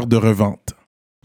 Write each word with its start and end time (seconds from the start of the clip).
de 0.00 0.16
revente. 0.16 0.74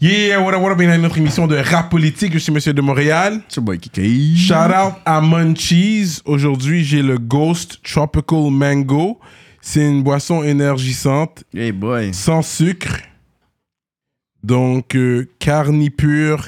Yeah, 0.00 0.40
what 0.40 0.54
up, 0.54 0.60
what 0.62 0.70
up, 0.72 0.78
bienvenue 0.78 0.98
à 1.00 1.02
notre 1.02 1.18
émission 1.18 1.46
de 1.48 1.56
rap 1.56 1.90
politique. 1.90 2.32
Je 2.34 2.38
suis 2.38 2.52
Monsieur 2.52 2.72
de 2.72 2.80
Montréal. 2.80 3.40
C'est 3.48 3.60
boy 3.60 3.78
Kiki. 3.78 4.36
Shout 4.36 4.54
out 4.54 4.94
à 5.04 5.20
Munchies. 5.20 6.20
Aujourd'hui, 6.24 6.84
j'ai 6.84 7.02
le 7.02 7.18
Ghost 7.18 7.80
Tropical 7.82 8.50
Mango. 8.50 9.18
C'est 9.60 9.84
une 9.88 10.02
boisson 10.04 10.44
énergisante, 10.44 11.42
Hey 11.52 11.72
boy. 11.72 12.14
sans 12.14 12.42
sucre. 12.42 12.98
Donc, 14.44 14.94
euh, 14.94 15.28
carnipure. 15.40 16.46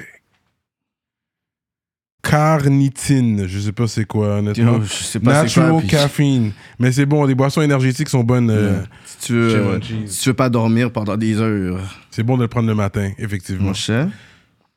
Carnitine. 2.22 3.46
Je 3.48 3.58
sais 3.58 3.72
pas 3.72 3.88
c'est 3.88 4.04
quoi, 4.04 4.36
honnêtement. 4.36 4.74
Yo, 4.74 4.82
je 4.84 4.88
sais 4.92 5.18
pas 5.18 5.34
c'est 5.36 5.42
Natural 5.42 5.70
quoi. 5.70 5.80
puis 5.80 5.88
caffeine. 5.88 6.52
Mais 6.78 6.92
c'est 6.92 7.06
bon, 7.06 7.24
les 7.24 7.34
boissons 7.34 7.62
énergétiques 7.62 8.08
sont 8.10 8.22
bonnes. 8.22 8.50
euh, 8.50 8.82
Si 9.06 9.26
tu 9.26 9.32
veux, 9.32 9.56
euh, 9.56 9.80
si 10.06 10.20
tu 10.20 10.28
veux 10.28 10.34
pas 10.36 10.50
dormir 10.50 10.92
pendant 10.92 11.16
des 11.16 11.40
heures, 11.40 11.80
c'est 12.10 12.22
bon 12.22 12.36
de 12.36 12.42
le 12.42 12.48
prendre 12.48 12.68
le 12.68 12.74
matin, 12.74 13.10
effectivement. 13.18 13.68
mon 13.68 13.74
cher. 13.74 14.08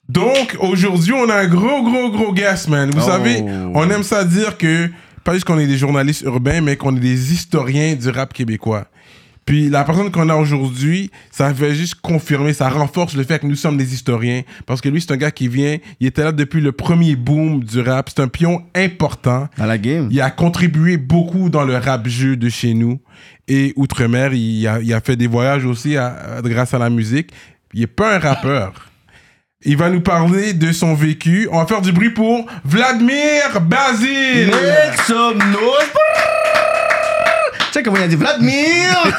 Donc, 0.09 0.57
aujourd'hui, 0.59 1.13
on 1.13 1.29
a 1.29 1.35
un 1.35 1.47
gros, 1.47 1.81
gros, 1.83 2.11
gros 2.11 2.33
guest, 2.33 2.67
man. 2.67 2.89
Vous 2.91 2.99
Oh. 3.01 3.07
savez, 3.07 3.41
on 3.73 3.89
aime 3.89 4.03
ça 4.03 4.23
dire 4.25 4.57
que, 4.57 4.89
pas 5.23 5.33
juste 5.33 5.45
qu'on 5.45 5.57
est 5.59 5.67
des 5.67 5.77
journalistes 5.77 6.23
urbains, 6.23 6.59
mais 6.61 6.75
qu'on 6.75 6.95
est 6.95 6.99
des 6.99 7.33
historiens 7.33 7.95
du 7.95 8.09
rap 8.09 8.33
québécois. 8.33 8.85
Puis 9.45 9.69
la 9.69 9.83
personne 9.83 10.09
qu'on 10.09 10.29
a 10.29 10.35
aujourd'hui, 10.35 11.11
ça 11.29 11.53
fait 11.53 11.75
juste 11.75 11.95
confirmer, 11.95 12.53
ça 12.53 12.69
renforce 12.69 13.13
le 13.15 13.23
fait 13.23 13.39
que 13.39 13.45
nous 13.45 13.55
sommes 13.57 13.75
des 13.75 13.93
historiens. 13.93 14.43
Parce 14.65 14.79
que 14.79 14.87
lui, 14.87 15.01
c'est 15.01 15.11
un 15.11 15.17
gars 15.17 15.31
qui 15.31 15.49
vient, 15.49 15.77
il 15.99 16.07
était 16.07 16.23
là 16.23 16.31
depuis 16.31 16.61
le 16.61 16.71
premier 16.71 17.15
boom 17.17 17.61
du 17.63 17.81
rap. 17.81 18.09
C'est 18.09 18.21
un 18.21 18.29
pion 18.29 18.63
important. 18.75 19.49
À 19.59 19.65
la 19.65 19.77
game. 19.77 20.07
Il 20.11 20.21
a 20.21 20.31
contribué 20.31 20.95
beaucoup 20.97 21.49
dans 21.49 21.63
le 21.65 21.75
rap-jeu 21.75 22.37
de 22.37 22.47
chez 22.47 22.73
nous. 22.73 22.99
Et 23.49 23.73
outre-mer, 23.75 24.33
il 24.33 24.65
a, 24.67 24.79
il 24.79 24.93
a 24.93 25.01
fait 25.01 25.17
des 25.17 25.27
voyages 25.27 25.65
aussi 25.65 25.97
à- 25.97 26.37
à- 26.37 26.41
grâce 26.41 26.73
à 26.73 26.77
la 26.79 26.89
musique. 26.89 27.31
Il 27.73 27.81
n'est 27.81 27.87
pas 27.87 28.15
un 28.15 28.19
rappeur. 28.19 28.71
Il 29.65 29.77
va 29.77 29.89
nous 29.89 30.01
parler 30.01 30.53
de 30.53 30.71
son 30.71 30.93
vécu. 30.93 31.47
On 31.51 31.59
va 31.59 31.65
faire 31.65 31.81
du 31.81 31.91
bruit 31.91 32.09
pour 32.11 32.45
Vladimir 32.65 33.59
Basile. 33.61 34.47
Make 34.47 34.99
some 35.05 35.37
noise. 35.37 35.89
Tu 37.73 37.79
sais 37.79 37.83
comment 37.83 37.97
il 37.97 38.03
a 38.03 38.07
dit 38.07 38.15
Vladimir 38.15 38.53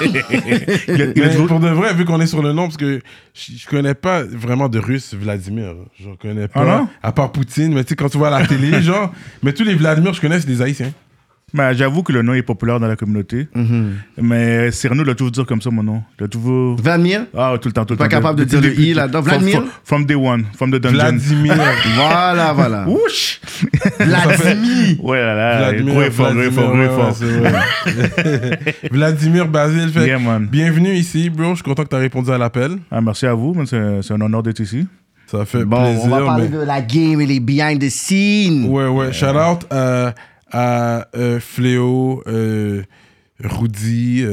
Mais 1.17 1.47
pour 1.49 1.59
de 1.59 1.71
vrai, 1.71 1.93
vu 1.93 2.05
qu'on 2.05 2.21
est 2.21 2.29
sur 2.29 2.41
le 2.41 2.53
nom, 2.53 2.67
parce 2.69 2.77
que 2.77 3.01
je, 3.35 3.53
je 3.59 3.67
connais 3.67 3.95
pas 3.95 4.23
vraiment 4.23 4.69
de 4.69 4.79
russe 4.79 5.13
Vladimir. 5.13 5.75
Je 5.99 6.11
connais 6.23 6.47
pas. 6.47 6.61
Ah 6.61 6.65
non? 6.65 6.89
à 7.03 7.11
part 7.11 7.33
Poutine, 7.33 7.75
mais 7.75 7.83
tu 7.83 7.89
sais, 7.89 7.97
quand 7.97 8.09
tu 8.09 8.17
vois 8.17 8.29
à 8.29 8.39
la 8.41 8.47
télé, 8.47 8.81
genre. 8.81 9.13
Mais 9.43 9.53
tous 9.55 9.65
les 9.65 9.75
Vladimir, 9.75 10.15
je 10.15 10.21
connais, 10.21 10.39
c'est 10.39 10.47
des 10.47 10.63
Haïtiens. 10.63 10.93
Ben, 11.55 11.73
J'avoue 11.73 12.03
que 12.03 12.13
le 12.13 12.23
nom 12.23 12.35
est 12.35 12.43
populaire 12.43 12.81
dans 12.81 12.89
la 12.89 12.97
communauté. 12.97 13.47
Mais 14.21 14.71
Cyrano 14.73 15.05
l'a 15.05 15.15
toujours 15.15 15.31
dit 15.31 15.45
comme 15.45 15.63
ça, 15.63 15.71
mon 15.71 15.83
nom. 15.85 16.03
Il 16.19 16.25
a 16.25 16.29
toujours. 16.29 16.77
Vladimir? 16.77 17.27
Ah, 17.37 17.55
tout 17.61 17.69
le 17.69 17.73
temps, 17.73 17.85
tout 17.85 17.95
le 17.95 17.99
Pas 17.99 18.05
temps. 18.05 18.11
capable 18.11 18.41
de 18.41 18.45
dire 18.45 18.61
le 18.61 18.79
i 18.79 18.93
là-dedans. 18.93 19.21
Vladimir? 19.21 19.55
From- 19.55 19.71
From 19.85 20.07
day 20.07 20.15
one, 20.17 20.45
from 20.57 20.71
the 20.73 20.77
dungeon. 20.81 20.99
Vladimir. 20.99 21.55
Voilà, 21.97 22.53
voilà. 22.53 22.89
Ouch! 22.89 23.41
Vladimir 24.01 24.97
Ouais, 25.03 25.19
là, 25.21 25.35
là. 25.35 25.59
Vladimir, 25.71 25.95
Gros 25.95 26.03
effort, 26.03 26.33
gros 26.35 26.51
gros. 26.51 27.13
Vladimir 28.91 29.47
Basile, 29.55 29.91
fait, 29.91 30.07
Yeah, 30.07 30.19
man. 30.19 30.49
bienvenue 30.51 30.95
ici, 30.95 31.31
bro. 31.31 31.51
Je 31.51 31.55
suis 31.57 31.63
content 31.63 31.85
que 31.85 31.89
tu 31.91 31.97
as 31.97 32.01
répondu 32.01 32.31
à 32.31 32.39
l'appel. 32.39 32.73
Ah, 32.91 33.01
merci 33.01 33.27
à 33.27 33.35
vous, 33.35 33.55
man. 33.55 33.67
c'est 33.67 34.03
c'est 34.03 34.13
un 34.15 34.21
honneur 34.21 34.43
d'être 34.43 34.61
ici. 34.61 34.87
Ça 35.27 35.45
fait 35.45 35.65
Bon, 35.65 35.83
plaisir. 35.83 36.03
on 36.05 36.09
va 36.09 36.25
parler 36.25 36.49
mais- 36.51 36.59
de 36.59 36.65
la 36.65 36.81
game 36.83 37.21
et 37.21 37.27
les 37.27 37.41
behind 37.41 37.81
the 37.81 37.89
scenes. 37.89 38.67
Ouais, 38.69 38.87
ouais. 38.89 39.13
Shout 39.13 39.27
out 39.27 39.65
à, 39.71 40.15
à 40.55 41.09
euh, 41.17 41.41
Fléau, 41.41 42.23
euh, 42.29 42.85
Rudy, 43.41 44.25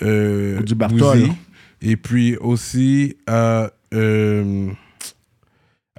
Rudy 0.00 0.74
Bartol. 0.76 1.18
Bouzy. 1.18 1.32
Et 1.82 1.96
puis 1.96 2.36
aussi 2.36 3.16
à, 3.26 3.72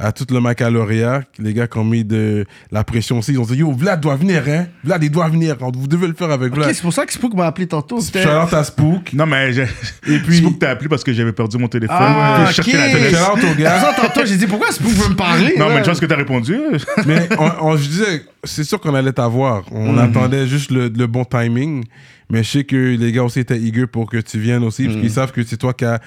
à 0.02 0.12
tout 0.12 0.26
le 0.32 0.40
Macaloria, 0.40 1.22
les 1.40 1.54
gars 1.54 1.68
qui 1.68 1.78
ont 1.78 1.84
mis 1.86 2.04
de 2.04 2.46
la 2.72 2.84
pression 2.84 3.20
aussi. 3.20 3.34
Ils 3.34 3.40
ont 3.40 3.44
dit 3.46 3.58
Yo, 3.58 3.72
Vlad 3.72 4.02
doit 4.02 4.16
venir, 4.16 4.44
hein. 4.48 4.66
Vlad, 4.84 5.04
il 5.04 5.12
doit 5.12 5.28
venir. 5.30 5.56
Vous 5.60 5.88
devez 5.88 6.08
le 6.08 6.14
faire 6.14 6.32
avec 6.32 6.54
Vlad. 6.54 6.74
c'est 6.74 6.82
pour 6.82 6.94
ça 6.94 7.06
que 7.06 7.14
Spook 7.14 7.34
m'a 7.36 7.46
appelé 7.46 7.68
tantôt. 7.68 8.00
Shout 8.02 8.18
out 8.18 8.54
à 8.54 8.64
Spook. 8.64 9.14
Non, 9.14 9.26
mais 9.26 9.52
Et 10.08 10.18
puis- 10.20 10.42
que 10.42 10.50
t'as 10.60 10.72
appelé 10.72 10.90
parce 10.90 11.04
que 11.04 11.14
j'avais 11.14 11.32
perdu 11.34 11.58
mon 11.58 11.68
téléphone. 11.68 11.96
Ah, 12.00 12.34
Puis 12.36 12.44
ok. 12.44 12.50
je 12.50 12.56
cherchais 12.72 12.78
la 13.12 13.34
au 13.34 13.56
gars. 13.56 13.94
tantôt, 13.96 14.26
j'ai 14.26 14.38
dit 14.38 14.48
pourquoi 14.48 14.72
Spook 14.72 14.92
veut 14.92 15.10
me 15.10 15.16
parler 15.16 15.56
Non, 15.58 15.68
là? 15.68 15.74
mais 15.74 15.80
une 15.80 15.86
chance 15.86 16.00
que 16.00 16.06
t'as 16.06 16.16
répondu. 16.18 16.58
Mais 17.06 17.30
on, 17.38 17.52
on- 17.68 17.78
je 17.78 17.88
disais, 17.88 18.24
c'est 18.44 18.64
sûr 18.64 18.80
qu'on 18.80 18.96
allait 18.96 19.12
t'avoir. 19.14 19.64
On 19.72 19.98
attendait 19.98 20.48
juste 20.48 20.72
le, 20.72 20.88
le 20.90 21.08
bon 21.08 21.24
timing. 21.26 21.84
Mais 22.32 22.44
je 22.44 22.50
sais 22.50 22.64
que 22.64 22.96
les 22.96 23.12
gars 23.12 23.24
aussi 23.24 23.40
étaient 23.40 23.60
eager 23.60 23.86
pour 23.88 24.10
que 24.10 24.18
tu 24.18 24.40
viennes 24.40 24.64
aussi, 24.64 24.86
parce 24.86 24.96
qu'ils 25.02 25.12
savent 25.12 25.32
que 25.32 25.44
c'est 25.44 25.58
toi 25.58 25.74
qui 25.74 25.86
as, 25.86 26.00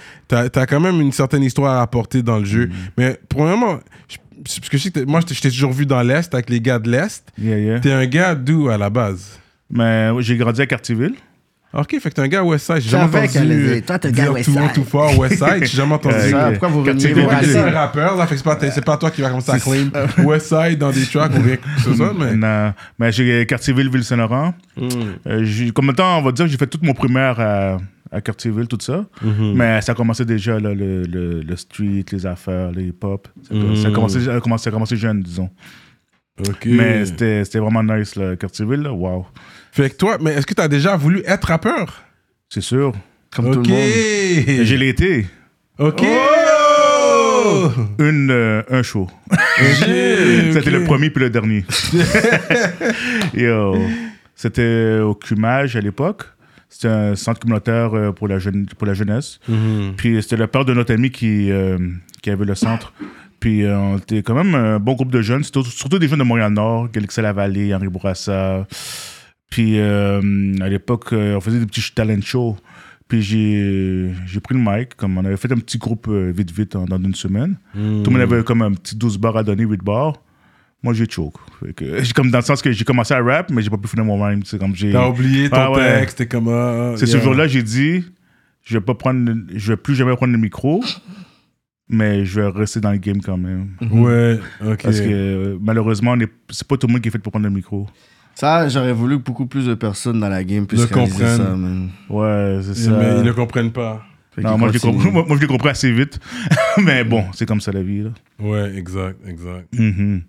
quand 0.67 0.81
même 0.81 1.01
une 1.01 1.12
certaine 1.12 1.43
histoire 1.43 1.79
à 1.79 1.83
apporter 1.83 2.23
dans 2.23 2.39
le 2.39 2.45
jeu. 2.45 2.69
Mais 2.99 3.19
premièrement, 3.29 3.79
je- 4.09 4.17
parce 4.43 4.59
que 4.69 4.77
je 4.79 4.83
sais 4.83 4.91
que 4.91 5.01
moi, 5.05 5.21
je 5.21 5.35
t'ai- 5.41 5.51
toujours 5.51 5.73
vu 5.73 5.87
dans 5.87 6.03
l'Est 6.03 6.33
avec 6.35 6.51
les 6.51 6.61
gars 6.61 6.79
de 6.79 6.91
l'Est. 6.91 7.25
Yeah, 7.39 7.59
yeah. 7.59 7.81
T'es 7.81 7.93
un 7.93 8.07
gars 8.07 8.35
d'où 8.35 8.69
à 8.69 8.77
la 8.79 8.91
base? 8.91 9.39
Mais 9.71 10.11
j'ai 10.21 10.37
grandi 10.37 10.61
à 10.61 10.67
Cartierville. 10.67 11.15
Ok, 11.77 11.91
fait 12.01 12.11
que 12.11 12.15
t'es 12.15 12.23
un 12.23 12.29
gars 12.29 12.43
Westside. 12.45 12.81
J'ai 12.81 12.91
jamais 12.91 13.05
entendu 13.05 13.29
dire, 13.69 13.85
toi, 13.85 13.99
t'es 13.99 14.09
un 14.09 14.12
gars 14.12 14.31
Westside. 14.31 14.73
tout 14.75 14.85
fort 14.85 15.19
Westside. 15.19 15.61
J'ai 15.65 15.67
jamais 15.77 15.95
entendu 15.95 16.15
Euh, 16.15 16.31
ça. 16.31 16.31
Ça, 16.31 16.51
pourquoi 16.51 16.69
vous 16.69 16.85
C'est 16.99 17.12
raser? 17.25 17.61
rappeur, 17.62 18.17
là, 18.17 18.27
fait 18.27 18.37
que 18.37 18.71
c'est 18.71 18.85
pas, 18.85 18.97
toi 18.97 19.11
qui 19.11 19.23
va 19.23 19.29
commencer 19.31 19.51
à 19.53 19.59
claim 19.59 19.91
Westside 20.25 20.79
dans 20.79 20.91
des 20.91 21.05
tracks 21.05 21.33
ou 21.37 21.43
rien 21.43 21.57
que 21.57 21.81
ce 21.85 21.95
soit, 21.95 22.12
mais. 22.19 22.35
Non, 22.37 22.73
mais 22.99 23.11
j'ai 23.12 23.45
Cartierville, 23.47 23.91
Ville-Saint-Laurent. 23.91 24.55
Mm. 24.77 24.89
Euh, 25.27 25.71
comme 25.75 25.93
temps, 25.95 26.19
on 26.19 26.23
va 26.23 26.33
dire 26.33 26.45
que 26.47 26.51
j'ai 26.53 26.59
fait 26.59 26.67
toute 26.67 26.83
mon 26.83 26.95
primaire 26.95 27.41
à, 27.41 27.79
à 28.12 28.21
Cartierville, 28.21 28.69
tout 28.69 28.79
ça. 28.81 29.05
Mm-hmm. 29.25 29.55
Mais 29.55 29.81
ça 29.81 29.93
a 29.93 29.95
commencé 29.97 30.25
déjà, 30.25 30.61
là, 30.61 30.75
le, 30.75 31.03
le, 31.03 31.41
le 31.41 31.56
street, 31.56 32.05
les 32.12 32.27
affaires, 32.27 32.71
les 32.71 32.85
hip-hop. 32.85 33.27
Ça, 33.49 33.55
Mm. 33.55 33.77
ça 33.77 33.89
a 33.89 33.91
commencé, 33.91 34.21
ça 34.25 34.35
a 34.37 34.41
commencé, 34.41 34.65
ça 34.65 34.71
a 34.71 34.73
commencé 34.73 34.97
jeune, 34.97 35.23
disons. 35.23 35.51
Ok. 36.41 36.67
Mais 36.67 37.05
c'était 37.06 37.45
c'était 37.45 37.59
vraiment 37.61 37.83
nice, 37.83 38.17
là, 38.17 38.37
Cartierville. 38.37 38.81
Là. 38.83 38.93
Wow, 38.93 39.27
Fait 39.75 39.91
que 39.91 39.97
toi, 39.97 40.19
mais 40.21 40.35
est-ce 40.35 40.47
que 40.47 40.55
t'as 40.55 40.69
déjà 40.69 40.97
voulu 40.97 41.25
être 41.27 41.47
rappeur? 41.47 42.05
c'est 42.49 42.61
sûr. 42.61 42.93
Comme 43.35 43.51
tout 43.51 43.61
le 43.61 43.69
monde. 43.69 44.65
J'ai 44.65 44.77
l'été. 44.77 45.27
Ok. 45.81 46.01
Oh! 46.05 47.73
Une, 47.99 48.31
euh, 48.31 48.62
un 48.71 48.85
show. 48.85 49.11
C'était 49.59 50.71
le 50.71 50.85
premier 50.85 51.11
puis 51.11 51.25
le 51.25 51.31
dernier. 51.31 51.65
Yo. 53.35 53.77
C'était 54.37 55.01
au 55.01 55.17
Cumage 55.17 55.75
à 55.75 55.81
l'époque. 55.81 56.23
C'était 56.69 56.87
un 56.87 57.17
centre 57.17 57.41
communautaire 57.41 57.95
euh, 57.95 58.12
pour 58.12 58.29
la, 58.29 58.39
jeune, 58.39 58.67
pour 58.67 58.87
la 58.87 58.95
jeunesse. 58.95 59.41
Mhm. 59.49 59.95
Puis 59.97 60.23
c'était 60.23 60.37
le 60.37 60.47
père 60.47 60.65
de 60.65 60.73
notre 60.73 60.95
ami 60.95 61.11
qui, 61.11 61.51
euh, 61.51 61.79
qui 62.23 62.31
avait 62.31 62.45
le 62.45 62.55
centre. 62.55 62.93
Puis 63.41 63.65
euh, 63.65 63.77
on 63.77 63.99
était 63.99 64.23
quand 64.23 64.35
même 64.35 64.55
un 64.55 64.79
bon 64.79 64.93
groupe 64.93 65.11
de 65.11 65.20
jeunes, 65.20 65.43
surtout, 65.43 65.65
surtout 65.65 65.99
des 65.99 66.06
jeunes 66.06 66.20
de 66.20 66.25
Montréal-Nord, 66.25 66.93
Galaxy-la-Vallée, 66.93 67.75
Henri 67.75 67.88
Bourassa. 67.88 68.69
Puis 69.50 69.79
euh, 69.79 70.20
à 70.61 70.69
l'époque, 70.69 71.12
euh, 71.12 71.37
on 71.37 71.41
faisait 71.41 71.58
des 71.61 71.67
petits 71.67 71.93
talent 71.94 72.20
shows. 72.20 72.56
Puis 73.06 73.23
j'ai 73.23 74.41
pris 74.43 74.55
le 74.55 74.61
mic, 74.61 74.96
comme 74.96 75.19
on 75.19 75.25
avait 75.25 75.37
fait 75.37 75.52
un 75.52 75.56
petit 75.58 75.79
groupe 75.79 76.06
euh, 76.08 76.32
vite 76.35 76.50
vite 76.50 76.75
en- 76.75 76.87
dans 76.87 76.99
une 77.00 77.14
semaine. 77.14 77.56
Tout 77.75 77.79
le 77.79 78.11
monde 78.11 78.20
avait 78.20 78.43
comme 78.43 78.62
un 78.62 78.73
petit 78.73 78.96
12 78.96 79.19
bars 79.19 79.37
à 79.37 79.43
donner, 79.44 79.64
8 79.64 79.82
bars. 79.82 80.14
Moi, 80.82 80.93
j'ai 80.94 81.08
choke. 81.08 81.37
Que, 81.76 82.12
comme 82.14 82.31
dans 82.31 82.38
le 82.38 82.44
sens 82.44 82.61
que 82.62 82.73
j'ai 82.73 82.85
commencé 82.85 83.14
à 83.14 83.23
rap, 83.23 83.50
mais 83.50 83.62
j'ai 83.62 83.70
pas 83.70 83.79
pu 83.79 83.88
finir 83.88 84.05
mon 84.05 84.23
rhyme. 84.23 84.43
C'est 84.44 84.58
comme 84.58 84.75
j'ai. 84.75 84.93
T'as 84.93 85.08
oublié 85.08 85.49
ton 85.49 85.56
Ah 85.56 85.70
ouais. 85.70 86.00
texte, 86.00 86.19
t'es 86.19 86.26
comme. 86.26 86.49
ah, 86.49 86.94
C'est 86.96 87.06
yeah. 87.06 87.19
ce 87.19 87.23
jour-là, 87.25 87.46
j'ai 87.46 87.62
dit, 87.62 88.05
je 88.62 88.75
vais 88.79 88.85
pas 88.85 88.94
prendre, 88.94 89.20
le- 89.32 89.46
je 89.55 89.73
vais 89.73 89.76
plus 89.76 89.94
jamais 89.94 90.14
prendre 90.17 90.32
le 90.32 90.38
micro, 90.38 90.82
mais 91.88 92.25
je 92.25 92.41
vais 92.41 92.49
rester 92.49 92.81
dans 92.81 92.91
le 92.93 92.99
game 92.99 93.20
quand 93.23 93.37
même. 93.38 93.70
Ouais, 93.93 94.38
ok. 94.64 94.82
Parce 94.82 95.00
que 95.00 95.58
malheureusement, 95.61 96.17
c'est 96.50 96.67
pas 96.67 96.76
tout 96.79 96.87
le 96.87 96.93
monde 96.94 97.02
qui 97.02 97.08
est 97.08 97.12
fait 97.12 97.19
pour 97.19 97.32
prendre 97.32 97.46
le 97.46 97.52
micro. 97.55 97.87
Ça, 98.34 98.69
j'aurais 98.69 98.92
voulu 98.92 99.19
que 99.19 99.22
beaucoup 99.25 99.46
plus 99.46 99.66
de 99.66 99.75
personnes 99.75 100.19
dans 100.20 100.28
la 100.28 100.42
game 100.44 100.66
puissent 100.66 100.82
Le 100.82 100.86
comprennent. 100.88 101.36
ça, 101.38 101.54
man. 101.56 101.90
Ouais, 102.08 102.60
c'est 102.62 102.75
ça. 102.75 102.90
Mais 102.90 103.19
ils 103.19 103.25
ne 103.25 103.32
comprennent 103.32 103.72
pas. 103.72 104.02
Non, 104.36 104.58
moi, 104.58 104.69
je 104.69 104.72
l'ai 104.75 104.78
continue. 104.81 104.96
compris, 104.96 105.12
moi, 105.12 105.25
moi, 105.28 105.36
je 105.36 105.42
l'ai 105.42 105.46
compris 105.46 105.69
assez 105.69 105.92
vite. 105.92 106.19
mais 106.82 107.04
bon, 107.04 107.25
c'est 107.34 107.46
comme 107.46 107.60
ça 107.60 107.70
la 107.70 107.82
vie. 107.82 108.02
Là. 108.02 108.10
Ouais, 108.40 108.75
exact, 108.76 109.19
exact. 109.28 109.69
Mhm. 109.72 110.22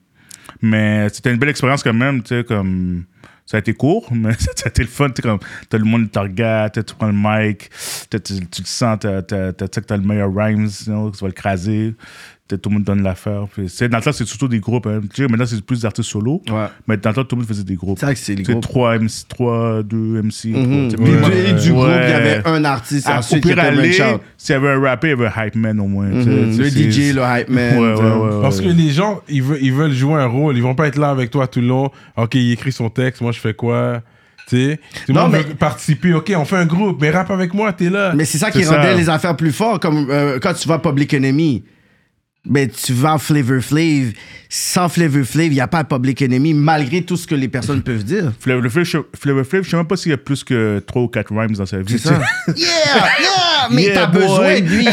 Mais 0.61 1.09
c'était 1.09 1.31
une 1.31 1.37
belle 1.39 1.49
expérience 1.49 1.81
quand 1.81 1.93
même, 1.93 2.21
tu 2.21 2.35
sais, 2.35 2.43
comme... 2.43 3.05
Ça 3.47 3.57
a 3.57 3.59
été 3.59 3.73
court, 3.73 4.07
mais 4.11 4.33
ça 4.33 4.65
a 4.65 4.69
été 4.69 4.81
le 4.83 4.87
fun, 4.87 5.09
tu 5.09 5.15
sais, 5.17 5.21
comme... 5.23 5.39
T'as 5.69 5.77
le 5.79 5.83
monde 5.85 6.11
te 6.11 6.19
regarde, 6.19 6.71
tu 6.85 6.95
prends 6.95 7.07
le 7.07 7.13
mic, 7.15 7.69
tu, 8.11 8.19
tu, 8.21 8.33
le 8.61 8.65
sens, 8.65 8.97
t'as- 8.99 9.21
t'as- 9.23 9.53
t'as- 9.53 9.67
tu 9.67 9.75
sais 9.75 9.81
que 9.81 9.85
t'as 9.87 9.97
le 9.97 10.03
meilleur 10.03 10.31
rhymes, 10.33 10.65
you 10.85 10.93
know, 10.93 11.09
que 11.11 11.17
tu 11.17 11.21
vas 11.23 11.27
le 11.27 11.33
craser, 11.33 11.95
tout 12.47 12.69
le 12.69 12.73
monde 12.75 12.83
donne 12.83 13.01
l'affaire. 13.01 13.45
C'est- 13.67 13.89
Dans 13.89 13.97
le 13.97 14.03
temps, 14.03 14.11
c'est 14.11 14.25
surtout 14.25 14.47
des 14.47 14.59
groupes, 14.59 14.85
hein. 14.85 15.01
Tu 15.13 15.23
sais, 15.23 15.27
maintenant, 15.27 15.47
c'est 15.47 15.59
plus 15.65 15.79
des 15.79 15.85
artistes 15.85 16.09
solo, 16.09 16.43
Ouais. 16.49 16.67
mais 16.87 16.95
dans 16.97 17.09
le 17.09 17.15
temps, 17.15 17.23
tout 17.23 17.35
le 17.35 17.41
monde 17.41 17.47
faisait 17.49 17.63
des 17.63 17.73
groupes. 17.75 17.97
C'est 17.99 18.05
vrai 18.05 18.13
que 18.13 18.19
c'est 18.21 18.35
les 18.35 18.43
groupes. 18.43 18.61
3 18.61 18.95
MC, 18.99 19.25
3, 19.27 19.81
2 19.83 20.17
MC. 20.21 20.49
Mhm. 20.49 20.89
du- 20.89 20.95
et 20.95 21.53
du 21.53 21.71
groupe, 21.71 21.87
il 21.89 22.09
y 22.09 22.13
avait 22.13 22.41
un 22.47 22.63
artiste 22.65 23.07
Ah, 23.09 23.17
ensuite 23.19 23.43
au 23.45 23.49
pire 23.49 23.59
aller, 23.59 23.91
s'il 24.37 24.53
y 24.53 24.55
avait 24.55 24.69
un 24.69 24.79
rappeur, 24.79 25.09
il 25.09 25.19
y 25.19 25.25
avait 25.25 25.27
un 25.41 25.45
hype 25.47 25.55
man 25.55 25.79
au 25.79 25.87
moins. 25.87 26.05
Mhm. 26.05 26.55
tu 26.55 26.61
Le 26.61 26.69
DJ, 26.69 26.91
c'est- 27.07 27.13
le 27.13 27.21
hype 27.23 27.49
man. 27.49 27.77
Ouais, 27.79 27.87
ouais, 27.87 27.95
tu 27.95 27.97
sais. 27.97 28.03
ouais, 28.03 28.35
ouais. 28.35 28.41
Parce 28.41 28.61
que 28.61 28.67
les 28.67 28.89
gens, 28.91 29.21
ils 29.27 29.41
veulent, 29.41 29.59
ils 29.61 29.73
veulent 29.73 29.93
jouer 29.93 30.21
un 30.21 30.27
rôle. 30.27 30.55
Ils 30.55 30.61
vont 30.63 30.75
pas 30.75 30.87
être 30.87 30.97
là 30.97 31.09
avec 31.09 31.31
toi 31.31 31.47
tout 31.47 31.61
le 31.61 31.67
long. 31.67 31.89
Ok, 32.15 32.35
il 32.35 32.51
écrit 32.51 32.71
son 32.71 32.89
texte, 32.91 33.21
moi 33.21 33.31
je 33.31 33.39
fais 33.39 33.53
quoi? 33.55 34.01
Tu 34.47 34.57
sais? 34.57 34.79
Tout 35.07 35.13
le 35.13 35.19
monde 35.19 35.31
mais- 35.31 35.39
veut 35.41 35.55
participer. 35.55 36.13
Ok, 36.13 36.31
on 36.37 36.45
fait 36.45 36.57
un 36.57 36.67
groupe, 36.67 37.01
mais 37.01 37.09
rappe 37.09 37.31
avec 37.31 37.51
moi, 37.55 37.73
t'es 37.73 37.89
là. 37.89 38.13
Mais 38.15 38.25
c'est 38.25 38.37
ça 38.37 38.51
qui 38.51 38.63
C'est 38.63 38.69
rendait 38.69 38.91
ça. 38.91 38.95
les 38.97 39.09
affaires 39.09 39.35
plus 39.35 39.51
fortes, 39.51 39.81
comme 39.81 40.05
euh, 40.11 40.37
quand 40.39 40.53
tu 40.53 40.67
vas 40.67 40.75
à 40.75 40.79
Public 40.79 41.11
Enemy. 41.15 41.63
Ben, 42.45 42.69
tu 42.69 42.93
vas 42.93 43.13
à 43.13 43.17
Flavor 43.17 43.61
Flav. 43.61 44.13
Sans 44.49 44.87
Flavor 44.87 45.23
Flav, 45.25 45.47
il 45.47 45.53
n'y 45.53 45.59
a 45.59 45.67
pas 45.67 45.83
de 45.83 45.87
Public 45.87 46.21
Enemy, 46.21 46.53
malgré 46.53 47.01
tout 47.01 47.17
ce 47.17 47.25
que 47.27 47.35
les 47.35 47.47
personnes 47.47 47.81
peuvent 47.81 48.03
dire. 48.03 48.31
Flavor 48.39 48.69
Flav, 48.71 48.85
je 48.85 48.97
Flavor 49.19 49.43
Flav, 49.45 49.63
je 49.63 49.69
sais 49.71 49.77
même 49.77 49.87
pas 49.87 49.97
s'il 49.97 50.11
y 50.11 50.13
a 50.13 50.17
plus 50.17 50.43
que 50.43 50.79
3 50.85 51.01
ou 51.01 51.07
4 51.07 51.31
rhymes 51.35 51.55
dans 51.55 51.65
sa 51.65 51.79
vie. 51.79 51.97
C'est 51.97 52.07
ça. 52.09 52.21
yeah, 52.55 52.65
yeah! 53.19 53.67
Mais 53.71 53.83
Yeah, 53.85 53.93
t'as 53.95 54.05
besoin 54.07 54.59
de 54.61 54.65
lui. 54.67 54.85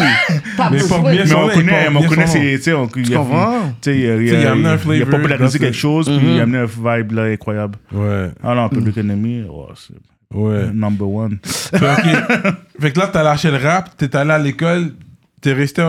T'as 0.57 0.71
Mais 0.71 0.79
besoin 0.79 0.99
de 1.13 1.23
Mais 1.25 1.35
on 1.35 1.49
connaît, 1.51 1.89
on 1.95 2.03
connaît 2.09 2.27
ses. 2.27 2.59
Tu 2.61 2.73
comprends? 3.15 3.75
tu 3.83 3.91
sais, 3.93 3.99
il 3.99 4.35
a- 4.47 4.53
amené 4.53 4.69
un 4.69 4.73
il 4.73 4.75
a 4.75 4.79
flavor, 4.79 5.11
popularisé 5.11 5.59
quelque 5.59 5.77
chose, 5.77 6.07
puis 6.07 6.35
il 6.35 6.41
a 6.41 6.45
amené 6.45 6.59
un 6.59 6.65
vibe 6.97 7.13
là 7.13 7.25
incroyable. 7.25 7.77
Ouais, 7.93 8.31
Ah 8.43 8.55
non, 8.55 8.69
Public 8.71 8.97
Enemy, 8.97 9.45
oh, 9.51 9.69
c'est 9.77 9.95
ouais. 10.37 10.71
number 10.73 11.09
one. 11.09 11.39
fait, 11.45 12.93
que 12.93 12.99
là, 12.99 13.11
t'as 13.13 13.23
lâché 13.23 13.51
le 13.51 13.59
rap, 13.59 13.91
t'es 13.97 14.15
allé 14.17 14.31
à 14.31 14.39
l'école, 14.39 14.93
t'es 15.43 15.53
resté, 15.53 15.83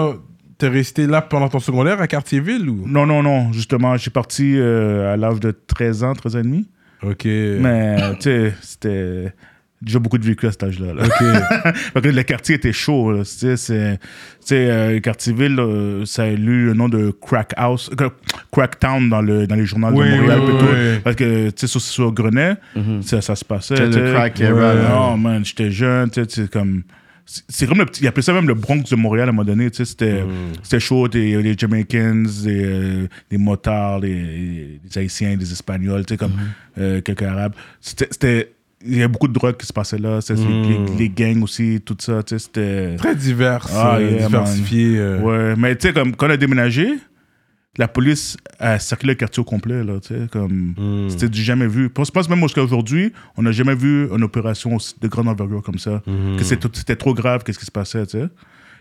t'es 0.63 0.69
resté 0.69 1.07
là 1.07 1.21
pendant 1.21 1.50
ton 1.50 1.60
secondaire 1.60 2.00
à 2.00 2.07
Cartierville 2.07 2.69
ou? 2.69 2.83
Non, 2.88 3.06
non, 3.06 3.21
non, 3.21 3.51
justement, 3.51 3.98
j'ai 3.98 4.12
parti 4.12 4.54
euh, 4.56 5.13
à 5.13 5.18
l'âge 5.18 5.42
de 5.42 5.51
13 5.51 6.04
ans, 6.06 6.13
13 6.13 6.36
ans 6.36 6.39
et 6.39 6.44
demi. 6.44 6.68
Ok. 7.01 7.25
Mais, 7.25 7.98
tu 8.15 8.21
sais, 8.21 8.54
c'était 8.62 9.33
déjà 9.81 10.00
beaucoup 10.00 10.18
de 10.18 10.24
vécu 10.24 10.48
à 10.48 10.51
cet 10.51 10.63
âge-là. 10.63 10.94
là. 10.94 11.04
Ok. 11.04 11.75
Fait 11.94 12.01
que 12.01 12.07
le 12.07 12.24
quartier 12.24 12.56
était 12.56 12.71
chaud. 12.71 13.13
Tu 13.38 13.57
sais, 13.57 14.00
euh, 14.54 15.00
Cartierville, 15.01 15.60
euh, 15.60 16.06
ça 16.06 16.24
a 16.24 16.27
eu 16.27 16.38
le 16.38 16.74
nom 16.74 16.88
de 16.88 17.12
Crack 17.21 17.51
House, 17.57 17.89
euh, 18.00 18.09
Crack 18.54 18.80
Town 18.80 19.09
dans, 19.09 19.21
le, 19.21 19.45
dans 19.45 19.56
les 19.56 19.66
journaux 19.66 19.89
Oui, 19.92 20.09
de 20.09 20.16
Montréal. 20.16 20.39
oui, 20.39 20.45
plutôt. 20.50 20.71
oui. 20.74 21.00
Parce 21.04 21.16
que, 21.18 21.50
tu 21.50 21.54
sais, 21.57 21.68
sur, 21.68 21.81
sur 21.81 22.12
Grenet, 22.13 22.56
ça, 23.01 23.19
ça 23.19 23.36
se 23.36 23.44
passait. 23.44 23.75
Le 23.86 24.13
crack 24.13 24.38
Ouais. 24.39 24.45
era, 24.45 24.74
là. 24.74 24.89
Non, 24.92 25.18
man, 25.18 25.44
j'étais 25.44 25.71
jeune, 25.71 26.09
tu 26.09 26.24
sais, 26.30 26.48
comme. 26.48 26.83
C'est- 27.25 27.65
comme 27.67 27.77
le 27.79 27.85
petit. 27.85 28.03
Ils 28.03 28.07
appelaient 28.07 28.21
ça 28.23 28.33
même 28.33 28.47
le 28.47 28.53
Bronx 28.53 28.83
de 28.89 28.95
Montréal 28.95 29.27
à 29.27 29.29
un 29.29 29.33
moment 29.33 29.45
donné, 29.45 29.69
tu 29.71 29.77
sais. 29.77 29.85
C'était 29.85 30.23
c'était 30.61 30.79
chaud, 30.79 31.07
des- 31.07 31.23
il 31.23 31.29
y 31.29 31.33
avait 31.35 31.43
des 31.43 31.57
Jamaicans, 31.57 32.23
des, 32.43 32.63
euh, 32.65 33.07
des 33.29 33.37
motards, 33.37 34.01
des, 34.01 34.79
des 34.83 34.97
Haïtiens, 34.99 35.37
des 35.37 35.51
Espagnols, 35.51 36.05
tu 36.05 36.13
sais, 36.13 36.17
comme 36.17 36.33
euh, 36.77 37.01
quelques 37.01 37.23
Arabes. 37.23 37.53
C'était. 37.81 38.53
Il 38.85 38.91
y 38.97 38.99
avait 38.99 39.07
beaucoup 39.07 39.29
de 39.29 39.33
drogue 39.33 39.55
qui 39.55 39.65
se 39.65 39.71
passait 39.71 39.97
là, 39.97 40.19
c'est- 40.19 40.35
les, 40.35 40.97
les 40.97 41.09
gangs 41.09 41.41
aussi, 41.43 41.79
tout 41.85 41.95
ça, 41.99 42.21
tu 42.21 42.37
sais, 42.37 42.39
c'était. 42.39 42.95
Très 42.97 43.15
divers, 43.15 43.65
Ah, 43.73 43.95
euh, 43.95 44.11
yeah, 44.11 44.25
diversifié. 44.27 44.97
euh. 44.97 45.19
Ouais, 45.21 45.55
mais 45.57 45.73
tu 45.77 45.87
sais, 45.87 45.93
comme 45.93 46.13
quand 46.17 46.27
on 46.27 46.31
a 46.31 46.35
déménagé, 46.37 46.89
la 47.77 47.87
police 47.87 48.37
a 48.59 48.77
cerclé 48.77 49.09
le 49.09 49.15
quartier 49.15 49.41
au 49.41 49.43
complet, 49.43 49.83
là, 49.83 49.93
tu 49.99 50.09
sais, 50.09 50.27
comme, 50.31 50.73
Hmm. 50.77 51.09
c'était 51.09 51.27
du 51.29 51.41
jamais 51.41 51.65
vu. 51.67 51.89
Je 51.97 52.11
pense 52.11 52.29
même 52.29 52.39
jusqu'à 52.41 52.61
aujourd'hui, 52.63 53.11
on 53.35 53.41
n'a 53.41 53.51
jamais 53.51 53.73
vu 53.75 54.07
une 54.15 54.23
opération 54.23 54.75
aussi- 54.75 54.93
de 55.01 55.07
grande 55.07 55.27
envergure 55.27 55.63
comme 55.63 55.79
ça, 55.79 56.01
Hmm. 56.05 56.37
que 56.37 56.43
c'était 56.43 56.95
trop 56.95 57.13
grave, 57.15 57.43
qu'est-ce 57.43 57.57
qui 57.59 57.65
se 57.65 57.71
passait, 57.71 58.05
tu 58.05 58.19
sais. 58.19 58.27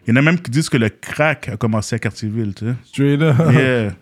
Il 0.07 0.11
y 0.11 0.13
en 0.13 0.17
a 0.17 0.23
même 0.23 0.39
qui 0.39 0.51
disent 0.51 0.69
que 0.69 0.77
le 0.77 0.89
crack 0.91 1.49
a 1.49 1.57
commencé 1.57 1.95
à 1.97 1.99
Cartierville, 1.99 2.53
tu 2.55 2.67
sais. 2.67 2.75
Straight 2.85 3.23
up. 3.23 3.37
Yeah. 3.53 3.93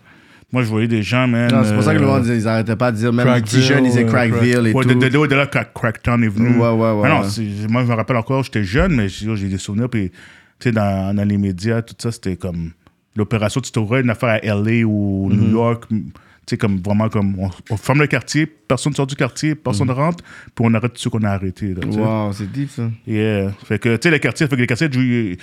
Moi, 0.51 0.63
je 0.63 0.67
voyais 0.67 0.87
des 0.89 1.01
gens, 1.03 1.27
man. 1.29 1.49
C'est 1.63 1.73
pour 1.73 1.83
ça 1.83 1.93
que 1.93 1.99
le 1.99 2.05
euh, 2.05 2.07
monde, 2.07 2.25
ils 2.27 2.45
arrêtaient 2.45 2.75
pas 2.75 2.91
de 2.91 2.97
dire, 2.97 3.13
même 3.13 3.25
les 3.25 3.41
petits 3.41 3.51
Crackville, 3.61 3.63
jeunes, 3.69 3.85
ils 3.85 3.89
disaient 3.91 4.03
euh, 4.03 4.09
Crackville 4.09 4.67
et 4.67 4.73
Ouais, 4.73 4.83
tout. 4.83 4.89
de, 4.89 4.93
de, 4.95 5.07
de, 5.07 5.27
de 5.27 5.35
là, 5.35 5.45
Crack- 5.45 5.71
Cracktown 5.73 6.21
est 6.23 6.27
venu. 6.27 6.49
Ouais, 6.57 6.69
ouais, 6.71 6.91
ouais, 6.91 7.01
Ah 7.09 7.21
non, 7.21 7.69
moi, 7.69 7.83
je 7.85 7.89
me 7.89 7.93
rappelle 7.93 8.17
encore, 8.17 8.43
j'étais 8.43 8.65
jeune, 8.65 8.93
mais 8.95 9.07
j'ai 9.07 9.33
j'ai 9.37 9.47
des 9.47 9.57
souvenirs. 9.57 9.87
Puis, 9.89 10.09
tu 10.09 10.15
sais, 10.59 10.71
dans, 10.73 11.15
dans 11.15 11.23
les 11.23 11.37
médias, 11.37 11.81
tout 11.81 11.95
ça, 11.97 12.11
c'était 12.11 12.35
comme 12.35 12.71
l'opération. 13.15 13.61
Tu 13.61 13.71
trouverais 13.71 14.01
une 14.01 14.09
affaire 14.09 14.29
à 14.29 14.39
LA 14.39 14.85
ou 14.85 15.29
Mhm. 15.29 15.39
New 15.39 15.51
York. 15.51 15.85
Tu 15.89 16.03
sais, 16.55 16.57
comme 16.57 16.77
vraiment 16.81 17.07
comme. 17.07 17.37
On, 17.37 17.49
on 17.69 17.77
ferme 17.77 17.99
le 17.99 18.07
quartier, 18.07 18.45
personne 18.47 18.93
sort 18.95 19.05
du 19.05 19.15
quartier, 19.15 19.53
personne 19.53 19.87
ne 19.87 19.93
rentre, 19.93 20.23
puis 20.55 20.65
on 20.67 20.73
arrête 20.73 20.93
tout 20.93 20.99
ce 20.99 21.07
qu'on 21.07 21.21
a 21.23 21.29
arrêté. 21.29 21.73
Là. 21.75 21.85
Mhm. 21.85 21.99
Wow, 21.99 22.33
c'est 22.33 22.51
deep, 22.51 22.69
ça. 22.71 22.89
Yeah. 23.05 23.51
Fait 23.63 23.77
que, 23.77 23.95
tu 23.95 24.01
sais, 24.07 24.11
le 24.11 24.17
quartier, 24.17 24.47
fait 24.47 24.55
que 24.55 24.61
le 24.61 24.65
quartier, 24.65 24.87
euh, 24.87 24.95
tu 24.95 25.37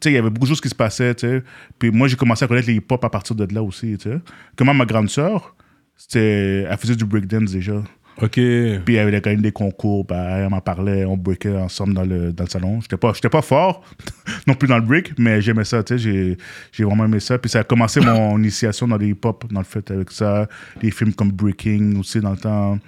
sais, 0.00 0.10
il 0.10 0.12
y 0.12 0.16
avait 0.18 0.30
beaucoup 0.30 0.44
de 0.46 0.50
choses 0.50 0.60
qui 0.60 0.68
se 0.68 0.74
passaient, 0.74 1.14
tu 1.16 1.26
sais. 1.26 1.42
Puis 1.80 1.90
moi, 1.90 2.06
j'ai 2.06 2.14
commencé 2.16 2.44
à 2.44 2.48
connaître 2.48 2.68
les 2.68 2.74
hip-hop 2.76 3.04
à 3.04 3.10
partir 3.10 3.34
de 3.34 3.52
là 3.52 3.60
aussi, 3.62 3.98
tu 3.98 4.08
sais. 4.08 4.18
Comment 4.56 4.72
ma 4.72 4.86
grande 4.86 5.10
sœur, 5.10 5.56
c'était, 5.96 6.64
elle 6.70 6.76
faisait 6.78 6.94
du 6.96 7.04
breakdance 7.04 7.50
déjà. 7.50 7.82
Ok. 8.22 8.32
Puis 8.32 8.94
elle 8.94 9.08
avait 9.08 9.20
gagné 9.20 9.42
des 9.42 9.52
concours, 9.52 10.04
ben, 10.04 10.44
elle 10.44 10.48
m'en 10.48 10.60
parlait, 10.60 11.04
on 11.04 11.16
breakait 11.18 11.54
ensemble 11.54 11.92
dans 11.92 12.04
le, 12.04 12.32
dans 12.32 12.44
le 12.44 12.48
salon. 12.48 12.80
J'étais 12.80 12.96
pas, 12.96 13.12
j'étais 13.12 13.28
pas 13.28 13.42
fort, 13.42 13.82
non 14.46 14.54
plus 14.54 14.66
dans 14.66 14.76
le 14.76 14.82
break, 14.84 15.18
mais 15.18 15.42
j'aimais 15.42 15.64
ça, 15.64 15.82
tu 15.82 15.94
sais, 15.94 15.98
j'ai, 15.98 16.38
j'ai 16.72 16.84
vraiment 16.84 17.04
aimé 17.04 17.20
ça. 17.20 17.38
Puis 17.38 17.50
ça 17.50 17.60
a 17.60 17.64
commencé 17.64 18.00
mon 18.00 18.38
initiation 18.38 18.88
dans 18.88 18.96
les 18.96 19.08
hip-hop, 19.08 19.44
dans 19.52 19.60
le 19.60 19.66
fait 19.66 19.90
avec 19.90 20.10
ça, 20.10 20.48
des 20.80 20.90
films 20.90 21.12
comme 21.12 21.30
Breaking 21.30 21.98
aussi 21.98 22.20
dans 22.20 22.30
le 22.30 22.38
temps, 22.38 22.78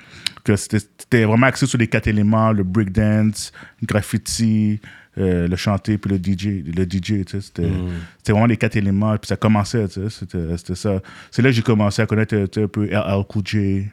que 0.45 0.57
c'était, 0.57 0.81
c'était 0.81 1.25
vraiment 1.25 1.47
axé 1.47 1.67
sur 1.67 1.79
les 1.79 1.89
quatre 1.89 2.07
éléments, 2.07 2.53
le 2.53 2.63
breakdance, 2.63 3.53
le 3.83 3.87
graffiti, 3.87 4.81
euh, 5.19 5.47
le 5.47 5.57
chanter, 5.57 5.99
puis 5.99 6.11
le 6.11 6.17
DJ, 6.17 6.65
le 6.75 6.85
DJ, 6.85 7.01
tu 7.01 7.25
sais, 7.27 7.41
c'était, 7.43 7.71
c'était 8.17 8.33
vraiment 8.33 8.47
les 8.47 8.57
quatre 8.57 8.77
éléments, 8.77 9.17
puis 9.19 9.29
ça 9.29 9.37
commençait, 9.37 9.89
tu 9.89 10.01
sais, 10.01 10.09
c'était, 10.09 10.57
c'était 10.57 10.75
ça. 10.75 11.03
C'est 11.31 11.43
là 11.43 11.51
que 11.51 11.55
j'ai 11.57 11.63
commencé 11.63 12.01
à 12.01 12.07
connaître 12.07 12.35
un 12.35 12.67
peu 12.67 12.87
LL 12.87 13.25
Cool 13.29 13.43
J, 13.45 13.89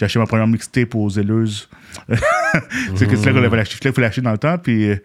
j'ai 0.00 0.06
acheté 0.06 0.18
ma 0.18 0.24
première 0.24 0.46
mixtape 0.46 0.94
aux 0.94 1.10
Zelleuses. 1.10 1.68
c'est 2.94 3.06
que 3.06 3.16
c'est 3.16 3.26
là 3.26 3.32
qu'on 3.38 3.44
avait 3.44 3.58
acheté, 3.58 3.90
il 3.90 3.92
fallait 3.92 4.06
l'acheter 4.06 4.22
dans 4.22 4.32
le 4.32 4.38
temps, 4.38 4.56
puis 4.56 4.88
euh, 4.88 4.96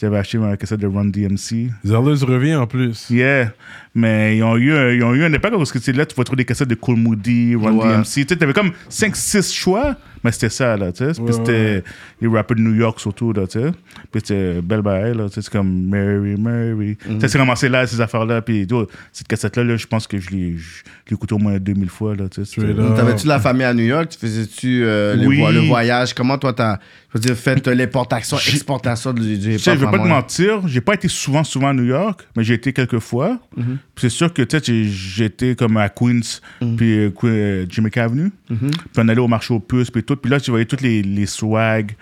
j'avais 0.00 0.16
acheté 0.16 0.38
ma 0.38 0.56
cassette 0.56 0.78
de 0.78 0.86
Run 0.86 1.06
DMC. 1.06 1.70
Zerleuse 1.84 2.22
revient 2.22 2.54
en 2.54 2.68
plus. 2.68 3.10
Yeah, 3.10 3.52
mais 3.96 4.36
ils 4.36 4.44
ont 4.44 4.56
eu, 4.56 4.72
un- 4.72 4.90
ils 4.92 5.02
ont 5.02 5.12
eu 5.12 5.24
un 5.24 5.34
impact 5.34 5.56
parce 5.56 5.72
que 5.72 5.90
là 5.90 6.06
tu 6.06 6.14
vas 6.14 6.22
trouver 6.22 6.36
des 6.42 6.44
cassettes 6.44 6.68
de 6.68 6.76
Cool 6.76 6.96
Moody, 6.96 7.56
Run 7.56 7.72
Ouais. 7.72 7.88
DMC. 7.96 8.04
Tu 8.04 8.20
sais, 8.28 8.36
t'avais 8.36 8.52
comme 8.52 8.70
5-6 8.88 9.52
choix, 9.52 9.96
mais 10.24 10.32
c'était 10.32 10.48
ça, 10.48 10.76
là, 10.76 10.90
tu 10.90 11.04
sais. 11.04 11.12
Puis 11.22 11.34
c'était 11.34 11.84
les 12.20 12.28
rappeurs 12.28 12.56
de 12.56 12.62
New 12.62 12.74
York 12.74 12.98
surtout, 12.98 13.32
là, 13.32 13.46
tu 13.46 13.60
sais. 13.60 13.70
Puis 14.10 14.22
c'était 14.24 14.60
Belle 14.62 14.82
Bae, 14.82 15.12
là, 15.14 15.28
tu 15.28 15.34
sais, 15.34 15.42
c'est 15.42 15.52
comme 15.52 15.86
Mary, 15.88 16.34
Mary. 16.36 16.96
Mhm. 17.08 17.20
Ça 17.20 17.28
s'est 17.28 17.38
ramassé 17.38 17.68
là, 17.68 17.86
ces 17.86 18.00
affaires-là, 18.00 18.40
puis 18.42 18.66
tu 18.66 18.74
vois, 18.74 18.86
cette 19.12 19.28
cassette-là, 19.28 19.62
là, 19.64 19.76
je 19.76 19.86
pense 19.86 20.06
que 20.06 20.18
je 20.18 20.30
l'ai 20.30 20.56
je 20.56 20.82
l'ai 21.10 21.14
écouté 21.14 21.34
au 21.34 21.38
moins 21.38 21.58
2000 21.58 21.88
fois, 21.90 22.14
là, 22.16 22.28
tu 22.28 22.44
sais. 22.44 22.60
T'avais-tu 22.96 23.24
de 23.24 23.28
la 23.28 23.38
famille 23.38 23.64
à 23.64 23.74
New 23.74 23.84
York? 23.84 24.08
Tu 24.08 24.18
faisais-tu 24.18 24.82
euh, 24.84 25.14
le, 25.16 25.26
Oui. 25.26 25.38
vo- 25.40 25.50
le 25.52 25.60
voyage? 25.60 26.14
Comment 26.14 26.38
toi, 26.38 26.52
t'as 26.52 26.78
je 27.14 27.18
veux 27.20 27.24
dire, 27.26 27.36
fait 27.36 27.66
euh, 27.68 27.74
l'importation, 27.74 28.36
exportation 28.38 29.12
du, 29.12 29.38
du 29.38 29.50
hip-hop 29.54 29.60
je 29.64 29.70
vais 29.84 29.90
pas 29.90 29.98
te 29.98 30.08
mentir, 30.08 30.66
j'ai 30.66 30.80
pas 30.80 30.94
été 30.94 31.06
souvent, 31.08 31.44
souvent 31.44 31.68
à 31.68 31.72
New 31.72 31.84
York, 31.84 32.26
mais 32.36 32.42
j'ai 32.42 32.54
été 32.54 32.72
quelques 32.72 32.98
fois. 32.98 33.38
Mhm. 33.56 33.78
C'est 33.96 34.08
sûr 34.10 34.32
que, 34.32 34.42
tu 34.42 34.58
sais, 34.58 34.84
j'étais 34.84 35.54
comme 35.54 35.76
à 35.76 35.88
Queens, 35.88 36.40
Mhm. 36.60 36.76
puis 36.76 36.98
euh, 36.98 37.10
euh, 37.24 37.66
Jamaica 37.70 38.04
Avenue. 38.04 38.32
Puis 38.48 38.58
on 38.98 39.08
allait 39.08 39.20
au 39.20 39.28
marché 39.28 39.54
aux 39.54 39.60
puces, 39.60 39.90
puis 39.90 40.02
tout. 40.02 40.16
Puis 40.16 40.30
là, 40.30 40.40
tu 40.40 40.50
voyais 40.50 40.66
tous 40.66 40.82
les, 40.82 41.02
les 41.02 41.26
swags 41.26 41.92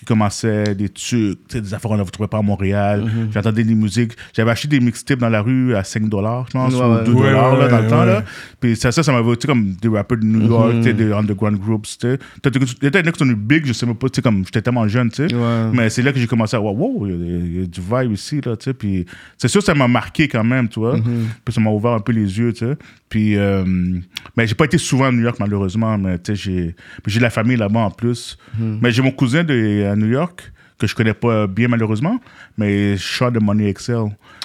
qui 0.00 0.06
commençaient, 0.06 0.74
des 0.74 0.88
trucs, 0.88 1.38
des 1.52 1.74
affaires 1.74 1.90
qu'on 1.90 1.96
ne 1.98 2.04
trouvait 2.04 2.26
pas 2.28 2.38
à 2.38 2.42
Montréal. 2.42 3.02
Mhm. 3.04 3.28
J'entendais 3.34 3.64
des 3.64 3.74
musiques. 3.74 4.12
J'avais 4.34 4.50
acheté 4.50 4.66
des 4.68 4.80
mixtapes 4.80 5.18
dans 5.18 5.28
la 5.28 5.42
rue 5.42 5.74
à 5.74 5.84
5 5.84 6.08
dollars, 6.08 6.46
je 6.48 6.52
pense, 6.52 6.72
Ouais, 6.74 6.80
ou 6.80 6.94
ouais. 6.94 7.04
2 7.04 7.12
Ouais, 7.12 7.20
dollars 7.28 7.56
là, 7.56 7.64
ouais, 7.66 7.70
dans 7.70 7.80
le 7.82 7.86
temps. 7.88 8.00
ouais. 8.00 8.06
Là. 8.06 8.24
Puis 8.60 8.76
ça, 8.76 8.90
ça, 8.92 9.02
ça 9.02 9.12
m'avait, 9.12 9.36
tu 9.36 9.42
sais, 9.42 9.46
comme 9.48 9.72
des 9.74 9.88
rappeurs 9.88 10.16
de 10.18 10.24
New 10.24 10.48
York, 10.48 10.82
sais, 10.82 10.94
des 10.94 11.12
underground 11.12 11.58
groups, 11.60 11.86
sais. 12.00 12.18
Peut-être 12.42 12.58
que- 12.58 12.78
peut-être 12.88 13.10
que 13.12 13.18
sont 13.18 13.26
big, 13.26 13.66
je 13.66 13.74
sais 13.74 13.84
même 13.84 13.94
pas, 13.94 14.08
tu 14.08 14.16
sais, 14.16 14.22
comme 14.22 14.42
j'étais 14.46 14.62
tellement 14.62 14.88
jeune, 14.88 15.10
tu 15.10 15.28
sais. 15.28 15.34
Ouais. 15.34 15.70
Mais 15.74 15.90
c'est 15.90 16.00
là 16.02 16.12
que 16.12 16.18
j'ai 16.18 16.26
commencé 16.26 16.56
à 16.56 16.60
voir, 16.60 16.74
wow, 16.74 17.06
il 17.06 17.10
y, 17.10 17.14
a- 17.14 17.16
il 17.38 17.60
y 17.60 17.62
a 17.62 17.66
du 17.66 17.80
vibe 17.80 18.12
ici, 18.12 18.40
là, 18.44 18.56
tu 18.56 18.64
sais. 18.64 18.72
Puis 18.74 19.04
c'est 19.36 19.48
sûr, 19.48 19.62
ça 19.62 19.74
m'a 19.74 19.86
marqué 19.86 20.28
quand 20.28 20.44
même, 20.44 20.68
tu 20.68 20.80
vois. 20.80 20.96
Puis 21.44 21.52
ça 21.54 21.60
m'a 21.60 21.70
ouvert 21.70 21.92
un 21.92 22.00
peu 22.00 22.12
les 22.12 22.38
yeux, 22.38 22.52
tu 22.54 22.60
sais. 22.66 22.76
Puis, 23.10 23.36
euh, 23.36 23.64
mais 24.36 24.46
j'ai 24.46 24.54
pas 24.54 24.64
été 24.66 24.78
souvent 24.78 25.06
à 25.06 25.12
New 25.12 25.22
York, 25.22 25.36
malheureusement, 25.40 25.98
mais 25.98 26.16
tu 26.18 26.34
sais, 26.36 26.74
j'ai, 27.06 27.18
de 27.18 27.22
la 27.22 27.30
famille 27.30 27.56
là-bas 27.56 27.80
en 27.80 27.90
plus. 27.90 28.38
Mais 28.58 28.90
j'ai 28.92 29.02
mon 29.02 29.10
cousin 29.10 29.44
de, 29.44 29.89
New 29.96 30.06
York 30.06 30.52
que 30.80 30.86
je 30.86 30.94
connais 30.94 31.14
pas 31.14 31.46
bien 31.46 31.68
malheureusement, 31.68 32.18
mais 32.58 32.96
Sean 32.98 33.30
de 33.30 33.38
Money 33.38 33.68
Excel. 33.68 33.96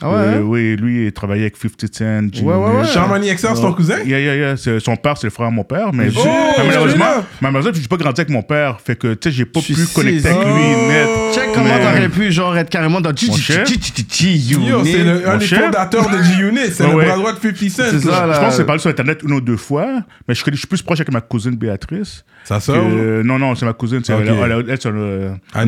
Ah 0.02 0.10
ouais, 0.10 0.16
Euh, 0.18 0.38
hein? 0.40 0.42
oui, 0.44 0.76
lui, 0.76 1.06
il 1.08 1.12
travaillait 1.14 1.44
avec 1.46 1.56
50 1.58 1.94
Cent. 1.94 2.28
G 2.34 2.44
Ouais, 2.44 2.54
ouais, 2.54 2.78
ouais. 2.82 2.86
Sean 2.86 3.08
Money 3.08 3.30
Excel, 3.30 3.52
c'est 3.56 3.62
ton 3.62 3.74
cousin? 3.74 4.00
Yeah, 4.06 4.20
yeah, 4.20 4.36
yeah. 4.36 4.58
C'est- 4.58 4.80
Son 4.82 4.96
père, 4.98 5.18
c'est 5.18 5.28
le 5.28 5.32
frère 5.32 5.50
de 5.50 5.56
mon 5.56 5.64
père. 5.64 5.94
Mais, 5.94 6.10
Oh, 6.18 6.22
mais 6.58 6.68
malheureusement, 6.68 7.06
malheureusement, 7.42 7.72
j'ai 7.82 7.88
pas 7.88 7.98
grandi 7.98 8.20
avec 8.22 8.30
mon 8.32 8.42
père. 8.42 8.80
Fait 8.82 8.96
que, 8.98 9.14
tu 9.14 9.30
sais, 9.30 9.36
j'ai 9.36 9.46
pas 9.46 9.62
pu 9.62 9.74
connecter 9.94 10.28
avec 10.30 10.46
lui 10.46 10.88
net. 10.88 11.08
Check 11.34 11.50
comment 11.54 11.78
t'aurais 11.78 12.10
pu, 12.10 12.32
genre, 12.32 12.58
être 12.58 12.70
carrément 12.70 13.00
dans. 13.02 13.12
Yo, 13.12 14.84
c'est 14.86 15.02
un 15.28 15.38
des 15.38 15.46
fondateurs 15.48 16.10
de 16.10 16.22
G-Unit. 16.24 16.72
C'est 16.74 16.88
le 16.88 16.94
bras 17.06 17.16
droit 17.18 17.34
de 17.34 17.40
50 17.40 17.70
Cent. 17.70 17.84
C'est 17.92 18.00
ça, 18.02 18.12
là. 18.22 18.28
là. 18.28 18.34
Je 18.36 18.40
pense 18.40 18.50
que 18.50 18.56
c'est 18.58 18.66
parlé 18.66 18.80
sur 18.82 18.90
Internet 18.90 19.22
une 19.24 19.34
ou 19.34 19.42
deux 19.42 19.58
fois, 19.58 19.88
mais 20.28 20.36
je, 20.36 20.42
suis 20.56 20.68
plus 20.68 20.82
proche 20.82 21.00
avec 21.00 21.12
ma 21.12 21.22
cousine 21.22 21.56
Béatrice. 21.56 22.24
Ça 22.44 22.60
sort? 22.60 22.76
non, 23.24 23.40
non, 23.40 23.56
c'est 23.56 23.66
ma 23.66 23.74
cousine. 23.74 24.02
c'est-. 24.04 24.14
Elle, 24.14 24.78
c'est 24.80 24.90
un- 24.90 25.38
À 25.54 25.66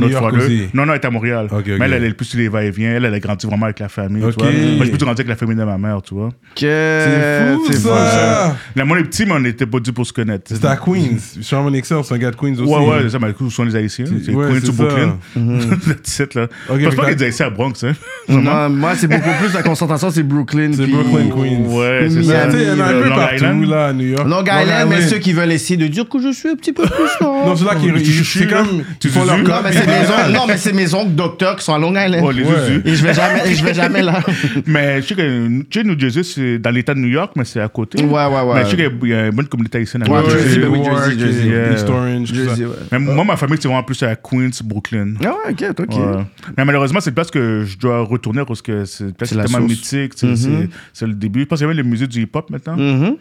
Non, 0.74 0.86
non, 0.86 0.94
elle 0.94 1.00
est 1.02 1.06
à 1.06 1.10
Montréal. 1.10 1.48
Mais 1.52 1.86
elle, 1.86 1.94
elle 1.94 2.04
est 2.06 2.14
plus 2.14 2.26
sur 2.26 2.40
les 2.40 2.48
va-et-vient. 2.50 2.92
Elle, 2.96 3.06
elle 3.06 3.14
a 3.14 3.20
grandi 3.20 3.46
vraiment 3.48 3.66
avec 3.66 3.80
la 3.80 3.90
famille. 3.90 4.24
Ok. 4.24 4.38
Tu 4.38 4.44
vois. 4.44 4.52
Moi, 4.52 4.86
j'ai 4.86 4.92
plus 4.92 4.98
grandi 5.00 5.22
avec 5.22 5.28
la 5.28 5.36
famille 5.36 5.56
de 5.56 5.64
ma 5.64 5.78
mère, 5.78 6.02
tu 6.02 6.14
vois. 6.14 6.30
C'est 6.56 7.56
fou, 7.56 7.74
ça! 7.74 8.56
Là, 8.76 8.86
moi, 8.86 8.98
les 8.98 9.04
petits, 9.04 9.26
mais 9.26 9.34
on 9.34 9.40
n'était 9.40 9.66
pas 9.66 9.80
dû 9.80 9.92
pour 9.94 10.06
se 10.06 10.14
connaître. 10.14 10.46
C'était 10.54 10.68
à 10.68 10.78
Queens. 10.78 11.18
Money 11.64 11.80
Excel, 11.80 11.98
c'est 12.04 12.14
un 12.14 12.18
gars 12.18 12.32
de 12.32 12.36
Queens 12.36 12.54
aussi. 12.54 12.62
Ouais, 12.72 12.88
ouais, 12.88 12.98
c'est 13.04 13.10
ça, 13.12 13.20
mais 13.20 13.34
où 13.40 13.50
sont 13.50 13.64
les 13.64 13.76
Haïtiens? 13.76 14.06
C'est 14.24 14.34
Ouais, 14.34 14.48
Queens 14.50 14.60
c'est 14.62 14.70
ou 14.70 14.74
ça. 14.74 14.84
Brooklyn. 14.84 15.18
That's 15.88 16.20
it, 16.20 16.36
là. 16.36 16.48
Je 16.78 16.86
pense 16.86 16.96
pas 16.96 17.02
qu'il 17.04 17.12
y 17.12 17.14
a 17.14 17.16
des 17.16 17.26
Haïtiens 17.26 17.48
à 17.48 17.50
Bronx, 17.50 17.74
hein. 17.84 17.94
Moi, 18.28 18.70
moi, 18.70 18.96
c'est 18.96 19.08
beaucoup 19.08 19.30
plus 19.42 19.54
la 19.54 19.64
concentration, 19.64 20.10
c'est 20.12 20.24
Brooklyn. 20.24 20.72
C'est 20.74 20.84
puis- 20.84 20.94
Brooklyn, 20.94 21.30
Queens. 21.30 21.76
Ouais, 21.76 22.08
c'est 22.10 22.24
ça. 22.24 22.48
Il 22.54 22.62
y 22.68 22.72
en 22.72 22.80
a 22.80 22.86
un 22.86 22.92
Long 22.94 23.02
peu 23.04 23.10
partout, 23.10 23.64
là, 23.70 23.86
à 23.88 23.94
New 23.94 24.08
York. 24.08 24.28
Long 24.28 24.42
Island, 24.44 24.90
mais 24.90 25.02
ceux 25.02 25.18
qui 25.20 25.34
veulent 25.34 25.52
essayer 25.52 25.78
de 25.78 25.88
dire 25.88 26.08
que 26.10 26.20
je 26.22 26.32
suis 26.32 26.50
un 26.50 26.56
petit 26.56 26.74
peu 26.74 26.84
plus 26.84 27.08
non? 27.22 27.46
Non, 27.48 27.56
c'est 27.56 27.66
là 27.66 27.76
qui 27.76 27.88
c'est 28.24 28.48
comme. 28.48 28.84
Tu 29.00 29.10
font 29.10 29.26
leur? 29.26 29.38
Non, 29.38 29.56
mais 29.64 29.72
c'est 29.72 29.86
non, 30.34 30.47
mais 30.48 30.58
c'est 30.58 30.74
mes 30.74 30.94
oncles 30.94 31.14
docteurs 31.16 31.56
qui 31.58 31.64
sont 31.66 31.74
à 31.74 31.78
Long 31.80 31.92
Island. 31.96 32.22
Oh, 32.24 32.32
les 32.32 32.44
Ouais. 32.44 32.82
Et 32.86 32.96
je 32.96 33.04
vais 33.06 33.14
jamais, 33.14 33.52
et 33.52 33.56
je 33.56 33.64
vais 33.64 33.74
jamais 33.74 34.02
là. 34.02 34.22
Mais 34.66 35.02
je 35.02 35.08
sais 35.08 35.16
que 35.16 35.62
tu 35.64 35.80
sais, 35.80 35.84
New 35.86 36.00
Jersey, 36.00 36.24
c'est 36.24 36.60
dans 36.60 36.72
l'État 36.72 36.94
de 36.94 37.00
New 37.00 37.08
York, 37.10 37.34
mais 37.36 37.46
c'est 37.46 37.60
à 37.60 37.68
côté. 37.68 38.02
Ouais, 38.04 38.10
ouais, 38.26 38.42
ouais. 38.42 38.54
Mais 38.56 38.66
je 38.66 38.70
sais 38.70 38.76
qu'il 38.78 39.10
y 39.10 39.14
a 39.14 39.28
une 39.28 39.32
bonne 39.36 39.48
communauté 39.48 39.78
haïtienne 39.80 40.04
à 40.04 40.10
Ouais, 40.10 40.22
New 40.24 40.30
Jersey. 40.30 41.20
Jersey. 41.20 41.74
East 41.74 41.90
Orange. 41.90 42.34
Jersey, 42.34 42.66
ouais. 42.66 42.76
Mais 42.92 43.00
moi, 43.00 43.24
ma 43.26 43.36
famille, 43.38 43.58
c'est 43.62 43.68
vraiment 43.68 43.84
plus 43.84 44.02
à 44.04 44.16
Queens, 44.16 44.50
Brooklyn. 44.64 45.14
Ah 45.24 45.28
ouais, 45.48 45.52
ok, 45.70 45.80
ok. 45.80 45.96
Ouais. 45.98 46.24
Mais 46.58 46.66
malheureusement, 46.66 47.00
c'est 47.02 47.10
une 47.10 47.16
place 47.16 47.32
que 47.32 47.64
je 47.66 47.78
dois 47.78 48.02
retourner 48.02 48.44
parce 48.46 48.62
que 48.62 48.86
c'est 48.86 49.06
une 49.06 49.14
place 49.14 49.30
tellement 49.32 49.60
mythique. 49.62 50.14
sais, 50.16 50.36
c'est- 50.36 50.70
C'est 50.94 51.08
le 51.08 51.14
début. 51.14 51.42
Je 51.42 51.46
pense 51.46 51.60
qu'il 51.60 51.68
y 51.68 51.70
avait 51.70 51.78
le 51.82 51.88
musée 51.88 52.08
du 52.08 52.22
hip-hop 52.22 52.50
maintenant. 52.50 52.78
Mhm. 52.78 53.16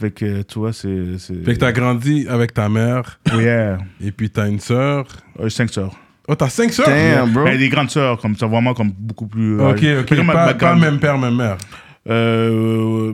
Fait 0.00 0.10
que, 0.10 0.42
tu 0.42 0.58
vois, 0.58 0.72
c'est. 0.72 1.18
c'est- 1.18 1.44
Fait 1.44 1.54
que 1.54 1.58
t'as 1.60 1.72
grandi 1.72 2.26
avec 2.28 2.54
ta 2.54 2.68
mère, 2.68 3.18
Yeah. 3.38 3.78
et 4.04 4.10
puis 4.10 4.30
t'as 4.30 4.48
une 4.48 4.58
sœur. 4.60 5.06
Euh, 5.40 5.48
cinq 5.48 5.70
sœurs. 5.70 5.92
Oh, 6.28 6.34
t'as 6.36 6.48
cinq 6.48 6.72
sœurs? 6.72 6.86
Damn, 6.86 7.32
bro. 7.32 7.44
Mais 7.44 7.58
des 7.58 7.68
grandes 7.68 7.90
sœurs, 7.90 8.18
comme 8.18 8.36
ça, 8.36 8.46
vraiment 8.46 8.74
comme 8.74 8.90
beaucoup 8.92 9.26
plus. 9.26 9.58
euh, 9.60 9.70
Ok, 9.72 9.82
ok. 10.00 10.06
que 10.06 10.20
ma- 10.22 10.32
Pas, 10.32 10.46
ma 10.46 10.54
pas 10.54 10.66
grande- 10.72 10.80
même 10.80 10.98
père, 11.00 11.18
même 11.18 11.34
mère. 11.36 11.58
Euh, 12.08 13.12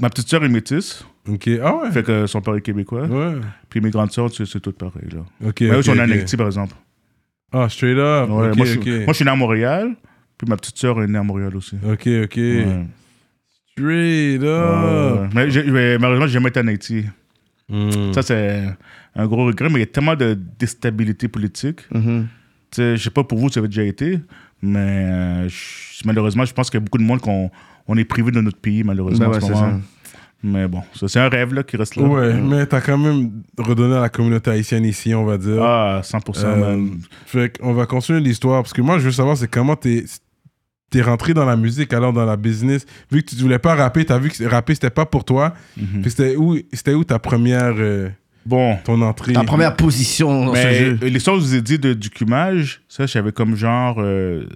ma 0.00 0.10
petite 0.10 0.28
sœur 0.28 0.44
est 0.44 0.48
métisse. 0.48 1.04
Ok. 1.28 1.48
Ah 1.62 1.76
ouais? 1.76 1.90
Fait 1.90 2.02
que 2.02 2.26
son 2.26 2.40
père 2.40 2.54
est 2.56 2.60
québécois. 2.60 3.06
Ouais. 3.06 3.34
Puis 3.68 3.80
mes 3.80 3.90
grandes 3.90 4.12
sœurs, 4.12 4.30
c'est 4.32 4.46
c'est 4.46 4.60
tout 4.60 4.72
pareil. 4.72 5.08
Là. 5.12 5.48
Ok. 5.48 5.60
Mais 5.62 5.68
eux, 5.68 5.76
ok, 5.78 5.84
sont 5.84 5.98
en 5.98 6.04
ok. 6.04 6.10
Haïti, 6.10 6.36
par 6.36 6.46
exemple. 6.46 6.74
Ah, 7.52 7.68
straight 7.68 7.96
up. 7.98 8.28
Ouais, 8.30 8.48
ok, 8.50 8.56
moi, 8.56 8.66
je, 8.66 8.76
ok. 8.76 8.82
suis- 8.82 8.92
moi, 8.98 9.06
je 9.08 9.12
suis 9.12 9.24
né 9.24 9.30
à 9.30 9.36
Montréal. 9.36 9.94
Puis 10.38 10.48
ma 10.48 10.56
petite 10.56 10.78
sœur 10.78 11.02
est 11.02 11.06
née 11.06 11.18
à 11.18 11.22
Montréal 11.22 11.54
aussi. 11.56 11.76
Ok, 11.84 12.06
ok. 12.24 12.36
Ouais. 12.36 12.86
Straight 13.72 14.40
Ouais. 14.42 14.48
up. 14.48 15.30
mais, 15.34 15.50
j'ai- 15.50 15.64
mais 15.64 15.98
malheureusement, 15.98 16.26
j'ai 16.26 16.32
jamais 16.34 16.48
été 16.48 16.60
en 16.60 16.66
Haïti. 16.66 17.04
Hmm. 17.68 18.12
Ça, 18.12 18.22
c'est 18.22 18.64
un 19.14 19.26
gros 19.26 19.46
regret, 19.46 19.68
mais 19.68 19.76
il 19.76 19.80
y 19.80 19.82
a 19.82 19.86
tellement 19.86 20.16
de 20.16 20.36
déstabilité 20.58 21.28
politique. 21.28 21.80
Mhm. 21.92 22.26
Je 22.76 22.96
sais 22.96 23.10
pas 23.10 23.24
pour 23.24 23.38
vous, 23.38 23.48
ça 23.50 23.60
avait 23.60 23.68
déjà 23.68 23.82
été, 23.84 24.18
mais 24.62 24.78
euh, 25.10 25.48
malheureusement, 26.04 26.44
je 26.44 26.52
pense 26.52 26.70
qu'il 26.70 26.78
y 26.78 26.82
a 26.82 26.84
beaucoup 26.84 26.98
de 26.98 27.02
monde 27.04 27.20
qu'on 27.20 27.50
on 27.88 27.96
est 27.96 28.04
privé 28.04 28.30
de 28.30 28.40
notre 28.40 28.58
pays, 28.58 28.84
malheureusement, 28.84 29.26
Ben 29.26 29.30
en 29.30 29.34
ouais, 29.34 29.40
ce 29.40 29.46
c'est 29.46 29.52
moment. 29.52 29.78
ça. 29.80 30.06
Mais 30.42 30.68
bon, 30.68 30.82
ça, 30.94 31.06
c'est 31.06 31.20
un 31.20 31.28
rêve 31.28 31.52
là, 31.52 31.62
qui 31.62 31.76
reste 31.76 31.96
là. 31.96 32.02
Ouais, 32.04 32.32
mais 32.34 32.64
t'as 32.64 32.80
quand 32.80 32.96
même 32.96 33.30
redonné 33.58 33.96
à 33.96 34.00
la 34.00 34.08
communauté 34.08 34.50
haïtienne 34.50 34.84
ici, 34.86 35.14
on 35.14 35.24
va 35.24 35.36
dire. 35.36 35.62
Ah, 35.62 36.00
100%. 36.02 36.44
Euh, 36.44 36.56
man. 36.76 36.98
fait 37.26 37.58
qu'on 37.58 37.74
va 37.74 37.84
continuer 37.84 38.20
l'histoire 38.20 38.62
parce 38.62 38.72
que 38.72 38.80
moi 38.80 38.98
je 38.98 39.04
veux 39.04 39.12
savoir 39.12 39.36
c'est 39.36 39.48
comment 39.50 39.76
t'es 39.76 40.04
t'es 40.88 41.02
rentré 41.02 41.34
dans 41.34 41.44
la 41.44 41.56
musique 41.56 41.92
alors 41.92 42.12
dans 42.14 42.24
la 42.24 42.36
business 42.36 42.84
vu 43.12 43.22
que 43.22 43.30
tu 43.30 43.36
voulais 43.36 43.58
pas 43.60 43.74
rapper 43.76 44.04
t'as 44.06 44.18
vu 44.18 44.30
que 44.30 44.42
rapper 44.44 44.74
c'était 44.74 44.90
pas 44.90 45.04
pour 45.06 45.24
toi 45.24 45.52
Mhm. 45.76 46.00
Puis 46.02 46.10
c'était 46.10 46.36
où 46.36 46.56
c'était 46.72 46.94
où 46.94 47.04
ta 47.04 47.18
première 47.18 47.74
euh, 47.76 48.08
Bon, 48.46 48.76
ton 48.84 49.00
entrée 49.02 49.32
Ta 49.34 49.44
première 49.44 49.76
position 49.76 50.46
dans 50.46 50.54
ce 50.54 50.62
mais 50.62 50.74
jeu. 50.74 50.98
l'histoire 51.02 51.36
que 51.36 51.42
je 51.42 51.48
vous 51.48 51.54
ai 51.54 51.62
dit 51.62 51.78
de, 51.78 51.92
du 51.92 52.08
cumage, 52.10 52.80
ça, 52.88 53.06
j'avais 53.06 53.32
comme 53.32 53.54
genre 53.54 53.96
euh, 53.98 54.46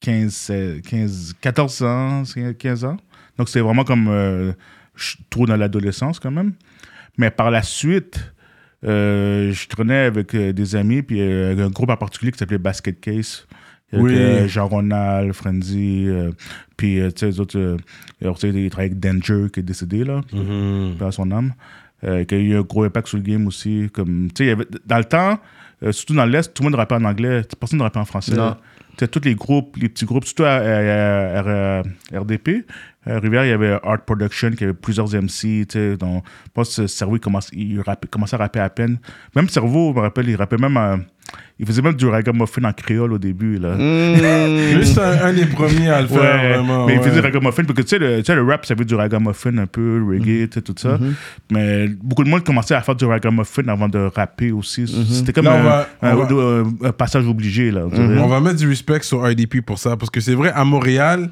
15, 0.00 0.48
euh, 0.50 0.80
15, 0.88 1.34
14 1.40 1.82
ans, 1.82 2.22
15 2.58 2.84
ans. 2.84 2.96
Donc, 3.38 3.48
c'était 3.48 3.60
vraiment 3.60 3.84
comme 3.84 4.06
euh, 4.08 4.52
je- 4.94 5.16
trop 5.28 5.44
dans 5.46 5.56
l'adolescence 5.56 6.20
quand 6.20 6.30
même. 6.30 6.52
Mais 7.18 7.30
par 7.30 7.50
la 7.50 7.62
suite, 7.62 8.32
euh, 8.84 9.52
je 9.52 9.66
traînais 9.68 10.04
avec 10.04 10.34
euh, 10.34 10.52
des 10.52 10.76
amis, 10.76 11.02
puis 11.02 11.20
euh, 11.20 11.52
avec 11.52 11.64
un 11.64 11.70
groupe 11.70 11.90
en 11.90 11.96
particulier 11.96 12.32
qui 12.32 12.38
s'appelait 12.38 12.58
Basket 12.58 13.00
Case. 13.00 13.46
Avec 13.92 14.06
Oui. 14.06 14.14
euh, 14.16 14.48
Jean-Ronald, 14.48 15.32
Frenzy, 15.34 16.04
euh, 16.08 16.32
puis 16.76 16.98
euh, 17.00 17.10
tu 17.10 17.20
sais, 17.20 17.26
les 17.26 17.38
autres, 17.40 17.56
euh, 17.58 17.76
ils 18.20 18.32
travaillaient 18.32 18.70
avec 18.76 18.98
Danger 18.98 19.46
qui 19.52 19.60
est 19.60 19.62
décédé, 19.62 20.02
là 20.04 20.20
paix 20.98 21.04
à 21.04 21.12
son 21.12 21.30
âme, 21.30 21.52
euh, 22.04 22.24
qui 22.24 22.34
a 22.34 22.38
eu 22.38 22.56
un 22.56 22.62
gros 22.62 22.84
impact 22.84 23.08
sur 23.08 23.16
le 23.18 23.22
game 23.22 23.46
aussi. 23.46 23.88
Comme, 23.92 24.28
y 24.38 24.50
avait- 24.50 24.66
dans 24.86 24.98
le 24.98 25.04
temps, 25.04 25.38
euh, 25.82 25.92
surtout 25.92 26.14
dans 26.14 26.24
l'Est, 26.26 26.52
tout 26.54 26.62
le 26.62 26.70
monde 26.70 26.78
rappait 26.78 26.94
en 26.94 27.04
anglais, 27.04 27.42
personne 27.58 27.78
ne 27.78 27.84
rappait 27.84 27.98
en 27.98 28.04
français. 28.04 28.32
Tous 29.10 29.20
les 29.24 29.34
groupes, 29.34 29.76
les 29.76 29.88
petits 29.88 30.04
groupes, 30.04 30.24
surtout 30.24 30.44
à, 30.44 30.52
à- 30.52 31.38
à- 31.40 31.78
à 31.80 32.18
RDP, 32.20 32.64
à 33.06 33.18
Rivière, 33.18 33.44
il 33.44 33.50
y 33.50 33.52
avait 33.52 33.78
Art 33.82 34.02
Production, 34.06 34.50
qui 34.50 34.64
avait 34.64 34.72
plusieurs 34.74 35.12
MC. 35.14 35.66
tu 35.66 35.66
sais, 35.70 35.96
dont- 35.96 36.22
Je 36.46 36.50
pense 36.52 36.76
que 36.76 36.86
Cerveau, 36.86 37.16
il, 37.16 37.20
commence- 37.20 37.50
il 37.52 37.82
commençait 38.10 38.36
à 38.36 38.38
rapper 38.38 38.60
à 38.60 38.70
peine. 38.70 38.98
Même 39.36 39.48
Cerveau, 39.48 39.90
je 39.92 39.96
me 39.96 40.00
rappelle, 40.02 40.28
il 40.28 40.36
rappait 40.36 40.56
même. 40.58 40.76
à- 40.76 40.98
il 41.58 41.66
faisait 41.66 41.80
même 41.82 41.94
du 41.94 42.06
ragamuffin 42.06 42.64
en 42.64 42.72
créole 42.72 43.12
au 43.12 43.18
début. 43.18 43.58
Là. 43.58 43.74
Mhm. 43.76 44.70
juste 44.80 44.98
un, 44.98 45.24
un 45.26 45.32
des 45.32 45.46
premiers 45.46 45.88
à 45.88 46.02
le 46.02 46.08
faire 46.08 46.20
Ouais, 46.20 46.52
vraiment 46.54 46.86
mais 46.86 46.94
il 46.94 47.00
faisait 47.00 47.12
du 47.14 47.20
ragamuffin 47.20 47.62
parce 47.64 47.76
que 47.76 47.82
tu 47.82 47.88
sais, 47.88 47.98
le, 47.98 48.18
tu 48.18 48.24
sais, 48.24 48.34
le 48.34 48.42
rap 48.42 48.66
ça 48.66 48.74
veut 48.74 48.84
du 48.84 48.94
ragamuffin 48.94 49.56
un 49.58 49.66
peu, 49.66 50.04
reggae, 50.06 50.48
tu 50.48 50.54
sais, 50.54 50.62
tout 50.62 50.74
ça. 50.76 50.98
Mais 51.50 51.88
beaucoup 52.02 52.24
de 52.24 52.28
monde 52.28 52.44
commençait 52.44 52.74
à 52.74 52.82
faire 52.82 52.94
du 52.94 53.04
ragamuffin 53.04 53.66
avant 53.68 53.88
de 53.88 53.98
rapper 54.14 54.52
aussi. 54.52 54.86
C'était 54.86 55.32
comme 55.32 55.44
Là, 55.46 55.60
un, 55.60 55.62
va- 55.62 55.88
on 56.02 56.06
un- 56.06 56.14
va- 56.14 56.34
un- 56.84 56.88
un 56.88 56.92
passage 56.92 57.26
obligé 57.26 57.70
là. 57.70 57.84
on 57.90 58.26
va 58.26 58.40
mettre 58.40 58.56
du 58.56 58.68
respect 58.68 59.00
sur 59.02 59.28
IDP 59.28 59.60
pour 59.62 59.78
ça 59.78 59.96
parce 59.96 60.10
que 60.10 60.20
c'est 60.20 60.34
vrai 60.34 60.52
à 60.54 60.64
Montréal. 60.64 61.30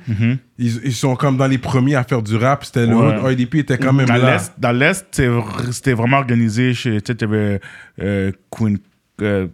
Ils, 0.59 0.80
ils 0.85 0.92
sont 0.94 1.16
comme 1.16 1.37
dans 1.37 1.47
les 1.47 1.59
premiers 1.59 1.94
à 1.94 2.04
faire 2.04 2.23
du 2.23 2.37
rap 2.37 2.64
c'était 2.64 2.87
le 2.87 2.94
Ouais. 2.94 3.18
hood. 3.18 3.32
IDP 3.40 3.54
était 3.56 3.78
quand 3.78 3.92
même 3.92 4.06
Dans 4.06 4.16
là 4.16 4.32
l'Est, 4.35 4.52
dans 4.59 4.73
l'Est, 4.73 5.23
c'était 5.71 5.92
vraiment 5.94 6.18
organisé. 6.18 6.73
Tu 6.75 7.00
sais, 7.04 7.14
t'avais 7.14 7.61
euh, 8.00 8.32
Queen. 8.50 8.78
Euh, 9.21 9.47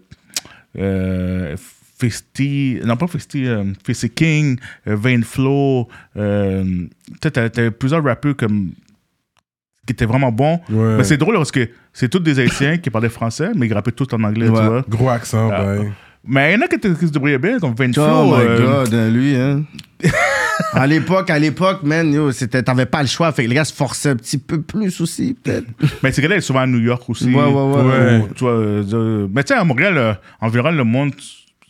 euh, 0.79 1.57
Festy, 2.01 2.79
non 2.85 2.97
pas 2.97 3.09
Festy, 3.09 3.47
euh, 3.47 3.65
King, 4.15 4.57
euh, 4.87 4.95
Vane 4.95 5.25
Flow, 5.25 5.89
euh, 6.17 6.63
tu 6.65 6.89
sais, 7.25 7.31
t'avais 7.33 7.51
t'avais 7.51 7.71
plusieurs 7.73 8.05
rappeurs 8.05 8.37
comme, 8.37 8.71
qui 9.85 9.93
étaient 9.95 10.07
vraiment 10.07 10.31
bons. 10.31 10.61
Ouais. 10.71 10.97
Mais 10.99 11.03
c'est 11.05 11.17
drôle 11.17 11.35
parce 11.35 11.51
que 11.51 11.69
c'est 11.93 12.09
tous 12.09 12.21
des 12.21 12.39
Haïtiens 12.39 12.77
qui 12.79 12.89
parlaient 12.91 13.09
français, 13.09 13.51
mais 13.57 13.67
ils 13.67 13.75
rappaient 13.75 13.91
tout 13.91 14.15
en 14.15 14.23
anglais, 14.23 14.47
tu 14.47 14.53
Ouais. 14.53 14.65
vois. 14.69 14.85
gros 14.89 15.09
accent 15.11 15.51
Ah. 15.53 15.67
ouais. 15.75 15.91
Mais 16.25 16.53
il 16.53 16.55
y 16.55 16.63
en 16.63 16.65
a 16.65 16.69
qui, 16.69 16.77
étaient- 16.77 16.95
qui 16.95 17.07
se 17.09 17.13
débrouillaient 17.13 17.39
bien, 17.39 17.59
comme 17.59 17.75
Vane 17.75 17.93
Oh 17.97 18.05
Flow. 18.05 18.37
my 18.37 18.43
euh, 18.45 18.85
god, 18.85 18.95
hein, 18.95 19.11
lui, 19.11 19.35
hein. 19.35 19.65
À 20.73 20.87
l'époque, 20.87 21.31
à 21.31 21.39
l'époque, 21.39 21.83
man, 21.83 22.13
yo, 22.13 22.33
c'était, 22.33 22.63
t'avais 22.63 22.87
pas 22.87 23.03
le 23.03 23.09
choix. 23.09 23.31
Fait 23.33 23.45
que 23.45 23.49
les 23.49 23.55
gars 23.55 23.65
se 23.65 23.73
forçaient 23.75 24.11
un 24.11 24.17
petit 24.17 24.39
peu 24.39 24.61
plus 24.61 25.01
aussi, 25.01 25.35
peut-être. 25.43 25.67
Mais 26.03 26.13
ces 26.13 26.23
gars-là, 26.23 26.37
ils 26.37 26.43
sont 26.43 26.49
souvent 26.49 26.61
à 26.61 26.67
New 26.67 26.79
York 26.81 27.09
aussi. 27.09 27.27
Ouais, 27.33 27.45
ouais, 27.45 27.51
ouais. 27.51 27.83
Ouais. 27.83 28.19
Ou, 28.19 28.35
tu 28.35 28.41
vois, 28.45 28.53
euh, 28.53 28.85
euh, 28.93 29.29
mais 29.33 29.45
tu 29.45 29.49
sais, 29.55 29.59
à 29.61 29.65
Montréal, 29.65 29.97
euh, 29.99 30.15
en 30.41 30.49
général, 30.49 30.77
le 30.77 30.85
monde 30.85 31.13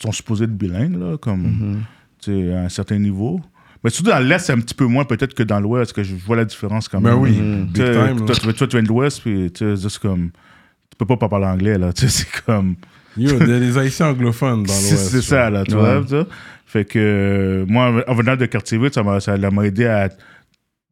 sont 0.01 0.13
supposés 0.13 0.45
être 0.45 0.57
bilingues, 0.57 0.97
là, 0.99 1.17
comme, 1.19 1.43
Mm-hmm. 1.43 1.77
tu 2.23 2.33
sais, 2.49 2.55
à 2.55 2.61
un 2.63 2.69
certain 2.69 2.99
niveau. 2.99 3.41
Mais 3.85 3.91
surtout 3.91 4.11
dans 4.11 4.19
l'Est, 4.19 4.41
c'est 4.41 4.53
un 4.53 4.59
petit 4.61 4.75
peu 4.75 4.87
moins 4.87 5.05
peut-être 5.05 5.35
que 5.35 5.43
dans 5.45 5.61
l'Ouest, 5.61 5.93
que 5.93 6.03
je 6.03 6.15
vois 6.15 6.35
la 6.37 6.45
différence 6.45 6.89
quand 6.89 7.01
ben 7.01 7.11
même. 7.11 7.21
oui 7.21 7.37
Tu 7.37 7.81
big 7.81 7.87
sais, 7.87 7.93
time 7.93 8.27
toi, 8.27 8.35
tu, 8.35 8.55
toi, 8.55 8.67
tu 8.67 8.77
viens 8.77 8.83
de 8.83 8.89
l'Ouest, 8.89 9.21
puis 9.23 9.53
tu 9.53 9.77
sais, 9.77 9.89
c'est 9.89 9.99
comme. 10.01 10.31
Tu 10.91 10.97
peux 10.99 11.07
pas 11.07 11.17
pas 11.17 11.29
parler 11.29 11.47
anglais, 11.47 11.79
là. 11.79 11.93
Tu 11.97 12.09
sais, 12.09 12.25
c'est 12.25 12.43
comme. 12.45 12.75
yo 13.17 13.31
il 13.41 13.49
y 13.49 13.53
a 13.53 13.61
des 13.61 13.79
haïtiens 13.79 14.09
anglophones 14.09 14.65
dans 14.65 14.73
l'ouest 14.73 14.97
c'est 15.11 15.23
ça, 15.23 15.49
là, 15.51 15.63
tu 15.65 15.75
Ouais. 15.77 16.01
vois. 16.01 16.27
Fait 16.69 16.85
que 16.85 16.99
euh, 16.99 17.65
moi, 17.67 18.05
en 18.07 18.15
venant 18.15 18.37
de 18.37 18.45
Quartier-Vite, 18.45 18.93
ça 18.95 19.03
m'a 19.03 19.21
ça 19.21 19.39
m'a 19.39 19.65
aidé 19.65 19.87
à 19.87 20.11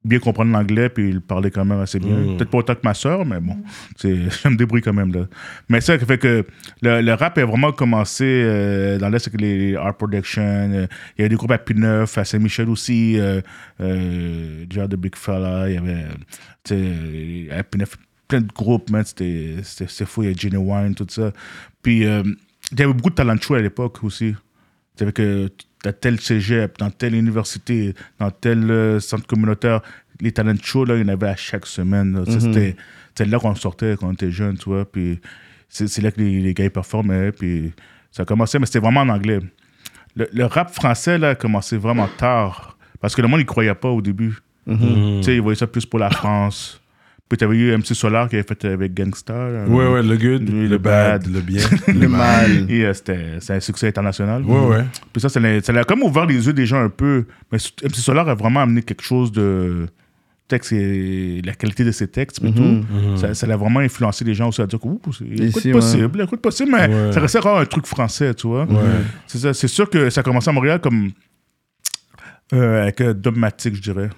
bien 0.07 0.19
comprendre 0.21 0.53
l'anglais 0.53 0.89
puis 0.89 1.13
le 1.13 1.21
parler 1.21 1.51
quand 1.51 1.67
même 1.67 1.81
assez 1.81 1.99
bien. 1.99 2.17
Mm. 2.17 2.37
Peut-être 2.37 2.51
pas 2.51 2.59
autant 2.59 2.75
que 2.75 2.81
ma 2.83 2.95
soeur, 2.95 3.27
mais 3.27 3.41
bon, 3.41 3.59
je 4.03 4.49
me 4.49 4.57
débrouille 4.57 4.81
quand 4.81 4.95
même. 4.95 5.13
Là. 5.13 5.27
Mais 5.69 5.83
ça 5.83 5.99
fait 5.99 6.17
que 6.17 6.47
le, 6.81 7.03
le 7.03 7.13
rap 7.13 7.37
a 7.37 7.45
vraiment 7.45 7.73
commencé 7.73 8.25
euh, 8.25 8.97
dans 8.99 9.11
l'Est 9.11 9.29
avec 9.29 9.39
les 9.39 9.77
Art 9.77 9.97
Production. 9.99 10.43
euh, 10.43 10.87
il 11.19 11.21
y 11.21 11.23
avait 11.23 11.29
des 11.29 11.37
groupes 11.37 11.51
à 11.51 11.59
P9, 11.59 12.19
à 12.19 12.25
Saint-Michel 12.25 12.71
aussi, 12.71 13.19
euh, 13.19 13.43
euh, 13.81 14.65
Jared 14.71 14.93
the 14.93 14.97
Big 14.97 15.15
Fella, 15.15 15.69
il 15.69 15.75
y 15.75 15.79
avait 15.79 16.07
sais, 16.65 17.51
à 17.51 17.63
P9 17.63 17.87
plein 18.29 18.41
de 18.41 18.53
groupes, 18.53 18.91
man, 18.91 19.05
c'était 19.05 19.63
fou, 20.07 20.23
il 20.23 20.31
y 20.31 20.33
a 20.33 20.35
Genuine, 20.35 20.95
tout 20.95 21.07
ça. 21.09 21.33
Puis 21.83 22.07
euh, 22.07 22.23
il 22.73 22.81
y 22.81 22.83
avait 22.83 22.93
beaucoup 22.93 23.11
de 23.11 23.15
talent 23.15 23.37
show 23.41 23.55
à 23.55 23.61
l'époque 23.61 24.03
aussi. 24.03 24.35
Tu 24.97 25.01
savais 25.01 25.13
que 25.13 25.51
dans 25.85 25.93
tel 25.93 26.21
cégep, 26.21 26.79
dans 26.79 26.91
telle 26.91 27.15
université, 27.15 27.95
dans 28.19 28.31
tel 28.31 28.71
euh, 28.71 28.99
centre 29.01 29.27
communautaire, 29.27 29.83
les 30.21 30.33
talent 30.33 30.55
shows, 30.63 30.85
là, 30.87 30.97
il 30.97 31.03
y 31.03 31.05
en 31.05 31.09
avait 31.09 31.29
à 31.29 31.37
chaque 31.37 31.67
semaine. 31.67 32.25
Ça, 32.27 32.41
C'était 32.41 32.77
c'était 33.11 33.31
là 33.31 33.39
qu'on 33.39 33.55
sortait 33.55 33.97
quand 33.99 34.09
on 34.09 34.13
était 34.13 34.31
jeune, 34.31 34.57
tu 34.59 34.71
vois. 34.71 34.85
Puis 34.91 35.21
c'est 35.69 35.87
c'est 35.89 36.03
là 36.03 36.11
que 36.11 36.21
les, 36.21 36.41
les 36.41 36.55
gars 36.55 36.65
ils 36.65 36.71
performaient. 36.71 37.33
Puis 37.33 37.73
ça 38.11 38.25
commençait, 38.25 38.59
mais 38.59 38.67
c'était 38.67 38.79
vraiment 38.81 39.01
en 39.01 39.09
anglais. 39.11 39.41
Le, 40.15 40.29
le 40.33 40.45
rap 40.47 40.71
français, 40.71 41.19
là, 41.19 41.31
a 41.31 41.35
commencé 41.35 41.77
vraiment 41.77 42.09
tard. 42.17 42.77
Parce 43.01 43.15
que 43.15 43.21
le 43.23 43.29
monde, 43.29 43.41
il 43.41 43.47
croyait 43.47 43.75
pas 43.75 43.91
au 43.91 44.01
début. 44.01 44.39
Mhm. 44.67 45.19
Tu 45.19 45.23
sais, 45.23 45.35
il 45.37 45.43
voyait 45.43 45.59
ça 45.59 45.67
plus 45.67 45.85
pour 45.87 45.99
la 45.99 46.11
France. 46.11 46.81
Puis 47.29 47.37
t'avais 47.39 47.57
eu 47.57 47.77
MC 47.77 47.87
Solar 47.95 48.29
qui 48.29 48.37
avait 48.37 48.47
fait 48.47 48.65
avec 48.67 48.95
Gangsta. 48.95 49.35
là. 49.35 49.65
Ouais, 49.67 49.89
ouais, 49.89 50.03
le 50.03 50.17
good, 50.17 50.49
le, 50.49 50.69
le 50.69 50.79
bad, 50.79 51.25
bad. 51.25 51.33
le 51.35 51.41
bien. 51.41 51.63
Le 51.89 52.07
mal. 52.09 52.71
Et 52.71 52.85
euh, 52.85 52.93
c'était 52.95 53.39
c'est 53.41 53.55
un 53.55 53.61
succès 53.61 53.89
international. 53.89 54.45
Ouais, 54.45 54.61
ouais. 54.67 54.85
Puis 55.13 55.21
ça, 55.21 55.29
ça 55.29 55.41
l'a 55.41 55.85
comme 55.85 56.03
ouvert 56.05 56.27
les 56.27 56.47
yeux 56.47 56.53
des 56.53 56.67
gens 56.67 56.81
un 56.83 56.89
peu. 56.89 57.25
Mais 57.51 57.59
MC 57.59 57.95
Solar 57.97 58.29
a 58.29 58.35
vraiment 58.35 58.61
amené 58.61 58.83
quelque 58.83 59.03
chose 59.03 59.33
de. 59.33 59.87
Texte 60.49 60.73
et 60.75 61.43
la 61.45 61.55
qualité 61.55 61.83
de 61.83 61.91
ses 61.91 62.07
textes 62.07 62.41
et 62.45 62.53
tout. 62.53 62.85
Ça, 63.17 63.35
ça 63.35 63.49
l'a 63.49 63.57
vraiment 63.57 63.81
influencé 63.81 64.25
les 64.25 64.33
gens 64.33 64.47
aussi 64.51 64.63
à 64.63 64.67
dire 64.69 64.79
que, 64.79 64.87
Ici, 65.43 65.73
possible, 65.73 66.21
écoute 66.21 66.41
possible, 66.41 66.71
mais 66.71 66.87
Ouais. 66.87 67.13
ça 67.13 67.19
restait 67.19 67.39
encore 67.39 67.59
un 67.59 67.65
truc 67.65 67.85
français, 67.85 68.33
tu 68.33 68.47
vois. 68.47 68.65
C'est 69.27 69.39
ça, 69.39 69.53
c'est 69.53 69.67
sûr 69.67 69.91
que 69.91 70.09
ça 70.09 70.21
a 70.21 70.23
commencé 70.23 70.49
à 70.49 70.53
Montréal 70.53 70.81
comme. 70.81 71.11
euh, 72.53 72.83
avec 72.85 73.01
euh, 73.01 73.13
Dogmatic, 73.13 73.75
je 73.75 73.83
dirais, 73.83 74.09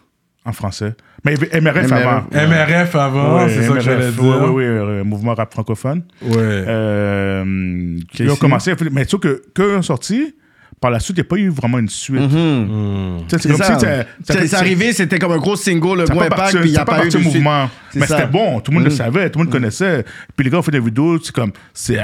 en 0.49 0.53
français. 0.53 0.95
Mais 1.25 1.35
MRF, 1.35 1.89
MRF. 1.89 1.93
avant. 1.93 2.23
MRF 2.33 2.95
avant, 2.95 3.37
Ouais, 3.45 3.49
c'est 3.51 3.63
ça 3.65 3.75
que 3.75 3.81
j'allais 3.81 4.11
dire. 4.11 4.23
Oui, 4.23 4.65
oui, 4.65 4.79
oui, 4.79 5.05
mouvement 5.05 5.35
rap 5.35 5.53
francophone. 5.53 6.03
Ouais. 6.23 6.37
Euh, 6.39 7.99
qui 8.13 8.29
ont 8.29 8.37
commencé, 8.37 8.73
mais 8.93 9.05
tu 9.05 9.11
sais 9.13 9.19
que 9.19 9.43
quand 9.55 9.65
ils 9.65 9.77
ont 9.77 9.83
sorti, 9.83 10.35
par 10.81 10.93
la 10.93 11.01
suite, 11.01 11.17
il 11.19 11.23
n'y 11.23 11.27
a 11.27 11.29
pas 11.29 11.37
eu 11.37 11.49
vraiment 11.49 11.79
une 11.81 11.89
suite. 11.89 12.21
Mhm. 12.21 12.29
Hmm. 12.29 13.17
Tu 13.29 13.31
sais, 13.31 13.43
C'est 13.43 13.43
C'est 13.43 13.49
comme 13.49 13.59
ça. 13.59 13.79
si 13.79 13.85
ça- 14.33 14.47
C'est 14.47 14.55
arrivé, 14.55 14.93
c'était 14.93 15.19
comme 15.19 15.33
un 15.33 15.39
gros 15.39 15.57
single, 15.57 15.99
le 15.99 16.05
gros 16.05 16.21
pas 16.21 16.27
impact, 16.27 16.57
puis 16.61 16.69
il 16.69 16.73
n'y 16.73 16.79
a 16.79 16.83
a 16.83 16.85
pas 16.85 16.93
eu 16.93 16.97
parti 16.97 17.17
de 17.17 17.23
suite. 17.23 17.35
mouvement. 17.35 17.69
Mais 17.97 18.07
ça. 18.07 18.17
c'était 18.19 18.29
bon, 18.31 18.61
tout 18.61 18.71
le 18.71 18.77
monde 18.77 18.85
le 18.85 18.93
Mm. 18.93 18.97
savait, 18.97 19.31
tout 19.31 19.39
le 19.41 19.45
monde 19.47 19.53
connaissait. 19.53 20.05
Puis 20.37 20.45
les 20.45 20.51
gars 20.51 20.59
ont 20.59 20.63
fait 20.63 20.71
des 20.71 20.79
vidéos, 20.81 21.19
c'est 21.23 21.35
comme, 21.35 21.51
c'est, 21.75 21.99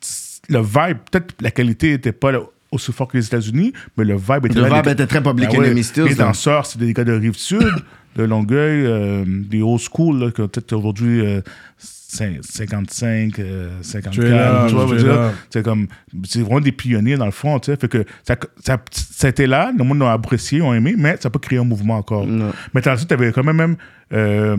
c'est- 0.00 0.40
le 0.48 0.58
vibe, 0.60 0.98
peut-être 1.10 1.34
la 1.40 1.50
qualité 1.52 1.92
n'était 1.92 2.10
pas 2.12 2.32
aussi 2.72 2.92
fort 2.92 3.08
que 3.08 3.16
les 3.16 3.26
États-Unis, 3.26 3.72
mais 3.96 4.04
le 4.04 4.16
vibe 4.16 4.46
était 4.46 4.54
Le 4.56 4.62
là. 4.68 4.76
vibe 4.76 4.86
Les- 4.86 4.92
était 4.92 5.06
très 5.06 5.22
Public 5.22 5.48
Ah 5.52 5.58
ouais, 5.58 5.82
Stills, 5.82 6.04
Les 6.08 6.14
danseurs, 6.14 6.66
c'était 6.66 6.86
des 6.86 6.92
gars 6.92 7.04
de 7.04 7.12
Rive-Sud, 7.12 7.68
de 8.16 8.22
Longueuil, 8.24 8.84
euh, 8.86 9.24
des 9.26 9.62
old 9.62 9.80
school, 9.80 10.18
là, 10.20 10.30
qui 10.30 10.40
ont 10.40 10.48
peut-être 10.48 10.72
aujourd'hui 10.72 11.20
euh, 11.24 11.40
cin- 11.80 12.40
55, 12.42 13.38
euh, 13.38 13.70
54. 13.82 14.12
Straight 14.12 14.32
up, 14.32 14.68
tu 14.68 14.74
vois, 15.04 15.32
c'est 15.50 15.62
comme, 15.64 15.86
c'est 16.24 16.40
vraiment 16.42 16.60
des 16.60 16.72
pionniers 16.72 17.16
dans 17.16 17.24
le 17.26 17.30
fond, 17.32 17.58
tu 17.60 17.70
sais. 17.72 17.76
Fait 17.76 17.88
que 17.88 18.04
ça, 18.24 18.36
ça, 18.64 18.78
ça 18.90 19.26
a 19.26 19.30
été 19.30 19.46
là, 19.46 19.72
le 19.76 19.82
monde 19.84 19.98
l'a 20.00 20.12
apprécié, 20.12 20.60
ont 20.62 20.74
aimé, 20.74 20.94
mais 20.98 21.16
ça 21.20 21.28
n'a 21.28 21.30
pas 21.30 21.38
créé 21.38 21.58
un 21.58 21.64
mouvement 21.64 21.96
encore. 21.96 22.26
Non. 22.26 22.52
Mais 22.74 22.86
ensuite, 22.88 23.08
tu 23.08 23.14
avais 23.14 23.32
quand 23.32 23.44
même, 23.44 23.56
même 23.56 23.76
euh, 24.12 24.56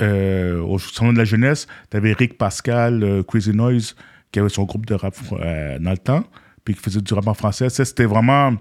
euh, 0.00 0.60
au 0.60 0.78
salon 0.78 1.12
de 1.12 1.18
la 1.18 1.24
jeunesse, 1.24 1.66
tu 1.90 1.96
avais 1.96 2.12
Rick 2.12 2.36
Pascal, 2.38 3.02
euh, 3.02 3.22
Crazy 3.22 3.50
Noise, 3.52 3.94
qui 4.32 4.38
avait 4.40 4.48
son 4.48 4.64
groupe 4.64 4.86
de 4.86 4.94
rap 4.94 5.14
euh, 5.32 5.78
dans 5.78 5.90
le 5.90 5.98
temps, 5.98 6.24
puis 6.64 6.74
qui 6.74 6.80
faisait 6.80 7.00
du 7.00 7.14
rap 7.14 7.26
en 7.26 7.34
français. 7.34 7.68
Ça, 7.70 7.84
c'était 7.84 8.04
vraiment 8.06 8.54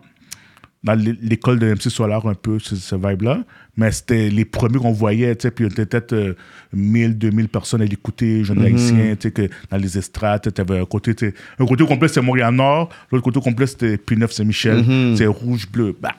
dans 0.83 0.95
l'é- 0.95 1.15
l'école 1.21 1.59
de 1.59 1.67
MC 1.67 1.89
Solar 1.91 2.25
un 2.25 2.33
peu, 2.33 2.57
ce, 2.59 2.75
ce 2.75 2.95
vibe-là. 2.95 3.43
Mais 3.77 3.91
c'était 3.91 4.29
les 4.29 4.45
premiers 4.45 4.79
qu'on 4.79 4.91
voyait, 4.91 5.35
tu 5.35 5.43
sais, 5.43 5.51
puis 5.51 5.65
on 5.65 5.69
était 5.69 5.85
peut-être 5.85 6.13
euh, 6.13 6.33
1000, 6.73 7.17
2000 7.19 7.47
personnes 7.49 7.81
à 7.81 7.85
l'écouter, 7.85 8.43
jeunes 8.43 8.63
haïtiens, 8.63 9.15
tu 9.15 9.27
sais, 9.27 9.31
que 9.31 9.47
dans 9.69 9.77
les 9.77 9.97
estrades, 9.97 10.51
tu 10.53 10.59
avais 10.61 10.79
un 10.79 10.85
côté, 10.85 11.13
tu 11.15 11.27
sais, 11.27 11.33
un 11.59 11.65
côté 11.65 11.85
complet, 11.85 12.07
c'était 12.07 12.21
Montréal-Nord, 12.21 12.89
l'autre 13.11 13.23
côté 13.23 13.39
complet, 13.39 13.67
c'était 13.67 13.95
P9-Saint-Michel, 13.95 14.83
c'est 15.15 15.27
rouge-bleu. 15.27 15.95
Bah, 16.01 16.15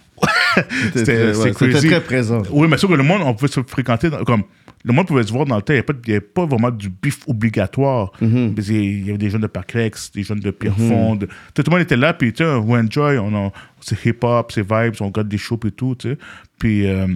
C'était 0.95 1.27
ouais, 1.27 1.35
c'est 1.35 1.53
c'était 1.53 1.71
crazy. 1.73 1.89
très 1.89 2.01
présent. 2.03 2.43
Oui, 2.51 2.69
mais 2.69 2.79
sûr 2.79 2.89
que 2.89 2.95
le 2.95 3.03
monde, 3.03 3.23
on 3.25 3.35
pouvait 3.35 3.51
se 3.51 3.61
fréquenter, 3.67 4.11
dans- 4.11 4.23
comme 4.25 4.45
le 4.85 4.93
monde 4.93 5.07
pouvait 5.07 5.23
se 5.23 5.33
voir 5.33 5.45
dans 5.47 5.57
le 5.57 5.62
temps, 5.62 5.73
il 5.73 5.77
n'y 5.77 5.79
avait, 5.81 5.87
pas- 5.87 6.01
il 6.05 6.09
y 6.09 6.12
avait 6.12 6.21
pas 6.21 6.47
vraiment 6.47 6.71
du 6.71 6.89
bif 6.89 7.21
obligatoire. 7.29 8.12
Mhm. 8.21 8.55
Parce 8.55 8.67
qu'il 8.69 9.07
y 9.07 9.09
avait 9.11 9.19
des 9.19 9.31
jeunes 9.31 9.41
de 9.43 9.47
Parcrex, 9.47 10.11
des 10.12 10.23
jeunes 10.23 10.41
de 10.41 10.51
Pierrefonds, 10.51 11.17
de- 11.17 11.27
tout 11.27 11.62
le 11.67 11.71
monde 11.71 11.81
était 11.81 11.97
là, 11.97 12.12
puis 12.15 12.33
tu 12.33 12.45
sais, 12.45 12.55
we 12.57 12.83
enjoy, 12.85 13.19
on 13.19 13.53
c'est 13.81 14.05
hip-hop, 14.07 14.51
c'est 14.53 14.62
vibes, 14.62 14.95
on 15.01 15.07
regarde 15.07 15.29
des 15.29 15.39
shows 15.39 15.61
et 15.67 15.71
tout, 15.71 15.95
tu 15.99 16.11
sais. 16.11 16.19
Puis 16.59 16.87
euh, 16.87 17.07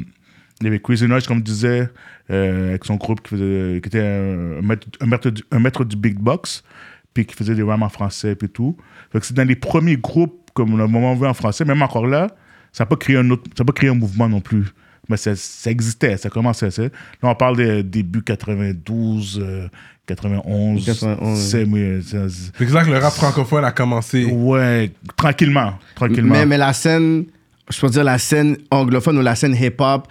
il 0.61 0.65
y 0.65 0.67
avait 0.69 0.81
Crazy 0.81 1.07
Noise, 1.07 1.27
comme 1.27 1.39
je 1.39 1.43
disais, 1.45 1.89
euh, 2.31 2.71
avec 2.71 2.85
son 2.85 2.97
groupe 2.97 3.21
qui, 3.23 3.31
faisait, 3.31 3.81
qui 3.83 3.89
était 3.89 4.01
un, 4.01 4.63
maître, 4.63 4.87
un 5.01 5.07
maître 5.07 5.31
du, 5.31 5.43
un 5.51 5.59
maître 5.59 5.85
du 5.85 5.97
big 5.97 6.19
box, 6.19 6.63
puis 7.15 7.25
qui 7.27 7.35
faisait 7.35 7.55
des 7.55 7.63
rams 7.63 7.83
en 7.83 7.89
français 7.89 8.37
et 8.41 8.49
tout. 8.49 8.77
Fait 9.13 9.21
que 9.21 9.27
c'est 9.27 9.35
dans 9.35 9.47
les 9.47 9.57
premiers 9.57 9.97
groupes, 9.97 10.51
comme 10.55 10.75
on 10.75 10.79
a 10.81 10.87
moment 10.87 11.15
vu 11.15 11.27
en 11.27 11.35
français, 11.35 11.65
même 11.65 11.83
encore 11.83 12.07
là, 12.07 12.29
ça 12.73 12.85
n'a 12.85 12.87
pas 12.89 12.97
créé 12.97 13.17
un 13.17 13.29
autre, 13.31 13.45
ça 13.57 13.63
a 13.63 13.65
pas 13.65 13.73
créé 13.73 13.89
un 13.91 13.95
mouvement 13.95 14.29
non 14.29 14.41
plus. 14.41 14.65
Mais 15.09 15.17
ça, 15.17 15.35
ça 15.37 15.71
existait, 15.71 16.17
ça 16.17 16.29
commençait. 16.31 16.71
ça. 16.71 16.83
Là, 16.83 16.89
on 17.23 17.35
parle 17.35 17.57
des 17.57 17.83
début 17.83 18.23
92, 18.23 19.41
euh, 19.43 19.69
91. 20.07 20.85
91. 20.85 21.39
C'est, 21.39 21.65
ça- 21.65 22.29
c'est- 22.29 22.53
C'est 22.59 22.71
là 22.73 22.85
que 22.85 22.91
le 22.91 22.99
rap 22.99 23.13
francophone 23.13 23.65
a 23.65 23.73
commencé. 23.73 24.25
ouais, 24.27 24.91
tranquillement, 25.17 25.75
tranquillement. 25.95 26.35
Mais, 26.35 26.47
mais 26.47 26.59
la 26.59 26.73
scène, 26.73 27.25
je 27.71 27.81
peux 27.81 27.89
dire 27.89 28.05
la 28.05 28.19
scène 28.19 28.57
anglophone 28.71 29.19
ou 29.19 29.23
la 29.23 29.35
scène 29.35 29.55
hip-hop 29.55 30.07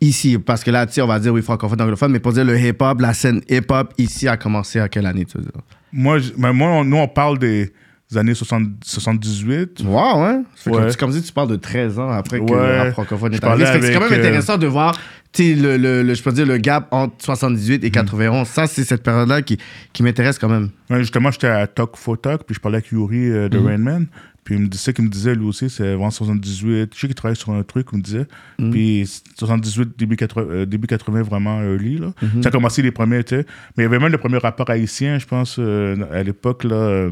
ici, 0.00 0.36
parce 0.38 0.64
que 0.64 0.70
là, 0.70 0.84
tu 0.86 0.94
sais, 0.94 1.02
on 1.02 1.06
va 1.06 1.18
dire 1.20 1.32
oui, 1.32 1.42
francophone, 1.42 1.80
anglophone, 1.80 2.12
mais 2.12 2.18
pour 2.20 2.32
dire 2.32 2.44
le 2.44 2.58
hip-hop, 2.58 3.00
la 3.00 3.14
scène 3.14 3.40
hip-hop 3.48 3.94
ici 3.98 4.28
a 4.28 4.36
commencé 4.36 4.80
à 4.80 4.88
quelle 4.88 5.06
année, 5.06 5.24
tu 5.24 5.38
veux 5.38 5.44
dire? 5.44 5.52
Moi, 5.92 6.18
je- 6.18 6.32
mais 6.36 6.52
moi, 6.52 6.68
on- 6.70 6.84
nous, 6.84 6.96
on 6.96 7.08
parle 7.08 7.38
des 7.38 7.72
années 8.18 8.34
60 8.34 8.68
78. 8.84 9.82
Wow, 9.84 9.98
hein? 9.98 10.44
Ouais. 10.66 10.72
comme, 10.72 10.94
comme 10.96 11.12
si 11.12 11.22
tu 11.22 11.32
parles 11.32 11.48
de 11.48 11.56
13 11.56 11.98
ans 11.98 12.10
après 12.10 12.40
que 12.40 12.44
le 12.52 12.78
rap 12.78 12.92
francophone 12.92 13.34
est 13.34 13.44
arrivé. 13.44 13.66
C'est 13.80 13.92
quand 13.94 14.00
même 14.00 14.12
euh, 14.12 14.18
intéressant 14.18 14.58
de 14.58 14.66
voir 14.66 14.98
le, 15.38 15.76
le, 15.76 16.02
le- 16.02 16.14
je 16.14 16.22
peux 16.22 16.32
dire, 16.32 16.46
le 16.46 16.58
gap 16.58 16.88
entre 16.90 17.14
78 17.24 17.84
et 17.84 17.90
91. 17.90 18.46
Ça, 18.46 18.66
c'est 18.66 18.84
cette 18.84 19.02
période-là 19.02 19.42
qui, 19.42 19.58
qui 19.92 20.02
m'intéresse 20.02 20.38
quand 20.38 20.48
même. 20.48 20.68
Ouais, 20.90 20.98
justement, 21.00 21.30
j'étais 21.30 21.46
à 21.48 21.66
Talk 21.66 21.96
for 21.96 22.20
Talk, 22.20 22.42
puis 22.44 22.54
je 22.54 22.60
parlais 22.60 22.76
avec 22.78 22.90
Yuri 22.92 23.30
euh, 23.30 23.48
de 23.48 23.58
Mhm. 23.58 23.66
Rain 23.66 23.78
Man. 23.78 24.06
Puis 24.44 24.56
il 24.56 24.60
me 24.62 24.66
disait 24.66 24.92
qu'il 24.92 25.04
me 25.04 25.08
disait 25.08 25.36
lui 25.36 25.44
aussi, 25.46 25.70
c'est 25.70 25.92
avant 25.92 26.10
78. 26.10 26.90
Je 26.94 27.00
sais 27.00 27.06
qu'il 27.06 27.14
travaille 27.14 27.36
sur 27.36 27.50
un 27.52 27.62
truc, 27.62 27.86
il 27.92 27.98
me 27.98 28.02
disait. 28.02 28.26
Mhm. 28.58 28.70
Puis 28.72 29.08
78, 29.38 29.90
début 29.96 30.16
80, 30.16 30.46
euh, 30.50 30.66
début 30.66 30.88
80 30.88 31.22
vraiment 31.22 31.62
early. 31.62 31.98
Là. 31.98 32.08
Mhm. 32.20 32.42
Ça 32.42 32.48
a 32.48 32.52
commencé 32.52 32.82
les 32.82 32.90
premiers, 32.90 33.22
tu 33.22 33.36
sais. 33.36 33.46
Mais 33.76 33.82
il 33.82 33.86
y 33.86 33.86
avait 33.86 34.00
même 34.00 34.10
le 34.10 34.18
premier 34.18 34.38
rappeur 34.38 34.68
haïtien, 34.68 35.18
je 35.20 35.26
pense, 35.26 35.56
euh, 35.60 35.96
à 36.12 36.24
l'époque, 36.24 36.64
là. 36.64 36.74
euh, 36.74 37.10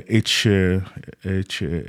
H. 0.00 0.48
euh, 0.48 0.78
H. 1.26 1.62
euh, 1.64 1.82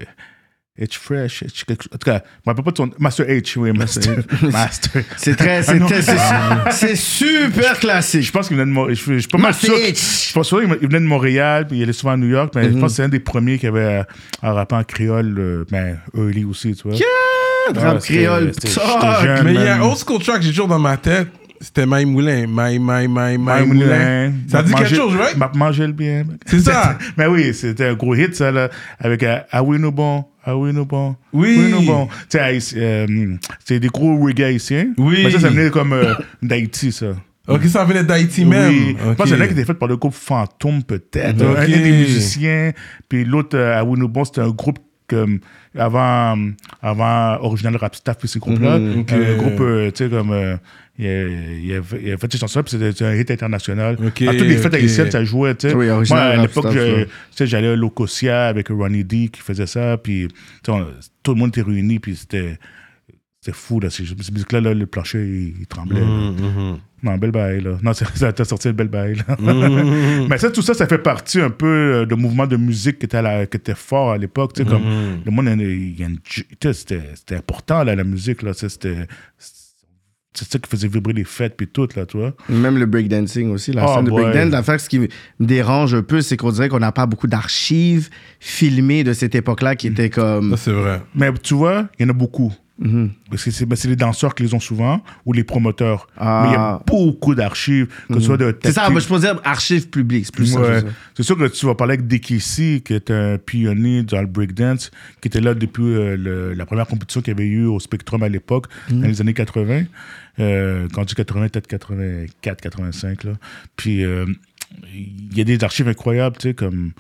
H 0.80 0.96
Fresh, 0.98 1.44
H 1.44 1.66
quelque 1.66 1.84
chose. 1.84 1.92
En 1.94 1.98
tout 2.00 2.10
cas, 2.10 2.24
je 2.26 2.40
me 2.50 2.52
rappelle 2.52 2.66
pas 2.66 2.72
de 2.72 2.78
son. 2.78 2.90
Master 2.98 3.28
H, 3.28 3.60
oui, 3.60 3.72
Master. 3.74 4.16
Master. 4.42 5.04
C'est 5.18 5.36
très. 5.36 5.58
Ah 5.60 5.64
C'est 5.64 5.80
très- 5.80 6.72
c'est- 6.72 6.96
super 6.96 7.78
classique. 7.80 8.24
Je 8.24 8.32
pense 8.32 8.48
qu'il 8.48 8.58
venait 8.58 8.70
de 8.72 8.74
Montréal. 8.74 8.96
Je, 8.96 9.14
je 9.14 9.20
suis 9.20 9.28
pas 9.28 9.38
mal 9.38 9.52
Master 9.52 9.70
sûr. 9.70 9.78
H. 9.86 9.90
Je 9.90 9.94
suis 10.00 10.34
pas 10.34 10.44
sûr 10.44 10.62
qu'il 10.62 10.70
venait 10.70 11.00
de 11.00 11.06
Montréal, 11.06 11.68
puis 11.68 11.78
il 11.78 11.84
allait 11.84 11.94
souvent 11.94 12.14
à 12.14 12.18
New 12.18 12.28
York, 12.28 12.54
mais 12.56 12.72
je 12.72 12.78
pense 12.80 12.92
que 12.92 12.96
c'est 12.96 13.04
un 13.04 13.10
des 13.10 13.20
premiers 13.20 13.60
qui 13.60 13.68
avait 13.68 13.80
euh, 14.00 14.04
un 14.42 14.54
rappeur 14.54 14.80
en 14.80 14.84
créole, 14.84 15.36
euh, 15.38 15.66
ben, 15.70 16.00
early 16.18 16.44
aussi, 16.44 16.74
tu 16.76 16.88
vois. 16.90 16.98
Rap 17.76 18.02
c'était- 18.02 18.16
créole, 18.24 18.52
c'était- 18.54 18.74
talk. 18.74 19.00
j'étais 19.22 19.28
jeune, 19.38 19.46
Mais 19.46 19.54
il 19.54 19.62
y 19.62 19.68
a 19.68 19.76
un 19.78 19.82
old 19.82 19.98
school 19.98 20.22
track 20.24 20.38
que 20.40 20.44
j'ai 20.44 20.50
toujours 20.50 20.68
dans 20.68 20.80
ma 20.80 20.98
tête. 20.98 21.28
C'était 21.64 21.86
My 21.88 22.04
Moulin. 22.06 22.46
My, 22.48 22.78
My, 22.78 23.08
My, 23.08 23.38
Maï 23.38 23.66
Moulin. 23.66 24.34
Ça 24.48 24.62
dit 24.62 24.74
quelque 24.74 24.94
chose, 24.96 25.16
right? 25.16 25.38
M'a 25.38 25.50
mangé 25.56 25.88
le 25.88 25.94
bien. 25.94 26.26
C'est 26.46 26.60
ça. 26.60 26.98
Mais 27.18 27.26
oui, 27.28 27.54
c'était 27.54 27.88
un 27.88 27.94
gros 27.94 28.14
hit, 28.16 28.36
ça, 28.36 28.52
là, 28.52 28.70
avec 29.00 29.24
euh, 29.24 29.40
Ah 29.50 29.64
oui, 29.64 29.78
nous 29.80 29.92
bon, 29.94 30.26
Ah 30.44 30.58
oui, 30.58 30.74
nous 30.74 30.86
bon. 30.86 31.16
Oui. 31.32 31.70
nous 31.72 31.82
bon. 31.84 32.08
Tu 32.30 32.38
sais, 32.38 32.60
euh, 32.76 33.36
c'est 33.64 33.80
des 33.80 33.88
gros 33.88 34.18
reggae 34.20 34.44
haïtiens. 34.44 34.88
Oui. 34.98 35.22
Mais 35.24 35.32
ça, 35.32 35.40
ça 35.40 35.50
venait 35.50 35.70
comme 35.70 35.94
euh, 35.94 36.14
d'Haïti, 36.42 36.92
ça. 36.92 37.16
Ok, 37.48 37.64
ça 37.66 37.86
venait 37.86 38.04
d'Haïti 38.04 38.44
même. 38.44 38.70
Oui. 38.70 38.98
Je 39.02 39.10
Ok. 39.12 39.16
pense 39.18 39.32
a 39.32 39.48
qui 39.48 39.54
étaient 39.54 39.66
faits 39.66 39.80
par 39.80 39.88
le 39.88 39.96
groupe 39.96 40.14
Fantôme, 40.14 40.84
peut-être. 40.84 41.42
Ok. 41.50 41.58
Un, 41.60 41.66
des 41.66 41.92
musiciens. 41.92 42.72
Puis 43.08 43.24
l'autre, 43.24 43.58
euh, 43.58 43.80
à 43.80 43.86
Winobon, 43.86 44.26
c'était 44.26 44.42
un 44.42 44.50
groupe 44.50 44.80
comme 45.08 45.40
avant, 45.78 46.38
avant 46.82 47.38
Original 47.42 47.76
Rap 47.76 47.96
Staff, 47.96 48.18
puis 48.18 48.28
ces 48.28 48.40
groupes-là. 48.40 48.78
Ok. 48.98 49.12
Un 49.14 49.38
groupe, 49.38 49.60
euh, 49.62 49.92
tu 49.92 50.04
sais, 50.04 50.10
comme. 50.10 50.58
Il, 51.00 51.08
a, 51.08 51.28
il, 51.28 51.74
a, 51.76 51.82
il 52.02 52.12
a 52.14 52.18
fait 52.18 52.32
ces 52.32 52.38
chansons, 52.38 52.62
puis 52.64 52.78
c'était 52.80 53.04
un 53.06 53.16
hit 53.16 53.32
international. 53.32 53.98
Ok, 54.06 54.22
à 54.22 54.32
toutes 54.32 54.42
les 54.42 54.58
fêtes 54.58 54.74
ok. 54.74 54.80
haïtiennes, 54.80 55.10
ça 55.12 55.24
jouait, 55.24 55.56
tu 55.56 55.70
sais. 55.70 55.76
Oui, 55.76 55.88
Moi, 55.88 56.20
à 56.20 56.38
l'époque, 56.38 56.68
j'allais 57.40 57.68
à 57.70 57.76
Locosia 57.76 58.48
avec 58.48 58.68
Ronnie 58.70 59.04
D 59.04 59.30
qui 59.30 59.42
faisait 59.42 59.66
ça, 59.68 59.98
puis 59.98 60.28
tu 60.28 60.36
sais, 60.66 60.72
on- 60.72 60.88
tout 61.24 61.34
le 61.34 61.40
monde 61.40 61.50
était 61.50 61.62
réuni, 61.64 62.00
puis 62.00 62.16
c'était. 62.16 62.58
Fou, 63.52 63.82
là. 63.82 63.90
Ces, 63.90 64.06
ces 64.06 64.32
musiques-là, 64.32 64.62
là, 64.62 64.74
le 64.74 64.86
plancher, 64.86 65.20
il, 65.22 65.54
il 65.60 65.68
tremblait. 65.68 66.00
là. 66.00 66.06
Mhm, 66.06 66.78
Non, 67.04 67.18
belle 67.18 67.32
bail, 67.32 67.60
là. 67.60 67.78
Non, 67.84 67.92
ça 68.16 68.32
t'a 68.32 68.46
sorti 68.46 68.70
le 68.70 68.74
belle 68.74 68.88
bail, 68.88 69.16
là. 69.28 69.36
mhm. 69.38 70.28
Mais 70.30 70.38
ça, 70.38 70.50
tout 70.50 70.62
ça, 70.62 70.74
ça 70.74 70.88
fait 70.88 70.98
partie 71.00 71.42
un 71.42 71.50
peu 71.50 71.66
euh, 71.66 72.06
de 72.06 72.16
mouvement 72.16 72.48
de 72.48 72.56
musique 72.56 73.00
qui 73.00 73.06
était, 73.06 73.18
à 73.18 73.22
la- 73.22 73.46
qui 73.46 73.58
était 73.58 73.76
fort 73.76 74.12
à 74.14 74.18
l'époque. 74.18 74.54
Tu 74.54 74.64
sais, 74.64 74.70
comme 74.70 74.84
le 75.26 75.30
monde, 75.32 75.50
c'était 76.72 76.72
c'était 76.74 77.36
important, 77.36 77.84
là, 77.84 77.96
la 77.98 78.06
musique, 78.06 78.44
là. 78.44 78.54
C'était 78.54 79.08
c'est 80.34 80.52
ça 80.52 80.60
qui 80.60 80.70
faisait 80.70 80.88
vibrer 80.88 81.14
les 81.14 81.24
fêtes 81.24 81.56
puis 81.58 81.68
tout, 81.68 81.88
là, 81.96 82.06
tu 82.06 82.18
vois. 82.18 82.34
Même 82.50 82.78
le 82.78 82.86
breakdancing 82.86 83.52
aussi. 83.52 83.72
La 83.72 83.86
Oh, 83.88 83.96
scène 83.96 84.06
de 84.06 84.10
breakdance, 84.10 84.52
l'affaire, 84.52 84.80
ce 84.80 84.90
qui 84.90 85.00
me 85.00 85.08
dérange 85.40 85.94
un 85.94 86.02
peu, 86.04 86.22
c'est 86.22 86.38
qu'on 86.38 86.52
dirait 86.52 86.70
qu'on 86.70 86.80
n'a 86.80 86.92
pas 86.92 87.06
beaucoup 87.06 87.28
d'archives 87.28 88.10
filmées 88.40 89.04
de 89.04 89.14
cette 89.14 89.36
époque-là 89.36 89.76
qui 89.76 89.88
étaient 89.88 90.10
comme. 90.10 90.52
Ça, 90.52 90.58
c'est 90.58 90.72
vrai. 90.72 91.02
Mais 91.16 91.32
tu 91.42 91.54
vois, 91.54 91.88
il 92.00 92.04
y 92.04 92.06
en 92.06 92.10
a 92.10 92.14
beaucoup. 92.14 92.54
Mhm. 92.80 93.12
Parce 93.30 93.44
que 93.44 93.52
c'est 93.52 93.66
ben, 93.68 93.76
c'est 93.76 93.88
les 93.88 93.96
danseurs 93.96 94.34
qui 94.34 94.42
les 94.44 94.54
ont 94.56 94.60
souvent, 94.60 95.04
ou 95.26 95.34
les 95.34 95.44
promoteurs. 95.44 96.08
Ah. 96.18 96.42
Mais 96.44 96.50
il 96.50 96.54
y 96.54 96.58
a 96.58 96.82
beaucoup 96.88 97.36
d'archives, 97.36 97.88
que 98.08 98.16
ce 98.16 98.20
soit 98.22 98.38
de... 98.38 98.58
C'est 98.64 98.72
ça, 98.72 98.90
moi, 98.90 99.00
je 99.00 99.08
peux 99.08 99.20
dire 99.20 99.40
archives 99.44 99.90
publiques. 99.90 100.26
C'est 100.26 100.36
plus. 100.36 100.56
Ouais. 100.56 100.82
sûr 101.22 101.38
que 101.38 101.48
tu 101.48 101.66
vas 101.68 101.76
parler 101.76 101.94
avec 101.94 102.08
Dekisi, 102.08 102.82
qui 102.84 102.94
est 102.94 103.12
un 103.12 103.38
pionnier 103.38 104.02
dans 104.02 104.22
le 104.22 104.28
breakdance, 104.28 104.90
qui 105.22 105.28
était 105.28 105.40
là 105.40 105.54
depuis 105.54 105.84
euh, 105.84 106.18
le- 106.18 106.54
la 106.54 106.66
première 106.66 106.88
compétition 106.88 107.22
qu'il 107.22 107.32
y 107.34 107.36
avait 107.36 107.46
eu 107.48 107.66
au 107.66 107.80
Spectrum 107.80 108.24
à 108.24 108.30
l'époque, 108.30 108.66
Mm. 108.90 109.02
dans 109.02 109.08
les 109.08 109.22
années 109.22 109.34
80. 109.36 109.84
Euh, 110.40 110.88
quand 110.94 111.02
tu 111.06 111.10
dis 111.10 111.16
80, 111.16 111.50
peut-être 111.50 111.68
84, 111.68 112.60
85. 112.60 113.24
Là. 113.24 113.34
Puis 113.78 114.04
euh, 114.04 114.26
il 114.96 115.38
y 115.38 115.42
a 115.42 115.44
des 115.44 115.64
archives 115.64 115.88
incroyables, 115.88 116.38
tu 116.38 116.50
sais, 116.50 116.54
comme. 116.56 116.92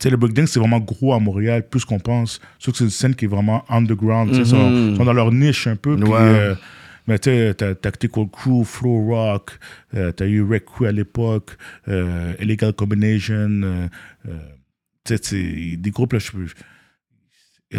Tu 0.00 0.04
sais, 0.04 0.10
le 0.10 0.16
breakdance, 0.16 0.50
c'est 0.52 0.58
vraiment 0.58 0.80
gros 0.80 1.12
à 1.12 1.20
Montréal, 1.20 1.68
plus 1.68 1.84
qu'on 1.84 1.98
pense. 2.00 2.40
Sauf 2.58 2.72
que 2.72 2.78
c'est 2.78 2.84
une 2.84 2.90
scène 2.90 3.14
qui 3.14 3.26
est 3.26 3.28
vraiment 3.28 3.64
underground. 3.68 4.30
tu 4.30 4.36
sais, 4.36 4.40
Ils 4.42 4.46
sont, 4.46 4.70
Mhm. 4.70 4.96
sont 4.96 5.04
dans 5.04 5.12
leur 5.12 5.30
niche 5.30 5.66
un 5.66 5.76
peu. 5.76 5.94
Puis, 5.96 6.10
euh, 6.10 6.54
mais 7.06 7.18
tu 7.18 7.28
sais, 7.30 7.52
t'as 7.54 7.74
Tactical 7.74 8.26
Crew, 8.32 8.64
Flow 8.64 9.04
Rock, 9.06 9.58
euh, 9.94 10.10
t'as 10.10 10.24
eu 10.26 10.40
Wreck 10.40 10.64
Crew 10.64 10.86
à 10.86 10.92
l'époque, 10.92 11.56
euh, 11.88 12.32
Illegal 12.40 12.72
Combination, 12.72 13.34
euh, 13.62 13.88
euh, 14.26 14.38
tu 15.04 15.16
sais, 15.20 15.76
des 15.76 15.90
groupes, 15.90 16.14
là, 16.14 16.18
je 16.18 16.30
peux. 16.32 16.46
Il 17.72 17.78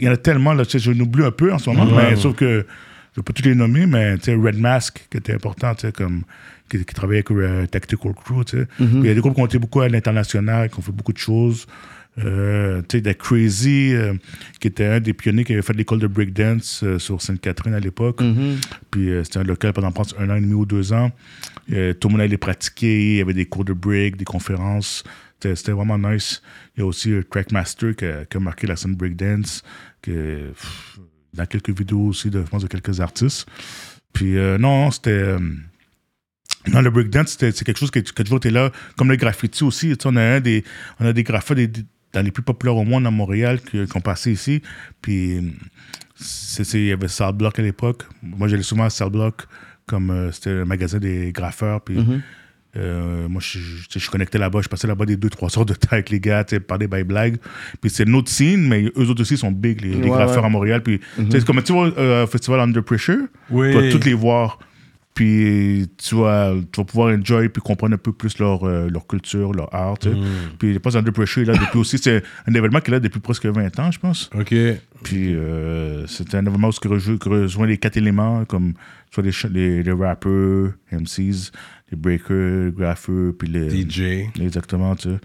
y, 0.00 0.08
en 0.08 0.12
a- 0.12 0.16
tellement, 0.16 0.54
là, 0.54 0.64
je 0.66 0.90
n'oublie 0.90 1.24
un 1.24 1.30
peu 1.30 1.52
en 1.52 1.58
ce 1.58 1.68
moment, 1.70 1.84
Ouais. 1.94 2.10
mais 2.12 2.16
sauf 2.16 2.34
que 2.34 2.66
je 3.16 3.20
peux 3.20 3.32
tous 3.32 3.44
les 3.44 3.54
nommer, 3.54 3.86
mais 3.86 4.16
tu 4.18 4.24
sais, 4.24 4.34
Red 4.34 4.58
Mask, 4.58 5.06
qui 5.10 5.18
était 5.18 5.34
important, 5.34 5.74
tu 5.74 5.82
sais, 5.82 5.92
comme. 5.92 6.22
Qui, 6.68 6.84
qui 6.84 6.94
travaillait 6.94 7.22
avec 7.28 7.30
euh, 7.30 7.66
Tactical 7.66 8.14
Crew. 8.14 8.44
Puis 8.44 8.66
Il 8.78 9.04
y 9.04 9.10
a 9.10 9.14
des 9.14 9.20
groupes 9.20 9.34
qui 9.34 9.40
ont 9.42 9.46
été 9.46 9.58
beaucoup 9.58 9.82
à 9.82 9.88
l'international, 9.88 10.70
qui 10.70 10.78
ont 10.78 10.82
fait 10.82 10.92
beaucoup 10.92 11.12
de 11.12 11.18
choses. 11.18 11.66
Euh, 12.18 12.82
tu 12.88 12.98
sais, 12.98 13.02
The 13.02 13.16
Crazy, 13.16 13.94
euh, 13.94 14.14
qui 14.60 14.68
était 14.68 14.84
un 14.84 15.00
des 15.00 15.14
pionniers 15.14 15.44
qui 15.44 15.52
avait 15.52 15.62
fait 15.62 15.72
l'école 15.72 15.98
de 15.98 16.06
breakdance 16.06 16.82
euh, 16.82 16.98
sur 16.98 17.22
Sainte-Catherine 17.22 17.74
à 17.74 17.80
l'époque. 17.80 18.20
Mhm. 18.20 18.58
Puis 18.90 19.10
c'était 19.24 19.38
un 19.38 19.44
local 19.44 19.72
pendant 19.72 19.92
pense, 19.92 20.14
un 20.18 20.28
an 20.30 20.36
et 20.36 20.40
demi 20.40 20.54
ou 20.54 20.66
deux 20.66 20.92
ans. 20.92 21.10
Tout 21.68 21.74
le 21.74 22.08
monde 22.08 22.20
allait 22.20 22.36
pratiquer. 22.36 23.12
Il 23.12 23.16
y 23.16 23.20
avait 23.20 23.34
des 23.34 23.46
cours 23.46 23.64
de 23.64 23.72
break, 23.72 24.16
des 24.16 24.24
conférences. 24.24 25.04
C'était 25.40 25.72
vraiment 25.72 25.98
nice. 25.98 26.42
Il 26.76 26.80
y 26.80 26.82
a 26.82 26.86
aussi 26.86 27.12
Trackmaster 27.30 27.96
qui 27.96 28.04
a, 28.04 28.24
qui 28.24 28.36
a 28.36 28.40
marqué 28.40 28.66
la 28.66 28.76
scène 28.76 28.94
breakdance. 28.94 29.62
Que, 30.02 30.50
pff, 30.50 31.00
dans 31.34 31.46
quelques 31.46 31.76
vidéos 31.76 32.08
aussi, 32.08 32.30
de, 32.30 32.40
je 32.40 32.46
pense, 32.46 32.62
de 32.62 32.68
quelques 32.68 33.00
artistes. 33.00 33.46
Puis 34.12 34.36
euh, 34.36 34.58
non, 34.58 34.90
c'était. 34.90 35.10
euh, 35.10 35.38
non, 36.68 36.80
le 36.80 36.90
breakdance, 36.90 37.36
c'est 37.40 37.64
quelque 37.64 37.78
chose 37.78 37.90
qui, 37.90 37.98
a 37.98 38.02
toujours 38.02 38.36
été 38.36 38.50
là, 38.50 38.70
comme 38.96 39.08
le 39.08 39.16
graffiti 39.16 39.64
aussi. 39.64 39.94
On 40.04 40.14
a 40.14 40.22
un 40.22 40.40
des, 40.40 40.62
des 41.00 41.22
graffeurs 41.24 41.56
dans 42.12 42.22
les 42.22 42.30
plus 42.30 42.42
populaires 42.42 42.76
au 42.76 42.84
monde 42.84 43.06
à 43.06 43.10
Montréal 43.10 43.60
qui, 43.60 43.80
ont 43.94 44.00
passé 44.00 44.30
ici. 44.30 44.62
Puis 45.00 45.40
il 46.74 46.86
y 46.86 46.92
avait 46.92 47.08
Cell 47.08 47.32
Block 47.32 47.58
à 47.58 47.62
l'époque. 47.62 48.04
Moi, 48.22 48.46
j'allais 48.46 48.62
souvent 48.62 48.84
à 48.84 48.90
Cell 48.90 49.10
Block, 49.10 49.42
comme 49.86 50.10
euh, 50.10 50.30
c'était 50.30 50.50
un 50.50 50.64
magasin 50.64 50.98
des 50.98 51.32
graffeurs. 51.32 51.80
Puis 51.80 51.98
euh, 52.76 53.28
moi, 53.28 53.40
je, 53.44 53.58
je, 53.58 53.98
je 53.98 54.10
connectais 54.10 54.38
là-bas. 54.38 54.60
Je 54.62 54.68
passais 54.68 54.86
là-bas 54.86 55.04
des 55.04 55.16
2-3 55.16 55.58
heures 55.58 55.66
de 55.66 55.74
temps 55.74 55.88
avec 55.92 56.08
les 56.10 56.20
gars, 56.20 56.42
tu 56.44 56.56
sais, 56.56 56.60
parler 56.60 56.86
by 56.88 57.02
blague. 57.04 57.36
Puis 57.80 57.90
c'est 57.90 58.04
une 58.04 58.14
autre 58.14 58.30
scene, 58.30 58.66
mais 58.66 58.84
eux 58.96 59.08
autres 59.10 59.20
aussi 59.22 59.36
sont 59.36 59.52
big, 59.52 59.80
les, 59.82 59.90
les 59.90 59.96
Ouais, 59.96 60.08
graffeurs 60.08 60.38
ouais. 60.42 60.46
à 60.46 60.50
Montréal. 60.50 60.82
Puis 60.82 60.98
tu 61.16 61.30
sais, 61.30 61.40
c'est 61.40 61.44
comme 61.46 61.62
tu 61.62 61.72
vois, 61.72 61.92
euh, 61.98 62.26
Festival 62.26 62.60
Under 62.60 62.82
Pressure, 62.82 63.26
Oui. 63.50 63.72
tu 63.72 63.78
vas 63.80 63.90
toutes 63.90 64.04
les 64.06 64.14
voir. 64.14 64.58
Puis 65.14 65.88
tu 65.98 66.14
vas, 66.14 66.54
tu 66.72 66.80
vas 66.80 66.84
pouvoir 66.86 67.14
enjoy 67.14 67.50
puis 67.50 67.60
comprendre 67.60 67.94
un 67.94 67.98
peu 67.98 68.12
plus 68.12 68.38
leur, 68.38 68.64
euh, 68.66 68.88
leur 68.88 69.06
culture, 69.06 69.52
leur 69.52 69.72
art. 69.74 69.96
sais. 70.02 70.10
Puis 70.58 70.72
je 70.72 70.78
pense 70.78 70.96
Under 70.96 71.12
Pressure 71.12 71.42
est 71.42 71.44
là 71.44 71.52
depuis 71.52 71.78
aussi. 71.78 71.98
C'est 71.98 72.22
un 72.46 72.54
événement 72.54 72.80
qui 72.80 72.90
est 72.90 72.94
là 72.94 73.00
depuis 73.00 73.20
presque 73.20 73.44
20 73.44 73.78
ans, 73.78 73.90
je 73.90 73.98
pense. 73.98 74.30
OK. 74.34 74.54
Puis 75.02 75.34
euh, 75.34 76.06
c'était 76.06 76.38
un 76.38 76.46
événement 76.46 76.68
où 76.68 76.72
il 76.82 76.88
rejoint, 76.88 77.18
qui 77.18 77.28
rejoint 77.28 77.66
les 77.66 77.76
quatre 77.76 77.98
éléments, 77.98 78.46
comme 78.46 78.72
soit 79.12 79.22
les, 79.22 79.32
les, 79.50 79.82
les 79.82 79.92
rappers, 79.92 80.70
MCs, 80.90 81.50
les 81.92 81.96
breakers, 81.96 82.72
graffeurs, 82.72 83.32
puis 83.38 83.46
les. 83.48 83.70
DJ. 83.70 84.28
Exactement, 84.40 84.96
tu 84.96 85.10
sais. 85.10 85.18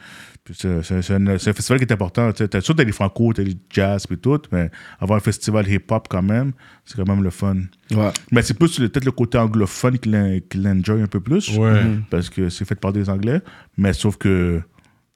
Puis 0.43 0.56
c'est, 0.58 0.82
c'est- 0.84 1.01
c'est 1.01 1.13
un, 1.15 1.27
un 1.27 1.38
festival 1.38 1.80
qui 1.80 1.86
est 1.86 1.91
important. 1.91 2.32
Tu 2.32 2.38
sais. 2.38 2.47
T'as 2.47 2.62
sûr, 2.62 2.75
t'as 2.75 2.84
les 2.84 2.91
franco, 2.91 3.34
t'as 3.34 3.43
les 3.43 3.58
jazz, 3.69 4.06
puis 4.08 4.17
tout, 4.17 4.39
mais 4.51 4.69
avoir 4.99 5.17
un 5.17 5.19
festival 5.21 5.67
hip-hop 5.67 6.08
quand 6.10 6.21
même, 6.21 6.51
c'est 6.86 6.95
quand 6.97 7.08
même 7.08 7.23
le 7.23 7.30
fun. 7.32 7.56
Ouais. 7.91 8.12
Mais 8.32 8.41
c'est 8.43 8.53
plus 8.53 8.77
peut-être 8.77 9.03
le 9.06 9.12
côté 9.12 9.38
anglophone 9.38 9.97
qui 9.97 10.10
l'en- 10.10 10.39
qui 10.49 10.58
l'enjoy 10.60 11.01
un 11.01 11.08
peu 11.08 11.19
plus, 11.19 11.49
Ouais. 11.58 11.82
parce 12.10 12.30
que 12.30 12.49
c'est 12.49 12.65
fait 12.65 12.75
par 12.80 12.93
des 12.93 13.10
Anglais, 13.10 13.41
mais 13.77 13.91
sauf 13.93 14.15
que 14.17 14.62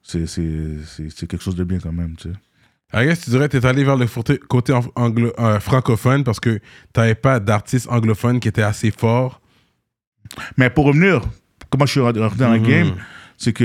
c'est, 0.02 0.26
c'est, 0.26 0.78
c'est, 0.84 1.08
c'est 1.10 1.26
quelque 1.26 1.42
chose 1.42 1.56
de 1.56 1.64
bien 1.64 1.78
quand 1.78 1.92
même, 1.92 2.16
tu 2.16 2.28
sais. 2.28 2.34
I 2.94 3.06
guess 3.06 3.20
tu 3.22 3.30
dirais 3.30 3.48
que 3.48 3.56
tu 3.56 3.64
es 3.64 3.66
allé 3.66 3.84
vers 3.84 3.96
le 3.96 4.06
côté- 4.06 4.36
côté 4.36 4.74
ang- 4.74 4.92
anglo- 4.96 5.32
euh, 5.38 5.58
francophone 5.60 6.24
parce 6.24 6.40
que 6.40 6.56
tu 6.58 6.60
n'avais 7.00 7.14
pas 7.14 7.40
d'artistes 7.40 7.88
anglophones 7.90 8.38
qui 8.38 8.48
étaient 8.48 8.60
assez 8.60 8.90
forts. 8.90 9.40
Mais 10.58 10.68
pour 10.70 10.84
revenir, 10.86 11.22
comment 11.72 11.86
je 11.86 11.90
suis 11.92 12.00
rentré 12.00 12.20
dans 12.36 12.50
la 12.50 12.58
Mhm. 12.58 12.66
game, 12.66 12.92
c'est 13.36 13.52
que, 13.52 13.64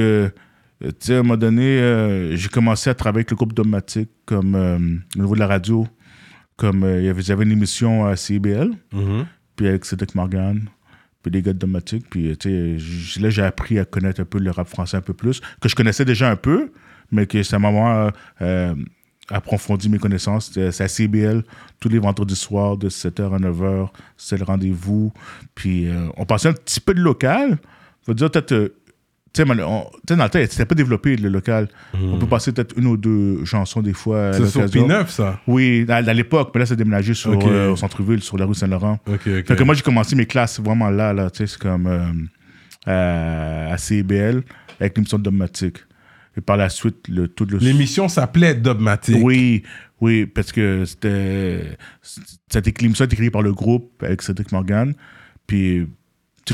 euh, 0.83 0.87
tu 0.87 0.91
sais, 0.99 1.15
à 1.15 1.19
un 1.19 1.23
moment 1.23 1.37
donné, 1.37 1.63
euh, 1.79 2.35
j'ai 2.35 2.49
commencé 2.49 2.89
à 2.89 2.95
travailler 2.95 3.19
avec 3.19 3.31
le 3.31 3.35
groupe 3.37 3.53
Domatic, 3.53 4.09
comme 4.25 4.55
euh, 4.55 4.77
au 5.17 5.19
niveau 5.21 5.35
de 5.35 5.39
la 5.39 5.47
radio, 5.47 5.85
comme 6.55 6.83
il 6.83 7.03
y 7.05 7.09
avait- 7.09 7.43
une 7.43 7.51
émission 7.51 8.05
à 8.07 8.15
CBL, 8.15 8.71
puis 9.55 9.67
avec 9.67 9.85
Cédric 9.85 10.15
Morgan, 10.15 10.61
puis 11.21 11.31
des 11.31 11.41
gars 11.43 11.53
de 11.53 11.59
Domatic, 11.59 12.09
puis 12.09 12.35
tu 12.37 12.79
sais, 12.79 13.19
là, 13.19 13.29
j'ai 13.29 13.43
appris 13.43 13.77
à 13.77 13.85
connaître 13.85 14.21
un 14.21 14.25
peu 14.25 14.39
le 14.39 14.49
rap 14.51 14.67
français 14.67 14.97
un 14.97 15.01
peu 15.01 15.13
plus, 15.13 15.41
que 15.61 15.67
je 15.69 15.75
connaissais 15.75 16.05
déjà 16.05 16.31
un 16.31 16.35
peu, 16.35 16.71
mais 17.11 17.27
que 17.27 17.43
ça 17.43 17.59
m'a 17.59 17.69
vraiment 17.71 18.09
approfondi 19.29 19.89
mes 19.89 19.99
connaissances. 19.99 20.51
C'est 20.53 20.81
à 20.83 20.87
CBL, 20.87 21.43
tous 21.79 21.89
les 21.89 21.99
vendredis 21.99 22.35
soirs, 22.35 22.77
de 22.77 22.87
7h 22.89 23.33
à 23.33 23.39
9h, 23.39 23.89
c'est 24.15 24.37
le 24.37 24.45
rendez-vous. 24.45 25.11
Puis 25.53 25.87
euh, 25.89 26.07
on 26.15 26.25
passait 26.25 26.47
un 26.49 26.53
petit 26.53 26.79
peu 26.79 26.93
de 26.93 27.01
local. 27.01 27.57
Faut 28.07 28.13
dire 28.15 28.31
peut-être. 28.31 28.51
euh, 28.53 28.69
tu 29.33 29.43
sais, 29.43 29.45
dans 29.45 29.53
le 30.23 30.29
temps, 30.29 30.39
c'était 30.49 30.65
pas 30.65 30.73
développé 30.73 31.15
le 31.15 31.29
local. 31.29 31.67
On 31.93 32.17
peut 32.17 32.25
passer 32.25 32.53
peut-être 32.53 32.73
une 32.77 32.87
ou 32.87 32.97
deux 32.97 33.45
chansons 33.45 33.81
des 33.83 33.93
fois. 33.93 34.31
C'est 34.33 34.47
sur 34.47 34.61
l'occasion. 34.61 34.87
P9, 34.87 35.07
ça? 35.09 35.39
Oui, 35.45 35.85
à, 35.89 35.97
à 35.97 36.13
l'époque, 36.13 36.49
mais 36.55 36.59
là, 36.61 36.65
c'est 36.65 36.75
déménagé 36.77 37.13
sur, 37.13 37.31
Ok. 37.37 37.43
euh, 37.45 37.69
au 37.71 37.75
centre-ville, 37.75 38.23
sur 38.23 38.37
la 38.37 38.45
rue 38.45 38.55
Saint-Laurent. 38.55 38.97
Ok, 39.05 39.13
ok. 39.27 39.45
Fait 39.45 39.55
que 39.55 39.63
moi, 39.63 39.75
j'ai 39.75 39.83
commencé 39.83 40.15
mes 40.15 40.25
classes 40.25 40.59
vraiment 40.59 40.89
là, 40.89 41.13
là, 41.13 41.29
tu 41.29 41.39
sais, 41.39 41.47
c'est 41.47 41.59
comme 41.59 41.85
euh, 41.85 42.07
à, 42.87 43.73
à 43.73 43.77
CBL, 43.77 44.41
avec 44.79 44.95
l'émission 44.97 45.19
de 45.19 45.23
Dogmatic. 45.23 45.77
Et 46.37 46.41
par 46.41 46.55
la 46.57 46.69
suite, 46.69 47.07
le, 47.09 47.27
tout 47.27 47.45
le... 47.45 47.57
L'émission 47.57 48.07
s'appelait 48.07 48.55
Dogmatic. 48.55 49.17
Oui, 49.21 49.61
oui, 49.99 50.25
parce 50.25 50.51
que 50.51 50.85
c'était... 50.85 51.77
C'était 52.01 52.73
l'émission 52.81 53.03
a 53.03 53.05
été 53.07 53.15
créée 53.17 53.29
par 53.31 53.41
le 53.41 53.51
groupe, 53.53 54.01
avec 54.03 54.21
Cédric 54.21 54.51
Morgan. 54.51 54.93
Puis... 55.45 55.85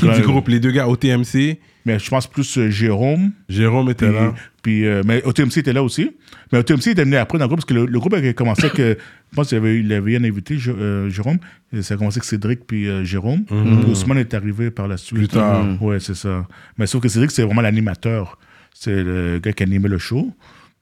Qui 0.00 0.10
du 0.20 0.22
groupe 0.22 0.48
Les 0.48 0.60
deux 0.60 0.70
gars 0.70 0.88
OTMC. 0.88 1.58
Mais 1.86 1.98
je 1.98 2.08
pense 2.08 2.26
plus 2.26 2.56
euh, 2.56 2.70
Jérôme. 2.70 3.32
Jérôme 3.48 3.90
était 3.90 4.06
Puis, 4.06 4.14
là. 4.14 4.34
puis, 4.62 4.86
euh, 4.86 5.02
mais 5.04 5.22
OTMC 5.26 5.58
était 5.58 5.74
là 5.74 5.82
aussi. 5.82 6.10
Mais 6.50 6.58
OTMC 6.60 6.86
était 6.92 7.04
venu 7.04 7.16
après 7.16 7.36
dans 7.38 7.44
le 7.44 7.48
groupe 7.48 7.58
parce 7.60 7.66
que 7.66 7.74
le, 7.74 7.84
le 7.84 7.98
groupe 8.00 8.14
avait 8.14 8.32
commencé 8.32 8.64
avec. 8.64 8.80
euh, 8.80 8.94
je 9.30 9.36
pense 9.36 9.48
qu'il 9.50 9.58
avait, 9.58 9.78
il 9.80 9.92
avait 9.92 10.16
un 10.16 10.24
invité, 10.24 10.56
euh, 10.68 11.10
Jérôme. 11.10 11.36
Et 11.76 11.82
ça 11.82 11.94
a 11.94 11.96
commencé 11.98 12.18
avec 12.18 12.24
Cédric 12.24 12.60
puis 12.66 12.86
Jérôme. 13.04 13.44
Puis 13.44 13.56
Ousmane 13.90 14.16
est 14.18 14.32
arrivé 14.32 14.70
par 14.70 14.88
la 14.88 14.96
suite. 14.96 15.18
Plus 15.18 15.28
tard. 15.28 15.66
Ouais, 15.82 16.00
c'est 16.00 16.14
ça. 16.14 16.46
Mais 16.78 16.86
sauf 16.86 17.02
que 17.02 17.08
Cédric, 17.08 17.30
c'est 17.32 17.42
vraiment 17.42 17.60
l'animateur. 17.60 18.38
C'est 18.72 19.02
le 19.04 19.38
gars 19.38 19.52
qui 19.52 19.62
animait 19.62 19.88
le 19.90 19.98
show. 19.98 20.32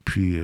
Puis. 0.05 0.37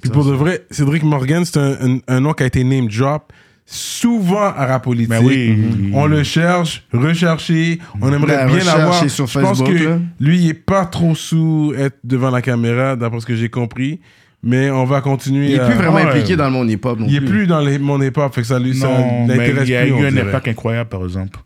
Puis 0.00 0.08
ça, 0.08 0.10
pour 0.12 0.24
de 0.26 0.32
vrai, 0.32 0.66
Cédric 0.70 1.04
Morgan, 1.04 1.44
c'est 1.46 1.58
un, 1.58 1.72
un- 1.80 1.98
un 2.08 2.20
nom 2.20 2.32
qui 2.34 2.42
a 2.42 2.46
été 2.46 2.62
name 2.64 2.88
drop 2.88 3.32
souvent 3.66 4.52
à 4.54 4.66
rap 4.66 4.84
politique. 4.84 5.10
Ben 5.10 5.22
oui. 5.24 5.90
On 5.92 6.06
le 6.06 6.22
cherche, 6.22 6.84
recherché. 6.92 7.80
On 8.00 8.12
aimerait 8.12 8.46
Ben, 8.46 8.46
bien 8.46 8.64
l'avoir. 8.64 8.94
sur 9.10 9.26
Je 9.26 9.38
pense 9.40 9.58
Facebook, 9.58 9.68
que 9.76 9.84
là. 9.84 9.98
lui, 10.20 10.38
il 10.38 10.48
est 10.50 10.54
pas 10.54 10.86
trop 10.86 11.14
sous 11.14 11.74
être 11.76 11.98
devant 12.04 12.30
la 12.30 12.40
caméra, 12.42 12.94
d'après 12.96 13.20
ce 13.20 13.26
que 13.26 13.34
j'ai 13.36 13.48
compris. 13.48 14.00
Mais 14.42 14.70
on 14.70 14.84
va 14.84 15.00
continuer. 15.00 15.46
Il 15.48 15.54
est 15.54 15.58
à- 15.58 15.66
plus 15.66 15.74
vraiment 15.74 15.96
Ah 15.96 16.04
ouais. 16.04 16.10
impliqué 16.10 16.36
dans 16.36 16.44
le 16.44 16.50
monde 16.52 16.70
hip-hop 16.70 16.98
Il 17.08 17.16
est 17.16 17.20
plus. 17.20 17.28
plus 17.28 17.46
dans 17.48 17.60
mon 17.80 17.98
fait 18.00 18.42
que 18.42 18.46
ça 18.46 18.58
lui 18.60 18.74
ça 18.76 18.86
Non, 18.86 19.26
mais 19.26 19.36
l'intéresse 19.36 19.68
il 19.68 19.72
y 19.72 19.76
a 19.76 19.86
eu 19.86 19.92
un 20.06 20.10
dirait. 20.12 20.28
impact 20.28 20.48
incroyable, 20.48 20.88
par 20.88 21.02
exemple. 21.02 21.40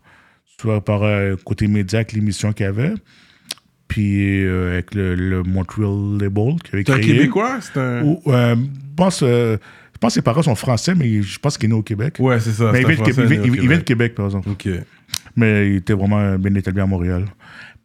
Vois, 0.63 0.79
par 0.85 1.01
euh, 1.01 1.35
côté 1.43 1.67
média, 1.67 1.97
avec 1.99 2.13
l'émission 2.13 2.53
qu'il 2.53 2.67
y 2.67 2.69
avait. 2.69 2.93
Puis 3.87 4.45
euh, 4.45 4.73
avec 4.73 4.93
le, 4.93 5.15
le 5.15 5.41
Montreal 5.41 6.17
Label 6.19 6.55
qu'il 6.63 6.75
avait 6.75 6.83
C'est 6.85 6.91
un 6.93 6.99
créé. 6.99 7.13
Québécois? 7.17 7.57
C'est 7.61 7.79
un. 7.79 8.03
Ou, 8.03 8.21
euh, 8.27 8.55
je 8.55 8.95
pense, 8.95 9.21
euh, 9.23 9.57
pense 10.01 10.09
que 10.09 10.15
ses 10.15 10.21
parents 10.21 10.41
sont 10.41 10.55
français, 10.55 10.93
mais 10.95 11.21
je 11.21 11.39
pense 11.39 11.57
qu'il 11.57 11.69
est 11.69 11.73
né 11.73 11.79
au 11.79 11.83
Québec. 11.83 12.15
Ouais, 12.19 12.39
c'est 12.41 12.51
ça. 12.51 12.71
mais 12.73 12.81
il 12.81 12.87
vient, 12.87 12.95
de, 12.95 13.01
Français 13.03 13.11
Québec- 13.23 13.39
il- 13.45 13.55
il 13.55 13.67
vient 13.69 13.77
de 13.77 14.07
par 14.09 14.25
exemple. 14.25 14.49
Ok. 14.49 14.67
Mais 15.37 15.69
il 15.69 15.75
était 15.77 15.93
vraiment 15.93 16.35
bien 16.37 16.53
établi 16.55 16.81
à 16.81 16.85
Montréal. 16.85 17.25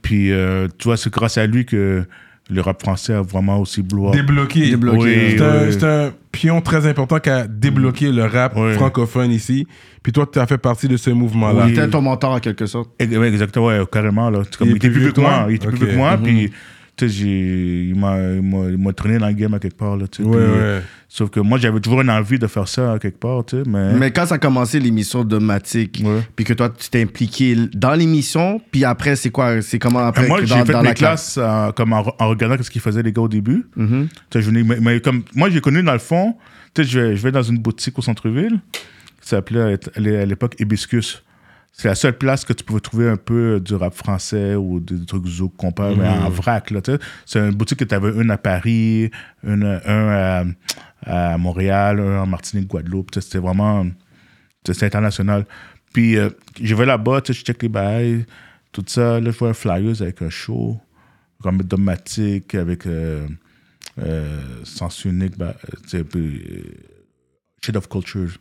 Puis, 0.03 0.33
euh, 0.33 0.67
tu 0.79 0.85
vois, 0.89 0.97
c'est 0.97 1.13
grâce 1.13 1.39
à 1.39 1.47
lui 1.47 1.65
que 1.65 2.05
le 2.49 2.61
rap 2.61 2.81
français 2.81 3.13
a 3.13 3.23
vraiment 3.23 3.61
aussi 3.61 3.83
blow 3.83 4.09
up. 4.09 4.15
Débloqué. 4.15 4.71
Débloqué. 4.71 4.99
Oui, 4.99 5.35
C'est 5.37 5.43
un, 5.45 5.65
oui. 5.67 5.73
c'est 5.73 5.85
un 5.85 6.13
pion 6.31 6.61
très 6.61 6.87
important 6.87 7.19
qui 7.19 7.29
a 7.29 7.47
débloqué 7.47 8.13
le 8.13 8.25
rap 8.25 8.53
Oui. 8.57 8.73
francophone 8.75 9.33
ici. 9.33 9.67
Puis 10.03 10.13
toi, 10.13 10.29
tu 10.33 10.39
as 10.39 10.47
fait 10.47 10.59
partie 10.59 10.87
de 10.87 10.97
ce 10.97 11.11
mouvement-là. 11.11 11.65
Oui. 11.67 11.75
C'était 11.75 11.89
ton 11.91 12.03
mentor 12.03 12.33
en 12.33 12.39
quelque 12.41 12.67
sorte. 12.67 12.91
Exactement, 13.01 13.67
ouais, 13.67 13.81
carrément. 13.91 14.31
Là. 14.31 14.43
Comme, 14.59 14.69
Il 14.69 14.73
il, 14.73 14.77
était 14.77 14.91
plus 14.91 15.01
vieux 15.01 15.13
que 15.13 15.21
moi. 15.21 15.47
Il 15.49 15.57
était 15.57 15.67
Ok. 15.67 15.75
plus 15.75 15.87
vieux 15.87 15.93
que 15.95 15.99
moi. 15.99 16.17
Mhm. 16.17 16.23
Puis, 16.23 16.53
tu 16.97 17.09
sais, 17.09 17.15
j'ai- 17.15 17.85
il 17.91 17.95
m'a 17.95 18.17
il 18.35 18.43
m'a- 18.43 18.71
il 18.71 18.79
m'a 18.79 18.93
traîné 18.93 19.19
dans 19.19 19.27
le 19.29 19.35
game 19.35 19.53
à 19.55 19.59
quelque 19.59 19.77
part. 19.77 19.97
Là, 19.97 20.07
tu 20.09 20.23
sais. 20.23 20.29
Ouais, 20.29 20.37
Puis, 20.37 20.61
ouais. 20.61 20.83
Sauf 21.09 21.31
que 21.31 21.41
moi, 21.41 21.59
j'avais 21.59 21.79
toujours 21.81 22.01
une 22.01 22.11
envie 22.11 22.39
de 22.39 22.47
faire 22.47 22.67
ça 22.69 22.95
à 22.95 22.99
quelque 22.99 23.19
part. 23.19 23.45
Tu 23.45 23.57
sais, 23.57 23.63
mais, 23.67 23.93
Mais 23.95 24.11
quand 24.11 24.27
ça 24.27 24.35
a 24.35 24.39
commencé 24.39 24.81
l'émission 24.81 25.23
de 25.25 25.39
Matic, 25.39 26.03
Ouais. 26.05 26.21
puis 26.35 26.45
que 26.45 26.53
toi 26.53 26.69
tu 26.71 26.89
t'es 26.91 27.03
impliqué 27.03 27.57
dans 27.75 27.95
l'émission, 27.95 28.61
puis 28.71 28.85
après 28.85 29.15
c'est 29.17 29.31
quoi 29.31 29.63
C'est 29.63 29.79
comment 29.79 30.01
après 30.01 30.25
Euh, 30.25 30.29
moi, 30.29 30.41
que 30.41 30.47
j'ai 30.47 30.55
dans, 30.55 30.65
fait 30.67 30.73
dans 30.73 30.83
mes 30.83 30.89
la 30.89 30.95
classe? 30.95 31.35
classes 31.35 31.39
euh, 31.39 31.73
comme 31.73 31.93
en, 31.93 32.05
en 32.19 32.29
regardant 32.29 32.63
ce 32.63 32.71
qu'ils 32.71 32.81
faisaient 32.81 33.03
les 33.03 33.13
gars 33.13 33.23
au 33.23 33.29
début. 33.29 33.67
Mhm. 33.77 34.09
Tu 34.09 34.17
sais, 34.33 34.43
je 34.43 34.51
venais- 34.51 34.63
mais, 34.65 34.79
mais 34.81 35.01
comme, 35.01 35.23
moi, 35.35 35.49
j'ai 35.51 35.61
connu 35.61 35.83
dans 35.83 35.93
le 35.93 35.99
fond, 35.99 36.35
tu 36.75 36.83
sais, 36.83 36.89
je 36.89 37.01
vais, 37.01 37.17
je 37.17 37.23
vais 37.23 37.33
dans 37.33 37.43
une 37.43 37.59
boutique 37.59 37.99
au 37.99 38.03
centre-ville 38.03 38.59
qui 39.23 39.29
s'appelait 39.29 39.79
à 39.97 40.25
l'époque 40.27 40.55
Hibiscus. 40.59 41.23
C'est 41.79 41.89
la 41.89 41.95
seule 41.95 42.17
place 42.17 42.47
que 42.47 42.55
tu 42.55 42.65
pouvais 42.65 42.81
trouver 42.81 43.07
un 43.07 43.19
peu 43.19 43.61
du 43.61 43.75
rap 43.75 43.93
français 43.93 44.55
ou 44.55 44.81
des 44.81 45.05
trucs 45.05 45.27
zouk 45.27 45.55
qu'on 45.57 45.75
mais 45.79 46.09
en 46.09 46.31
vrac. 46.31 46.71
Là, 46.71 46.81
tu 46.81 46.93
sais. 46.93 46.99
c'est 47.27 47.39
une 47.39 47.55
boutique 47.55 47.81
que 47.81 47.85
tu 47.85 47.95
avais 47.95 48.19
une 48.19 48.31
à 48.31 48.39
Paris, 48.39 49.11
une, 49.45 49.65
un 49.85 50.09
à, 50.09 50.45
à 51.03 51.37
Montréal, 51.37 52.01
un 52.01 52.23
en 52.23 52.27
Martinique, 52.27 52.69
Guadeloupe. 52.69 53.11
C'était 53.15 53.39
vraiment 53.39 53.85
c'était 54.65 54.87
international. 54.87 55.45
Puis 55.93 56.17
euh, 56.17 56.31
je 56.61 56.75
vais 56.75 56.87
là-bas, 56.87 57.21
je 57.27 57.33
check 57.35 57.63
les 57.63 57.69
bails, 57.69 58.25
tout 58.73 58.85
ça. 58.87 59.21
Là, 59.21 59.31
je 59.31 59.39
vois 59.39 59.51
un 59.51 59.55
flyers 59.55 60.01
avec 60.01 60.23
un 60.23 60.31
show, 60.31 60.81
comme 61.43 61.59
Domatic, 61.59 62.55
avec 62.55 62.87
euh, 62.87 63.29
euh, 63.99 64.65
Sens 64.65 65.05
Unique, 65.05 65.37
bah, 65.37 65.55
puis, 65.91 66.03
euh, 66.13 66.63
Shade 67.63 67.77
of 67.77 67.89
Culture. 67.89 68.39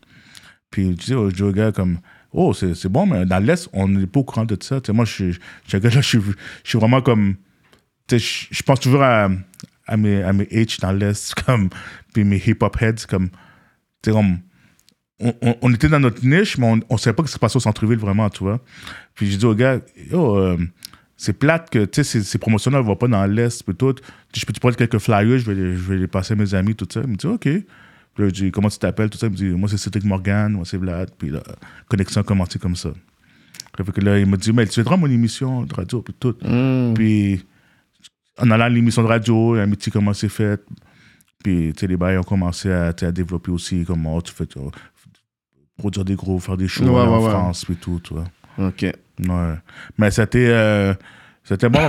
Puis 0.71 0.95
tu 0.95 1.05
sais, 1.07 1.15
je 1.35 1.51
gars 1.51 1.71
comme, 1.71 1.99
oh, 2.35 2.53
c'est 2.53 2.87
bon, 2.87 3.05
mais 3.05 3.25
dans 3.25 3.39
l'Est, 3.39 3.69
on 3.73 3.87
n'est 3.87 4.07
pas 4.07 4.19
au 4.19 4.23
courant 4.23 4.45
de 4.45 4.57
ça. 4.61 4.81
Tu 4.81 4.87
sais, 4.87 4.93
moi, 4.93 5.05
je 5.05 5.11
suis 5.11 5.31
là, 5.71 5.89
je 5.89 6.01
suis, 6.01 6.77
vraiment 6.77 7.01
comme, 7.01 7.35
je, 8.11 8.63
pense 8.63 8.79
toujours 8.79 9.03
à, 9.03 9.29
mes, 9.97 10.21
à 10.21 10.33
mes 10.33 10.45
H 10.45 10.79
dans 10.81 10.91
l'Est, 10.91 11.33
comme, 11.45 11.69
puis 12.13 12.23
mes 12.23 12.37
hip-hop 12.37 12.77
heads, 12.81 13.05
comme, 13.07 13.29
tu 14.03 14.11
comme, 14.11 14.39
on, 15.19 15.33
on- 15.61 15.73
était 15.73 15.87
dans 15.87 16.01
notre 16.01 16.25
niche, 16.25 16.57
mais 16.57 16.67
on 16.67 16.75
ne 16.77 16.97
savait 16.97 17.15
pas 17.15 17.23
ce 17.23 17.27
qui 17.27 17.33
se 17.33 17.39
passait 17.39 17.55
au 17.55 17.61
centre-ville 17.61 17.97
vraiment, 17.97 18.29
tu 18.29 18.43
vois. 18.43 18.59
Puis 19.13 19.31
j'ai 19.31 19.37
dit 19.37 19.45
au 19.45 19.55
gars, 19.55 19.79
yo, 20.11 20.37
euh, 20.37 20.57
c'est 21.15 21.33
plate 21.33 21.69
que 21.69 21.87
ces, 22.03 22.21
ces 22.21 22.37
promotions-là 22.37 22.79
ne 22.79 22.83
vont 22.83 22.97
pas 22.97 23.07
dans 23.07 23.25
l'Est, 23.25 23.63
tout. 23.77 23.95
Je 24.35 24.45
peux 24.45 24.51
te 24.51 24.59
prendre 24.59 24.75
quelques 24.75 24.99
flyers, 24.99 25.39
je 25.39 25.45
vais, 25.45 25.55
les, 25.55 25.75
je 25.75 25.81
vais 25.81 25.97
les 25.97 26.07
passer 26.07 26.33
à 26.33 26.35
mes 26.35 26.53
amis, 26.53 26.75
tout 26.75 26.87
ça. 26.91 27.01
Me 27.01 27.15
dit, 27.15 27.27
OK. 27.27 27.47
Puis 28.15 28.23
là, 28.23 28.29
je 28.29 28.33
dis, 28.33 28.51
comment 28.51 28.69
tu 28.69 28.79
t'appelles, 28.79 29.09
tout 29.09 29.17
ça? 29.17 29.27
Il 29.27 29.31
me 29.31 29.35
dit, 29.35 29.45
moi, 29.49 29.69
c'est 29.69 29.77
Cédric 29.77 30.05
Morgan, 30.05 30.51
moi, 30.53 30.63
c'est 30.65 30.77
Vlad. 30.77 31.11
Puis 31.17 31.29
la 31.29 31.43
connexion 31.87 32.21
a 32.21 32.23
commencé 32.23 32.57
comme 32.57 32.75
ça. 32.75 32.89
Fait 33.77 33.91
que 33.91 33.99
là, 34.01 34.17
il 34.17 34.25
me 34.25 34.37
dit, 34.37 34.53
mais 34.53 34.65
tu 34.65 34.75
viendras 34.75 34.93
à 34.95 34.97
mon 34.97 35.09
émission 35.11 35.63
de 35.63 35.73
radio, 35.73 36.01
puis 36.01 36.13
tout. 36.17 36.33
Puis 36.95 37.45
en 38.37 38.49
allant 38.51 38.65
à 38.65 38.69
l'émission 38.69 39.03
de 39.03 39.07
radio, 39.07 39.53
métier 39.67 39.91
comment 39.91 40.13
c'est 40.13 40.29
fait? 40.29 40.61
Puis, 41.43 41.73
tu 41.73 41.81
sais, 41.81 41.87
les 41.87 41.97
bails 41.97 42.17
ont 42.17 42.23
commencé 42.23 42.71
à, 42.71 42.87
à 42.99 43.11
développer 43.11 43.51
aussi 43.51 43.83
comment 43.85 44.19
tu 44.21 44.33
fais, 44.33 44.45
produire 45.77 46.05
des 46.05 46.15
gros, 46.15 46.39
faire 46.39 46.57
des 46.57 46.67
shows 46.69 46.85
Ouais, 46.85 47.01
en 47.01 47.21
ouais. 47.23 47.29
France, 47.29 47.65
puis 47.65 47.75
tout, 47.75 47.99
tu 48.03 48.13
vois. 48.13 48.23
Ok. 48.57 48.81
Ouais. 48.83 49.53
Mais 49.97 50.09
c'était. 50.11 50.47
euh, 50.49 50.93
c'était 51.45 51.69
bon. 51.69 51.79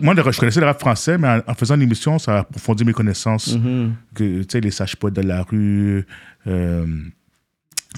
Moi, 0.00 0.14
je 0.16 0.38
connaissais 0.40 0.58
le 0.60 0.66
rap 0.66 0.80
français, 0.80 1.18
mais 1.18 1.28
en, 1.28 1.40
en 1.46 1.54
faisant 1.54 1.76
l'émission, 1.76 2.18
ça 2.18 2.36
a 2.36 2.38
approfondi 2.40 2.84
mes 2.84 2.92
connaissances. 2.94 3.54
Mhm. 3.54 3.94
Que, 4.14 4.40
tu 4.42 4.46
sais, 4.50 4.60
les 4.60 4.70
sages 4.72 4.96
poètes 4.96 5.14
de 5.14 5.22
la 5.22 5.42
rue, 5.42 6.04
euh, 6.46 6.86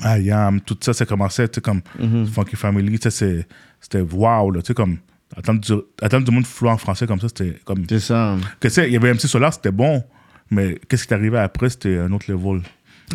Ayam, 0.03 0.61
tout 0.61 0.77
ça, 0.81 0.92
ça 0.92 1.07
commençait, 1.07 1.48
tu 1.48 1.55
sais, 1.57 1.61
comme 1.61 1.81
Mhm. 1.98 2.27
Funky 2.27 2.57
Family, 2.57 2.98
tu 2.98 3.11
sais, 3.11 3.46
c'était 3.81 4.00
wow, 4.00 4.50
là, 4.50 4.61
tu 4.61 4.68
sais, 4.68 4.74
comme. 4.74 4.98
Attendre 5.37 5.61
du, 5.61 5.72
attendre 6.03 6.24
du 6.24 6.31
monde 6.31 6.46
flou 6.46 6.68
en 6.68 6.77
français 6.77 7.07
comme 7.07 7.18
ça, 7.20 7.29
c'était 7.29 7.59
comme. 7.64 7.85
C'est 7.88 7.98
ça. 8.00 8.37
Que, 8.61 8.68
tu 8.68 8.74
sais, 8.74 8.87
il 8.88 8.92
y 8.92 8.96
avait 8.96 9.12
MC 9.12 9.27
Solar, 9.27 9.53
c'était 9.53 9.72
bon, 9.72 10.03
mais 10.50 10.79
qu'est-ce 10.88 11.07
qui 11.07 11.14
est 11.14 11.16
arrivé 11.16 11.38
après, 11.38 11.70
c'était 11.70 11.98
un 11.98 12.12
autre 12.12 12.31
level. 12.31 12.62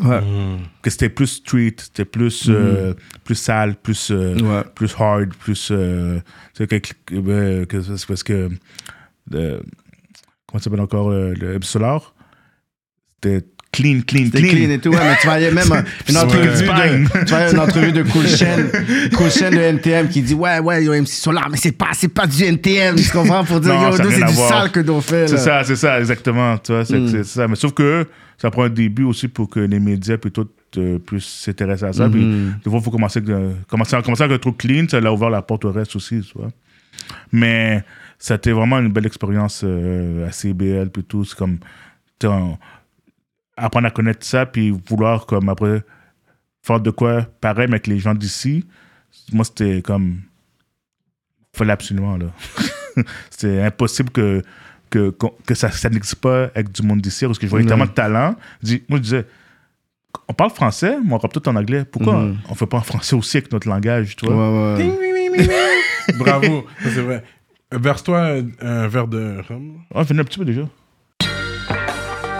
Ouais. 0.01 0.21
Que 0.81 0.89
c'était 0.89 1.09
plus 1.09 1.27
street, 1.27 1.75
c'était 1.77 2.05
plus, 2.05 2.47
euh, 2.49 2.93
plus 3.23 3.35
sale, 3.35 3.75
plus, 3.75 4.12
euh, 4.12 4.38
Ouais. 4.39 4.63
plus 4.75 4.93
hard, 4.97 5.33
plus. 5.35 5.69
euh, 5.71 6.19
sais, 6.53 6.67
que, 6.67 6.77
que- 7.05 7.15
euh, 7.15 7.65
c'est 7.69 8.05
parce 8.07 8.23
que. 8.23 8.49
le- 9.31 9.62
comment 10.47 10.59
ça 10.59 10.63
s'appelle 10.65 10.81
encore 10.81 11.09
euh, 11.12 11.33
Le 11.35 11.62
Solar? 11.62 12.13
C'était 13.15 13.45
clean, 13.71 14.01
clean, 14.05 14.29
clean. 14.29 14.49
clean 14.49 14.69
et 14.71 14.79
tout, 14.79 14.89
ouais, 14.89 14.97
mais 14.99 15.15
tu 15.21 15.27
voyais 15.27 15.51
même 15.51 15.71
un- 15.71 15.84
une 16.10 16.17
entrevue 16.17 16.47
de, 16.47 16.58
tu 16.58 16.65
voyais 17.34 17.51
une 17.51 17.60
entrevue 17.60 17.91
de 17.91 18.03
Cool 18.03 18.27
Chain 19.29 19.51
de 19.51 19.58
NTM 19.60 20.10
qui 20.10 20.21
dit 20.21 20.34
ouais 20.34 20.60
ouais 20.60 20.84
yo 20.84 20.93
MC 20.93 21.08
Solar 21.08 21.49
mais 21.49 21.58
c'est 21.58 21.71
pas 21.71 21.89
c'est 21.93 22.08
pas 22.08 22.25
du 22.27 22.43
NTM 22.43 22.95
tu 22.95 23.10
comprends 23.12 23.43
pour 23.43 23.60
dire 23.60 23.73
Non, 23.75 23.91
yo 23.91 23.97
c'est 23.97 24.25
du 24.25 24.34
sale 24.34 24.71
que 24.71 24.79
nous 24.79 25.01
fait 25.01 25.27
C'est 25.27 25.38
ça, 25.38 25.63
c'est 25.63 25.75
ça, 25.75 25.99
exactement. 25.99 26.58
Tu 26.58 26.71
vois, 26.71 26.84
c'est 26.86 26.99
Mm. 26.99 27.08
c'est 27.10 27.23
ça. 27.23 27.47
Mais 27.47 27.55
sauf 27.55 27.73
que 27.73 28.05
ça 28.38 28.49
prend 28.49 28.63
un 28.63 28.69
début 28.69 29.03
aussi 29.03 29.27
pour 29.27 29.49
que 29.49 29.60
les 29.60 29.79
médias 29.79 30.17
tout 30.17 30.47
euh, 30.77 30.97
puissent 30.99 31.25
s'intéresser 31.45 31.86
à 31.86 31.93
ça. 31.93 32.08
Puis 32.10 32.23
Mhm. 32.23 32.55
des 32.63 32.69
fois, 32.69 32.79
il 32.79 32.84
faut 32.84 32.91
commencer, 32.91 33.21
commencer, 33.67 33.97
commencer 34.03 34.23
avec 34.23 34.36
un 34.38 34.39
truc 34.39 34.58
clean. 34.58 34.86
Ça 34.89 34.97
a 34.97 35.12
ouvert 35.12 35.29
la 35.29 35.41
porte 35.41 35.65
au 35.65 35.71
reste 35.71 35.95
aussi, 35.95 36.21
tu 36.21 36.38
vois. 36.38 36.49
Mais 37.32 37.84
c'était 38.17 38.51
vraiment 38.51 38.79
une 38.79 38.89
belle 38.89 39.05
expérience 39.08 39.62
euh, 39.63 40.27
à 40.27 40.32
CBL 40.32 40.89
puis 40.89 41.03
tout. 41.03 41.25
C'est 41.25 41.38
comme 41.38 41.58
apprendre 43.65 43.88
à 43.88 43.91
connaître 43.91 44.26
ça 44.26 44.45
puis 44.45 44.72
vouloir 44.88 45.26
comme 45.26 45.50
après 45.50 45.84
faire 46.62 46.80
de 46.80 46.91
quoi 46.91 47.24
pareil 47.41 47.67
mais 47.67 47.76
avec 47.76 47.88
les 47.88 48.00
gens 48.00 48.13
d'ici. 48.15 48.65
Moi, 49.32 49.45
c'était 49.45 49.82
comme 49.82 50.22
fallait 51.54 51.74
absolument 51.74 52.17
là. 52.17 52.28
c'était 53.30 53.62
impossible 53.62 54.10
que 54.12 54.41
que, 54.89 55.13
que 55.45 55.54
ça, 55.54 55.69
ça 55.72 55.88
n'existe 55.89 56.15
pas 56.15 56.45
avec 56.56 56.72
du 56.72 56.82
monde 56.82 57.00
d'ici 57.02 57.26
parce 57.26 57.38
que 57.38 57.45
je 57.45 57.50
voyais 57.52 57.63
Ouais. 57.65 57.69
tellement 57.69 57.86
de 57.86 57.91
talent. 57.91 58.36
Dis- 58.63 58.82
moi, 58.89 58.98
je 58.98 59.04
disais, 59.04 59.26
on 60.28 60.34
parle 60.34 60.50
français, 60.50 60.98
mais 61.06 61.13
on 61.13 61.17
rappe 61.19 61.32
tout 61.32 61.48
en 61.48 61.56
anglais. 61.56 61.86
Pourquoi 61.86 62.17
Mhm. 62.24 62.38
on 62.50 62.56
fait 62.56 62.65
pas 62.65 62.78
en 62.78 62.82
français 62.82 63.15
aussi 63.15 63.38
avec 63.38 63.52
notre 63.52 63.67
langage, 63.69 64.15
tu 64.15 64.26
Ouais, 64.26 64.34
vois? 64.34 64.76
ouais. 64.78 64.98
Bravo, 66.17 66.65
ça 66.82 66.89
c'est 66.89 67.02
vrai. 67.02 67.24
Verse-toi 67.72 68.19
un, 68.19 68.48
un 68.62 68.88
verre 68.88 69.08
de 69.08 69.41
rhum. 69.48 69.78
On 69.91 70.02
venait 70.02 70.22
un 70.22 70.24
petit 70.24 70.39
peu 70.39 70.45
déjà. 70.45 70.63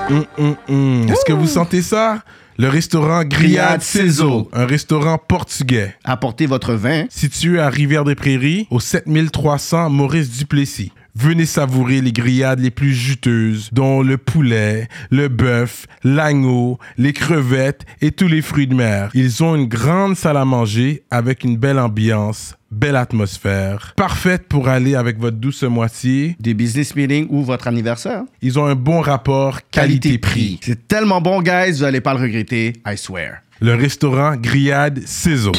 Hum, 0.10 0.26
hum, 0.38 0.56
hum. 0.67 1.10
Est-ce 1.10 1.24
que 1.26 1.34
vous 1.34 1.48
sentez 1.48 1.82
ça? 1.82 2.24
Le 2.58 2.67
restaurant 2.67 3.24
Grillade. 3.24 3.82
Sizzle, 3.82 4.45
un 4.52 4.65
restaurant 4.65 5.17
portugais. 5.17 5.95
apportez 6.04 6.45
votre 6.45 6.74
vin 6.74 7.06
Situé 7.10 7.60
à 7.60 7.69
Rivière-des-Prairies, 7.69 8.67
au 8.69 8.80
7300 8.80 9.89
Maurice 9.89 10.30
Duplessis. 10.32 10.91
Venez 11.15 11.45
savourer 11.45 12.02
les 12.02 12.12
grillades 12.12 12.60
les 12.60 12.72
plus 12.72 12.93
juteuses, 12.93 13.69
dont 13.72 14.02
le 14.02 14.17
poulet, 14.17 14.88
le 15.10 15.28
bœuf, 15.28 15.86
l'agneau, 16.04 16.80
les 16.98 17.13
crevettes 17.13 17.86
et 18.02 18.12
tous 18.12 18.28
les 18.28 18.41
fruits 18.41 18.67
de 18.67 18.76
mer. 18.76 19.10
Ils 19.13 19.43
ont 19.43 19.56
une 19.56 19.67
grande 19.67 20.15
salle 20.15 20.38
à 20.38 20.45
manger 20.45 21.04
avec 21.12 21.43
une 21.43 21.58
belle 21.58 21.80
ambiance, 21.80 22.56
belle 22.72 22.96
atmosphère, 22.96 23.94
parfaite 23.96 24.48
pour 24.48 24.68
aller 24.70 24.96
avec 24.96 25.18
votre 25.20 25.38
douce 25.38 25.64
moitié. 25.64 26.36
des 26.40 26.54
business 26.54 26.96
meetings 26.96 27.28
ou 27.30 27.44
votre 27.44 27.68
anniversaire 27.68 28.24
Ils 28.42 28.60
ont 28.60 28.66
un 28.66 28.76
bon 28.76 29.02
rapport 29.02 29.60
qualité-prix. 29.72 30.60
c'est 30.64 30.88
tellement 30.88 31.22
bon 31.22 31.42
guys 31.42 31.72
vous 31.72 31.84
allez 31.84 32.02
pas 32.02 32.14
le 32.14 32.22
regretter 32.22 32.74
I 32.86 32.98
swear 32.98 33.42
Le 33.62 33.74
restaurant 33.76 34.36
Grillade 34.36 35.02
Sizzle. 35.06 35.52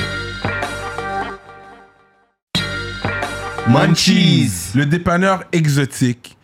Munchies 3.69 4.73
Le 4.75 4.85
dépanneur 4.87 5.45
exotique. 5.53 6.37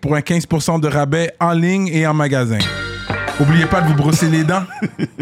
Pour 0.00 0.14
un 0.14 0.20
15% 0.20 0.80
de 0.80 0.88
rabais 0.88 1.32
en 1.40 1.52
ligne 1.52 1.88
et 1.88 2.06
en 2.06 2.14
magasin. 2.14 2.58
Oubliez 3.40 3.66
pas 3.66 3.80
de 3.80 3.88
vous 3.88 3.94
brosser 3.94 4.28
les 4.28 4.44
dents. 4.44 4.64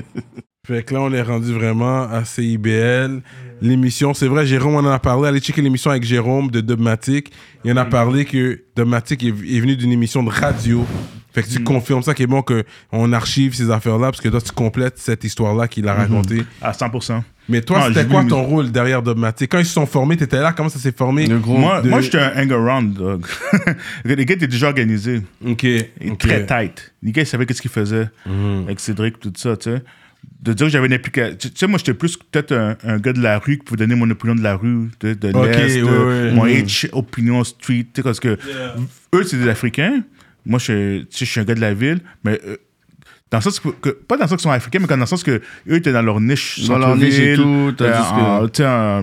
Fait 0.67 0.83
que 0.83 0.95
là, 0.95 1.01
on 1.01 1.13
est 1.13 1.23
rendu 1.23 1.53
vraiment 1.53 2.03
à 2.03 2.25
CIBL. 2.25 3.23
L'émission, 3.63 4.15
c'est 4.15 4.29
vrai, 4.29 4.47
Jérôme 4.47 4.75
on 4.75 4.79
en 4.79 4.93
a 4.93 4.99
parlé. 4.99 5.29
Allez 5.29 5.41
checker 5.41 5.63
l'émission 5.63 5.91
avec 5.91 6.05
Jérôme 6.05 6.51
de 6.51 6.61
Dubmatic. 6.61 7.33
Il 7.65 7.73
en 7.73 7.77
a 7.77 7.85
parlé 7.85 8.25
que 8.25 8.63
Dubmatic 8.77 9.23
est, 9.25 9.29
est 9.29 9.61
venu 9.61 9.77
d'une 9.77 9.93
émission 9.93 10.23
de 10.23 10.31
radio. 10.31 10.85
Fait 11.33 11.43
que 11.43 11.49
tu 11.49 11.63
confirmes 11.63 12.03
ça 12.03 12.13
qui 12.15 12.25
est 12.25 12.27
bon 12.27 12.43
qu'on 12.43 13.13
archive 13.13 13.55
ces 13.55 13.71
affaires-là 13.71 14.07
parce 14.11 14.21
que 14.21 14.29
toi, 14.29 14.41
tu 14.41 14.51
complètes 14.53 14.99
cette 14.99 15.23
histoire-là 15.23 15.69
qu'il 15.69 15.87
a 15.87 15.95
racontée. 15.95 16.43
À 16.61 16.73
100%. 16.73 17.23
Mais 17.49 17.61
toi, 17.63 17.83
Ah, 17.83 17.89
c'était 17.89 18.07
quoi 18.07 18.25
ton 18.25 18.43
rôle 18.43 18.71
derrière 18.71 19.03
Dubmatic 19.03 19.51
Quand 19.51 19.59
ils 19.59 19.65
se 19.67 19.73
sont 19.73 19.87
formés, 19.87 20.17
t'étais 20.17 20.41
là 20.41 20.53
Comment 20.53 20.69
ça 20.69 20.79
s'est 20.79 20.93
formé? 20.93 21.27
Le 21.27 21.39
gros. 21.39 21.57
Moi, 21.59 21.83
de- 21.83 21.89
moi 21.89 22.01
j'étais 22.01 22.19
un 22.19 22.33
hang-around, 22.37 22.95
dog. 22.95 23.27
Les 24.05 24.25
gars 24.25 24.35
étaient 24.35 24.47
déjà 24.47 24.67
organisés. 24.69 25.23
Ok. 25.45 25.65
Et 25.65 25.91
ok. 26.11 26.19
Très 26.19 26.47
tight. 26.47 26.93
Les 27.03 27.13
gars, 27.13 27.23
ils 27.23 27.27
savaient 27.27 27.47
qu'est-ce 27.47 27.63
qu'ils 27.63 27.71
faisaient 27.71 28.09
Mhm. 28.27 28.65
avec 28.67 28.81
Cédric, 28.81 29.19
tout 29.21 29.33
ça, 29.37 29.57
tu 29.57 29.71
sais. 29.71 29.83
De 30.43 30.53
dire 30.53 30.67
que 30.67 30.73
j'avais 30.73 30.87
une 30.87 30.93
application. 30.93 31.37
Tu 31.39 31.49
sais, 31.55 31.67
moi, 31.67 31.79
j'étais 31.79 31.95
plus 31.95 32.17
peut-être 32.17 32.53
un, 32.53 32.77
un 32.85 32.99
gars 32.99 33.13
de 33.13 33.21
la 33.23 33.39
rue 33.39 33.59
qui 33.59 33.65
pouvait 33.65 33.79
donner 33.79 33.95
mon 33.95 34.09
opinion 34.11 34.35
de 34.35 34.43
la 34.43 34.55
rue, 34.57 34.91
de, 35.01 35.15
de 35.15 35.29
Ok, 35.35 35.47
l'Est, 35.47 35.79
de- 35.79 35.85
ouais, 35.85 35.91
ouais. 35.91 36.33
mon 36.33 36.45
Mhm. 36.45 36.51
H 36.51 36.89
opinion 36.93 37.43
street, 37.45 37.85
tu 37.85 37.91
sais, 37.97 38.03
parce 38.03 38.21
que 38.21 38.39
eux, 39.15 39.23
c'est 39.25 39.39
des 39.39 39.49
Africains. 39.49 40.03
Moi, 40.47 40.59
je, 40.59 41.05
je 41.11 41.25
suis 41.25 41.41
un 41.41 41.45
gars 41.45 41.55
de 41.55 41.61
la 41.61 41.75
ville, 41.75 42.01
mais. 42.25 42.41
euh, 42.47 42.57
dans 43.31 43.39
le 43.39 43.43
sens 43.45 43.61
que, 43.61 43.69
que- 43.69 43.91
pas 43.91 44.17
dans 44.17 44.25
le 44.25 44.29
sens 44.29 44.39
qu'ils 44.39 44.43
sont 44.43 44.51
africains, 44.51 44.81
mais 44.81 44.89
dans 44.89 44.97
le 44.97 45.07
sens 45.07 45.23
que 45.23 45.31
eux 45.69 45.75
étaient 45.77 45.93
dans 45.93 46.03
leur 46.03 46.21
niche. 46.21 46.59
Dans 46.67 46.79
leur 46.79 46.97
niche 46.97 47.15
et 47.19 47.37
tout, 47.37 47.43
euh, 47.43 47.73
tandis 47.77 48.09
que- 48.11 48.21
en- 48.43 49.01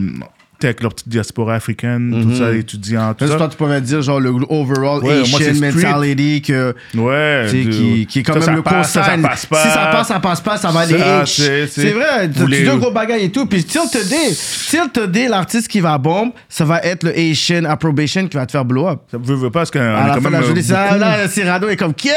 avec 0.66 0.82
leur 0.82 0.94
petite 0.94 1.10
diaspora 1.10 1.56
africaine, 1.56 2.20
tout 2.24 2.36
ça, 2.36 2.52
étudiants, 2.52 3.14
tout 3.14 3.28
ça. 3.28 3.36
toi, 3.36 3.48
tu 3.48 3.58
pourrais 3.58 3.82
dire, 3.82 4.02
genre, 4.02 4.20
le 4.20 4.32
overall 4.50 5.04
Ouais, 5.04 5.20
moi, 5.30 5.40
c'est 5.40 5.50
Asian 5.50 5.72
street. 5.72 5.84
mentality 5.86 6.42
que. 6.42 6.76
Ouais. 6.96 7.46
tu 7.50 7.64
sais, 7.64 7.64
de- 7.66 7.72
qui, 7.72 8.06
qui 8.08 8.20
est 8.20 8.24
quand 8.24 8.34
ça, 8.34 8.40
même 8.40 8.46
ça 8.48 8.52
le 8.56 8.62
passe, 8.64 8.92
ça, 8.92 9.04
ça 9.04 9.18
passe 9.18 9.46
pas. 9.46 9.64
Si 9.64 9.70
ça 9.70 9.86
passe, 9.92 10.08
ça 10.08 10.20
passe 10.20 10.42
pas, 10.42 10.58
ça 10.58 10.70
va 10.72 10.80
aller 10.82 10.98
Ça, 10.98 11.26
c'est- 11.26 11.68
c'est- 11.68 11.82
C'est 11.82 11.92
vrai, 11.92 12.30
tu 12.36 12.48
les- 12.48 12.64
dis 12.64 12.70
un 12.70 12.78
gros 12.78 12.92
bagage 12.92 13.22
et 13.22 13.30
tout. 13.32 13.46
Puis 13.46 13.64
Tilt 13.64 13.92
Today, 13.92 14.34
Tilt 14.70 14.94
Today, 14.94 15.28
l'artiste 15.28 15.68
qui 15.68 15.80
va 15.80 15.98
bombe, 15.98 16.32
ça 16.50 16.66
va 16.66 16.80
être 16.82 17.04
le 17.04 17.12
Asian 17.18 17.64
approbation 17.66 18.28
qui 18.28 18.36
va 18.38 18.46
te 18.46 18.52
faire 18.52 18.66
blow 18.66 18.88
up. 18.88 19.00
Ça 19.12 19.18
veut, 19.22 19.36
veut 19.36 19.50
pas, 19.52 19.60
parce 19.60 19.72
qu'on 19.72 19.80
est 19.80 19.84
la 20.08 20.14
quand 20.16 20.22
même. 20.22 20.34
la 20.34 20.42
journée, 20.42 20.62
c'est 20.62 20.74
beaucoup- 20.74 21.00
là, 21.00 21.24
le 21.24 21.30
Cyrano 21.30 21.68
est 21.70 21.76
comme, 21.78 21.94
Quête! 21.94 22.14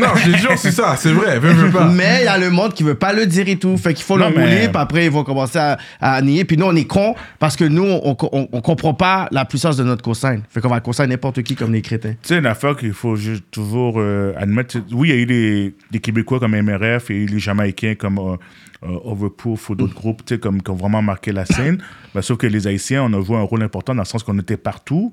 Non, 0.00 0.08
je 0.16 0.30
te 0.32 0.36
jure, 0.38 0.52
c'est 0.56 0.72
ça, 0.72 0.96
c'est 0.98 1.12
vrai. 1.12 1.38
Veux, 1.38 1.52
veux 1.52 1.70
pas. 1.70 1.84
Mais 1.86 2.18
il 2.22 2.24
y 2.24 2.28
a 2.28 2.38
le 2.38 2.50
monde 2.50 2.72
qui 2.74 2.82
veut 2.82 2.94
pas 2.94 3.12
le 3.12 3.26
dire 3.26 3.48
et 3.48 3.56
tout. 3.56 3.76
Fait 3.76 3.94
qu'il 3.94 4.04
faut 4.04 4.18
Non, 4.18 4.28
le 4.30 4.34
mais- 4.36 4.42
rouler, 4.44 4.68
puis 4.68 4.76
après, 4.76 5.04
ils 5.06 5.10
vont 5.10 5.24
commencer 5.24 5.58
à, 5.58 5.78
à 6.00 6.20
nier. 6.22 6.44
Puis 6.44 6.56
nous, 6.56 6.66
on 6.66 6.74
est 6.76 6.84
cons 6.84 7.14
parce 7.38 7.56
que 7.56 7.64
nous, 7.74 7.82
on, 7.84 8.16
on, 8.32 8.48
on 8.52 8.60
comprend 8.60 8.94
pas 8.94 9.28
la 9.30 9.44
puissance 9.44 9.76
de 9.76 9.84
notre 9.84 10.02
cosign. 10.02 10.42
Fait 10.48 10.60
qu'on 10.60 10.68
va 10.68 10.80
cosigner 10.80 11.10
n'importe 11.10 11.42
qui 11.42 11.54
comme 11.56 11.72
les 11.72 11.82
crétins. 11.82 12.12
Tu 12.12 12.28
sais, 12.28 12.38
une 12.38 12.46
affaire 12.46 12.76
qu'il 12.76 12.92
faut 12.92 13.16
juste 13.16 13.44
toujours 13.50 13.94
euh, 13.98 14.32
admettre. 14.36 14.78
Oui, 14.92 15.08
il 15.10 15.14
y 15.14 15.18
a 15.18 15.20
eu 15.20 15.26
des, 15.26 15.74
des 15.90 15.98
Québécois 16.00 16.38
comme 16.40 16.52
MRF, 16.60 17.10
il 17.10 17.16
y 17.16 17.18
a 17.20 17.22
eu 17.22 17.26
les 17.26 17.38
Jamaïcains 17.38 17.94
comme 17.94 18.18
euh, 18.18 18.36
euh, 18.84 18.98
Overproof 19.04 19.70
ou 19.70 19.74
d'autres 19.74 19.94
groupes, 19.94 20.24
tu 20.24 20.34
sais, 20.34 20.40
comme, 20.40 20.62
qui 20.62 20.70
ont 20.70 20.74
vraiment 20.76 21.02
marqué 21.02 21.32
la 21.32 21.44
scène. 21.44 21.78
Ben, 22.14 22.22
sauf 22.22 22.38
que 22.38 22.46
les 22.46 22.66
Haïtiens, 22.68 23.02
on 23.02 23.12
a 23.12 23.24
joué 23.24 23.36
un 23.36 23.42
rôle 23.42 23.62
important 23.64 23.92
dans 23.92 24.02
le 24.02 24.06
sens 24.06 24.22
qu'on 24.22 24.38
était 24.38 24.56
partout. 24.56 25.12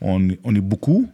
on, 0.00 0.28
est- 0.30 0.38
on 0.44 0.54
est 0.54 0.60
beaucoup 0.62 1.10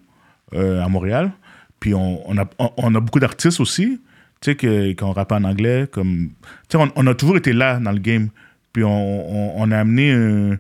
euh, 0.55 0.81
à 0.81 0.89
Montréal. 0.89 1.33
Puis 1.81 1.93
on, 1.93 2.21
on 2.31 2.39
a, 2.39 2.45
on, 2.61 2.71
on 2.77 2.95
a 2.95 3.01
beaucoup 3.01 3.19
d'artistes 3.19 3.59
aussi, 3.59 4.01
tu 4.41 4.51
sais, 4.53 4.55
que- 4.55 4.93
qui 4.93 5.03
ont 5.03 5.11
rappé 5.13 5.35
en 5.35 5.43
anglais. 5.43 5.89
Comme, 5.91 6.29
tu 6.69 6.79
sais, 6.79 6.85
on, 6.85 6.89
on 6.95 7.07
a 7.09 7.15
toujours 7.15 7.37
été 7.37 7.53
là 7.53 7.81
dans 7.81 7.91
le 7.91 7.99
game. 7.99 8.29
Puis 8.73 8.85
on, 8.85 8.91
on, 8.91 9.53
on 9.63 9.71
a 9.73 9.79
amené, 9.79 10.13
euh, 10.13 10.57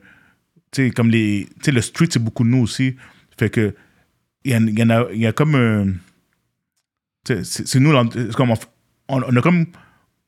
tu 0.74 0.86
sais, 0.86 0.90
comme 0.90 1.10
les. 1.10 1.46
Tu 1.60 1.66
sais, 1.66 1.72
le 1.72 1.80
street, 1.80 2.08
c'est 2.10 2.22
beaucoup 2.22 2.44
de 2.44 2.48
nous 2.48 2.62
aussi. 2.62 2.96
Fait 3.38 3.48
que 3.50 3.74
il 4.44 4.52
y, 4.52 4.56
en- 4.56 4.66
y 4.66 4.82
en 4.82 4.90
a, 4.90 5.12
y 5.12 5.26
a 5.26 5.32
comme. 5.32 5.54
euh, 5.54 5.84
tu 7.24 7.42
sais, 7.44 7.62
c'est 7.66 7.80
nous, 7.80 7.92
comme 8.34 8.50
on, 8.50 8.56
on, 9.08 9.36
a 9.36 9.40
comme 9.40 9.66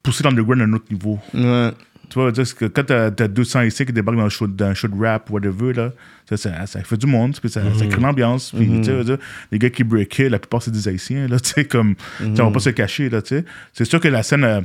poussé 0.03 0.25
l'underground 0.25 0.63
à 0.63 0.65
un 0.65 0.73
autre 0.73 0.91
niveau. 0.91 1.19
Ouais. 1.35 1.71
Tu 2.09 2.15
vois, 2.15 2.31
dire 2.31 2.55
que 2.55 2.67
quand 2.67 2.85
t'as 2.85 3.07
as 3.07 3.29
200 3.29 3.63
ici 3.63 3.85
qui 3.85 3.93
débarquent 3.93 4.17
dans 4.19 4.27
un 4.27 4.29
show, 4.29 4.47
dans 4.47 4.67
un 4.67 4.75
show 4.75 4.87
de 4.87 4.97
rap, 5.05 5.29
whatever, 5.29 5.73
là, 5.73 5.93
ça, 6.29 6.37
ça, 6.37 6.65
ça 6.67 6.83
fait 6.85 6.97
du 6.97 7.07
monde, 7.07 7.37
puis 7.41 7.51
ça, 7.51 7.63
ça 7.77 7.85
crée 7.87 8.01
l'ambiance. 8.01 8.53
Puis, 8.57 8.65
tu 8.67 8.85
sais, 8.85 8.93
je 8.93 8.97
veux 8.99 9.05
dire, 9.05 9.19
les 9.51 9.59
gars 9.59 9.71
qui 9.71 9.83
breakaient, 9.83 10.29
la 10.29 10.39
plupart, 10.39 10.63
c'est 10.63 10.71
des 10.71 10.87
Haïtiens, 10.87 11.27
là, 11.27 11.41
tu 11.41 11.51
sais, 11.51 11.65
comme, 11.65 11.97
tu 12.19 12.37
sais, 12.37 12.41
on 12.43 12.47
va 12.47 12.53
pas 12.53 12.61
se 12.61 12.71
cacher, 12.71 13.11
là, 13.11 13.21
tu 13.23 13.31
sais. 13.39 13.45
C'est 13.73 13.85
sûr 13.85 13.99
que 14.01 14.07
la 14.09 14.23
scène 14.23 14.45
a, 14.45 14.61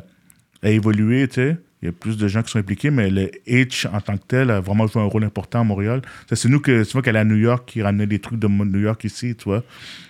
a 0.61 0.69
évolué, 0.69 1.27
tu 1.27 1.33
sais. 1.35 1.57
Il 1.81 1.85
y 1.87 1.89
a 1.89 1.91
plus 1.91 2.15
de 2.17 2.27
gens 2.27 2.43
qui 2.43 2.51
sont 2.51 2.59
impliqués, 2.59 2.91
mais 2.91 3.09
le 3.09 3.31
H 3.47 3.87
en 3.91 3.99
tant 4.01 4.15
que 4.17 4.23
tel 4.27 4.51
a 4.51 4.59
vraiment 4.59 4.85
joué 4.87 5.01
un 5.01 5.05
rôle 5.05 5.23
important 5.23 5.61
à 5.61 5.63
Montréal. 5.63 6.01
C'est 6.31 6.47
nous 6.47 6.59
que, 6.59 6.83
tu 6.83 6.91
vois, 6.93 7.01
qu'elle 7.01 7.15
est 7.15 7.19
à 7.19 7.23
New 7.25 7.37
York, 7.37 7.67
qui 7.67 7.81
ramenait 7.81 8.05
des 8.07 8.19
trucs 8.19 8.37
de 8.39 8.47
New 8.47 8.79
York 8.79 9.03
ici, 9.03 9.35
tu 9.35 9.45
vois. 9.45 9.63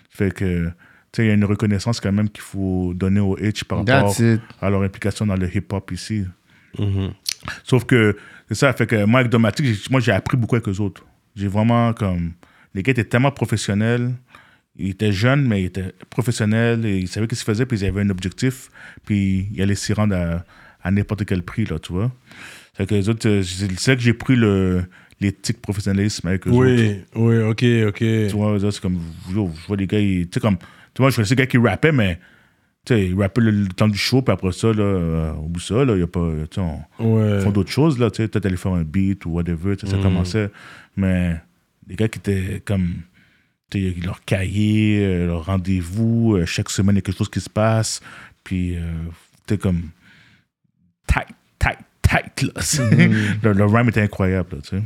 Fait 0.10 0.34
que, 0.34 0.66
tu 0.66 0.72
sais, 1.14 1.24
il 1.26 1.28
y 1.30 1.32
a 1.32 1.34
une 1.34 1.46
reconnaissance 1.46 2.02
quand 2.02 2.12
même 2.12 2.30
qu'il 2.30 2.42
faut 2.44 2.94
donner 2.94 3.22
au 3.22 3.38
H 3.38 3.64
par 3.64 3.80
rapport 3.80 4.14
à 4.62 4.70
leur 4.70 4.82
implication 4.82 5.26
dans 5.26 5.36
le 5.38 5.48
hip-hop 5.56 5.92
ici. 5.92 6.26
Sauf 7.64 7.86
que, 7.86 8.16
c'est 8.50 8.56
ça, 8.56 8.74
fait 8.74 8.86
que 8.88 9.06
moi, 9.06 9.22
avec 9.22 9.32
Domatic, 9.32 9.66
j'ai- 9.66 9.78
moi, 9.90 10.00
j'ai 10.02 10.12
appris 10.12 10.38
beaucoup 10.38 10.56
avec 10.56 10.68
eux 10.68 10.80
autres. 10.82 11.06
J'ai 11.36 11.48
vraiment 11.48 11.94
comme. 11.94 12.34
Les 12.74 12.84
gars 12.84 12.92
étaient 12.92 13.04
tellement 13.06 13.32
professionnels. 13.32 14.12
Ils 14.78 14.92
étaient 14.92 15.12
jeunes, 15.12 15.48
mais 15.48 15.64
ils 15.64 15.66
étaient 15.66 15.94
professionnels 16.10 16.86
et 16.86 16.98
ils 16.98 17.08
savaient 17.08 17.26
ce 17.32 17.36
qu'ils 17.36 17.46
faisaient, 17.46 17.66
puis 17.66 17.78
ils 17.80 17.86
avaient 17.86 18.02
un 18.02 18.10
objectif, 18.10 18.70
puis 19.06 19.50
ils 19.54 19.62
allaient 19.62 19.76
s'y 19.76 19.92
rendre 19.92 20.16
à, 20.16 20.46
à 20.84 20.92
n'importe 20.92 21.26
quel 21.26 21.44
prix, 21.44 21.66
là, 21.66 21.80
tu 21.80 21.94
vois. 21.94 22.12
Fait 22.74 22.86
que 22.86 22.96
les 22.96 23.10
autres, 23.10 23.28
euh, 23.28 23.44
c'est 23.44 23.72
c'est 23.80 23.96
que 23.96 24.02
j'ai 24.02 24.14
pris 24.14 24.36
le 24.36 24.84
l'éthique 25.20 25.62
professionnalisme 25.62 26.28
avec 26.28 26.48
eux 26.48 26.52
autres. 26.52 26.66
Oui, 26.66 27.02
oui, 27.16 27.38
ok, 27.44 27.64
ok. 27.90 27.98
Tu 27.98 28.30
vois, 28.30 28.58
c'est 28.60 28.80
comme, 28.82 29.00
yo, 29.32 29.52
je 29.62 29.68
vois 29.68 29.78
des 29.78 29.86
gars, 29.86 30.00
ils- 30.00 30.26
tu 30.28 30.32
sais, 30.36 30.40
comme, 30.40 30.58
tu 30.96 31.02
vois, 31.02 31.12
je 31.12 31.16
connaissais 31.18 31.36
des 31.36 31.44
gars 31.44 31.48
qui 31.48 31.58
rappaient, 31.60 31.92
mais, 31.92 32.16
tu 32.86 32.96
sais, 32.96 33.06
ils 33.10 33.16
rappaient 33.22 33.42
le, 33.42 33.52
le 33.52 33.68
temps 33.68 33.88
du 33.88 34.00
show, 34.00 34.24
puis 34.24 34.34
après 34.34 34.52
ça, 34.52 34.74
là, 34.74 34.82
euh, 34.82 35.34
au 35.34 35.44
bout 35.48 35.60
de 35.60 35.64
ça, 35.64 35.86
là, 35.86 35.94
il 35.94 36.00
y 36.00 36.04
a 36.04 36.08
pas, 36.08 36.28
tu 36.50 36.56
sais, 36.56 36.62
on- 36.62 37.16
Ouais. 37.18 37.36
ils 37.38 37.42
font 37.42 37.52
d'autres 37.52 37.70
choses, 37.70 38.00
là, 38.00 38.10
tu 38.10 38.18
sais, 38.24 38.28
peut-être 38.28 38.48
aller 38.48 38.58
faire 38.58 38.74
un 38.74 38.84
beat 38.84 39.24
ou 39.28 39.32
whatever, 39.34 39.78
tu 39.78 39.86
sais, 39.86 39.92
ça 39.96 40.00
commençait. 40.02 40.50
Mais 40.98 41.36
des 41.86 41.96
gars 41.96 42.08
qui 42.08 42.18
étaient 42.18 42.60
comme, 42.66 42.94
tu 43.70 43.92
sais, 43.92 43.96
leur 44.04 44.26
cahier, 44.26 45.06
euh, 45.06 45.28
leur 45.28 45.46
rendez-vous, 45.46 46.40
chaque 46.48 46.72
semaine, 46.72 46.96
il 46.96 46.98
y 46.98 47.00
a 47.00 47.02
quelque 47.04 47.18
chose 47.20 47.30
qui 47.30 47.42
se 47.42 47.50
passe, 47.50 48.02
puis, 48.44 48.76
euh, 48.76 48.82
tu 49.46 49.54
sais, 49.54 49.58
comme, 49.60 49.82
tight, 51.08 51.28
tight, 51.60 51.80
tight, 52.02 52.42
là. 52.44 52.62
le, 53.44 53.54
le 53.54 53.66
rhyme 53.66 53.90
était 53.90 54.02
incroyable, 54.02 54.56
là, 54.56 54.62
tu 54.62 54.78
sais. 54.78 54.84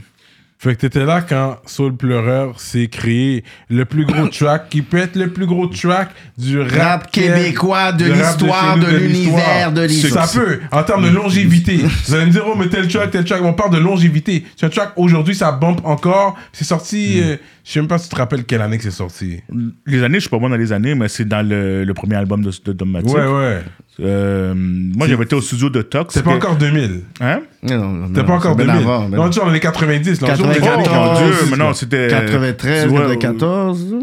Fait 0.65 0.73
que 0.73 0.82
t'étais 0.82 1.06
là 1.06 1.21
quand 1.21 1.58
Soul 1.67 1.95
Pleureur 1.95 2.60
s'est 2.60 2.88
créé 2.88 3.43
le 3.69 3.86
plus 3.86 4.04
gros 4.04 4.28
track 4.32 4.67
qui 4.71 4.82
peut 4.82 4.97
être 4.97 5.15
le 5.15 5.30
plus 5.32 5.45
gros 5.45 5.67
track 5.67 6.10
du 6.39 6.60
rap, 6.60 6.71
Rap 6.71 7.12
québécois, 7.12 7.91
de 7.91 8.06
l'histoire, 8.06 8.75
de 8.80 8.97
l'univers, 8.97 9.71
de 9.71 9.84
l'histoire. 9.84 10.25
Ça 10.28 10.39
peut, 10.39 10.60
en 10.71 10.82
termes 10.82 11.04
de 11.04 11.10
longévité. 11.15 11.78
Vous 12.08 12.15
allez 12.15 12.25
me 12.25 12.32
dire, 12.32 12.41
oh, 12.47 12.56
mais 12.58 12.67
tel 12.67 12.88
track, 12.88 13.12
tel 13.12 13.25
track, 13.25 13.43
on 13.43 13.54
parle 13.54 13.73
de 13.73 13.78
longévité. 13.78 14.43
C'est 14.56 14.65
un 14.65 14.69
track, 14.69 14.93
aujourd'hui, 14.95 15.36
ça 15.36 15.51
bump 15.51 15.82
encore. 15.84 16.36
C'est 16.51 16.65
sorti, 16.65 17.21
euh, 17.21 17.36
je 17.63 17.71
sais 17.71 17.80
même 17.80 17.88
pas 17.88 17.99
si 17.99 18.10
tu 18.10 18.15
te 18.15 18.19
rappelles 18.19 18.43
quelle 18.43 18.63
année 18.63 18.78
que 18.80 18.84
c'est 18.84 18.89
sorti. 18.89 19.41
Les 19.86 20.01
années, 20.01 20.15
je 20.15 20.21
suis 20.21 20.30
pas 20.32 20.39
bon 20.39 20.49
dans 20.49 20.58
les 20.58 20.73
années, 20.73 20.95
mais 20.95 21.10
c'est 21.10 21.28
dans 21.28 21.47
le, 21.47 21.84
le 21.84 21.93
premier 21.93 22.15
album 22.15 22.41
de, 22.43 22.49
de 22.65 22.73
Dogmatic. 22.73 23.13
Ouais, 23.13 23.28
ouais. 23.28 23.62
Euh, 24.01 24.54
moi, 24.56 25.08
j'avais 25.08 25.23
été 25.23 25.36
au 25.36 25.41
studio 25.41 25.69
de 25.69 25.82
Tox. 25.82 26.13
C'est 26.13 26.23
pas 26.23 26.32
que- 26.32 26.36
encore 26.38 26.58
2000. 26.58 27.01
Hein? 27.21 27.41
Non, 27.69 27.78
non, 27.78 27.91
non, 27.93 28.08
C'était 28.08 28.23
pas 28.23 28.34
encore 28.34 28.51
c'est 28.58 28.65
2000. 28.65 28.73
bien 28.73 28.82
avant, 28.82 29.10
non, 29.10 29.30
tu 29.30 29.39
vois, 29.39 29.47
dans 29.47 29.54
les 29.54 29.60
90. 29.60 30.21
là, 30.21 30.28
on 30.32 30.36
joue 30.36 30.43
dans 30.43 30.49
les 30.49 30.60
94. 30.60 30.67
années 30.67 30.88
Oh, 30.88 31.19
90. 31.19 31.38
Dieu, 31.39 31.47
mais 31.51 31.58
non, 31.58 31.73
c'était. 31.73 32.08
93, 32.08 32.88
Ouais, 32.91 32.99
94. 33.17 33.95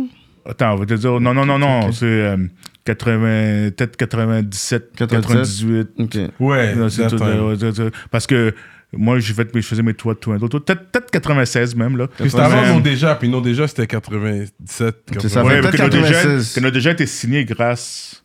Attends, 0.44 0.72
on 0.72 0.76
va 0.76 0.86
te 0.86 0.94
dire. 0.94 1.20
Non, 1.20 1.34
non, 1.34 1.46
non, 1.46 1.58
non. 1.58 1.92
C'est 1.92 2.04
euh, 2.06 2.36
80, 2.84 3.70
peut-être 3.76 3.96
97, 3.96 4.92
98. 4.96 5.88
Ok. 5.98 6.18
Ouais, 6.40 6.74
Non, 6.74 6.88
tout, 6.88 7.22
euh, 7.22 7.90
Parce 8.10 8.26
que 8.26 8.54
moi, 8.92 9.18
j'ai 9.20 9.32
fait, 9.32 9.48
je 9.54 9.60
faisais 9.60 9.82
mes 9.82 9.94
toits 9.94 10.14
de 10.14 10.18
tout 10.18 10.32
un 10.32 10.38
autre. 10.40 10.58
Peut-être 10.58 10.90
peut-être 10.90 11.10
96 11.10 11.76
même, 11.76 11.96
là. 11.96 12.08
Puis 12.08 12.30
c'était 12.30 12.42
avant 12.42 12.66
Non 12.66 12.80
Déjà, 12.80 13.14
puis 13.14 13.28
Non 13.28 13.40
Déjà, 13.40 13.66
c'était 13.68 13.86
97. 13.86 14.52
C'est 14.66 15.28
ça, 15.28 15.42
80. 15.42 15.44
Ouais, 15.44 15.60
que 15.60 15.66
peut-être 15.68 15.82
notre 15.82 15.96
déjà, 15.96 16.12
96. 16.22 16.54
que 16.60 16.68
déjà 16.68 16.90
été 16.90 17.06
signé 17.06 17.44
grâce 17.44 18.24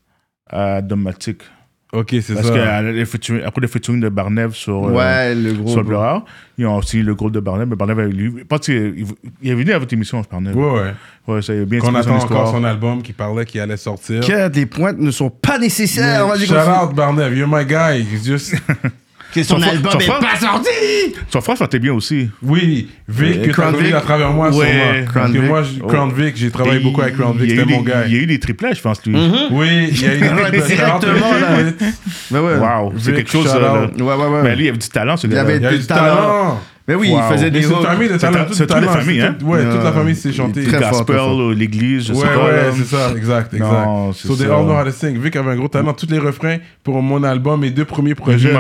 à 0.50 0.82
Domatic. 0.82 1.44
Ok, 1.94 2.16
c'est 2.22 2.34
Parce 2.34 2.48
ça. 2.48 2.54
que 2.54 3.44
après 3.46 3.62
le 3.62 3.68
featuring 3.68 4.02
de 4.02 4.10
Barnev 4.10 4.52
sur. 4.54 4.88
euh, 4.88 4.92
Ouais, 4.92 5.34
le 5.34 5.54
gros. 5.54 5.70
sur 5.70 5.80
le 5.82 5.86
Pleureur. 5.88 6.26
Ils 6.58 6.66
ont 6.66 6.76
aussi 6.76 7.02
le 7.02 7.16
groupe 7.16 7.32
de 7.32 7.40
Barnev. 7.40 7.70
Mais 7.70 7.76
Barnev 7.78 8.00
avait 8.00 8.12
lu. 8.12 8.34
Je 8.40 8.44
pense 8.44 8.60
qu'il 8.62 9.06
il 9.42 9.50
est 9.52 9.56
venu 9.56 9.72
à 9.72 9.80
votre 9.80 9.94
émission, 9.94 10.22
je 10.22 10.28
Barnev. 10.30 10.54
Ouais, 10.58 10.72
ouais. 10.82 10.94
Ouais, 11.28 11.42
ça 11.42 11.54
a 11.54 11.64
bien 11.64 11.80
Qu'on 11.80 11.96
attend 11.96 12.20
son 12.20 12.26
encore 12.26 12.52
son 12.52 12.64
album 12.66 13.02
qui 13.02 13.14
parlait 13.14 13.46
qu'il 13.46 13.62
allait 13.62 13.78
sortir. 13.78 14.20
Que 14.20 14.50
les 14.54 14.66
pointes 14.66 15.00
ne 15.00 15.12
sont 15.12 15.30
pas 15.30 15.58
nécessaires. 15.60 16.26
On 16.26 16.30
va 16.30 16.38
dire 16.38 16.48
Shout 16.48 16.56
out 16.90 16.94
Barnev, 16.94 17.34
you're 17.38 17.48
my 17.50 17.64
guy. 17.66 18.06
Just... 18.24 18.56
que 19.34 19.44
son 19.44 19.62
album 19.62 19.92
son 19.92 20.00
est 20.00 20.04
frère- 20.04 20.20
pas 20.20 20.36
sorti. 20.40 20.70
Son 21.30 21.42
frère 21.42 21.58
chantait 21.58 21.80
bien 21.80 21.94
aussi. 21.94 22.30
Oui, 22.42 22.90
Vic, 23.08 23.38
Euh, 23.38 23.42
que 23.42 23.46
t'as 23.48 23.52
Crown 23.54 23.74
connu 23.74 23.86
Vic. 23.86 23.94
à 23.96 24.02
travers 24.02 24.32
moi, 24.32 24.50
Ouais. 24.50 25.06
Crown 25.08 25.14
Parce 25.14 25.32
que 25.32 25.38
Vic. 25.38 25.48
moi, 25.48 25.64
je- 25.64 25.70
Oh. 25.84 25.88
Crown 25.88 26.14
Vic, 26.16 26.38
j'ai 26.38 26.50
travaillé 26.52 26.80
beaucoup 26.80 27.02
avec 27.02 27.16
Crown 27.18 27.36
il 27.40 27.42
Vic, 27.46 27.50
y 27.50 27.52
a 27.52 27.56
eu 27.56 27.60
c'était 27.60 27.74
mon 27.74 27.82
des- 27.84 27.92
gars. 27.92 28.04
Il 28.08 28.14
y 28.14 28.18
a 28.18 28.22
eu 28.22 28.26
des 28.26 28.40
triplages, 28.40 28.78
je 28.78 28.82
pense, 28.82 29.06
lui. 29.06 29.16
Oui, 29.52 29.88
il 29.92 30.02
y 30.02 30.06
a 30.06 30.16
eu 30.16 30.20
des 30.20 30.28
de 30.62 30.66
directement, 30.66 31.32
là. 31.32 32.40
Ouais. 32.42 32.58
Wow, 32.58 32.94
c'est 32.98 33.14
quelque 33.14 33.32
chose. 33.32 33.48
Ouais, 33.48 34.04
ouais, 34.04 34.14
ouais. 34.16 34.42
Mais 34.44 34.56
lui, 34.56 34.66
il 34.66 34.70
avait 34.70 34.78
du 34.78 34.90
talent, 34.90 35.18
ce 35.18 35.28
Il 35.28 35.38
avait 35.38 35.58
Il 35.58 35.64
y 35.64 35.66
a 35.66 35.74
eu 35.74 35.78
du 35.80 35.86
talent. 35.88 36.60
Mais 36.88 36.96
oui, 36.96 37.10
Wow. 37.12 37.20
il 37.20 37.34
faisait 37.34 37.52
des 37.52 37.64
c'est 37.64 37.74
une 37.74 37.82
famille 37.84 38.08
de 38.08 38.14
C'est 38.14 38.20
talent. 38.20 38.46
c'est 38.50 38.66
toute 38.66 38.80
la 38.82 38.88
famille, 38.88 39.20
hein? 39.22 39.36
Ouais, 39.44 39.62
toute 39.66 39.74
la 39.84 39.90
Euh, 39.90 39.92
famille 39.92 40.16
très 40.16 40.80
fort, 40.90 41.06
Gospel, 41.06 41.58
l'église, 41.58 42.08
je 42.08 42.14
Ouais, 42.14 42.20
sais 42.22 42.26
pas. 42.28 42.46
ouais, 42.46 42.52
là. 42.56 42.64
c'est 42.78 42.84
ça, 42.86 43.12
exact, 43.16 43.54
exact. 43.54 43.88
So 44.14 44.36
they 44.38 44.46
all 44.46 44.64
know 44.64 44.74
how 44.80 44.86
to 44.86 44.92
sing. 44.92 45.20
Vic 45.20 45.36
avait 45.36 45.52
un 45.52 45.56
gros 45.58 45.68
talent. 45.68 45.92
Tous 45.94 46.08
les 46.10 46.18
refrains 46.20 46.58
pour 46.84 47.02
mon 47.02 47.24
album, 47.24 47.60
mes 47.60 47.72
deux 47.72 47.84
premiers 47.84 48.16
projets, 48.16 48.54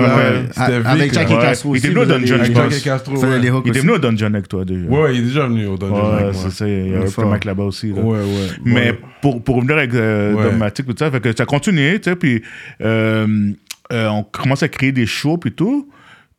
c'était 0.51 0.77
Vic. 0.79 0.85
Avec. 0.85 1.13
Jackie 1.13 1.33
Ouais. 1.35 1.41
Castro 1.41 1.69
Il 1.75 1.77
aussi. 1.77 1.87
était 1.87 1.93
venu 1.95 2.01
au 2.01 2.05
Dungeon, 2.05 2.43
je 2.43 2.51
pense. 2.51 3.23
Ouais. 3.23 3.39
Il 3.63 3.69
était 3.69 3.79
venu 3.79 3.91
au 3.93 3.97
Dungeon 3.97 4.25
avec 4.33 4.47
toi 4.49 4.65
déjà. 4.65 4.87
Ouais, 4.87 5.15
il 5.15 5.19
est 5.19 5.23
déjà 5.27 5.47
venu 5.47 5.65
au 5.67 5.77
Dungeon 5.77 5.95
Ouais, 5.95 6.21
avec 6.23 6.33
moi. 6.33 6.43
c'est 6.43 6.51
ça. 6.51 6.67
Il 6.67 6.73
y 6.91 6.95
a 6.95 6.99
Ouais, 6.99 7.05
un 7.17 7.25
mec 7.31 7.45
là-bas 7.45 7.63
aussi. 7.63 7.91
Ouais, 7.91 8.01
ouais. 8.01 8.23
Mais 8.65 8.73
ouais. 8.91 8.99
pour, 9.21 9.41
pour 9.41 9.55
revenir 9.55 9.77
avec 9.77 9.93
euh, 9.93 10.33
Ouais. 10.33 10.43
Dogmatic, 10.43 10.85
tout 10.85 10.95
ça, 10.99 11.09
fait 11.09 11.21
que 11.21 11.29
ça 11.35 11.43
a 11.43 11.45
continué, 11.45 11.97
tu 12.01 12.09
sais, 12.09 12.15
puis 12.17 12.41
euh, 12.81 13.51
euh, 13.93 14.07
on 14.09 14.23
commence 14.23 14.63
à 14.63 14.67
créer 14.67 14.91
des 14.91 15.05
shows, 15.05 15.37
puis 15.37 15.53
tout. 15.53 15.89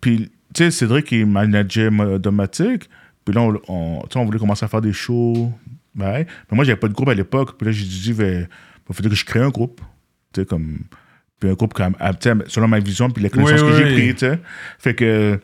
Puis, 0.00 0.30
tu 0.54 0.64
sais, 0.64 0.70
Cédric, 0.70 1.12
il 1.12 1.26
manageait 1.26 1.90
Dogmatic. 2.18 2.88
Puis 3.24 3.34
là, 3.34 3.42
on, 3.42 4.02
on, 4.14 4.24
voulait 4.24 4.38
commencer 4.38 4.64
à 4.64 4.68
faire 4.68 4.80
des 4.80 4.92
shows. 4.92 5.52
Ouais. 5.98 6.26
Mais 6.50 6.56
moi, 6.56 6.64
j'avais 6.64 6.78
pas 6.78 6.88
de 6.88 6.94
groupe 6.94 7.08
à 7.08 7.14
l'époque. 7.14 7.58
Puis 7.58 7.66
là, 7.66 7.72
j'ai 7.72 7.84
dit, 7.84 8.12
ben, 8.12 8.48
il 8.88 8.94
faudrait 8.94 9.10
que 9.10 9.16
je 9.16 9.24
crée 9.24 9.40
un 9.40 9.50
groupe. 9.50 9.80
Tu 10.32 10.40
sais, 10.40 10.46
comme. 10.46 10.78
Puis 11.38 11.50
un 11.50 11.54
groupe, 11.54 11.74
comme, 11.74 11.94
selon 12.46 12.68
ma 12.68 12.80
vision, 12.80 13.10
puis 13.10 13.22
les 13.22 13.30
connaissances 13.30 13.62
Oui, 13.62 13.68
que 13.68 13.84
oui, 13.84 13.90
j'ai 13.90 13.94
prises, 13.94 14.14
tu 14.14 14.26
sais. 14.26 14.38
Fait 14.78 14.94
que, 14.94 15.38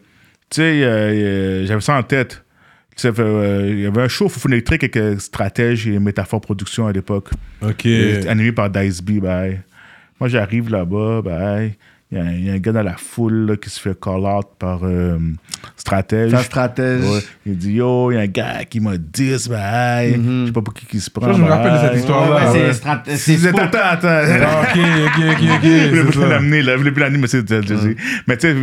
tu 0.51 0.57
sais, 0.57 0.83
euh, 0.83 0.89
euh, 0.89 1.67
j'avais 1.67 1.81
ça 1.81 1.97
en 1.97 2.03
tête. 2.03 2.45
Tu 2.97 3.07
euh, 3.07 3.69
il 3.71 3.81
y 3.81 3.87
avait 3.87 4.03
un 4.03 4.09
show 4.09 4.29
Foufou 4.29 4.49
électrique 4.49 4.85
avec 4.85 5.21
Stratège 5.21 5.87
et 5.87 5.99
Métaphore 5.99 6.41
Production 6.41 6.87
à 6.87 6.93
l'époque. 6.93 7.31
Ok. 7.61 7.87
Animé 7.87 8.53
par 8.53 8.71
Dice 8.71 9.03
B, 9.03 9.21
bye. 9.21 9.63
Moi, 10.19 10.29
j'arrive 10.29 10.71
là-bas, 10.71 11.23
bye. 11.23 11.77
Il 12.13 12.19
y, 12.19 12.21
a 12.21 12.25
un- 12.25 12.33
il 12.33 12.45
y 12.45 12.51
a 12.51 12.53
un 12.53 12.59
gars 12.59 12.71
dans 12.73 12.83
la 12.83 12.97
foule 12.97 13.47
là, 13.47 13.57
qui 13.57 13.69
se 13.71 13.81
fait 13.81 13.99
call-out 13.99 14.47
par 14.59 14.81
euh, 14.85 15.19
Stratège. 15.77 16.31
Ta 16.31 16.43
stratège. 16.45 17.03
Ouais. 17.03 17.19
Il 17.47 17.57
dit 17.57 17.73
Yo, 17.73 18.13
il 18.13 18.15
y 18.15 18.19
a 18.19 18.21
un 18.21 18.27
gars 18.27 18.65
qui 18.69 18.79
m'a 18.79 18.97
dit, 18.99 19.35
bye. 19.49 20.13
Je 20.15 20.47
sais 20.47 20.53
pas 20.53 20.63
pour 20.63 20.75
qui 20.75 20.87
qui 20.87 21.01
se 21.01 21.11
prend. 21.11 21.27
Ça, 21.27 21.33
je 21.33 21.43
me 21.43 21.49
rappelle 21.49 21.73
de 21.73 21.79
cette 21.79 21.97
histoire-là. 21.99 22.37
Ouais, 22.37 22.53
ouais, 22.53 22.65
ouais. 22.67 22.73
c'est 22.73 22.81
strat- 22.87 23.03
Si 23.07 23.17
c'est 23.19 23.37
vous 23.37 23.47
êtes 23.49 23.57
Spook. 23.57 23.75
attends, 23.75 24.09
attends. 24.09 24.47
Ah, 24.47 24.63
ok, 24.63 24.79
ok, 25.07 25.25
ok, 25.33 25.43
ok. 25.57 25.63
Je 25.65 25.89
voulais 25.91 26.05
plus 26.05 26.21
l'amener, 26.29 26.63
là. 26.63 26.73
Je 26.75 26.79
voulais 26.79 26.93
plus 26.93 27.01
l'amener, 27.03 27.19
mais 27.19 27.27
c'est 27.27 27.51
Mais 28.29 28.37
tu 28.37 28.47
sais, 28.47 28.55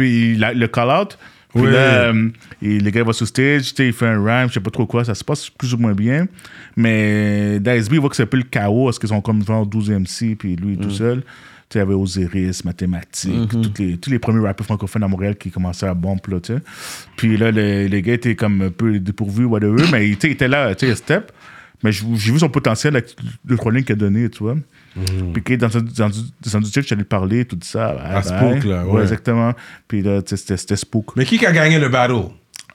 le 0.53 0.67
call-out. 0.67 1.17
Puis 1.53 1.63
Oui. 1.63 1.71
là, 1.71 1.77
euh, 2.13 2.29
il- 2.61 2.81
le 2.85 2.89
gars 2.91 3.03
va 3.03 3.11
sur 3.11 3.27
stage, 3.27 3.63
tu 3.73 3.75
sais, 3.75 3.87
il 3.87 3.91
fait 3.93 4.07
un 4.07 4.23
rhyme, 4.23 4.47
je 4.47 4.53
sais 4.53 4.59
pas 4.61 4.71
trop 4.71 4.85
quoi, 4.85 5.03
ça 5.03 5.13
se 5.13 5.23
passe 5.25 5.49
plus 5.49 5.73
ou 5.73 5.77
moins 5.77 5.91
bien. 5.93 6.27
Mais 6.77 7.59
DSB, 7.59 7.95
il 7.95 7.99
voit 7.99 8.09
que 8.09 8.15
c'est 8.15 8.23
un 8.23 8.27
peu 8.27 8.37
le 8.37 8.43
chaos, 8.43 8.85
parce 8.85 8.99
qu'ils 8.99 9.09
sont 9.09 9.19
comme 9.19 9.43
genre 9.45 9.65
12 9.65 9.89
MC, 9.91 10.35
puis 10.37 10.55
lui 10.55 10.77
tout 10.77 10.91
seul. 10.91 11.23
Il 11.75 11.77
y 11.79 11.81
avait 11.81 11.93
Osiris, 11.93 12.65
Mathématiques, 12.65 13.49
tous, 13.49 13.71
les, 13.79 13.97
tous 13.97 14.09
les 14.09 14.19
premiers 14.19 14.45
rappeurs 14.45 14.65
francophones 14.65 15.03
à 15.03 15.07
Montréal 15.07 15.35
qui 15.35 15.51
commençaient 15.51 15.87
à 15.87 15.93
bomber, 15.93 16.21
là, 16.29 16.39
tu 16.39 16.53
sais. 16.53 16.59
Puis 17.15 17.37
là, 17.37 17.51
le- 17.51 17.87
les 17.87 18.01
gars 18.01 18.13
étaient 18.13 18.35
comme 18.35 18.61
un 18.61 18.69
peu 18.69 18.99
dépourvus, 18.99 19.45
whatever, 19.45 19.83
mais 19.91 20.07
tu 20.09 20.13
sais, 20.19 20.27
il 20.27 20.31
était 20.31 20.47
là, 20.47 20.73
tu 20.75 20.87
sais, 20.87 20.95
step. 20.95 21.31
Mais 21.83 21.91
j'ai 21.91 22.05
vu 22.31 22.37
son 22.37 22.49
potentiel 22.49 22.95
avec 22.95 23.15
le 23.45 23.57
trois 23.57 23.71
lignes 23.71 23.83
qu'il 23.83 23.93
a 23.93 23.95
donné, 23.95 24.29
tu 24.29 24.43
vois. 24.43 24.55
Puis 25.33 25.41
il 25.47 25.53
est 25.53 25.57
dans 25.57 25.67
dans, 25.69 26.09
dans 26.09 26.57
un 26.57 26.61
check, 26.61 26.85
j'allais 26.87 27.03
parler, 27.03 27.43
tout 27.45 27.57
ça. 27.63 27.89
À. 27.99 28.21
Spook, 28.21 28.65
là, 28.65 28.85
ouais. 28.85 29.01
exactement. 29.01 29.53
Puis 29.87 30.03
là, 30.03 30.21
c'était 30.25 30.75
Spook. 30.75 31.15
Mais 31.15 31.25
qui 31.25 31.43
a 31.43 31.51
gagné 31.51 31.79
le 31.79 31.89
battle? 31.89 32.25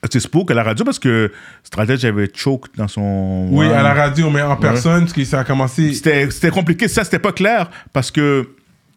C'était 0.03 0.21
Spook 0.21 0.51
à 0.51 0.55
la 0.55 0.63
radio 0.65 0.85
parce 0.85 0.99
que 0.99 1.31
Stratège 1.63 2.05
avait 2.05 2.29
choke 2.35 2.67
dans 2.77 2.89
son. 2.89 3.49
Oui, 3.51 3.67
Ouais. 3.67 3.73
à 3.75 3.83
la 3.83 3.95
radio, 3.95 4.29
mais 4.31 4.43
en 4.43 4.57
personne, 4.57 5.01
parce 5.03 5.13
que 5.13 5.25
ça 5.25 5.41
a 5.41 5.45
commencé. 5.45 5.93
C'était 5.95 6.29
c'était 6.31 6.51
compliqué. 6.51 6.89
Ça, 6.89 7.05
c'était 7.05 7.19
pas 7.21 7.33
clair 7.33 7.71
parce 7.93 8.11
que 8.11 8.49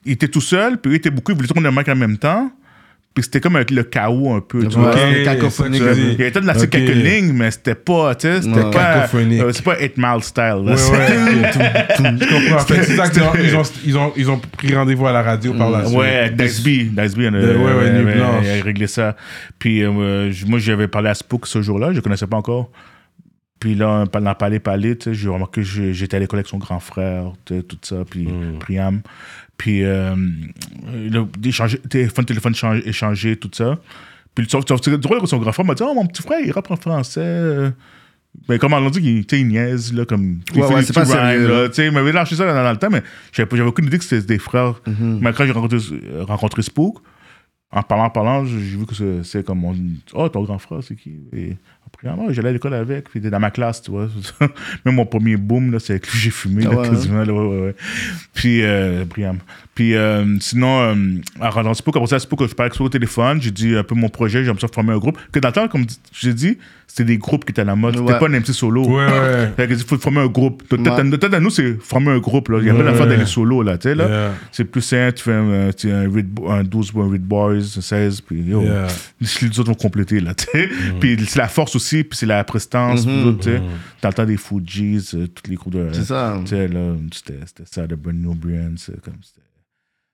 il 0.10 0.14
était 0.14 0.28
tout 0.28 0.42
seul, 0.42 0.78
puis 0.80 0.92
il 0.92 0.96
était 0.96 1.10
beaucoup, 1.12 1.32
il 1.32 1.36
voulait 1.36 1.48
tourner 1.48 1.64
le 1.70 1.72
mic 1.76 1.88
en 1.88 1.96
même 1.96 2.18
temps. 2.18 2.52
Puis 3.16 3.24
c'était 3.24 3.40
comme 3.42 3.56
avec 3.56 3.72
le 3.72 3.82
chaos 3.84 4.34
un 4.36 4.40
peu. 4.40 4.60
tu 4.68 4.78
Ouais, 4.78 4.84
vois. 4.84 4.94
c'était 4.94 5.24
cacophonique. 5.24 5.82
Il 5.82 5.88
avait 5.88 6.32
peut-être 6.32 6.46
lancé 6.46 6.64
Ok. 6.66 6.70
quelques 6.70 6.96
lignes, 6.96 7.34
mais 7.34 7.50
c'était 7.50 7.74
pas, 7.74 8.14
tu 8.14 8.28
sais, 8.28 8.42
c'était 8.44 8.62
pas. 8.70 8.70
Cacophonique. 9.02 9.42
euh, 9.42 9.52
c'est 9.52 9.64
pas 9.66 9.80
8 9.80 9.98
Mile 9.98 10.22
style. 10.24 10.44
là. 10.64 10.76
Je 11.98 12.00
comprends. 12.00 13.34
Ils 13.44 13.56
ont, 13.56 13.64
ils 13.86 13.98
ont, 13.98 14.14
ils 14.16 14.30
ont 14.30 14.40
pris 14.58 14.74
rendez-vous 14.76 15.08
à 15.08 15.12
la 15.12 15.22
radio 15.24 15.54
par 15.54 15.72
la 15.72 15.86
suite. 15.86 15.98
Ouais. 15.98 16.30
Dice 16.30 16.62
B, 16.64 16.68
on 16.94 16.98
a, 17.00 17.08
De- 17.08 17.58
ouais, 17.58 17.74
ouais, 17.74 18.16
il 18.16 18.60
a 18.62 18.64
réglé 18.64 18.88
ça. 18.88 19.16
Puis 19.58 19.84
euh, 19.84 20.32
moi, 20.48 20.60
j'avais 20.60 20.88
parlé 20.88 21.10
à 21.10 21.14
Spook 21.16 21.48
ce 21.48 21.62
jour-là, 21.62 21.92
je 21.92 21.98
ne 21.98 22.02
connaissais 22.02 22.28
pas 22.28 22.38
encore. 22.38 22.72
Puis 23.60 23.76
là, 23.76 24.06
on 24.14 24.26
a 24.26 24.36
parlé, 24.36 24.60
parlé, 24.60 24.98
tu 24.98 25.06
sais, 25.10 25.14
j'ai 25.14 25.28
remarqué 25.28 25.62
que 25.62 25.68
j'étais 25.92 26.16
à 26.16 26.20
l'école 26.20 26.40
avec 26.40 26.48
son 26.48 26.60
grand 26.60 26.80
frère, 26.80 27.34
tout 27.46 27.64
ça, 27.82 27.98
puis 28.10 28.28
Mm. 28.28 28.60
Priam. 28.60 29.02
Puis, 29.60 29.84
euh, 29.84 30.16
le 30.88 31.26
téléphone, 31.90 32.26
téléphone 32.26 32.56
change- 32.56 32.82
tout 33.40 33.50
ça. 33.54 33.78
Puis 34.34 34.48
c'est 34.50 34.58
c'est 34.84 34.98
drôle 34.98 35.20
que 35.22 35.28
son 35.28 35.38
grand 35.38 35.52
frère 35.52 35.66
m'a 35.66 35.76
dit 35.76 35.84
Oh, 35.86 35.94
mon 35.94 36.06
petit 36.08 36.24
frère, 36.24 36.40
il 36.44 36.52
rappe 36.52 36.72
en 36.72 36.76
français. 36.78 37.20
euh. 37.22 37.70
Mais 38.48 38.58
comme 38.60 38.74
on 38.74 38.80
l'a 38.80 38.90
dit, 38.92 39.00
il, 39.02 39.26
tu 39.26 39.38
il 39.38 39.48
niaise, 39.48 39.92
là, 39.94 40.06
comme. 40.06 40.40
Il 40.54 40.62
Ouais, 40.62 40.74
ouais, 40.76 40.84
c'est 40.84 40.94
pas 40.94 41.04
rhymes, 41.04 41.48
là. 41.48 41.68
Tu 41.70 41.84
il 41.84 41.92
m'avait 41.92 42.12
lâché 42.12 42.36
ça 42.36 42.46
dans, 42.46 42.54
dans 42.64 42.72
le 42.72 42.78
temps, 42.78 42.90
mais 42.92 43.04
j'avais 43.34 43.62
aucune 43.62 43.86
idée 43.88 43.98
que 43.98 44.04
c'était 44.04 44.26
des 44.26 44.40
frères. 44.40 44.82
Mhm. 44.88 45.20
Mais 45.22 45.34
quand 45.34 45.46
j'ai 45.46 45.52
rencontré, 45.52 45.78
euh, 45.92 46.24
rencontré 46.24 46.62
Spook, 46.62 47.00
en 47.72 47.82
parlant, 47.84 48.06
en 48.06 48.10
parlant, 48.12 48.46
j'ai 48.46 48.58
vu 48.58 48.86
que 48.86 48.96
c'est- 48.96 49.24
c'est 49.24 49.46
comme 49.46 49.64
on 49.66 49.76
Oh, 50.14 50.30
ton 50.30 50.44
grand 50.44 50.60
frère, 50.60 50.80
c'est 50.84 50.96
qui? 50.96 51.18
Et 51.34 51.58
non, 52.04 52.32
j'allais 52.32 52.50
à 52.50 52.52
l'école 52.54 52.74
avec, 52.74 53.10
puis 53.10 53.20
dans 53.20 53.40
ma 53.40 53.52
classe, 53.52 53.82
tu 53.82 53.92
vois. 53.92 54.08
Même 54.86 54.96
mon 54.96 55.06
premier 55.06 55.38
boom, 55.38 55.72
là, 55.72 55.80
c'est 55.80 55.94
avec 55.94 56.08
lui 56.08 56.14
que 56.14 56.18
j'ai 56.18 56.30
fumé, 56.30 56.64
Ah 56.68 56.72
là, 56.72 56.80
ouais, 56.80 56.90
quasiment. 56.90 57.24
Là, 57.24 57.34
ouais, 57.34 57.48
ouais, 57.48 57.62
ouais. 57.66 57.76
Puis, 58.34 58.62
euh, 58.64 59.06
Briam. 59.06 59.38
Puis, 59.76 59.96
euh, 59.96 60.26
sinon, 60.40 60.82
euh, 60.82 60.96
en 61.40 61.50
rentrant 61.50 61.74
Spook, 61.74 61.96
après 61.96 62.08
ça, 62.08 62.20
Spook, 62.20 62.42
je 62.48 62.54
parlais 62.54 62.70
avec 62.72 62.82
au 62.82 62.90
téléphone, 62.90 63.42
j'ai 63.42 63.52
dit 63.52 63.76
un 63.76 63.84
peu 63.84 63.96
mon 63.96 64.10
projet, 64.10 64.44
j'aime 64.44 64.60
ça 64.60 64.68
former 64.68 64.94
un 64.94 64.98
groupe. 64.98 65.18
Que 65.32 65.40
dans 65.40 65.50
le 65.50 65.54
temps, 65.54 65.68
comme 65.68 65.86
j'ai 66.14 66.34
dit, 66.34 66.58
c'était 66.90 67.06
des 67.06 67.18
groupes 67.18 67.46
qui 67.46 67.52
étaient 67.52 67.62
à 67.62 67.66
la 67.66 67.76
mode, 67.76 67.96
c'était 67.96 68.18
pas 68.18 68.26
un 68.26 68.40
MC 68.40 68.48
solo. 68.52 68.84
Ouais, 68.86 69.06
ouais. 69.06 69.52
Fait 69.56 69.68
que 69.68 69.74
il 69.74 69.80
faut 69.80 69.98
former 69.98 70.22
un 70.22 70.28
groupe. 70.28 70.64
Peut-être 70.68 71.34
à 71.34 71.40
nous, 71.40 71.50
c'est 71.52 71.78
former 71.82 72.12
un 72.12 72.18
groupe. 72.18 72.50
Là. 72.50 72.58
Il 72.60 72.68
y 72.68 72.70
a 72.70 72.74
pas 72.74 72.84
d'affaire 72.84 73.08
d'aller 73.08 73.26
solo, 73.26 73.62
là, 73.62 73.78
tu 73.78 73.90
sais, 73.90 73.96
là. 73.96 74.10
Yeah. 74.10 74.32
C'est 74.52 74.66
plus 74.66 74.82
simple, 74.82 75.14
tu 75.14 75.24
fais 75.24 75.34
un, 75.34 75.70
tu 75.72 75.92
un, 75.92 76.12
read, 76.12 76.28
un 76.48 76.64
12 76.64 76.92
ou 76.96 77.02
un 77.02 77.12
Read 77.12 77.22
Boys, 77.22 77.62
16, 77.80 78.22
puis 78.22 78.42
yo, 78.42 78.64
Yeah. 78.64 78.88
les 79.22 79.60
autres 79.60 79.70
vont 79.70 79.76
compléter, 79.76 80.20
là, 80.20 80.34
tu 80.34 80.46
sais. 80.52 80.70
Puis 81.00 81.18
c'est 81.28 81.40
la 81.40 81.48
force 81.48 81.78
aussi, 81.80 82.04
puis 82.04 82.18
c'est 82.18 82.26
la 82.26 82.44
prestance. 82.44 83.06
Dans 84.02 84.10
le 84.10 84.14
temps 84.14 84.26
des 84.26 84.38
Fujis, 84.38 85.10
euh, 85.14 85.28
tous 85.28 85.50
les 85.50 85.56
groupes 85.56 85.74
de... 85.74 85.90
C'est 85.94 86.06
ça. 86.06 86.40
C'était 87.14 87.66
ça, 87.66 87.88
de 87.88 87.96
Brand 87.96 88.16
New 88.16 88.34
Brands, 88.36 88.76
c'est 88.78 89.00
comme... 89.02 89.16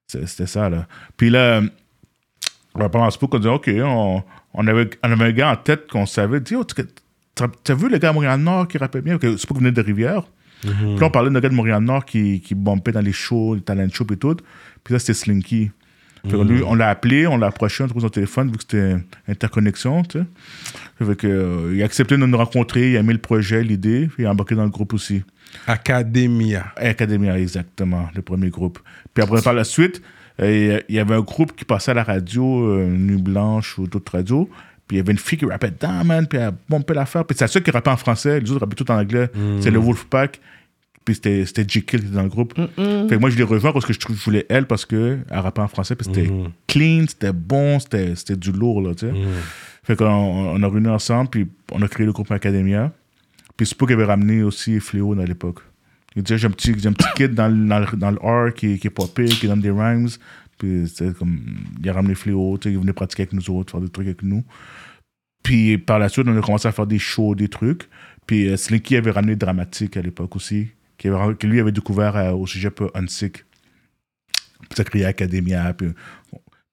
c'était- 0.07 0.45
ça, 0.45 0.69
là. 0.69 0.87
Puis 1.17 1.29
là, 1.29 1.61
euh, 1.61 2.89
pendant 2.89 3.09
ce 3.09 3.17
on 3.21 3.39
dit, 3.39 3.47
OK, 3.47 3.69
on, 3.83 4.23
on, 4.53 4.67
avait, 4.67 4.89
on 5.03 5.11
avait 5.11 5.25
un 5.25 5.31
gars 5.31 5.51
en 5.51 5.55
tête 5.55 5.87
qu'on 5.87 6.05
savait, 6.05 6.39
dit, 6.39 6.55
oh, 6.55 6.63
tu- 6.63 6.83
t'as 7.63 7.73
vu 7.75 7.89
le 7.89 7.97
gars 7.97 8.09
à 8.09 8.13
Montréal-Nord 8.13 8.67
qui 8.67 8.77
rappelle 8.77 9.01
bien? 9.01 9.17
Que 9.17 9.35
C'est 9.37 9.47
pas 9.47 9.55
qu'il 9.55 9.63
venait 9.63 9.71
de 9.71 9.81
Rivière. 9.81 10.23
Puis 10.61 10.71
là, 10.99 11.07
on 11.07 11.09
parlait 11.11 11.29
d'un 11.29 11.39
gars 11.39 11.49
de 11.49 11.53
Montréal-Nord 11.55 12.05
qui, 12.05 12.39
qui 12.41 12.55
bombait 12.55 12.91
dans 12.91 13.01
les 13.01 13.11
shows, 13.13 13.55
les 13.55 13.61
talent 13.61 13.87
shows 13.91 14.07
et 14.11 14.17
tout. 14.17 14.37
Puis 14.83 14.93
là, 14.93 14.99
c'était 14.99 15.13
Slinky. 15.13 15.71
Lui, 16.43 16.63
on 16.63 16.73
l'a 16.73 16.89
appelé, 16.89 17.27
on 17.27 17.37
l'a 17.37 17.47
approché, 17.47 17.83
on 17.83 17.85
a 17.85 17.89
trouvé 17.89 18.01
son 18.01 18.09
téléphone, 18.09 18.47
vu 18.49 18.57
que 18.57 18.63
c'était 18.63 18.95
interconnexion, 19.27 20.01
tu 20.03 20.17
sais. 20.19 20.25
Fait 20.97 21.15
que, 21.15 21.27
euh, 21.27 21.75
il 21.75 21.81
a 21.81 21.85
accepté 21.85 22.15
de 22.15 22.25
nous 22.25 22.37
rencontrer, 22.37 22.91
il 22.91 22.97
a 22.97 23.01
aimé 23.01 23.13
le 23.13 23.19
projet, 23.19 23.63
l'idée, 23.63 24.07
puis 24.07 24.23
il 24.23 24.25
a 24.25 24.31
embarqué 24.31 24.55
dans 24.55 24.63
le 24.63 24.69
groupe 24.69 24.93
aussi. 24.93 25.23
Academia. 25.67 26.67
Academia, 26.77 27.37
exactement, 27.37 28.07
le 28.15 28.21
premier 28.21 28.49
groupe. 28.49 28.79
Puis 29.13 29.23
après, 29.23 29.41
par 29.41 29.53
la 29.53 29.65
suite, 29.65 30.01
euh, 30.41 30.79
il 30.87 30.95
y 30.95 30.99
avait 30.99 31.15
un 31.15 31.21
groupe 31.21 31.55
qui 31.55 31.65
passait 31.65 31.91
à 31.91 31.95
la 31.95 32.03
radio, 32.03 32.67
euh, 32.67 32.87
Nuit 32.87 33.21
Blanche 33.21 33.77
ou 33.77 33.87
d'autres 33.87 34.13
radios. 34.13 34.49
Puis 34.87 34.97
il 34.97 34.99
y 34.99 35.01
avait 35.01 35.11
une 35.11 35.17
fille 35.17 35.37
qui 35.37 35.45
rappait 35.45 35.71
dedans, 35.71 36.03
man, 36.03 36.27
puis 36.27 36.39
elle 36.39 36.53
bombait 36.69 36.93
l'affaire. 36.93 37.25
Puis 37.25 37.35
c'est 37.37 37.45
la 37.45 37.49
seule 37.49 37.63
qui 37.63 37.71
rappait 37.71 37.89
en 37.89 37.97
français, 37.97 38.39
les 38.39 38.51
autres 38.51 38.61
rappaient 38.61 38.75
tout 38.75 38.89
en 38.91 38.99
anglais. 38.99 39.29
C'est 39.59 39.71
le 39.71 39.79
Wolfpack. 39.79 40.39
Puis 41.03 41.15
c'était 41.15 41.45
c'était 41.45 41.65
J. 41.67 41.83
Kill 41.83 41.99
qui 41.99 42.07
était 42.07 42.15
dans 42.15 42.23
le 42.23 42.29
groupe. 42.29 42.55
Fait 42.55 42.71
que 42.75 43.15
moi, 43.15 43.29
je 43.29 43.37
l'ai 43.37 43.43
rejoint 43.43 43.71
parce 43.71 43.85
que 43.85 43.93
je, 43.93 43.99
voulais 44.23 44.45
elle, 44.49 44.65
parce 44.65 44.85
qu'elle 44.85 45.23
rappait 45.29 45.61
en 45.61 45.67
français, 45.67 45.95
puis 45.95 46.05
c'était 46.05 46.31
clean, 46.67 47.05
c'était 47.07 47.31
bon, 47.31 47.79
c'était 47.79 48.15
c'était 48.15 48.35
du 48.35 48.51
lourd, 48.51 48.81
là, 48.81 48.95
tu 48.95 49.07
sais. 49.07 49.13
Fait 49.85 49.95
qu'on 49.95 50.05
on 50.05 50.63
a 50.63 50.67
réuni 50.67 50.87
ensemble, 50.87 51.29
puis 51.29 51.47
on 51.71 51.81
a 51.81 51.87
créé 51.87 52.05
le 52.05 52.11
groupe 52.11 52.31
Academia. 52.31 52.91
Puis 53.55 53.67
Spook 53.67 53.91
avait 53.91 54.05
ramené 54.05 54.41
aussi 54.41 54.79
Fléau 54.79 55.17
à 55.19 55.25
l'époque. 55.25 55.59
Il 56.15 56.23
disait 56.23 56.39
j'ai 56.39 56.47
un 56.47 56.51
petit, 56.51 56.73
j'ai 56.77 56.89
un 56.89 56.93
petit 56.93 57.07
kid 57.15 57.33
dans, 57.35 57.51
dans, 57.51 57.85
dans 57.95 58.11
le 58.11 58.17
R 58.17 58.53
qui, 58.53 58.79
qui 58.79 58.87
est 58.87 58.91
popé, 58.91 59.25
qui 59.25 59.47
donne 59.47 59.61
des 59.61 59.69
rhymes. 59.69 60.09
Puis 60.57 60.91
comme, 61.19 61.39
il 61.83 61.89
a 61.89 61.93
ramené 61.93 62.15
Fléau, 62.15 62.57
il 62.65 62.79
venait 62.79 62.93
pratiquer 62.93 63.23
avec 63.23 63.33
nous 63.33 63.49
autres, 63.51 63.71
faire 63.71 63.81
des 63.81 63.89
trucs 63.89 64.07
avec 64.07 64.23
nous. 64.23 64.43
Puis 65.43 65.77
par 65.77 65.99
la 65.99 66.09
suite, 66.09 66.27
on 66.27 66.35
a 66.35 66.41
commencé 66.41 66.67
à 66.67 66.71
faire 66.71 66.87
des 66.87 66.99
shows, 66.99 67.35
des 67.35 67.49
trucs. 67.49 67.87
Puis 68.25 68.49
euh, 68.49 68.57
Slinky 68.57 68.95
avait 68.95 69.11
ramené 69.11 69.35
Dramatique 69.35 69.97
à 69.97 70.01
l'époque 70.01 70.35
aussi, 70.35 70.69
qui, 70.97 71.09
avait, 71.09 71.35
qui 71.35 71.45
lui 71.45 71.59
avait 71.59 71.71
découvert 71.71 72.15
euh, 72.15 72.31
au 72.31 72.47
sujet 72.47 72.71
peu 72.71 72.89
Unsick. 72.95 73.45
Puis 74.61 74.75
ça 74.75 74.83
créé 74.83 75.05
Academia. 75.05 75.73
Puis, 75.73 75.89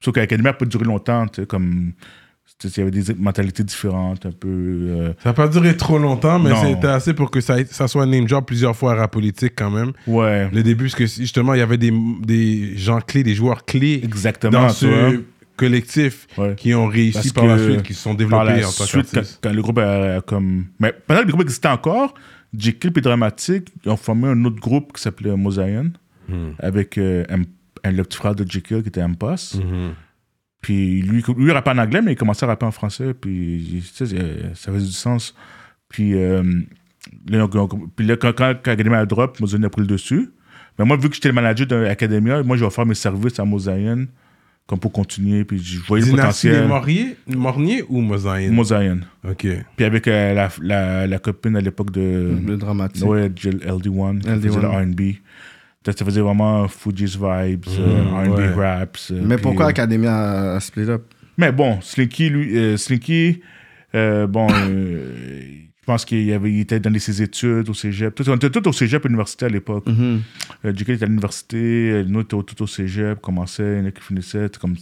sauf 0.02 0.14
qu'Academia 0.14 0.52
a 0.52 0.54
pas 0.54 0.64
duré 0.64 0.84
longtemps, 0.84 1.26
comme. 1.46 1.92
Il 2.64 2.70
y 2.78 2.80
avait 2.80 2.90
des 2.92 3.14
mentalités 3.14 3.64
différentes, 3.64 4.24
un 4.24 4.30
peu. 4.30 4.48
euh, 4.48 5.12
Ça 5.22 5.30
n'a 5.30 5.32
pas 5.32 5.48
duré 5.48 5.76
trop 5.76 5.98
longtemps, 5.98 6.38
mais 6.38 6.50
c'était 6.54 6.86
assez 6.86 7.12
pour 7.12 7.30
que 7.30 7.40
ça, 7.40 7.56
ça 7.66 7.88
soit 7.88 8.04
un 8.04 8.06
name 8.06 8.28
job 8.28 8.44
plusieurs 8.46 8.76
fois 8.76 8.92
à 8.92 8.94
la 8.94 9.08
politique 9.08 9.54
quand 9.56 9.70
même. 9.70 9.90
ouais. 10.06 10.48
Le 10.52 10.62
début, 10.62 10.84
parce 10.84 10.94
que 10.94 11.06
justement, 11.06 11.54
il 11.54 11.58
y 11.58 11.62
avait 11.62 11.76
des, 11.78 11.92
des 12.20 12.76
gens 12.76 13.00
clés, 13.00 13.24
des 13.24 13.34
joueurs 13.34 13.64
clés 13.64 14.00
Exactement, 14.04 14.52
dans 14.62 14.68
ce 14.68 14.86
Ouais. 15.60 16.54
qui 16.56 16.72
ont 16.74 16.86
réussi 16.86 17.12
Parce 17.14 17.32
par 17.32 17.46
la 17.46 17.58
suite, 17.58 17.82
qui 17.82 17.94
se 17.94 18.02
sont 18.02 18.14
Par 18.14 18.44
la 18.44 18.52
développés 18.54 18.64
en 18.64 18.72
tant 18.78 18.84
suite, 18.84 19.18
quand, 19.42 19.52
le 19.52 19.62
groupe 19.62 19.78
a, 19.78 20.16
a 20.16 20.20
comme. 20.20 20.66
Mais 20.78 20.92
pendant 21.06 21.20
que 21.22 21.26
le 21.26 21.32
groupe 21.32 21.42
existait 21.42 21.68
encore, 21.68 22.14
Jekyll 22.56 22.92
et 22.96 23.00
Dramatic 23.00 23.68
ils 23.84 23.90
ont 23.90 23.96
formé 23.96 24.28
un 24.28 24.44
autre 24.44 24.60
groupe 24.60 24.92
qui 24.92 25.02
s'appelait 25.02 25.34
Mosaïen, 25.36 25.90
Hmm. 26.28 26.50
avec 26.60 26.96
euh, 26.98 27.24
M- 27.28 27.44
un- 27.82 27.90
le 27.90 28.04
petit 28.04 28.16
frère 28.18 28.34
de 28.36 28.48
Jekyll 28.48 28.82
qui 28.82 28.88
était 28.88 29.00
M-Poss. 29.00 29.56
Mhm. 29.56 29.94
Puis 30.62 31.02
lui, 31.02 31.22
lui, 31.36 31.46
il 31.46 31.50
rappait 31.50 31.70
en 31.70 31.78
anglais, 31.78 32.00
mais 32.02 32.12
il 32.12 32.16
commençait 32.16 32.44
à 32.44 32.48
rapper 32.48 32.64
en 32.66 32.70
français. 32.70 33.12
Puis 33.14 33.82
tu 33.82 34.06
sais, 34.06 34.06
c'est- 34.06 34.54
ça 34.54 34.72
faisait 34.72 34.86
du 34.86 34.92
sens. 34.92 35.34
Puis, 35.88 36.14
euh, 36.14 36.42
là, 37.28 37.46
on- 37.52 37.58
on- 37.64 37.88
puis 37.94 38.06
là, 38.06 38.16
quand, 38.16 38.32
quand, 38.34 38.50
Academia 38.50 39.00
a 39.00 39.06
drop, 39.06 39.38
Mosaïen 39.40 39.64
a 39.64 39.68
pris 39.68 39.82
le 39.82 39.88
dessus. 39.88 40.30
Mais 40.78 40.84
moi, 40.84 40.96
vu 40.96 41.08
que 41.08 41.14
j'étais 41.16 41.28
le 41.28 41.34
manager 41.34 41.66
d'Academia, 41.66 42.42
moi, 42.42 42.56
j'ai 42.56 42.64
offert 42.64 42.86
mes 42.86 42.94
services 42.94 43.38
à 43.40 43.44
Mosaïen 43.44 44.06
comme 44.66 44.78
pour 44.78 44.92
continuer. 44.92 45.44
Puis 45.44 45.58
je 45.58 45.80
voyais 45.80 46.06
le 46.06 46.12
potentiel. 46.12 46.68
Mornier, 46.68 47.16
Mornier 47.26 47.82
ou 47.88 48.00
Mosaïen 48.00 48.52
Mosaïen. 48.52 49.00
Ok. 49.28 49.46
Puis 49.76 49.84
avec 49.84 50.06
euh, 50.08 50.32
la, 50.32 50.48
la, 50.62 51.06
la 51.08 51.18
copine 51.18 51.56
à 51.56 51.60
l'époque 51.60 51.90
de. 51.90 52.34
Le 52.46 52.56
dramatique. 52.56 53.04
Ouais, 53.04 53.30
Jill 53.34 53.58
LD1, 53.66 54.20
qui 54.20 54.28
LD1. 54.28 54.40
faisait 54.40 54.60
le 54.60 54.68
RB. 54.68 55.00
Ça 55.84 55.92
ça 55.92 56.04
faisait 56.04 56.20
vraiment 56.20 56.68
Fuji's 56.68 57.16
vibes, 57.16 57.64
euh, 57.78 58.30
RB 58.30 58.38
ouais. 58.38 58.48
raps. 58.54 59.10
euh, 59.10 59.20
Mais 59.24 59.34
puis, 59.36 59.42
pourquoi 59.42 59.66
euh, 59.66 59.68
Academia 59.70 60.54
a 60.54 60.60
split 60.60 60.88
up? 60.88 61.02
Mais 61.38 61.50
bon, 61.50 61.80
Slinky, 61.80 62.28
lui, 62.28 62.56
euh, 62.56 62.76
Slinky, 62.76 63.40
euh, 63.94 64.26
bon, 64.26 64.46
euh, 64.50 65.12
je 65.80 65.84
pense 65.86 66.04
qu'il 66.04 66.32
avait, 66.32 66.52
il 66.52 66.60
était 66.60 66.78
dans 66.78 66.96
ses 66.98 67.20
études 67.22 67.68
au 67.68 67.74
cégep. 67.74 68.14
Tout- 68.14 68.28
on 68.30 68.36
était 68.36 68.50
tous 68.50 68.68
au 68.68 68.72
cégep 68.72 69.04
université 69.06 69.46
à 69.46 69.48
l'époque. 69.48 69.86
Mhm. 69.88 70.20
Euh, 70.64 70.72
JK 70.72 70.90
était 70.90 71.04
à 71.04 71.06
l'université, 71.08 72.04
nous 72.06 72.20
étions 72.20 72.42
tous 72.42 72.62
au 72.62 72.66
cégep, 72.68 73.20
commençait, 73.20 73.78
il 73.78 73.78
y 73.80 73.82
en 73.82 73.86
a 73.86 73.90
qui 73.90 74.02
finissaient. 74.02 74.42
c'était 74.44 74.58
Comme, 74.60 74.76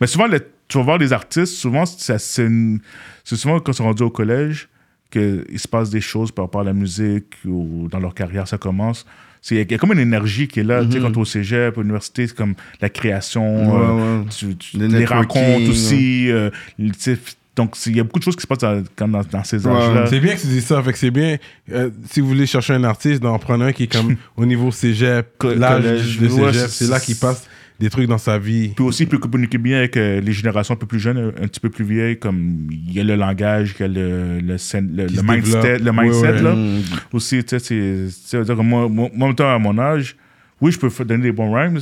mais 0.00 0.06
souvent, 0.06 0.26
les- 0.26 0.38
tu 0.68 0.78
vas 0.78 0.84
voir 0.84 0.98
les 0.98 1.12
artistes, 1.12 1.54
souvent, 1.54 1.84
c'est 1.86 2.18
c'est 2.20 2.46
une- 2.46 2.78
c'est 3.24 3.36
souvent 3.36 3.58
quand 3.58 3.72
ils 3.72 3.76
sont 3.76 3.84
rendus 3.84 4.02
au 4.04 4.10
collège 4.10 4.68
qu'il 5.10 5.44
se 5.58 5.66
passe 5.68 5.90
des 5.90 6.00
choses 6.00 6.30
par 6.30 6.44
rapport 6.44 6.60
à 6.60 6.64
la 6.64 6.72
musique 6.72 7.34
ou 7.44 7.88
dans 7.90 7.98
leur 8.00 8.14
carrière, 8.14 8.46
ça 8.46 8.58
commence. 8.58 9.04
C'est- 9.46 9.56
Il 9.56 9.70
y 9.70 9.74
a 9.74 9.78
comme 9.78 9.92
une 9.92 9.98
énergie 9.98 10.48
qui 10.48 10.60
est 10.60 10.64
là, 10.64 10.82
tu 10.86 10.92
sais, 10.92 11.00
quand 11.00 11.10
tu 11.10 11.18
es 11.18 11.20
au 11.20 11.24
cégep, 11.26 11.76
à 11.76 11.80
l'université, 11.82 12.26
c'est 12.26 12.34
comme 12.34 12.54
la 12.80 12.88
création, 12.88 13.74
Ouais, 13.74 13.78
euh, 13.78 14.20
ouais. 14.20 14.24
tu- 14.34 14.56
tu- 14.56 14.78
Le 14.78 14.86
les 14.86 15.04
rencontres 15.04 15.68
aussi. 15.68 16.30
euh, 16.30 16.48
tu 16.78 16.90
sais, 16.98 17.18
donc, 17.54 17.76
il 17.86 17.94
y 17.96 18.00
a 18.00 18.04
beaucoup 18.04 18.18
de 18.18 18.24
choses 18.24 18.36
qui 18.36 18.42
se 18.42 18.46
passent 18.46 18.58
dans, 18.58 18.82
quand- 18.96 19.06
dans, 19.06 19.20
dans 19.22 19.44
ces 19.44 19.66
âges-là. 19.66 20.06
C'est 20.08 20.18
bien 20.18 20.34
que 20.34 20.40
tu 20.40 20.46
dis 20.46 20.62
ça. 20.62 20.82
Fait 20.82 20.92
que 20.92 20.98
c'est 20.98 21.10
bien. 21.10 21.36
euh, 21.72 21.90
si 22.10 22.20
vous 22.22 22.28
voulez 22.28 22.46
chercher 22.46 22.72
un 22.72 22.84
artiste, 22.84 23.22
d'en 23.22 23.38
prendre 23.38 23.64
un 23.66 23.72
qui 23.72 23.82
est 23.84 23.92
comme 23.92 24.16
au 24.36 24.46
niveau 24.46 24.70
cégep, 24.72 25.26
l'âge 25.44 25.82
collège, 25.82 26.18
de 26.20 26.28
cégep, 26.28 26.52
c'est- 26.54 26.68
c'est 26.86 26.90
là 26.90 26.98
qu'il 26.98 27.16
passe 27.16 27.46
des 27.80 27.90
trucs 27.90 28.06
dans 28.06 28.18
sa 28.18 28.38
vie. 28.38 28.68
Puis 28.74 28.84
aussi, 28.84 29.02
il 29.02 29.08
peut 29.08 29.18
communiquer 29.18 29.58
bien 29.58 29.78
avec 29.78 29.96
euh, 29.96 30.20
les 30.20 30.32
générations 30.32 30.74
un 30.74 30.76
peu 30.76 30.86
plus 30.86 31.00
jeunes, 31.00 31.18
un, 31.18 31.28
un 31.28 31.48
petit 31.48 31.60
peu 31.60 31.70
plus 31.70 31.84
vieilles, 31.84 32.18
comme 32.18 32.68
il 32.70 32.92
y 32.92 33.00
a 33.00 33.04
le 33.04 33.16
langage, 33.16 33.74
il 33.78 33.82
y 33.82 33.84
a 33.84 33.88
le, 33.88 34.38
le, 34.40 34.56
le, 34.56 35.22
mindset, 35.22 35.78
le 35.78 35.92
mindset 35.92 36.20
ouais. 36.32 36.42
là. 36.42 36.54
Mhm. 36.54 36.82
Aussi, 37.12 37.42
tu 37.44 37.58
sais, 37.58 38.54
moi, 38.62 38.88
moi, 38.88 39.10
même 39.14 39.34
temps, 39.34 39.52
à 39.52 39.58
mon 39.58 39.76
âge, 39.78 40.16
oui, 40.60 40.70
je 40.70 40.78
peux 40.78 41.04
donner 41.04 41.24
des 41.24 41.32
bons 41.32 41.52
rhymes, 41.52 41.80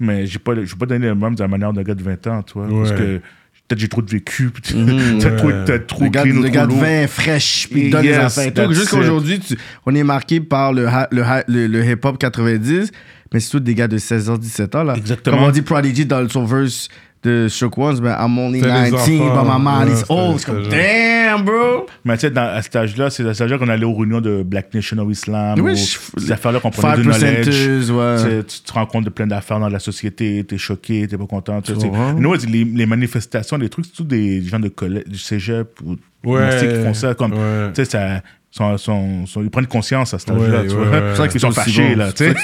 mais 0.00 0.26
j'ai 0.26 0.38
pas, 0.38 0.54
je 0.54 0.60
vais 0.60 0.78
pas 0.78 0.86
donner 0.86 1.06
les 1.06 1.12
rhymes 1.12 1.34
de 1.34 1.42
la 1.42 1.48
manière 1.48 1.72
d'un 1.72 1.82
gars 1.82 1.94
de 1.94 2.02
20 2.02 2.26
ans, 2.26 2.42
tu 2.42 2.54
vois. 2.54 2.68
Parce 2.68 2.90
Ouais. 2.90 2.96
que 2.96 3.20
peut-être 3.68 3.80
j'ai 3.80 3.88
trop 3.88 4.00
de 4.02 4.10
vécu, 4.10 4.48
puis 4.50 4.74
Mhm. 4.74 5.18
t'as 5.20 5.30
trop, 5.32 5.50
t'as 5.66 5.78
trop 5.78 6.04
Le 6.04 6.10
gars, 6.10 6.22
clean 6.22 6.40
le 6.40 6.48
de 6.50 6.74
vin 6.80 7.06
fraîche, 7.06 7.68
puis 7.70 7.84
il 7.84 7.90
donne 7.90 8.02
les 8.02 8.08
Yes, 8.08 8.18
affaires. 8.18 8.44
et 8.46 8.52
tout. 8.52 8.54
that's 8.62 8.72
Juste 8.72 8.84
it. 8.84 8.90
qu'aujourd'hui, 8.90 9.38
tu- 9.40 9.56
on 9.86 9.94
est 9.94 10.02
marqué 10.04 10.40
par 10.40 10.72
le, 10.72 10.86
ha- 10.88 11.08
le, 11.12 11.22
ha- 11.22 11.44
le, 11.48 11.66
le 11.66 11.84
hip-hop 11.84 12.16
90, 12.18 12.90
mais 13.32 13.40
c'est 13.40 13.50
tous 13.50 13.60
des 13.60 13.74
gars 13.74 13.88
de 13.88 13.98
16 13.98 14.30
ans, 14.30 14.38
17 14.38 14.74
ans. 14.74 14.84
Là. 14.84 14.94
Exactement. 14.96 15.36
Comme 15.36 15.46
on 15.46 15.50
dit 15.50 15.62
Prodigy 15.62 16.06
dans 16.06 16.26
son 16.28 16.44
verse 16.46 16.88
de 17.22 17.48
Shook 17.48 17.76
Ones, 17.78 17.98
mais 18.00 18.10
I'm 18.10 18.38
only 18.38 18.60
C'est 18.60 18.66
les 18.66 18.90
19, 18.90 18.94
enfants. 19.20 19.42
but 19.44 19.50
my 19.50 19.64
mind 19.64 19.98
is 19.98 20.04
old. 20.08 20.38
c'est- 20.38 20.46
comme, 20.46 20.68
damn, 20.68 21.42
bro! 21.44 21.86
Mais 22.04 22.14
tu 22.16 22.20
sais, 22.22 22.30
dans- 22.30 22.42
à 22.54 22.62
cet 22.62 22.76
âge-là, 22.76 23.10
c'est 23.10 23.26
à 23.26 23.34
cet 23.34 23.42
âge-là 23.42 23.58
qu'on 23.58 23.68
allait 23.68 23.84
aux 23.84 23.94
réunions 23.96 24.20
de 24.20 24.42
Black 24.44 24.72
Nation 24.72 24.98
of 24.98 25.10
Islam, 25.10 25.58
Oui, 25.60 25.72
ou 25.72 26.20
ces 26.20 26.32
affaires-là 26.32 26.60
qu'on 26.60 26.70
prenait 26.70 26.94
5 26.94 27.02
du 27.02 27.50
knowledge. 27.50 27.90
ouais. 27.90 28.44
Tu 28.44 28.60
te 28.60 28.72
rends 28.72 28.86
compte 28.86 29.04
de 29.04 29.10
plein 29.10 29.26
d'affaires 29.26 29.58
dans 29.60 29.68
la 29.68 29.78
société, 29.80 30.44
t'es 30.44 30.58
choqué, 30.58 31.06
t'es 31.08 31.18
pas 31.18 31.26
content. 31.26 31.60
Tu 31.60 31.74
sais, 31.74 31.90
nous, 32.16 32.34
les, 32.34 32.64
les 32.64 32.86
manifestations, 32.86 33.56
les 33.56 33.68
trucs, 33.68 33.86
c'est 33.86 33.92
tous 33.96 34.04
des 34.04 34.40
gens 34.42 34.60
de 34.60 34.68
collège, 34.68 35.04
du 35.06 35.18
cégep 35.18 35.68
ou 35.84 35.96
Ouais. 36.24 36.40
université 36.42 36.68
qui 36.78 36.82
font 36.84 36.94
ça. 36.94 37.14
Comme, 37.14 37.32
Ouais. 37.32 37.68
tu 37.74 37.84
sais, 37.84 37.84
ça, 37.84 38.22
sont, 38.50 38.76
sont- 38.78 39.26
sont- 39.26 39.42
ils 39.42 39.50
prennent 39.50 39.66
conscience 39.66 40.14
à 40.14 40.18
cet 40.18 40.30
âge-là. 40.30 40.62
Ouais, 40.62 40.68
ouais. 40.68 40.68
C'est 40.68 40.74
pour 40.76 41.16
ça 41.16 41.28
que 41.28 41.34
Ils 41.34 41.40
sont 41.40 41.50
fâchés, 41.52 41.90
bon. 41.90 41.98
là. 41.98 42.10
C'est 42.14 42.28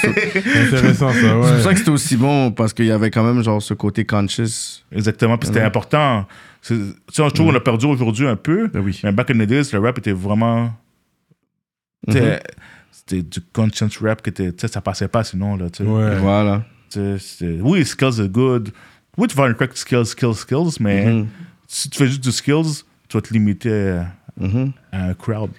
intéressant, 0.67 1.11
ça, 1.11 1.19
C'est 1.19 1.29
pour 1.31 1.45
ça 1.61 1.71
que 1.73 1.79
c'était 1.79 1.89
aussi 1.91 2.15
bon, 2.17 2.51
parce 2.51 2.73
qu'il 2.73 2.85
y 2.85 2.91
avait 2.91 3.09
quand 3.11 3.23
même 3.23 3.43
genre 3.43 3.61
ce 3.61 3.73
côté 3.73 4.05
conscious. 4.05 4.83
Exactement. 4.91 5.37
Puis 5.37 5.47
c'était 5.47 5.59
Ouais. 5.61 5.65
important. 5.65 6.25
Tu 6.61 6.75
sais, 6.75 7.23
je 7.23 7.29
trouve 7.29 7.47
qu'on 7.51 7.55
a 7.55 7.59
perdu 7.59 7.85
aujourd'hui 7.87 8.27
un 8.27 8.35
peu. 8.35 8.67
Ben 8.67 8.81
oui. 8.81 8.99
Mais 9.03 9.11
back 9.11 9.29
in 9.31 9.35
the 9.35 9.43
days, 9.47 9.69
le 9.73 9.79
rap 9.79 9.97
était 9.97 10.11
vraiment. 10.13 10.71
Mhm. 12.07 12.37
C'était 12.91 13.21
du 13.21 13.39
conscience 13.53 13.97
rap 13.97 14.21
qui 14.21 14.29
était. 14.29 14.51
Tu 14.51 14.59
sais, 14.61 14.67
ça 14.67 14.81
passait 14.81 15.07
pas 15.07 15.23
sinon. 15.23 15.57
Là, 15.57 15.69
tu 15.69 15.83
sais. 15.83 15.89
Ouais. 15.89 16.15
Voilà. 16.17 16.63
Oui, 17.61 17.85
skills 17.85 18.21
are 18.21 18.27
good. 18.27 18.69
Oui, 19.17 19.27
tu 19.27 19.35
vas 19.35 19.43
faire 19.43 19.51
un 19.51 19.53
crack 19.53 19.75
skills, 19.77 20.05
skills, 20.05 20.35
skills, 20.35 20.77
mais 20.79 21.05
Mhm. 21.05 21.27
si 21.67 21.89
tu 21.89 21.97
fais 21.97 22.07
juste 22.07 22.23
du 22.23 22.31
skills, 22.31 22.83
tu 23.07 23.17
vas 23.17 23.21
te 23.21 23.33
limiter 23.33 23.89
à, 23.89 24.07
Mhm. 24.39 24.71
à 24.91 25.05
un 25.09 25.13
crowd. 25.13 25.51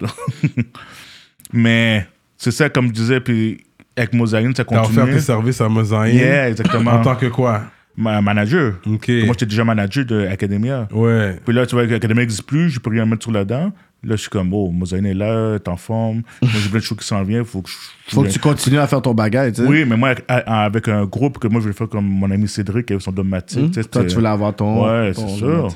mais 1.52 2.06
c'est 2.36 2.50
ça, 2.50 2.68
comme 2.68 2.88
je 2.88 2.92
disais, 2.92 3.20
puis 3.20 3.58
avec 3.96 4.12
Mosaïne, 4.12 4.54
ça 4.54 4.64
T'as 4.64 4.80
offert 4.82 4.94
continue. 5.04 5.16
tes 5.16 5.20
services 5.22 5.60
à 5.60 5.68
Yeah, 6.08 6.50
exactement. 6.50 6.92
en 6.92 7.02
tant 7.02 7.16
que 7.16 7.26
quoi? 7.26 7.62
Ma- 7.96 8.20
manager. 8.20 8.74
Ok. 8.86 9.08
Moi, 9.08 9.28
j'étais 9.32 9.46
déjà 9.46 9.64
manager 9.64 10.04
de 10.04 10.26
Academia. 10.26 10.86
Ouais. 10.92 11.40
Puis 11.44 11.54
là, 11.54 11.64
tu 11.64 11.74
vois, 11.74 11.86
l'Académie 11.86 12.20
n'existe 12.20 12.42
plus, 12.42 12.68
je 12.68 12.78
peux 12.78 12.90
rien 12.90 13.06
mettre 13.06 13.22
sur 13.22 13.32
la 13.32 13.44
dent. 13.46 13.72
Là, 14.04 14.14
je 14.16 14.20
suis 14.20 14.28
comme, 14.28 14.52
oh, 14.52 14.70
Mosaïne 14.70 15.06
est 15.06 15.14
là, 15.14 15.58
t'es 15.58 15.70
en 15.70 15.78
forme. 15.78 16.16
Moi, 16.42 16.50
j'ai 16.62 16.68
plein 16.68 16.78
de 16.80 16.84
choses 16.84 16.98
qui 16.98 17.06
s'en 17.06 17.22
viennent. 17.22 17.46
Faut 17.46 17.62
que 17.62 17.70
je. 17.70 17.76
Faut 18.14 18.22
que 18.22 18.28
tu 18.28 18.38
continues 18.38 18.78
à 18.78 18.86
faire 18.86 19.00
ton 19.00 19.14
bagage. 19.14 19.54
Oui, 19.60 19.86
mais 19.86 19.96
moi, 19.96 20.10
avec- 20.10 20.24
avec 20.28 20.88
un 20.88 21.06
groupe 21.06 21.38
que 21.38 21.48
moi, 21.48 21.58
je 21.60 21.62
voulais 21.62 21.74
faire 21.74 21.88
comme 21.88 22.04
mon 22.06 22.30
ami 22.30 22.46
Cédric, 22.46 22.90
avait 22.90 23.00
son 23.00 23.12
domatique. 23.12 23.70
Tu 23.72 23.82
sais, 23.82 23.88
Toi, 23.88 24.04
tu 24.04 24.14
voulais 24.14 24.28
avoir 24.28 24.54
ton. 24.54 24.84
Ouais, 24.86 25.12
c'est 25.14 25.28
sûr. 25.28 25.68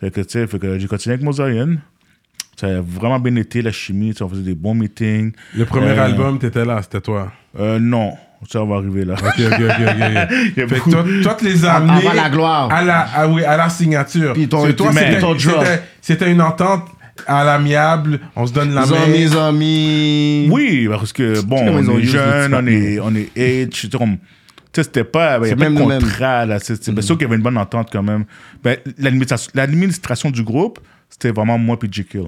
Fait 0.00 0.10
que, 0.10 0.22
tu 0.22 0.30
sais, 0.30 0.46
j'ai 0.78 0.88
continué 0.88 1.14
avec 1.14 1.24
Mosaïen. 1.24 1.76
Ça 2.56 2.66
a 2.68 2.80
vraiment 2.80 3.18
bien 3.20 3.36
été, 3.36 3.60
la 3.62 3.70
chimie. 3.72 4.14
On 4.20 4.28
faisait 4.28 4.42
des 4.42 4.54
bons 4.54 4.74
meetings. 4.74 5.32
Le 5.54 5.64
premier 5.66 5.88
Euh, 5.90 6.04
album, 6.06 6.38
t'étais 6.38 6.64
là, 6.64 6.80
c'était 6.82 7.00
toi? 7.02 7.30
Euh, 7.58 7.78
non, 7.78 8.14
ça 8.50 8.64
va 8.64 8.76
arriver 8.76 9.04
là. 9.04 9.14
Ok, 9.14 9.40
ok, 9.46 9.60
ok, 9.60 9.60
Fait 10.54 10.66
beaucoup- 10.66 10.90
toi, 10.90 11.04
toi, 11.22 11.36
tu 11.38 11.44
les 11.46 11.64
as 11.66 11.74
amenés 11.74 11.98
Avant 12.06 12.12
la 12.14 12.30
gloire. 12.30 12.70
à 12.72 12.82
la, 12.82 13.00
à, 13.00 13.28
oui, 13.28 13.44
à 13.44 13.56
la 13.58 13.68
signature. 13.68 14.32
Puis 14.32 14.48
ton- 14.48 14.70
toi, 14.72 14.90
mais- 14.94 15.00
c'était- 15.00 15.20
ton 15.20 15.34
drop. 15.34 15.38
c'était- 15.64 15.82
c'était 16.00 16.32
une 16.32 16.40
entente 16.40 16.86
à 17.26 17.44
l'amiable, 17.44 18.20
on 18.34 18.46
se 18.46 18.52
donne 18.52 18.72
la 18.74 18.86
main. 18.86 19.02
Amis, 19.04 19.36
amis. 19.36 20.48
Oui, 20.50 20.86
parce 20.88 21.12
que 21.12 21.40
bon, 21.42 21.56
on 21.58 21.98
est 21.98 22.04
jeune, 22.04 22.54
on 22.54 22.66
est, 22.66 23.00
on 23.00 23.14
est 23.14 23.30
age, 23.38 23.88
comme- 23.96 24.16
c'était 24.72 25.04
pas, 25.04 25.38
il 25.38 25.44
y 25.44 25.46
C'est 25.48 25.52
a 25.54 25.56
pas 25.56 25.70
de 25.70 25.78
contrat, 25.78 26.44
là, 26.46 26.58
c'est 26.58 26.82
c'est 26.82 26.92
bien 26.92 27.00
sûr 27.02 27.16
qu'il 27.16 27.24
y 27.24 27.28
avait 27.28 27.36
une 27.36 27.42
bonne 27.42 27.56
entente 27.56 27.88
quand 27.90 28.02
même. 28.02 28.24
Ben, 28.62 28.76
l'administration 28.98 29.50
l'administration 29.54 30.30
du 30.30 30.42
groupe, 30.42 30.78
c'était 31.08 31.30
vraiment 31.30 31.56
moi 31.58 31.78
puis 31.78 31.88
Jekyll. 31.90 32.26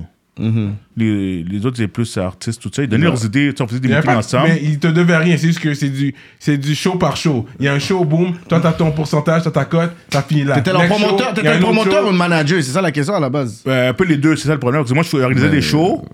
Les, 0.97 1.43
les 1.45 1.67
autres, 1.67 1.77
c'est 1.77 1.87
plus 1.89 2.17
artistes, 2.17 2.61
tout 2.61 2.71
ça. 2.73 2.83
Ils 2.83 2.89
donnaient 2.89 3.05
leurs 3.05 3.25
idées, 3.25 3.53
on 3.61 3.67
faisait 3.69 3.79
des 3.81 3.89
meetings 3.89 4.03
pas- 4.03 4.17
ensemble. 4.17 4.49
Mais 4.49 4.61
il 4.63 4.79
te 4.79 4.89
devait 4.89 5.17
rien, 5.17 5.37
c'est 5.37 5.47
juste 5.49 5.61
que 5.61 5.73
c'est 5.75 5.89
du, 5.91 6.15
c'est 6.41 6.57
du 6.59 6.75
show 6.75 6.97
par 6.97 7.17
show. 7.17 7.47
Il 7.61 7.67
y 7.67 7.69
a 7.69 7.73
un 7.75 7.79
show, 7.79 8.05
boom, 8.05 8.35
toi 8.49 8.59
t'as 8.61 8.73
ton 8.73 8.91
pourcentage, 8.91 9.43
t'as 9.45 9.51
ta 9.51 9.65
cote, 9.65 9.93
t'as 10.11 10.23
fini 10.23 10.45
là. 10.45 10.55
T'étais 10.57 10.73
leur 10.73 10.87
promoteur, 10.87 11.29
show, 11.29 11.35
t'étais 11.37 11.51
le 11.51 11.57
un 11.57 11.61
promoteur 11.61 12.03
show. 12.03 12.09
ou 12.09 12.13
le 12.13 12.17
manager, 12.19 12.63
c'est 12.63 12.73
ça 12.73 12.81
la 12.83 12.91
question 12.91 13.15
à 13.15 13.21
la 13.21 13.31
base. 13.31 13.63
Euh, 13.67 13.91
un 13.91 13.93
peu 13.95 14.05
les 14.05 14.17
deux, 14.17 14.35
c'est 14.37 14.49
ça 14.49 14.55
le 14.55 14.61
problème. 14.61 14.81
Parce 14.83 14.91
que 14.91 14.95
moi, 14.95 15.05
je 15.05 15.17
organisais 15.17 15.51
des 15.51 15.63
shows, 15.63 16.05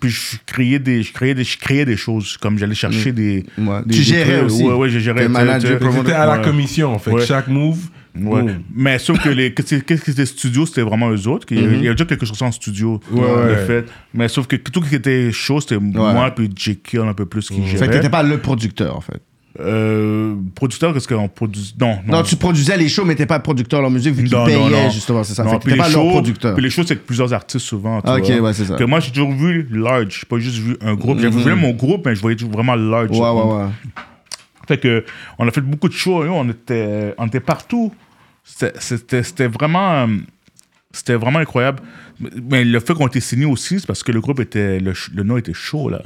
puis 0.00 0.10
je 0.10 0.36
créais 0.46 0.78
des, 0.78 1.02
je 1.02 1.12
créais 1.12 1.34
des, 1.34 1.44
je 1.44 1.58
créais 1.58 1.84
des 1.84 1.96
choses, 1.96 2.36
comme 2.38 2.58
j'allais 2.58 2.74
chercher 2.74 3.12
des, 3.12 3.44
Ouais. 3.58 3.80
des- 3.86 3.94
Tu 3.94 3.98
des 3.98 4.04
gérais 4.04 4.38
trucs. 4.38 4.50
aussi. 4.50 4.64
Ouais, 4.64 4.74
ouais, 4.74 4.88
je 4.90 4.98
gérais. 4.98 5.28
Fait 5.28 5.60
C'était 5.92 6.12
à 6.12 6.26
la 6.26 6.38
commission, 6.38 6.98
fait 6.98 7.10
que 7.10 7.16
Ouais. 7.16 7.26
chaque 7.26 7.48
move. 7.48 7.78
Ouais. 8.14 8.42
boom. 8.42 8.62
Mais 8.74 8.98
sauf 8.98 9.18
que 9.22 9.28
les 9.30 9.54
qu'est-ce 9.54 9.76
que 9.76 9.80
qu'est-ce 9.80 10.02
que 10.02 10.10
c'était 10.12 10.26
studio, 10.26 10.66
c'était 10.66 10.82
vraiment 10.82 11.10
eux 11.10 11.26
autres. 11.28 11.46
avait- 11.50 11.62
Il 11.62 11.82
y 11.82 11.86
avait 11.86 11.94
déjà 11.94 12.04
quelque 12.04 12.26
chose 12.26 12.42
en 12.42 12.52
studio 12.52 13.00
Ouais, 13.10 13.20
de 13.20 13.24
ouais. 13.26 13.66
fait. 13.66 13.86
Mais 14.12 14.28
sauf 14.28 14.46
que 14.46 14.56
tout 14.56 14.82
ce 14.84 14.88
qui 14.90 14.94
était 14.96 15.32
chaud, 15.32 15.60
c'était 15.60 15.78
moi 15.78 16.30
puis 16.30 16.50
Jekyll 16.54 17.00
un 17.00 17.14
peu 17.14 17.24
plus 17.26 17.48
qui 17.48 17.54
Fait 17.54 17.60
que 17.62 17.68
gérait. 17.78 17.90
t'étais 17.90 18.10
pas 18.10 18.22
le 18.22 18.38
producteur, 18.38 18.96
en 18.96 19.00
fait. 19.00 19.20
Euh, 19.60 20.34
producteur, 20.54 20.94
qu'est-ce 20.94 21.06
qu'on 21.06 21.28
produit 21.28 21.74
Non, 21.78 21.98
non. 22.06 22.16
Non, 22.18 22.22
tu 22.22 22.36
produisais 22.36 22.74
les 22.78 22.88
shows, 22.88 23.04
mais 23.04 23.14
t'es 23.14 23.26
pas 23.26 23.36
le 23.36 23.42
producteur 23.42 23.80
de 23.80 23.82
leur 23.82 23.90
musique 23.90 24.14
vu 24.14 24.24
qu'ils 24.24 24.32
Non, 24.34 24.46
payaient, 24.46 24.56
non, 24.58 24.70
non. 24.70 24.90
justement, 24.90 25.22
c'est 25.24 25.34
ça. 25.34 25.44
Non, 25.44 25.50
Fait 25.50 25.56
que 25.58 25.62
puis 25.64 25.72
t'étais 25.72 25.76
les 25.88 25.92
pas 25.92 25.94
leur 25.98 26.04
shows- 26.06 26.10
producteur. 26.10 26.54
Puis 26.54 26.64
les 26.64 26.70
shows, 26.70 26.82
c'est 26.86 26.92
avec 26.92 27.04
plusieurs 27.06 27.32
artistes 27.34 27.66
souvent. 27.66 28.00
tu 28.00 28.08
Ah, 28.08 28.16
ok, 28.16 28.30
vois. 28.30 28.40
ouais, 28.40 28.52
c'est 28.54 28.64
ça. 28.64 28.76
Que 28.76 28.84
moi, 28.84 29.00
j'ai 29.00 29.10
toujours 29.10 29.32
vu 29.32 29.68
large. 29.70 30.20
J'ai 30.20 30.26
pas 30.26 30.38
juste 30.38 30.56
vu 30.56 30.76
un 30.80 30.94
groupe. 30.94 31.18
J'avais 31.20 31.36
Mhm. 31.36 31.42
vu 31.42 31.54
mon 31.54 31.72
groupe, 31.72 32.06
mais 32.06 32.14
je 32.14 32.20
voyais 32.22 32.36
vraiment 32.50 32.74
large. 32.76 33.10
Ouais, 33.10 33.18
ouais, 33.18 33.56
ouais. 33.56 33.68
Fait 34.68 34.78
que 34.78 35.04
on 35.38 35.46
a 35.46 35.50
fait 35.50 35.60
beaucoup 35.60 35.88
de 35.88 35.94
shows, 35.94 36.24
on 36.24 36.48
était, 36.48 37.14
on 37.18 37.26
était 37.26 37.40
partout. 37.40 37.92
C'était- 38.44 39.46
vraiment. 39.48 39.92
euh, 40.02 40.06
C'était 40.94 41.14
vraiment 41.14 41.38
incroyable. 41.38 41.78
Mais 42.50 42.64
le 42.64 42.78
fait 42.78 42.92
qu'on 42.94 43.06
était 43.06 43.20
signé 43.20 43.46
aussi, 43.46 43.80
c'est 43.80 43.86
parce 43.86 44.02
que 44.02 44.12
le 44.12 44.20
groupe 44.20 44.40
était. 44.40 44.78
Le, 44.78 44.92
le 45.14 45.22
nom 45.22 45.38
était 45.38 45.54
chaud, 45.54 45.88
là. 45.88 46.02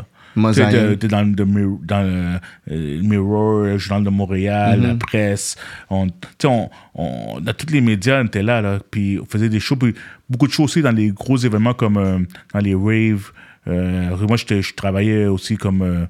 T'es 0.97 1.09
dans, 1.09 1.23
le 1.23 1.45
Mir- 1.45 1.79
dans 1.83 2.03
le 2.03 2.39
euh, 2.71 3.03
Mirror, 3.03 3.63
le 3.65 3.79
Journal 3.79 4.05
de 4.05 4.11
Montréal, 4.11 4.81
la 4.83 4.95
presse. 4.95 5.57
On, 5.91 6.07
on, 6.45 6.69
on, 6.95 7.41
dans 7.41 7.53
tous 7.55 7.73
les 7.73 7.81
médias, 7.81 8.21
on 8.23 8.27
était 8.27 8.43
là, 8.45 8.61
là. 8.61 8.79
Puis 8.91 9.19
on 9.21 9.25
faisait 9.25 9.49
des 9.49 9.59
shows. 9.61 9.77
Puis 9.77 9.95
beaucoup 10.31 10.47
de 10.47 10.53
shows 10.53 10.65
aussi 10.65 10.83
dans 10.83 10.93
les 10.93 11.09
gros 11.11 11.37
événements 11.39 11.75
comme 11.75 11.97
euh, 11.97 12.19
dans 12.55 12.61
les 12.61 12.75
raves. 12.75 13.33
Euh, 13.67 14.17
moi, 14.29 14.37
je 14.37 14.73
travaillais 14.75 15.27
aussi 15.27 15.57
comme, 15.57 16.07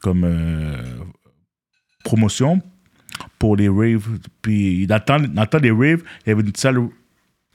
comme 0.00 0.24
promotion 2.04 2.60
pour 3.38 3.56
les 3.56 3.68
raves. 3.68 4.08
Puis 4.42 4.86
dans 4.86 4.96
le 4.96 5.00
temps, 5.00 5.18
dans 5.20 5.42
le 5.42 5.46
temps 5.48 5.60
des 5.60 5.70
raves, 5.70 6.02
il 6.26 6.28
y 6.28 6.32
avait 6.32 6.42
une 6.42 6.54
salle 6.54 6.78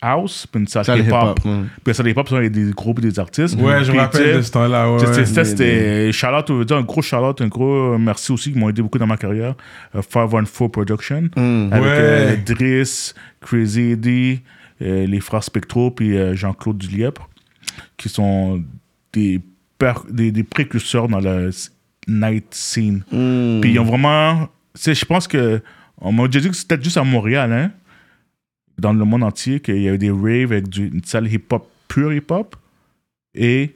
house, 0.02 0.46
puis 0.52 0.62
une 0.62 0.68
salle, 0.68 1.00
hip-hop. 1.00 1.40
Puis 1.42 1.52
la 1.88 1.94
salle 1.94 2.08
hip-hop, 2.10 2.28
il 2.32 2.44
y 2.44 2.46
a 2.46 2.50
des 2.50 2.72
groupes 2.72 3.00
et 3.00 3.04
des 3.04 3.20
artistes. 3.20 3.56
Ouais, 3.60 3.84
je 3.84 3.92
me 3.92 3.98
rappelle 3.98 4.38
de 4.38 4.42
ce 4.42 4.52
temps-là. 4.52 4.92
Ouais, 4.92 5.26
c'était- 5.26 6.12
Charlotte, 6.12 6.50
on 6.52 6.58
veut 6.58 6.66
dire 6.66 6.78
un 6.78 6.84
gros 6.84 7.02
Charlotte, 7.02 7.42
un 7.42 7.48
gros 7.48 7.98
merci 7.98 8.32
aussi 8.32 8.52
qui 8.52 8.60
m'ont 8.60 8.70
aidé 8.70 8.82
beaucoup 8.82 9.00
dans 9.00 9.08
ma 9.08 9.18
carrière. 9.18 9.56
Euh, 9.96 10.02
514 10.02 10.70
Production, 10.72 11.22
Mm. 11.36 11.70
avec 11.72 11.84
Ouais. 11.84 11.90
euh, 11.92 12.36
Driss, 12.46 13.16
Crazy 13.42 13.92
Eddie, 13.92 14.42
euh, 14.82 15.08
les 15.08 15.20
frères 15.22 15.44
Spectro, 15.44 15.90
puis 15.92 16.16
euh, 16.18 16.36
Jean-Claude 16.36 16.78
Duliepre, 16.78 17.28
qui 17.98 18.10
sont 18.10 18.64
des, 19.14 19.42
des, 20.12 20.32
des 20.32 20.44
précurseurs 20.44 21.08
dans 21.08 21.20
la 21.20 21.48
s- 21.48 21.72
night 22.08 22.46
scene. 22.54 23.04
Mm. 23.12 23.62
Puis 23.62 23.72
ils 23.74 23.80
ont 23.80 23.86
vraiment. 23.86 24.48
tu 24.76 24.82
sais, 24.82 24.96
Je 24.96 25.06
pense 25.06 25.28
que. 25.28 25.62
On 26.02 26.12
m'a 26.12 26.28
déjà 26.28 26.42
dit 26.42 26.50
que 26.50 26.56
c'était 26.56 26.82
juste 26.82 26.98
à 26.98 27.04
Montréal, 27.06 27.54
hein, 27.54 27.72
dans 28.78 28.92
le 28.92 29.06
monde 29.06 29.24
entier, 29.24 29.62
qu'il 29.62 29.82
y 29.82 29.88
avait 29.88 29.98
des 29.98 30.12
raves 30.12 30.52
avec 30.52 30.68
du, 30.68 30.88
une 30.90 31.04
salle 31.06 31.32
hip-hop, 31.32 31.66
pure 31.88 32.14
hip-hop, 32.14 32.56
et 33.34 33.76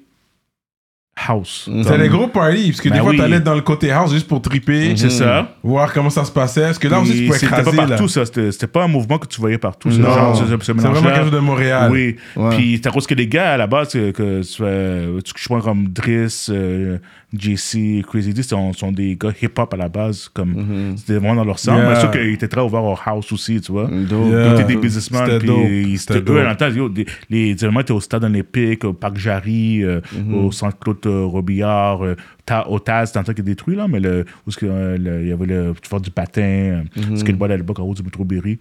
house. 1.27 1.67
Mm. 1.71 1.84
C'était 1.84 1.97
des 1.97 2.09
gros 2.09 2.27
parties, 2.27 2.67
parce 2.71 2.82
que 2.82 2.89
Ben 2.89 2.95
des 2.95 3.01
fois, 3.01 3.11
oui. 3.11 3.17
t'allais 3.17 3.39
dans 3.41 3.55
le 3.55 3.61
côté 3.61 3.91
house 3.91 4.11
juste 4.13 4.27
pour 4.27 4.41
triper, 4.41 4.95
C'est 4.95 5.09
ça. 5.09 5.53
voir 5.63 5.91
comment 5.93 6.09
ça 6.09 6.23
se 6.23 6.32
passait. 6.32 6.61
Parce 6.61 6.80
que 6.80 6.88
là 6.89 6.99
aussi, 7.01 7.11
tu 7.13 7.25
pouvais 7.27 7.39
C'était 7.39 7.45
écraser. 7.59 7.75
pas 7.77 7.84
là. 7.84 7.88
partout, 7.89 8.07
ça. 8.07 8.25
C'était 8.25 8.51
c'était 8.53 8.67
pas 8.67 8.84
un 8.84 8.88
mouvement 8.88 9.17
que 9.17 9.27
tu 9.27 9.39
voyais 9.41 9.57
partout. 9.57 9.91
C'est 9.91 9.99
vraiment 10.01 10.34
quelque 10.34 11.15
chose 11.21 11.32
de 11.32 11.39
Montréal. 11.39 11.89
Oui. 11.91 12.15
Ouais. 12.36 12.55
Puis 12.55 12.80
c'est 12.82 12.88
à 12.88 12.91
cause 12.91 13.05
que 13.07 13.15
les 13.15 13.27
gars, 13.27 13.53
à 13.53 13.57
la 13.57 13.67
base, 13.67 13.91
que, 13.93 14.11
que 14.11 14.41
ce 14.43 14.51
soit, 14.53 15.21
tu- 15.23 15.34
je 15.38 15.45
prends 15.45 15.61
comme 15.61 15.88
Driss, 15.89 16.49
euh, 16.53 16.99
JC, 17.32 18.03
Crazy 18.07 18.34
D, 18.34 18.41
sont, 18.41 18.73
sont 18.73 18.91
des 18.91 19.15
gars 19.15 19.32
hip-hop 19.41 19.73
à 19.73 19.77
la 19.77 19.88
base. 19.89 20.30
comme 20.30 20.95
C'était 20.97 21.13
vraiment 21.19 21.36
dans 21.36 21.45
leur 21.45 21.59
sang. 21.59 21.75
Yeah. 21.77 21.89
Mais 21.89 21.99
sûr 21.99 22.11
qu'ils 22.11 22.34
étaient 22.34 22.47
très 22.47 22.61
ouverts 22.61 22.84
au 22.84 22.95
house 23.05 23.32
aussi, 23.32 23.61
tu 23.61 23.71
vois. 23.71 23.86
Dope. 23.88 24.27
Yeah. 24.32 24.47
Ils 24.47 24.53
étaient 24.53 24.63
des 24.63 24.75
businessmen. 24.77 25.39
Puis 25.39 25.97
C'était 25.99 26.32
eux, 26.32 26.39
à 26.39 26.43
l'entente, 26.43 26.93
des- 26.93 27.05
les 27.30 27.51
événements 27.51 27.82
étaient 27.82 27.91
au 27.93 27.99
Stade 28.01 28.23
Olympique, 28.23 28.84
au 28.84 28.93
Parc 28.93 29.17
Jarry, 29.17 29.84
euh, 29.84 30.01
Mhm. 30.17 30.34
au 30.36 30.51
Centre 30.51 30.77
Claude 30.80 30.97
euh, 31.05 31.25
Robillard, 31.25 32.03
euh, 32.03 32.15
Ta- 32.45 32.67
au 32.67 32.80
Taz, 32.80 33.11
c'est 33.13 33.19
un 33.19 33.23
truc 33.23 33.36
qui 33.36 33.41
est 33.41 33.45
détruit, 33.45 33.75
là, 33.75 33.88
mais 33.88 33.99
le, 33.99 34.25
où 34.45 34.49
est-ce 34.49 34.57
que, 34.57 34.65
euh, 34.65 34.97
le- 34.97 35.21
il 35.21 35.27
y 35.30 35.32
avait 35.32 35.45
le, 35.45 35.73
tu 35.80 35.88
vois, 35.88 35.99
du 35.99 36.09
patin, 36.09 36.41
euh, 36.41 36.82
Mhm. 36.95 37.17
skateboard 37.17 37.51
à 37.51 37.57
l'époque 37.57 37.77
en 37.80 37.84
haut 37.84 37.93
du 37.93 38.01
métro 38.01 38.23
Berry. 38.25 38.57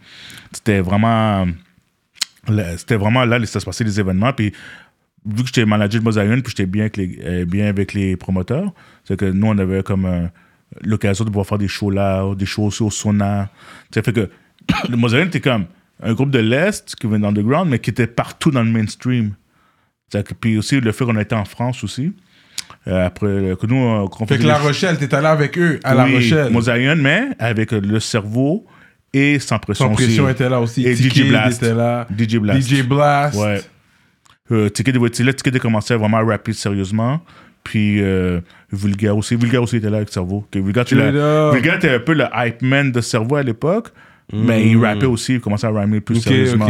C'était 0.52 0.80
vraiment. 0.80 1.46
là, 2.48 2.76
C'était 2.78 2.96
vraiment 2.96 3.24
là, 3.24 3.44
ça 3.46 3.60
se 3.60 3.64
passait 3.64 3.84
les 3.84 3.98
événements. 4.00 4.32
Puis, 4.32 4.52
vu 5.28 5.42
que 5.42 5.46
j'étais 5.46 5.64
manager 5.66 6.00
de 6.00 6.04
Mosaïen, 6.04 6.40
puis 6.40 6.50
j'étais 6.56 6.66
bien, 6.66 6.82
avec 6.82 6.96
les- 6.96 7.18
euh, 7.24 7.44
bien 7.44 7.66
avec 7.66 7.92
les 7.94 8.16
promoteurs, 8.16 8.72
c'est 9.04 9.16
que 9.16 9.26
nous, 9.26 9.46
on 9.46 9.58
avait 9.58 9.82
comme 9.82 10.04
euh, 10.06 10.26
l'occasion 10.82 11.24
de 11.24 11.30
pouvoir 11.30 11.46
faire 11.46 11.58
des 11.58 11.68
shows 11.68 11.90
là, 11.90 12.34
des 12.34 12.46
shows 12.46 12.64
aussi 12.66 12.82
au 12.82 12.90
sauna. 12.90 13.50
Ça 13.94 14.02
fait 14.02 14.12
que 14.12 14.28
le 14.88 14.96
Mosaïen 14.96 15.26
était 15.26 15.40
comme 15.40 15.66
un 16.02 16.12
groupe 16.14 16.30
de 16.30 16.38
l'Est 16.38 16.94
qui 16.96 17.06
venait 17.06 17.26
d'underground, 17.26 17.68
mais 17.70 17.78
qui 17.78 17.90
était 17.90 18.06
partout 18.06 18.50
dans 18.50 18.62
le 18.62 18.70
mainstream. 18.70 19.32
Que- 20.12 20.34
Puis 20.34 20.56
aussi, 20.58 20.80
le 20.80 20.92
fait 20.92 21.04
qu'on 21.04 21.18
était 21.18 21.34
en 21.34 21.44
France 21.44 21.84
aussi. 21.84 22.12
Euh, 22.86 23.06
après, 23.06 23.26
euh, 23.26 23.56
que 23.56 23.66
nous, 23.66 24.08
Fait 24.26 24.38
que 24.38 24.46
La 24.46 24.58
Rochelle, 24.58 24.98
t'es 24.98 25.14
allé 25.14 25.26
avec 25.26 25.58
eux 25.58 25.80
à 25.84 25.94
La 25.94 26.04
Rochelle. 26.06 26.52
Mosaïen, 26.52 26.94
mais 26.94 27.28
avec 27.38 27.72
le 27.72 27.98
cerveau 28.00 28.66
et 29.12 29.38
sans 29.38 29.58
pression. 29.58 29.86
Sans 29.88 29.94
pression 29.94 30.24
aussi. 30.24 30.32
était 30.32 30.48
là 30.48 30.60
aussi. 30.60 30.86
Et 30.86 30.94
DJ 30.94 31.28
Blast. 31.28 31.62
était 31.62 31.74
là. 31.74 32.06
DJ 32.16 32.36
Blast. 32.36 32.68
DJ 32.68 32.82
Blast. 32.82 33.38
Ouais. 33.38 33.60
Euh, 34.50 34.68
Ticket 34.68 34.92
de 34.92 34.98
Wetty, 34.98 35.22
là, 35.24 35.32
Ticket 35.32 35.50
de 35.50 35.58
commençait 35.58 35.96
vraiment 35.96 36.18
à 36.18 36.24
rapper 36.24 36.52
sérieusement. 36.52 37.20
Puis 37.64 38.00
euh, 38.02 38.40
Vulgaire 38.72 39.16
aussi. 39.16 39.36
Vulgaire 39.36 39.62
aussi 39.62 39.76
était 39.76 39.90
là 39.90 39.98
avec 39.98 40.08
Cerveau. 40.08 40.46
Que 40.50 40.58
Vulgaire, 40.58 40.84
tu. 40.84 40.94
Vulgaire 40.94 41.76
était 41.76 41.90
un 41.94 42.00
peu 42.00 42.14
le 42.14 42.24
hype 42.34 42.62
man 42.62 42.90
de 42.92 43.00
Cerveau 43.00 43.36
à 43.36 43.42
l'époque. 43.42 43.88
Mais 44.32 44.66
il 44.68 44.76
rappait 44.76 45.06
aussi, 45.06 45.34
il 45.34 45.40
commençait 45.40 45.66
à 45.66 45.70
rhymer 45.70 46.00
plus 46.00 46.16
Mm. 46.16 46.20
Sérieusement. 46.20 46.66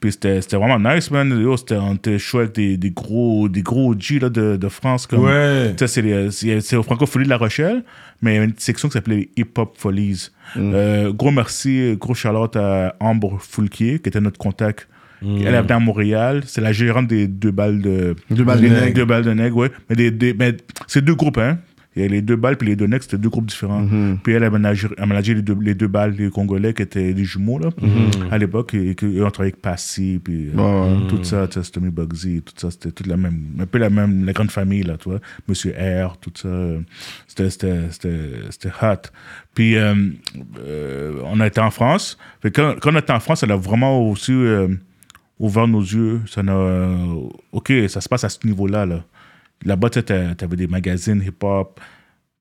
Puis 0.00 0.12
c'était 0.12 0.40
vraiment 0.56 0.78
nice, 0.78 1.10
man. 1.10 1.30
Yo, 1.40 1.56
c'était- 1.56 1.76
on 1.76 1.94
était 1.94 2.18
chaud 2.18 2.40
avec 2.40 2.54
des, 2.56 2.76
des 2.76 2.90
gros, 2.90 3.48
des 3.48 3.62
gros 3.62 3.94
G 3.98 4.18
là, 4.18 4.28
de, 4.28 4.56
de 4.56 4.68
France. 4.68 5.06
Comme, 5.06 5.20
Ouais. 5.24 5.74
c'est 5.78 6.30
c'est 6.30 6.60
c'est 6.60 6.76
au 6.76 6.82
Francophonie 6.82 7.24
de 7.24 7.30
La 7.30 7.38
Rochelle, 7.38 7.82
mais 8.20 8.32
il 8.32 8.34
y 8.34 8.36
avait 8.38 8.46
une 8.46 8.58
section 8.58 8.88
qui 8.88 8.92
s'appelait 8.94 9.28
Hip 9.36 9.52
Hop 9.58 9.76
Folies. 9.78 10.28
Euh, 10.56 11.12
gros 11.12 11.30
merci, 11.30 11.96
gros 11.98 12.14
Charlotte 12.14 12.56
à 12.56 12.94
Ambre 13.00 13.38
Foulquier, 13.40 13.98
qui 14.00 14.08
était 14.08 14.20
notre 14.20 14.38
contact. 14.38 14.86
Elle 15.22 15.54
est 15.54 15.62
venue 15.62 15.72
à 15.72 15.78
Montréal. 15.78 16.42
C'est 16.46 16.60
la 16.60 16.72
gérante 16.72 17.08
des 17.08 17.26
deux 17.28 17.50
balles 17.50 17.80
de. 17.80 18.14
Deux 18.30 18.44
balles 18.44 18.60
de 18.60 18.66
les 18.66 18.70
nègre. 18.70 18.94
Deux 18.94 19.04
balles 19.04 19.24
de 19.24 19.32
nègre, 19.32 19.56
ouais. 19.56 19.70
Mais, 19.88 19.96
des, 19.96 20.10
des- 20.10 20.34
mais 20.34 20.56
c'est 20.86 21.04
deux 21.04 21.14
groupes, 21.14 21.38
hein. 21.38 21.58
Il 21.98 22.02
y 22.02 22.04
a 22.04 22.08
les 22.08 22.20
deux 22.20 22.36
balles 22.36 22.58
puis 22.58 22.68
les 22.68 22.76
deux 22.76 22.84
nègres, 22.86 23.04
c'était 23.04 23.16
deux 23.16 23.30
groupes 23.30 23.46
différents. 23.46 23.88
Puis 24.22 24.34
elle 24.34 24.44
a 24.44 24.50
managé, 24.50 24.86
a 24.98 25.06
managé 25.06 25.32
les, 25.32 25.40
deux, 25.40 25.56
les 25.58 25.74
deux 25.74 25.86
balles, 25.86 26.12
les 26.12 26.28
Congolais 26.28 26.74
qui 26.74 26.82
étaient 26.82 27.14
des 27.14 27.24
jumeaux, 27.24 27.58
là, 27.58 27.70
à 28.30 28.36
l'époque. 28.36 28.74
Et, 28.74 28.94
eux, 29.02 29.24
on 29.24 29.30
travaillait 29.30 29.54
avec 29.54 29.62
Passy, 29.62 30.20
puis 30.22 30.50
euh, 30.54 31.00
ouais. 31.00 31.06
tout 31.08 31.24
ça, 31.24 31.48
tu 31.48 31.58
Tommy 31.72 31.88
Bugsy, 31.88 32.42
tout 32.42 32.52
ça, 32.54 32.70
c'était 32.70 32.90
toute 32.90 33.06
la 33.06 33.16
même, 33.16 33.40
un 33.58 33.64
peu 33.64 33.78
la 33.78 33.88
même, 33.88 34.26
la 34.26 34.34
grande 34.34 34.50
famille, 34.50 34.82
là, 34.82 34.98
tu 34.98 35.08
vois. 35.08 35.20
Monsieur 35.48 35.72
R, 35.72 36.18
tout 36.18 36.32
ça. 36.34 36.48
C'était, 37.26 37.48
c'était, 37.48 37.80
c'était, 37.90 38.18
c'était 38.50 38.72
hot. 38.82 39.08
Puis, 39.54 39.76
euh, 39.76 39.94
euh, 40.60 41.14
on 41.24 41.40
a 41.40 41.46
été 41.46 41.62
en 41.62 41.70
France. 41.70 42.18
Fait 42.42 42.50
quand, 42.50 42.74
quand 42.78 42.92
on 42.92 42.98
était 42.98 43.14
en 43.14 43.20
France, 43.20 43.40
ça 43.40 43.46
a 43.50 43.56
vraiment 43.56 44.06
aussi 44.10 44.32
ouvert 45.38 45.66
nos 45.66 45.80
yeux. 45.80 46.22
Ça 46.26 46.40
euh, 46.40 47.28
OK, 47.52 47.72
ça 47.88 48.00
se 48.00 48.08
passe 48.08 48.24
à 48.24 48.28
ce 48.28 48.46
niveau-là, 48.46 48.86
là. 48.86 49.04
Là-bas, 49.64 49.90
tu 49.90 50.12
avais 50.12 50.56
des 50.56 50.66
magazines 50.66 51.22
hip-hop, 51.22 51.80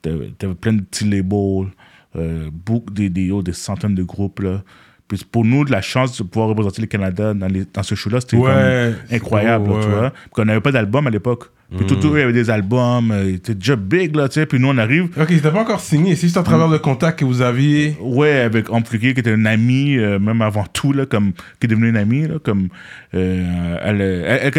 tu 0.04 0.10
avais 0.10 0.56
plein 0.56 0.74
de 0.74 0.82
petits 0.82 1.10
labels, 1.10 1.72
euh, 2.16 2.50
beaucoup, 2.52 2.91
des, 2.91 3.10
des, 3.10 3.32
des 3.41 3.54
centaines 3.54 3.96
de 3.96 4.04
groupes, 4.04 4.39
là. 4.39 4.64
Puis 5.08 5.24
pour 5.32 5.45
nous, 5.45 5.66
de 5.66 5.72
la 5.72 5.82
chance 5.82 6.18
de 6.18 6.24
pouvoir 6.24 6.49
représenter 6.49 6.82
le 6.82 6.88
Canada 6.88 7.34
dans, 7.34 7.47
les, 7.47 7.64
dans 7.72 7.84
ce 7.84 7.93
show-là, 7.95 8.22
c'était 8.22 8.38
Ouais. 8.38 8.93
incroyable, 9.12 9.66
tu 9.82 9.88
vois. 9.88 10.10
Puis 10.10 10.30
qu'on 10.32 10.45
n'avait 10.45 10.62
pas 10.62 10.72
d'album 10.72 11.06
à 11.06 11.10
l'époque. 11.12 11.51
Puis 11.76 11.86
tout, 11.88 11.95
tout, 11.95 12.16
il 12.16 12.20
y 12.20 12.22
avait 12.22 12.32
des 12.32 12.51
albums, 12.51 13.10
euh, 13.12 13.26
ils 13.30 13.36
étaient 13.36 13.56
déjà 13.56 13.76
big, 13.76 14.16
là, 14.16 14.30
tu 14.30 14.36
sais. 14.36 14.45
Puis 14.45 14.60
nous, 14.60 14.68
on 14.68 14.78
arrive, 14.78 15.06
Ok, 15.20 15.26
c'était 15.30 15.49
pas 15.51 15.62
encore 15.62 15.80
signé. 15.80 16.16
C'est 16.16 16.28
juste 16.28 16.38
à 16.38 16.43
travers 16.43 16.68
le 16.68 16.78
contact 16.78 17.20
que 17.20 17.26
vous 17.26 17.41
aviez. 17.41 17.97
Ouais, 17.99 18.39
avec 18.41 18.70
Ampliqué, 18.72 19.14
qui 19.16 19.20
était 19.20 19.34
une 19.34 19.47
amie, 19.47 19.97
euh, 19.97 20.20
même 20.20 20.41
avant 20.43 20.66
tout, 20.72 20.93
là, 20.93 21.08
comme, 21.08 21.34
qui 21.60 21.66
est 21.66 21.68
devenue 21.68 21.89
une 21.89 21.97
amie. 21.97 22.28
Là, 22.28 22.36
comme, 22.41 22.68
euh, 23.16 23.78
elle, 23.84 24.01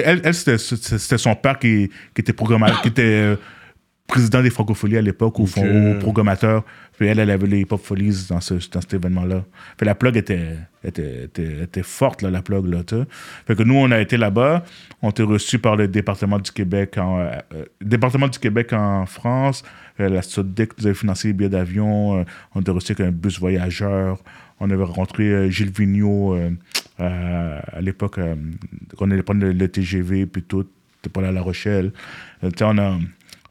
elle, 0.05 0.21
elle, 0.25 0.35
c'était 0.35 0.59
c'était 0.59 1.19
son 1.19 1.35
père 1.37 1.59
qui, 1.59 1.91
qui 2.15 2.21
était 2.21 2.33
programmateur, 2.33 2.83
qui 2.83 2.89
était 2.89 3.03
euh, 3.05 3.37
président 4.07 4.43
des 4.43 4.51
Francopholies 4.51 4.97
à 4.99 5.03
l'époque, 5.03 5.39
ou 5.39 5.47
fond- 5.47 5.67
ou 5.67 5.99
programmateur. 5.99 6.65
Puis 6.97 7.09
elle, 7.09 7.19
elle 7.19 7.31
avait 7.31 7.47
les 7.47 7.61
Hip-Hop 7.61 7.81
Folies 7.83 8.27
dans, 8.29 8.41
ce, 8.41 8.55
dans 8.71 8.81
cet 8.81 8.95
événement-là. 8.95 9.45
Fait 9.79 9.85
la 9.85 9.95
plug 9.95 10.17
était, 10.17 10.57
était, 10.85 11.25
était, 11.25 11.63
était 11.65 11.83
forte, 11.83 12.23
là, 12.23 12.31
la 12.31 12.41
plug, 12.41 12.67
là, 12.67 12.85
tu 12.85 12.97
sais. 12.97 13.03
Fait 13.47 13.55
que 13.57 13.63
nous, 13.65 13.75
on 13.75 13.91
a 13.91 14.01
été 14.01 14.17
là-bas, 14.17 14.65
on 15.03 15.11
était 15.11 15.23
reçus 15.25 15.59
par 15.59 15.77
le 15.77 15.89
département 15.89 16.39
du 16.39 16.51
Québec 16.53 16.97
en, 16.99 17.19
euh, 17.21 17.31
euh, 17.55 17.65
département 17.83 18.29
du 18.29 18.39
Québec 18.39 18.73
en 18.73 19.05
France, 19.07 19.63
euh, 20.01 20.09
la 20.09 20.23
SODEC 20.23 20.79
nous 20.79 20.87
avait 20.87 20.95
financé 20.95 21.29
les 21.29 21.35
billets 21.35 21.51
d'avion, 21.51 22.21
euh, 22.21 22.25
on 22.55 22.61
était 22.61 22.71
reçus 22.71 22.93
avec 22.93 23.07
un 23.07 23.13
bus 23.13 23.39
voyageur, 23.41 24.19
on 24.61 24.71
avait 24.71 24.85
rencontré 24.85 25.25
euh, 25.25 25.51
Gilles 25.51 25.73
Vigneault 25.77 26.39
à, 26.99 27.81
l'époque, 27.83 28.19
on 29.01 29.11
allait 29.11 29.23
prendre 29.23 29.43
le, 29.43 29.53
le 29.53 29.69
TGV, 29.69 30.25
puis 30.27 30.43
tout, 30.43 30.65
c'était 30.97 31.13
pas 31.13 31.21
là 31.21 31.29
à 31.29 31.33
La 31.33 31.43
Rochelle. 31.43 31.93
Tu 32.43 32.49
sais, 32.57 32.65
on 32.65 32.79
a... 32.79 32.99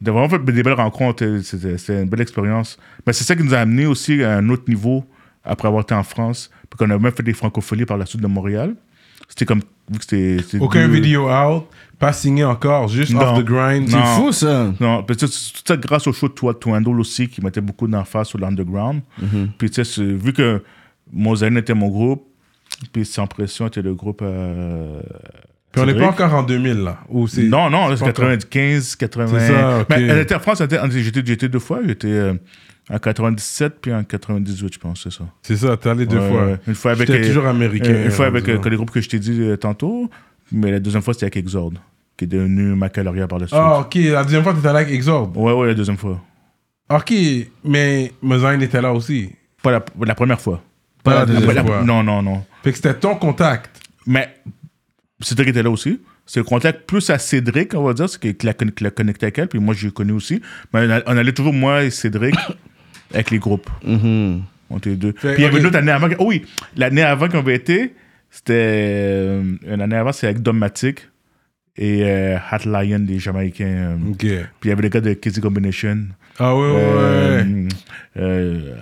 On 0.06 0.10
a 0.10 0.12
vraiment 0.12 0.30
fait 0.30 0.40
des 0.54 0.64
belles 0.64 0.74
rencontres, 0.74 1.24
euh, 1.26 1.42
c'était 1.42 2.02
une 2.04 2.10
belle 2.10 2.22
expérience. 2.22 2.78
Mais 3.08 3.14
c'est 3.14 3.24
ça 3.24 3.36
qui 3.36 3.44
nous 3.44 3.54
a 3.54 3.58
amené 3.60 3.86
aussi 3.86 4.24
à 4.24 4.38
un 4.38 4.50
autre 4.50 4.64
niveau 4.68 5.04
après 5.44 5.68
avoir 5.68 5.84
été 5.84 5.94
en 5.96 6.04
France. 6.04 6.50
Puis 6.70 6.78
qu'on 6.78 6.90
a 6.94 6.98
même 6.98 7.12
fait 7.12 7.24
des 7.24 7.34
francophonies 7.34 7.86
par 7.86 7.98
la 7.98 8.06
suite 8.06 8.22
de 8.22 8.28
Montréal. 8.28 8.76
C'était 9.28 9.46
comme. 9.46 9.62
C'était. 10.02 10.38
Aucun 10.60 10.88
deux- 10.88 10.94
vidéo 10.96 11.30
out. 11.30 11.64
Pas 11.98 12.12
signé 12.14 12.44
encore. 12.44 12.88
Juste 12.90 13.14
Non. 13.14 13.22
off 13.22 13.40
the 13.40 13.46
grind. 13.46 13.90
C'est 13.90 14.04
fou, 14.18 14.32
ça. 14.32 14.72
Non, 14.80 15.02
puis 15.04 15.16
tout 15.16 15.28
ça 15.28 15.78
grâce 15.78 16.06
au 16.08 16.14
show 16.14 16.28
de 16.28 16.34
Toi 16.34 16.54
to 16.54 16.72
Handle 16.76 17.00
aussi, 17.00 17.28
qui 17.30 17.42
mettait 17.42 17.62
beaucoup 17.62 17.88
d'emphase 17.88 18.28
sur 18.28 18.38
l'underground. 18.38 19.02
Puis 19.58 19.70
tu 19.70 19.84
sais, 19.84 20.04
vu 20.04 20.34
que 20.34 20.62
Mosaïne 21.12 21.58
était 21.58 21.74
mon 21.74 21.88
groupe, 21.88 22.28
puis 22.92 23.06
Sans 23.06 23.26
Pression 23.28 23.68
était 23.68 23.82
le 23.82 23.94
groupe 23.96 24.20
euh, 24.24 25.02
Puis 25.76 25.84
on 25.84 25.86
n'est 25.86 25.94
pas 26.00 26.08
encore 26.08 26.34
en 26.34 26.44
2000, 26.44 26.74
là. 26.84 26.98
Ou. 27.10 27.28
Non, 27.38 27.70
non, 27.70 27.90
c'est 27.96 28.00
pas 28.04 28.10
encore- 28.10 28.14
95, 28.30 28.96
80. 28.96 29.28
C'est 29.40 29.48
ça, 29.54 29.80
ok. 29.80 29.86
Mais 29.90 30.04
elle 30.04 30.20
était 30.20 30.36
en 30.36 30.40
France, 30.40 30.62
elle 30.62 30.92
j'étais 30.92 31.48
deux 31.50 31.60
fois. 31.60 31.80
J'étais 31.86 32.08
euh, 32.08 32.34
en 32.90 32.98
97 32.98 33.74
puis 33.82 33.94
en 33.94 34.04
98, 34.04 34.74
je 34.74 34.80
pense, 34.80 35.04
c'est 35.04 35.12
ça. 35.12 35.24
C'est 35.42 35.58
ça, 35.58 35.76
t'es 35.78 35.90
allé 35.90 36.06
deux 36.06 36.18
Ouais, 36.18 36.30
fois. 36.30 36.46
ouais. 36.46 36.58
Une 36.68 36.76
fois 36.76 36.92
avec. 36.92 37.08
J'étais 37.08 37.24
euh, 37.24 37.28
toujours 37.28 37.46
américain. 37.48 37.90
euh, 37.92 38.06
Une 38.06 38.12
fois 38.12 38.26
avec 38.28 38.48
euh, 38.50 38.60
les 38.70 38.76
groupes 38.76 38.92
que 38.92 39.02
je 39.02 39.10
t'ai 39.10 39.20
dit 39.20 39.42
tantôt. 39.60 40.10
Mais 40.52 40.72
la 40.72 40.80
deuxième 40.80 41.02
fois, 41.02 41.14
c'était 41.14 41.26
avec 41.26 41.38
Exord, 41.38 41.72
qui 42.18 42.26
est 42.26 42.28
devenu 42.28 42.76
Macaloria 42.76 43.28
par 43.28 43.40
la 43.40 43.48
suite. 43.48 43.60
Ah, 43.62 43.80
ok. 43.80 43.96
La 43.96 44.24
deuxième 44.24 44.44
fois, 44.44 44.54
t'étais 44.54 44.68
allé 44.68 44.80
avec 44.80 44.94
Exord. 44.94 45.36
Ouais, 45.36 45.54
ouais, 45.54 45.68
la 45.68 45.74
deuxième 45.74 45.98
fois. 45.98 46.22
Ok, 46.90 47.12
mais 47.64 48.12
Mozaïne 48.22 48.62
était 48.62 48.80
là 48.82 48.94
aussi. 48.94 49.32
Pas 49.64 49.72
la, 49.72 49.86
la 50.06 50.14
première 50.14 50.40
fois. 50.40 50.62
Pas 51.04 51.16
la 51.16 51.26
deuxième 51.26 51.52
la- 51.56 51.64
fois. 51.64 51.82
non, 51.84 52.04
non, 52.04 52.22
non. 52.22 52.44
Fait 52.64 52.70
que 52.72 52.78
c'était 52.78 52.94
ton 52.94 53.16
contact. 53.16 53.72
Mais 54.06 54.30
Cédric 55.26 55.50
était 55.50 55.64
là 55.64 55.70
aussi. 55.70 56.00
C'est 56.26 56.40
le 56.40 56.44
contact 56.44 56.86
plus 56.88 57.10
à 57.10 57.18
Cédric, 57.20 57.74
on 57.74 57.84
va 57.84 57.94
dire, 57.94 58.10
c'est 58.10 58.20
qui 58.20 58.46
l'a 58.46 58.54
l'a 58.82 58.92
connecté 58.92 59.26
avec 59.26 59.38
elle, 59.40 59.48
puis 59.48 59.60
moi, 59.60 59.74
je 59.74 59.88
l'ai 59.88 59.94
connu 59.94 60.12
aussi. 60.12 60.42
Mais 60.74 60.88
on, 61.08 61.18
allait 61.18 61.32
toujours, 61.34 61.54
moi 61.54 61.84
et 61.84 61.90
Cédric, 61.92 62.36
avec 63.14 63.32
les 63.32 63.40
groupes. 63.40 63.70
Mhm. 63.86 64.42
On 64.70 64.78
était 64.78 64.96
deux. 64.96 65.14
Fait- 65.18 65.34
puis 65.34 65.44
il 65.44 65.46
y 65.46 65.48
avait 65.48 65.60
une 65.60 65.66
autre 65.68 65.78
année 65.78 65.92
avant. 65.92 66.10
que- 66.10 66.16
oh 66.20 66.26
oui, 66.28 66.44
l'année 66.76 67.04
avant 67.04 67.28
qu'on 67.30 67.40
avait 67.40 67.56
été, 67.56 67.94
c'était. 68.32 68.54
euh, 68.54 69.44
une 69.68 69.82
année 69.82 69.96
avant, 69.96 70.12
c'est 70.12 70.26
avec 70.28 70.42
Dommatic 70.42 71.08
et 71.78 72.02
euh, 72.04 72.38
Hat 72.50 72.66
Lion, 72.66 73.04
les 73.08 73.20
Jamaïcains. 73.20 73.66
euh. 73.66 73.98
Puis 74.18 74.30
il 74.64 74.70
y 74.70 74.72
avait 74.72 74.82
le 74.84 74.90
gars 74.90 75.02
de 75.02 75.14
Kizzy 75.14 75.42
Combination. 75.42 76.08
Ah 76.40 76.56
ouais, 76.56 76.62
ouais, 76.62 76.78
Euh, 76.78 77.44
ouais. 77.44 77.68
euh, 78.18 78.76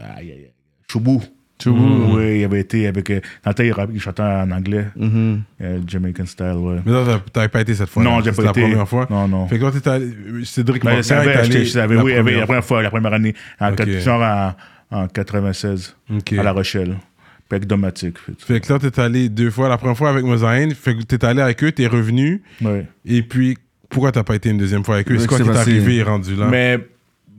Choubou. 1.64 1.78
Choubou. 1.80 2.18
Oui, 2.18 2.40
il 2.40 2.44
avait 2.46 2.60
été 2.60 2.88
avec. 2.88 3.10
euh, 3.10 3.20
Dans 3.44 3.52
le 3.52 3.74
temps, 3.74 3.88
il, 3.94 4.00
chantait 4.00 4.22
en 4.22 4.52
anglais, 4.52 4.86
Mhm. 4.96 5.42
euh, 5.62 5.80
Jamaican 5.88 6.26
style, 6.26 6.54
ouais. 6.58 6.78
Mais 6.86 6.92
non, 6.92 7.06
t'as- 7.06 7.20
t'avais 7.32 7.48
pas 7.50 7.62
été 7.62 7.74
cette 7.76 7.90
fois. 7.90 8.04
Non, 8.04 8.18
j'ai 8.20 8.26
C'était 8.32 8.36
pas 8.38 8.44
la 8.44 8.50
été. 8.52 8.62
première 8.62 8.88
fois. 8.88 9.08
Non, 9.10 9.28
non. 9.28 9.48
Fait 9.48 9.58
que 9.58 9.64
quand 9.64 9.72
t'étais 9.72 9.90
allé, 9.90 10.08
Cédric 10.44 10.84
Ben, 10.84 10.94
je 10.96 11.00
est 11.00 11.04
savais, 11.04 11.34
allé 11.34 11.44
j'étais- 11.52 11.66
je 11.66 11.70
savais, 11.72 11.96
la 11.96 12.04
oui, 12.04 12.12
oui, 12.14 12.18
première 12.22 12.40
la 12.40 12.46
première 12.46 12.66
fois, 12.66 12.82
la 12.84 12.90
première 12.90 13.14
année, 13.14 13.34
en, 13.60 13.72
genre 14.00 14.22
en, 14.92 15.04
en 15.04 15.08
96, 15.08 15.96
Ok. 16.16 16.34
à 16.34 16.44
La 16.44 16.52
Rochelle, 16.52 16.96
puis 17.50 17.56
avec 17.58 17.68
Domatic. 17.68 18.18
Fait 18.40 18.60
que 18.60 18.72
là, 18.74 18.80
t'es 18.80 19.00
allé 19.00 19.30
deux 19.30 19.50
fois. 19.52 19.70
La 19.70 19.78
première 19.78 19.98
fois 19.98 20.10
avec 20.10 20.24
Mozaïne. 20.24 20.74
Fait 20.74 20.96
que 20.96 21.02
t'es 21.04 21.24
allé 21.26 21.42
avec 21.42 21.64
eux, 21.64 21.72
t'es 21.72 21.88
revenu. 21.88 22.42
Ouais. 22.62 22.86
Et 23.06 23.22
puis, 23.24 23.58
pourquoi 23.90 24.12
t'as 24.12 24.24
pas 24.24 24.36
été 24.36 24.50
une 24.50 24.58
deuxième 24.58 24.84
fois 24.84 24.96
avec 24.96 25.12
eux? 25.12 25.18
C'est 25.20 25.28
quoi 25.28 25.38
c'est 25.38 25.44
qui 25.44 25.50
t'est 25.50 25.58
arrivé 25.58 25.96
et 25.98 26.04
rendu 26.04 26.36
là? 26.36 26.48
Mais 26.50 26.80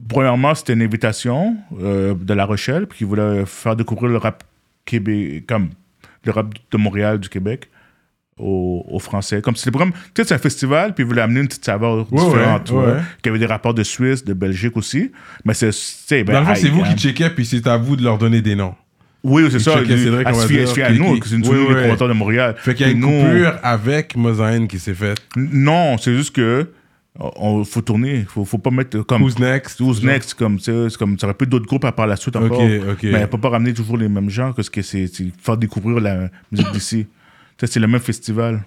premièrement, 0.09 0.55
c'était 0.55 0.73
une 0.75 0.83
invitation 0.83 1.57
euh, 1.81 2.15
de 2.15 2.35
La 2.35 2.45
Rochelle, 2.45 2.87
puis 2.87 2.99
qui 2.99 3.05
voulait 3.05 3.45
faire 3.47 3.77
découvrir 3.77 4.11
le 4.11 4.19
rap 4.19 4.45
québécois, 4.85 5.41
comme 5.47 5.71
le 6.25 6.33
rap 6.33 6.55
de 6.71 6.77
Montréal, 6.77 7.19
du 7.19 7.29
Québec, 7.29 7.69
aux, 8.39 8.85
aux 8.89 8.99
Français. 8.99 9.41
Comme 9.43 9.55
c'était 9.57 9.77
comme, 9.77 9.93
tu 9.93 9.99
sais, 10.17 10.25
c'est 10.25 10.35
un 10.35 10.39
festival, 10.39 10.95
puis 10.95 11.05
ils 11.05 11.07
voulaient 11.07 11.23
amener 11.23 11.41
une 11.41 11.47
petite 11.49 11.65
saveur 11.65 11.99
Ouais, 12.13 12.19
différente, 12.25 12.71
ouais, 12.71 12.77
ouais. 12.87 12.93
Qu'il 13.23 13.27
y 13.27 13.29
avait 13.31 13.39
des 13.39 13.47
rapports 13.47 13.75
de 13.75 13.83
Suisse, 13.83 14.25
de 14.25 14.33
Belgique 14.33 14.77
aussi. 14.77 15.13
Mais 15.45 15.55
c'est, 15.55 15.73
sais, 15.73 16.25
ben, 16.25 16.45
c'est 16.55 16.69
vous 16.69 16.83
qui 16.83 16.95
checkez, 16.97 17.31
puis 17.31 17.47
c'est 17.47 17.67
à 17.67 17.77
vous 17.77 17.97
de 17.97 18.03
leur 18.03 18.19
donner 18.19 18.41
des 18.43 18.55
noms. 18.57 18.75
Oui, 19.23 19.47
c'est 19.51 19.59
ça. 19.59 19.79
checkaient 19.79 19.97
lui, 19.97 20.05
Cédric, 20.05 20.27
elle 20.29 20.35
on 20.35 20.37
va 20.37 20.45
à 20.45 20.47
qui- 20.93 20.99
nous, 20.99 21.15
qui- 21.15 21.21
que 21.21 21.29
c'est 21.29 21.37
une 21.37 21.49
Oui, 21.49 21.57
de 22.09 22.13
Montréal. 22.13 22.55
Fait 22.59 22.75
qu'il 22.75 22.87
y 22.87 22.91
a 22.91 22.93
une 22.93 23.01
coupure 23.01 23.55
avec 23.63 24.17
Mozaïne 24.17 24.69
qui 24.69 24.79
s'est 24.79 24.93
faite. 24.93 25.19
Non, 25.37 25.97
c'est 25.97 26.15
juste 26.15 26.35
que 26.37 26.69
on, 27.19 27.65
faut 27.65 27.81
tourner. 27.81 28.25
Faut, 28.29 28.45
faut 28.45 28.59
pas 28.59 28.71
mettre 28.71 29.01
comme. 29.03 29.23
Who's 29.23 29.39
next? 29.39 29.81
Who's 29.81 30.03
next, 30.03 30.35
comme, 30.35 30.59
c'est 30.59 30.97
comme 30.99 31.19
ça 31.19 31.27
aurait 31.27 31.35
pu 31.35 31.47
d'autres 31.47 31.67
groupes 31.67 31.85
à 31.85 31.93
par 31.93 32.07
la 32.07 32.17
suite 32.17 32.37
encore. 32.37 32.61
Ok, 32.63 32.71
ok. 32.93 33.03
Mais 33.05 33.27
peut 33.27 33.39
pas 33.39 33.51
ramener 33.51 33.73
toujours 33.73 33.97
les 33.97 34.09
mêmes 34.09 34.31
gens, 34.31 34.53
parce 34.53 34.69
que 34.69 34.83
c'est 34.83 35.07
faire 35.41 35.57
découvrir 35.57 36.01
la 36.01 36.29
musique 36.51 36.71
d'ici. 36.73 37.07
C'est 37.67 37.79
le 37.81 37.87
même 37.87 38.01
festival. 38.01 38.65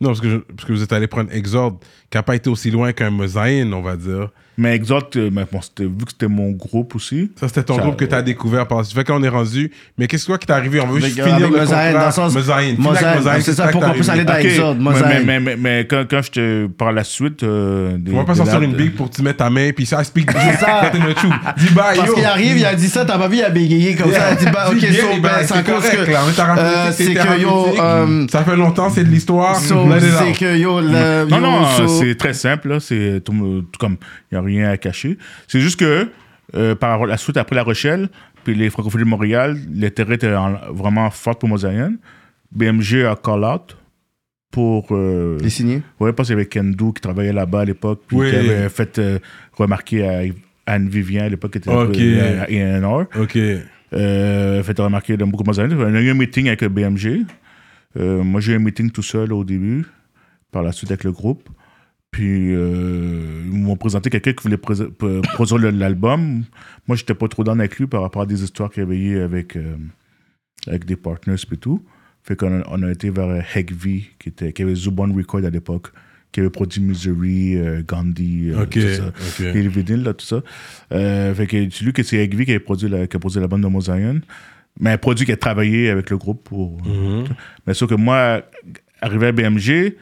Non, 0.00 0.10
parce 0.10 0.20
que, 0.20 0.28
je- 0.28 0.36
parce 0.36 0.64
que 0.66 0.72
vous 0.74 0.82
êtes 0.82 0.92
allé 0.92 1.06
prendre 1.06 1.32
Exord, 1.32 1.80
qui 2.10 2.18
n'a 2.18 2.22
pas 2.22 2.36
été 2.36 2.50
aussi 2.50 2.70
loin 2.70 2.92
qu'un 2.92 3.10
Mozaïne, 3.10 3.72
on 3.72 3.80
va 3.80 3.96
dire. 3.96 4.28
Mais 4.58 4.74
Exalt, 4.74 5.16
euh, 5.16 5.30
mais 5.32 5.44
bon, 5.50 5.60
c'était- 5.62 5.84
vu 5.84 6.04
que 6.04 6.10
c'était 6.10 6.28
mon 6.28 6.50
groupe 6.50 6.94
aussi. 6.94 7.30
Ça, 7.40 7.48
c'était 7.48 7.62
ton 7.62 7.76
Ça, 7.76 7.82
groupe 7.82 7.96
que 7.96 8.04
tu 8.04 8.14
as 8.14 8.20
découvert 8.20 8.68
par 8.68 8.78
la 8.78 8.84
suite. 8.84 8.96
Fait 8.96 9.04
qu'on 9.04 9.22
est 9.22 9.28
rendu. 9.28 9.70
Mais 9.96 10.06
qu'est-ce 10.06 10.26
quoi 10.26 10.36
qui 10.36 10.46
t'est 10.46 10.52
arrivé? 10.52 10.78
On 10.80 10.86
veut 10.88 11.00
juste 11.00 11.18
Avec- 11.18 11.32
finir 11.32 11.46
avec 11.46 11.52
le 11.52 11.58
Mozaïne, 11.64 11.86
contrat. 11.92 12.00
dans 12.00 12.06
le 12.06 12.12
sens- 12.12 12.34
Mozaïne, 12.34 12.76
Mozaïne, 12.78 13.40
c'est 13.40 13.52
ça, 13.54 13.68
que 13.68 13.72
pour 13.72 13.80
t'es 13.80 13.86
qu'on 13.86 13.92
puisse 13.94 14.08
aller 14.10 14.24
dans 14.24 14.34
Ok, 14.34 14.44
Exode, 14.44 14.78
mais, 14.80 15.24
mais, 15.24 15.40
mais, 15.40 15.56
mais 15.56 15.86
quand, 15.88 16.04
quand 16.08 16.20
je 16.22 16.30
te 16.30 16.66
par 16.66 16.92
la 16.92 17.02
suite. 17.04 17.42
Euh, 17.42 17.96
des- 17.96 18.12
On 18.12 18.16
va 18.18 18.24
pas 18.24 18.34
sortir 18.34 18.60
une 18.62 18.74
big 18.74 18.94
pour 18.94 19.08
te 19.08 19.22
mettre 19.22 19.38
ta 19.38 19.48
main, 19.48 19.70
puis 19.74 19.86
ça, 19.86 20.04
speak. 20.04 20.30
C'est 20.32 20.58
ça. 20.58 20.90
Dis 21.56 21.66
bye, 21.74 21.96
Parce 21.96 22.12
qu'il 22.12 22.24
arrive, 22.24 22.58
il 22.58 22.64
a 22.66 22.74
dit 22.74 22.88
ça, 22.88 23.04
t'as 23.04 23.18
pas 23.18 23.28
vu, 23.28 23.36
il 23.38 23.42
a 23.44 23.50
bégayé 23.50 23.94
comme 23.96 24.12
ça. 24.12 24.30
Il 24.30 24.32
a 24.32 24.34
dit, 24.36 24.46
bah, 24.52 24.68
ok, 24.70 24.80
so, 24.80 25.20
ben, 25.22 25.30
c'est 25.44 25.64
correct, 25.64 26.04
que. 26.04 26.10
là. 26.10 26.20
Mais 26.26 26.32
t'as 26.34 26.44
ramené 26.44 26.68
euh, 26.68 26.86
tes 26.92 27.04
c'est 27.04 27.14
que 27.14 27.40
yo, 27.40 27.66
euh, 27.80 28.26
Ça 28.30 28.44
fait 28.44 28.56
longtemps, 28.56 28.90
c'est 28.90 29.04
de 29.04 29.08
l'histoire. 29.08 29.56
c'est 29.56 29.74
que 30.38 30.56
yo. 30.58 30.80
Non, 30.82 31.40
non, 31.40 31.64
c'est 31.88 32.14
très 32.16 32.34
simple. 32.34 32.68
là. 32.68 32.80
C'est 32.80 33.22
comme 33.78 33.96
il 34.30 34.34
n'y 34.34 34.38
a 34.38 34.41
rien 34.42 34.70
à 34.70 34.76
cacher. 34.76 35.18
C'est 35.48 35.60
juste 35.60 35.78
que 35.78 36.08
euh, 36.54 36.74
par 36.74 37.06
la 37.06 37.16
suite, 37.16 37.36
après 37.36 37.56
La 37.56 37.62
Rochelle, 37.62 38.08
puis 38.44 38.54
les 38.54 38.68
Francophonies 38.70 39.04
de 39.04 39.08
Montréal, 39.08 39.56
l'intérêt 39.72 40.16
était 40.16 40.34
en- 40.34 40.58
vraiment 40.72 41.10
fort 41.10 41.38
pour 41.38 41.48
Mosaïen. 41.48 41.94
BMG 42.50 43.04
a 43.06 43.16
call 43.16 43.44
out 43.44 43.76
pour. 44.50 44.88
Euh, 44.90 45.38
Il 45.40 45.46
est 45.46 45.50
signé. 45.50 45.82
ouais, 46.00 46.12
parce 46.12 46.28
qu'il 46.28 46.36
y 46.36 46.40
avait 46.40 46.46
Kendo 46.48 46.92
qui 46.92 47.00
travaillait 47.00 47.32
là-bas 47.32 47.60
à 47.60 47.64
l'époque, 47.64 48.02
puis 48.06 48.16
Oui. 48.18 48.30
qui 48.30 48.36
avait 48.36 48.68
fait 48.68 48.98
euh, 48.98 49.18
remarquer 49.52 50.06
à 50.06 50.22
Anne 50.66 50.88
Vivien 50.88 51.24
à 51.24 51.28
l'époque, 51.28 51.52
qui 51.52 51.58
était 51.58 51.70
à 51.70 52.80
A&R. 52.82 53.06
Ok. 53.18 53.38
Euh, 53.94 54.62
fait 54.62 54.78
remarquer 54.80 55.16
dans 55.16 55.26
beaucoup 55.26 55.42
de 55.44 55.48
Mosaïen. 55.48 55.70
On 55.78 55.94
a 55.94 56.00
eu 56.00 56.10
un 56.10 56.14
meeting 56.14 56.46
avec 56.48 56.62
le 56.62 56.68
BMG. 56.68 57.24
Euh, 57.98 58.22
moi, 58.22 58.40
j'ai 58.40 58.52
eu 58.52 58.56
un 58.56 58.58
meeting 58.58 58.90
tout 58.90 59.02
seul 59.02 59.32
au 59.32 59.44
début, 59.44 59.84
par 60.50 60.62
la 60.62 60.72
suite 60.72 60.90
avec 60.90 61.04
le 61.04 61.12
groupe. 61.12 61.48
Puis, 62.12 62.54
euh, 62.54 63.42
ils 63.46 63.58
m'ont 63.58 63.76
présenté 63.76 64.10
quelqu'un 64.10 64.34
qui 64.34 64.42
voulait 64.42 64.58
produire 64.58 65.72
l'album. 65.72 66.44
Moi, 66.86 66.96
j'étais 66.96 67.14
pas 67.14 67.26
trop 67.26 67.42
dans 67.42 67.58
avec 67.58 67.78
lui 67.78 67.86
par 67.86 68.02
rapport 68.02 68.22
à 68.22 68.26
des 68.26 68.44
histoires 68.44 68.70
qu'il 68.70 68.82
y 68.82 68.86
avait 68.86 68.98
eu 68.98 69.18
avec, 69.18 69.56
euh, 69.56 69.76
avec 70.66 70.84
des 70.84 70.96
partners 70.96 71.36
et 71.50 71.56
tout. 71.56 71.82
Fait 72.22 72.36
qu'on 72.36 72.60
a, 72.60 72.64
on 72.68 72.82
a 72.82 72.90
été 72.90 73.08
vers 73.08 73.28
euh, 73.28 73.40
Heg 73.54 73.72
V, 73.72 74.02
qui, 74.18 74.28
était, 74.28 74.52
qui 74.52 74.62
avait 74.62 74.74
Zubon 74.74 75.12
Record 75.14 75.44
à 75.46 75.50
l'époque, 75.50 75.88
qui 76.32 76.40
avait 76.40 76.50
produit 76.50 76.82
Misery, 76.82 77.56
euh, 77.56 77.82
Gandhi, 77.82 78.50
euh, 78.50 78.62
Ok. 78.64 78.70
tout 78.70 78.80
ça. 78.80 79.08
ok. 79.08 79.56
Et 79.56 79.96
là, 79.96 80.12
tout 80.12 80.26
ça. 80.26 80.42
Fait 80.90 81.46
que 81.48 81.70
c'est 81.70 81.84
lui 81.84 81.94
que 81.94 82.02
c'est 82.02 82.18
Heg 82.18 82.36
V 82.36 82.44
qui 82.44 82.50
avait 82.50 82.60
produit 82.60 82.90
la, 82.90 83.06
qui 83.06 83.16
a 83.16 83.20
produit 83.20 83.40
la 83.40 83.48
bande 83.48 83.62
de 83.62 83.68
Mosaïen. 83.68 84.20
Mais 84.78 84.90
un 84.90 84.98
produit 84.98 85.24
qui 85.24 85.32
a 85.32 85.36
travaillé 85.38 85.88
avec 85.88 86.10
le 86.10 86.18
groupe 86.18 86.44
pour. 86.44 86.76
Mhm. 86.86 87.24
Mais 87.66 87.72
sauf 87.74 87.88
que 87.88 87.94
moi, 87.94 88.42
arrivé 89.00 89.28
à 89.28 89.32
BMG, 89.32 89.94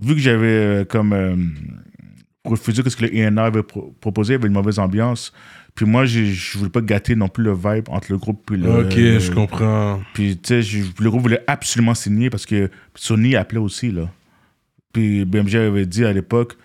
vu 0.00 0.14
que 0.14 0.20
j'avais 0.20 0.46
euh, 0.46 0.84
comme 0.84 1.12
euh, 1.12 1.36
refusé 2.44 2.82
ce 2.88 2.96
que 2.96 3.04
le 3.04 3.14
INR 3.14 3.38
avait 3.42 3.62
pro- 3.62 3.94
proposé, 4.00 4.32
il 4.32 4.36
y 4.36 4.38
avait 4.40 4.48
une 4.48 4.54
mauvaise 4.54 4.78
ambiance. 4.78 5.32
Puis 5.74 5.86
moi, 5.86 6.04
j'ai- 6.04 6.26
je 6.32 6.58
voulais 6.58 6.70
pas 6.70 6.80
gâter 6.82 7.14
non 7.16 7.28
plus 7.28 7.44
le 7.44 7.54
vibe 7.54 7.88
entre 7.88 8.12
le 8.12 8.18
groupe 8.18 8.42
puis 8.46 8.56
le. 8.58 8.68
Ok, 8.84 8.92
je 8.94 9.30
comprends. 9.32 10.00
Puis, 10.12 10.36
tu 10.36 10.48
sais, 10.48 10.62
je- 10.62 10.84
le 11.00 11.10
groupe 11.10 11.22
voulait 11.22 11.42
absolument 11.46 11.94
signer 11.94 12.28
parce 12.30 12.44
que 12.46 12.70
Sony 12.94 13.36
appelait 13.36 13.58
aussi, 13.60 13.90
là. 13.90 14.10
Puis 14.92 15.24
BMG 15.24 15.54
avait 15.56 15.86
dit 15.86 16.04
à 16.04 16.12
l'époque, 16.12 16.56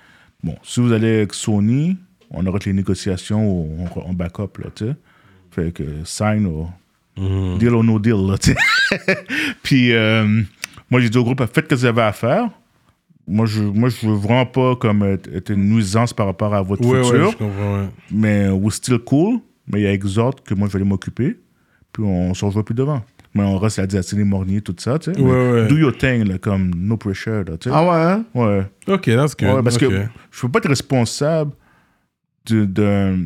bon, 0.43 0.55
si 0.63 0.81
vous 0.81 0.91
allez 0.91 1.17
avec 1.19 1.33
Sony, 1.33 1.95
on 2.31 2.45
aura 2.45 2.59
les 2.65 2.73
négociations, 2.73 3.39
on, 3.49 3.85
on 4.05 4.13
back-up, 4.13 4.57
là, 4.57 4.69
tu 4.75 4.85
sais. 4.87 4.95
Fait 5.51 5.71
que 5.71 5.83
sign 6.03 6.45
ou 6.45 6.67
Mhm. 7.17 7.57
deal 7.59 7.69
or 7.73 7.83
no 7.83 7.97
deal, 7.99 8.27
là, 8.27 8.37
tu 8.37 8.51
sais. 8.51 8.57
Puis, 9.63 9.93
euh, 9.93 10.41
moi, 10.91 10.99
j'ai 10.99 11.09
dit 11.09 11.17
au 11.17 11.23
groupe, 11.23 11.39
faites 11.45 11.55
ce 11.65 11.69
que 11.69 11.75
vous 11.75 11.85
avez 11.85 12.01
à 12.01 12.11
faire. 12.11 12.49
Moi, 13.27 13.45
je 13.45 13.61
moi, 13.61 13.89
je 13.89 14.07
veux 14.07 14.15
vraiment 14.15 14.45
pas 14.45 14.75
comme 14.77 15.03
être, 15.03 15.29
être 15.33 15.49
une 15.51 15.69
nuisance 15.69 16.13
par 16.13 16.27
rapport 16.27 16.53
à 16.53 16.61
votre 16.61 16.85
Ouais, 16.85 17.03
futur. 17.03 17.25
ouais, 17.25 17.31
je 17.31 17.37
comprends. 17.37 17.75
ouais. 17.81 17.87
Mais 18.11 18.47
we're 18.49 18.71
still 18.73 18.99
cool. 18.99 19.39
Mais 19.71 19.81
il 19.81 19.83
y 19.83 19.87
a 19.87 19.91
Exhort 19.93 20.35
que 20.45 20.53
moi, 20.53 20.67
je 20.67 20.73
vais 20.73 20.77
aller 20.79 20.87
m'occuper. 20.89 21.37
Puis 21.91 22.03
on 22.03 22.33
se 22.33 22.45
rejoint 22.45 22.63
plus 22.63 22.75
devant. 22.75 23.03
Mais 23.33 23.43
on 23.43 23.57
reste 23.57 23.79
à 23.79 23.83
la 23.83 23.87
Dynastie 23.87 24.15
Mornier, 24.15 24.61
tout 24.61 24.73
ça, 24.79 24.97
tu 24.97 25.13
sais. 25.13 25.19
Ouais, 25.19 25.25
Mais 25.31 25.51
ouais. 25.63 25.67
Do 25.67 25.75
your 25.77 25.95
thing, 25.97 26.23
là, 26.23 26.37
comme 26.37 26.71
no 26.73 26.95
pressure, 26.95 27.43
là, 27.45 27.57
tu 27.59 27.69
sais. 27.69 27.75
Ah 27.75 27.83
ouais, 27.83 28.11
hein? 28.13 28.25
Ouais. 28.33 28.65
Ok, 28.87 29.03
that's 29.07 29.35
good. 29.35 29.49
Ouais, 29.55 29.61
parce 29.63 29.75
Ok. 29.75 29.81
que 29.89 30.01
je 30.31 30.41
peux 30.41 30.49
pas 30.49 30.59
être 30.59 30.69
responsable 30.69 31.51
de, 32.49 32.63
de, 32.65 33.17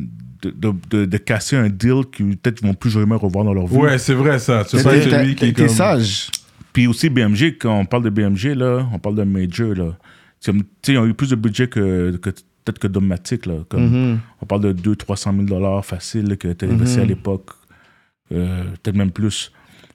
de, 0.42 0.50
de, 0.50 0.74
de- 0.90 1.04
de 1.04 1.16
casser 1.18 1.56
un 1.56 1.68
deal 1.68 2.02
qui 2.12 2.24
peut-être 2.36 2.60
vont 2.62 2.74
plus 2.74 2.90
jamais 2.90 3.14
revoir 3.14 3.44
dans 3.44 3.54
leur 3.54 3.66
vie. 3.68 3.76
Ouais, 3.76 3.96
c'est 3.98 4.14
vrai 4.14 4.38
ça. 4.40 4.64
Tu 4.64 4.76
sais 4.78 4.82
celui 5.02 5.36
qui 5.36 5.44
est 5.46 5.52
T'es 5.52 5.66
comme... 5.66 5.68
sage. 5.74 6.28
Puis 6.72 6.86
aussi 6.86 7.10
BMG, 7.10 7.58
quand 7.60 7.78
on 7.78 7.84
parle 7.84 8.04
de 8.04 8.10
BMG, 8.10 8.54
là, 8.54 8.88
on 8.92 8.98
parle 8.98 9.16
de 9.16 9.24
major, 9.24 9.74
là. 9.74 9.96
Comme, 10.44 10.62
ils 10.88 10.98
ont 10.98 11.06
eu 11.06 11.14
plus 11.14 11.30
de 11.30 11.36
budget 11.36 11.68
que, 11.68 12.16
que 12.16 12.30
peut-être 12.30 12.78
que 12.78 12.88
Domatic, 12.88 13.46
là. 13.46 13.64
Comme, 13.68 13.88
Mhm. 14.12 14.18
On 14.40 14.46
parle 14.46 14.62
de 14.62 14.72
200-300 14.72 15.32
000 15.34 15.44
dollars 15.44 15.84
facile 15.84 16.28
là, 16.28 16.36
que 16.36 16.52
tu 16.52 16.66
Mhm. 16.66 16.98
à 17.00 17.04
l'époque. 17.04 17.50
Euh, 18.32 18.64
peut-être 18.82 18.96
même 18.96 19.10
plus. 19.10 19.52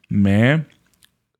Mais, 0.10 0.52
à 0.52 0.56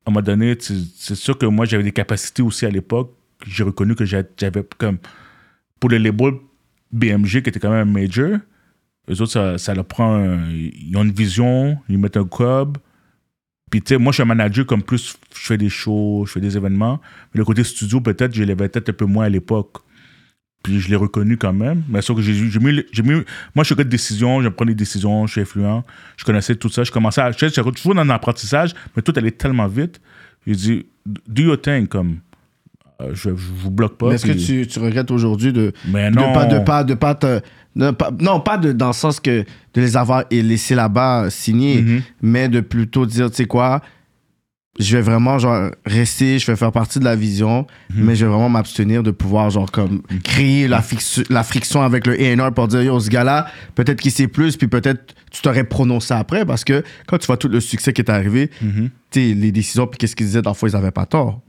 un 0.06 0.10
moment 0.10 0.22
donné, 0.22 0.56
c'est 0.60 1.14
sûr 1.14 1.38
que 1.38 1.46
moi, 1.46 1.64
j'avais 1.64 1.84
des 1.84 1.92
capacités 1.92 2.42
aussi 2.42 2.66
à 2.66 2.70
l'époque. 2.70 3.14
J'ai 3.46 3.62
reconnu 3.62 3.94
que 3.94 4.04
j'a- 4.04 4.22
j'avais 4.36 4.64
comme... 4.78 4.98
Pour 5.78 5.90
le 5.90 5.98
label 5.98 6.32
BMG, 6.92 7.42
qui 7.42 7.50
était 7.50 7.60
quand 7.60 7.70
même 7.70 7.88
un 7.88 7.92
major, 7.92 8.38
eux 9.08 9.22
autres, 9.22 9.30
ça, 9.30 9.58
ça 9.58 9.74
leur 9.74 9.84
prend... 9.84 10.12
un- 10.16 10.50
ils 10.50 10.96
ont 10.96 11.04
une 11.04 11.12
vision, 11.12 11.78
ils 11.88 11.98
mettent 11.98 12.16
un 12.16 12.24
cob, 12.24 12.78
Puis, 13.70 13.82
tu 13.82 13.94
sais, 13.94 13.98
moi, 13.98 14.12
je 14.12 14.16
suis 14.16 14.22
un 14.22 14.26
manager 14.26 14.64
comme 14.64 14.82
plus, 14.82 15.18
je 15.34 15.46
fais 15.46 15.58
des 15.58 15.68
shows, 15.68 16.24
je 16.26 16.32
fais 16.32 16.40
des 16.40 16.56
événements. 16.56 17.00
Mais 17.34 17.38
le 17.38 17.44
côté 17.44 17.64
studio, 17.64 18.00
peut-être, 18.00 18.34
je 18.34 18.42
l'avais 18.44 18.68
peut-être 18.68 18.88
un 18.90 18.92
peu 18.92 19.04
moins 19.04 19.26
à 19.26 19.28
l'époque. 19.28 19.78
Puis, 20.62 20.80
je 20.80 20.88
l'ai 20.88 20.96
reconnu 20.96 21.36
quand 21.36 21.52
même. 21.52 21.84
Mais 21.88 22.02
sauf 22.02 22.16
que 22.16 22.22
j'ai 22.22 22.58
mis, 22.58 22.82
j'ai 22.92 23.02
mis. 23.02 23.12
Moi, 23.12 23.24
je 23.58 23.64
suis 23.64 23.74
de 23.74 23.82
décision, 23.82 24.42
je 24.42 24.48
prends 24.48 24.64
des 24.64 24.74
décisions, 24.74 25.26
je 25.26 25.32
suis 25.32 25.40
influent. 25.42 25.84
Je 26.16 26.24
connaissais 26.24 26.56
tout 26.56 26.68
ça. 26.68 26.82
Je 26.84 26.90
commençais 26.90 27.20
à. 27.20 27.30
Je 27.30 27.46
suis 27.46 27.62
toujours 27.62 27.94
dans 27.94 28.04
l'apprentissage, 28.04 28.74
mais 28.96 29.02
tout 29.02 29.12
allait 29.16 29.30
tellement 29.30 29.68
vite. 29.68 30.00
J'ai 30.46 30.54
dit, 30.54 30.86
do 31.06 31.42
your 31.42 31.60
thing, 31.60 31.86
comme. 31.86 32.18
Euh, 33.00 33.10
je, 33.14 33.30
je 33.30 33.34
vous 33.54 33.70
bloque 33.70 33.96
pas. 33.96 34.08
Mais 34.08 34.14
est-ce 34.16 34.26
que 34.26 34.32
tu, 34.32 34.66
tu 34.66 34.78
regrettes 34.78 35.10
aujourd'hui 35.10 35.52
de, 35.52 35.72
Mais 35.88 36.10
de 36.10 36.16
non. 36.16 36.32
pas 36.32 36.46
de 36.46 36.58
pas 36.58 36.84
de 36.84 36.94
pas 36.94 37.14
te 37.14 37.40
de 37.76 37.90
pas- 37.92 38.10
non 38.20 38.40
pas 38.40 38.58
de, 38.58 38.72
dans 38.72 38.88
le 38.88 38.92
sens 38.92 39.20
que 39.20 39.44
de 39.74 39.80
les 39.80 39.96
avoir 39.96 40.24
et 40.30 40.42
laissés 40.42 40.74
là-bas 40.74 41.30
signer, 41.30 41.82
Mhm. 41.82 42.02
mais 42.22 42.48
de 42.48 42.60
plutôt 42.60 43.06
dire 43.06 43.30
tu 43.30 43.36
sais 43.36 43.44
quoi, 43.44 43.82
je 44.80 44.96
vais 44.96 45.02
vraiment 45.02 45.38
genre 45.38 45.70
rester, 45.86 46.38
je 46.40 46.46
vais 46.50 46.56
faire 46.56 46.72
partie 46.72 46.98
de 46.98 47.04
la 47.04 47.14
vision, 47.14 47.66
Mhm. 47.94 48.04
mais 48.04 48.16
je 48.16 48.24
vais 48.24 48.30
vraiment 48.32 48.48
m'abstenir 48.48 49.02
de 49.04 49.10
pouvoir 49.12 49.50
genre 49.50 49.70
comme 49.70 50.02
créer 50.24 50.66
la, 50.66 50.82
friction 50.82 51.82
avec 51.82 52.04
le 52.06 52.14
A&R 52.20 52.52
pour 52.52 52.66
dire 52.66 52.82
yo 52.82 52.98
ce 52.98 53.10
gars-là 53.10 53.46
peut-être 53.76 54.00
qu'il 54.00 54.10
sait 54.12 54.26
plus 54.28 54.56
puis 54.56 54.66
peut-être 54.66 55.14
tu 55.30 55.40
t'aurais 55.42 55.64
prononcé 55.64 56.14
après 56.14 56.44
parce 56.44 56.64
que 56.64 56.82
quand 57.06 57.18
tu 57.18 57.26
vois 57.26 57.36
tout 57.36 57.48
le 57.48 57.60
succès 57.60 57.92
qui 57.92 58.00
est 58.00 58.10
arrivé, 58.10 58.50
Mhm. 58.60 58.90
tu 59.12 59.20
les 59.34 59.52
décisions 59.52 59.86
puis 59.86 59.98
qu'est-ce 59.98 60.16
qu'ils 60.16 60.26
disaient 60.26 60.42
dans 60.42 60.54
fond 60.54 60.66
ils 60.66 60.74
avaient 60.74 60.90
pas 60.90 61.06
tort. 61.06 61.42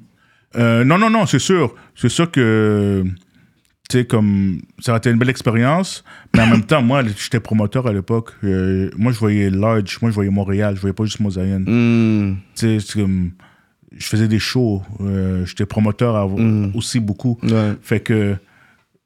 Euh, 0.57 0.83
non, 0.83 0.97
non, 0.97 1.09
non, 1.09 1.25
c'est 1.25 1.39
sûr. 1.39 1.75
C'est 1.95 2.09
sûr 2.09 2.29
que, 2.31 3.03
tu 3.89 3.97
sais, 3.99 4.05
comme, 4.05 4.59
ça 4.79 4.93
a 4.93 4.97
été 4.97 5.09
une 5.11 5.17
belle 5.19 5.29
expérience. 5.29 6.03
Mais 6.35 6.41
en 6.41 6.47
même 6.47 6.63
temps, 6.63 6.81
moi, 6.81 7.03
j'étais 7.03 7.39
promoteur 7.39 7.87
à 7.87 7.93
l'époque. 7.93 8.31
Euh, 8.43 8.89
moi, 8.97 9.11
je 9.11 9.19
voyais 9.19 9.49
large. 9.49 9.97
Moi, 10.01 10.09
je 10.11 10.15
voyais 10.15 10.31
Montréal. 10.31 10.75
Je 10.75 10.81
voyais 10.81 10.93
pas 10.93 11.05
juste 11.05 11.19
Mosaïen. 11.19 11.59
Hmm. 11.59 12.35
Tu 12.55 12.79
sais, 12.79 12.79
c'est 12.79 12.99
comme, 13.01 13.31
je 13.95 14.05
faisais 14.07 14.27
des 14.27 14.39
shows. 14.39 14.81
Euh, 15.01 15.45
j'étais 15.45 15.65
promoteur 15.65 16.15
à- 16.15 16.27
Mm. 16.27 16.71
aussi 16.75 16.99
beaucoup. 16.99 17.37
Ouais. 17.43 17.73
Fait 17.81 17.99
que, 17.99 18.33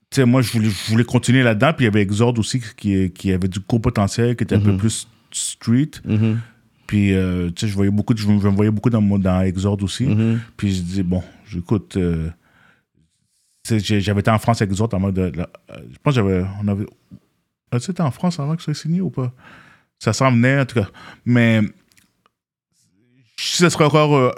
tu 0.09 0.21
sais, 0.21 0.25
moi, 0.25 0.41
je 0.41 0.51
voulais, 0.51 0.69
je 0.69 0.91
voulais 0.91 1.03
continuer 1.05 1.43
là-dedans. 1.43 1.73
Puis 1.73 1.83
il 1.85 1.87
y 1.87 1.91
avait 1.91 2.01
Exord 2.01 2.37
aussi 2.39 2.61
qui, 2.77 3.11
qui 3.11 3.31
avait 3.33 3.47
du 3.47 3.59
gros 3.59 3.79
potentiel, 3.79 4.35
qui 4.35 4.43
était 4.43 4.55
un 4.55 4.59
peu 4.61 4.77
plus 4.77 5.07
street. 5.31 5.91
Mhm. 6.05 6.39
Puis, 6.87 7.13
euh, 7.13 7.49
tu 7.51 7.61
sais, 7.61 7.67
je 7.67 7.75
voyais 7.75 7.91
beaucoup, 7.91 8.15
je 8.15 8.27
me 8.27 8.39
je 8.39 8.47
me 8.47 8.55
voyais 8.55 8.71
beaucoup 8.71 8.89
dans, 8.89 9.01
dans 9.01 9.39
aussi. 9.83 10.05
Mhm. 10.05 10.39
Puis 10.57 10.75
je 10.75 10.81
dis, 10.81 11.03
bon, 11.03 11.23
j'écoute. 11.45 11.97
euh, 11.97 12.29
tu 13.65 13.79
j'avais 14.01 14.19
été 14.19 14.29
en 14.31 14.39
France 14.39 14.61
avec 14.61 14.71
autres 14.81 14.95
en 14.97 14.99
mode. 14.99 15.15
de- 15.15 15.31
euh, 15.39 15.45
je 15.91 15.97
pense 16.03 16.15
que 16.15 16.21
j'avais. 16.21 16.43
On 16.61 16.67
avait. 16.67 16.85
As-tu 17.71 17.91
été 17.91 18.01
en 18.03 18.11
France 18.11 18.39
avant 18.39 18.55
que 18.55 18.61
ça 18.61 18.73
soit 18.73 18.81
signé 18.83 19.01
ou 19.01 19.09
pas? 19.09 19.31
Ça 19.99 20.11
s'en 20.13 20.31
venait, 20.31 20.59
en 20.59 20.65
tout 20.65 20.79
cas. 20.79 20.87
Mais. 21.25 21.61
Si 23.37 23.57
ça 23.57 23.69
serait 23.69 23.85
encore 23.85 24.15
euh, 24.15 24.31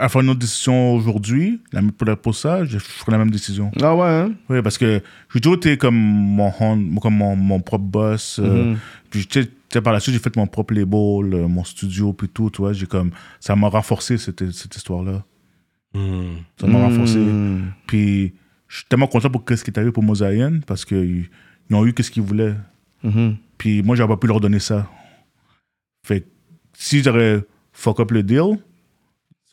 à 0.00 0.08
faire 0.08 0.22
une 0.22 0.30
autre 0.30 0.40
décision 0.40 0.94
aujourd'hui, 0.94 1.60
la- 1.72 2.16
pour, 2.16 2.34
ça, 2.34 2.64
je, 2.64 2.72
je 2.72 2.78
ferais 2.78 3.12
la 3.12 3.18
même 3.18 3.30
décision. 3.30 3.70
Ah 3.82 3.94
ouais. 3.94 4.06
hein? 4.08 4.32
Oui, 4.48 4.62
parce 4.62 4.78
que 4.78 5.02
j'ai 5.34 5.40
toujours 5.40 5.56
été 5.56 5.76
comme 5.76 5.94
mon, 5.96 6.50
comme 7.00 7.14
mon, 7.16 7.36
mon 7.36 7.60
propre 7.60 7.84
boss. 7.84 8.38
euh, 8.42 8.64
Mhm. 8.72 8.78
puis, 9.10 9.26
tu 9.26 9.42
sais, 9.72 9.80
par 9.80 9.92
la 9.92 10.00
suite, 10.00 10.14
j'ai 10.14 10.20
fait 10.20 10.34
mon 10.36 10.46
propre 10.46 10.74
label, 10.74 11.34
euh, 11.34 11.48
mon 11.48 11.62
studio, 11.64 12.12
puis 12.12 12.28
tout, 12.28 12.50
tu 12.50 12.62
vois. 12.62 12.72
J'ai 12.72 12.86
comme. 12.86 13.10
Ça 13.38 13.54
m'a 13.56 13.68
renforcé, 13.68 14.18
cette, 14.18 14.50
cette 14.50 14.74
histoire-là. 14.74 15.22
Hmm. 15.94 16.36
Ça 16.60 16.66
m'a 16.66 16.78
renforcé. 16.78 17.18
Hmm. 17.18 17.70
Puis 17.86 18.32
je 18.68 18.76
suis 18.78 18.86
tellement 18.86 19.06
content 19.08 19.30
pour 19.30 19.44
ce 19.48 19.62
qui 19.64 19.70
est 19.70 19.78
arrivé 19.78 19.92
pour 19.92 20.02
Mosaïen 20.02 20.60
parce 20.66 20.84
qu'ils 20.84 21.28
ils 21.68 21.76
ont 21.76 21.84
eu 21.86 21.94
ce 22.00 22.10
qu'ils 22.10 22.22
voulaient. 22.22 22.54
Mhm. 23.02 23.36
Puis 23.58 23.82
moi, 23.82 23.94
j'aurais 23.96 24.08
pas 24.08 24.16
pu 24.16 24.26
leur 24.26 24.40
donner 24.40 24.58
ça. 24.60 24.88
Fait 26.06 26.20
que 26.22 26.26
si 26.74 27.02
j'aurais 27.02 27.42
fuck 27.72 28.00
up 28.00 28.10
le 28.12 28.22
deal, 28.22 28.58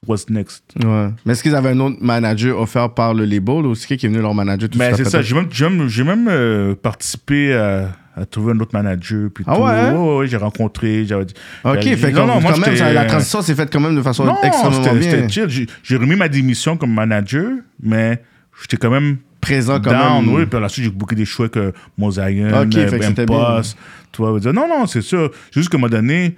what's 0.07 0.29
next? 0.29 0.63
Ouais. 0.83 1.09
Mais 1.25 1.33
est-ce 1.33 1.43
qu'ils 1.43 1.55
avaient 1.55 1.69
un 1.69 1.79
autre 1.79 1.97
manager 2.01 2.59
offert 2.59 2.89
par 2.93 3.13
le 3.13 3.25
label 3.25 3.65
ou 3.65 3.75
c'est 3.75 3.97
qui 3.97 4.05
est 4.05 4.09
venu 4.09 4.21
leur 4.21 4.33
manager 4.33 4.69
tout 4.69 4.77
Mais 4.77 4.91
de 4.91 4.95
c'est 4.97 5.05
ça, 5.05 5.21
j'ai 5.21 5.35
même, 5.35 5.47
j'ai 5.89 6.03
même, 6.03 6.27
euh, 6.29 6.75
participé 6.75 7.53
à, 7.53 7.91
à 8.15 8.25
trouver 8.25 8.53
un 8.53 8.59
autre 8.59 8.71
manager. 8.73 9.29
Puis 9.33 9.43
Ah 9.47 9.55
tout. 9.55 9.61
ouais, 9.61 9.69
hein? 9.71 9.93
ouais, 9.95 10.17
ouais, 10.17 10.27
j'ai 10.27 10.37
rencontré. 10.37 11.05
J'avais 11.05 11.25
dit, 11.25 11.33
Ok, 11.63 11.79
dit- 11.79 11.95
fait 11.95 12.11
non, 12.11 12.25
non, 12.25 12.41
moi, 12.41 12.53
quand 12.53 12.59
même, 12.65 12.75
ça- 12.75 12.91
la 12.93 13.05
transition 13.05 13.41
s'est 13.41 13.55
faite 13.55 13.69
quand 13.71 13.79
même 13.79 13.95
de 13.95 14.01
façon 14.01 14.25
Non, 14.25 14.35
extrêmement 14.43 14.93
bien. 14.93 15.27
chill. 15.27 15.67
J'ai- 15.83 15.97
remis 15.97 16.15
ma 16.15 16.27
démission 16.29 16.77
comme 16.77 16.93
manager, 16.93 17.51
mais 17.81 18.21
j'étais 18.61 18.77
quand 18.77 18.89
même 18.89 19.17
Présent 19.39 19.79
quand 19.79 19.91
down, 19.91 20.25
même. 20.25 20.33
oui. 20.35 20.45
Puis 20.47 20.59
ensuite, 20.63 20.85
j'ai 20.85 20.91
booké 20.91 21.15
des 21.15 21.25
choix 21.25 21.47
que 21.47 21.71
Mosaïen, 21.97 22.63
Ok, 22.63 22.73
fait 22.73 22.97
que 22.99 23.05
c'était 23.05 23.21
Impost, 23.21 23.77
tu 24.11 24.21
vois. 24.23 24.39
dire, 24.39 24.51
Non, 24.53 24.67
non, 24.67 24.87
c'est 24.87 25.03
ça. 25.03 25.17
C'est 25.51 25.59
juste 25.61 25.69
qu'à 25.69 25.77
un 25.77 25.81
moment 25.81 25.91
donné, 25.91 26.35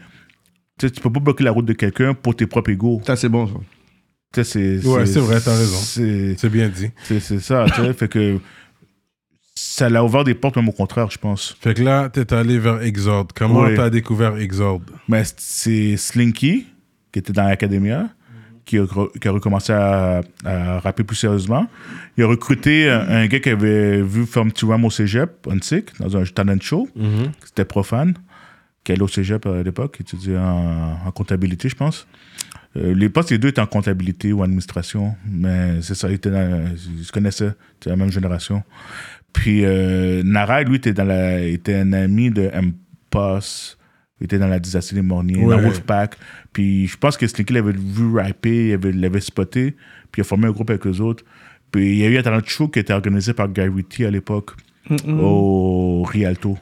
tu 0.80 0.88
sais, 0.88 0.92
tu 0.92 1.02
peux 1.02 1.12
pas 1.12 1.20
bloquer 1.20 1.44
la 1.44 1.52
route 1.52 1.66
de 1.66 1.74
quelqu'un 1.74 2.14
pour 2.14 2.36
tes 2.36 2.48
propres 2.48 2.72
égaux. 2.72 3.02
Ça, 3.06 3.16
c'est 3.16 3.30
bon. 3.30 3.46
ça. 3.48 3.54
Tu 4.34 4.44
sais, 4.44 4.80
c'est- 4.80 4.88
Ouais, 4.88 5.06
c'est 5.06 5.20
vrai, 5.20 5.40
t'as 5.42 5.56
raison. 5.56 5.78
C'est 5.78 6.36
C'est 6.38 6.50
bien 6.50 6.70
dit. 6.70 6.90
c'est- 7.04 7.20
c'est 7.20 7.40
ça, 7.40 7.66
tu 7.74 7.82
sais. 7.82 7.94
fait 7.94 8.08
que 8.08 8.40
ça 9.56 9.90
l'a 9.90 10.04
ouvert 10.04 10.24
des 10.24 10.34
portes, 10.36 10.56
même 10.56 10.70
au 10.70 10.74
contraire, 10.74 11.10
je 11.12 11.18
pense. 11.18 11.56
Fait 11.60 11.74
que 11.74 11.84
là, 11.84 12.10
t'es 12.10 12.34
allé 12.34 12.58
vers 12.60 12.82
Exord. 12.82 13.28
Comment 13.36 13.62
Oui. 13.64 13.76
t'as 13.76 13.90
découvert 13.90 14.38
Exord? 14.38 14.82
Mais 15.08 15.24
c'est 15.38 15.98
Slinky, 15.98 16.66
qui 17.12 17.20
était 17.20 17.34
dans 17.34 17.44
l'Academia, 17.44 18.08
qui 18.66 18.78
a, 18.78 18.84
re- 18.84 19.12
qui 19.20 19.28
a 19.28 19.32
recommencé 19.32 19.74
à, 19.74 20.22
à 20.46 20.80
rapper 20.80 21.04
plus 21.04 21.16
sérieusement. 21.18 21.68
Il 22.18 22.24
a 22.24 22.28
recruté 22.28 22.90
un, 22.90 23.00
un 23.10 23.28
gars 23.28 23.40
qui 23.40 23.50
avait 23.50 24.02
vu 24.02 24.26
faire 24.26 24.44
un 24.44 24.50
petit 24.50 24.66
run 24.66 24.82
au 24.84 24.92
cégep, 24.92 25.48
Unsick, 25.50 26.00
dans 26.00 26.16
un 26.16 26.24
talent 26.24 26.60
show. 26.62 26.88
C'était 27.46 27.66
profane, 27.66 28.14
qui 28.90 28.94
allait 28.94 29.04
au 29.04 29.08
cégep 29.08 29.46
à 29.46 29.62
l'époque, 29.62 29.98
qui 29.98 30.02
étudiait 30.02 30.38
en, 30.40 30.98
en 31.06 31.12
comptabilité, 31.12 31.70
je 31.70 31.76
pense. 31.76 32.08
Euh, 32.76 32.96
les 32.96 33.08
postes, 33.10 33.30
les 33.30 33.38
deux 33.38 33.50
étaient 33.50 33.62
en 33.62 33.68
comptabilité 33.68 34.34
ou 34.34 34.42
administration, 34.42 35.16
mais 35.30 35.80
c'est 35.84 35.94
ça, 35.94 36.10
ils, 36.10 36.16
étaient 36.16 36.32
dans- 36.32 36.66
ils 36.98 37.04
se 37.06 37.12
connaissaient, 37.12 37.52
c'était 37.76 37.92
la 37.92 37.96
même 37.98 38.12
génération. 38.12 38.64
Puis 39.32 39.64
euh, 39.64 40.24
Nara, 40.24 40.64
lui, 40.64 40.78
était, 40.78 40.92
dans 40.94 41.04
la, 41.04 41.40
était 41.42 41.76
un 41.76 41.94
ami 41.94 42.32
de 42.32 42.50
M-Post, 42.52 43.78
il 44.20 44.26
était 44.26 44.40
dans 44.40 44.48
la 44.48 44.58
dynastie 44.60 44.96
des 44.96 45.04
Morniers, 45.04 45.44
Ouais. 45.44 45.56
dans 45.56 45.62
Wolfpack. 45.62 46.16
Puis 46.52 46.88
je 46.88 46.98
pense 46.98 47.16
que 47.16 47.28
Slinky 47.28 47.54
l'avait 47.54 47.74
vu 47.74 48.18
rapper, 48.18 48.70
il 48.70 48.74
avait- 48.74 48.92
l'avait 48.92 49.22
spoté, 49.22 49.76
puis 50.12 50.20
il 50.20 50.22
a 50.22 50.24
formé 50.24 50.48
un 50.48 50.52
groupe 50.52 50.72
avec 50.72 50.86
eux 50.88 51.00
autres. 51.00 51.24
Puis 51.72 51.92
il 51.92 51.98
y 52.00 52.06
a 52.06 52.10
eu 52.10 52.18
un 52.18 52.24
talent 52.24 52.42
show 52.44 52.68
qui 52.70 52.80
était 52.80 52.94
organisé 52.94 53.34
par 53.34 53.50
Guy 53.50 53.62
Ritchie 53.62 54.06
à 54.06 54.10
l'époque, 54.12 54.52
au 55.08 56.02
Rialto. 56.04 56.58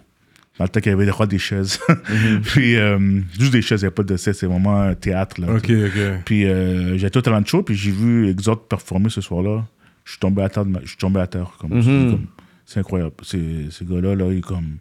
Dans 0.58 0.66
le 0.66 0.70
temps 0.70 0.80
qu'il 0.80 0.91
y 0.91 0.93
avait 0.95 1.05
des 1.05 1.12
rois 1.12 1.28
des 1.28 1.38
chaises. 1.39 1.80
puis 2.43 2.76
euh, 2.78 3.22
juste 3.39 3.51
des 3.51 3.62
chaises, 3.62 3.82
il 3.82 3.86
n'y 3.86 3.89
a 3.89 3.91
pas 3.91 4.03
de 4.03 4.18
scène, 4.18 4.34
c'est 4.34 4.47
vraiment 4.47 4.82
un 4.82 4.95
théâtre. 4.95 5.39
Là, 5.39 5.53
Ok, 5.53 5.70
ok. 5.70 6.24
puis 6.26 6.45
euh, 6.45 6.97
j'ai 6.97 7.05
été 7.08 7.20
au 7.20 7.22
talent 7.22 7.43
show, 7.45 7.62
puis 7.62 7.76
j'ai 7.76 7.91
vu 7.91 8.28
Exod 8.30 8.60
performer 8.68 9.10
ce 9.10 9.22
soir-là. 9.22 9.66
Je 10.03 10.12
suis 10.12 10.20
tombé 10.20 10.41
à 10.41 10.49
terre. 10.49 10.66
de 10.66 10.80
Je 10.84 10.88
suis 10.88 10.97
tombé 10.97 11.20
à 11.20 11.28
terre. 11.28 11.51
Comme, 11.60 11.74
Mhm. 11.76 11.82
c'est 11.82 12.12
comme- 12.12 12.26
C'est 12.66 12.80
incroyable. 12.80 13.14
C'est- 13.24 13.70
Ces 13.72 13.86
gars-là, 13.86 14.16
là, 14.16 14.32
ils 14.32 14.41
comme. 14.41 14.78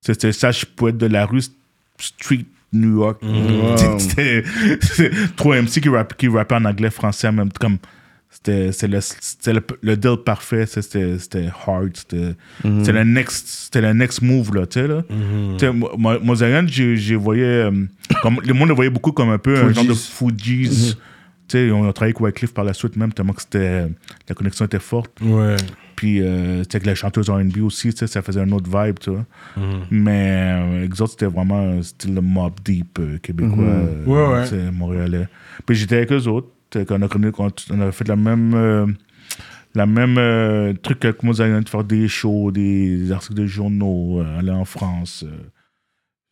C'était 0.00 0.32
ça, 0.32 0.50
je 0.50 0.64
poète 0.66 0.96
de 0.98 1.06
la 1.06 1.26
rue 1.26 1.42
street 1.98 2.44
New 2.72 2.98
York. 3.00 3.22
Wow. 3.22 3.76
C'était 3.98 4.44
c'était 4.80 5.10
trois 5.36 5.56
MC 5.60 5.80
qui, 5.80 5.88
rap, 5.88 6.16
qui 6.16 6.28
rappaient 6.28 6.54
en 6.54 6.64
anglais, 6.64 6.90
français, 6.90 7.30
même 7.32 7.50
comme. 7.52 7.78
C'était 8.34 8.72
c'est 8.72 8.88
le, 8.88 8.98
le, 9.52 9.60
le 9.82 9.96
deal 9.96 10.16
parfait, 10.24 10.64
c'était 10.66 11.16
hard, 11.66 11.90
c'était 11.94 12.34
c'était 12.78 12.92
le 12.92 13.04
next 13.04 13.46
c'était 13.46 13.82
le 13.82 13.92
next 13.92 14.22
move 14.22 14.54
là, 14.54 14.66
tu 14.66 14.80
sais 14.80 14.88
là. 14.88 15.02
Mo- 15.72 16.18
Mosaïen, 16.20 16.66
j'ai 16.66 17.14
voyé 17.14 17.44
euh, 17.44 17.70
comme 18.22 18.40
le 18.42 18.54
monde 18.54 18.68
le 18.68 18.74
voyait 18.74 18.90
beaucoup 18.90 19.12
comme 19.12 19.28
un 19.30 19.38
peu 19.38 19.54
un 19.56 19.72
genre 19.72 19.84
de 19.84 19.94
Fujis. 19.94 20.96
Tu 21.48 21.58
sais, 21.58 21.70
on 21.70 21.86
a 21.86 21.92
travaillé 21.92 22.12
avec 22.14 22.20
Wycliffe 22.20 22.54
par 22.54 22.64
la 22.64 22.72
suite 22.72 22.96
même 22.96 23.12
tellement 23.12 23.34
que 23.34 23.42
c'était 23.42 23.86
la 24.28 24.34
connexion 24.34 24.64
était 24.64 24.78
forte. 24.78 25.10
Ouais. 25.20 25.56
Puis 25.94 26.20
euh, 26.22 26.60
tu 26.64 26.70
sais, 26.70 26.76
avec 26.76 26.86
la 26.86 26.94
chanteuse 26.94 27.28
R&B 27.28 27.58
aussi, 27.62 27.90
tu 27.92 27.98
sais, 27.98 28.06
ça 28.06 28.22
faisait 28.22 28.40
un 28.40 28.50
autre 28.52 28.70
vibe, 28.70 28.98
tu 28.98 29.10
vois. 29.10 29.26
Mais 29.90 30.86
euh, 30.88 31.06
c'était 31.06 31.26
vraiment 31.26 31.60
un 31.60 31.82
style 31.82 32.14
de 32.14 32.20
mob 32.20 32.54
deep 32.64 32.98
euh, 32.98 33.18
québécois, 33.18 33.62
euh, 33.64 34.04
Ouais, 34.06 34.46
sais, 34.46 34.70
montréalais. 34.72 35.28
Puis 35.66 35.76
j'étais 35.76 35.96
avec 35.96 36.12
eux 36.12 36.26
autres, 36.28 36.48
qu'on 36.86 37.02
a, 37.02 37.08
connu- 37.08 37.32
on 37.70 37.80
a 37.80 37.92
fait 37.92 38.08
la 38.08 38.16
même, 38.16 38.54
euh, 38.54 38.86
la 39.74 39.86
même 39.86 40.18
euh, 40.18 40.72
truc 40.74 41.00
que 41.00 41.14
Mosaïen, 41.22 41.60
de 41.60 41.68
faire 41.68 41.84
des 41.84 42.08
shows, 42.08 42.50
des, 42.50 43.10
articles 43.12 43.34
de 43.34 43.46
journaux, 43.46 44.20
euh, 44.20 44.38
aller 44.38 44.50
en 44.50 44.64
France, 44.64 45.24
euh, 45.26 45.36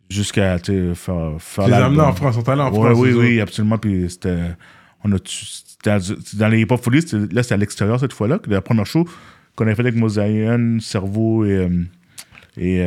jusqu'à 0.08 0.58
faire, 0.58 1.32
faire 1.38 1.66
les 1.68 1.74
amenés 1.74 2.02
en 2.02 2.12
France, 2.12 2.36
on 2.38 2.42
t'a 2.42 2.52
allé 2.52 2.62
en 2.62 2.70
Ouais, 2.72 2.90
France. 2.90 2.98
oui, 2.98 3.12
oui, 3.12 3.40
absolument. 3.40 3.78
Puis 3.78 4.10
c'était. 4.10 4.38
On 5.02 5.12
a, 5.12 5.16
dans, 5.84 6.48
les 6.48 6.60
hip-hop 6.60 6.82
folies, 6.82 7.04
là, 7.32 7.42
c'était 7.42 7.54
à 7.54 7.56
l'extérieur 7.56 7.98
cette 7.98 8.12
fois-là. 8.12 8.38
que 8.38 8.50
La 8.50 8.60
première 8.60 8.84
show 8.84 9.08
qu'on 9.56 9.64
avait 9.64 9.74
fait 9.74 9.80
avec 9.80 9.94
Mosaïen, 9.96 10.78
Cerveau 10.78 11.46
et, 11.46 11.66
et 12.58 12.86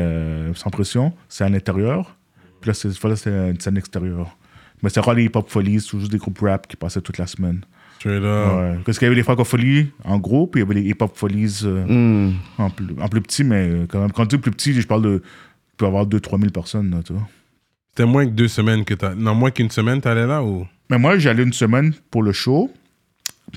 Sans 0.53 0.69
Pression, 0.69 1.11
c'est 1.27 1.43
à 1.43 1.49
l'intérieur. 1.49 2.15
Puis 2.61 2.67
là, 2.69 2.75
cette 2.75 2.95
fois-là, 2.97 3.15
c'était 3.15 3.49
une 3.49 3.59
scène 3.59 3.77
extérieure. 3.77 4.37
Mais 4.82 4.89
c'était 4.89 5.01
rare 5.01 5.15
les 5.15 5.26
hip-hop 5.26 5.49
folies, 5.49 5.80
c'est 5.82 5.97
juste 5.99 6.11
des 6.11 6.17
groupes 6.17 6.39
rap 6.39 6.67
qui 6.67 6.76
passaient 6.76 7.01
toute 7.01 7.17
la 7.17 7.28
semaine. 7.28 7.57
autres. 7.57 7.67
Straight 7.99 8.24
up. 8.24 8.53
Ouais. 8.57 8.80
Parce 8.86 8.97
qu'il 8.99 9.05
y 9.05 9.07
avait 9.07 9.15
les 9.15 9.24
francopholies 9.24 9.91
en 10.03 10.17
gros, 10.19 10.47
puis 10.47 10.59
il 10.61 10.63
y 10.63 10.65
avait 10.69 10.82
les 10.82 10.89
hip-hop 10.89 11.15
folies 11.15 11.59
euh, 11.63 11.86
Hmm. 11.86 12.34
en, 12.57 12.69
plus, 12.69 12.88
en 12.99 13.07
plus 13.07 13.21
petit, 13.21 13.43
mais 13.45 13.67
euh, 13.69 13.86
quand 13.88 13.99
même. 14.01 14.11
Quand 14.11 14.26
tu 14.26 14.36
dis 14.36 14.41
plus 14.41 14.51
petit, 14.51 14.74
je 14.74 14.86
parle 14.88 15.03
de. 15.03 15.17
Tu 15.19 15.78
peux 15.78 15.86
avoir 15.86 16.05
2-3 16.05 16.38
000 16.39 16.51
personnes, 16.51 16.91
là, 16.91 16.97
tu 17.05 17.13
vois. 17.13 17.28
C'était 17.89 18.05
moins 18.09 18.26
que 18.26 18.32
deux 18.32 18.47
semaines 18.47 18.84
que 18.86 18.93
t'as. 18.93 19.15
Non, 19.15 19.34
moins 19.36 19.51
qu'une 19.51 19.69
semaine, 19.71 20.01
t'allais 20.01 20.28
là 20.28 20.43
ou? 20.43 20.67
Mais 20.89 20.97
moi, 20.97 21.17
j'allais 21.17 21.43
une 21.43 21.53
semaine 21.53 21.93
pour 22.11 22.24
le 22.24 22.32
show. 22.34 22.69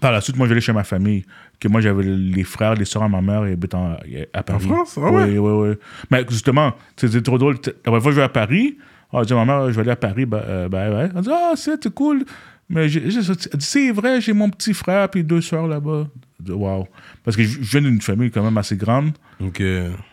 Par 0.01 0.12
la 0.12 0.21
suite, 0.21 0.37
moi, 0.37 0.47
j'allais 0.47 0.61
chez 0.61 0.73
ma 0.73 0.85
famille. 0.85 1.25
Que 1.59 1.69
moi, 1.69 1.81
j'avais 1.81 2.03
les 2.05 2.45
frères, 2.45 2.75
les 2.75 2.85
soeurs 2.85 3.03
à 3.05 3.09
ma 3.09 3.21
mère 3.23 3.45
et 3.47 3.53
habitent 3.53 3.75
en- 3.75 3.97
à 4.33 4.43
Paris. 4.43 4.67
France? 4.67 4.99
Ah 5.03 5.11
ouais? 5.11 5.25
Oui, 5.25 5.39
oui, 5.39 5.69
oui. 5.71 5.75
Mais 6.11 6.25
justement, 6.29 6.75
c'était 6.97 7.23
trop 7.23 7.39
drôle. 7.39 7.57
La 7.64 7.73
première 7.83 8.03
fois 8.03 8.11
que 8.11 8.17
je 8.17 8.21
vais 8.21 8.25
à 8.27 8.29
Paris, 8.29 8.77
on 9.21 9.25
dit 9.25 9.33
à 9.33 9.37
ma 9.37 9.45
mère, 9.45 9.67
je 9.71 9.75
vais 9.75 9.81
aller 9.83 9.91
à 9.91 9.97
Paris. 9.97 10.27
Ben, 10.27 10.43
euh, 10.47 10.69
ben. 10.69 11.11
Elle 11.14 11.23
dit, 11.23 11.31
ah, 11.33 11.53
c'est 11.57 11.89
cool. 11.95 12.25
Mais 12.69 12.89
j'ai- 12.89 13.11
j'ai- 13.11 13.21
elle 13.21 13.59
dit, 13.59 13.64
c'est 13.67 13.93
vrai, 13.93 14.21
j'ai 14.21 14.33
mon 14.33 14.51
petit 14.51 14.75
frère 14.75 15.09
puis 15.09 15.23
deux 15.23 15.41
soeurs 15.41 15.67
là-bas. 15.69 16.07
Je 16.41 16.45
dis, 16.47 16.53
Wow. 16.53 16.87
Parce 17.25 17.37
que 17.37 17.43
je 17.43 17.59
je 17.62 17.71
viens 17.79 17.81
d'une 17.83 18.01
famille 18.01 18.31
quand 18.31 18.43
même 18.43 18.59
assez 18.59 18.77
grande. 18.77 19.12
Ok. 19.41 19.62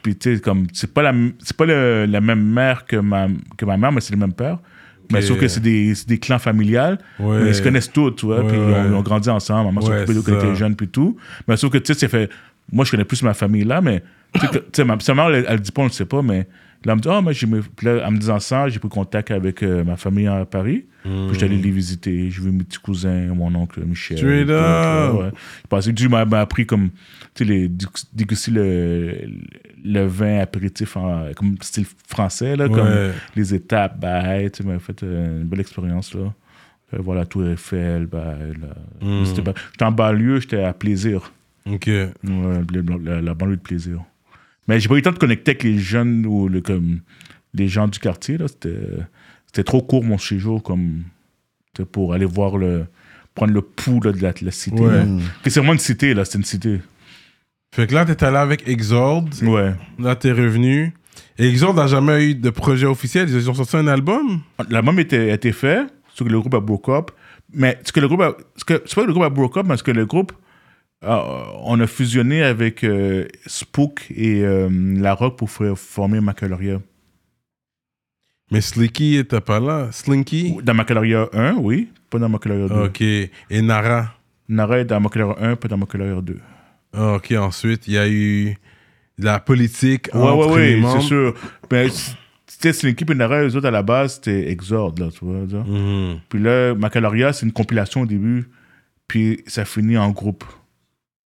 Puis, 0.01 0.15
tu 0.15 0.35
sais, 0.35 0.41
comme, 0.41 0.67
c'est 0.73 0.93
pas, 0.93 1.01
la, 1.01 1.13
c'est 1.39 1.55
pas 1.57 1.65
le- 1.65 2.05
la 2.05 2.21
même 2.21 2.43
mère 2.43 2.85
que 2.85 2.95
ma, 2.97 3.27
que 3.57 3.65
ma 3.65 3.77
mère, 3.77 3.91
mais 3.91 4.01
c'est 4.01 4.13
le 4.13 4.19
même 4.19 4.33
père. 4.33 4.59
Mais 5.11 5.21
sauf 5.21 5.37
que 5.39 5.47
c'est 5.47 5.59
des, 5.59 5.93
c'est 5.95 6.07
des 6.07 6.17
clans 6.17 6.39
familiales. 6.39 6.97
Ouais. 7.19 7.41
Mais 7.43 7.49
ils 7.49 7.55
se 7.55 7.61
connaissent 7.61 7.91
tous, 7.91 8.11
tu 8.11 8.25
vois. 8.25 8.41
Ouais, 8.41 8.47
puis 8.47 8.57
ouais. 8.57 8.73
on, 8.91 8.95
on 8.97 9.01
grandit 9.01 9.29
ensemble. 9.29 9.65
Maman 9.73 9.81
Ouais, 9.81 10.05
s'occupait 10.05 10.13
d'eux 10.13 10.21
quand 10.21 10.39
ça. 10.41 10.47
était 10.47 10.55
jeune, 10.55 10.75
puis 10.75 10.87
tout. 10.87 11.17
Mais 11.47 11.57
sauf 11.57 11.71
que, 11.71 11.77
tu 11.77 11.93
sais, 11.93 11.99
c'est 11.99 12.07
fait. 12.07 12.29
Moi, 12.71 12.85
je 12.85 12.91
connais 12.91 13.03
plus 13.03 13.21
ma 13.21 13.33
famille 13.33 13.63
là, 13.65 13.81
mais. 13.81 14.01
Tu 14.33 14.47
sais, 14.71 14.83
ma, 14.83 14.97
sa 14.99 15.13
mère, 15.13 15.27
elle, 15.29 15.45
elle 15.47 15.59
dit 15.59 15.71
pas, 15.71 15.81
on 15.81 15.85
le 15.85 15.91
sait 15.91 16.05
pas, 16.05 16.21
mais. 16.21 16.47
Là, 16.85 16.93
elle 16.93 16.97
me 16.97 17.01
dit, 17.01 17.07
ah, 17.09 17.21
là, 17.83 18.07
en 18.07 18.11
me 18.11 18.17
disant 18.17 18.39
ça, 18.39 18.67
j'ai 18.67 18.79
pris 18.79 18.89
contact 18.89 19.31
avec 19.31 19.63
euh, 19.63 19.83
ma 19.83 19.95
famille 19.95 20.27
à 20.27 20.45
Paris. 20.45 20.85
Puis 21.03 21.11
j'étais 21.33 21.45
allé 21.45 21.57
les 21.57 21.71
visiter. 21.71 22.29
J'ai 22.29 22.41
vu 22.41 22.51
mes 22.51 22.63
petits 22.63 22.79
cousins, 22.79 23.27
mon 23.33 23.53
oncle 23.55 23.81
Michel. 23.85 24.17
Straight 24.17 24.47
tout, 24.47 24.53
up. 24.53 25.13
ouais. 25.21 25.31
Parce 25.69 25.85
que 25.85 25.91
Dieu 25.91 26.07
m'a 26.09 26.21
appris 26.39 26.65
comme, 26.65 26.89
tu 27.33 27.43
sais, 27.43 27.45
les, 27.45 27.69
déguster 28.13 28.51
le, 28.51 29.17
le 29.83 30.05
vin 30.05 30.39
apéritif 30.39 30.95
en, 30.95 31.25
comme 31.35 31.57
style 31.61 31.85
français, 32.07 32.55
là, 32.55 32.69
comme 32.69 33.11
les 33.35 33.53
étapes, 33.53 33.99
bah, 33.99 34.21
hey, 34.37 34.49
tu 34.51 34.63
sais, 34.63 34.69
m'a 34.69 34.79
fait 34.79 35.03
euh, 35.03 35.41
une 35.41 35.47
belle 35.47 35.59
expérience, 35.61 36.13
là. 36.13 36.33
Euh, 36.93 36.97
voir 36.99 37.17
la 37.17 37.25
Tour 37.25 37.47
Eiffel, 37.47 38.05
bah, 38.05 38.35
là. 38.61 38.75
Mm. 39.05 39.23
Pas- 39.43 39.53
J'étais 39.71 39.83
en 39.85 39.91
banlieue, 39.91 40.39
j'étais 40.39 40.63
à 40.63 40.73
plaisir. 40.73 41.33
Ok. 41.65 41.87
Ouais, 41.87 42.11
la, 43.03 43.21
la 43.21 43.33
banlieue 43.33 43.57
de 43.57 43.61
plaisir. 43.61 43.99
Mais 44.67 44.79
j'ai 44.79 44.87
pas 44.87 44.93
eu 44.95 44.97
le 44.97 45.03
temps 45.03 45.11
de 45.11 45.17
connecter 45.19 45.51
avec 45.51 45.63
les 45.63 45.77
jeunes 45.77 46.25
ou 46.25 46.47
le, 46.47 46.61
comme, 46.61 46.99
les 47.53 47.67
gens 47.67 47.87
du 47.87 47.99
quartier. 47.99 48.37
C'était 48.47 49.63
trop 49.63 49.81
court, 49.81 50.03
mon 50.03 50.17
séjour, 50.17 50.63
comme, 50.63 51.03
pour 51.91 52.13
aller 52.13 52.25
voir 52.25 52.57
le. 52.57 52.85
prendre 53.35 53.53
le 53.53 53.61
pouls 53.61 53.99
là, 54.03 54.11
de, 54.11 54.21
la, 54.21 54.31
de 54.33 54.45
la 54.45 54.51
cité. 54.51 54.81
Ouais. 54.81 55.03
C'est 55.45 55.57
vraiment 55.59 55.73
une 55.73 55.79
cité, 55.79 56.13
là, 56.13 56.23
c'est 56.25 56.37
une 56.37 56.43
cité. 56.43 56.79
Fait 57.75 57.87
que 57.87 57.93
là, 57.95 58.05
t'es 58.05 58.23
allé 58.23 58.37
avec 58.37 58.67
Exord. 58.67 59.25
Ouais. 59.41 59.73
Là, 59.99 60.15
t'es 60.15 60.31
revenu. 60.31 60.93
Et 61.39 61.47
Exord 61.47 61.73
n'a 61.73 61.87
jamais 61.87 62.23
eu 62.29 62.35
de 62.35 62.49
projet 62.51 62.85
officiel. 62.85 63.27
Ils 63.29 63.49
ont 63.49 63.53
sorti 63.55 63.75
un 63.77 63.87
album? 63.87 64.41
L'album 64.69 64.99
était, 64.99 65.31
a 65.31 65.33
été 65.33 65.51
fait, 65.51 65.85
ce 66.13 66.23
que 66.23 66.29
le 66.29 66.39
groupe 66.39 66.53
a 66.53 66.59
broke 66.59 66.89
up. 66.89 67.11
Mais 67.51 67.79
ce 67.83 67.91
que 67.91 67.99
le 67.99 68.07
groupe 68.07 68.21
a. 68.21 68.35
ce 68.55 68.63
que- 68.63 68.81
C'est 68.85 68.95
pas 68.95 69.01
que 69.01 69.07
le 69.07 69.13
groupe 69.13 69.25
a 69.25 69.29
broke 69.29 69.57
up, 69.57 69.65
mais 69.67 69.77
ce 69.77 69.83
que 69.83 69.91
le 69.91 70.05
groupe. 70.05 70.31
A- 71.03 71.51
on 71.63 71.79
a 71.79 71.87
fusionné 71.87 72.43
avec 72.43 72.83
euh, 72.83 73.27
Spook 73.45 74.05
et 74.15 74.41
euh, 74.43 74.69
La 74.99 75.13
Rock 75.13 75.37
pour 75.37 75.49
former 75.49 76.21
Macaloria. 76.21 76.79
Mais 78.51 78.61
Slicky 78.61 79.15
était 79.17 79.41
pas 79.41 79.59
là. 79.59 79.89
Slinky? 79.91 80.57
Dans 80.63 80.73
Macaloria 80.73 81.27
1, 81.33 81.55
oui, 81.55 81.89
pas 82.09 82.19
dans 82.19 82.29
Macaloria 82.29 82.67
2. 82.67 82.75
Ok. 82.85 83.01
Et 83.01 83.31
Nara? 83.61 84.13
Nara 84.47 84.79
est 84.79 84.85
dans 84.85 84.99
Macaloria 84.99 85.35
1, 85.51 85.55
pas 85.55 85.67
dans 85.67 85.77
Macaloria 85.77 86.21
2. 86.21 86.39
Ok, 86.95 87.31
ensuite, 87.31 87.87
il 87.87 87.93
y 87.93 87.97
a 87.97 88.07
eu 88.07 88.55
la 89.17 89.39
politique 89.39 90.09
Ouais, 90.13 90.21
entre 90.21 90.51
ouais, 90.55 90.67
les 90.67 90.75
ouais, 90.75 90.81
membres. 90.81 91.01
c'est 91.01 91.07
sûr. 91.07 91.33
Mais 91.71 91.87
c'était 92.45 92.73
Slinky 92.73 93.05
et 93.09 93.15
Nara, 93.15 93.41
eux 93.43 93.55
autres, 93.55 93.67
à 93.67 93.71
la 93.71 93.81
base, 93.81 94.15
c'était 94.15 94.51
Exord, 94.51 94.93
là, 94.99 95.07
tu 95.09 95.25
vois. 95.25 95.63
Mhm. 95.65 96.19
Puis 96.29 96.39
là, 96.39 96.75
Macaloria, 96.75 97.33
c'est 97.33 97.45
une 97.47 97.51
compilation 97.53 98.01
au 98.01 98.05
début, 98.05 98.49
puis 99.07 99.41
ça 99.47 99.65
finit 99.65 99.97
en 99.97 100.11
groupe. 100.11 100.43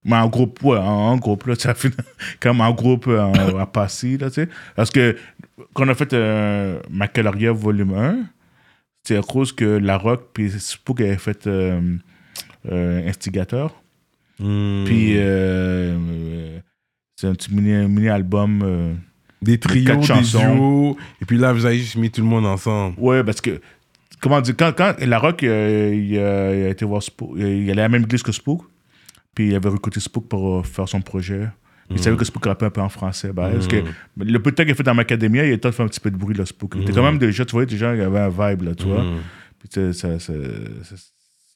Mais 0.06 0.16
en 0.16 0.28
groupe, 0.30 0.64
ouais, 0.64 0.78
en, 0.78 0.84
en 1.12 1.18
groupe, 1.18 1.46
là, 1.48 1.56
ça 1.56 1.74
finit 1.74 1.94
comme 2.40 2.62
en 2.62 2.72
groupe 2.72 3.08
à 3.10 3.66
Passy, 3.66 4.18
là, 4.18 4.30
tu 4.30 4.36
sais. 4.44 4.50
Parce 4.76 4.90
que 4.92 5.18
quand 5.74 5.86
on 5.86 5.90
a 5.90 5.96
fait 5.96 6.14
euh, 6.14 6.80
Macaloria 6.90 7.52
volume 7.52 7.94
1, 7.94 8.18
c'est 9.04 9.18
à 9.18 9.22
cause 9.22 9.52
que 9.54 9.66
La 9.66 9.98
Rock 9.98 10.30
puis 10.34 10.50
Spook 10.52 11.02
avaient 11.02 11.18
fait 11.18 11.48
euh, 11.48 11.82
euh, 12.72 13.08
Instigateur. 13.10 13.74
Mhm. 14.40 14.84
Puis 14.86 15.14
euh, 15.18 16.60
c'est 17.16 17.28
un 17.28 17.34
petit 17.34 17.54
mini- 17.54 17.88
mini-album. 17.88 18.62
euh, 18.64 18.94
des 19.42 19.60
trios, 19.60 19.96
des 19.98 20.04
chansons. 20.04 20.56
duos. 20.56 20.98
Et 21.22 21.26
puis 21.26 21.38
là, 21.38 21.54
vous 21.54 21.66
avez 21.66 21.78
juste 21.78 21.96
mis 21.96 22.10
tout 22.10 22.22
le 22.22 22.28
monde 22.28 22.46
ensemble. 22.46 22.96
Ouais, 23.00 23.24
parce 23.24 23.40
que, 23.40 23.62
comment 24.20 24.42
dire, 24.42 24.56
quand, 24.58 24.74
quand 24.76 24.96
La 25.00 25.20
Rock, 25.20 25.44
euh, 25.44 25.92
il, 25.96 26.18
a, 26.20 26.56
il 26.56 26.66
a 26.66 26.70
été 26.70 26.86
voir 26.86 27.04
Spook, 27.04 27.32
il 27.38 27.70
allait 27.70 27.82
à 27.82 27.86
la 27.86 27.90
même 27.90 28.04
église 28.04 28.24
que 28.24 28.32
Spook, 28.32 28.64
puis 29.38 29.50
il 29.50 29.56
avait 29.56 29.70
recruté 29.70 30.00
Spook 30.00 30.28
pour 30.28 30.58
euh, 30.60 30.64
faire 30.64 30.90
son 30.90 31.00
projet. 31.02 31.48
Il 31.92 32.00
savait 32.00 32.18
que 32.18 32.26
Spook 32.26 32.46
rappait 32.46 32.66
un 32.66 32.70
peu 32.72 32.82
en 32.82 32.90
français. 32.90 33.32
Ben, 33.32 33.60
que 33.68 33.78
le 34.18 34.40
peu 34.42 34.50
de 34.52 34.56
temps 34.56 34.64
qu'il 34.64 34.72
a 34.72 34.76
fait 34.76 34.84
dans 34.84 34.96
Macadamia, 34.96 35.46
il 35.46 35.54
a 35.54 35.58
temps 35.60 35.70
de 35.70 35.74
faire 35.76 35.86
un 35.86 35.90
petit 35.90 36.00
peu 36.00 36.10
de 36.12 36.18
bruit, 36.18 36.36
là, 36.36 36.46
Spook. 36.46 36.74
Il 36.76 36.82
était 36.82 36.92
quand 36.92 37.04
même 37.04 37.18
déjà, 37.20 37.46
tu 37.46 37.52
vois, 37.52 37.66
déjà, 37.66 37.96
il 37.96 38.02
avait 38.02 38.20
un 38.20 38.30
vibe, 38.30 38.64
là, 38.64 38.74
tu 38.76 38.86
vois. 38.86 39.04
Puis 39.60 39.70
tu 39.70 39.80
sais, 39.80 39.94
ça, 39.94 40.20
ça- 40.20 40.34
ça- 40.84 40.96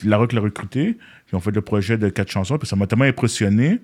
La 0.03 0.17
Rock 0.17 0.33
l'a 0.33 0.41
recruté, 0.41 0.93
puis 1.25 1.35
on 1.35 1.39
fait 1.39 1.51
le 1.51 1.61
projet 1.61 1.97
de 1.97 2.07
quatre 2.09 2.31
chansons, 2.31 2.57
puis 2.57 2.67
ça 2.67 2.75
m'a 2.75 2.85
tellement 2.87 3.05
impressionné. 3.05 3.79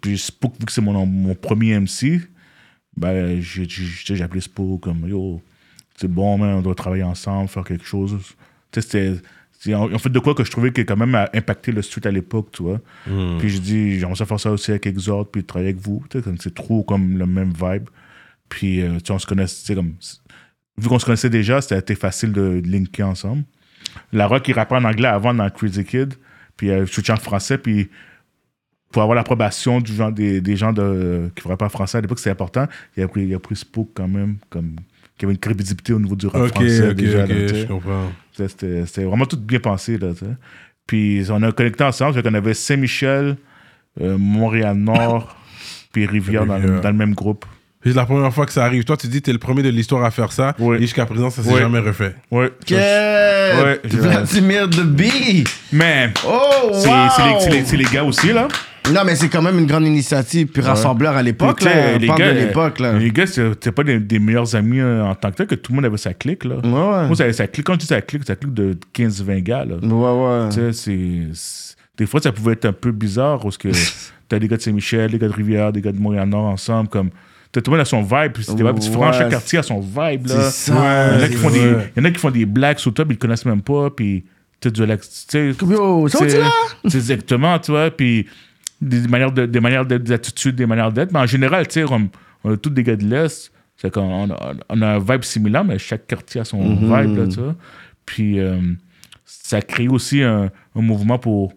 Puis 0.00 0.18
Spook, 0.18 0.54
vu 0.58 0.66
que 0.66 0.72
c'est 0.72 0.80
mon, 0.82 1.06
mon 1.06 1.34
premier 1.34 1.74
MC, 1.78 2.20
ben, 2.96 3.40
j'ai 3.40 3.66
j'ai- 3.68 4.16
j'ai 4.16 4.22
appelé 4.24 4.40
Spook 4.40 4.80
comme 4.82 5.06
yo, 5.08 5.40
c'est 5.96 6.08
bon, 6.10 6.36
man, 6.38 6.56
on 6.56 6.62
doit 6.62 6.74
travailler 6.74 7.02
ensemble, 7.04 7.48
faire 7.48 7.64
quelque 7.64 7.84
chose. 7.86 8.16
Tu 8.72 8.80
sais, 8.80 8.88
c'était. 8.88 9.20
C'est 9.60 9.74
En 9.74 9.92
en 9.92 9.98
fait, 9.98 10.08
de 10.08 10.18
quoi 10.18 10.34
que 10.34 10.42
je 10.42 10.50
trouvais 10.50 10.72
que 10.72 10.80
quand 10.80 10.96
même 10.96 11.14
a 11.14 11.28
impacté 11.34 11.70
le 11.70 11.82
street 11.82 12.06
à 12.06 12.10
l'époque, 12.10 12.48
tu 12.52 12.62
vois. 12.62 12.80
Mhm. 13.06 13.38
Puis 13.38 13.50
je 13.50 13.60
dis, 13.60 13.98
j'aimerais 14.00 14.16
ça 14.16 14.24
faire 14.24 14.40
ça 14.40 14.50
aussi 14.50 14.70
avec 14.70 14.86
Exhort, 14.86 15.30
puis 15.30 15.44
travailler 15.44 15.70
avec 15.70 15.82
vous. 15.82 16.02
Tu 16.08 16.18
sais, 16.18 16.24
comme 16.24 16.38
c'est 16.38 16.54
trop 16.54 16.82
comme 16.82 17.18
le 17.18 17.26
même 17.26 17.52
vibe. 17.52 17.88
Puis, 18.48 18.80
euh, 18.80 18.94
tu 18.98 19.06
sais, 19.06 19.12
on 19.12 19.18
se 19.18 19.46
sais, 19.46 19.74
comme. 19.74 19.92
Vu 20.78 20.88
qu'on 20.88 20.98
se 20.98 21.04
connaissait 21.04 21.30
déjà, 21.30 21.60
c'était 21.60 21.94
facile 21.94 22.32
de 22.32 22.62
linker 22.64 23.06
ensemble. 23.06 23.44
La 24.12 24.26
Rock, 24.26 24.48
il 24.48 24.54
rappait 24.54 24.76
en 24.76 24.84
anglais 24.84 25.08
avant 25.08 25.34
dans 25.34 25.48
Crazy 25.50 25.84
Kid, 25.84 26.14
puis 26.56 26.70
euh, 26.70 26.86
switché 26.86 27.12
en 27.12 27.16
français, 27.16 27.58
puis 27.58 27.90
pour 28.90 29.02
avoir 29.02 29.14
l'approbation 29.14 29.80
du 29.80 29.94
genre 29.94 30.10
des, 30.10 30.40
des 30.40 30.56
gens 30.56 30.72
de, 30.72 31.30
qui 31.36 31.46
ne 31.46 31.54
pas 31.54 31.68
français 31.68 31.98
à 31.98 32.00
l'époque, 32.00 32.18
c'était 32.18 32.30
important. 32.30 32.66
Il 32.96 33.02
a 33.02 33.08
pris, 33.08 33.24
il 33.24 33.34
a 33.34 33.38
pris 33.38 33.56
Spook 33.56 33.90
quand 33.94 34.08
même, 34.08 34.38
comme, 34.48 34.76
qui 35.16 35.26
avait 35.26 35.34
une 35.34 35.38
crédibilité 35.38 35.92
au 35.92 36.00
niveau 36.00 36.16
du 36.16 36.26
rap 36.26 36.42
Ok, 36.42 36.48
français 36.54 36.88
ok, 36.88 36.94
déjà. 36.94 37.24
ok, 37.24 37.28
là, 37.28 37.46
je 37.46 37.66
comprends. 37.66 38.12
C'était- 38.36 39.04
vraiment 39.04 39.26
tout 39.26 39.36
bien 39.38 39.60
pensé. 39.60 39.98
Là. 39.98 40.08
Puis 40.86 41.24
on 41.30 41.42
a 41.42 41.52
connecté 41.52 41.84
ensemble. 41.84 42.14
fait 42.14 42.22
qu'on 42.22 42.34
avait 42.34 42.54
Saint-Michel, 42.54 43.36
euh, 44.00 44.16
Montréal-Nord, 44.18 45.36
puis 45.92 46.06
Rivière 46.06 46.46
dans, 46.46 46.56
le- 46.56 46.62
Rivière. 46.64 46.80
dans 46.80 46.90
le 46.90 46.96
même 46.96 47.14
groupe. 47.14 47.44
C'est 47.82 47.94
la 47.94 48.04
première 48.04 48.32
fois 48.34 48.44
que 48.44 48.52
ça 48.52 48.64
arrive. 48.66 48.84
Toi, 48.84 48.98
tu 48.98 49.06
dis 49.06 49.20
que 49.20 49.26
t'es 49.26 49.32
le 49.32 49.38
premier 49.38 49.62
de 49.62 49.70
l'histoire 49.70 50.04
à 50.04 50.10
faire 50.10 50.32
ça. 50.32 50.54
Oui. 50.58 50.76
Et 50.76 50.80
jusqu'à 50.80 51.06
présent, 51.06 51.30
ça 51.30 51.42
s'est 51.42 51.50
Oui. 51.50 51.60
jamais 51.60 51.78
refait. 51.78 52.14
Ouais. 52.30 52.50
Yeah! 52.68 53.76
Vladimir 53.84 54.68
de 54.68 54.82
B! 54.82 55.02
Mais 55.72 56.10
Oh, 56.26 56.72
wow! 56.72 56.74
c'est 56.74 56.88
les, 56.88 57.40
c'est 57.40 57.50
les- 57.50 57.64
c'est 57.64 57.76
les 57.78 57.84
gars 57.84 58.04
aussi, 58.04 58.32
là. 58.34 58.48
Non, 58.92 59.02
mais 59.04 59.14
c'est 59.14 59.28
quand 59.28 59.42
même 59.42 59.58
une 59.58 59.66
grande 59.66 59.84
initiative, 59.86 60.46
puis 60.48 60.62
rassembleur 60.62 61.14
à 61.16 61.22
l'époque, 61.22 61.58
tu 61.60 61.64
sais, 61.64 61.74
là. 61.74 61.98
Les 61.98 62.08
gars, 62.08 62.32
de 62.32 62.38
l'époque, 62.38 62.78
là. 62.80 62.92
Les 62.98 63.10
gars, 63.10 63.26
c'était 63.26 63.72
pas 63.72 63.84
des, 63.84 63.98
des 64.00 64.18
meilleurs 64.18 64.54
amis 64.56 64.80
euh, 64.80 65.04
en 65.04 65.14
tant 65.14 65.30
que 65.30 65.36
tel, 65.36 65.46
que 65.46 65.54
tout 65.54 65.72
le 65.72 65.76
monde 65.76 65.84
avait 65.84 65.96
sa 65.96 66.14
clique, 66.14 66.44
là. 66.44 66.56
Ouais, 66.56 66.62
ouais. 66.70 67.06
Moi, 67.06 67.14
ça, 67.16 67.32
ça 67.32 67.46
clique, 67.46 67.66
quand 67.66 67.74
je 67.74 67.78
dis 67.80 67.86
sa 67.86 68.00
clique, 68.00 68.24
ça 68.26 68.36
clique 68.36 68.54
de 68.54 68.76
15-20 68.94 69.42
gars, 69.42 69.64
là. 69.64 69.76
Ouais, 69.76 70.44
ouais. 70.44 70.48
Tu 70.48 70.72
sais, 70.72 71.28
c'est- 71.34 71.76
Des 71.98 72.06
fois, 72.06 72.20
ça 72.20 72.32
pouvait 72.32 72.54
être 72.54 72.64
un 72.64 72.72
peu 72.72 72.90
bizarre 72.92 73.38
parce 73.40 73.58
que 73.58 73.68
t'as 74.28 74.38
des 74.38 74.48
gars 74.48 74.56
de 74.56 74.62
Saint-Michel, 74.62 75.10
des 75.10 75.18
gars 75.18 75.28
de 75.28 75.32
Rivière, 75.34 75.72
des 75.72 75.80
gars 75.82 75.92
de 75.92 75.98
Montréal-Nord 75.98 76.46
ensemble. 76.46 76.88
Comme... 76.88 77.10
T'as 77.52 77.60
tout 77.60 77.70
le 77.72 77.76
monde 77.76 77.82
a 77.82 77.84
son 77.84 78.02
vibe, 78.02 78.32
puis 78.32 78.44
différents. 78.44 79.10
Ouais, 79.10 79.12
Chaque 79.18 79.28
quartier 79.30 79.58
a 79.58 79.62
son 79.62 79.80
vibe. 79.80 80.26
Là. 80.28 80.50
C'est 80.50 80.72
ça. 80.72 81.12
il, 81.14 81.18
y 81.18 81.22
en 81.22 81.24
a 81.24 81.28
qui 81.28 81.34
font 81.34 81.50
des, 81.50 81.58
il 81.58 81.98
y 81.98 82.00
en 82.00 82.04
a 82.04 82.10
qui 82.12 82.18
font 82.18 82.30
des 82.30 82.46
blagues 82.46 82.78
sur 82.78 82.94
toi, 82.94 83.04
puis 83.04 83.14
ils 83.16 83.18
connaissent 83.18 83.44
même 83.44 83.60
pas. 83.60 83.90
Puis 83.90 84.24
tu 84.60 84.70
du 84.70 84.82
lac- 84.86 85.00
tu 85.00 85.52
sais, 85.52 85.52
ça, 86.28 86.46
exactement, 86.84 87.58
tu 87.58 87.72
vois. 87.72 87.90
Puis 87.90 88.26
des 88.80 89.06
manières 89.08 89.32
de- 89.32 89.46
des 89.46 89.60
manières 89.60 89.84
d'être, 89.86 90.02
des 90.04 90.12
attitudes, 90.12 90.56
des 90.56 90.66
manières 90.66 90.92
d'être. 90.92 91.12
Mais 91.12 91.18
en 91.20 91.26
général, 91.26 91.66
tu 91.68 91.74
sais, 91.74 91.84
on, 91.84 92.08
on 92.44 92.52
a 92.52 92.56
tous 92.56 92.70
des 92.70 92.82
gars 92.82 92.96
de 92.96 93.04
l'Est. 93.04 93.52
C'est 93.76 93.90
qu'on 93.92 94.02
on 94.02 94.30
a, 94.30 94.52
on 94.68 94.82
a 94.82 94.86
un 94.94 94.98
vibe 94.98 95.22
similaire, 95.24 95.64
mais 95.64 95.78
chaque 95.78 96.06
quartier 96.06 96.40
a 96.42 96.44
son 96.44 96.62
Mhm. 96.62 96.78
vibe, 96.84 97.16
là, 97.16 97.26
tu 97.28 97.40
vois. 97.40 97.56
Puis 98.04 98.38
euh, 98.38 98.58
ça 99.24 99.62
crée 99.62 99.88
aussi 99.88 100.22
un, 100.22 100.50
un 100.74 100.80
mouvement 100.82 101.18
pour 101.18 101.52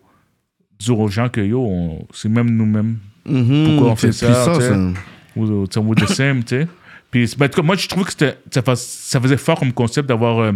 dire 0.79 0.99
aux 0.99 1.07
gens 1.09 1.29
que 1.29 1.41
yo, 1.41 1.69
c'est 2.13 2.29
même 2.29 2.49
nous-mêmes. 2.49 2.97
Mhm, 3.25 3.65
Pourquoi 3.65 3.91
on 3.91 3.95
fait 3.95 4.11
ça, 4.11 4.25
puissant, 4.27 4.53
tu 4.53 4.61
sais. 4.61 4.69
ça. 4.69 4.93
Ou, 5.35 5.65
we're 5.81 5.95
the 5.95 6.07
same, 6.09 6.43
tu 6.43 6.55
sais. 6.61 6.67
Puis, 7.09 7.33
ben, 7.37 7.45
en 7.45 7.49
tout 7.49 7.61
cas, 7.61 7.65
moi, 7.65 7.75
je 7.75 7.87
trouve 7.87 8.05
que 8.05 8.11
c'était- 8.11 8.37
ça, 8.51 8.61
ça 8.75 9.21
faisait 9.21 9.37
fort 9.37 9.59
comme 9.59 9.71
concept 9.73 10.07
d'avoir 10.09 10.39
euh, 10.39 10.51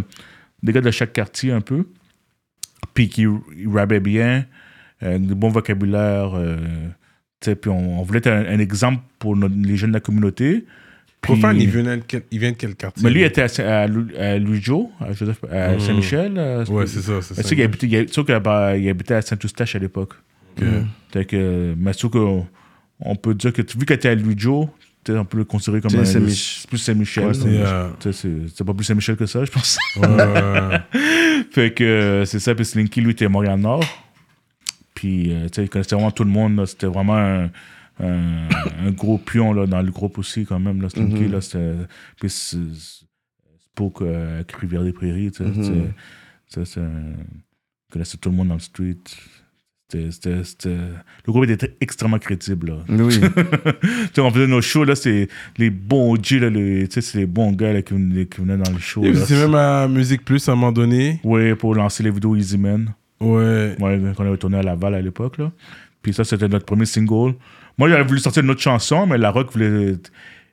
des 0.62 0.72
gars 0.72 0.80
de 0.80 0.90
chaque 0.90 1.12
quartier 1.12 1.52
un 1.52 1.60
peu. 1.60 1.86
Puis 2.94 3.08
qui 3.08 3.22
ils 3.56 3.68
rappaient 3.68 4.00
bien, 4.00 4.44
du 5.18 5.34
bon 5.34 5.48
vocabulaire. 5.48 6.32
euh, 6.36 6.56
tu 7.40 7.50
sais, 7.50 7.54
puis 7.56 7.70
on, 7.70 8.00
on 8.00 8.02
voulait 8.02 8.18
être 8.18 8.26
un, 8.28 8.44
un 8.46 8.58
exemple 8.58 9.00
pour 9.18 9.36
notre- 9.36 9.54
les 9.56 9.76
jeunes 9.76 9.90
de 9.90 9.94
la 9.94 10.00
communauté. 10.00 10.64
Profane, 11.20 11.56
Puis- 11.56 11.64
il 11.64 11.70
vient, 11.70 11.96
de 11.96 12.02
quel, 12.06 12.22
il 12.30 12.38
vient 12.38 12.52
de 12.52 12.56
quel 12.56 12.74
quartier? 12.76 13.02
Mais 13.02 13.10
lui, 13.10 13.20
il 13.20 13.24
était 13.24 13.42
à, 13.42 13.48
Saint- 13.48 13.64
à, 13.66 13.78
à 13.82 14.38
Louis-Jo, 14.38 14.90
à, 15.00 15.12
Joseph- 15.12 15.44
à 15.50 15.74
Mm. 15.74 15.80
Saint-Michel. 15.80 16.32
euh, 16.36 16.64
Ouais, 16.66 16.86
c'est 16.86 17.00
ça. 17.00 17.20
C'est 17.22 17.34
sais 17.42 17.54
qu'il 17.56 17.64
habitait, 17.64 17.88
qu'il 17.88 18.34
bah, 18.40 18.76
il 18.76 18.88
habitait 18.88 19.14
à 19.14 19.22
Saint-Eustache 19.22 19.74
à 19.74 19.78
l'époque. 19.80 20.14
Ok. 20.56 20.64
Fait 21.12 21.24
que, 21.24 21.74
mais 21.76 21.92
sauf 21.92 22.12
qu'on 22.12 22.46
on 23.00 23.16
peut 23.16 23.34
dire 23.34 23.52
que 23.52 23.62
vu 23.62 23.84
que 23.84 23.94
tu 23.94 24.06
es 24.06 24.10
à 24.10 24.14
sais, 25.12 25.18
on 25.18 25.24
peut 25.24 25.38
le 25.38 25.44
considérer 25.44 25.80
comme 25.80 25.90
C'est 25.90 25.98
un, 25.98 26.02
plus 26.68 26.78
Saint-Michel. 26.78 27.26
Ouais, 27.26 27.34
c'est- 27.34 27.48
Yeah. 27.50 27.90
sais, 28.12 28.12
c'est 28.12 28.48
c'est 28.56 28.64
pas 28.64 28.74
plus 28.74 28.84
Saint-Michel 28.84 29.16
que 29.16 29.26
ça, 29.26 29.44
je 29.44 29.50
pense. 29.50 29.76
Ouais, 29.96 30.06
fait 31.50 31.72
que 31.74 31.84
euh, 31.84 32.24
c'est 32.24 32.38
ça. 32.40 32.54
Puis 32.54 32.64
Slinky, 32.64 33.00
lui, 33.00 33.10
était 33.12 33.24
à 33.24 33.28
Montréal-Nord. 33.28 33.84
Puis, 34.98 35.32
euh, 35.32 35.44
tu 35.44 35.54
sais, 35.54 35.62
il 35.62 35.68
connaissait 35.68 35.94
vraiment 35.94 36.10
tout 36.10 36.24
le 36.24 36.30
monde. 36.30 36.66
C'était 36.66 36.88
vraiment 36.88 37.16
un, 37.16 37.44
un- 38.00 38.48
un 38.84 38.90
gros 38.90 39.16
pion 39.16 39.52
là, 39.52 39.64
dans 39.66 39.80
le 39.80 39.92
groupe 39.92 40.18
aussi, 40.18 40.44
quand 40.44 40.58
même. 40.58 40.82
Là, 40.82 40.88
Slinky, 40.88 41.22
Mhm. 41.22 41.30
là, 41.32 41.40
c'était. 41.40 41.74
Puis, 42.18 42.30
Spook 42.30 44.02
euh, 44.02 44.36
avec 44.36 44.50
Rivière-des-Prairies, 44.52 45.30
tu 45.30 45.44
sais. 45.44 46.64
C'est 46.64 46.80
un- 46.80 47.12
Il 47.88 47.92
connaissait 47.92 48.18
tout 48.18 48.28
le 48.28 48.34
monde 48.36 48.48
dans 48.48 48.54
le 48.54 48.60
street. 48.60 48.96
C'était- 49.90 50.68
Le 51.26 51.32
groupe 51.32 51.48
était 51.48 51.74
extrêmement 51.80 52.18
crédible. 52.18 52.68
Là. 52.70 52.76
Oui. 52.88 53.18
Tu 53.80 53.88
sais, 54.14 54.20
on 54.20 54.30
faisait 54.30 54.46
nos 54.46 54.60
shows, 54.60 54.84
là, 54.84 54.94
c'est 54.96 55.28
les 55.56 55.70
bons 55.70 56.12
OG, 56.12 56.32
là, 56.40 56.50
les- 56.50 56.88
tu 56.88 56.94
sais, 56.94 57.00
c'est 57.00 57.18
les 57.18 57.26
bons 57.26 57.52
gars 57.52 57.72
là, 57.72 57.80
qui, 57.82 57.94
venaient, 57.94 58.26
qui 58.26 58.40
venaient 58.42 58.58
dans 58.62 58.70
le 58.72 58.78
show. 58.78 59.02
C'est 59.14 59.36
même 59.40 59.54
à 59.54 59.86
Musique 59.88 60.24
Plus 60.24 60.46
à 60.48 60.52
un 60.52 60.56
moment 60.56 60.72
donné. 60.72 61.20
Ouais, 61.24 61.54
pour 61.54 61.74
lancer 61.74 62.02
les 62.02 62.10
vidéos 62.10 62.36
Easy 62.36 62.58
Man. 62.58 62.92
Ouais. 63.20 63.74
Ouais, 63.80 64.00
quand 64.16 64.24
on 64.24 64.28
avait 64.28 64.36
tourné 64.36 64.58
à 64.58 64.62
Laval 64.62 64.94
à 64.94 65.00
l'époque, 65.00 65.38
là. 65.38 65.50
Puis 66.02 66.12
ça, 66.14 66.24
c'était 66.24 66.48
notre 66.48 66.64
premier 66.66 66.86
single. 66.86 67.34
Moi, 67.76 67.88
j'avais 67.88 68.04
voulu 68.04 68.18
sortir 68.20 68.42
une 68.42 68.50
autre 68.50 68.60
chanson, 68.60 69.06
mais 69.06 69.18
La 69.18 69.30
Rock 69.30 69.52
voulait... 69.52 69.94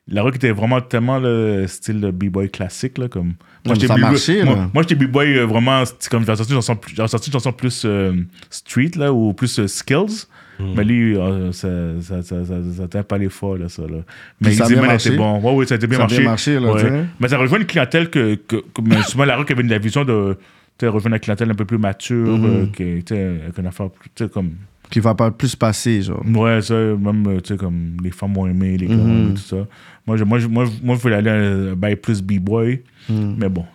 La 0.07 0.21
Rock 0.21 0.35
était 0.35 0.51
vraiment 0.51 0.81
tellement 0.81 1.17
le 1.17 1.65
style 1.67 1.99
de 1.99 2.11
b-boy 2.11 2.49
classique, 2.51 2.99
là, 2.99 3.07
comme... 3.07 3.33
mais 3.65 3.73
j'étais 3.73 3.87
ça 3.87 3.95
b-boy- 3.95 4.43
moi, 4.45 4.69
moi, 4.73 4.83
j'étais 4.83 4.95
b-boy 4.95 5.37
euh, 5.39 5.45
vraiment... 5.45 5.83
Comme 6.11 6.23
j'avais 6.25 6.35
sorti 6.37 6.51
une 6.53 6.61
chanson, 6.61 6.77
sorti 7.07 7.29
une 7.29 7.33
chanson 7.33 7.51
plus 7.51 7.83
euh, 7.85 8.13
street, 8.51 8.91
là, 8.97 9.11
ou 9.13 9.33
plus 9.33 9.59
euh, 9.59 9.67
skills. 9.67 10.25
Mais 10.59 10.83
lui, 10.85 11.17
euh, 11.17 11.51
ça 11.51 11.67
ça, 12.01 12.21
ça, 12.21 12.45
ça, 12.45 12.55
ça 12.91 13.03
pas 13.03 13.17
l'effort, 13.17 13.57
là, 13.57 13.67
ça, 13.67 13.81
là. 13.81 13.97
Mais 14.39 14.51
ça 14.53 14.63
a 14.63 14.65
Easy 14.67 14.73
bien 14.73 14.81
Man 14.83 14.91
marché. 14.91 15.09
était 15.09 15.17
bon. 15.17 15.39
Ouais, 15.41 15.53
ouais, 15.53 15.65
ça 15.65 15.73
a 15.73 15.77
été 15.77 15.87
bien 15.87 15.97
Ça 15.97 16.03
a 16.03 16.05
marché. 16.07 16.19
bien 16.21 16.29
marché, 16.29 16.59
là, 16.59 16.71
Ouais. 16.71 17.03
Mais 17.19 17.27
ça 17.27 17.37
rejoint 17.37 17.59
une 17.59 17.65
clientèle 17.65 18.09
que... 18.09 18.35
que, 18.35 18.57
que 18.57 18.81
mais 18.83 19.01
souvent, 19.07 19.25
La 19.25 19.35
Rock 19.37 19.49
avait 19.51 19.63
la 19.63 19.77
vision 19.79 20.05
de... 20.05 20.37
Rejoindre 20.81 21.09
la 21.09 21.19
clientèle 21.19 21.49
un 21.51 21.55
peu 21.55 21.65
plus 21.65 21.77
mature, 21.77 22.37
Mhm. 22.37 22.45
euh, 22.45 22.65
qui, 22.67 23.13
avec 23.13 23.57
une 23.57 23.67
affaire, 23.67 23.89
comme... 24.33 24.51
Qui 24.89 24.99
va 24.99 25.15
pas 25.15 25.31
plus 25.31 25.55
passer, 25.55 26.01
genre. 26.03 26.23
Ouais, 26.27 26.61
ça, 26.61 26.75
même, 26.75 27.25
euh, 27.27 27.39
tu 27.41 27.53
sais, 27.53 27.57
comme 27.57 27.97
les 28.03 28.11
femmes 28.11 28.37
ont 28.37 28.45
aimé, 28.45 28.77
les 28.77 28.87
gars 28.87 28.95
Mhm. 28.97 29.25
aimé, 29.25 29.33
tout 29.33 29.41
ça. 29.41 29.65
Moi, 30.05 30.15
je, 30.17 30.23
moi, 30.23 30.37
je, 30.37 30.47
moi, 30.47 30.65
moi, 30.83 30.95
je 30.95 31.01
voulais 31.01 31.15
aller 31.15 31.29
à 31.31 31.35
un 31.35 31.75
bail 31.75 31.95
plus 31.95 32.21
b-boy, 32.21 32.83
Mhm. 33.09 33.35
mais 33.39 33.49
bon, 33.49 33.65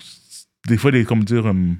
des 0.69 0.77
fois, 0.77 0.91
des, 0.93 1.05
comme 1.05 1.25
dire, 1.25 1.47
hum, 1.47 1.77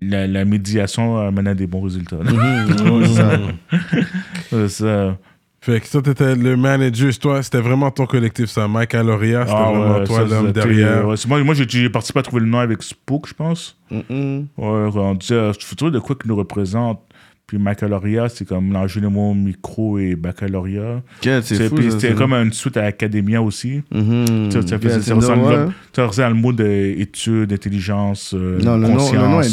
la, 0.00 0.26
la 0.26 0.44
médiation 0.44 1.18
amène 1.18 1.46
à 1.48 1.54
des 1.54 1.66
bons 1.66 1.82
résultats. 1.82 2.16
Mhm. 2.16 3.04
Ça. 3.14 3.38
Euh, 4.52 4.68
ça, 4.68 5.18
Fait 5.64 5.80
que 5.80 5.86
ça, 5.86 6.02
t'étais 6.02 6.34
le 6.36 6.58
manager, 6.58 7.10
toi, 7.18 7.42
c'était 7.42 7.60
vraiment 7.60 7.90
ton 7.90 8.04
collectif, 8.04 8.50
ça. 8.50 8.68
Mike 8.68 8.94
Aloria, 8.94 9.46
c'était 9.46 9.56
ah, 9.58 9.70
vraiment 9.72 9.98
ouais, 9.98 10.04
toi 10.04 10.16
ça, 10.18 10.24
l'homme 10.26 10.52
derrière. 10.52 11.08
ouais, 11.08 11.14
moi, 11.26 11.42
moi 11.42 11.54
j'ai 11.54 11.64
j'ai 11.66 11.88
participé 11.88 12.18
à 12.18 12.22
trouver 12.22 12.42
le 12.42 12.48
nom 12.48 12.58
avec 12.58 12.82
Spook, 12.82 13.26
je 13.28 13.32
pense. 13.32 13.74
Mhm. 13.90 14.46
Ouais, 14.58 14.90
on 14.94 15.14
disait, 15.14 15.34
euh, 15.34 15.52
tu 15.52 15.74
trouver 15.74 15.90
de 15.92 16.00
quoi 16.00 16.16
qui 16.16 16.28
nous 16.28 16.36
représente. 16.36 17.00
Puis 17.46 17.58
baccalauréat, 17.58 18.30
c'est 18.30 18.46
comme 18.48 18.72
l'enjeu 18.72 19.00
de 19.02 19.06
mon 19.06 19.34
micro 19.34 19.98
et 19.98 20.16
baccalauréat. 20.16 21.02
Quel, 21.20 21.42
C'est- 21.42 21.68
puis 21.74 21.84
ça, 21.84 21.90
C'était 21.92 22.08
ça. 22.08 22.14
comme 22.14 22.32
une 22.32 22.52
suite 22.52 22.76
à 22.78 22.84
Academia 22.84 23.42
aussi. 23.42 23.82
Mhm. 23.92 24.50
Ça, 24.50 24.60
ça, 24.62 24.78
ça 25.00 25.14
là- 25.14 25.36
ouais. 25.66 25.72
ça 25.94 26.06
ressemble 26.06 26.28
le 26.36 26.40
mot 26.42 26.52
d'étude, 26.52 27.46
d'intelligence, 27.50 28.34
euh, 28.34 28.58
Non, 28.62 28.76
le 28.76 28.88
nom, 28.88 28.96
conscience. 28.96 29.12
le 29.12 29.18
nom 29.28 29.40
est. 29.40 29.48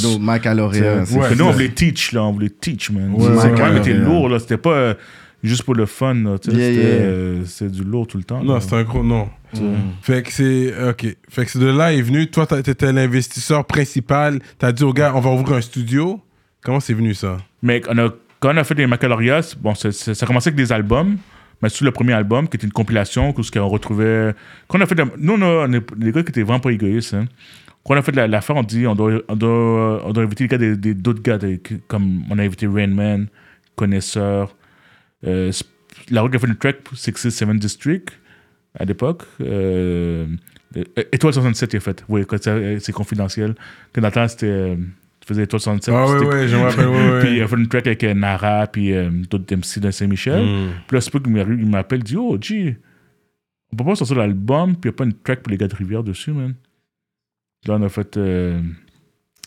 C'est- 1.06 1.18
Ouais, 1.18 1.36
nous, 1.38 1.44
on 1.44 1.48
c'est- 1.48 1.54
voulait 1.54 1.70
teach, 1.70 2.12
là, 2.14 2.24
on 2.24 2.32
voulait 2.32 2.50
teach, 2.50 2.92
man. 2.92 3.12
Ouais, 3.14 3.24
c'est 3.42 3.48
ouais, 3.50 3.54
quand 3.58 3.66
même 3.66 3.74
ouais, 3.76 3.80
été 3.80 3.94
lourd, 3.94 4.30
là. 4.30 4.40
C'était 4.40 4.58
pas 4.58 4.72
euh, 4.74 4.94
juste 5.44 5.64
pour 5.64 5.76
le 5.76 5.86
fun, 5.86 6.14
là. 6.16 6.38
tu 6.40 6.52
sais, 6.52 6.58
Yeah, 6.58 6.70
c'était, 6.70 6.82
yeah. 6.88 7.06
euh, 7.06 7.42
c'est 7.46 7.72
du 7.72 7.84
lourd 7.84 8.08
tout 8.08 8.18
le 8.18 8.24
temps. 8.24 8.44
Non, 8.44 8.60
c'est 8.60 8.76
un 8.76 8.84
gros 8.84 9.04
nom. 9.04 9.30
Tu 9.54 9.60
sais. 9.60 9.66
Fait 10.02 10.24
que 10.24 10.32
c'est. 10.32 10.90
Ok. 10.90 11.18
Fait 11.30 11.46
que 11.46 11.52
c'est 11.52 11.60
de 11.60 11.66
là 11.68 11.94
est 11.94 12.02
venu. 12.02 12.28
Toi, 12.28 12.46
t'étais 12.48 12.92
l'investisseur 12.94 13.66
principal. 13.66 14.40
T'as 14.60 14.72
dit 14.72 14.84
au 14.84 14.94
gars, 14.94 15.12
on 15.16 15.20
va 15.20 15.30
ouvrir 15.32 15.58
un 15.58 15.62
studio. 15.62 16.22
Comment 16.64 16.80
c'est 16.80 16.94
venu 16.94 17.14
ça? 17.14 17.38
Mais 17.62 17.82
on 17.90 17.98
a- 17.98 18.14
quand 18.40 18.54
on 18.54 18.58
a 18.58 18.64
fait 18.64 18.76
les 18.76 18.88
Macalorias, 18.88 19.56
bon, 19.60 19.74
c'est- 19.76 19.92
ça 19.92 20.12
a 20.12 20.28
commencé 20.28 20.50
avec 20.50 20.58
des 20.58 20.72
albums. 20.72 21.18
Mais 21.62 21.70
sur 21.70 21.86
le 21.86 21.92
premier 21.92 22.14
album, 22.14 22.48
qui 22.48 22.58
était 22.58 22.66
une 22.66 22.74
compilation, 22.74 23.34
où 23.38 23.44
ce 23.44 23.52
qu'on 23.52 23.68
retrouvait. 23.68 24.34
Quand 24.68 24.80
on 24.80 24.82
a 24.82 24.86
fait. 24.88 24.96
de- 24.96 25.04
nous, 25.18 25.34
on, 25.34 25.42
a, 25.44 25.68
on 25.68 25.74
est 25.74 25.94
des 25.96 26.12
gars 26.12 26.24
qui 26.24 26.30
étaient 26.30 26.42
vraiment 26.42 26.60
pas 26.60 26.72
égoïstes. 26.72 27.14
Hein. 27.14 27.26
Quand 27.84 27.94
on 27.96 27.98
a 27.98 28.02
fait 28.02 28.16
la- 28.16 28.28
l'affaire, 28.28 28.56
on 28.56 28.64
dit 28.64 28.86
on 28.88 28.96
doit, 28.96 29.22
on 29.28 29.36
doit, 29.36 30.02
on 30.06 30.12
doit 30.14 30.24
inviter 30.24 30.44
les 30.46 30.48
gars 30.48 30.58
des- 30.58 30.76
des- 30.78 30.94
d'autres 30.96 31.22
gars, 31.22 31.38
des- 31.38 31.60
comme 31.88 32.24
on 32.32 32.40
a 32.40 32.44
invité 32.44 32.66
Rain 32.68 32.88
Man, 32.88 33.28
Connaisseur. 33.76 34.56
Euh, 35.26 35.52
la 36.10 36.22
route 36.22 36.34
a 36.36 36.40
fait 36.40 36.48
une 36.48 36.56
track 36.56 36.82
pour 36.82 36.98
67 36.98 37.50
District 37.58 38.10
à 38.78 38.86
l'époque. 38.86 39.24
Euh, 39.42 40.26
euh, 40.78 40.84
Étoile 41.12 41.34
67 41.34 41.74
est 41.76 41.80
faite. 41.80 42.06
Oui, 42.08 42.24
euh, 42.48 42.78
c'est 42.80 42.92
confidentiel. 42.94 43.56
Que 43.94 44.02
le 44.02 44.12
temps, 44.12 44.28
c'était. 44.28 44.46
euh, 44.48 44.76
tu 45.20 45.28
faisais 45.28 45.44
Étoile 45.44 45.60
67. 45.60 45.94
Ah 45.96 46.06
c'était- 46.08 46.26
ouais, 46.26 46.48
je 46.48 46.56
me 46.56 46.62
rappelle. 46.64 47.20
Puis 47.22 47.36
il 47.38 47.42
a 47.44 47.48
fait 47.48 47.56
une 47.58 47.68
track 47.68 47.88
avec 47.88 48.04
euh, 48.04 48.14
Nara, 48.14 48.68
puis 48.68 48.94
euh, 48.94 49.10
d'autres 49.30 49.54
MC 49.56 49.80
de 49.80 49.92
Saint-Michel. 49.92 50.44
Mm. 50.46 50.70
Puis 50.88 50.96
là, 50.98 51.02
c'est 51.02 51.12
qu'il 51.12 51.68
m'appelle, 51.68 52.00
il 52.00 52.04
dit 52.04 52.18
Oh, 52.18 52.38
G, 52.40 52.78
on 53.72 53.76
peut 53.76 53.84
pas 53.86 53.96
sortir 53.96 54.18
l'album, 54.18 54.76
puis 54.76 54.90
il 54.90 54.92
n'y 54.92 54.96
a 54.96 54.98
pas 54.98 55.04
une 55.04 55.14
track 55.14 55.42
pour 55.44 55.52
les 55.52 55.58
gars 55.58 55.68
de 55.68 55.76
Rivière 55.76 56.04
dessus, 56.04 56.32
man. 56.32 56.56
Là, 57.68 57.76
on 57.76 57.82
a 57.84 57.90
fait 57.90 58.18
euh, 58.18 58.60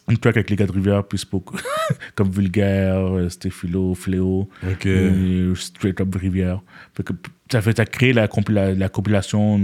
une 0.08 0.18
track 0.18 0.36
avec 0.36 0.50
les 0.50 0.56
gars 0.56 0.66
de 0.66 0.72
Rivière, 0.72 1.04
puis 1.04 1.18
c'est 1.18 1.28
pas 1.30 1.38
comme 2.14 2.30
Vulgaire, 2.30 3.16
euh, 3.16 3.28
Stéphilo, 3.28 3.94
Fléau, 3.94 4.48
Ok. 4.62 4.86
euh, 4.86 5.54
Straight 5.54 6.00
Up 6.00 6.14
Rivière. 6.14 6.60
Fait 6.94 7.02
que 7.02 7.12
ça 7.50 7.62
fait 7.62 7.76
ça 7.76 7.84
crée 7.86 8.12
la, 8.12 8.26
compila- 8.26 8.74
la 8.76 8.88
compilation. 8.88 9.58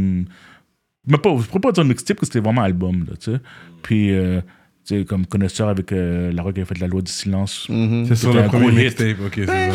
Mais 1.06 1.18
pas, 1.18 1.30
je 1.38 1.46
pourrais 1.46 1.60
pas 1.60 1.72
dire 1.72 1.84
mixtape, 1.84 2.16
parce 2.18 2.28
que 2.28 2.34
c'était 2.34 2.44
vraiment 2.44 2.62
album, 2.62 3.00
là, 3.08 3.16
tu 3.18 3.32
sais. 3.32 3.38
Puis, 3.82 4.12
euh, 4.12 4.40
tu 4.86 4.98
sais, 4.98 5.04
comme 5.04 5.26
connaisseur 5.26 5.68
avec 5.68 5.92
euh, 5.92 6.30
la 6.32 6.42
rock 6.42 6.54
qui 6.54 6.60
a 6.60 6.64
fait 6.64 6.78
la 6.78 6.86
loi 6.86 7.00
du 7.02 7.10
silence. 7.12 7.66
Mhm. 7.68 8.06
C'est 8.06 8.16
sur 8.16 8.32
le 8.34 8.42
premier 8.44 8.70
mixtape. 8.70 9.16
Ok, 9.26 9.32
c'est 9.36 9.46
ça. 9.46 9.72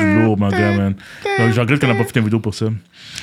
Du 0.00 0.22
lourd, 0.22 0.36
mon 0.38 0.48
gars, 0.48 0.76
man. 0.76 0.94
Donc, 1.38 1.52
Je 1.52 1.60
regrette 1.60 1.80
qu'on 1.80 1.86
n'a 1.86 1.94
pas 1.94 2.04
fait 2.04 2.18
une 2.18 2.24
vidéo 2.24 2.40
pour 2.40 2.54
ça. 2.54 2.66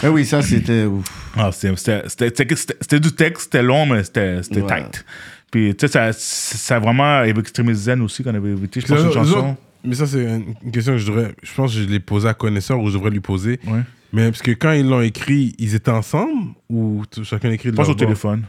Eh 0.03 0.07
oui, 0.07 0.23
ça, 0.25 0.41
c'était. 0.41 0.85
ouf. 0.85 1.05
Ah, 1.35 1.51
c'était- 1.51 2.99
du 2.99 3.11
texte, 3.11 3.43
c'était 3.43 3.63
long, 3.63 3.85
mais 3.87 4.03
c'était 4.03 4.41
c'était 4.43 4.61
Ouais. 4.61 4.67
tight. 4.83 5.03
Puis, 5.51 5.75
tu 5.75 5.85
sais, 5.87 5.91
ça, 5.91 6.13
ça 6.13 6.77
a 6.77 6.79
vraiment, 6.79 7.17
avec 7.17 7.37
Extremis 7.37 7.75
Zen 7.75 8.01
aussi, 8.01 8.23
qu'on 8.23 8.33
avait 8.33 8.51
invité, 8.51 8.79
je 8.79 8.87
pense, 8.87 8.99
une 8.99 9.07
autres- 9.07 9.13
chanson. 9.13 9.57
Mais 9.83 9.95
ça, 9.95 10.07
c'est 10.07 10.23
une 10.23 10.71
question 10.71 10.93
que 10.93 10.99
je 10.99 11.07
devrais. 11.07 11.35
Je 11.43 11.53
pense 11.53 11.73
que 11.73 11.81
je 11.81 11.87
l'ai 11.87 11.99
posée 11.99 12.27
à 12.29 12.33
connaisseur 12.33 12.79
ou 12.79 12.87
je 12.89 12.93
devrais 12.93 13.09
lui 13.09 13.19
poser. 13.19 13.59
Ouais. 13.67 13.81
Mais 14.13 14.29
parce 14.29 14.41
que 14.41 14.51
quand 14.51 14.71
ils 14.73 14.87
l'ont 14.87 15.01
écrit, 15.01 15.55
ils 15.57 15.73
étaient 15.75 15.91
ensemble 15.91 16.53
ou 16.69 17.03
chacun 17.23 17.49
écrit 17.51 17.69
de 17.69 17.73
Je 17.73 17.77
pense 17.77 17.87
leur 17.87 17.95
au 17.95 17.99
téléphone. 17.99 18.43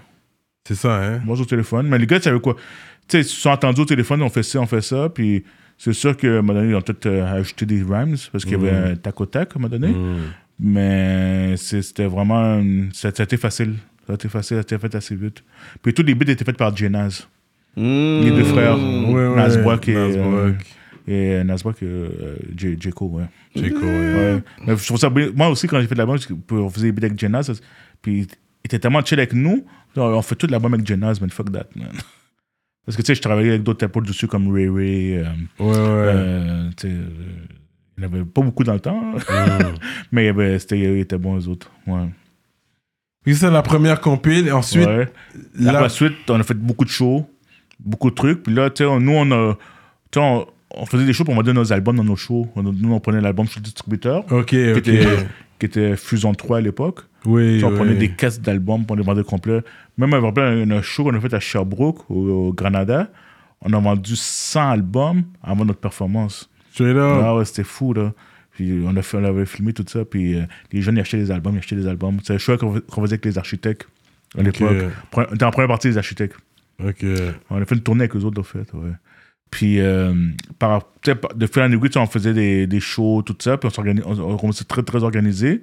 C'est 0.67 0.75
ça, 0.75 1.03
hein? 1.03 1.21
Moi, 1.25 1.41
au 1.41 1.45
téléphone. 1.45 1.89
Mais 1.89 1.99
les 1.99 2.07
gars, 2.07 2.19
tu 2.19 2.25
savais 2.25 2.41
quoi? 2.41 2.55
Tu 2.55 2.61
sais, 3.09 3.21
ils 3.21 3.25
se 3.25 3.41
sont 3.41 3.51
entendus 3.51 3.81
au 3.81 3.85
téléphone, 3.85 4.23
on 4.23 4.29
fait 4.29 4.43
ça, 4.43 4.61
on 4.61 4.67
fait 4.67 4.83
ça. 4.83 5.09
Puis 5.09 5.43
c'est 5.79 5.93
sûr 5.93 6.17
qu'à 6.17 6.29
un 6.29 6.43
moment 6.43 6.55
donné, 6.55 6.71
ils 6.71 6.75
ont 6.77 6.83
peut-être 6.83 7.07
euh, 7.07 7.41
ajouté 7.41 7.67
des 7.67 7.83
rhymes 7.83 8.17
parce 8.31 8.45
qu'il 8.45 8.53
y 8.53 8.55
avait 8.57 8.71
un 8.71 8.97
tac 8.97 9.21
au 9.21 9.27
tac 9.27 9.51
à 9.51 9.59
un 9.59 9.63
moment 9.63 9.69
donné. 9.77 9.89
Mm. 9.89 10.19
Mais 10.61 11.57
c'était 11.57 12.07
vraiment. 12.07 12.63
été 13.03 13.37
facile. 13.37 13.75
Ça 14.07 14.13
a 14.13 14.15
été 14.15 14.29
facile, 14.29 14.57
ça 14.57 14.61
a 14.61 14.63
été 14.63 14.79
fait 14.79 14.95
assez 14.95 15.15
vite. 15.15 15.43
Puis 15.83 15.95
tous 15.95 16.03
les 16.03 16.15
beats 16.15 16.31
étaient 16.31 16.45
faits 16.45 16.57
par 16.57 16.75
Jenaz. 16.77 17.29
Les 17.77 18.31
deux 18.31 18.45
frères. 18.45 18.79
Ouais, 18.79 19.29
ouais. 19.29 19.37
Nasbrook 19.37 19.89
et, 19.89 19.95
Nasbrook. 19.95 20.57
Et 21.09 21.33
euh, 21.33 21.45
Nasbrook, 21.45 21.83
euh, 21.83 22.09
euh, 22.21 22.37
J. 22.57 22.77
J. 22.79 22.91
Cole, 22.91 23.09
ouais. 23.09 23.25
J. 23.57 23.71
Cole, 23.71 23.83
ouais. 23.85 24.35
Ouais. 24.35 24.43
Mais 24.67 24.77
je 24.77 24.85
trouve 24.87 24.99
ça 24.99 25.11
Moi 25.11 25.49
aussi, 25.49 25.67
quand 25.67 25.81
j'ai 25.81 25.87
fait 25.87 25.95
de 25.95 25.99
l'album, 25.99 26.17
parce 26.17 26.27
que 26.27 26.35
on 26.55 26.71
faisait 26.71 26.87
des 26.87 26.93
beats 26.93 27.07
avec 27.07 27.19
Jenaz, 27.19 27.51
puis 28.01 28.21
il 28.21 28.27
était 28.65 28.79
tellement 28.79 29.05
chill 29.05 29.19
avec 29.19 29.33
nous, 29.33 29.65
on 29.97 30.23
fait 30.23 30.37
tout 30.37 30.47
l'album 30.49 30.75
avec 30.75 30.87
Jenaz, 30.87 31.21
man, 31.21 31.31
fuck 31.31 31.51
that, 31.51 31.67
man. 31.75 31.89
Parce 32.85 32.97
que 32.97 33.03
tu 33.03 33.07
sais, 33.07 33.15
je 33.15 33.23
travaillais 33.23 33.51
avec 33.51 33.63
d'autres 33.63 33.79
tapos 33.79 34.01
dessus 34.01 34.27
comme 34.27 34.53
Ray 34.53 34.69
Ray. 34.69 35.17
euh, 35.19 35.25
Ouais, 35.61 35.67
ouais. 35.67 35.75
euh, 35.79 36.71
tu 36.77 36.89
sais, 36.89 36.95
euh, 36.95 37.07
il 37.97 38.01
n'y 38.01 38.07
en 38.07 38.13
avait 38.13 38.25
pas 38.25 38.43
beaucoup 38.43 38.65
dans 38.65 38.73
le 38.75 38.81
temps, 38.81 39.15
mais 40.13 40.27
il 40.27 40.99
était 40.99 41.19
bon, 41.19 41.37
les 41.37 41.47
autres. 41.47 41.71
Ouais. 41.87 42.09
Puis 43.25 43.37
c'est 43.37 43.51
la 43.51 43.63
première 43.63 44.01
compile. 44.01 44.49
Et 44.49 44.53
ensuite, 44.53 44.87
Ouais. 44.89 45.09
la 45.59 45.89
suite, 45.89 46.15
on 46.29 46.41
a 46.41 46.43
fait 46.43 46.55
beaucoup 46.55 46.85
de 46.85 46.91
shows, 46.91 47.27
beaucoup 47.81 48.11
de 48.11 48.15
trucs. 48.15 48.43
Puis 48.43 48.55
là, 48.55 48.71
tu 48.71 48.85
sais, 48.85 48.99
nous, 49.01 49.13
on 49.13 49.31
a. 49.31 49.55
tu 50.11 50.19
sais, 50.19 50.25
on, 50.25 50.47
on 50.75 50.87
faisait 50.87 51.05
des 51.05 51.13
shows 51.13 51.25
pour 51.25 51.35
vendre 51.35 51.53
nos 51.53 51.73
albums 51.73 51.97
dans 51.97 52.05
nos 52.05 52.17
shows. 52.17 52.49
On- 52.57 52.63
nous, 52.63 52.93
on 52.93 53.01
prenait 53.01 53.21
l'album 53.21 53.47
chez 53.47 53.61
le 53.61 53.65
distributeur, 53.65 54.25
ok, 54.33 54.47
qui, 54.47 54.71
ok. 54.73 54.77
était, 54.79 55.07
qui 55.59 55.67
était 55.67 55.97
Fusion 55.97 56.35
3 56.35 56.59
à 56.59 56.61
l'époque. 56.61 57.01
Oui, 57.25 57.59
Tu 57.61 57.65
on 57.65 57.69
oui. 57.71 57.77
prenait 57.77 57.95
des 57.95 58.09
caisses 58.11 58.41
d'albums 58.41 58.85
pour 58.85 58.97
les 58.97 59.03
vendre 59.05 59.23
complets. 59.23 59.61
Même, 59.99 60.13
un, 60.15 60.71
un 60.71 60.83
show 60.83 61.05
qu'on 61.05 61.15
a 61.15 61.21
fait 61.21 61.33
à 61.35 61.39
Sherbrooke, 61.41 62.11
au, 62.11 62.49
au 62.49 62.53
Granada. 62.53 63.09
On 63.61 63.73
a 63.73 63.79
vendu 63.79 64.17
100 64.17 64.71
albums 64.71 65.23
avant 65.41 65.65
notre 65.65 65.79
performance. 65.79 66.49
Straight 66.73 66.97
up. 66.97 67.21
Ah 67.23 67.37
ouais, 67.37 67.45
c'était 67.45 67.63
fou, 67.63 67.93
là. 67.93 68.13
Puis 68.53 68.83
on, 68.85 68.95
a 68.97 69.03
fait, 69.03 69.17
on 69.17 69.25
avait 69.25 69.47
filmé 69.47 69.73
tout 69.73 69.85
ça. 69.89 70.05
Puis 70.05 70.37
euh, 70.37 70.43
les 70.73 70.83
jeunes, 70.83 70.97
ils 70.97 71.01
achetaient 71.01 71.19
des 71.19 71.31
albums, 71.31 71.55
ils 71.55 71.59
achetaient 71.59 71.77
des 71.77 71.87
albums. 71.87 72.19
C'est 72.23 72.35
le 72.35 72.39
choix 72.39 72.59
qu'on 72.59 72.75
faisait 72.75 73.15
avec 73.15 73.25
les 73.25 73.39
architectes 73.39 73.89
à 74.37 74.43
l'époque. 74.43 74.77
On 75.17 75.23
était 75.35 75.45
en 75.45 75.51
première 75.51 75.69
partie 75.69 75.89
des 75.89 75.99
architectes. 75.99 76.37
On 76.79 77.61
a 77.61 77.65
fait 77.65 77.75
une 77.75 77.83
tournée 77.83 78.03
avec 78.03 78.17
eux 78.17 78.25
autres, 78.25 78.41
en 78.41 78.45
fait. 78.45 78.73
Ouais. 78.75 78.93
Puis, 79.51 79.81
euh, 79.81 80.15
par, 80.59 80.89
de 81.05 81.47
fil 81.47 81.63
en 81.63 81.71
aiguille, 81.71 81.91
on 81.97 82.07
faisait 82.07 82.33
des, 82.33 82.67
des 82.67 82.81
shows, 82.81 83.23
tout 83.23 83.37
ça. 83.39 83.59
Puis, 83.59 83.67
on 83.67 83.71
s'organise, 83.71 84.03
on, 84.07 84.19
on 84.19 84.37
commençait 84.37 84.65
très, 84.65 84.83
très 84.83 85.05
organisé. 85.05 85.63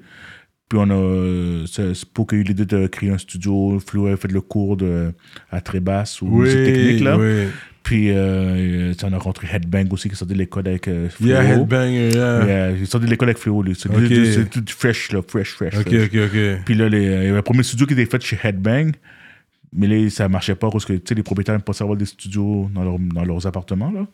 Puis, 0.70 0.80
on 0.80 0.90
a. 0.92 1.66
C'est 1.68 2.06
pour 2.06 2.28
qu'il 2.28 2.38
y 2.38 2.42
ait 2.42 2.44
eu 2.44 2.48
l'idée 2.48 2.66
de 2.66 2.88
créer 2.88 3.10
un 3.10 3.18
studio. 3.18 3.80
Flo 3.86 4.06
avait 4.06 4.18
fait 4.18 4.32
le 4.32 4.42
cours 4.42 4.78
de, 4.78 5.12
à 5.50 5.62
Trébasse 5.62 6.22
ou 6.22 6.28
musique 6.28 6.64
technique, 6.64 7.02
là. 7.02 7.18
Oui. 7.18 7.48
Puis, 7.90 8.12
euh, 8.12 8.94
sais, 8.94 9.04
on 9.06 9.14
a 9.14 9.18
rencontré 9.18 9.48
Headbang 9.52 9.88
aussi, 9.92 10.10
qui 10.10 10.16
sortait 10.16 10.36
de 10.36 10.40
l'école 10.40 10.68
avec 10.68 10.88
euh. 10.88 11.08
Yeah, 11.20 11.44
Headbanger, 11.44 12.10
yeah. 12.14 12.46
Yeah, 12.46 12.72
il 12.72 12.86
sortait 12.86 13.08
de 13.08 13.12
l'école 13.12 13.30
avec 13.30 13.40
Fléau, 13.40 13.64
lui. 13.64 13.74
C'est 13.76 13.90
tout 14.50 14.64
fresh, 14.68 15.12
là. 15.12 15.22
Fresh, 15.28 15.54
fresh. 15.54 15.74
Ok, 15.76 15.90
fresh. 15.90 16.04
ok, 16.04 16.20
ok. 16.26 16.64
Puis 16.66 16.76
là, 16.76 16.88
les- 16.88 17.02
il 17.04 17.12
y 17.12 17.28
avait 17.30 17.38
un 17.40 17.42
premier 17.42 17.64
studio 17.64 17.88
qui 17.88 17.94
était 17.94 18.06
fait 18.06 18.22
chez 18.22 18.38
Headbang. 18.44 18.92
Mais 19.74 19.88
là, 19.88 20.08
ça 20.12 20.30
marchait 20.30 20.54
pas 20.54 20.70
parce 20.70 20.86
que 20.86 20.94
tu 20.94 21.02
sais, 21.10 21.16
les 21.16 21.24
propriétaires 21.24 21.56
n'aiment 21.56 21.64
pas 21.64 21.74
savoir 21.74 21.98
des 21.98 22.06
studios 22.06 22.70
dans, 22.76 22.84
leur- 22.84 23.00
dans 23.00 23.24
leurs 23.24 23.48
appartements. 23.48 23.90
Là. 23.92 24.06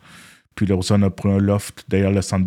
Puis 0.56 0.66
là, 0.66 0.78
aussi, 0.78 0.94
on 0.94 1.02
a 1.02 1.10
pris 1.10 1.30
un 1.30 1.38
loft 1.40 1.84
derrière 1.90 2.12
le 2.12 2.22
Centre 2.22 2.46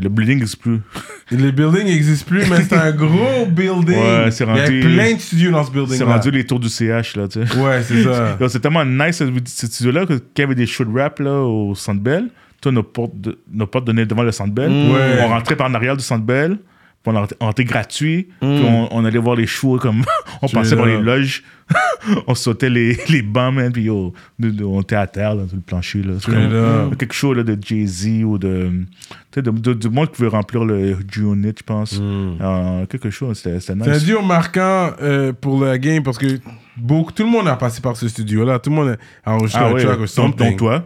Le 0.00 0.08
building 0.08 0.36
n'existe 0.38 0.60
plus. 0.60 0.80
Les 1.30 1.52
buildings 1.52 1.84
n'existent 1.84 2.26
plus, 2.28 2.48
mais 2.50 2.62
c'est 2.62 2.74
un 2.76 2.92
gros 2.92 3.46
building. 3.46 3.96
Ouais, 3.98 4.30
c'est 4.30 4.44
Il 4.44 4.56
y 4.56 4.60
a 4.60 4.66
plein 4.66 5.14
de 5.14 5.20
studios 5.20 5.50
dans 5.50 5.64
ce 5.64 5.70
building. 5.70 5.96
C'est 5.96 6.04
rendu 6.04 6.30
les 6.30 6.44
tours 6.44 6.60
du 6.60 6.68
CH. 6.68 7.16
Là, 7.16 7.28
tu 7.28 7.46
sais. 7.46 7.58
Ouais, 7.58 7.82
c'est 7.82 8.02
ça. 8.02 8.36
C'est 8.48 8.60
tellement 8.60 8.84
nice 8.84 9.22
ce 9.46 9.66
studio-là 9.66 10.06
que 10.06 10.14
quand 10.14 10.20
il 10.38 10.40
y 10.40 10.44
avait 10.44 10.54
des 10.54 10.66
shows 10.66 10.84
de 10.84 10.98
rap 10.98 11.18
là, 11.20 11.40
au 11.42 11.74
Centre 11.74 12.00
Bell, 12.00 12.28
toi, 12.60 12.72
nos 12.72 12.82
portes, 12.82 13.18
de- 13.20 13.38
nos 13.52 13.66
portes 13.66 13.86
donnaient 13.86 14.06
devant 14.06 14.22
le 14.22 14.32
Centre 14.32 14.52
Bell. 14.52 14.70
Ouais. 14.70 15.18
On 15.22 15.28
rentrait 15.28 15.56
par 15.56 15.68
en 15.68 15.74
arrière 15.74 15.96
du 15.96 16.04
Centre 16.04 16.24
Bell. 16.24 16.58
On 17.06 17.26
rentrait 17.40 17.64
gratuit. 17.64 18.28
Mm. 18.40 18.56
Puis 18.56 18.64
on, 18.66 18.88
on 18.96 19.04
allait 19.04 19.18
voir 19.18 19.36
les 19.36 19.46
shows 19.46 19.78
comme. 19.78 20.04
on 20.42 20.46
Tu 20.46 20.54
passait 20.54 20.74
là. 20.76 20.86
les 20.86 20.98
loges. 21.00 21.42
on 22.26 22.34
sautait 22.34 22.68
les, 22.70 22.96
les 23.08 23.22
bancs, 23.22 23.54
man. 23.54 23.72
Puis 23.72 23.84
yo, 23.84 24.12
on 24.42 24.80
était 24.82 24.96
à 24.96 25.06
terre, 25.06 25.34
là, 25.34 25.44
sur 25.46 25.56
le 25.56 25.62
plancher. 25.62 26.02
Là. 26.02 26.14
Comme- 26.24 26.96
quelque 26.96 27.14
chose 27.14 27.36
là, 27.36 27.42
de 27.42 27.58
Jay-Z 27.60 28.22
ou 28.24 28.38
de. 28.38 28.70
Tu 28.70 29.16
sais, 29.34 29.42
de, 29.42 29.50
de- 29.50 29.72
du 29.74 29.88
monde 29.88 30.10
qui 30.12 30.22
veut 30.22 30.28
remplir 30.28 30.64
le 30.64 30.96
G-Unit, 31.10 31.52
je 31.58 31.62
pense. 31.62 31.98
Euh, 32.00 32.86
quelque 32.86 33.10
chose. 33.10 33.38
C'était 33.38 33.56
Mm. 33.56 33.60
C'est 33.60 33.72
un 33.72 33.92
nice. 33.94 34.04
duo 34.04 34.22
marquant 34.22 34.90
euh, 35.02 35.32
pour 35.32 35.62
la 35.64 35.78
game 35.78 36.02
parce 36.02 36.18
que 36.18 36.38
beaucoup, 36.76 37.12
tout 37.12 37.24
le 37.24 37.30
monde 37.30 37.48
a 37.48 37.56
passé 37.56 37.80
par 37.80 37.96
ce 37.96 38.08
studio-là. 38.08 38.58
Tout 38.58 38.70
le 38.70 38.76
monde 38.76 38.98
a 39.24 39.32
enregistré 39.34 39.62
Ah 39.64 39.68
un 39.68 39.72
ouais, 39.72 39.82
track 39.82 39.96
ou 39.96 40.00
dont, 40.02 40.06
something. 40.06 40.50
dont 40.50 40.56
toi. 40.56 40.84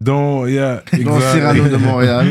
Dont, 0.00 0.46
yeah, 0.46 0.82
Dans. 1.04 1.20
Cyrano 1.20 1.68
de 1.68 1.76
Montréal. 1.76 2.26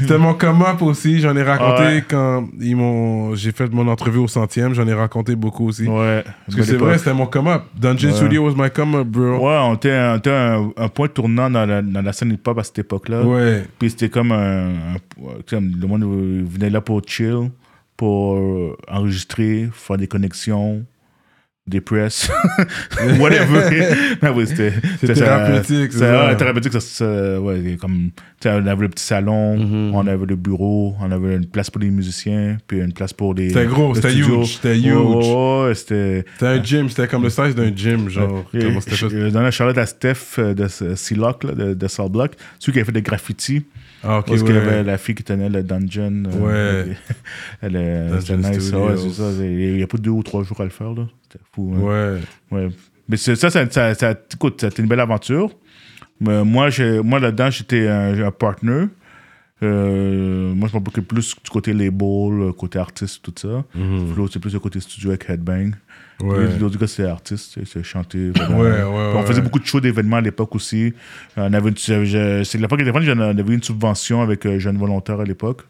C'était 0.00 0.16
mon 0.16 0.34
come-up 0.34 0.80
aussi. 0.82 1.18
J'en 1.20 1.34
ai 1.36 1.42
raconté 1.42 1.82
Ouais. 1.82 2.04
quand 2.08 2.46
ils 2.60 2.76
m'ont, 2.76 3.34
j'ai 3.34 3.50
fait 3.50 3.72
mon 3.72 3.88
entrevue 3.88 4.20
au 4.20 4.28
centième. 4.28 4.74
J'en 4.74 4.86
ai 4.86 4.94
raconté 4.94 5.34
beaucoup 5.34 5.66
aussi. 5.68 5.88
Ouais. 5.88 6.22
Parce 6.46 6.56
que 6.56 6.62
c'est 6.62 6.76
vrai, 6.76 6.96
c'était 6.98 7.14
mon 7.14 7.26
come-up. 7.26 7.62
Dungeon 7.76 8.10
Ouais. 8.10 8.14
Studio 8.14 8.44
was 8.46 8.54
my 8.56 8.70
come-up, 8.70 9.08
bro. 9.08 9.38
Ouais, 9.38 9.58
on 9.60 9.74
était, 9.74 10.16
était 10.16 10.30
un, 10.30 10.70
un 10.76 10.88
point 10.88 11.08
tournant 11.08 11.50
dans 11.50 11.66
la, 11.66 11.82
dans 11.82 12.00
la 12.02 12.12
scène 12.12 12.30
hip-hop 12.32 12.56
à 12.58 12.62
cette 12.62 12.78
époque-là. 12.78 13.22
Ouais. 13.24 13.64
Puis 13.80 13.90
c'était 13.90 14.08
comme 14.08 14.30
un, 14.30 14.68
un- 14.68 15.42
comme 15.50 15.72
le 15.80 15.86
monde 15.88 16.04
venait 16.48 16.70
là 16.70 16.80
pour 16.80 17.02
chill, 17.04 17.50
pour 17.96 18.38
enregistrer, 18.86 19.68
faire 19.72 19.96
des 19.96 20.06
connexions, 20.06 20.84
des 21.68 21.80
press, 21.80 22.30
whatever. 23.18 23.68
Oui, 24.34 24.46
c'était 24.46 24.72
ça- 25.06 25.14
thérapeutique, 25.14 25.92
ça. 25.92 26.26
ouais, 26.28 26.36
thérapeutique, 26.36 26.72
ça, 26.72 26.80
ça- 26.80 27.40
ouais, 27.40 27.76
comme, 27.80 28.10
on 28.44 28.66
avait 28.66 28.82
le 28.82 28.88
petit 28.88 29.04
salon, 29.04 29.56
Mhm. 29.58 29.94
on 29.94 30.06
avait 30.06 30.26
le 30.26 30.36
bureau, 30.36 30.94
on 31.00 31.10
avait 31.10 31.34
une 31.36 31.46
place 31.46 31.70
pour 31.70 31.80
les 31.80 31.90
musiciens, 31.90 32.58
puis 32.66 32.78
une 32.78 32.92
place 32.92 33.12
pour 33.12 33.34
les. 33.34 33.48
C'était 33.48 33.66
gros, 33.66 33.94
c'était 33.94 34.14
huge, 34.14 34.54
c'était 34.56 34.78
huge. 34.78 34.94
ouais, 35.26 35.74
c'était. 35.74 36.24
C'était 36.34 36.46
un 36.46 36.62
gym, 36.62 36.88
c'était 36.88 37.08
comme 37.08 37.22
le 37.22 37.30
size 37.30 37.54
d'un 37.54 37.74
gym, 37.74 38.08
genre. 38.08 38.44
Donnais 38.52 39.46
un 39.48 39.50
Charlotte 39.50 39.78
à 39.78 39.86
Steph 39.86 40.38
euh, 40.38 40.54
de 40.54 40.66
là, 41.44 41.52
de, 41.54 41.74
de 41.74 41.86
Block, 42.08 42.32
celui 42.58 42.72
qui 42.72 42.78
avait 42.78 42.86
fait 42.86 42.92
des 42.92 43.02
graffitis. 43.02 43.64
Ah, 44.04 44.18
ok, 44.20 44.26
parce 44.26 44.42
qu'il 44.42 44.54
y 44.54 44.58
avait 44.58 44.84
la 44.84 44.96
fille 44.98 45.14
qui 45.14 45.24
tenait 45.24 45.48
le 45.48 45.62
dungeon. 45.62 46.24
euh, 46.32 46.84
Ouais. 46.86 46.96
elle 47.62 47.76
est 47.76 48.08
Dungeon 48.10 48.36
nice. 48.36 48.60
Studios. 48.60 48.86
Ouais, 48.88 48.96
c'est 48.96 49.10
ça. 49.10 49.30
Il 49.40 49.74
n'y 49.76 49.82
a 49.82 49.86
pas 49.86 49.98
deux 49.98 50.10
ou 50.10 50.22
trois 50.22 50.42
jours 50.44 50.60
à 50.60 50.64
le 50.64 50.70
faire. 50.70 50.92
là. 50.92 51.06
C'était 51.22 51.44
fou. 51.52 51.74
hein. 51.76 51.80
Ouais. 51.80 52.20
Ouais. 52.50 52.68
Mais 53.08 53.16
ça, 53.16 53.34
ça, 53.36 53.50
ça, 53.50 53.94
ça- 53.94 54.14
écoute, 54.34 54.60
c'était 54.60 54.82
une 54.82 54.88
belle 54.88 55.00
aventure. 55.00 55.50
Mais 56.20 56.44
moi, 56.44 56.68
moi 57.04 57.18
là-dedans, 57.20 57.50
j'étais 57.50 57.88
un, 57.88 58.20
un 58.22 58.30
partner. 58.30 58.84
Euh, 59.62 60.54
moi, 60.54 60.68
je 60.68 60.76
m'occupais 60.76 61.02
plus 61.02 61.34
du 61.42 61.50
côté 61.50 61.72
label, 61.72 62.38
le 62.38 62.52
côté 62.52 62.78
artiste, 62.78 63.22
tout 63.22 63.32
ça. 63.36 63.64
Flo, 64.14 64.28
c'est 64.28 64.38
plus 64.38 64.52
le 64.52 64.60
côté 64.60 64.78
studio 64.80 65.10
avec 65.10 65.28
Headbang. 65.28 65.72
Ouais. 66.20 66.86
C'est 66.86 67.04
artiste, 67.06 67.58
c'est 67.64 67.82
chanter. 67.84 68.30
vraiment. 68.30 68.58
Ouais, 68.58 68.70
ouais, 68.70 69.10
Puis 69.10 69.18
on 69.18 69.22
faisait 69.24 69.40
beaucoup 69.40 69.58
de 69.60 69.64
shows 69.66 69.80
d'événements 69.80 70.16
à 70.16 70.20
l'époque 70.20 70.54
aussi. 70.54 70.92
On 71.36 71.52
avait 71.52 71.72
c'est 71.76 72.58
l'époque 72.58 72.80
j'en- 72.82 73.18
on 73.18 73.20
avait 73.38 73.54
une 73.54 73.62
subvention 73.62 74.20
avec 74.22 74.44
euh, 74.46 74.58
Jeunes 74.58 74.78
Volontaires 74.78 75.20
à 75.20 75.24
l'époque. 75.24 75.62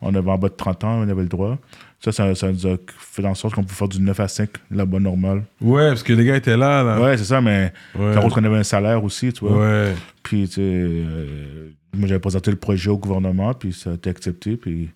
On 0.00 0.14
avait 0.14 0.30
en 0.30 0.36
bas 0.38 0.48
de 0.50 0.54
30 0.54 0.84
ans, 0.84 0.98
on 1.00 1.08
avait 1.08 1.22
le 1.22 1.28
droit. 1.28 1.56
Ça, 2.00 2.12
ça, 2.12 2.34
ça 2.34 2.52
nous 2.52 2.66
a 2.66 2.76
fait 2.98 3.24
en 3.24 3.34
sorte 3.34 3.54
qu'on 3.54 3.62
pouvait 3.62 3.74
faire 3.74 3.88
du 3.88 4.00
9 4.00 4.20
à 4.20 4.28
5 4.28 4.50
là-bas 4.70 4.98
normal. 5.00 5.42
Ouais, 5.62 5.88
parce 5.88 6.02
que 6.02 6.12
les 6.12 6.24
gars 6.26 6.36
étaient 6.36 6.56
là, 6.58 6.82
là. 6.82 7.00
Ouais, 7.00 7.16
c'est 7.16 7.24
ça, 7.24 7.40
mais 7.40 7.72
par 7.94 8.22
contre, 8.22 8.38
on 8.40 8.44
avait 8.44 8.58
un 8.58 8.62
salaire 8.62 9.02
aussi, 9.02 9.32
tu 9.32 9.46
vois. 9.46 9.56
Ouais. 9.58 9.94
Puis, 10.22 10.46
tu 10.48 10.54
sais, 10.56 10.60
euh, 10.62 11.70
moi, 11.96 12.06
j'avais 12.08 12.20
présenté 12.20 12.50
le 12.50 12.58
projet 12.58 12.90
au 12.90 12.98
gouvernement, 12.98 13.54
puis 13.54 13.72
ça 13.72 13.90
a 13.90 13.94
été 13.94 14.10
accepté. 14.10 14.58
Puis, 14.58 14.90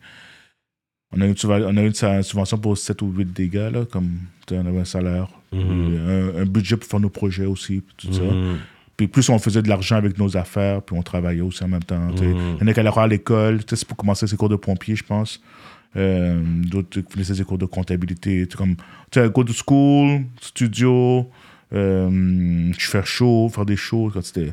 on 1.13 1.21
a 1.21 1.27
eu 1.27 1.35
on 1.45 1.77
a 1.77 1.83
eu 1.83 1.87
une 1.89 2.23
subvention 2.23 2.59
pour 2.59 2.79
7 2.79 3.03
ou 3.03 3.13
8 3.13 3.33
dégâts, 3.33 3.71
là, 3.73 3.85
comme 3.85 4.11
on 4.53 4.67
avait 4.67 4.81
un 4.81 4.85
salaire, 4.85 5.29
puis 5.51 5.61
un, 5.61 6.43
un 6.43 6.47
budget 6.47 6.77
pour 6.77 6.89
faire 6.89 7.01
nos 7.01 7.11
projets 7.11 7.47
aussi, 7.47 7.81
puis 7.81 8.09
tout 8.09 8.13
ça. 8.13 8.23
Mhm. 8.23 8.59
Puis 8.97 9.09
plus 9.09 9.29
on 9.31 9.39
faisait 9.39 9.63
de 9.63 9.69
l'argent 9.69 9.97
avec 9.97 10.19
nos 10.19 10.37
affaires, 10.37 10.83
puis 10.83 10.97
on 10.97 11.03
travaillait 11.03 11.41
aussi 11.41 11.65
en 11.65 11.69
même 11.69 11.83
temps. 11.83 12.11
tu 12.13 12.19
sais. 12.19 12.31
Il 12.31 12.61
y 12.61 12.63
en 12.63 12.67
a 12.67 12.75
qui 12.75 12.81
allaient 12.81 12.99
à 12.99 13.07
l'école, 13.07 13.65
tu 13.65 13.71
sais, 13.71 13.77
c'est 13.77 13.89
pour 13.89 13.97
commencer 13.97 14.27
ses 14.27 14.37
cours 14.37 14.51
de 14.51 14.57
pompier, 14.57 14.95
je 14.95 15.05
pense. 15.05 15.41
Euh, 15.97 16.41
D'autres 16.45 17.01
qui 17.01 17.13
finissaient 17.13 17.35
ses 17.35 17.45
cours 17.45 17.59
de 17.59 17.65
comptabilité. 17.67 18.47
Tu 18.47 18.53
sais, 18.53 18.57
comme, 18.59 18.77
tu 19.11 19.21
sais, 19.21 19.29
go 19.31 19.43
to 19.43 19.53
school, 19.53 20.25
studio, 20.41 21.29
euh, 21.73 22.73
fais 22.79 23.05
chaud, 23.05 23.49
faire 23.49 23.65
des 23.65 23.77
shows. 23.77 24.13
C'était 24.23 24.53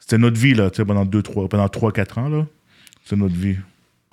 c'était 0.00 0.18
notre 0.18 0.38
vie, 0.38 0.54
là, 0.54 0.70
tu 0.70 0.78
sais, 0.78 0.84
pendant 0.84 1.04
3-4 1.06 1.48
pendant 1.48 1.68
trois, 1.68 1.92
quatre 1.92 2.18
ans, 2.18 2.28
là. 2.28 2.46
C'était 3.04 3.16
notre 3.16 3.34
vie. 3.34 3.56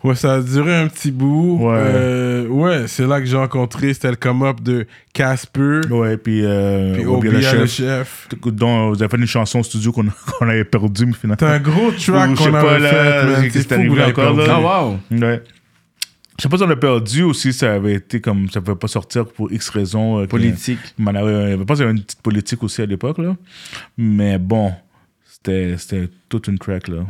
Ouais, 0.04 0.16
ça 0.16 0.34
a 0.36 0.42
duré 0.42 0.76
un 0.76 0.88
petit 0.88 1.12
bout. 1.12 1.60
Ouais. 1.62 1.76
Euh, 1.78 2.48
ouais, 2.48 2.88
c'est 2.88 3.06
là 3.06 3.20
que 3.20 3.26
j'ai 3.28 3.38
rencontré, 3.38 3.94
c'était 3.94 4.10
le 4.10 4.16
come-up 4.16 4.60
de 4.62 4.88
Casper, 5.14 5.82
Ouais, 5.92 6.18
puis... 6.18 6.42
Euh, 6.44 6.94
puis 6.96 7.06
Obia 7.06 7.30
Obia 7.30 7.54
le 7.54 7.68
chef, 7.68 7.72
chef. 7.72 8.28
dont 8.46 8.90
vous 8.90 9.02
avez 9.04 9.10
fait 9.10 9.18
une 9.18 9.28
chanson 9.28 9.60
au 9.60 9.64
studio 9.64 9.92
qu'on 9.92 10.06
qu'on 10.40 10.50
avait 10.50 10.64
perdu, 10.66 11.06
mais 11.06 11.14
finalement... 11.14 11.36
T'as 11.38 11.54
un 11.54 11.60
gros 11.60 11.92
track 11.92 12.36
qu'on 12.36 12.52
pas, 12.52 12.60
avait 12.62 12.80
là, 12.80 12.90
fait, 12.90 13.42
man. 13.42 13.50
C'est 13.52 13.72
arrivé 13.72 14.04
encore, 14.04 14.36
perdu. 14.36 14.40
là? 14.50 14.60
Ah, 14.64 14.84
wow. 14.86 15.00
Ouais. 15.12 15.44
Je 16.38 16.44
sais 16.44 16.50
pas 16.50 16.58
si 16.58 16.64
on 16.64 16.68
l'a 16.68 16.76
perdu 16.76 17.22
aussi, 17.22 17.54
ça 17.54 17.72
avait 17.74 17.94
été 17.94 18.20
comme. 18.20 18.50
Ça 18.50 18.62
pouvait 18.62 18.76
pas 18.78 18.88
sortir 18.88 19.28
pour 19.28 19.52
X 19.52 19.70
raisons. 19.70 20.18
euh, 20.18 20.24
que- 20.26 20.30
Politique. 20.32 20.80
il 20.98 21.08
avait- 21.08 21.52
Je 21.52 21.64
pense 21.64 21.78
qu'il 21.78 21.86
y 21.86 21.90
avait 21.90 21.96
une 21.98 22.04
petite 22.04 22.22
politique 22.24 22.64
aussi 22.64 22.82
à 22.82 22.88
l'époque, 22.88 23.20
là. 23.20 23.36
Mais 23.96 24.40
bon, 24.40 24.74
c'était 25.32 25.76
c'était 25.78 26.10
toute 26.30 26.48
une 26.48 26.58
track, 26.58 26.88
là. 26.88 27.06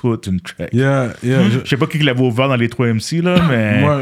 Toute 0.00 0.26
une 0.26 0.40
track. 0.40 0.70
Yeah, 0.72 1.08
yeah. 1.22 1.38
je- 1.50 1.58
Je 1.64 1.68
sais 1.68 1.76
pas 1.76 1.86
qui 1.86 1.98
l'avait 1.98 2.20
ouvert 2.20 2.48
dans 2.48 2.56
les 2.56 2.68
3 2.68 2.86
MC, 2.88 3.20
là, 3.22 3.36
mais. 3.50 3.80
Moi, 3.80 4.00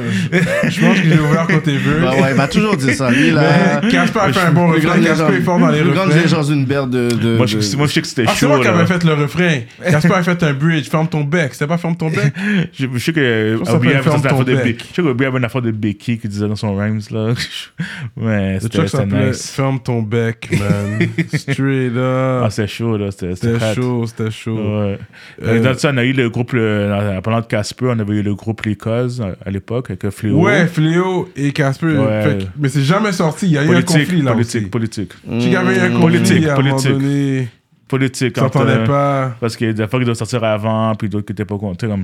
je 0.69 0.81
pense 0.81 1.01
que 1.01 1.09
j'ai 1.09 1.19
ouvert 1.19 1.47
côté 1.47 1.77
vœux. 1.77 2.01
Bah 2.03 2.13
ouais, 2.13 2.31
il 2.31 2.37
m'a 2.37 2.49
toujours 2.49 2.77
dit 2.77 2.93
ça. 2.95 3.11
Lui, 3.11 3.31
là. 3.31 3.81
Casper 3.91 4.19
a 4.21 4.33
fait 4.33 4.41
un 4.47 4.53
bon 4.53 4.69
refrain. 4.69 5.01
Casper 5.03 5.35
est 5.37 5.41
fort 5.43 5.59
dans 5.59 5.69
les 5.69 5.81
plus 5.81 5.91
grande 5.93 6.07
refrains. 6.09 6.23
légende 6.23 6.47
d'une 6.47 6.65
berre 6.65 6.87
de. 6.87 7.09
de- 7.11 7.37
moi, 7.37 7.47
je, 7.47 7.59
de- 7.59 7.77
moi, 7.77 7.87
je 7.87 7.93
sais 7.93 8.01
que 8.03 8.07
c'était 8.07 8.25
Ah, 8.27 8.31
c'est 8.35 8.41
chaud, 8.41 8.49
moi 8.49 8.59
qui 8.59 8.65
là. 8.65 8.75
avais 8.75 8.87
fait 8.87 9.05
le 9.05 9.15
refrain. 9.15 9.59
Casper 9.91 10.15
a 10.15 10.23
fait 10.23 10.43
un 10.43 10.53
bridge. 10.53 10.89
Ferme 10.89 11.09
ton 11.09 11.25
bec. 11.25 11.53
C'était 11.53 11.67
pas 11.67 11.79
ferme 11.79 11.97
ton 11.97 12.09
bec? 12.11 12.33
Je, 12.73 12.87
je 12.93 12.99
sais 12.99 13.13
que 13.13 13.21
avait, 13.69 13.91
une 13.91 13.97
affaire 13.97 14.45
de 14.45 14.55
je 14.57 14.85
sais 14.95 15.03
que 15.03 15.09
Obi 15.09 15.25
avait 15.25 15.39
une 15.39 15.45
affaire 15.45 15.63
de 15.63 15.71
Becky 15.71 16.19
qui 16.19 16.29
disait 16.29 16.47
dans 16.49 16.57
son 16.57 16.75
rhymes, 16.77 17.01
là. 17.11 17.33
mais 18.17 18.55
Le 18.55 18.61
c'était 18.61 19.07
nice. 19.07 19.51
Ferme 19.51 19.81
ton 19.81 20.03
bec, 20.03 20.49
man. 20.53 21.09
Straight 21.35 21.93
Ah, 21.97 22.45
up. 22.45 22.51
c'était 22.51 22.69
chaud, 22.69 22.97
là. 22.97 23.11
C'était 23.11 23.35
chaud, 23.75 24.07
c'était 24.07 24.31
chaud. 24.31 24.59
Ouais. 24.83 24.99
Euh, 25.89 25.93
on 25.95 25.97
a 25.99 26.05
eu 26.05 26.13
le 26.13 26.31
groupe, 26.31 26.53
le, 26.53 26.93
en 27.19 27.21
parlant 27.23 27.41
de 27.41 27.47
Casper, 27.47 27.87
on 27.89 27.99
avait 27.99 28.17
eu 28.17 28.23
le 28.23 28.35
groupe 28.35 28.63
Les 28.63 28.77
Causes 28.77 29.21
à, 29.21 29.37
à 29.47 29.51
l'époque 29.51 29.91
avec 29.91 30.09
Fléau. 30.11 30.41
Ouais, 30.45 30.67
Fléau 30.67 31.29
et 31.37 31.53
Casper. 31.53 31.87
Ouais. 31.99 32.23
Fait 32.23 32.49
mais 32.59 32.69
c'est 32.69 32.83
jamais 32.83 33.13
sorti. 33.13 33.47
Il 33.47 33.53
y 33.53 33.59
a 33.59 33.65
eu 33.65 33.75
un 33.75 33.83
conflit 33.83 34.23
là 34.23 34.33
politique, 34.33 34.63
aussi. 34.63 34.71
politique. 34.71 35.13
Y 35.29 35.57
avait 35.57 35.77
eu 35.77 35.81
un 35.81 36.01
conflit 36.01 36.47
à 36.47 36.55
un 36.55 36.57
moment 36.57 36.71
politique. 36.77 36.91
donné. 36.93 37.49
Politique. 37.89 38.39
Entre- 38.39 38.85
pas. 38.85 39.37
Parce 39.41 39.57
qu'il 39.57 39.67
y 39.69 39.71
a 39.71 39.73
des 39.73 39.89
fois 39.89 39.99
qui 39.99 40.05
doivent 40.05 40.17
sortir 40.19 40.45
avant, 40.45 40.95
puis 40.95 41.09
d'autres 41.09 41.25
qui 41.27 41.33
n'étaient 41.33 41.45
pas 41.47 41.57
contents. 41.59 41.99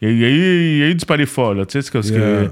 Il, 0.00 0.08
y 0.08 0.10
a, 0.10 0.14
il 0.14 0.18
y 0.20 0.24
a 0.24 0.28
eu, 0.28 0.72
il 0.72 0.78
y 0.78 0.82
a 0.84 0.88
eu 0.88 0.94
du 0.94 1.04
palais 1.04 1.26
fort, 1.26 1.54
là. 1.54 1.66
Tu 1.66 1.82
sais, 1.82 1.90
parce 1.90 2.08
Yeah. 2.08 2.18
que 2.18 2.50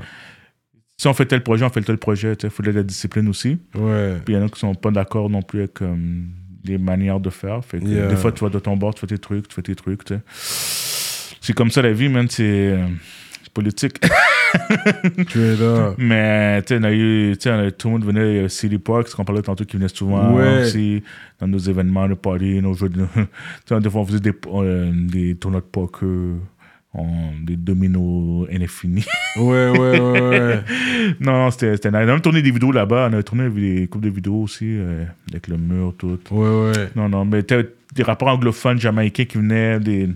si 0.98 1.06
on 1.08 1.14
fait 1.14 1.26
tel 1.26 1.42
projet, 1.42 1.64
on 1.64 1.70
fait 1.70 1.80
tel 1.82 1.96
projet. 1.98 2.34
Il 2.42 2.50
faut 2.50 2.62
de 2.62 2.70
la 2.70 2.82
discipline 2.82 3.28
aussi. 3.28 3.58
Ouais. 3.74 4.16
Puis 4.24 4.34
il 4.34 4.38
y 4.38 4.42
en 4.42 4.46
a 4.46 4.48
qui 4.48 4.58
sont 4.58 4.74
pas 4.74 4.90
d'accord 4.90 5.30
non 5.30 5.42
plus 5.42 5.60
avec 5.60 5.74
comme, 5.74 6.28
les 6.66 6.78
manières 6.78 7.20
de 7.20 7.30
faire. 7.30 7.64
Fait 7.64 7.78
que 7.80 7.86
Yeah. 7.86 8.08
des 8.08 8.16
fois, 8.16 8.32
tu 8.32 8.42
vas 8.44 8.50
de 8.50 8.58
ton 8.58 8.76
bord, 8.76 8.94
tu 8.94 9.00
fais 9.00 9.06
tes 9.06 9.18
trucs, 9.18 9.48
tu 9.48 9.54
fais 9.54 9.62
tes 9.62 9.74
trucs. 9.74 10.02
C'est 11.40 11.52
comme 11.54 11.70
ça 11.70 11.82
la 11.82 11.92
vie, 11.92 12.08
man. 12.08 12.26
C'est 12.28 12.76
politique. 13.54 13.98
Tu 15.28 15.38
es 15.40 15.56
là. 15.56 15.94
Mais, 15.98 16.62
tu 16.62 16.68
sais, 16.74 16.80
on 16.80 16.84
a 16.84 16.92
eu, 16.92 17.32
tu 17.36 17.42
sais, 17.42 17.50
on 17.50 17.58
a- 17.58 17.70
tout 17.70 17.88
le 17.88 17.92
monde 17.92 18.04
venait, 18.04 18.20
euh, 18.44 18.48
City 18.48 18.78
Park, 18.78 19.10
qu'on 19.10 19.24
parlait 19.24 19.42
tantôt, 19.42 19.64
qui 19.64 19.76
venait 19.76 19.88
souvent 19.88 20.32
Ouais. 20.34 20.62
aussi, 20.62 21.02
dans 21.40 21.46
nos 21.48 21.58
événements, 21.58 22.08
nos 22.08 22.16
parties, 22.16 22.60
nos 22.62 22.72
jeux 22.72 22.88
de. 22.88 23.04
tu 23.14 23.20
sais, 23.66 23.80
des 23.80 23.90
fois, 23.90 24.02
on 24.02 24.06
faisait 24.06 24.20
des, 24.20 24.32
euh, 24.46 24.90
des 24.94 25.34
tournois 25.36 25.60
de 25.60 25.66
poker, 25.66 26.36
on- 26.96 27.44
des 27.44 27.56
dominos 27.56 28.46
infini. 28.52 29.04
Ouais, 29.36 29.70
ouais, 29.70 30.00
ouais, 30.00 30.20
ouais. 30.20 30.60
non, 31.20 31.50
c'était. 31.50 31.74
c'était 31.76 31.90
nice. 31.90 31.98
On 32.00 32.02
a 32.02 32.06
même 32.06 32.20
tourné 32.20 32.42
des 32.42 32.50
vidéos 32.50 32.72
là-bas, 32.72 33.08
on 33.10 33.18
a 33.18 33.22
tourné 33.22 33.48
des 33.50 33.86
couples 33.86 34.06
de 34.06 34.10
vidéos 34.10 34.42
aussi, 34.42 34.64
euh, 34.66 35.04
avec 35.30 35.48
le 35.48 35.56
mur, 35.56 35.94
tout. 35.98 36.18
Ouais, 36.30 36.48
ouais. 36.72 36.88
Non, 36.96 37.08
non, 37.08 37.24
mais 37.24 37.42
des 37.42 38.02
rapports 38.02 38.28
anglophones 38.28 38.78
jamaïcains 38.80 39.24
qui 39.24 39.38
venaient, 39.38 39.78
des 39.80 40.08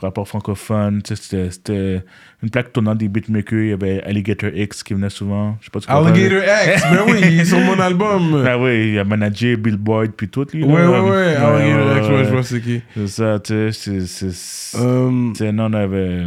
rapports 0.00 0.28
francophones. 0.28 1.00
C'était 1.04 2.02
une 2.42 2.50
plaque 2.50 2.72
tournante 2.72 2.98
des 2.98 3.08
beatmakers. 3.08 3.60
Il 3.60 3.68
y 3.70 3.72
avait 3.72 4.02
Alligator 4.02 4.50
X 4.54 4.82
qui 4.82 4.94
venait 4.94 5.08
souvent. 5.10 5.56
Je 5.60 5.66
sais 5.66 5.70
pas 5.70 5.80
si. 5.80 5.86
Alligator 5.88 6.42
X, 6.42 6.82
ben 6.90 6.98
oui, 7.08 7.18
il 7.22 7.40
est 7.40 7.44
sur 7.46 7.58
mon 7.60 7.78
album. 7.80 8.44
Ah 8.46 8.58
oui, 8.60 8.88
il 8.88 8.94
y 8.94 8.98
a 8.98 9.04
managé 9.04 9.56
Bill 9.56 9.76
Boyd 9.76 10.12
puis 10.16 10.28
tout. 10.28 10.46
Lui, 10.52 10.60
là. 10.60 10.66
Ouais, 10.66 10.86
ouais, 10.86 11.10
ouais. 11.10 11.34
Alligator 11.36 11.96
X, 11.98 12.08
ouais, 12.08 12.14
ouais, 12.14 12.24
je 12.24 12.30
vois 12.30 12.42
c'est 12.42 12.60
qui. 12.60 12.80
C'est 12.94 13.08
ça, 13.08 13.38
tu 13.40 13.72
sais. 13.72 14.00
c'est- 14.06 14.76
Euh, 14.78 15.10
non, 15.52 15.66
on 15.70 15.72
avait. 15.72 16.24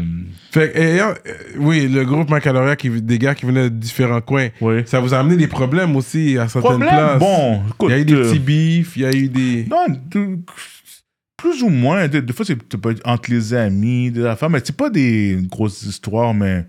fait 0.51 0.71
que, 0.71 0.77
et, 0.79 0.99
euh, 1.01 1.13
oui, 1.57 1.87
le 1.87 2.03
groupe 2.05 2.29
Macaloria, 2.29 2.75
qui, 2.75 2.89
des 2.89 3.19
gars 3.19 3.35
qui 3.35 3.45
venaient 3.45 3.69
de 3.69 3.75
différents 3.75 4.21
coins, 4.21 4.47
ça 4.85 4.99
vous 4.99 5.13
a 5.13 5.19
amené 5.19 5.37
des 5.37 5.47
problèmes 5.47 5.95
aussi 5.95 6.37
à 6.37 6.47
certaines 6.47 6.79
places. 6.79 7.19
bon, 7.19 7.61
écoute. 7.69 7.89
Il 7.89 7.91
y 7.91 7.93
a 7.93 7.99
eu 8.01 8.05
des 8.05 8.13
euh, 8.15 8.23
petits 8.23 8.39
bifs, 8.39 8.97
il 8.97 9.01
y 9.03 9.05
a 9.05 9.11
eu 9.11 9.27
des. 9.29 9.65
Non, 9.69 9.85
de- 10.09 10.39
plus 11.39 11.63
ou 11.63 11.69
moins. 11.69 12.07
Des, 12.07 12.21
des 12.21 12.33
fois, 12.33 12.45
c'est 12.45 12.57
entre 13.05 13.31
les 13.31 13.53
amis, 13.53 14.11
des 14.11 14.25
affaires, 14.25 14.49
mais 14.49 14.61
c'est 14.63 14.75
pas 14.75 14.89
des 14.89 15.39
grosses 15.49 15.83
histoires, 15.83 16.33
mais 16.33 16.65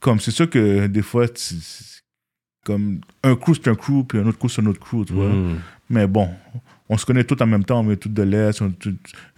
comme 0.00 0.18
c'est 0.20 0.30
sûr 0.30 0.48
que 0.48 0.86
des 0.86 1.02
fois, 1.02 1.26
comme 2.64 3.00
un 3.22 3.36
crew, 3.36 3.52
c'est 3.54 3.68
un 3.68 3.74
crew, 3.74 4.04
puis 4.08 4.18
un 4.18 4.26
autre 4.26 4.38
crew, 4.38 4.48
c'est 4.48 4.62
un 4.62 4.66
autre 4.66 4.80
crew, 4.80 5.04
tu 5.06 5.12
vois. 5.12 5.28
Mm. 5.28 5.58
Mais 5.90 6.06
bon, 6.06 6.30
on 6.92 6.96
se 6.98 7.06
connaît 7.06 7.22
tous 7.22 7.40
en 7.40 7.46
même 7.46 7.62
temps, 7.64 7.80
on 7.86 7.90
est 7.92 7.96
tous 7.96 8.08
de 8.08 8.22
l'Est, 8.24 8.60
on 8.62 8.72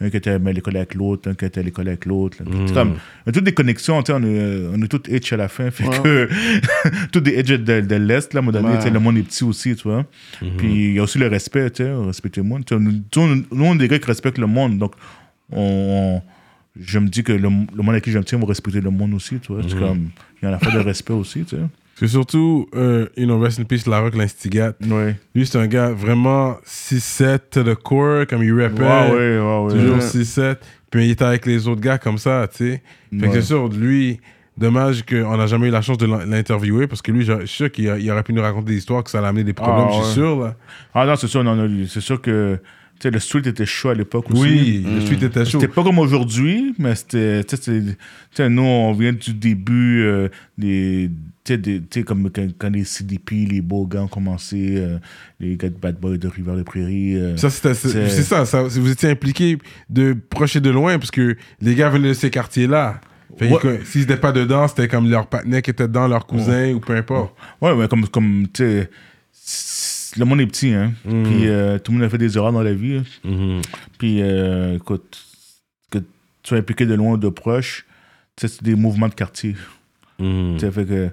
un 0.00 0.08
qui 0.10 0.16
était 0.16 0.30
à 0.30 0.38
l'école 0.38 0.74
avec 0.78 0.94
l'autre, 0.94 1.28
un 1.30 1.34
qui 1.34 1.44
était 1.44 1.60
à 1.60 1.62
l'école 1.62 1.86
avec 1.88 2.06
l'autre. 2.06 2.38
C'est 2.66 2.72
comme, 2.72 2.94
on 3.26 3.28
a 3.28 3.32
toutes 3.32 3.44
des 3.44 3.52
connexions, 3.52 3.98
on 4.08 4.22
est, 4.24 4.66
on 4.74 4.80
est 4.82 4.88
tous 4.88 5.10
H 5.10 5.34
à 5.34 5.36
la 5.36 5.48
fin, 5.48 5.70
fait 5.70 5.84
que, 5.84 6.28
tous 7.12 7.20
des 7.20 7.42
H 7.42 7.62
de, 7.62 7.80
de 7.82 7.94
l'Est, 7.96 8.32
là, 8.32 8.38
à 8.38 8.42
un 8.42 8.46
moment 8.46 8.52
donné, 8.58 8.68
Ouais. 8.70 8.78
tu 8.78 8.84
sais, 8.84 8.90
le 8.90 9.00
monde 9.00 9.18
est 9.18 9.22
petit 9.22 9.44
aussi, 9.44 9.76
tu 9.76 9.82
vois. 9.86 10.06
Puis 10.56 10.88
il 10.88 10.94
y 10.94 10.98
a 10.98 11.02
aussi 11.02 11.18
le 11.18 11.26
respect, 11.28 11.70
tu 11.70 11.82
sais, 11.84 11.92
respecter 11.92 12.40
le 12.40 12.46
monde. 12.48 12.64
Nous, 12.70 13.02
nous, 13.52 13.64
on 13.64 13.74
est 13.74 13.78
des 13.78 13.88
gars 13.88 13.98
qui 13.98 14.06
respectent 14.06 14.38
le 14.38 14.46
monde, 14.46 14.78
donc 14.78 14.94
on, 15.50 15.60
on- 15.60 16.22
je 16.80 16.98
me 16.98 17.08
dis 17.08 17.22
que 17.22 17.32
le, 17.32 17.42
le 17.42 17.48
monde 17.48 17.90
avec 17.90 18.04
qui 18.04 18.10
je 18.12 18.18
me 18.18 18.24
tiens 18.24 18.38
va 18.38 18.46
respecter 18.46 18.80
le 18.80 18.88
monde 18.90 19.12
aussi, 19.12 19.38
tu 19.40 19.52
vois. 19.52 19.62
C'est 19.62 19.78
comme, 19.78 20.08
il 20.40 20.44
y 20.44 20.46
a 20.46 20.48
une 20.48 20.54
affaire 20.54 20.72
de 20.72 20.78
respect 20.78 21.12
aussi, 21.12 21.44
tu 21.44 21.56
sais. 21.56 21.62
C'est 22.02 22.08
surtout, 22.12 22.66
euh, 22.74 23.06
you 23.16 23.26
know, 23.26 23.38
Rest 23.38 23.60
in 23.60 23.64
Peace, 23.64 23.86
La 23.86 24.00
Rock, 24.00 24.14
l'Instigate. 24.16 24.76
Ouais. 24.86 25.14
Lui, 25.34 25.46
c'est 25.46 25.58
un 25.58 25.66
gars 25.66 25.90
vraiment 25.92 26.56
6-7 26.66 27.38
to 27.50 27.62
the 27.62 27.74
core, 27.74 28.26
comme 28.26 28.42
il 28.42 28.52
rappait. 28.60 28.82
Ouais, 28.82 29.38
ouais, 29.38 29.38
ouais. 29.66 29.72
Toujours 29.72 29.96
Ouais. 29.96 30.00
6-7. 30.00 30.56
Puis 30.90 31.06
il 31.06 31.10
était 31.12 31.24
avec 31.24 31.46
les 31.46 31.68
autres 31.68 31.80
gars 31.80 31.98
comme 31.98 32.18
ça, 32.18 32.46
tu 32.50 32.58
sais. 32.58 32.82
Fait 33.18 33.26
que 33.28 33.32
c'est 33.34 33.42
sûr, 33.42 33.68
lui, 33.68 34.20
dommage 34.58 35.04
qu'on 35.06 35.36
n'a 35.36 35.46
jamais 35.46 35.68
eu 35.68 35.70
la 35.70 35.80
chance 35.80 35.96
de 35.96 36.06
l'in- 36.06 36.26
l'interviewer 36.26 36.86
parce 36.86 37.00
que 37.00 37.12
lui, 37.12 37.24
je 37.24 37.38
suis 37.46 37.48
sûr 37.48 37.72
qu'il 37.72 37.88
aurait 38.10 38.22
pu 38.22 38.32
nous 38.34 38.42
raconter 38.42 38.72
des 38.72 38.78
histoires 38.78 39.02
que 39.04 39.10
ça 39.10 39.18
allait 39.18 39.28
amener 39.28 39.44
des 39.44 39.54
problèmes, 39.54 39.86
Ah, 39.88 39.98
je 40.00 40.04
suis 40.04 40.14
sûr. 40.14 40.40
Là. 40.40 40.56
Ah 40.94 41.06
non, 41.06 41.16
c'est 41.16 41.28
sûr, 41.28 41.42
non, 41.44 41.54
non, 41.56 41.68
c'est 41.88 42.00
sûr 42.02 42.20
que 42.20 42.56
tu 43.00 43.08
sais, 43.08 43.10
le 43.10 43.18
street 43.20 43.42
était 43.46 43.64
chaud 43.66 43.88
à 43.88 43.94
l'époque 43.94 44.30
aussi. 44.30 44.42
Oui, 44.42 44.86
le 44.94 45.00
suite 45.00 45.22
était 45.22 45.44
chaud. 45.44 45.58
C'était 45.60 45.72
pas 45.72 45.82
comme 45.82 45.98
aujourd'hui, 45.98 46.74
mais 46.78 46.94
c'était. 46.94 47.42
Tu 47.44 47.56
sais, 47.56 47.62
c'est- 47.62 47.80
tu 47.82 47.96
sais, 48.34 48.48
nous, 48.50 48.62
on 48.62 48.92
vient 48.92 49.12
du 49.12 49.32
début 49.34 50.02
euh, 50.04 50.28
des. 50.58 51.10
Tu 51.44 51.60
sais, 51.90 52.04
comme 52.04 52.30
quand, 52.30 52.46
quand 52.56 52.70
les 52.70 52.84
CDP, 52.84 53.46
les 53.50 53.60
beaux 53.60 53.84
gars 53.86 54.02
ont 54.02 54.08
commencé, 54.08 54.76
euh, 54.76 54.98
les 55.40 55.56
gars 55.56 55.70
de 55.70 55.74
Bad 55.76 55.98
Boy 55.98 56.16
de 56.18 56.28
Rivière-des-Prairies. 56.28 57.16
euh, 57.16 57.36
Ça, 57.36 57.50
c'était- 57.50 57.74
c'est 57.74 58.22
ça, 58.22 58.46
ça, 58.46 58.62
vous 58.62 58.90
étiez 58.90 59.10
impliqués 59.10 59.58
de 59.90 60.16
proche 60.30 60.54
et 60.54 60.60
de 60.60 60.70
loin 60.70 60.98
parce 60.98 61.10
que 61.10 61.36
les 61.60 61.74
gars 61.74 61.88
venaient 61.90 62.10
de 62.10 62.14
ces 62.14 62.30
quartiers-là. 62.30 63.00
S'ils 63.84 64.02
n'étaient 64.02 64.18
pas 64.18 64.30
dedans, 64.30 64.68
c'était 64.68 64.86
comme 64.86 65.10
leur 65.10 65.26
partenaire 65.26 65.62
qui 65.62 65.70
était 65.70 65.88
dedans, 65.88 66.06
leur 66.06 66.26
cousin 66.26 66.74
ou 66.74 66.80
peu 66.80 66.94
importe. 66.94 67.34
Ouais, 67.60 67.74
mais 67.74 67.88
comme, 67.88 68.06
comme 68.08 68.46
tu 68.52 68.62
sais, 69.32 70.18
le 70.18 70.24
monde 70.24 70.40
est 70.42 70.46
petit, 70.46 70.72
hein. 70.72 70.92
Mm. 71.04 71.22
Puis 71.24 71.48
euh, 71.48 71.78
tout 71.78 71.90
le 71.92 71.98
monde 71.98 72.06
a 72.06 72.10
fait 72.10 72.18
des 72.18 72.36
erreurs 72.36 72.52
dans 72.52 72.62
la 72.62 72.74
vie. 72.74 73.02
hein. 73.24 73.60
Puis, 73.98 74.18
euh, 74.22 74.76
écoute, 74.76 75.18
que 75.90 75.98
tu 75.98 76.04
sois 76.44 76.58
impliqué 76.58 76.86
de 76.86 76.94
loin 76.94 77.14
ou 77.14 77.16
de 77.16 77.28
proche, 77.30 77.84
tu 78.36 78.46
sais, 78.46 78.54
c'est 78.54 78.62
des 78.62 78.74
mouvements 78.76 79.08
de 79.08 79.14
quartier. 79.14 79.56
Tu 80.18 80.60
sais, 80.60 80.70
fait 80.70 80.84
que 80.84 81.08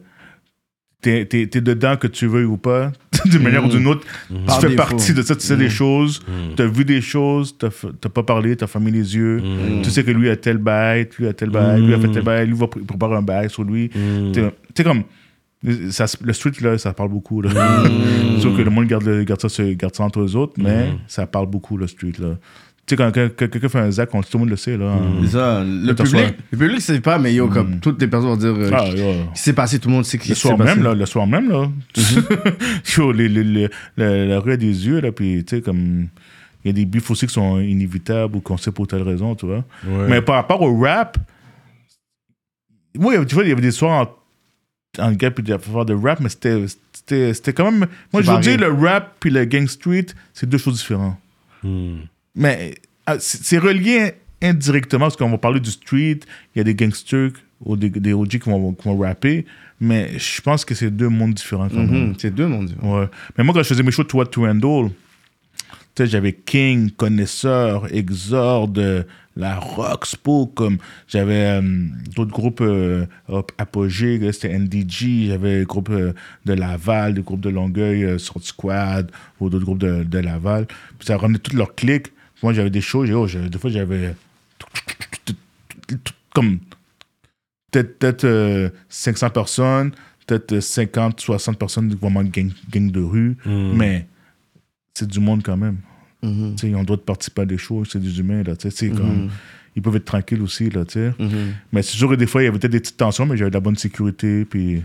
t'es, 1.02 1.26
t'es, 1.26 1.48
t'es 1.48 1.62
dedans 1.62 1.96
que 1.98 2.08
tu 2.08 2.28
veux 2.28 2.46
ou 2.46 2.58
pas, 2.58 2.92
d'une 3.26 3.42
manière 3.42 3.66
ou 3.66 3.68
d'une 3.70 3.88
autre, 3.88 4.06
tu 4.28 4.34
Par 4.46 4.62
fais 4.62 4.76
partie 4.76 5.14
de 5.14 5.22
ça, 5.22 5.36
tu 5.36 5.42
sais 5.46 5.58
des 5.58 5.70
choses, 5.70 6.22
t'as 6.56 6.66
vu 6.66 6.86
des 6.86 7.02
choses, 7.02 7.56
t'as, 7.58 7.70
pas 8.10 8.24
parlé, 8.24 8.56
t'as 8.56 8.68
fermé 8.68 8.92
les 8.92 9.16
yeux, 9.16 9.42
tu 9.84 9.90
sais 9.90 10.04
que 10.04 10.12
lui 10.12 10.30
a 10.30 10.36
tel 10.36 10.58
bail, 10.58 11.08
lui 11.18 11.28
a 11.28 11.34
tel 11.34 11.50
bail, 11.50 11.82
lui 11.82 11.94
a 11.94 12.00
fait 12.00 12.10
tel 12.10 12.24
bail, 12.24 12.48
lui 12.48 12.56
va 12.56 12.66
pr- 12.68 12.86
préparer 12.86 13.16
un 13.16 13.22
bail 13.22 13.50
sur 13.50 13.64
lui. 13.64 13.90
Tu 13.90 14.42
sais, 14.76 14.84
comme, 14.84 15.04
ça, 15.90 16.06
le 16.22 16.32
street, 16.34 16.54
là, 16.62 16.78
ça 16.78 16.94
parle 16.94 17.10
beaucoup. 17.10 17.42
Là. 17.42 17.50
Sauf 18.40 18.56
que 18.56 18.62
le 18.62 18.70
monde 18.70 18.86
garde, 18.88 19.24
garde, 19.26 19.46
ça, 19.50 19.64
garde 19.74 19.94
ça 19.96 20.04
entre 20.06 20.22
eux 20.22 20.36
autres, 20.38 20.54
mais 20.58 20.92
ça 21.08 21.28
parle 21.28 21.48
beaucoup, 21.48 21.76
le 21.76 21.86
street. 21.88 22.14
Là. 22.20 22.38
Tu 22.90 22.96
sais, 22.96 22.98
quand, 22.98 23.12
quand- 23.14 23.30
quand 23.38 23.48
quelqu'un 23.52 23.70
fait 23.70 23.80
un 23.80 23.92
zac, 23.92 24.10
tout 24.10 24.18
le 24.34 24.40
monde 24.40 24.50
le 24.50 24.56
sait. 24.56 24.76
Là. 24.76 24.98
C'est 25.22 25.28
ça. 25.30 25.64
Le 25.64 25.94
public, 25.94 26.36
le 26.52 26.58
public 26.58 26.82
sait 26.82 27.00
pas, 27.02 27.20
mais 27.20 27.36
yo, 27.36 27.48
comme 27.48 27.80
toutes 27.80 28.02
les 28.02 28.08
personnes 28.08 28.30
vont 28.32 28.36
dire 28.36 28.56
euh, 28.58 28.72
Ah, 28.74 28.88
yo. 28.90 29.30
qui 29.36 29.42
s'est 29.42 29.54
passé, 29.54 29.78
tout 29.78 29.90
le 29.90 29.94
monde 29.96 30.06
sait 30.06 30.18
qui 30.18 30.30
Le 30.30 30.34
s'est 30.34 30.42
soir 30.42 30.58
passé. 30.58 30.74
même, 30.74 30.84
là, 30.84 30.96
le 30.96 31.06
soir 31.06 31.28
même, 31.28 31.50
là. 31.50 31.70
Yo, 32.98 33.12
les- 33.12 33.30
les- 33.30 33.44
les- 33.44 33.70
la, 33.96 34.26
la 34.26 34.40
rue 34.40 34.54
a 34.54 34.58
des 34.58 34.88
yeux, 34.88 35.02
là, 35.02 35.12
puis, 35.12 35.44
tu 35.46 35.58
sais, 35.58 35.62
comme... 35.62 36.08
Il 36.66 36.68
y 36.68 36.72
a 36.72 36.74
des 36.74 36.86
bifs 36.86 37.10
aussi 37.12 37.26
qui 37.28 37.34
sont 37.34 37.60
inévitables 37.60 38.36
ou 38.36 38.42
qu'on 38.42 38.58
sait 38.58 38.72
pour 38.72 38.86
telle 38.88 39.04
raison, 39.04 39.34
tu 39.36 39.46
vois. 39.46 39.64
Ouais. 39.88 40.08
Mais 40.10 40.22
par 40.22 40.36
rapport 40.36 40.62
au 40.62 40.78
rap, 40.80 41.18
oui, 42.98 43.16
tu 43.28 43.36
vois, 43.36 43.44
il 43.44 43.50
y 43.50 43.52
avait 43.54 43.62
des 43.62 43.72
soirs 43.72 44.10
en, 45.00 45.04
en 45.06 45.12
gars 45.14 45.32
puis 45.32 45.44
des 45.44 45.54
affaires 45.54 45.86
de 45.86 45.94
rap, 45.94 46.20
mais 46.20 46.30
c'était, 46.30 46.66
c'était, 46.92 47.34
c'était 47.34 47.54
quand 47.54 47.72
même... 47.72 47.88
Moi, 48.12 48.22
je 48.24 48.32
veux 48.32 48.40
dire, 48.40 48.58
le 48.58 48.74
rap 48.74 49.16
puis 49.20 49.30
le 49.30 49.46
gang 49.46 49.68
street, 49.68 50.08
c'est 50.34 50.50
deux 50.50 50.58
choses 50.58 50.80
différentes. 50.80 51.16
Mais 52.36 52.76
euh, 53.10 53.18
c'est 53.20 53.58
relié 53.58 54.14
indirectement 54.42 55.06
parce 55.06 55.18
qu'on 55.18 55.30
va 55.30 55.38
parler 55.38 55.60
du 55.60 55.72
street, 55.72 56.20
il 56.56 56.58
y 56.58 56.62
a 56.62 56.64
des 56.64 56.76
gangsters 56.76 57.32
ou 57.66 57.76
des, 57.76 57.90
des 57.90 58.14
OG 58.14 58.30
qui 58.30 58.50
vont, 58.50 58.74
qui 58.74 58.88
vont 58.88 58.98
rapper, 58.98 59.46
mais 59.82 60.18
je 60.18 60.42
pense 60.42 60.64
que 60.64 60.74
c'est 60.76 60.92
deux 60.92 61.10
mondes 61.10 61.34
différents 61.34 61.68
quand 61.68 61.86
même. 61.86 62.10
Mhm, 62.10 62.16
C'est 62.18 62.34
deux, 62.34 62.48
mon 62.48 62.64
Dieu. 62.64 62.78
Ouais. 62.82 63.08
Mais 63.38 63.44
moi, 63.44 63.54
quand 63.54 63.64
je 63.64 63.68
faisais 63.68 63.84
mes 63.84 63.92
shows 63.92 64.04
de 64.06 64.14
What 64.16 64.28
to 64.28 64.46
Handle, 64.46 64.92
j'avais 66.06 66.34
King, 66.34 66.92
Connaisseur, 66.92 67.94
Exorde, 67.94 69.06
La 69.36 69.58
Rock, 69.58 70.06
Spook, 70.06 70.54
comme 70.54 70.78
j'avais 71.08 71.60
euh, 71.60 71.62
d'autres 72.16 72.32
groupes 72.32 72.62
euh, 72.62 73.06
Apogée, 73.58 74.20
c'était 74.32 74.58
NDG, 74.58 75.28
j'avais 75.28 75.60
le 75.60 75.66
groupe 75.66 75.90
euh, 75.90 76.14
de 76.46 76.54
Laval, 76.54 77.16
des 77.16 77.22
groupes 77.22 77.42
de 77.42 77.50
Longueuil, 77.50 78.04
euh, 78.04 78.18
Sort 78.18 78.42
Squad, 78.42 79.12
ou 79.40 79.50
d'autres 79.50 79.66
groupes 79.66 79.80
de, 79.80 80.04
de 80.04 80.20
Laval. 80.20 80.68
Puis 80.98 81.08
ça 81.08 81.18
ramenait 81.18 81.40
toutes 81.40 81.56
leurs 81.56 81.76
clics. 81.76 82.08
Moi, 82.44 82.54
j'avais 82.54 82.70
des 82.70 82.82
shows, 82.82 83.06
j'ai- 83.06 83.14
oh, 83.14 83.28
des 83.28 83.58
fois, 83.58 83.70
j'avais 83.70 84.16
comme 86.34 86.60
peut-être 87.72 88.00
peut-être, 88.00 88.24
euh, 88.26 88.70
500 88.90 89.30
personnes, 89.30 89.92
peut-être 90.26 90.54
euh, 90.54 90.62
50, 90.62 91.20
60 91.20 91.58
personnes 91.58 91.94
vraiment 91.96 92.24
gang, 92.24 92.52
gang 92.72 92.92
de 92.92 93.02
rue, 93.02 93.38
mais 93.76 94.08
c'est 94.94 95.08
du 95.08 95.20
monde 95.20 95.42
quand 95.44 95.58
même. 95.58 95.78
Tu 96.22 96.62
sais, 96.62 96.70
Ils 96.70 96.76
ont 96.76 96.80
le 96.80 96.86
droit 96.86 96.98
de 96.98 97.02
participer 97.02 97.42
à 97.44 97.46
des 97.46 97.58
shows, 97.58 97.86
c'est 97.86 98.00
des 98.00 98.20
humains. 98.20 98.44
Là, 98.44 98.56
tu 98.56 98.70
sais, 98.70 98.76
c'est 98.76 98.90
comme, 98.90 99.30
ils 99.76 99.82
peuvent 99.82 99.96
être 99.96 100.06
tranquilles 100.06 100.42
aussi. 100.42 100.70
Là, 100.70 100.84
tu 100.86 100.94
sais. 100.94 101.14
Mhm. 101.18 101.54
Mais 101.72 101.82
c'est 101.82 101.96
sûr 101.96 102.10
que 102.10 102.16
des 102.16 102.28
fois, 102.28 102.42
il 102.42 102.46
y 102.46 102.48
avait 102.50 102.60
peut-être 102.60 102.72
des 102.74 102.80
petites 102.82 102.98
tensions, 102.98 103.26
mais 103.26 103.38
j'avais 103.38 103.52
de 103.52 103.56
la 103.56 103.62
bonne 103.62 103.78
sécurité. 103.78 104.44
Puis, 104.46 104.84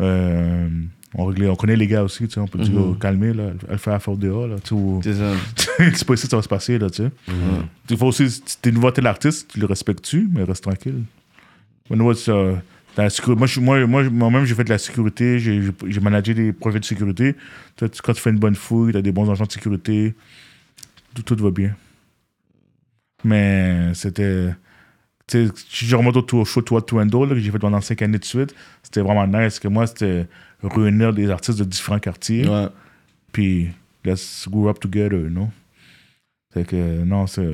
euh, 0.00 0.68
on, 1.14 1.24
réglait, 1.26 1.48
on 1.48 1.56
connaît 1.56 1.76
les 1.76 1.86
gars 1.86 2.02
aussi. 2.04 2.26
tu 2.26 2.34
sais, 2.34 2.40
On 2.40 2.48
peut 2.48 2.58
dire, 2.58 2.72
oh, 2.78 2.94
calmer, 2.94 3.32
là, 3.32 3.50
elle 3.70 3.78
fait 3.78 3.92
affaire 3.92 4.16
dehors. 4.16 4.46
Là, 4.46 4.56
tu 4.62 4.74
sais, 4.74 5.12
C'est 5.12 5.14
ça. 5.14 5.32
c'est 5.94 6.06
pas 6.06 6.14
ici 6.14 6.24
que 6.24 6.30
ça 6.30 6.36
va 6.36 6.42
se 6.42 6.48
passer. 6.48 6.78
Là, 6.78 6.90
tu 6.90 7.04
sais. 7.04 7.10
Des 7.88 7.96
fois 7.96 8.08
aussi, 8.08 8.30
si 8.30 8.42
t'es 8.60 8.70
nouveau 8.72 8.90
tel 8.90 9.06
artiste, 9.06 9.48
tu 9.52 9.60
le 9.60 9.66
respectes-tu, 9.66 10.28
mais 10.32 10.42
reste 10.44 10.64
tranquille. 10.64 11.02
Mais 11.90 11.96
nous, 11.96 12.10
euh, 12.28 12.56
la 12.96 13.08
moi, 13.28 13.46
je 13.46 13.60
moi, 13.60 13.86
moi, 13.86 14.02
moi-même, 14.10 14.44
j'ai 14.44 14.54
fait 14.54 14.64
de 14.64 14.70
la 14.70 14.78
sécurité, 14.78 15.38
j'ai, 15.38 16.00
managé 16.00 16.34
des 16.34 16.52
projets 16.52 16.80
de 16.80 16.84
sécurité. 16.84 17.34
Toi, 17.76 17.88
tu- 17.88 18.00
quand 18.02 18.12
tu 18.12 18.20
fais 18.20 18.30
une 18.30 18.38
bonne 18.38 18.54
fouille, 18.54 18.92
tu 18.92 18.98
as 18.98 19.02
des 19.02 19.12
bons 19.12 19.30
agents 19.30 19.44
de 19.44 19.52
sécurité, 19.52 20.14
tout, 21.14 21.22
tout 21.22 21.36
va 21.42 21.50
bien. 21.50 21.74
Mais 23.24 23.92
c'était. 23.94 24.50
Si 25.28 25.50
je 25.72 25.96
remonte 25.96 26.32
au, 26.32 26.44
show 26.44 26.62
Toi 26.62 26.80
là, 27.26 27.34
que 27.34 27.40
j'ai 27.40 27.50
fait 27.50 27.58
pendant 27.58 27.80
cinq 27.80 28.02
années 28.02 28.18
de 28.18 28.24
suite, 28.24 28.54
c'était 28.82 29.00
vraiment 29.00 29.26
nice. 29.26 29.58
que 29.58 29.68
moi, 29.68 29.86
c'était 29.86 30.26
réunir 30.62 31.12
des 31.12 31.28
artistes 31.30 31.58
de 31.58 31.64
différents 31.64 31.98
quartiers. 31.98 32.46
Ouais. 32.48 32.68
Puis, 33.32 33.68
let's 34.04 34.46
grow 34.48 34.68
up 34.68 34.78
together, 34.78 35.28
non? 35.30 35.50
C'est 36.54 36.66
que, 36.66 37.02
non, 37.04 37.26
c'est. 37.26 37.52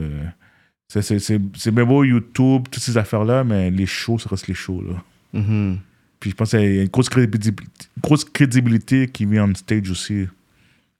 C'est- 0.88 1.00
C'est 1.02 1.18
c'est- 1.18 1.40
c'est 1.56 1.70
bien 1.74 1.86
beau 1.86 2.04
YouTube, 2.04 2.64
toutes 2.70 2.82
ces 2.82 2.98
affaires-là, 2.98 3.44
mais 3.44 3.70
les 3.70 3.86
shows, 3.86 4.18
ça 4.18 4.28
reste 4.28 4.46
les 4.48 4.54
shows. 4.54 4.82
Là. 4.82 5.02
Mhm. 5.40 5.78
Puis 6.20 6.30
je 6.30 6.34
pense 6.36 6.50
qu'il 6.50 6.60
y 6.60 6.78
a 6.80 6.82
une 6.82 6.88
grosse 6.88 7.08
crédibilité, 7.08 7.64
grosse 8.02 8.24
crédibilité 8.26 9.08
qui 9.08 9.24
vient 9.24 9.50
on 9.50 9.54
stage 9.54 9.90
aussi. 9.90 10.28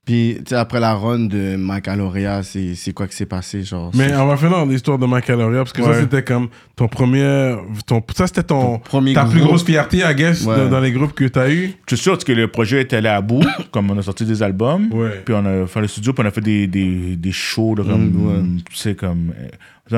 Puis, 0.04 0.34
tu 0.38 0.42
sais, 0.48 0.54
après 0.56 0.80
la 0.80 0.94
run 0.94 1.26
de 1.26 1.54
Mike 1.54 1.86
Aloria, 1.86 2.42
c'est 2.42 2.74
c'est 2.74 2.92
quoi 2.92 3.06
qui 3.06 3.14
s'est 3.14 3.24
passé? 3.26 3.62
Genre, 3.62 3.92
Mais 3.94 4.12
on 4.16 4.26
va 4.26 4.36
finir 4.36 4.66
l'histoire 4.66 4.98
de 4.98 5.06
Mike 5.06 5.26
Caloria 5.26 5.58
parce 5.60 5.72
que 5.72 5.80
ça 5.80 5.94
c'était 6.00 6.24
comme 6.24 6.48
ton 6.74 6.88
premier. 6.88 7.54
Ton, 7.86 8.02
ça 8.16 8.26
c'était 8.26 8.42
ton, 8.42 8.60
Ton 8.74 8.78
premier 8.80 9.12
ta 9.14 9.24
plus 9.26 9.38
grosse 9.40 9.62
fierté, 9.64 9.98
I 9.98 10.12
guess, 10.16 10.44
Ouais. 10.44 10.56
dans, 10.56 10.70
dans 10.70 10.80
les 10.80 10.90
groupes 10.90 11.12
que 11.12 11.26
t'as 11.26 11.48
eu. 11.48 11.70
Je 11.88 11.94
suis 11.94 12.02
sûr 12.02 12.18
que 12.18 12.32
le 12.32 12.48
projet 12.48 12.80
est 12.80 12.92
allé 12.94 13.08
à 13.08 13.20
bout, 13.20 13.44
comme 13.70 13.92
on 13.92 13.96
a 13.98 14.02
sorti 14.02 14.24
des 14.24 14.42
albums. 14.42 14.88
Ouais. 14.92 15.22
Puis 15.24 15.34
on 15.38 15.46
a 15.46 15.66
fait 15.68 15.80
le 15.80 15.86
studio, 15.86 16.12
puis 16.12 16.24
on 16.24 16.28
a 16.28 16.32
fait 16.32 16.40
des, 16.40 16.66
des, 16.66 17.14
des 17.16 17.32
shows, 17.32 17.76
là, 17.76 17.84
comme, 17.84 18.10
Mm, 18.10 18.26
ouais. 18.26 18.60
tu 18.68 18.76
sais, 18.76 18.96
comme... 18.96 19.32
euh, 19.40 19.48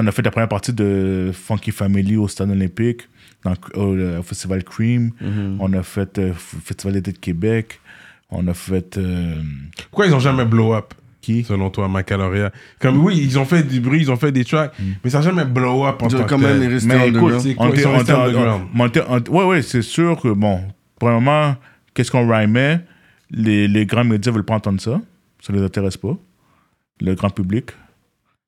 On 0.01 0.07
a 0.07 0.13
fait 0.13 0.21
la 0.23 0.31
première 0.31 0.49
partie 0.51 0.75
de 0.75 1.31
Funky 1.33 1.71
Family 1.71 2.19
au 2.19 2.29
Stade 2.29 2.51
olympique, 2.51 3.09
dans, 3.43 3.55
au, 3.75 3.97
au 4.19 4.23
Festival 4.23 4.65
Cream. 4.65 5.13
Mhm. 5.19 5.57
On 5.61 5.73
a 5.73 5.83
fait 5.83 6.19
le 6.19 6.33
Festival 6.35 6.93
d'été 6.93 7.13
de 7.13 7.19
Québec. 7.19 7.81
On 8.37 8.47
a 8.49 8.55
fait... 8.55 8.99
euh, 8.99 9.35
Pourquoi 9.91 10.07
ils 10.07 10.15
ont 10.15 10.19
jamais 10.21 10.45
blow 10.45 10.75
up 10.75 10.93
qui? 11.21 11.45
selon 11.45 11.71
toi, 11.71 11.89
Mike 11.89 12.07
Caloria 12.07 12.51
Comme 12.81 12.99
oui, 13.05 13.19
ils 13.23 13.39
ont 13.39 13.45
fait 13.45 13.63
du 13.63 13.81
bruit, 13.81 14.01
ils 14.03 14.11
ont 14.11 14.17
fait 14.17 14.33
des 14.33 14.45
tracks, 14.45 14.73
mais 15.03 15.09
ça 15.11 15.19
n'a 15.19 15.25
jamais 15.25 15.45
blow 15.45 15.87
up 15.87 16.03
en 16.03 16.09
Ils 16.09 16.13
tant 16.15 16.21
ont 16.21 16.25
que 16.25 16.29
quand 16.31 16.39
même 16.39 16.61
tel. 16.61 16.73
resté 16.73 16.89
Mais 16.89 17.09
écoute, 17.09 17.09
underground. 17.09 17.41
c'est 17.43 17.53
on 17.53 17.55
quoi, 17.55 17.67
ils 17.67 17.73
était- 17.73 17.83
sont 17.83 17.89
on 17.89 17.93
restés 17.93 18.13
était- 18.13 18.21
underground. 18.21 18.63
on 18.79 18.87
était- 18.87 19.03
on- 19.09 19.35
Ouais, 19.37 19.45
ouais, 19.45 19.63
c'est 19.63 19.83
sûr 19.83 20.21
que, 20.21 20.29
bon, 20.29 20.61
premièrement, 20.99 21.57
qu'est-ce 21.95 22.11
qu'on 22.11 22.29
rhymait? 22.29 22.81
Les, 23.31 23.67
les 23.69 23.87
grands 23.87 24.05
médias 24.05 24.33
veulent 24.33 24.45
pas 24.45 24.55
entendre 24.57 24.81
ça. 24.81 25.01
Ça 25.41 25.53
les 25.53 25.63
intéresse 25.63 25.97
pas. 25.97 26.17
Le 27.01 27.15
grand 27.15 27.31
public. 27.31 27.71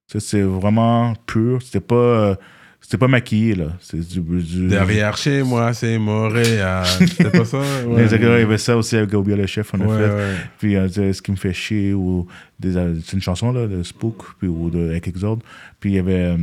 Ça, 0.06 0.20
c'est 0.20 0.42
vraiment 0.42 1.14
pur. 1.26 1.60
C'était 1.62 1.80
pas, 1.80 1.94
euh, 1.96 2.34
c'était 2.80 2.98
pas 2.98 3.08
maquillé, 3.08 3.54
là. 3.54 3.66
C'est 3.80 3.98
du. 4.06 4.20
du 4.20 4.68
Derrière 4.68 5.16
chez 5.16 5.42
moi, 5.42 5.72
c'est 5.74 5.98
Montréal. 5.98 6.84
C'était 6.98 7.30
pas 7.30 7.44
ça? 7.44 7.58
Ouais. 7.86 8.06
Il 8.12 8.20
y 8.22 8.24
avait 8.26 8.58
ça 8.58 8.76
aussi 8.76 8.96
avec 8.96 9.10
Gabriel 9.10 9.40
le 9.40 9.46
chef, 9.46 9.72
on 9.74 9.80
a 9.80 9.84
Ouais, 9.86 9.98
fait. 9.98 10.14
ouais. 10.14 10.34
Puis 10.58 10.76
euh, 10.76 10.88
c'est 10.88 11.12
ce 11.12 11.20
qui 11.22 11.30
me 11.32 11.36
fait 11.36 11.52
chier, 11.52 11.92
ou 11.94 12.26
euh, 12.64 12.94
c'est 13.04 13.12
une 13.14 13.22
chanson 13.22 13.50
là, 13.52 13.66
de 13.66 13.82
Spook, 13.82 14.22
puis, 14.38 14.46
ou 14.48 14.70
de 14.70 14.90
avec 14.90 15.08
Exode. 15.08 15.40
Puis 15.80 15.90
il 15.90 15.96
y 15.96 15.98
avait. 15.98 16.12
euh, 16.22 16.36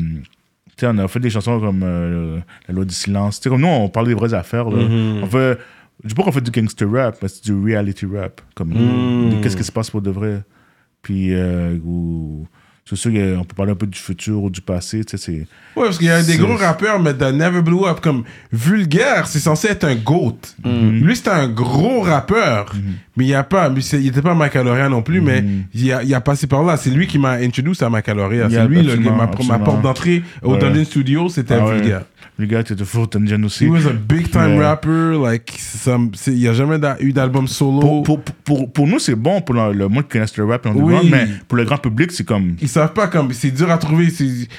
tu 0.75 0.79
sais, 0.79 0.87
on 0.87 0.97
a 0.97 1.07
fait 1.07 1.19
des 1.19 1.29
chansons 1.29 1.59
comme 1.59 1.81
euh, 1.83 2.39
La 2.67 2.73
loi 2.73 2.83
du 2.83 2.93
silence. 2.95 3.39
Tu 3.39 3.43
sais, 3.43 3.49
comme 3.49 3.61
nous, 3.61 3.67
on 3.67 3.87
parle 3.89 4.07
des 4.07 4.13
vraies 4.15 4.33
affaires. 4.33 4.69
Là. 4.69 4.83
Mhm. 4.83 5.23
On 5.23 5.27
fait. 5.27 5.57
Je 6.03 6.09
dis 6.09 6.15
pas 6.15 6.23
qu'on 6.23 6.31
fait 6.31 6.41
du 6.41 6.51
gangster 6.51 6.91
rap, 6.91 7.17
mais 7.21 7.27
c'est 7.29 7.43
du 7.45 7.53
reality 7.53 8.05
rap. 8.05 8.41
Comme 8.55 8.69
Mhm. 8.73 9.41
qu'est-ce 9.41 9.55
qui 9.55 9.63
se 9.63 9.71
passe 9.71 9.89
pour 9.91 10.01
de 10.01 10.09
vrai? 10.09 10.41
Puis, 11.03 11.33
euh, 11.33 11.77
ou- 11.85 12.47
c'est 12.85 12.95
sûr 12.97 13.11
qu'on 13.11 13.43
peut 13.45 13.55
parler 13.55 13.71
un 13.71 13.75
peu 13.75 13.87
du 13.87 13.97
futur 13.97 14.43
ou 14.43 14.49
du 14.49 14.59
passé. 14.61 15.03
Tu 15.05 15.17
sais, 15.17 15.23
c'est. 15.25 15.47
Ouais, 15.79 15.85
parce 15.85 15.97
qu'il 15.97 16.07
y 16.07 16.11
a 16.11 16.21
des 16.21 16.37
gros 16.37 16.55
rappeurs, 16.57 16.99
mais 17.01 17.13
that 17.13 17.31
never 17.31 17.61
blew 17.61 17.85
up. 17.87 17.99
Comme 18.01 18.23
Vulgaire, 18.51 19.27
c'est 19.27 19.39
censé 19.39 19.69
être 19.69 19.83
un 19.85 19.95
GOAT. 19.95 20.37
Lui, 20.65 21.15
c'était 21.15 21.29
un 21.29 21.47
gros 21.47 22.01
rappeur. 22.01 22.73
Mais 23.15 23.23
il 23.25 23.27
n'y 23.27 23.33
a 23.35 23.43
pas. 23.43 23.71
Il 23.93 23.99
n'était 24.03 24.21
pas 24.21 24.33
Macaloria 24.33 24.89
non 24.89 25.01
plus, 25.01 25.21
mais 25.21 25.43
il 25.73 25.91
a, 25.93 26.03
il 26.03 26.13
a 26.13 26.21
passé 26.21 26.47
par 26.47 26.63
là. 26.63 26.77
C'est 26.77 26.89
lui 26.89 27.07
qui 27.07 27.19
m'a 27.19 27.31
introduit 27.33 27.73
à 27.81 27.89
Macaloria. 27.89 28.49
C'est 28.49 28.67
lui, 28.67 28.81
le- 28.83 28.97
ma, 28.97 29.27
porte 29.59 29.81
d'entrée 29.81 30.23
au 30.41 30.53
Ouais. 30.53 30.59
Dublin 30.59 30.83
Studio, 30.83 31.29
c'était 31.29 31.55
Ah 31.55 31.65
ouais. 31.65 31.81
Le 32.39 32.47
gars, 32.47 32.63
tu 32.63 32.75
fou, 32.83 33.05
t'as 33.05 33.19
aussi. 33.45 33.65
He 33.65 33.69
was 33.69 33.85
a 33.87 33.93
big 33.93 34.31
time 34.31 34.57
rapper. 34.57 35.17
Like, 35.21 35.53
il 36.27 36.33
n'y 36.33 36.47
a 36.47 36.53
jamais 36.53 36.77
eu 36.99 37.13
d'album 37.13 37.47
solo. 37.47 37.79
Pour, 38.01 38.03
pour, 38.03 38.21
pour, 38.43 38.71
pour 38.73 38.87
nous, 38.87 38.97
c'est 38.97 39.13
bon 39.15 39.39
pour 39.41 39.53
le, 39.53 39.71
le 39.73 39.87
monde 39.87 40.03
qui 40.03 40.09
connaît 40.17 40.25
le 40.37 40.45
rap, 40.45 40.67
Oui. 40.73 40.95
mais 41.11 41.27
pour 41.47 41.57
le 41.57 41.63
grand 41.65 41.77
public, 41.77 42.11
c'est 42.11 42.23
comme. 42.25 42.55
Ils 42.59 42.67
savent 42.69 42.93
pas 42.93 43.07
comme 43.07 43.31
c'est 43.33 43.51
dur 43.51 43.69
à 43.69 43.77
trouver. 43.77 44.07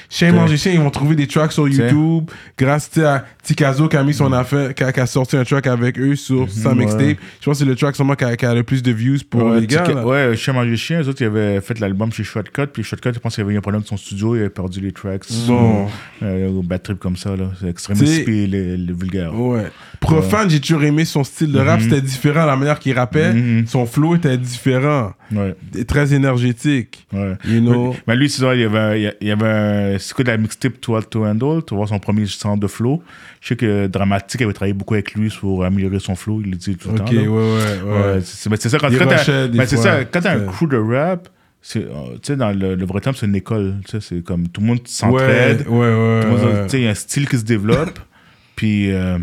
Chien 0.09 0.31
manger 0.31 0.55
chien, 0.57 0.71
ils 0.71 0.79
vont 0.79 0.89
trouver 0.89 1.15
des 1.15 1.27
tracks 1.27 1.51
sur 1.51 1.67
YouTube. 1.67 2.29
Grâce 2.57 2.97
à 2.97 3.25
Tikazo 3.43 3.87
qui 3.89 3.97
a 3.97 4.03
mis 4.03 4.13
son 4.13 4.31
affaire, 4.31 4.73
qui 4.73 4.83
a, 4.83 4.91
qui 4.93 4.99
a 5.01 5.05
sorti 5.05 5.35
un 5.35 5.43
track 5.43 5.67
avec 5.67 5.99
eux 5.99 6.15
sur 6.15 6.49
sa 6.49 6.69
Mhm. 6.71 6.77
ouais. 6.79 6.85
mixtape. 6.85 7.17
Je 7.41 7.45
pense 7.45 7.57
que 7.59 7.65
c'est 7.65 7.69
le 7.69 7.75
track 7.75 7.95
sûrement 7.95 8.15
qui 8.15 8.23
a, 8.23 8.35
qui 8.37 8.45
a 8.45 8.53
le 8.53 8.63
plus 8.63 8.81
de 8.81 8.91
views 8.91 9.17
pour 9.29 9.43
ouais, 9.43 9.59
les 9.61 9.67
gars. 9.67 9.83
Là. 9.85 10.05
ouais, 10.05 10.35
Chien 10.37 10.53
Manger 10.53 10.77
Chien, 10.77 11.01
eux 11.01 11.09
autres, 11.09 11.21
ils 11.21 11.25
avaient 11.25 11.59
fait 11.61 11.77
l'album 11.79 12.11
chez 12.11 12.23
Shotcut, 12.23 12.67
puis 12.71 12.83
Shotcut, 12.83 13.11
je 13.13 13.19
pense 13.19 13.35
qu'il 13.35 13.43
y 13.43 13.45
avait 13.45 13.53
eu 13.53 13.57
un 13.57 13.61
problème 13.61 13.81
de 13.81 13.87
son 13.87 13.97
studio, 13.97 14.35
il 14.35 14.39
avait 14.39 14.49
perdu 14.49 14.79
les 14.79 14.91
tracks. 14.93 15.23
Bon. 15.47 15.87
Euh, 16.23 16.49
au 16.49 16.61
bad 16.63 16.81
trip 16.81 16.99
comme 16.99 17.17
ça, 17.17 17.35
là. 17.35 17.49
C'est- 17.77 18.21
spé, 18.21 18.47
le, 18.47 18.75
le 18.75 18.93
vulgaire. 18.93 19.33
Ouais. 19.39 19.65
Profane, 19.99 20.49
j'ai 20.49 20.59
toujours 20.59 20.83
aimé 20.83 21.03
son 21.05 21.23
style 21.23 21.51
de 21.51 21.59
rap. 21.59 21.79
Mhm. 21.79 21.89
C'était 21.89 22.01
différent, 22.01 22.45
la 22.45 22.55
manière 22.55 22.79
qu'il 22.79 22.93
rappait. 22.93 23.33
Mhm. 23.33 23.65
Son 23.67 23.85
flow 23.85 24.15
était 24.15 24.37
différent. 24.37 25.13
Ouais, 25.31 25.55
Et 25.75 25.85
Très 25.85 26.13
énergétique. 26.13 27.07
ouais. 27.13 27.33
You 27.47 27.59
know? 27.61 27.95
Mais 28.07 28.15
lui, 28.15 28.29
c'est 28.29 28.41
ça, 28.41 28.53
il 28.53 28.61
y 28.61 28.63
avait, 28.65 29.15
il 29.21 29.27
y 29.27 29.31
avait 29.31 29.47
un- 29.47 29.97
c'est 29.99 30.13
quoi 30.13 30.23
de 30.23 30.29
la 30.29 30.37
mixtape 30.37 30.73
12 30.81 31.09
to 31.09 31.25
Handle, 31.25 31.61
tu 31.65 31.73
vois 31.75 31.87
son 31.87 31.97
premier 31.99 32.25
centre 32.27 32.59
de 32.59 32.67
flow. 32.67 33.01
Je 33.41 33.49
sais 33.49 33.55
que 33.55 33.87
Dramatique 33.87 34.41
avait 34.41 34.53
travaillé 34.53 34.73
beaucoup 34.73 34.93
avec 34.93 35.13
lui 35.13 35.29
pour 35.39 35.63
améliorer 35.65 35.99
son 35.99 36.15
flow, 36.15 36.41
il 36.43 36.51
le 36.51 36.57
dit 36.57 36.75
tout 36.75 36.89
le 36.89 36.95
Ok, 36.99 37.05
temps. 37.05 37.11
là. 37.13 37.21
ouais, 37.21 38.13
ouais, 38.15 38.19
c'est 38.21 38.69
ça, 38.69 38.77
quand, 38.79 38.89
quand 38.91 40.21
t'as- 40.21 40.31
un 40.31 40.39
crew 40.45 40.67
de 40.67 40.77
rap, 40.77 41.29
tu 41.67 41.81
sais, 42.21 42.35
dans 42.35 42.51
le, 42.51 42.75
le 42.75 42.85
vrai 42.85 43.01
terme, 43.01 43.15
c'est 43.15 43.25
une 43.25 43.35
école. 43.35 43.75
Tu 43.85 43.91
sais, 43.91 44.01
c'est 44.01 44.23
comme 44.23 44.47
tout 44.47 44.61
le 44.61 44.67
monde 44.67 44.87
s'entraide. 44.87 45.67
Ouais, 45.67 45.77
ouais, 45.77 46.25
ouais. 46.25 46.67
il 46.73 46.79
y 46.81 46.87
a 46.87 46.91
un 46.91 46.95
style 46.95 47.27
qui 47.27 47.37
se 47.37 47.43
développe. 47.43 47.99
puis, 48.55 48.91
euh, 48.91 49.17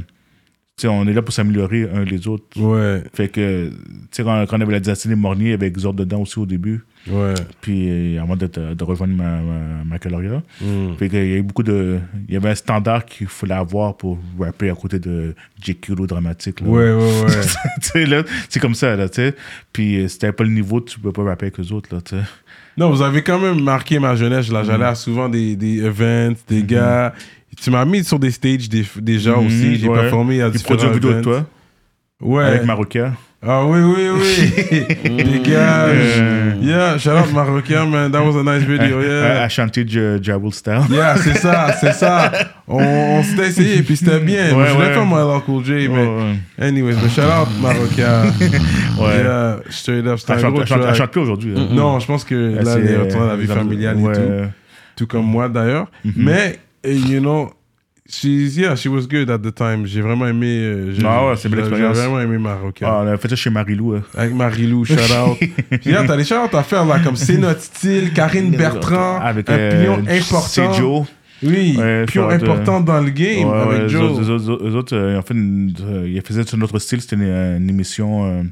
on 0.88 1.06
est 1.06 1.12
là 1.12 1.22
pour 1.22 1.32
s'améliorer 1.34 1.88
un 1.92 2.04
les 2.04 2.26
autres. 2.28 2.44
Ouais, 2.58 3.02
Fait 3.14 3.28
que, 3.28 3.68
tu 3.70 3.76
sais, 4.10 4.22
quand, 4.22 4.44
quand 4.46 4.58
on 4.58 4.60
avait 4.60 4.72
la 4.72 4.80
dynastie 4.80 5.08
des 5.08 5.14
Mornier, 5.14 5.46
il 5.46 5.50
y 5.50 5.54
avait 5.54 5.66
Exorde 5.66 5.96
dedans 5.96 6.20
aussi 6.20 6.38
au 6.38 6.46
début. 6.46 6.84
ouais. 7.10 7.34
Puis, 7.60 7.88
euh, 8.16 8.22
avant 8.22 8.36
de, 8.36 8.46
de 8.46 8.84
rejoindre 8.84 9.14
ma, 9.14 9.40
ma, 9.40 9.84
ma 9.84 9.98
caloria. 9.98 10.42
Mm. 10.60 10.94
Fait 10.98 11.08
qu'il 11.08 11.18
y 11.18 11.32
a 11.34 11.36
eu 11.36 11.42
beaucoup 11.42 11.62
de. 11.62 11.98
Il 12.28 12.34
y 12.34 12.36
avait 12.36 12.50
un 12.50 12.54
standard 12.54 13.04
qu'il 13.04 13.26
fallait 13.26 13.54
avoir 13.54 13.96
pour 13.96 14.18
rapper 14.38 14.70
à 14.70 14.74
côté 14.74 14.98
de 14.98 15.34
ou 15.88 16.06
dramatique. 16.06 16.60
Là. 16.60 16.66
Ouais, 16.68 16.92
ouais, 16.92 17.22
ouais. 17.22 17.40
tu 17.82 17.88
sais, 17.88 18.06
là, 18.06 18.22
c'est 18.48 18.60
comme 18.60 18.74
ça, 18.74 18.96
là, 18.96 19.08
tu 19.08 19.16
sais. 19.16 19.34
Puis, 19.72 20.00
euh, 20.00 20.08
c'était 20.08 20.32
pas 20.32 20.44
le 20.44 20.50
niveau, 20.50 20.80
tu 20.80 20.98
peux 20.98 21.12
pas 21.12 21.22
rapper 21.24 21.46
avec 21.46 21.60
eux 21.60 21.72
autres, 21.72 21.94
là, 21.94 22.00
tu 22.00 22.16
sais. 22.16 22.22
Non, 22.76 22.90
vous 22.90 23.02
avez 23.02 23.22
quand 23.22 23.38
même 23.38 23.60
marqué 23.62 23.98
ma 23.98 24.14
jeunesse. 24.14 24.50
Là, 24.50 24.62
j'allais 24.64 24.86
à 24.86 24.94
souvent 24.94 25.28
des, 25.28 25.56
des 25.56 25.82
events, 25.82 26.34
des 26.48 26.62
gars. 26.62 27.12
Tu 27.60 27.70
m'as 27.70 27.84
mis 27.84 28.02
sur 28.04 28.18
des 28.18 28.30
stages 28.30 28.68
des, 28.68 28.84
déjà 29.00 29.32
Mhm, 29.36 29.46
aussi. 29.46 29.76
J'ai 29.76 29.88
ouais. 29.88 30.00
performé 30.00 30.40
à 30.42 30.50
différents 30.50 30.76
produisent 30.76 30.86
une 30.88 30.92
vidéo 30.94 31.12
de 31.14 31.20
toi 31.22 31.46
Ouais. 32.20 32.44
avec 32.44 32.64
Marocain. 32.64 33.12
Ah 33.44 33.64
oui, 33.66 33.80
oui, 33.80 34.06
oui. 34.14 34.84
Dégage. 35.24 36.22
Yeah, 36.62 36.96
shout 36.98 37.10
out 37.10 37.32
Marocain, 37.34 37.86
man. 37.86 38.12
That 38.12 38.22
was 38.24 38.36
a 38.38 38.42
nice 38.44 38.64
video. 38.64 39.00
Yeah. 39.02 39.42
à 39.42 39.48
chanter 39.48 39.84
Ja- 39.86 40.22
Jabul 40.22 40.52
Style. 40.52 40.82
Yeah, 40.88 41.16
c'est 41.16 41.36
ça, 41.38 41.74
c'est 41.80 41.92
ça. 41.92 42.30
On, 42.68 42.78
on 42.78 43.22
s'était 43.24 43.48
essayé 43.48 43.78
et 43.78 43.82
puis 43.82 43.96
c'était 43.96 44.20
bien. 44.20 44.52
Moi, 44.52 44.62
Ouais, 44.62 44.68
je 44.68 44.74
voulais 44.74 44.92
faire 44.92 45.04
mon 45.04 45.40
Cool 45.40 45.64
J, 45.64 45.88
mais 45.88 46.06
Ouais, 46.06 46.36
anyways, 46.60 46.94
mais 47.02 47.08
shout 47.08 47.22
out 47.22 47.48
Marocain. 47.60 48.32
ouais. 49.00 49.22
Yeah, 49.24 49.56
straight 49.70 50.06
up, 50.06 50.20
Elle 50.28 50.34
un 50.34 50.38
chante, 50.38 50.64
chante- 50.66 50.94
chante 50.94 51.10
plus 51.10 51.20
aujourd'hui. 51.22 51.54
hein. 51.56 51.66
Non, 51.72 51.98
je 51.98 52.06
pense 52.06 52.22
que 52.24 52.34
là, 52.62 52.74
elle 52.76 52.86
est 52.92 52.96
retournée 52.96 53.26
à 53.26 53.28
la 53.30 53.36
vie 53.36 53.50
euh, 53.50 53.54
familiale 53.54 53.96
ouais. 53.96 54.12
et 54.12 54.14
tout. 54.14 54.48
Tout 54.94 55.06
comme 55.08 55.24
moi 55.26 55.48
d'ailleurs. 55.48 55.90
Mhm. 56.04 56.12
Mais, 56.16 56.58
eh, 56.84 56.94
you 56.96 57.20
know, 57.20 57.50
she's, 58.08 58.56
yeah, 58.56 58.74
she 58.76 58.86
was 58.88 59.06
good 59.08 59.30
at 59.30 59.38
the 59.38 59.54
time. 59.54 59.86
J'ai 59.86 60.00
vraiment 60.00 60.26
aimé. 60.26 60.46
euh, 60.58 60.92
j'ai- 60.94 61.02
Ah 61.06 61.26
ouais, 61.28 61.36
c'est 61.36 61.48
une 61.48 61.54
belle 61.54 61.64
j'ai- 61.64 61.70
expérience. 61.70 61.96
J'ai 61.96 62.02
vraiment 62.02 62.20
aimé 62.20 62.38
Marocain. 62.38 62.86
Ah, 62.88 63.02
on 63.04 63.06
a 63.06 63.16
fait 63.16 63.28
ça 63.28 63.36
chez 63.36 63.50
Marilou. 63.50 63.94
hein. 63.94 64.02
Avec 64.16 64.34
Marilou, 64.34 64.84
shout 64.84 64.94
out. 65.28 65.38
Puis 65.80 65.90
là, 65.92 66.04
t'as 66.06 66.16
des 66.16 66.24
shout 66.24 66.34
out 66.36 66.54
à 66.54 66.62
faire 66.62 66.84
là, 66.84 66.98
comme 67.00 67.16
c'est 67.16 67.38
notre 67.38 67.60
style, 67.62 68.12
Karine 68.12 68.50
Bertrand, 68.50 69.18
Avec 69.20 69.48
un 69.50 69.54
euh, 69.54 69.84
pion 69.84 69.94
important. 70.08 70.40
C'est 70.48 70.72
Joe. 70.74 71.06
Oui, 71.44 71.74
Ouais, 71.76 72.04
pion 72.06 72.28
shout 72.30 72.36
out, 72.36 72.42
important 72.42 72.80
dans 72.80 73.00
le 73.00 73.10
game 73.10 73.48
Ouais, 73.48 73.58
avec 73.58 73.82
ouais, 73.82 73.88
Joe. 73.88 74.02
Eux 74.02 74.04
autres, 74.06 74.22
eux 74.22 74.30
autres, 74.52 74.66
eux 74.68 74.74
autres, 74.76 74.96
euh, 74.96 75.12
ils 75.12 75.16
ont 75.18 75.22
fait 75.22 75.34
une- 75.34 75.74
euh, 75.84 76.08
ils 76.08 76.22
faisaient 76.22 76.44
sur 76.44 76.56
notre 76.58 76.78
style, 76.78 77.00
c'était 77.00 77.16
une, 77.16 77.22
une 77.22 77.68
émission 77.68 78.24
euh, 78.26 78.42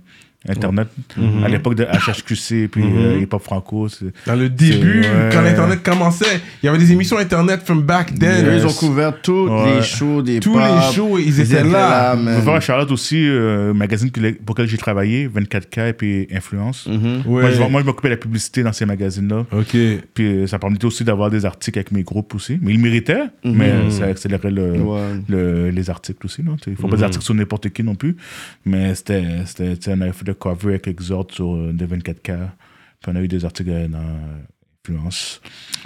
internet 0.48 0.88
Mhm. 1.16 1.44
à 1.44 1.48
l'époque 1.48 1.74
de 1.74 1.84
HHQC 1.84 2.68
puis 2.68 2.82
euh, 2.82 3.20
Hip 3.20 3.28
Hop 3.32 3.42
Franco. 3.42 3.88
c'est- 3.88 4.06
Dans 4.26 4.34
le 4.36 4.48
début, 4.48 5.00
ouais. 5.02 5.28
quand 5.32 5.42
l'internet 5.42 5.82
commençait, 5.82 6.40
il 6.62 6.66
y 6.66 6.68
avait 6.68 6.78
des 6.78 6.92
émissions 6.92 7.18
internet 7.18 7.60
from 7.64 7.82
back 7.82 8.18
then. 8.18 8.46
Yes. 8.46 8.62
Ils 8.62 8.66
ont 8.66 8.72
couvert 8.72 9.20
tous 9.20 9.48
Ouais. 9.48 9.76
les 9.76 9.82
shows 9.82 10.22
des 10.22 10.40
Tous 10.40 10.52
pop. 10.54 10.62
les 10.62 10.94
shows, 10.94 11.18
ils 11.18 11.40
étaient 11.40 11.62
là. 11.64 12.16
Je 12.16 12.22
veux 12.30 12.40
faire 12.42 12.54
un 12.54 12.60
shout-out 12.60 12.90
aussi 12.90 13.16
euh, 13.28 13.74
magazine 13.74 14.10
pour 14.10 14.54
lequel 14.54 14.66
j'ai 14.68 14.78
travaillé, 14.78 15.28
24K 15.28 15.88
et 15.88 15.92
puis 15.92 16.26
Influence. 16.32 16.86
Mhm. 16.86 17.22
Ouais. 17.26 17.42
Moi, 17.42 17.50
je, 17.50 17.62
moi, 17.62 17.80
je 17.82 17.86
m'occupais 17.86 18.08
de 18.08 18.14
la 18.14 18.20
publicité 18.20 18.62
dans 18.62 18.72
ces 18.72 18.86
magazines-là. 18.86 19.44
Ok. 19.52 19.76
Puis 20.14 20.26
euh, 20.26 20.46
ça 20.46 20.58
permettait 20.58 20.86
aussi 20.86 21.04
d'avoir 21.04 21.30
des 21.30 21.44
articles 21.44 21.78
avec 21.78 21.92
mes 21.92 22.02
groupes 22.02 22.34
aussi. 22.34 22.58
Mais 22.62 22.72
ils 22.72 22.80
méritaient, 22.80 23.24
mais 23.44 23.90
ça 23.90 24.04
accélérait 24.06 24.50
le, 24.50 24.72
Ouais. 24.80 25.00
le- 25.28 25.70
les 25.70 25.90
articles 25.90 26.24
aussi. 26.24 26.42
là. 26.42 26.52
Il 26.66 26.72
ne 26.72 26.76
faut 26.76 26.88
pas 26.88 26.96
des 26.96 27.02
articles 27.02 27.24
sur 27.24 27.34
n'importe 27.34 27.68
qui 27.70 27.82
non 27.82 27.94
plus. 27.94 28.16
Mais 28.64 28.94
c'était, 28.94 29.24
c'était, 29.46 29.76
tu 29.76 29.90
le 30.30 30.34
cover 30.34 30.70
avec 30.70 30.88
Exhort 30.88 31.26
sur 31.30 31.54
euh, 31.54 31.72
des 31.72 31.86
24K. 31.86 32.22
Puis 33.02 33.12
on 33.12 33.16
a 33.16 33.20
eu 33.22 33.28
des 33.28 33.44
articles 33.44 33.70
euh, 33.70 33.88
dans 33.88 33.98
Influence. 34.88 35.40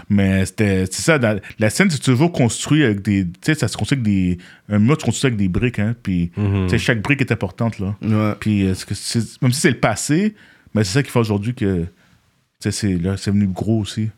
Mais 0.09 0.47
c'était, 0.47 0.87
c'est 0.87 1.03
ça, 1.03 1.19
dans- 1.19 1.41
la 1.59 1.69
scène, 1.71 1.91
c'est 1.91 1.99
toujours 2.01 2.31
construit 2.31 2.85
avec 2.85 3.03
des. 3.03 3.25
Tu 3.25 3.33
sais, 3.43 3.55
ça 3.55 3.67
se 3.69 3.77
construit 3.77 3.97
avec 3.99 4.05
des. 4.05 4.39
Un 4.69 4.79
mur, 4.79 4.97
tu 4.97 5.05
construis 5.05 5.29
avec 5.29 5.39
des 5.39 5.49
briques, 5.49 5.79
hein. 5.81 5.95
Puis, 6.03 6.31
sais, 6.69 6.79
chaque 6.79 7.03
brique 7.03 7.21
est 7.21 7.33
importante, 7.33 7.79
là. 7.81 7.97
Ouais. 8.03 8.35
Puis, 8.39 8.63
euh, 8.67 8.75
même 9.43 9.53
si 9.53 9.61
c'est 9.61 9.71
le 9.71 9.81
passé, 9.81 10.35
mais 10.75 10.85
c'est 10.85 10.93
ça 10.95 11.03
qui 11.03 11.11
fait 11.11 11.19
aujourd'hui 11.19 11.55
que. 11.55 11.83
Tu 12.61 12.71
sais, 12.71 12.97
c'est, 13.17 13.31
venu 13.31 13.47
gros 13.49 13.81
aussi. 13.81 14.11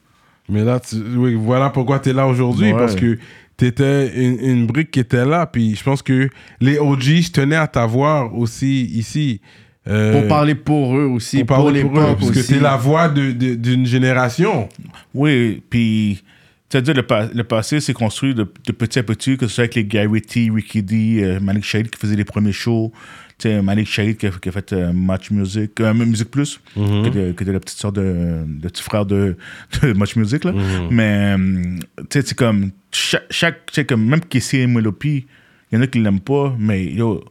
Mais 0.48 0.62
là, 0.62 0.78
tu- 0.78 0.96
oui, 1.16 1.34
voilà 1.34 1.70
pourquoi 1.70 1.98
tu 1.98 2.10
es 2.10 2.12
là 2.12 2.26
aujourd'hui, 2.26 2.70
Ouais. 2.72 2.78
parce 2.78 2.94
que 2.94 3.18
tu 3.56 3.64
étais 3.66 4.14
une, 4.14 4.38
une 4.40 4.66
brique 4.66 4.90
qui 4.90 5.00
était 5.00 5.24
là, 5.24 5.46
puis 5.46 5.74
je 5.74 5.82
pense 5.82 6.02
que 6.02 6.28
les 6.60 6.78
OG 6.78 7.32
tenaient 7.32 7.56
à 7.56 7.66
t'avoir 7.66 8.36
aussi 8.36 8.84
ici. 8.84 9.40
Euh, 9.88 10.12
Pour 10.20 10.28
parler 10.28 10.54
pour 10.56 10.96
eux 10.96 11.04
aussi, 11.04 11.44
pour 11.44 11.56
pour, 11.58 11.70
les 11.70 11.82
pour 11.82 11.98
eux, 11.98 12.16
parce 12.18 12.30
que 12.32 12.40
aussi. 12.40 12.54
es 12.54 12.60
la 12.60 12.76
voix 12.76 13.08
d'une 13.08 13.86
génération. 13.86 14.68
Oui, 15.14 15.62
puis, 15.70 16.22
c'est-à-dire, 16.68 16.94
le, 16.94 17.04
pa- 17.04 17.28
le 17.32 17.44
passé 17.44 17.78
s'est 17.80 17.92
construit 17.92 18.34
de, 18.34 18.42
de 18.66 18.72
petit 18.72 18.98
à 18.98 19.02
petit, 19.04 19.36
que 19.36 19.46
ce 19.46 19.54
soit 19.54 19.62
avec 19.62 19.76
les 19.76 19.84
Gary 19.84 20.22
T, 20.22 20.50
Ricky 20.52 20.82
D, 20.82 21.20
euh, 21.22 21.38
Malik 21.40 21.62
Shahid 21.64 21.88
qui 21.90 21.98
faisait 22.00 22.16
les 22.16 22.24
premiers 22.24 22.50
shows. 22.52 22.92
Tu 23.38 23.48
sais, 23.48 23.62
Malik 23.62 23.86
Shahid 23.86 24.16
qui 24.16 24.26
a, 24.26 24.30
qui 24.30 24.48
a 24.48 24.52
fait 24.52 24.72
euh, 24.72 24.92
Match 24.92 25.30
Music, 25.30 25.78
euh, 25.80 25.92
Music 25.94 26.30
Plus, 26.30 26.58
qui, 26.74 26.80
était, 27.08 27.34
qui 27.36 27.42
était 27.44 27.52
la 27.52 27.60
petite 27.60 27.78
sœur 27.78 27.92
de, 27.92 28.42
de 28.46 28.68
petit 28.68 28.82
frère 28.82 29.06
de, 29.06 29.36
de 29.82 29.92
Match 29.92 30.16
Music. 30.16 30.42
Là. 30.44 30.52
Mhm. 30.52 30.88
Mais, 30.90 31.36
euh, 31.38 31.78
tu 31.98 32.04
sais, 32.20 32.22
c'est 32.26 32.34
comme, 32.36 32.70
chaque, 32.90 33.26
chaque 33.30 33.86
comme, 33.86 34.04
même 34.04 34.20
Kessie 34.22 34.66
Melopi, 34.66 35.26
il 35.70 35.76
y 35.76 35.78
en 35.78 35.82
a 35.82 35.86
qui 35.86 36.00
l'aiment 36.00 36.18
pas, 36.20 36.56
mais 36.58 36.84
yo, 36.86 37.22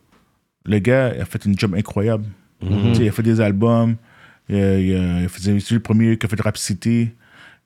le 0.65 0.79
gars 0.79 1.07
a 1.19 1.25
fait 1.25 1.43
une 1.45 1.57
job 1.59 1.73
incroyable. 1.75 2.25
Tu 2.61 2.95
sais, 2.95 3.03
Il 3.03 3.09
a 3.09 3.11
fait 3.11 3.23
des 3.23 3.41
albums, 3.41 3.95
il 4.49 4.55
il 4.55 4.87
il 4.89 5.25
a 5.25 5.27
fait, 5.27 5.59
c'est 5.59 5.71
le 5.73 5.79
premier 5.79 6.17
qui 6.17 6.25
a 6.25 6.29
fait 6.29 6.41
Rap 6.41 6.57
City. 6.57 7.11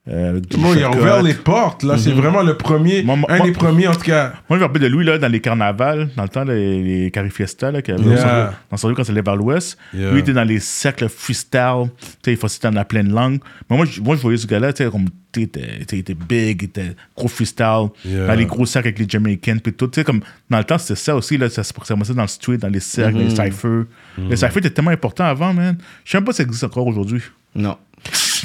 Euh, 0.10 0.40
Bon, 0.58 0.74
il 0.74 0.84
a 0.84 0.90
ouvert 0.90 1.22
les 1.22 1.36
portes, 1.36 1.84
là. 1.84 1.98
C'est 1.98 2.12
vraiment 2.12 2.42
le 2.42 2.58
premier, 2.58 3.04
Moi, 3.04 3.16
moi- 3.16 3.32
un 3.32 3.38
moi- 3.38 3.46
des 3.46 3.52
premiers, 3.54 3.88
en 3.88 3.94
tout 3.94 4.00
cas. 4.02 4.34
Moi, 4.50 4.58
je 4.58 4.64
me 4.64 4.68
rappelle 4.68 4.82
de 4.82 4.88
lui 4.88 5.06
là, 5.06 5.18
dans 5.20 5.28
les 5.28 5.40
carnavals, 5.40 6.10
dans 6.16 6.24
le 6.24 6.30
temps, 6.30 6.44
les, 6.44 6.82
les 7.04 7.12
Carifiesta, 7.12 7.72
là, 7.72 7.82
qui 7.84 7.92
avait 7.92 8.04
Yeah. 8.04 8.54
dans 8.72 8.78
son 8.78 8.92
quand 8.94 9.04
c'est 9.04 9.12
allait 9.12 9.22
vers 9.22 9.36
l'ouest. 9.36 9.78
Yeah. 9.94 10.10
Lui, 10.12 10.18
il 10.18 10.22
était 10.22 10.34
dans 10.34 10.44
les 10.44 10.60
cercles 10.60 11.10
freestyle. 11.10 11.90
Tu 12.00 12.08
sais, 12.26 12.32
il 12.32 12.38
faisait 12.38 12.58
dans 12.64 12.72
la 12.72 12.86
pleine 12.86 13.12
langue. 13.14 13.40
Mais 13.70 13.78
moi, 13.78 13.86
je, 13.86 14.02
moi, 14.02 14.16
je 14.16 14.22
voyais 14.22 14.38
ce 14.38 14.48
gars-là, 14.48 14.74
tu 14.74 14.84
sais, 14.84 14.90
comme, 14.90 15.06
tu 15.32 15.42
sais, 15.44 15.50
il 15.92 16.00
était- 16.00 16.12
il 16.12 16.16
big, 16.16 16.62
il 16.64 16.66
était 16.66 16.96
gros 17.16 17.28
freestyle. 17.28 17.90
Yeah. 18.04 18.26
Dans 18.28 18.34
les 18.34 18.46
gros 18.48 18.66
cercles 18.66 18.88
avec 18.88 19.00
les 19.00 19.08
Jamaicans, 19.08 19.60
puis 19.60 19.74
tout. 19.74 19.88
Tu 19.88 20.00
sais, 20.00 20.04
comme, 20.04 20.22
dans 20.50 20.58
le 20.58 20.64
temps, 20.64 20.80
c'était 20.80 20.96
ça 21.00 21.16
aussi, 21.16 21.38
là, 21.38 21.50
ça 21.50 21.64
se 21.64 21.72
commençait 21.72 22.16
dans 22.16 22.24
le 22.24 22.28
street, 22.28 22.58
dans 22.58 22.68
les 22.70 22.80
cercles, 22.80 23.20
les 23.20 23.30
cyphers. 23.30 23.84
Les 24.18 24.36
cyphers 24.38 24.58
étaient 24.58 24.70
tellement 24.72 24.90
importants 24.92 25.26
avant, 25.26 25.54
man. 25.54 25.78
Je 26.04 26.12
sais 26.12 26.18
même 26.18 26.26
pas 26.26 26.32
si 26.32 26.38
ça 26.38 26.44
existe 26.44 26.64
encore 26.64 26.88
aujourd'hui. 26.88 27.22
Non. 27.56 27.78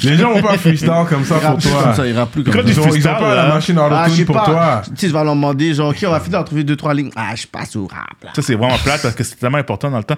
Les 0.03 0.17
gens 0.17 0.33
vont 0.33 0.41
pas 0.41 0.57
freestyle 0.57 0.91
comme 1.09 1.23
ça 1.25 1.39
pour 1.39 1.57
plus 1.57 1.69
toi. 1.69 1.83
comme 1.83 1.93
ça, 1.95 2.05
il 2.05 2.13
ira 2.13 2.25
plus 2.25 2.43
comme 2.43 2.53
Quand 2.53 2.61
ça. 2.67 2.69
Ils 2.71 2.79
ont, 2.79 2.95
ils 2.95 3.07
ont 3.07 3.15
pas 3.15 3.35
la 3.35 3.47
machine 3.47 3.77
Ah, 3.79 3.85
autotune 4.03 4.15
sais 4.17 4.25
pour 4.25 4.35
pas. 4.35 4.45
toi. 4.45 4.81
Tu 4.85 4.91
sais, 4.97 5.07
je 5.07 5.13
vais 5.13 5.23
leur 5.23 5.35
demander, 5.35 5.73
genre, 5.73 5.89
OK, 5.89 5.97
on 6.05 6.11
va 6.11 6.19
finir 6.19 6.39
d'en 6.39 6.43
trouver 6.45 6.63
deux, 6.63 6.75
trois 6.75 6.93
lignes. 6.93 7.11
Ah, 7.15 7.33
je 7.35 7.47
passe 7.47 7.75
au 7.75 7.87
rap, 7.87 8.23
là. 8.23 8.31
Ça, 8.35 8.41
c'est 8.41 8.55
vraiment 8.55 8.77
plate 8.77 9.01
parce 9.01 9.15
que 9.15 9.23
c'est 9.23 9.35
tellement 9.37 9.57
important 9.57 9.89
dans 9.89 9.97
le 9.99 10.03
temps. 10.03 10.17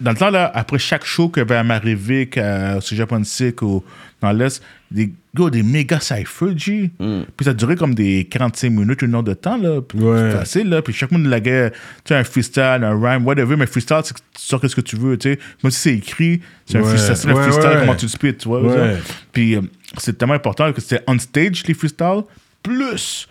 Dans 0.00 0.10
le 0.10 0.16
temps, 0.16 0.30
là, 0.30 0.50
après 0.52 0.78
chaque 0.78 1.04
show 1.04 1.30
avait 1.36 1.54
à 1.56 1.62
Marivic, 1.62 2.36
à- 2.36 2.78
au 2.78 2.80
Japon 2.80 3.22
Sick 3.24 3.62
ou 3.62 3.84
dans 4.20 4.32
l'Est, 4.32 4.60
des 4.90 5.12
gars, 5.34 5.48
des 5.50 5.62
méga 5.62 5.98
cyphers, 6.00 6.56
G. 6.56 6.90
Puis 6.98 7.44
ça 7.44 7.54
durait 7.54 7.76
comme 7.76 7.94
des 7.94 8.24
45 8.30 8.70
minutes, 8.70 9.02
une 9.02 9.14
heure 9.14 9.22
de 9.22 9.34
temps, 9.34 9.56
là. 9.56 9.80
Puis 9.80 9.98
Ouais. 9.98 10.30
c'est 10.30 10.36
facile, 10.38 10.68
là. 10.68 10.82
Puis 10.82 10.92
chaque 10.92 11.10
monde 11.10 11.26
laguait, 11.26 11.70
tu 11.70 11.78
sais, 12.08 12.14
un 12.16 12.24
freestyle, 12.24 12.80
un 12.82 13.00
rhyme, 13.00 13.26
whatever. 13.26 13.56
Mais 13.56 13.66
freestyle, 13.66 14.00
c'est 14.04 14.14
que 14.14 14.20
tu 14.20 14.42
sors 14.42 14.60
ce 14.62 14.74
que 14.76 14.80
tu 14.82 14.96
veux, 14.96 15.16
tu 15.16 15.32
sais. 15.32 15.38
Même 15.64 15.70
si 15.70 15.78
c'est 15.78 15.94
écrit, 15.94 16.40
c'est 16.66 16.76
un 16.78 16.82
Ouais. 16.82 16.88
freestyle, 16.88 17.16
c'est 17.16 17.28
un 17.28 17.34
Ouais, 17.34 17.42
freestyle, 17.42 17.68
ouais. 17.70 17.76
comment 17.80 17.94
tu 17.94 18.04
le 18.06 18.10
spits, 18.10 18.34
tu 18.36 18.48
vois. 18.48 18.62
Ouais. 18.62 18.98
Puis 19.32 19.56
euh, 19.56 19.62
c'est 19.98 20.18
tellement 20.18 20.34
important 20.34 20.72
que 20.72 20.80
c'était 20.80 21.02
on 21.06 21.18
stage, 21.18 21.64
les 21.66 21.74
freestyles, 21.74 22.22
plus 22.62 23.26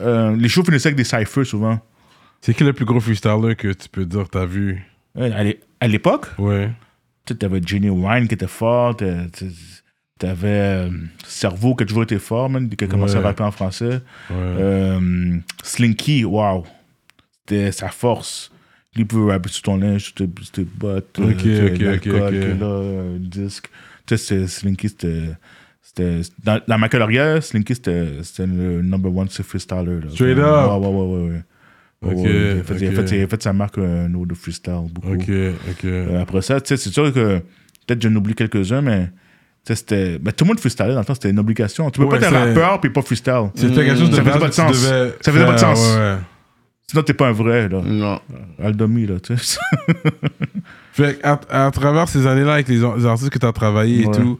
euh, 0.00 0.34
les 0.36 0.48
shows 0.48 0.64
finissaient 0.64 0.88
avec 0.88 0.96
des 0.96 1.04
cyphers 1.04 1.46
souvent. 1.46 1.78
C'est 2.40 2.52
qui 2.54 2.64
le 2.64 2.72
plus 2.72 2.84
gros 2.84 3.00
freestyler 3.00 3.54
que 3.54 3.68
tu 3.72 3.88
peux 3.88 4.04
dire 4.04 4.28
t'as 4.30 4.44
vu? 4.44 4.82
Ouais, 5.14 5.30
à 5.32 5.44
l'é- 5.44 5.60
À 5.80 5.86
l'époque, 5.88 6.26
Ouais. 6.38 6.70
tu 7.26 7.34
avais 7.44 7.60
Jenny 7.64 7.90
Wine 7.90 8.26
qui 8.28 8.34
était 8.34 8.46
fort, 8.46 8.96
t'as- 8.96 9.26
t'as- 9.30 9.46
t'avais 10.18 10.48
euh, 10.48 10.88
Cerveau 11.26 11.74
qui 11.74 11.82
a 11.84 11.86
toujours 11.86 12.04
été 12.04 12.18
fort, 12.18 12.48
man, 12.50 12.68
qui 12.68 12.84
a 12.84 12.86
commencé 12.86 13.14
Ouais. 13.14 13.20
à 13.20 13.24
rapper 13.24 13.42
en 13.42 13.50
français. 13.50 14.00
Ouais. 14.30 14.36
Euh, 14.36 15.36
Slinky, 15.62 16.24
wow, 16.24 16.64
c'était 17.40 17.72
sa 17.72 17.88
force. 17.88 18.50
Il 18.96 19.06
pouvait 19.06 19.32
rapper 19.32 19.48
sur 19.48 19.62
ton 19.62 19.76
linge, 19.76 20.04
sur 20.04 20.14
tes, 20.14 20.28
tes 20.52 20.64
bottes, 20.64 21.18
Ok, 21.18 21.36
tu 21.38 21.56
sais, 21.56 21.64
ok, 21.72 21.78
l'alcool, 21.78 22.12
ok, 22.14 22.22
ok. 22.22 22.30
que 22.30 22.60
là, 22.60 22.66
euh, 22.66 23.18
disque. 23.18 23.68
Tu 24.06 24.16
sais, 24.16 24.46
Slinky, 24.46 24.88
c'était... 24.88 25.22
c'était- 25.82 26.20
Dans, 26.44 26.60
dans 26.68 26.78
ma 26.78 26.88
carrière, 26.88 27.42
Slinky, 27.42 27.74
c'était 27.74 28.46
le 28.46 28.82
number 28.82 29.14
one 29.16 29.28
freestyler. 29.28 30.00
Là. 30.00 30.10
Straight 30.10 30.36
Ouais, 30.36 30.42
up? 30.42 30.70
Ouais, 30.70 30.78
ouais, 30.78 30.88
ouais, 30.88 31.06
ouais. 31.06 31.30
ouais. 31.30 31.42
Ok, 32.02 32.16
Ouais, 32.24 32.62
fait, 32.62 32.74
il 32.80 32.86
a 32.86 33.00
ok. 33.00 33.08
fait- 33.08 33.16
il 33.16 33.22
a 33.24 33.26
fait 33.26 33.42
sa 33.42 33.52
marque 33.52 33.78
euh, 33.78 34.12
au 34.14 34.26
de 34.26 34.34
freestyle, 34.34 34.86
beaucoup. 34.92 35.14
Ok, 35.14 35.28
ok. 35.70 35.84
Euh, 35.84 36.20
après 36.22 36.42
ça, 36.42 36.60
tu 36.60 36.68
sais, 36.68 36.76
c'est 36.76 36.90
sûr 36.90 37.12
que 37.12 37.38
peut-être 37.86 38.00
j'en 38.02 38.14
oublie 38.14 38.34
quelques-uns, 38.34 38.82
mais 38.82 39.10
c'était. 39.64 40.18
ben, 40.18 40.32
tout 40.32 40.44
le 40.44 40.48
monde 40.48 40.60
freestylait 40.60 40.92
dans 40.92 40.98
le 41.00 41.04
temps, 41.04 41.14
c'était 41.14 41.30
une 41.30 41.38
obligation. 41.38 41.90
Tu 41.90 41.98
peux 42.00 42.04
Ouais, 42.06 42.18
pas 42.18 42.26
être 42.26 42.34
un 42.34 42.46
rappeur 42.48 42.80
puis 42.80 42.90
pas 42.90 43.00
freestyle. 43.02 43.50
C'était 43.54 43.74
quelque 43.86 43.98
chose 43.98 44.10
de 44.10 44.16
Ça 44.16 44.22
faisait 44.24 44.38
pas 44.38 44.48
de 44.48 44.52
sens. 44.52 44.82
devais 44.82 45.14
Ça 45.20 45.32
faisait 45.32 45.46
pas 45.46 45.52
de 45.54 45.58
sens. 45.58 45.78
ouais. 45.96 46.16
Sinon, 46.86 47.02
t'es 47.02 47.14
pas 47.14 47.28
un 47.28 47.32
vrai, 47.32 47.68
là. 47.70 47.80
Non. 47.82 48.20
Aldomi, 48.62 49.06
là, 49.06 49.18
tu 49.18 49.36
sais. 49.38 49.58
Fait 50.92 51.18
à, 51.24 51.40
à 51.66 51.70
travers 51.70 52.08
ces 52.08 52.26
années-là 52.26 52.54
avec 52.54 52.68
les, 52.68 52.76
les 52.78 53.06
artistes 53.06 53.30
que 53.30 53.38
tu 53.38 53.46
as 53.46 53.52
travaillé 53.52 54.02
et 54.02 54.06
Ouais. 54.06 54.14
tout, 54.16 54.38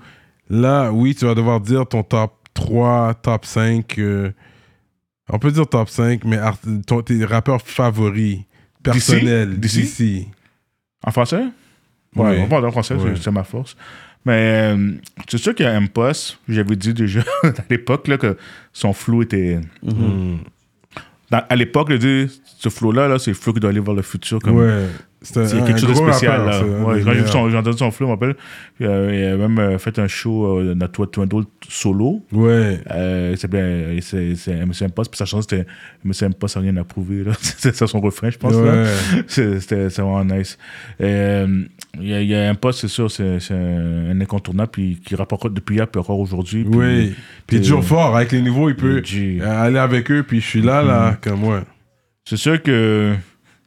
là, 0.51 0.91
oui, 0.93 1.15
tu 1.15 1.25
vas 1.25 1.35
devoir 1.35 1.61
dire 1.61 1.87
ton 1.87 2.03
top 2.03 2.33
3, 2.53 3.15
top 3.15 3.45
5. 3.45 3.99
euh, 3.99 4.31
on 5.31 5.39
peut 5.39 5.51
dire 5.51 5.67
top 5.67 5.89
5, 5.89 6.25
mais 6.25 6.37
art- 6.37 6.59
ton, 6.87 7.01
tes 7.03 7.25
rappeurs 7.25 7.63
favoris, 7.63 8.41
personnels, 8.83 9.59
D'ici? 9.59 10.29
En 11.05 11.11
français? 11.11 11.45
Oui. 12.15 12.23
Ouais, 12.29 12.41
on 12.43 12.47
parle 12.49 12.67
en 12.67 12.71
français, 12.71 12.95
c'est 13.21 13.31
ma 13.33 13.43
force. 13.43 13.75
Mais 14.27 14.73
euh, 14.75 14.93
c'est 15.29 15.39
sûr 15.39 15.55
qu'il 15.55 15.67
y 15.67 15.69
a 15.69 15.77
un 15.77 15.87
poste, 15.87 16.39
j'avais 16.49 16.77
dit 16.77 16.95
déjà 16.95 17.21
à 17.43 17.51
l'époque 17.69 18.09
là, 18.09 18.17
que 18.19 18.37
son 18.73 18.93
flow 18.93 19.23
était. 19.23 19.61
Hmm. 19.83 20.37
dans- 21.31 21.43
à 21.49 21.57
l'époque, 21.57 21.89
je 21.91 21.97
dis, 21.97 22.41
ce 22.59 22.69
flow-là, 22.69 23.09
là, 23.09 23.19
c'est 23.19 23.31
le 23.33 23.37
flow 23.37 23.53
qui 23.53 23.61
doit 23.61 23.71
aller 23.71 23.81
vers 23.81 23.95
le 23.95 24.03
futur. 24.03 24.39
Comme, 24.41 24.57
Ouais. 24.57 24.87
C'est 25.25 25.65
quelque 25.65 25.81
chose 25.81 25.89
de 25.91 25.95
spécial. 25.95 26.47
là. 26.47 26.59
un 26.61 26.85
Ouais, 26.85 27.03
quand 27.33 27.49
j'ai 27.51 27.57
entendu 27.57 27.79
son 27.79 27.91
flow, 27.91 28.07
je 28.07 28.11
me 28.13 28.15
rappelle. 28.15 28.37
Euh, 28.83 29.11
il 29.13 29.25
a 29.43 29.49
même 29.49 29.59
euh, 29.59 29.79
fait 29.79 29.99
un 29.99 30.07
show 30.07 30.59
euh, 30.61 30.75
dans 30.75 30.87
Toi 30.89 31.07
Twindle 31.07 31.45
solo. 31.69 32.23
Ouais. 32.33 32.81
Euh, 32.91 33.35
euh, 33.55 33.99
c'est 34.01 34.35
c'est 34.37 34.55
MC 34.67 34.83
Impost, 34.83 35.11
puis 35.11 35.19
sa 35.19 35.25
chanson 35.25 35.43
c'était 35.43 35.67
MC 36.05 36.23
Impost, 36.25 36.57
rien 36.61 36.77
à 36.77 36.85
prouver. 36.85 37.25
C'est 37.41 37.75
ça 37.75 37.87
son 37.87 38.01
refrain, 38.01 38.31
je 38.31 38.39
pense. 38.39 38.55
Ouais. 38.55 38.85
C'est- 39.27 39.61
C'était 39.61 39.89
vraiment 39.89 40.25
nice. 40.25 40.59
Euh, 41.01 41.65
Il 42.01 42.09
y, 42.23 42.27
y 42.27 42.35
a 42.35 42.51
un 42.51 42.55
poste, 42.55 42.81
c'est 42.81 42.89
sûr, 42.89 43.11
c'est 43.11 43.39
un, 43.53 44.21
incontournable, 44.21 44.71
puis 44.73 45.01
qui 45.05 45.15
rapporte 45.15 45.53
depuis 45.55 45.77
hier, 45.77 45.87
puis 45.89 46.01
encore 46.01 46.19
aujourd'hui. 46.19 46.65
Oui. 46.69 47.15
Puis 47.47 47.57
il 47.57 47.61
est 47.61 47.63
toujours 47.63 47.79
euh, 47.79 47.83
fort. 47.83 48.17
Avec 48.17 48.33
les 48.33 48.43
nouveaux, 48.43 48.69
il 48.69 48.77
peut 48.77 49.01
aller 49.43 49.79
avec 49.79 50.11
eux. 50.11 50.23
Puis 50.27 50.41
je 50.41 50.47
suis 50.47 50.63
là, 50.63 50.83
Mm-hmm. 50.83 50.87
là, 50.89 51.19
comme 51.23 51.41
moi. 51.41 51.63
C'est 52.25 52.37
sûr 52.37 52.61
que 52.63 53.15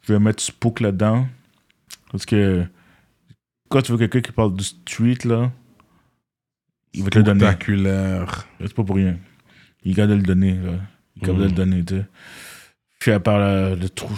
je 0.08 0.14
vais 0.14 0.20
mettre 0.20 0.44
Spook 0.44 0.82
là-dedans. 0.82 1.26
Parce 2.12 2.26
que 2.26 2.66
quand 3.70 3.82
tu 3.82 3.92
veux 3.92 3.98
quelqu'un 3.98 4.22
qui 4.22 4.32
parle 4.32 4.56
du 4.56 4.64
street, 4.64 5.18
là, 5.26 5.52
il 6.94 7.04
va 7.04 7.10
te 7.10 7.18
le 7.18 7.24
donner. 7.24 7.40
Spectaculaire. 7.42 8.48
C'est 8.62 8.74
pas 8.74 8.84
pour 8.84 8.96
rien. 8.96 9.18
Il 9.84 9.94
garde 9.94 10.10
de 10.12 10.16
le 10.16 10.22
donner. 10.24 10.54
Là. 10.54 10.74
Il 11.16 11.24
garde 11.24 11.38
de 11.40 11.44
Mm. 11.44 11.48
le 11.48 11.52
donner, 11.54 11.84
tu 11.86 11.96
sais. 11.98 12.06
Puis 13.00 13.12
à 13.12 13.20
part 13.20 13.40
la- 13.40 13.76
le 13.76 13.90
trou. 13.90 14.18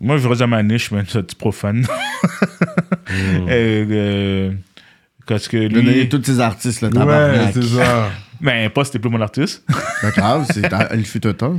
Moi, 0.00 0.16
je 0.18 0.26
reste 0.28 0.40
à 0.42 0.46
ma 0.46 0.62
niche, 0.62 0.92
un 0.92 1.04
petit 1.04 1.36
profane. 1.36 1.86
Mm. 3.06 3.48
Et, 3.48 3.86
euh, 3.90 4.52
parce 5.26 5.46
que 5.46 5.68
Donner 5.68 5.92
lui. 6.02 6.08
tous 6.08 6.22
ces 6.24 6.40
artistes, 6.40 6.80
là, 6.80 6.88
Ouais, 6.88 7.52
c'est 7.52 7.62
ça. 7.62 8.10
Ben, 8.40 8.68
pas, 8.70 8.84
c'était 8.84 8.98
plus 8.98 9.10
mon 9.10 9.20
artiste. 9.20 9.64
Pas 10.00 10.10
grave, 10.10 10.46
c'est 10.52 10.62
il 10.94 11.04
fut 11.06 11.24
un 11.26 11.34
temps. 11.34 11.58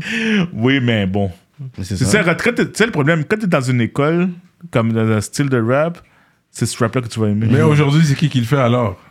oui, 0.53 0.79
mais 0.81 1.05
bon. 1.05 1.31
C'est 1.77 1.83
C'est 1.83 2.05
ça. 2.05 2.35
tu 2.35 2.65
sais, 2.73 2.85
le 2.85 2.91
problème, 2.91 3.23
quand 3.25 3.37
t'es 3.37 3.47
dans 3.47 3.61
une 3.61 3.81
école, 3.81 4.29
comme 4.71 4.91
dans 4.91 5.07
un 5.09 5.21
style 5.21 5.49
de 5.49 5.59
rap, 5.61 6.01
c'est 6.51 6.65
ce 6.65 6.77
rap-là 6.77 7.01
que 7.01 7.07
tu 7.07 7.19
vas 7.19 7.27
aimer. 7.29 7.47
Mais 7.49 7.61
aujourd'hui, 7.61 8.03
c'est 8.05 8.15
qui 8.15 8.29
qui 8.29 8.39
le 8.39 8.45
fait 8.45 8.57
alors? 8.57 9.01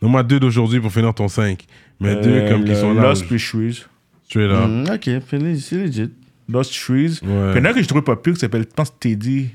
Donne-moi 0.00 0.22
deux 0.22 0.40
d'aujourd'hui 0.40 0.80
pour 0.80 0.92
finir 0.92 1.14
ton 1.14 1.28
5. 1.28 1.64
Mais 2.00 2.16
deux 2.16 2.30
Euh, 2.30 2.48
comme 2.50 2.64
qui 2.64 2.74
sont 2.74 2.92
là. 2.92 3.02
Lost 3.02 3.26
puis 3.26 3.38
Shrews. 3.38 3.86
Straight 4.24 4.50
up. 4.50 4.68
Mm, 4.68 4.90
ok, 4.94 5.22
c'est 5.28 5.38
legit. 5.38 6.10
Lost 6.48 6.72
Shrews. 6.72 7.18
Puis 7.20 7.28
Ouais. 7.28 7.52
il 7.54 7.56
y 7.56 7.60
en 7.60 7.64
a 7.64 7.72
que 7.72 7.82
je 7.82 7.88
trouve 7.88 8.02
pas 8.02 8.16
pire 8.16 8.34
qui 8.34 8.40
s'appelle, 8.40 8.62
je 8.68 8.74
pense, 8.74 8.98
Teddy. 8.98 9.50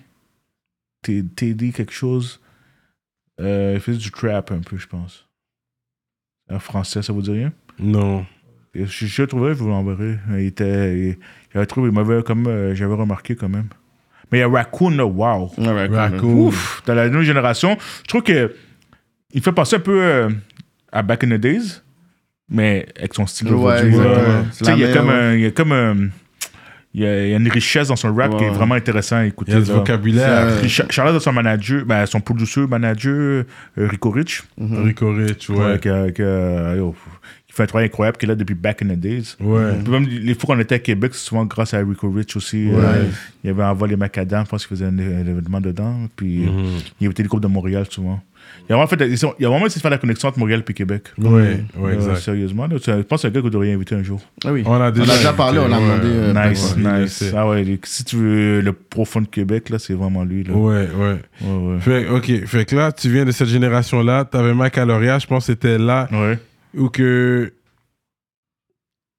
Teddy 1.02 1.72
quelque 1.72 1.94
chose. 1.94 2.40
Euh, 3.40 3.74
il 3.76 3.80
fait 3.80 3.94
du 3.94 4.12
trap 4.12 4.52
un 4.52 4.60
peu, 4.60 4.78
je 4.78 4.88
pense. 4.88 5.26
En 6.52 6.60
français, 6.60 7.02
ça 7.04 7.14
vous 7.14 7.22
dit 7.22 7.32
rien? 7.32 7.54
Non. 7.80 8.26
Je, 8.74 8.86
je 8.86 9.22
le 9.22 9.28
trouvais, 9.28 9.50
je 9.54 9.60
vous 9.60 9.70
l'enverrai. 9.70 10.18
Il 10.32 10.46
était. 10.46 10.98
Il, 10.98 11.18
il 11.54 11.58
avait 11.58 11.66
trouvé 11.66 11.92
mauvais, 11.92 12.22
comme 12.24 12.48
euh, 12.48 12.76
j'avais 12.76 12.94
remarqué 12.94 13.36
quand 13.36 13.50
même. 13.50 13.68
Mais 14.32 14.38
il 14.40 14.42
y 14.42 14.44
a 14.44 14.48
Raccoon, 14.50 14.92
là, 14.92 15.06
wow. 15.06 15.52
Ouais. 15.58 15.88
Raccoon. 15.88 16.48
Ouf! 16.48 16.84
Dans 16.86 16.94
la 16.94 17.08
nouvelle 17.10 17.26
génération, 17.26 17.78
je 18.04 18.08
trouve 18.08 18.24
que. 18.24 18.54
Il 19.32 19.42
fait 19.42 19.52
penser 19.52 19.76
un 19.76 19.80
peu 19.80 20.02
euh, 20.04 20.30
à 20.92 21.02
Back 21.04 21.24
in 21.24 21.30
the 21.30 21.34
Days, 21.40 21.82
mais 22.50 22.88
avec 22.98 23.14
son 23.14 23.28
style 23.28 23.54
Ouais, 23.54 23.84
aujourd'hui. 23.86 23.94
il 24.74 24.80
y 24.80 24.84
a 24.86 24.94
comme 24.94 25.10
un. 25.10 25.34
Il 25.36 25.42
y 25.42 25.46
a 25.46 25.52
comme 25.52 25.72
un. 25.72 25.96
Il 26.96 27.02
y, 27.02 27.06
a, 27.06 27.24
il 27.26 27.30
y 27.30 27.34
a 27.36 27.38
une 27.38 27.48
richesse 27.52 27.90
dans 27.90 27.96
son 27.96 28.12
rap 28.16 28.36
qui 28.36 28.44
est 28.44 28.50
vraiment 28.50 28.74
intéressant 28.74 29.18
à 29.18 29.26
écouter. 29.26 29.52
Il 29.52 29.60
y 29.60 29.62
a 29.62 29.64
du 29.64 29.72
vocabulaire. 29.72 30.48
Charlotte 30.90 31.16
à 31.16 31.20
son 31.20 31.32
manager, 31.32 31.86
ben, 31.86 32.04
son 32.08 32.20
producer 32.20 32.66
manager, 32.66 33.14
euh, 33.14 33.44
Rico 33.78 34.10
Rich, 34.10 34.44
Rico 34.60 35.14
Rich, 35.14 35.50
ouais, 35.52 35.58
ouais. 35.58 35.80
qui, 35.80 35.88
a- 35.88 36.10
qui 36.12 36.24
a- 36.24 36.76
yo, 36.76 36.96
qui 37.50 37.56
fait 37.56 37.64
un 37.64 37.66
travail 37.66 37.88
incroyable, 37.88 38.18
qui 38.18 38.26
est 38.26 38.30
là 38.30 38.36
depuis 38.36 38.54
back 38.56 38.82
in 38.84 38.90
the 38.90 39.00
days. 39.00 39.36
Ouais. 39.40 39.74
Même 39.90 40.06
les 40.08 40.36
fois 40.36 40.56
qu'on 40.56 40.62
était 40.62 40.76
à 40.76 40.80
Québec, 40.80 41.12
c'est 41.16 41.26
souvent 41.28 41.46
grâce 41.46 41.74
à 41.74 41.80
Rico 41.80 42.10
Rich 42.12 42.36
aussi. 42.38 42.68
Ouais. 42.68 42.76
Euh, 42.78 43.04
il 43.44 43.48
y 43.48 43.50
avait 43.52 43.64
Envol 43.64 43.90
les 43.90 43.96
Macadam, 43.98 44.46
je 44.46 44.50
pense 44.52 44.68
qu'il 44.68 44.78
faisait 44.78 44.86
un, 44.88 44.98
un 45.00 45.26
événement 45.28 45.60
dedans. 45.60 45.96
Puis 46.16 46.46
Mhm. 46.46 46.66
il 47.02 47.06
avait 47.08 47.12
été 47.12 47.24
le 47.24 47.30
groupe 47.30 47.42
de 47.42 47.48
Montréal 47.48 47.86
souvent. 47.90 48.22
Il 48.68 48.72
y 48.72 48.74
a 48.74 48.76
vraiment, 48.78 48.88
fait, 48.88 49.06
il 49.06 49.42
y 49.44 49.46
a 49.46 49.50
vraiment 49.50 49.66
essayé 49.66 49.80
de 49.80 49.82
faire 49.82 49.92
la 49.92 49.98
connexion 49.98 50.30
entre 50.30 50.40
Montréal 50.40 50.64
et 50.68 50.74
Québec. 50.74 51.04
Ouais, 51.18 51.28
ouais, 51.30 51.60
Euh, 51.78 51.94
exact. 51.94 52.18
sérieusement, 52.18 52.68
là, 52.68 52.80
tu- 52.80 52.90
je 52.92 53.02
pense 53.02 53.18
que 53.18 53.22
c'est 53.22 53.28
un 53.28 53.32
gars 53.32 53.40
que 53.40 53.46
vous 53.46 53.50
devriez 53.50 53.74
inviter 53.74 53.96
un 53.96 54.02
jour. 54.04 54.22
Ah 54.46 54.52
oui. 54.54 54.64
On 54.66 54.74
a 54.80 54.92
déjà, 54.92 55.06
On 55.12 55.14
a 55.14 55.18
déjà 55.18 55.34
parlé, 55.34 55.60
on 55.60 55.66
a 55.66 55.70
ouais. 55.70 55.76
demandé. 55.76 56.08
euh, 56.08 56.50
nice, 56.50 56.76
il 56.78 56.88
nice. 56.88 57.34
Ah 57.36 57.48
ouais, 57.48 57.64
les- 57.64 57.80
si 57.84 58.04
tu 58.06 58.16
veux 58.16 58.62
le 58.62 58.74
profond 58.74 59.22
de 59.22 59.28
Québec, 59.28 59.70
là, 59.70 59.78
c'est 59.80 59.94
vraiment 59.94 60.24
lui. 60.24 60.44
Là. 60.44 60.54
Ouais, 60.54 60.88
ouais. 60.88 61.18
Ouais, 61.42 61.74
ouais. 61.74 61.80
Fait, 61.80 62.08
ok, 62.10 62.46
fait 62.46 62.66
que 62.66 62.76
là, 62.76 62.92
tu 62.92 63.12
viens 63.12 63.26
de 63.26 63.32
cette 63.32 63.50
génération-là, 63.50 64.26
t'avais 64.26 64.54
Mike 64.54 64.78
Aloria, 64.78 65.20
je 65.20 65.28
pense 65.28 65.46
que 65.48 65.54
c'était 65.54 65.78
là 65.78 66.08
Ouais. 66.12 66.40
Où 66.78 66.90
que 66.90 67.54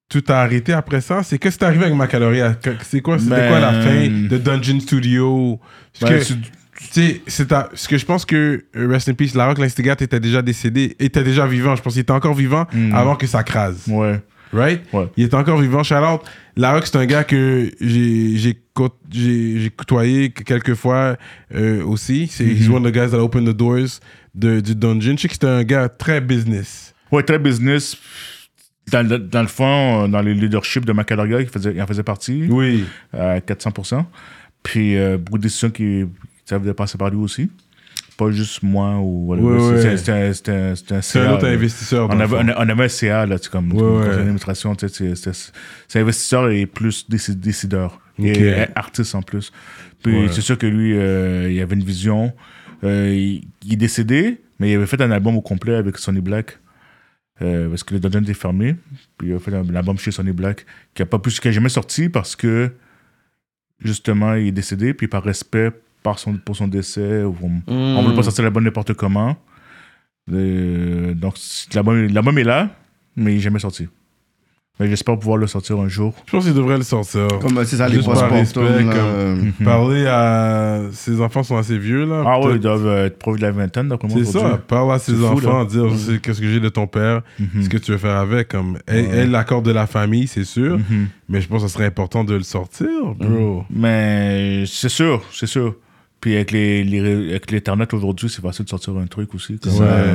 tout 0.09 0.25
a 0.29 0.41
arrêté 0.43 0.73
après 0.73 1.01
ça? 1.01 1.23
C'est 1.23 1.39
qu'est-ce 1.39 1.59
qui 1.59 1.65
est 1.65 1.67
arrivé 1.69 1.85
avec 1.85 1.97
Mike 1.97 2.15
Aloria? 2.15 2.55
Que- 2.55 2.71
C'est 2.83 3.01
quoi, 3.01 3.19
c'était 3.19 3.31
Ben, 3.37 3.49
quoi 3.49 3.61
la 3.61 3.73
fin 3.81 4.09
de 4.09 4.39
Dungeon 4.39 4.81
Studio? 4.81 5.61
Parce 6.01 6.13
Ben, 6.13 6.19
que, 6.19 6.25
c'est- 6.25 6.35
tu 6.35 6.87
sais, 6.91 7.21
c'est 7.27 7.49
parce 7.49 7.87
que 7.87 7.97
je 7.99 8.05
pense 8.07 8.25
que 8.25 8.65
euh, 8.77 8.89
Rest 8.89 9.09
in 9.09 9.15
Peace, 9.15 9.35
Larocque 9.35 9.59
l'instigate 9.59 10.03
était 10.03 10.19
déjà 10.21 10.43
décédé, 10.43 10.97
était 10.99 11.23
déjà 11.23 11.47
vivant. 11.47 11.77
Je 11.77 11.83
pense 11.83 11.93
qu'il 11.93 12.03
était 12.03 12.11
encore 12.13 12.35
vivant 12.35 12.67
Mm. 12.73 12.95
avant 12.95 13.17
que 13.17 13.27
ça 13.27 13.43
crase. 13.45 13.85
Ouais. 13.89 14.21
Right? 14.53 14.83
Ouais. 14.93 15.07
Il 15.17 15.23
est 15.25 15.35
encore 15.35 15.61
vivant. 15.61 15.85
Shout 15.85 15.95
out. 15.97 16.23
Larocque, 16.57 16.87
c'est 16.87 16.97
un 16.97 17.07
gars 17.07 17.23
que 17.23 17.71
j'ai 17.81 18.37
j'ai 18.37 18.59
cô- 18.75 18.89
j'ai- 19.09 19.61
j'ai 19.61 19.71
côtoyé 19.71 20.31
quelques 20.31 20.75
fois 20.75 21.17
euh, 21.55 21.85
aussi. 21.85 22.27
C'est 22.27 22.45
he's 22.47 22.67
Mhm. 22.69 22.75
one 22.75 22.87
of 22.87 22.91
the 22.91 22.95
guys 22.97 23.11
that 23.11 23.19
opened 23.19 23.47
the 23.47 23.57
doors 23.57 24.01
de, 24.35 24.59
du 24.59 24.75
dungeon. 24.75 25.15
Je 25.17 25.23
sais 25.23 25.29
que 25.29 25.35
c'était 25.35 25.47
un 25.47 25.63
gars 25.63 25.89
très 25.89 26.21
business. 26.21 26.95
Ouais, 27.13 27.23
très 27.23 27.39
business. 27.39 27.97
Dans 28.91 29.07
le, 29.09 29.19
dans 29.19 29.43
le 29.43 29.49
fond, 29.49 30.05
euh, 30.05 30.09
dans 30.09 30.23
le 30.23 30.33
leadership 30.33 30.85
de 30.85 30.93
Macaloria, 30.93 31.41
il, 31.41 31.47
faisait, 31.49 31.73
il 31.75 31.81
en 31.83 31.87
faisait 31.87 32.03
partie 32.03 32.47
Oui. 32.49 32.85
à 33.13 33.39
400%. 33.39 34.05
Puis 34.63 34.97
euh, 34.97 35.17
beaucoup 35.17 35.39
de 35.39 35.43
décisions 35.45 35.71
qui 35.71 36.05
devait 36.51 36.75
passer 36.75 36.99
par 36.99 37.11
lui 37.11 37.19
aussi. 37.19 37.51
Pas 38.17 38.31
juste 38.33 38.63
moi 38.63 38.99
ou 38.99 39.29
ouais. 39.35 39.97
C'était 39.97 40.13
un- 40.13 40.33
c'était 40.35 40.53
un- 40.53 41.01
C'est 41.03 41.21
un 41.21 41.33
autre 41.35 41.47
investisseur. 41.47 42.09
On 42.11 42.21
avait, 42.21 42.37
on 42.37 42.69
avait 42.69 42.85
un 42.85 42.89
CA, 42.89 43.25
là, 43.27 43.39
tu 43.39 43.45
sais, 43.45 43.51
comme, 43.51 43.73
Ouais, 43.73 43.79
comme 43.79 43.99
ouais. 43.99 44.07
sais, 44.89 45.15
c'est- 45.89 45.99
investisseur 46.01 46.51
et 46.51 46.67
plus 46.67 47.07
déci- 47.09 47.35
décideur. 47.35 48.01
Ok. 48.19 48.27
Et 48.27 48.67
artiste 48.75 49.15
en 49.15 49.23
plus. 49.23 49.53
Puis 50.03 50.15
Ouais. 50.15 50.29
c'est 50.31 50.43
sûr 50.43 50.59
que 50.59 50.67
lui, 50.67 50.95
euh, 50.99 51.51
il 51.51 51.61
avait 51.63 51.77
une 51.77 51.85
vision. 51.85 52.33
Euh, 52.85 53.15
il, 53.15 53.49
il 53.65 53.73
est 53.75 53.77
décédé, 53.77 54.41
mais 54.59 54.73
il 54.73 54.77
avait 54.77 54.87
fait 54.87 55.01
un 55.01 55.11
album 55.11 55.37
au 55.37 55.41
complet 55.41 55.75
avec 55.77 55.97
Sonny 55.97 56.21
Black. 56.21 56.59
Euh, 57.43 57.69
parce 57.71 57.85
que 57.85 57.95
le 57.95 58.01
dungeon 58.01 58.23
était 58.23 58.35
fermé. 58.35 58.77
Puis 59.17 59.29
il 59.29 59.35
a 59.35 59.39
fait 59.39 59.55
un, 59.55 59.69
un 59.69 59.75
album 59.75 59.99
chez 59.99 60.11
Sonny 60.11 60.33
Black 60.33 60.67
qui 60.95 61.03
a 61.03 61.07
pas 61.07 61.19
plus, 61.19 61.41
qui 61.41 61.49
a 61.49 61.53
jamais 61.53 61.69
sorti 61.71 62.09
parce 62.09 62.37
que 62.37 62.73
justement 63.83 64.35
il 64.35 64.49
est 64.49 64.53
décédé. 64.53 64.95
Puis 64.95 65.09
par 65.09 65.23
respect 65.23 65.71
par 66.03 66.19
son, 66.19 66.37
pour 66.37 66.57
son 66.57 66.69
décès, 66.69 67.23
on, 67.25 67.63
on 67.67 68.03
voulait 68.03 68.17
pas 68.17 68.23
sortir 68.23 68.45
l'album 68.45 68.65
n'importe 68.65 68.95
comment. 68.95 69.37
Euh, 70.33 71.15
donc 71.15 71.35
l'album 71.75 72.07
l'album 72.07 72.39
est 72.39 72.45
là, 72.45 72.71
mais 73.17 73.33
il 73.33 73.37
n'est 73.37 73.41
jamais 73.41 73.59
sorti. 73.59 73.89
Mais 74.81 74.89
j'espère 74.89 75.19
pouvoir 75.19 75.37
le 75.37 75.47
sortir 75.47 75.79
un 75.79 75.89
jour. 75.89 76.15
Je 76.27 76.33
pense 76.33 76.45
qu'il 76.45 76.55
devrait 76.55 76.79
le 76.79 76.83
sortir. 76.83 77.29
Comme 77.43 77.59
euh, 77.59 77.65
c'est 77.65 77.77
ça, 77.77 77.87
les 77.87 77.97
Juste 77.97 78.07
par 78.13 78.31
respect, 78.31 78.61
là, 78.63 78.79
comme- 78.79 78.93
euh, 78.97 79.37
Parler 79.65 80.07
à. 80.07 80.81
Ses 80.93 81.21
enfants 81.21 81.43
sont 81.43 81.57
assez 81.59 81.77
vieux, 81.79 82.07
là. 82.07 82.25
Ah 82.27 82.41
ouais, 82.41 82.55
ils 82.55 82.61
doivent 82.61 82.87
euh, 82.87 83.07
être 83.07 83.19
proches 83.19 83.37
de 83.39 83.43
la 83.43 83.53
vingtaine, 83.53 83.89
d'après 83.89 84.09
moi. 84.09 84.17
C'est 84.25 84.39
ça. 84.39 84.59
Parle 84.67 84.91
à 84.93 84.99
ses 84.99 85.13
fou, 85.13 85.25
enfants, 85.27 85.59
là. 85.61 85.65
dire 85.67 85.85
c'est 85.97 86.19
qu'est-ce 86.21 86.41
que 86.41 86.49
j'ai 86.51 86.61
de 86.61 86.71
ton 86.71 86.87
père, 86.87 87.21
Mhm. 87.39 87.63
ce 87.63 87.69
que 87.69 87.77
tu 87.77 87.93
veux 87.93 87.99
faire 87.99 88.17
avec. 88.17 88.49
Comme, 88.49 88.79
elle, 88.87 89.05
Ouais. 89.05 89.11
elle, 89.13 89.31
l'accord 89.31 89.61
de 89.63 89.71
la 89.71 89.87
famille, 89.87 90.27
c'est 90.27 90.45
sûr. 90.45 90.79
Mhm. 90.79 91.09
Mais 91.29 91.41
je 91.43 91.47
pense 91.49 91.63
que 91.63 91.69
ce 91.69 91.75
serait 91.75 91.85
important 91.87 92.25
de 92.25 92.33
le 92.35 92.43
sortir, 92.43 92.89
bro. 93.19 93.65
Mais 93.71 94.65
c'est 94.67 94.89
sûr, 94.89 95.23
c'est 95.33 95.47
sûr. 95.47 95.77
Puis 96.23 96.35
avec 96.35 96.51
les, 96.53 96.85
les- 96.85 97.31
avec 97.31 97.51
l'Internet 97.51 97.95
aujourd'hui, 97.95 98.29
c'est 98.29 98.43
facile 98.43 98.65
de 98.67 98.71
sortir 98.71 98.97
un 98.97 99.07
truc 99.07 99.35
aussi. 99.35 99.59
comme, 99.59 99.73
Ouais, 99.73 99.87
euh, 99.89 100.15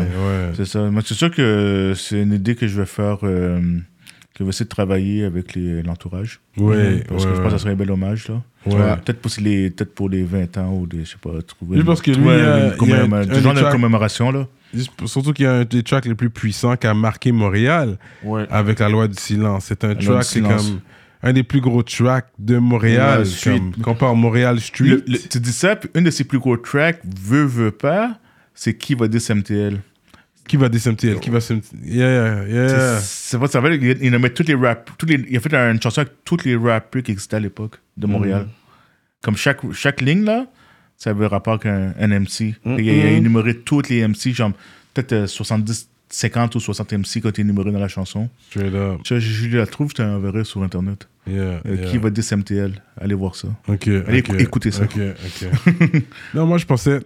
ouais. 0.50 0.54
C'est 0.56 0.66
ça. 0.66 0.82
Mais 0.92 1.02
c'est 1.06 1.14
sûr 1.16 1.32
que 1.32 1.94
c'est 1.96 2.22
une 2.22 2.34
idée 2.34 2.56
que 2.56 2.68
je 2.68 2.80
vais 2.80 2.86
faire, 2.86 3.20
euh, 3.24 3.60
que 4.36 4.40
je 4.40 4.44
vais 4.44 4.49
essayer 4.49 4.66
de 4.66 4.70
travailler 4.70 5.24
avec 5.24 5.56
l'entourage. 5.56 6.41
Ouais, 6.57 7.03
Parce 7.07 7.26
que 7.26 7.32
je 7.34 7.36
pense 7.41 7.45
que 7.45 7.49
ça 7.52 7.57
serait 7.60 7.72
un 7.72 7.76
bel 7.76 7.90
hommage, 7.90 8.28
là. 8.28 8.41
Ouais. 8.66 8.95
Peut-être 9.03 9.22
pour, 9.22 9.32
les, 9.41 9.70
peut 9.70 9.86
pour 9.86 10.10
les 10.10 10.24
20 10.24 10.57
ans 10.57 10.74
ou 10.74 10.86
des, 10.86 11.06
je 11.06 11.12
sais 11.12 11.18
pas, 11.22 11.41
trouver. 11.41 11.76
Juste 11.78 11.88
parce 11.88 12.02
que 12.02 12.12
lui, 12.12 12.20
il 12.20 12.26
y 12.26 12.30
a- 12.30 12.68
une 12.68 12.74
il 12.82 12.90
y 12.90 12.94
a 12.94 13.03
un- 13.03 13.12
un 13.14 13.41
genre 13.41 13.53
de 13.53 13.72
commémoration, 13.72 14.32
là. 14.32 14.48
Surtout 15.06 15.32
qu'il 15.32 15.45
y 15.45 15.48
a 15.48 15.53
un 15.53 15.64
des 15.64 15.84
tracks 15.84 16.06
les 16.06 16.16
plus 16.16 16.30
puissants 16.30 16.76
qui 16.76 16.86
a 16.86 16.94
marqué 16.94 17.32
Montréal 17.32 17.98
Ouais. 18.24 18.45
avec 18.49 18.80
la 18.80 18.90
loi 18.90 19.07
du 19.07 19.18
silence. 19.18 19.66
C'est 19.68 19.84
un 19.86 19.94
du 19.94 20.06
track, 20.06 20.24
c'est 20.26 20.41
comme 20.41 20.82
un 21.24 21.32
des 21.34 21.44
plus 21.44 21.62
gros 21.62 21.82
tracks 21.82 22.28
de 22.38 22.57
Montréal. 22.57 23.24
Comme, 23.44 23.72
qu'on 23.82 23.95
parle 23.95 24.18
Montréal 24.18 24.60
Street. 24.60 24.86
Le- 24.90 25.03
le- 25.07 25.18
tu 25.30 25.40
dis 25.40 25.53
ça, 25.53 25.76
puis 25.78 25.90
une 25.95 26.03
de 26.03 26.12
ses 26.12 26.26
plus 26.26 26.40
gros 26.40 26.57
tracks, 26.57 26.99
veut, 27.20 27.45
veut 27.45 27.72
pas, 27.72 28.18
c'est 28.53 28.74
qui 28.76 28.95
va 28.95 29.07
dire 29.07 29.22
MTL. 29.30 29.80
Qui 30.48 30.58
va 30.58 30.70
DSMTL 30.70 31.20
Qui 31.20 31.30
va 31.30 31.40
Yeah, 31.84 32.46
yeah. 32.48 33.00
C'est 33.00 33.40
pas 33.40 33.48
ça. 33.48 33.62
Il, 33.66 33.98
il 34.02 34.14
a 34.16 34.20
mis 34.20 34.30
tous 34.32 34.44
les 34.48 34.54
rap, 34.56 34.92
tous 34.98 35.06
les, 35.08 35.26
il 35.30 35.38
a 35.38 35.40
fait 35.40 35.54
une 35.54 35.82
chanson 35.82 36.02
avec 36.02 36.14
tous 36.24 36.38
les 36.46 36.56
rappeurs 36.56 37.02
qui 37.04 37.12
existaient 37.12 37.38
à 37.38 37.40
l'époque 37.40 37.80
de 37.98 38.06
Montréal. 38.08 38.44
Mm. 38.44 38.50
Comme 39.22 39.38
chaque, 39.38 39.72
chaque 39.74 40.02
ligne, 40.02 40.24
là, 40.24 40.46
ça 40.98 41.10
avait 41.10 41.26
rapport 41.28 41.54
avec 41.56 41.66
un, 41.66 41.94
un 42.00 42.08
MC. 42.20 42.56
Mm, 42.64 42.80
Il, 42.80 42.90
a, 42.90 42.94
il 42.94 43.02
a 43.06 43.12
énuméré 43.12 43.56
tous 43.58 43.82
les 43.90 44.08
MC, 44.08 44.34
genre 44.34 44.52
peut-être 44.94 45.14
euh, 45.14 45.28
70, 45.28 45.90
50 46.10 46.54
ou 46.56 46.60
60 46.60 46.94
MC 46.94 47.04
qui 47.06 47.26
ont 47.26 47.30
été 47.30 47.42
énumérés 47.42 47.72
dans 47.72 47.80
la 47.80 47.88
chanson. 47.88 48.30
Straight 48.52 48.74
up. 48.76 49.00
Je, 49.04 49.18
je 49.20 49.58
la 49.58 49.66
trouve, 49.66 49.90
je 49.90 49.96
t'enverrai 49.96 50.44
sur 50.44 50.62
Internet. 50.62 51.08
Yeah, 51.28 51.60
Euh, 51.66 51.76
yeah. 51.76 51.90
Qui 51.90 51.98
va 51.98 52.12
dire 52.12 52.24
MTL 52.38 52.72
Allez 53.02 53.16
voir 53.16 53.36
ça. 53.36 53.48
Ok. 53.68 53.88
Allez 53.88 54.20
ok, 54.20 54.30
écou- 54.30 54.36
écoutez 54.40 54.70
ça. 54.72 54.84
Non, 56.36 56.46
moi, 56.46 56.60
je 56.60 56.66
pensais 56.66 57.00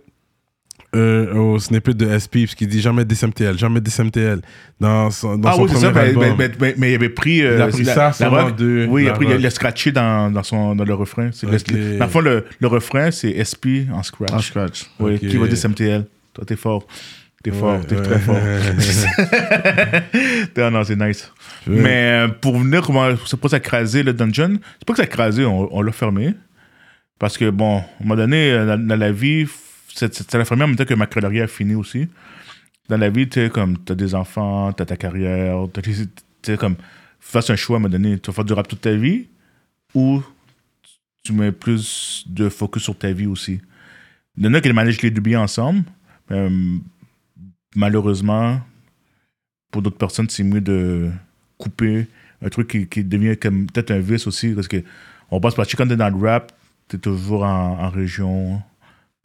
euh, 0.96 1.34
au 1.36 1.60
snippet 1.60 1.94
de 1.94 2.18
SP, 2.18 2.46
parce 2.46 2.56
qu'il 2.56 2.68
dit 2.68 2.82
jamais 2.82 3.06
DSMTL, 3.06 3.58
jamais 3.58 3.80
DSMTL. 3.80 4.42
Dans 4.80 5.12
son, 5.12 5.38
dans 5.38 5.50
ah 5.50 5.54
son 5.54 5.62
oui, 5.64 5.70
c'est 5.70 5.74
premier 5.76 5.86
ça, 5.86 5.92
mais, 5.94 6.00
album. 6.24 6.36
mais, 6.40 6.52
mais- 6.60 6.76
mais 6.78 6.92
il 6.92 6.96
avait 6.96 7.10
pris. 7.10 7.42
euh, 7.44 7.56
Il 7.58 7.62
a 7.62 7.68
pris 7.68 7.84
la- 7.84 8.12
ça 8.14 8.30
la 8.30 8.52
de 8.52 8.88
Oui, 8.90 9.04
la 9.06 9.12
après, 9.12 9.26
il 9.26 9.28
a, 9.28 9.32
rock. 9.34 9.40
il 9.42 9.46
a 9.46 9.50
scratché 9.52 9.92
dans, 9.92 10.32
dans, 10.32 10.42
son, 10.44 10.76
dans 10.76 10.84
le 10.86 10.94
refrain. 10.96 11.30
C'est 11.32 11.46
dans 11.46 11.52
le 12.06 12.12
fond, 12.12 12.22
le, 12.22 12.46
le 12.60 12.68
refrain, 12.68 13.12
c'est 13.12 13.32
SP 13.44 13.86
en 13.94 14.02
scratch. 14.04 14.32
En 14.32 14.40
scratch. 14.40 14.86
Oui, 15.00 15.16
Ok. 15.16 15.20
qui 15.30 15.38
va 15.38 15.48
dire 15.48 15.70
MTL 15.70 16.06
Toi, 16.34 16.44
t'es 16.48 16.56
fort. 16.56 16.88
T'es 17.44 17.52
fort, 17.52 17.80
Ouais, 17.80 17.86
t'es 17.88 17.96
ouais. 17.96 18.02
très 18.02 18.20
fort. 18.20 18.36
non, 20.58 20.72
non, 20.72 20.84
c'est 20.84 20.96
nice. 20.96 21.32
Ouais. 21.68 21.76
Mais 21.80 22.12
euh, 22.12 22.28
pour 22.28 22.58
venir, 22.58 22.82
comment, 22.82 23.10
c'est 23.26 23.40
pas 23.40 23.50
ça 23.50 23.60
le 23.60 24.12
dungeon. 24.12 24.58
C'est 24.80 24.86
pas 24.86 24.94
que 24.94 24.98
ça 24.98 25.04
a 25.04 25.08
crasé, 25.08 25.46
on, 25.46 25.74
on 25.76 25.82
l'a 25.82 25.92
fermé. 25.92 26.34
Parce 27.18 27.38
que, 27.38 27.50
bon, 27.50 27.78
à 27.78 27.82
un 27.82 27.86
moment 28.04 28.16
donné, 28.16 28.52
euh, 28.52 28.66
dans, 28.66 28.88
dans 28.88 28.96
la 29.00 29.12
vie, 29.12 29.46
ça 30.08 30.38
l'a 30.38 30.46
fermé 30.46 30.64
en 30.64 30.68
même 30.68 30.76
temps 30.76 30.86
que 30.86 30.94
ma 30.94 31.08
carrière 31.08 31.46
a 31.46 31.48
fini 31.48 31.76
aussi. 31.76 32.08
Dans 32.88 32.98
la 32.98 33.10
vie, 33.10 33.28
tu 33.28 33.40
sais, 33.40 33.50
comme, 33.50 33.78
t'as 33.78 33.96
des 33.96 34.16
enfants, 34.16 34.72
t'as 34.74 34.86
ta 34.86 34.98
carrière, 34.98 35.68
tu 35.74 35.94
sais, 36.42 36.58
comme, 36.58 36.76
fais 37.20 37.52
un 37.52 37.56
choix 37.56 37.76
à 37.76 37.80
un 37.80 37.82
moment 37.82 37.92
donné. 37.92 38.20
Tu 38.20 38.28
vas 38.28 38.34
faire 38.34 38.46
du 38.46 38.54
rap 38.54 38.68
toute 38.68 38.82
ta 38.82 38.96
vie 38.96 39.28
ou 39.94 40.24
tu 41.24 41.34
mets 41.34 41.52
plus 41.52 42.24
de 42.28 42.50
focus 42.50 42.84
sur 42.84 42.98
ta 42.98 43.12
vie 43.12 43.28
aussi? 43.28 43.62
Il 44.38 44.46
y 44.46 44.48
en 44.48 44.54
a 44.54 44.62
qui 44.62 44.72
managent 44.72 45.02
les 45.02 45.12
deux 45.12 45.22
bien 45.22 45.42
ensemble. 45.42 45.84
Euh, 46.32 46.78
malheureusement, 47.76 48.62
pour 49.72 49.82
d'autres 49.82 49.98
personnes, 49.98 50.30
c'est 50.30 50.44
mieux 50.44 50.62
de 50.62 51.12
couper 51.58 52.08
un 52.42 52.50
truc 52.50 52.90
qui, 52.90 53.04
devient 53.04 53.38
comme 53.38 53.68
peut-être 53.68 53.92
un 53.92 54.00
vice 54.00 54.26
aussi. 54.28 54.54
Parce 54.54 54.68
que 54.68 54.84
on 55.30 55.40
passe 55.40 55.56
par 55.56 55.68
quand 55.68 55.88
t'es 55.88 55.96
dans 55.96 56.10
le 56.10 56.26
rap, 56.26 56.52
t'es 56.88 56.98
toujours 56.98 57.44
en 57.44 57.90
région, 57.90 58.62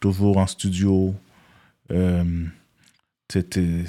toujours 0.04 0.36
en 0.36 0.46
studio. 0.46 1.14
Euh, 1.90 2.44
tu, 3.28 3.42
peux 3.42 3.84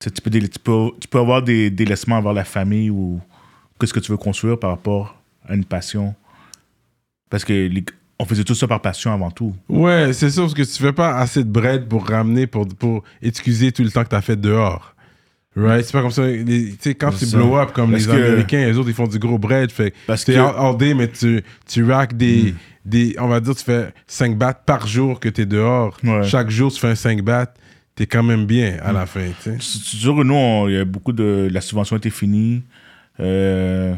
tu, 0.00 1.08
tu 1.10 1.18
avoir 1.18 1.42
des 1.42 1.70
délaissements 1.70 2.16
envers 2.16 2.32
la 2.32 2.44
famille 2.44 2.88
ou 2.88 3.20
qu'est-ce 3.78 3.92
que 3.92 4.00
tu 4.00 4.10
veux 4.10 4.16
construire 4.16 4.58
par 4.58 4.70
rapport 4.70 5.20
à 5.46 5.54
une 5.54 5.66
passion. 5.66 6.14
Parce 7.28 7.44
que 7.44 7.70
on 8.18 8.24
faisait 8.24 8.44
tout 8.44 8.54
ça 8.54 8.66
par 8.66 8.80
passion 8.80 9.12
avant 9.12 9.30
tout. 9.30 9.54
Ouais, 9.68 10.14
c'est 10.14 10.30
sûr, 10.30 10.44
parce 10.44 10.54
que 10.54 10.62
tu 10.62 10.82
fais 10.82 10.94
pas 10.94 11.16
assez 11.18 11.44
de 11.44 11.50
bread 11.50 11.88
pour 11.88 12.06
ramener, 12.06 12.46
pour, 12.46 12.66
pour 12.66 13.04
excuser 13.20 13.70
tout 13.70 13.82
le 13.82 13.90
temps 13.90 14.04
que 14.04 14.08
t'as 14.08 14.22
fait 14.22 14.36
dehors. 14.36 14.94
Right? 15.56 15.84
C'est 15.84 15.92
pas 15.92 16.02
comme 16.02 16.10
ça. 16.12 16.22
Tu 16.28 16.76
sais, 16.80 16.94
quand 16.94 17.10
C'est 17.12 17.36
blow 17.36 17.56
up 17.56 17.72
comme 17.72 17.90
Parce 17.90 18.06
les 18.06 18.12
que- 18.12 18.16
Américains, 18.26 18.66
les 18.66 18.76
autres, 18.78 18.88
ils 18.88 18.94
font 18.94 19.08
du 19.08 19.18
gros 19.18 19.36
bread. 19.38 19.70
Fait 19.72 19.92
Parce 20.06 20.24
t'es 20.24 20.34
que- 20.34 20.38
mais 20.94 21.08
tu, 21.08 21.42
tu 21.68 21.84
rack 21.84 22.16
des, 22.16 22.52
Mm. 22.52 22.56
des. 22.84 23.16
On 23.18 23.26
va 23.26 23.40
dire, 23.40 23.56
tu 23.56 23.64
fais 23.64 23.92
5 24.06 24.38
bahts 24.38 24.54
par 24.54 24.86
jour 24.86 25.18
que 25.18 25.28
t'es 25.28 25.46
dehors. 25.46 25.96
Ouais. 26.04 26.22
Chaque 26.24 26.50
jour, 26.50 26.70
tu 26.72 26.78
fais 26.78 26.88
un 26.88 26.94
5 26.94 27.22
bahts. 27.22 27.52
T'es 27.96 28.06
quand 28.06 28.22
même 28.22 28.46
bien 28.46 28.78
à 28.82 28.92
la 28.92 29.04
fin, 29.06 29.26
tu 29.42 29.50
sûr 29.98 30.16
que 30.16 30.22
nous, 30.22 30.68
il 30.68 30.74
y 30.76 30.78
a 30.78 30.84
beaucoup 30.84 31.12
de. 31.12 31.48
La 31.52 31.60
subvention 31.60 31.96
était 31.96 32.10
finie. 32.10 32.62
Euh, 33.18 33.92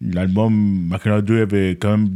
l'album 0.00 0.86
Macana 0.88 1.20
2 1.20 1.42
avait 1.42 1.70
quand 1.72 1.90
même 1.98 2.08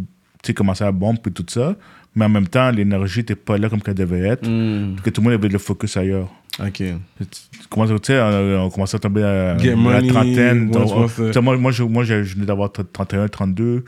commencé 0.55 0.85
à 0.85 0.93
bomber 0.93 1.21
et 1.27 1.31
tout 1.31 1.45
ça. 1.49 1.77
Mais 2.19 2.25
en 2.25 2.29
même 2.29 2.49
temps, 2.49 2.71
l'énergie 2.73 3.21
n'était 3.21 3.37
pas 3.37 3.59
là 3.59 3.69
comme 3.69 3.81
qu'elle 3.81 3.95
devait 3.95 4.27
être. 4.27 4.45
Hmm. 4.45 4.97
Que 5.05 5.11
tout 5.11 5.21
le 5.21 5.27
monde 5.27 5.35
avait 5.35 5.49
le 5.49 5.59
focus 5.59 5.97
ailleurs. 5.97 6.29
Ok. 6.59 6.79
Tu 6.79 7.69
commences, 7.71 7.91
tu 7.91 8.13
sais, 8.13 8.21
on, 8.21 8.65
on 8.65 8.71
commençait 8.71 8.97
à 8.97 8.99
tomber 8.99 9.23
à, 9.23 9.57
Get 9.57 9.75
à 9.75 10.01
la 10.01 10.03
trentaine. 10.03 10.69
Donc, 10.71 11.11
euh. 11.21 11.41
moi, 11.41 11.57
moi, 11.57 11.71
je, 11.71 11.85
moi, 11.85 12.03
je, 12.03 12.15
venais 12.15 12.45
d'avoir 12.45 12.73
31, 12.73 13.29
32. 13.29 13.85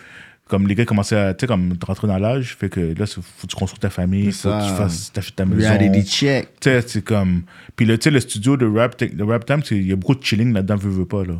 Comme 0.46 0.68
les 0.68 0.76
gars 0.76 0.84
commençaient 0.84 1.16
à, 1.16 1.34
tu 1.34 1.42
sais, 1.42 1.46
comme 1.48 1.74
rentrer 1.84 2.06
dans 2.06 2.18
l'âge. 2.18 2.56
Fait 2.56 2.68
que 2.68 2.80
là, 2.80 2.92
il 2.98 3.06
faut 3.06 3.20
que 3.20 3.46
tu 3.48 3.56
construis 3.56 3.80
ta 3.80 3.90
famille, 3.90 4.30
faut 4.30 4.48
que 4.48 4.68
tu 4.68 4.76
fasses, 4.76 5.12
t'achètes 5.12 5.34
ta 5.34 5.44
maison. 5.44 5.68
Reality 5.68 6.08
check. 6.08 6.48
Tu 6.60 6.70
sais, 6.70 6.80
c'est 6.86 7.04
comme. 7.04 7.42
Puis 7.74 7.84
le, 7.84 7.98
tu 7.98 8.04
sais, 8.04 8.10
le 8.12 8.20
studio 8.20 8.56
de 8.56 8.66
rap, 8.66 9.02
de 9.02 9.24
rap 9.24 9.44
time, 9.44 9.62
il 9.72 9.88
y 9.88 9.92
a 9.92 9.96
beaucoup 9.96 10.14
de 10.14 10.22
chilling 10.22 10.52
là-dedans, 10.52 10.76
veux, 10.76 10.90
veux 10.90 11.04
pas, 11.04 11.24
là. 11.24 11.34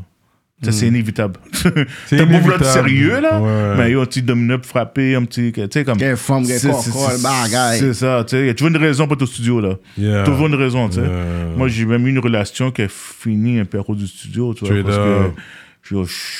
Ça, 0.62 0.72
c'est 0.72 0.88
inévitable. 0.88 1.40
T'as 2.10 2.24
beau 2.26 2.38
vouloir 2.38 2.62
sérieux, 2.64 3.18
là, 3.20 3.40
Ouais. 3.40 3.74
mais 3.78 3.90
il 3.90 3.92
y 3.94 3.98
a 3.98 4.00
un 4.02 4.04
petit 4.04 4.20
domino 4.20 4.58
frappé, 4.62 5.14
un 5.14 5.24
petit. 5.24 5.52
Tu 5.52 5.62
sais, 5.72 5.84
comme. 5.84 5.96
Quelle 5.96 6.16
forme, 6.18 6.46
quelle 6.46 6.58
c'est- 6.58 6.68
corps, 6.90 7.12
bagaille. 7.22 7.94
Ça, 7.94 8.24
tu 8.26 8.36
sais. 8.36 8.40
Il 8.42 8.46
y 8.46 8.50
a 8.50 8.54
toujours 8.54 8.68
une 8.68 8.76
raison 8.76 9.06
pour 9.08 9.16
ton 9.16 9.24
studio, 9.24 9.60
là. 9.60 9.76
Yeah. 9.96 10.24
Toujours 10.24 10.48
une 10.48 10.54
raison, 10.56 10.88
tu 10.90 10.96
sais. 10.96 11.00
Yeah. 11.00 11.10
Moi, 11.56 11.68
j'ai 11.68 11.86
même 11.86 12.06
eu 12.06 12.10
une 12.10 12.18
relation 12.18 12.70
qui 12.70 12.82
a 12.82 12.88
fini 12.88 13.58
un 13.58 13.64
peu 13.64 13.78
à 13.78 13.82
cause 13.82 13.96
du 13.98 14.06
studio, 14.06 14.52
tu 14.52 14.66
vois. 14.66 14.82
Parce 14.84 14.96
que 14.98 15.30
je, 15.82 15.96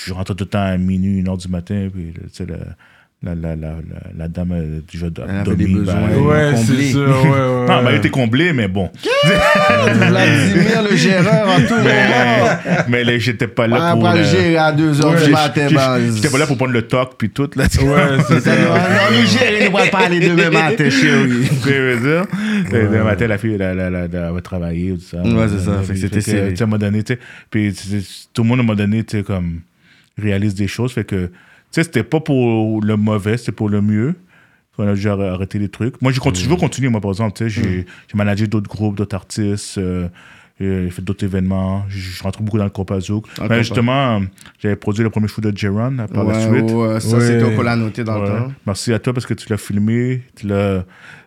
je 0.07 0.13
rentrais 0.13 0.35
tout 0.35 0.45
le 0.45 0.51
temps 0.51 0.63
à 0.67 0.77
minuit, 0.77 1.21
une 1.21 1.29
heure 1.29 1.39
du 1.39 1.49
matin, 1.49 1.89
puis, 1.91 2.13
tu 2.15 2.21
sais, 2.33 2.47
la, 3.23 3.35
la, 3.35 3.55
la, 3.55 3.75
la, 4.17 4.29
dame 4.29 4.53
a 4.53 4.61
déjà 4.91 5.09
Elle 5.15 5.31
avait 5.31 5.45
dormi. 5.45 5.65
des 5.67 5.75
besoins. 5.75 6.09
ben, 6.09 6.23
Ouais, 6.23 6.53
c'est 6.57 6.83
sûr, 6.85 7.07
ouais, 7.07 7.29
ouais. 7.29 7.67
non, 7.69 7.89
elle 7.89 7.97
était 7.97 8.09
comblée, 8.09 8.55
mais 8.55 8.67
bon. 8.67 8.91
Vladimir, 9.25 10.83
le 10.91 10.97
géreur, 10.97 11.47
en 11.47 11.61
tout 11.61 11.75
moment. 11.75 12.81
Mais, 12.89 13.21
j'étais 13.21 13.47
pas 13.47 13.67
là 13.67 13.93
pour. 13.93 14.05
le 14.05 14.21
euh, 14.21 14.25
gérer 14.25 14.57
à 14.57 14.73
2h 14.73 15.05
Ouais, 15.05 15.25
du 15.27 15.33
matin, 15.33 15.69
ben, 15.71 16.15
J'étais 16.15 16.31
pas 16.31 16.39
là 16.39 16.47
pour 16.47 16.57
prendre 16.57 16.73
le 16.73 16.81
talk 16.81 17.11
puis 17.19 17.29
tout 17.29 17.51
là. 17.57 17.69
tu 17.69 17.81
Ouais, 17.81 18.19
c'est 18.27 18.41
ça. 18.41 18.57
Non, 18.57 19.21
nous 19.21 19.27
gérer, 19.27 19.69
nous 19.69 19.77
va 19.77 19.87
parler 19.89 20.21
demain 20.21 20.51
matin, 20.51 20.89
chérie. 20.89 21.45
je 21.63 21.71
veux 21.71 21.97
dire. 22.01 22.25
Le 22.73 23.05
matin, 23.05 23.27
la 23.27 23.37
fille, 23.37 23.59
elle, 23.61 24.09
va 24.11 24.41
travailler, 24.41 24.95
tout 24.95 25.01
ça. 25.01 25.19
Ouais, 25.19 25.47
c'est 25.47 25.65
ça. 25.65 25.73
Euh, 25.73 25.83
Fait 25.83 25.89
que 25.89 25.93
puis, 25.93 26.01
c'était 26.01 26.23
tu 26.23 26.31
sais, 26.57 26.63
à 26.63 26.65
un 26.65 26.67
moment 26.67 26.79
donné, 26.79 27.03
tu 27.03 27.13
sais, 27.13 27.21
puis 27.51 27.75
tout 28.33 28.43
le 28.43 28.49
monde, 28.49 28.61
à 28.61 28.63
un 28.63 28.65
moment 28.65 28.77
donné, 28.77 29.05
tu 29.05 29.19
sais, 29.19 29.23
comme, 29.23 29.61
réalise 30.19 30.55
des 30.55 30.69
choses. 30.69 30.93
Fait 30.93 31.05
que, 31.05 31.27
tu 31.27 31.33
sais, 31.73 31.83
c'était 31.85 32.03
pas 32.05 32.21
pour 32.21 32.83
le 32.83 32.97
mauvais, 32.97 33.37
c'était 33.37 33.53
pour 33.53 33.69
le 33.69 33.81
mieux. 33.83 34.15
On 34.79 34.87
a 34.89 34.95
déjà 34.95 35.13
arrêté 35.13 35.59
les 35.59 35.69
trucs. 35.69 36.01
Moi, 36.01 36.11
je 36.11 36.21
continue, 36.21 36.45
je 36.47 36.51
veux 36.51 36.57
continuer, 36.57 36.89
moi, 36.89 37.03
par 37.03 37.11
exemple. 37.11 37.35
Tu 37.37 37.45
sais, 37.45 37.51
j'ai 37.51 37.85
j'ai 38.09 38.17
managé 38.17 38.47
d'autres 38.47 38.71
groupes, 38.71 38.97
d'autres 38.97 39.15
artistes. 39.15 39.77
euh, 39.77 40.09
euh, 40.63 40.85
j'ai 40.85 40.91
fait 40.91 41.03
d'autres 41.03 41.25
événements. 41.25 41.85
Je 41.89 41.99
je 41.99 42.23
rentre 42.23 42.41
beaucoup 42.43 42.57
dans 42.57 42.65
le 42.65 42.71
compas 42.71 42.99
zouk. 43.01 43.27
Dans 43.37 43.43
le 43.43 43.49
Mais 43.51 43.57
compas. 43.57 43.63
justement, 43.63 44.23
j'avais 44.59 44.77
produit 44.77 45.03
le 45.03 45.11
premier 45.11 45.29
show 45.29 45.43
de 45.43 45.55
Jaron 45.55 45.97
par 46.13 46.25
la 46.25 46.49
Ouais, 46.51 46.61
suite. 46.63 46.71
ouais, 46.75 47.01
ça, 47.01 47.17
Ouais. 47.19 47.27
c'était 47.27 47.45
au 47.59 47.63
la 47.63 47.77
noté 47.77 48.05
dans 48.05 48.21
le 48.23 48.27
temps. 48.29 48.53
Merci 48.67 48.93
à 48.95 48.99
toi 48.99 49.13
parce 49.13 49.27
que 49.27 49.35
tu 49.35 49.47
l'as 49.51 49.59
filmé. 49.59 50.23
Tu 50.37 50.47
l'as 50.47 50.85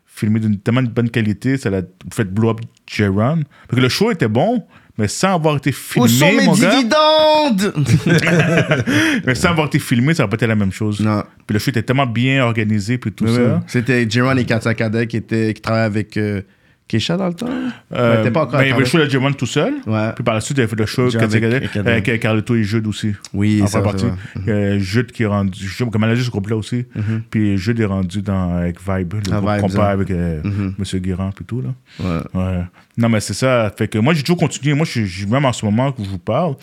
filmé 0.07 0.39
d'une 0.39 0.57
tellement 0.59 0.81
de 0.83 0.87
bonne 0.89 1.09
qualité. 1.11 1.57
Ça 1.57 1.69
l'a 1.69 1.81
fait 2.11 2.25
blow 2.25 2.49
up 2.51 2.59
Jaron. 2.87 3.43
Parce 3.67 3.75
que 3.77 3.81
le 3.81 3.89
show 3.89 4.09
était 4.11 4.27
bon, 4.27 4.65
mais 4.97 5.07
sans 5.07 5.33
avoir 5.33 5.57
été 5.57 5.71
filmé, 5.71 6.05
Où 6.05 6.07
sont 6.07 6.31
mes 6.31 6.45
mon 6.45 6.53
dividendes? 6.53 7.73
mais 9.25 9.33
sans 9.33 9.49
avoir 9.49 9.67
été 9.67 9.79
filmé, 9.79 10.13
ça 10.13 10.23
aurait 10.23 10.29
pas 10.29 10.35
été 10.35 10.47
la 10.47 10.55
même 10.55 10.71
chose. 10.71 10.99
Non. 10.99 11.23
Puis 11.47 11.53
le 11.53 11.59
show 11.59 11.71
était 11.71 11.81
tellement 11.81 12.05
bien 12.05 12.43
organisé, 12.43 12.97
puis 12.99 13.11
tout 13.11 13.27
ça. 13.27 13.63
C'était 13.67 14.07
Jiron 14.07 14.37
et 14.37 14.45
Katia 14.45 14.73
Kadet 14.73 15.07
qui, 15.07 15.21
qui 15.21 15.61
travaillaient 15.61 15.85
avec 15.85 16.17
euh, 16.17 16.41
Keisha 16.87 17.17
dans 17.17 17.27
le 17.27 17.33
temps? 17.33 17.47
Euh, 17.93 18.17
Ouais, 18.17 18.23
t'es 18.23 18.31
pas 18.31 18.41
encore 18.41 18.59
ben, 18.59 18.65
il 18.65 18.69
y 18.69 18.71
avait 18.71 18.79
le 18.81 18.85
show 18.85 18.97
de 18.99 19.09
Jaron 19.09 19.31
tout 19.33 19.45
seul. 19.45 19.73
Ouais. 19.87 20.11
Puis 20.13 20.23
par 20.23 20.33
la 20.35 20.41
suite, 20.41 20.57
il 20.57 20.61
avait 20.61 20.69
fait 20.69 20.75
le 20.75 20.85
show 20.85 21.09
avec, 21.15 21.77
avec 21.77 22.19
Carlito 22.19 22.55
et 22.55 22.63
Jude 22.63 22.85
aussi. 22.87 23.13
Oui, 23.33 23.61
en 23.63 23.67
ça, 23.67 23.81
partie. 23.81 24.05
y 24.45 24.51
a 24.51 24.77
Jude 24.79 25.11
qui 25.11 25.23
est 25.23 25.27
rendu. 25.27 25.65
Jude, 25.67 25.89
comme 25.89 26.01
manager 26.01 26.25
ce 26.25 26.29
groupe-là 26.29 26.55
aussi. 26.57 26.85
Puis 27.29 27.57
Jude 27.57 27.79
est 27.79 27.85
rendu 27.85 28.21
dans, 28.21 28.55
avec 28.57 28.77
Vibe, 28.79 29.13
le 29.13 29.19
Ah, 29.33 29.39
groupe 29.39 29.71
compas 29.71 29.89
hein. 29.89 29.93
avec 29.93 30.11
euh, 30.11 30.41
Mhm. 30.43 30.75
Monsieur 30.77 30.99
Guérand, 30.99 31.31
puis 31.31 31.45
tout. 31.45 31.61
Là. 31.61 31.69
Ouais. 31.99 32.21
Ouais. 32.41 32.63
Non, 32.97 33.09
mais 33.09 33.19
c'est 33.21 33.33
ça. 33.33 33.71
Fait 33.77 33.87
que 33.87 33.97
moi, 33.97 34.13
j'ai 34.13 34.21
toujours 34.21 34.37
continué. 34.37 34.73
Moi, 34.73 34.85
je 34.85 35.25
même 35.25 35.45
en 35.45 35.53
ce 35.53 35.65
moment 35.65 35.91
que 35.91 36.03
je 36.03 36.09
vous 36.09 36.19
parle, 36.19 36.55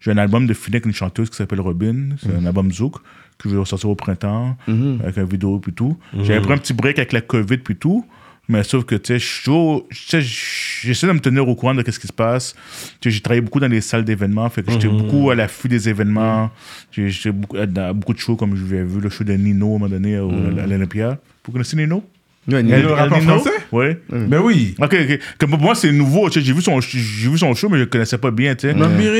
j'ai 0.00 0.10
un 0.10 0.18
album 0.18 0.46
de 0.46 0.54
avec 0.68 0.86
une 0.86 0.92
chanteuse 0.94 1.30
qui 1.30 1.36
s'appelle 1.36 1.60
Robin. 1.60 2.10
C'est 2.20 2.34
un 2.34 2.44
album 2.46 2.72
Zouk 2.72 2.96
que 3.38 3.48
je 3.50 3.54
vais 3.54 3.60
ressortir 3.60 3.90
au 3.90 3.94
printemps 3.94 4.56
avec 5.02 5.18
un 5.18 5.24
vidéo 5.24 5.58
puis 5.58 5.72
tout. 5.72 5.96
J'avais 6.22 6.40
pris 6.40 6.52
un 6.54 6.58
petit 6.58 6.72
break 6.72 6.98
avec 6.98 7.12
la 7.12 7.20
COVID 7.20 7.58
puis 7.58 7.76
tout. 7.76 8.04
Mais 8.48 8.62
sauf 8.62 8.84
que, 8.84 8.94
tu 8.94 9.14
sais, 9.14 9.18
je 9.18 9.24
suis 9.26 9.44
toujours- 9.44 9.86
tu 9.90 9.96
sais, 9.96 10.20
j'essaie 10.22 11.06
de 11.08 11.12
me 11.12 11.18
tenir 11.18 11.48
au 11.48 11.54
courant 11.56 11.74
de 11.74 11.82
ce 11.90 11.98
qui 11.98 12.06
se 12.06 12.12
passe. 12.12 12.54
Tu 13.00 13.10
sais, 13.10 13.16
j'ai 13.16 13.20
travaillé 13.20 13.40
beaucoup 13.40 13.58
dans 13.58 13.66
les 13.66 13.80
salles 13.80 14.04
d'événements. 14.04 14.48
Fait 14.50 14.62
que 14.62 14.70
j'étais 14.70 14.86
beaucoup 14.88 15.30
à 15.30 15.34
l'affût 15.34 15.68
des 15.68 15.88
événements. 15.88 16.50
J'ai 16.92 17.08
J'étais 17.08 17.32
beaucoup, 17.32 17.56
dans 17.66 17.94
beaucoup 17.94 18.12
de 18.14 18.18
shows, 18.18 18.36
comme 18.36 18.54
je 18.56 18.62
l'avais 18.62 18.84
vu 18.84 19.00
le 19.00 19.10
show 19.10 19.24
de 19.24 19.32
Nino 19.32 19.66
à 19.66 19.68
un 19.68 19.72
moment 19.78 19.88
donné 19.88 20.18
au- 20.18 20.30
à 20.30 20.66
l'Olympia. 20.66 21.18
Vous 21.44 21.52
connaissez 21.52 21.76
Nino? 21.76 22.04
Ouais, 22.48 22.62
Nino, 22.62 22.76
le 22.82 22.94
rappeur 22.94 23.18
français? 23.40 23.50
Oui. 23.72 23.86
Ben 24.28 24.40
oui. 24.40 24.76
Ok, 24.80 24.94
ok. 24.94 25.18
Comme 25.38 25.50
pour 25.50 25.58
moi, 25.58 25.74
c'est 25.74 25.90
nouveau. 25.90 26.28
tu 26.30 26.38
sais, 26.38 26.46
J'ai 26.46 26.52
vu, 26.52 26.62
son- 26.62 26.80
j'ai 26.80 27.28
vu 27.28 27.36
son 27.38 27.52
show, 27.54 27.68
mais 27.68 27.78
je 27.78 27.82
ne 27.82 27.86
connaissais 27.88 28.18
pas 28.18 28.30
bien. 28.30 28.54
tu 28.54 28.68
sais. 28.68 28.74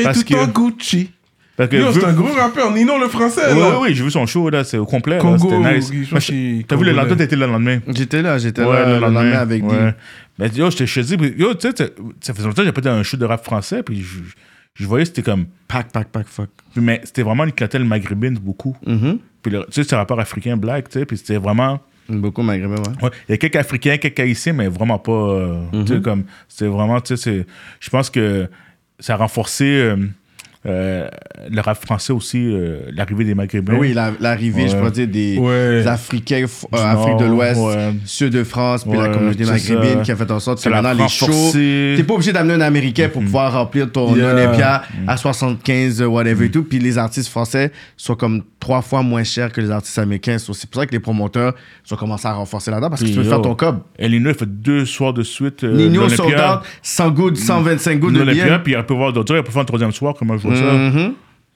Parce 0.05 0.23
tout 0.23 0.33
que- 0.33 0.39
en 0.39 0.47
Gucci. 0.47 1.11
Parce 1.57 1.69
que 1.69 1.75
Yo, 1.75 1.91
c'est 1.91 2.05
un 2.05 2.13
gros 2.13 2.31
rappeur. 2.33 2.71
Nino 2.71 2.97
le 2.97 3.09
français, 3.09 3.41
Oui, 3.51 3.59
là. 3.59 3.69
oui, 3.71 3.75
oui, 3.89 3.95
j'ai 3.95 4.03
vu 4.03 4.11
son 4.11 4.25
show, 4.25 4.49
là, 4.49 4.63
c'est 4.63 4.77
au 4.77 4.85
complet. 4.85 5.15
là, 5.15 5.21
Congo, 5.21 5.49
C'était 5.49 5.77
nice. 5.77 6.65
T'as 6.67 6.75
vu 6.77 6.85
le 6.85 6.91
lendemain, 6.93 7.15
t'as 7.17 7.23
été 7.25 7.35
le 7.35 7.45
lendemain. 7.47 7.79
J'étais 7.87 8.21
là, 8.21 8.37
j'étais 8.37 8.63
Ouais, 8.63 8.73
là 8.73 8.93
le 8.93 8.99
lendemain 8.99 9.31
avec 9.33 9.63
ouais. 9.63 9.69
Guy. 9.69 9.93
Mais 10.39 10.47
yo, 10.49 10.69
j'étais 10.69 10.85
chez 10.87 11.01
lui. 11.03 11.33
Yo, 11.37 11.53
tu 11.55 11.67
sais, 11.69 11.93
ça 12.21 12.33
faisait 12.33 12.45
longtemps 12.47 12.61
que 12.61 12.65
j'ai 12.67 12.71
pas 12.71 12.79
été 12.79 12.89
dans 12.89 12.95
un 12.95 13.03
show 13.03 13.17
de 13.17 13.25
rap 13.25 13.43
français, 13.43 13.81
puis 13.83 14.01
je, 14.03 14.19
je 14.75 14.85
voyais, 14.85 15.05
c'était 15.05 15.23
comme. 15.23 15.47
Pack, 15.67 15.91
pack, 15.91 16.09
pack, 16.09 16.27
fuck. 16.27 16.49
Mais 16.75 17.01
c'était 17.03 17.23
vraiment 17.23 17.43
une 17.43 17.51
clientèle 17.51 17.83
maghrébine, 17.83 18.35
beaucoup. 18.37 18.77
Mhm. 18.85 19.17
Puis 19.41 19.51
le- 19.51 19.65
tu 19.65 19.71
sais, 19.71 19.83
c'est 19.83 19.95
un 19.95 19.97
rapport 19.97 20.19
africain 20.19 20.55
black, 20.57 20.89
tu 20.89 20.99
sais, 20.99 21.05
puis 21.05 21.17
c'était 21.17 21.37
vraiment. 21.37 21.79
Beaucoup 22.09 22.41
maghrébin, 22.43 22.75
ouais. 22.75 23.03
Ouais, 23.03 23.09
il 23.27 23.31
y 23.31 23.33
a 23.33 23.37
quelques 23.37 23.55
Africains, 23.57 23.97
quelques 23.97 24.19
Haïtiens, 24.19 24.53
mais 24.53 24.67
vraiment 24.69 24.97
pas. 24.99 25.11
euh, 25.11 25.61
tu 25.85 25.95
sais, 25.95 26.01
comme. 26.01 26.23
C'est 26.47 26.67
vraiment, 26.67 27.01
tu 27.01 27.17
sais, 27.17 27.21
c'est- 27.21 27.45
je 27.81 27.89
pense 27.89 28.09
que 28.09 28.47
ça 28.99 29.15
a 29.15 29.17
renforcé 29.17 29.65
euh, 29.65 29.95
euh, 30.65 31.07
le 31.49 31.61
rap 31.61 31.77
français 31.83 32.11
aussi, 32.13 32.37
euh, 32.51 32.79
l'arrivée 32.93 33.23
des 33.23 33.35
Maghrébins. 33.35 33.75
Oui, 33.77 33.93
la- 33.93 34.11
l'arrivée, 34.19 34.63
Ouais. 34.63 34.69
je 34.69 34.75
pourrais 34.75 34.91
dire, 34.91 35.07
des, 35.07 35.37
Ouais. 35.37 35.81
des 35.81 35.87
Africains, 35.87 36.45
euh, 36.73 36.77
Afrique 36.77 37.17
de 37.17 37.25
l'Ouest, 37.25 37.59
ouais. 37.61 37.93
sud 38.05 38.33
de 38.33 38.43
France, 38.43 38.83
puis 38.83 38.97
la 38.97 39.09
communauté 39.09 39.45
maghrébine 39.45 39.97
ça. 39.99 40.01
qui 40.03 40.11
a 40.11 40.15
fait 40.15 40.31
en 40.31 40.39
sorte 40.39 40.63
que 40.63 40.69
maintenant 40.69 40.93
les 40.93 41.07
shows. 41.07 41.51
T'es 41.53 42.03
pas 42.03 42.13
obligé 42.15 42.33
d'amener 42.33 42.55
un 42.55 42.61
Américain 42.61 43.09
pour 43.11 43.21
pouvoir 43.21 43.53
remplir 43.53 43.91
ton 43.91 44.15
Yeah. 44.15 44.33
Olympia 44.33 44.83
à 45.07 45.17
75, 45.17 46.01
euh, 46.01 46.05
whatever 46.07 46.45
et 46.45 46.51
tout. 46.51 46.63
Puis 46.63 46.79
les 46.79 46.97
artistes 46.97 47.29
français 47.29 47.71
sont 47.95 48.15
comme 48.15 48.43
trois 48.59 48.81
fois 48.81 49.01
moins 49.03 49.23
chers 49.23 49.51
que 49.51 49.61
les 49.61 49.71
artistes 49.71 49.97
américains. 49.99 50.37
C'est 50.37 50.45
pour 50.69 50.81
ça 50.81 50.85
que 50.85 50.91
les 50.91 50.99
promoteurs 50.99 51.53
ont 51.91 51.95
commencé 51.95 52.27
à 52.27 52.33
renforcer 52.33 52.71
là-dedans 52.71 52.89
parce 52.89 53.01
que 53.01 53.07
tu 53.07 53.13
peux 53.13 53.21
Puis, 53.21 53.29
faire 53.29 53.37
yo, 53.37 53.43
ton 53.43 53.55
cob. 53.55 53.79
Elino, 53.97 54.29
il 54.29 54.35
fait 54.35 54.45
deux 54.49 54.85
soirs 54.85 55.13
de 55.13 55.23
suite. 55.23 55.63
euh, 55.63 55.75
Nino 55.75 56.01
l'Olympia. 56.01 56.17
sold 56.17 56.33
out, 56.33 56.59
100 56.81 57.11
gouttes, 57.11 57.37
125 57.37 57.99
gouttes 57.99 58.13
de 58.15 58.57
puis 58.63 58.73
elle 58.73 58.85
peut 58.85 58.93
voir 58.93 59.13
d'autres, 59.13 59.35
elle 59.35 59.43
peut 59.43 59.51
faire 59.51 59.61
un 59.61 59.65
troisième 59.65 59.91
soir, 59.91 60.13
comment 60.17 60.37
je 60.37 60.47
vois 60.47 60.55
ça. 60.59 60.73
Mhm. 60.73 61.13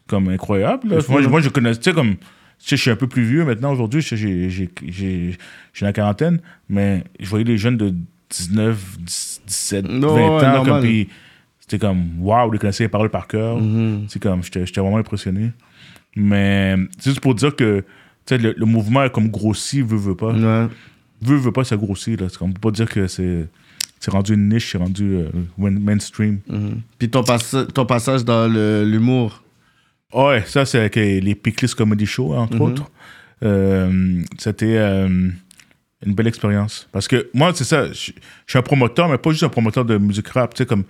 Comme 0.07 0.29
incroyable. 0.29 0.89
là. 0.89 0.99
Moi, 1.09 1.21
moi, 1.27 1.41
je 1.41 1.49
connais, 1.49 1.75
tu 1.75 1.83
sais, 1.83 1.93
comme. 1.93 2.15
tu 2.15 2.23
sais, 2.59 2.75
je 2.75 2.81
suis 2.81 2.91
un 2.91 2.95
peu 2.95 3.07
plus 3.07 3.23
vieux 3.23 3.45
maintenant 3.45 3.71
aujourd'hui, 3.71 4.01
j'ai 4.01 5.37
la 5.81 5.93
quarantaine, 5.93 6.39
mais 6.69 7.03
je 7.19 7.29
voyais 7.29 7.45
les 7.45 7.57
jeunes 7.57 7.77
de 7.77 7.93
19, 8.29 8.97
10, 8.99 9.41
17, 9.47 9.85
Non, 9.89 10.15
20 10.15 10.15
ouais, 10.15 10.45
ans, 10.57 10.65
comme, 10.65 10.81
puis 10.81 11.09
c'était 11.59 11.79
comme, 11.79 12.19
waouh, 12.19 12.53
ils 12.53 12.59
connaissaient 12.59 12.83
les 12.85 12.89
paroles 12.89 13.09
par 13.09 13.27
cœur. 13.27 13.57
Mhm. 13.57 14.05
C'est 14.07 14.21
comme, 14.21 14.41
j'étais 14.43 14.81
vraiment 14.81 14.97
impressionné. 14.97 15.51
Mais 16.15 16.75
c'est 16.99 17.11
juste 17.11 17.21
pour 17.21 17.35
dire 17.35 17.55
que 17.55 17.83
tu 18.25 18.35
sais, 18.35 18.37
le, 18.37 18.53
le 18.55 18.65
mouvement 18.65 19.03
est 19.03 19.09
comme 19.11 19.29
grossi, 19.29 19.81
veut, 19.81 19.97
veut 19.97 20.15
pas. 20.15 20.33
Ouais. 20.33 20.67
Veut, 21.21 21.37
veut 21.37 21.51
pas, 21.51 21.63
ça 21.63 21.77
grossit. 21.77 22.19
Là. 22.19 22.27
C'est 22.29 22.37
comme, 22.37 22.49
on 22.49 22.53
peut 22.53 22.59
pas 22.59 22.71
dire 22.71 22.89
que 22.89 23.07
c'est 23.07 23.47
c'est 24.01 24.11
rendu 24.11 24.33
une 24.33 24.49
niche, 24.49 24.71
c'est 24.73 24.77
rendu 24.77 25.15
euh, 25.15 25.29
main- 25.57 25.69
mainstream. 25.79 26.39
Mhm. 26.49 26.81
Puis 26.99 27.09
ton, 27.09 27.23
ton 27.73 27.85
passage 27.85 28.25
dans 28.25 28.47
l'humour. 28.83 29.41
Ouais, 30.13 30.43
ça, 30.45 30.65
c'est 30.65 30.77
avec 30.79 30.95
les 30.97 31.35
Picklist 31.35 31.75
Comedy 31.75 32.05
Show, 32.05 32.33
entre 32.33 32.55
Mhm. 32.55 32.61
autres. 32.61 32.91
Euh, 33.43 34.21
C'était 34.37 34.75
euh, 34.77 35.07
une 36.05 36.13
belle 36.13 36.27
expérience. 36.27 36.87
Parce 36.91 37.07
que 37.07 37.29
moi, 37.33 37.51
c'est 37.55 37.63
ça, 37.63 37.87
je 37.87 37.93
je 37.93 38.51
suis 38.51 38.59
un 38.59 38.61
promoteur, 38.61 39.07
mais 39.07 39.17
pas 39.17 39.31
juste 39.31 39.43
un 39.43 39.49
promoteur 39.49 39.85
de 39.85 39.97
musique 39.97 40.27
rap. 40.29 40.53
Tu 40.53 40.57
sais, 40.63 40.65
comme, 40.65 40.83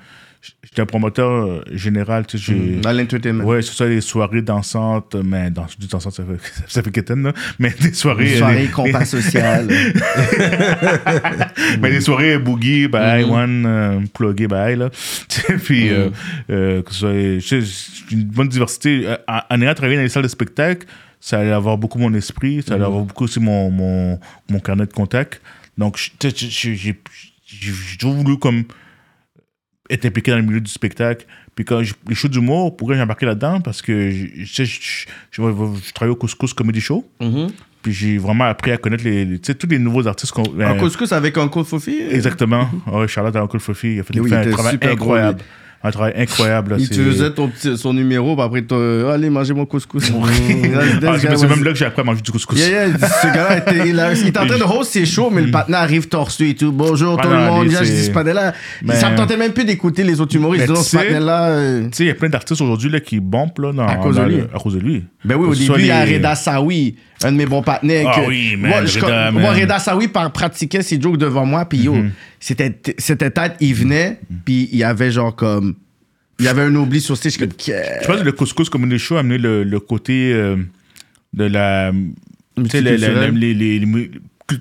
j'étais 0.64 0.82
un 0.82 0.86
promoteur 0.86 1.30
euh, 1.32 1.64
général. 1.72 2.26
Tu 2.26 2.38
sais, 2.38 2.54
j'ai. 2.54 2.76
Dans 2.82 2.92
l'entertainment. 2.92 3.44
Ouais, 3.44 3.62
c'est 3.62 3.74
ça, 3.74 3.88
des 3.88 4.02
soirées 4.02 4.42
dansantes, 4.42 5.16
mais 5.24 5.50
dans, 5.52 5.68
je 5.68 5.78
dis 5.78 5.88
dansantes, 5.88 6.14
ça 6.14 6.24
fait, 6.24 6.64
ça 6.68 6.84
fait 6.84 6.92
quétaine, 6.92 7.24
là. 7.24 7.34
Mais 7.60 7.74
des 7.80 7.94
soirées. 7.94 8.28
Une 8.30 8.34
euh, 8.36 8.38
soirée 8.40 8.66
des- 8.68 8.72
compas 8.72 9.06
social. 9.06 9.68
mais 11.82 11.92
des 11.92 12.02
soirées 12.02 12.38
boogie, 12.38 12.88
bye, 12.88 13.24
Mhm. 13.26 13.32
one, 13.32 13.66
euh, 13.66 14.00
plugué, 14.14 14.48
bye, 14.48 14.76
là. 14.76 14.90
Tu 15.30 15.42
sais, 15.42 15.58
Puis, 15.58 15.90
euh, 15.90 16.08
Mhm. 16.08 16.14
euh, 16.52 16.82
que 16.84 16.94
ce 16.94 17.00
soit, 17.00 17.40
j'ai 17.60 18.16
une 18.16 18.24
bonne 18.26 18.50
diversité. 18.50 19.04
Euh, 19.08 19.18
En, 19.28 19.40
en 19.50 19.62
ayant 19.62 19.74
travaillé 19.74 19.98
dans 19.98 20.04
les 20.04 20.10
salles 20.10 20.24
de 20.24 20.28
spectacle, 20.28 20.88
ça 21.20 21.40
allait 21.40 21.52
avoir 21.52 21.78
beaucoup 21.78 22.00
mon 22.00 22.14
esprit, 22.14 22.64
ça 22.68 22.76
allait 22.76 22.86
avoir 22.86 23.04
beaucoup 23.04 23.26
aussi 23.26 23.40
mon, 23.40 23.70
mon, 23.70 24.20
mon 24.50 24.60
carnet 24.60 24.86
de 24.86 24.94
contact. 24.94 25.42
Donc, 25.78 25.98
je- 25.98 26.10
tu 26.18 26.30
sais, 26.30 26.36
j'ai 26.36 26.50
j'ai- 26.50 26.76
j'ai- 26.76 27.02
j'ai 27.46 27.98
toujours 27.98 28.16
voulu 28.16 28.38
comme 28.38 28.64
être 29.92 30.06
impliqué 30.06 30.32
dans 30.32 30.38
le 30.38 30.44
milieu 30.44 30.62
du 30.62 30.72
spectacle. 30.72 31.26
Puis 31.56 31.66
quand 31.66 31.84
je, 31.84 31.94
les 32.08 32.16
shows 32.16 32.30
d'humour, 32.30 32.76
pourquoi 32.78 32.96
j'ai 32.96 33.02
embarqué 33.02 33.26
là-dedans? 33.26 33.60
Parce 33.62 33.82
que 33.82 34.10
je, 34.10 34.26
je, 34.38 34.64
je, 34.64 34.64
je, 34.64 34.72
je- 35.32 35.42
je 35.42 35.94
travaillais 35.94 36.14
au 36.14 36.16
Couscous 36.16 36.54
Comedy 36.54 36.82
Show. 36.82 37.06
Puis 37.82 37.94
j'ai 37.94 38.18
vraiment 38.20 38.44
appris 38.44 38.72
à 38.72 38.78
connaître 38.78 39.04
les, 39.04 39.26
les- 39.26 39.40
tu 39.40 39.48
sais, 39.48 39.56
tous 39.56 39.68
les 39.68 39.80
nouveaux 39.80 40.08
artistes 40.08 40.32
qu'on. 40.34 40.44
En 40.44 40.60
euh, 40.60 40.74
couscous 40.76 41.12
avec 41.14 41.36
Uncle 41.38 41.64
Fofi? 41.64 42.00
Exactement. 42.12 42.70
Ouais, 42.88 43.08
Charlotte 43.08 43.36
à 43.36 43.42
Uncle 43.42 43.60
Fofi, 43.60 43.96
il 43.96 44.00
a 44.00 44.04
fait, 44.04 44.20
Oui, 44.20 44.30
fait 44.30 44.44
il 44.44 44.50
un 44.50 44.52
travail 44.52 44.78
incroyable. 44.92 45.42
Un 45.84 45.90
travail 45.90 46.14
incroyable. 46.16 46.72
là, 46.72 46.76
Il 46.80 46.86
c'est- 46.86 46.94
utilisait 46.94 47.32
ton 47.32 47.48
petit- 47.48 47.76
son 47.76 47.92
numéro, 47.94 48.36
puis 48.36 48.46
après, 48.46 48.62
t'as- 48.62 49.14
allez 49.14 49.32
manger 49.32 49.54
mon 49.56 49.66
couscous. 49.66 50.12
Ah, 51.04 51.18
c'est 51.20 51.36
c'est 51.38 51.48
même 51.48 51.64
là 51.64 51.72
que 51.72 51.78
j'ai 51.78 51.86
appris 51.86 52.02
à 52.02 52.04
manger 52.04 52.22
du 52.22 52.32
couscous. 52.32 52.58
Yeah, 52.60 52.88
yeah, 52.88 52.98
ce 53.00 53.28
gars-là, 53.34 53.58
était, 53.58 53.90
il, 53.90 54.00
a- 54.00 54.14
il 54.14 54.28
est 54.28 54.38
en 54.38 54.46
train 54.46 54.58
de 54.60 54.64
host 54.64 54.92
ses 54.92 55.06
shows, 55.06 55.30
mais 55.32 55.42
le 55.42 55.50
partenaire 55.52 55.82
arrive 55.82 56.08
torse 56.08 56.40
et 56.42 56.54
tout. 56.54 56.72
Bonjour 56.72 57.18
Ah 57.20 57.24
tout 57.24 57.30
non, 57.30 57.36
le 57.36 57.46
monde. 57.46 57.68
je 57.72 57.78
c'est- 57.84 57.84
dis, 57.96 58.04
ce 58.06 58.12
partenaire-là, 58.12 58.54
Mais- 58.84 58.96
ça 58.96 59.10
me 59.10 59.18
tentait 59.18 59.38
même 59.38 59.54
plus 59.54 59.66
d'écouter 59.66 60.04
les 60.04 60.22
autres 60.22 60.36
humoristes. 60.36 60.68
Ce 60.76 60.98
euh, 60.98 61.82
Tu 61.86 61.90
sais, 61.94 62.04
il 62.04 62.08
y 62.08 62.12
a 62.12 62.16
plein 62.16 62.30
d'artistes 62.30 62.62
aujourd'hui 62.62 62.92
qui 63.02 63.20
bombent 63.20 63.50
là, 63.60 63.72
dans- 63.74 63.88
À 63.88 63.96
cause 63.96 64.18
de 64.18 64.22
lui. 64.24 64.36
le- 64.38 64.50
à 64.54 64.60
cause 64.60 64.76
de 64.76 64.80
lui. 64.80 65.04
Ben 65.26 65.36
oui, 65.36 65.48
au 65.48 65.56
début, 65.56 65.80
il 65.80 65.86
y 65.88 65.92
a 65.92 66.04
Reda 66.06 66.36
Sawi, 66.36 66.96
un 67.24 67.32
de 67.32 67.38
mes 67.38 67.46
bons 67.46 67.62
partenaires. 67.64 68.08
Ah 68.14 68.22
oui, 68.28 68.56
moi, 68.58 69.52
Reda, 69.52 69.80
Sawi 69.80 70.08
par, 70.08 70.32
pratiquait 70.32 70.82
ses 70.84 71.02
jokes 71.02 71.18
devant 71.18 71.46
moi, 71.46 71.66
puis 71.66 71.80
yo, 71.80 71.94
Mhm. 71.96 72.12
C'était 72.42 72.76
c'était 72.98 73.30
tête, 73.32 73.54
il 73.62 73.74
venait, 73.76 74.20
puis 74.44 74.68
il 74.74 74.78
y 74.80 74.84
avait 74.84 75.12
genre 75.12 75.34
comme. 75.34 75.76
Il 76.40 76.46
y 76.46 76.48
avait 76.48 76.64
un 76.64 76.76
oubli 76.76 77.00
sur 77.00 77.16
stage, 77.16 77.38
comme. 77.38 77.50
Je 77.66 78.06
pense 78.08 78.20
que 78.20 78.24
le 78.26 78.32
couscous 78.34 78.68
comme 78.70 78.90
des 78.90 78.98
shows 78.98 79.16
a 79.18 79.20
amené 79.20 79.38
le, 79.38 79.64
le 79.64 79.80
côté 79.80 80.34
euh, 80.34 80.58
de 81.34 81.44
la. 81.46 81.92
Tu 82.58 82.68
sais, 82.70 82.82
les, 82.82 82.98
les, 82.98 83.54
les, 83.54 83.80
les, 83.80 84.12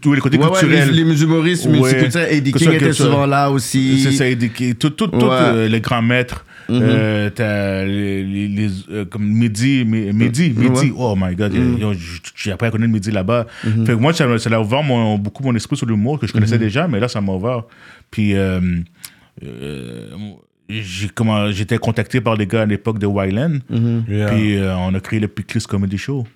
tous 0.01 0.12
les 0.12 0.20
côtés 0.20 0.36
Ouais, 0.39 0.44
ouais, 0.44 0.51
les, 0.62 0.69
culturels. 0.69 0.90
les 1.09 1.23
humoristes 1.23 1.66
Ouais. 1.66 1.73
multiculturels. 1.73 2.32
Eddie 2.35 2.52
King 2.52 2.73
était 2.73 2.93
souvent 2.93 3.27
là 3.27 3.51
aussi. 3.51 4.01
C'est 4.02 4.12
ça, 4.12 4.27
Eddie- 4.28 4.74
tout, 4.77 4.90
tout, 4.90 5.07
tout. 5.09 5.16
Mm-hmm. 5.19 5.55
euh, 5.55 5.69
les 5.69 5.81
grands 5.81 6.02
maîtres. 6.02 6.44
Euh, 6.71 7.31
t'as 7.31 7.85
les, 7.85 8.23
les, 8.25 8.49
les, 8.49 8.69
euh, 8.91 9.05
comme 9.05 9.25
Midi, 9.27 9.85
Mi- 9.87 10.13
Midi, 10.13 10.53
Midi. 10.57 10.69
Mm. 10.69 10.73
Ouais. 10.75 10.87
Mm-hmm. 10.87 10.93
Oh 10.97 11.17
my 11.17 11.35
God, 11.35 11.53
j- 11.95 12.21
j'ai 12.37 12.53
appris 12.53 12.69
à 12.69 12.71
connaître 12.71 12.93
Midi 12.93 13.11
là-bas. 13.11 13.47
Fait 13.63 13.93
que 13.93 13.93
moi, 13.95 14.13
ça, 14.13 14.39
ça 14.39 14.51
a 14.55 14.61
ouvert 14.61 14.83
mon, 14.83 15.19
beaucoup 15.19 15.43
mon 15.43 15.55
esprit 15.55 15.77
sur 15.77 15.87
l'humour 15.87 16.19
que 16.19 16.27
je 16.27 16.33
connaissais 16.33 16.57
Mm-hmm. 16.57 16.59
déjà, 16.61 16.89
mais 16.89 17.01
là, 17.01 17.09
ça 17.09 17.21
m'a 17.21 17.33
ouvert. 17.33 17.65
Puis, 18.11 18.35
euh, 18.35 18.61
euh, 19.45 20.11
j'ai 20.69 21.09
comment- 21.09 21.51
j'étais 21.51 21.79
contacté 21.79 22.21
par 22.21 22.37
des 22.37 22.47
gars 22.47 22.63
à 22.63 22.67
l'époque 22.67 22.99
de 22.99 23.07
Wyland. 23.07 23.59
Yeah. 24.09 24.29
Puis, 24.29 24.57
euh, 24.57 24.77
on 24.77 24.95
a 24.95 25.01
créé 25.01 25.19
le 25.21 25.29
Piclis 25.29 25.65
Comedy 25.69 25.99
Show. 25.99 26.27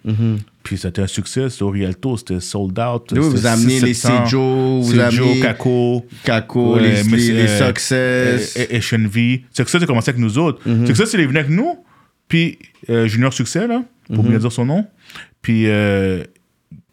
Puis, 0.64 0.76
c'était 0.78 1.02
un 1.02 1.06
succès. 1.06 1.48
C'était 1.50 1.62
au 1.62 1.68
Rialto, 1.70 2.16
c'était 2.16 2.40
sold 2.40 2.76
out. 2.78 3.12
Oui, 3.12 3.18
vous 3.20 3.46
amenez 3.46 3.78
les 3.80 3.94
600, 3.94 4.24
Sejo, 4.26 4.80
vous 4.80 4.98
amenez 4.98 5.38
Kako. 5.40 6.04
Kako, 6.24 6.78
les, 6.78 6.88
les, 6.88 6.96
c'est, 7.04 7.32
les 7.32 7.48
euh, 7.48 7.68
Success. 7.68 8.56
et 8.70 8.80
Chenvi. 8.80 9.42
Success 9.52 9.82
a 9.82 9.86
commencé 9.86 10.08
avec 10.10 10.20
nous 10.20 10.38
autres. 10.38 10.66
Mhm. 10.68 10.86
Success, 10.86 11.12
il 11.14 11.20
est 11.20 11.26
venu 11.26 11.38
avec 11.38 11.50
nous. 11.50 11.76
Puis 12.28 12.58
euh, 12.90 13.06
Junior 13.06 13.32
Succès, 13.32 13.66
là, 13.68 13.84
pour 14.12 14.24
Mhm. 14.24 14.30
bien 14.30 14.38
dire 14.38 14.50
son 14.52 14.64
nom. 14.64 14.86
Puis 15.42 15.68
euh, 15.68 16.24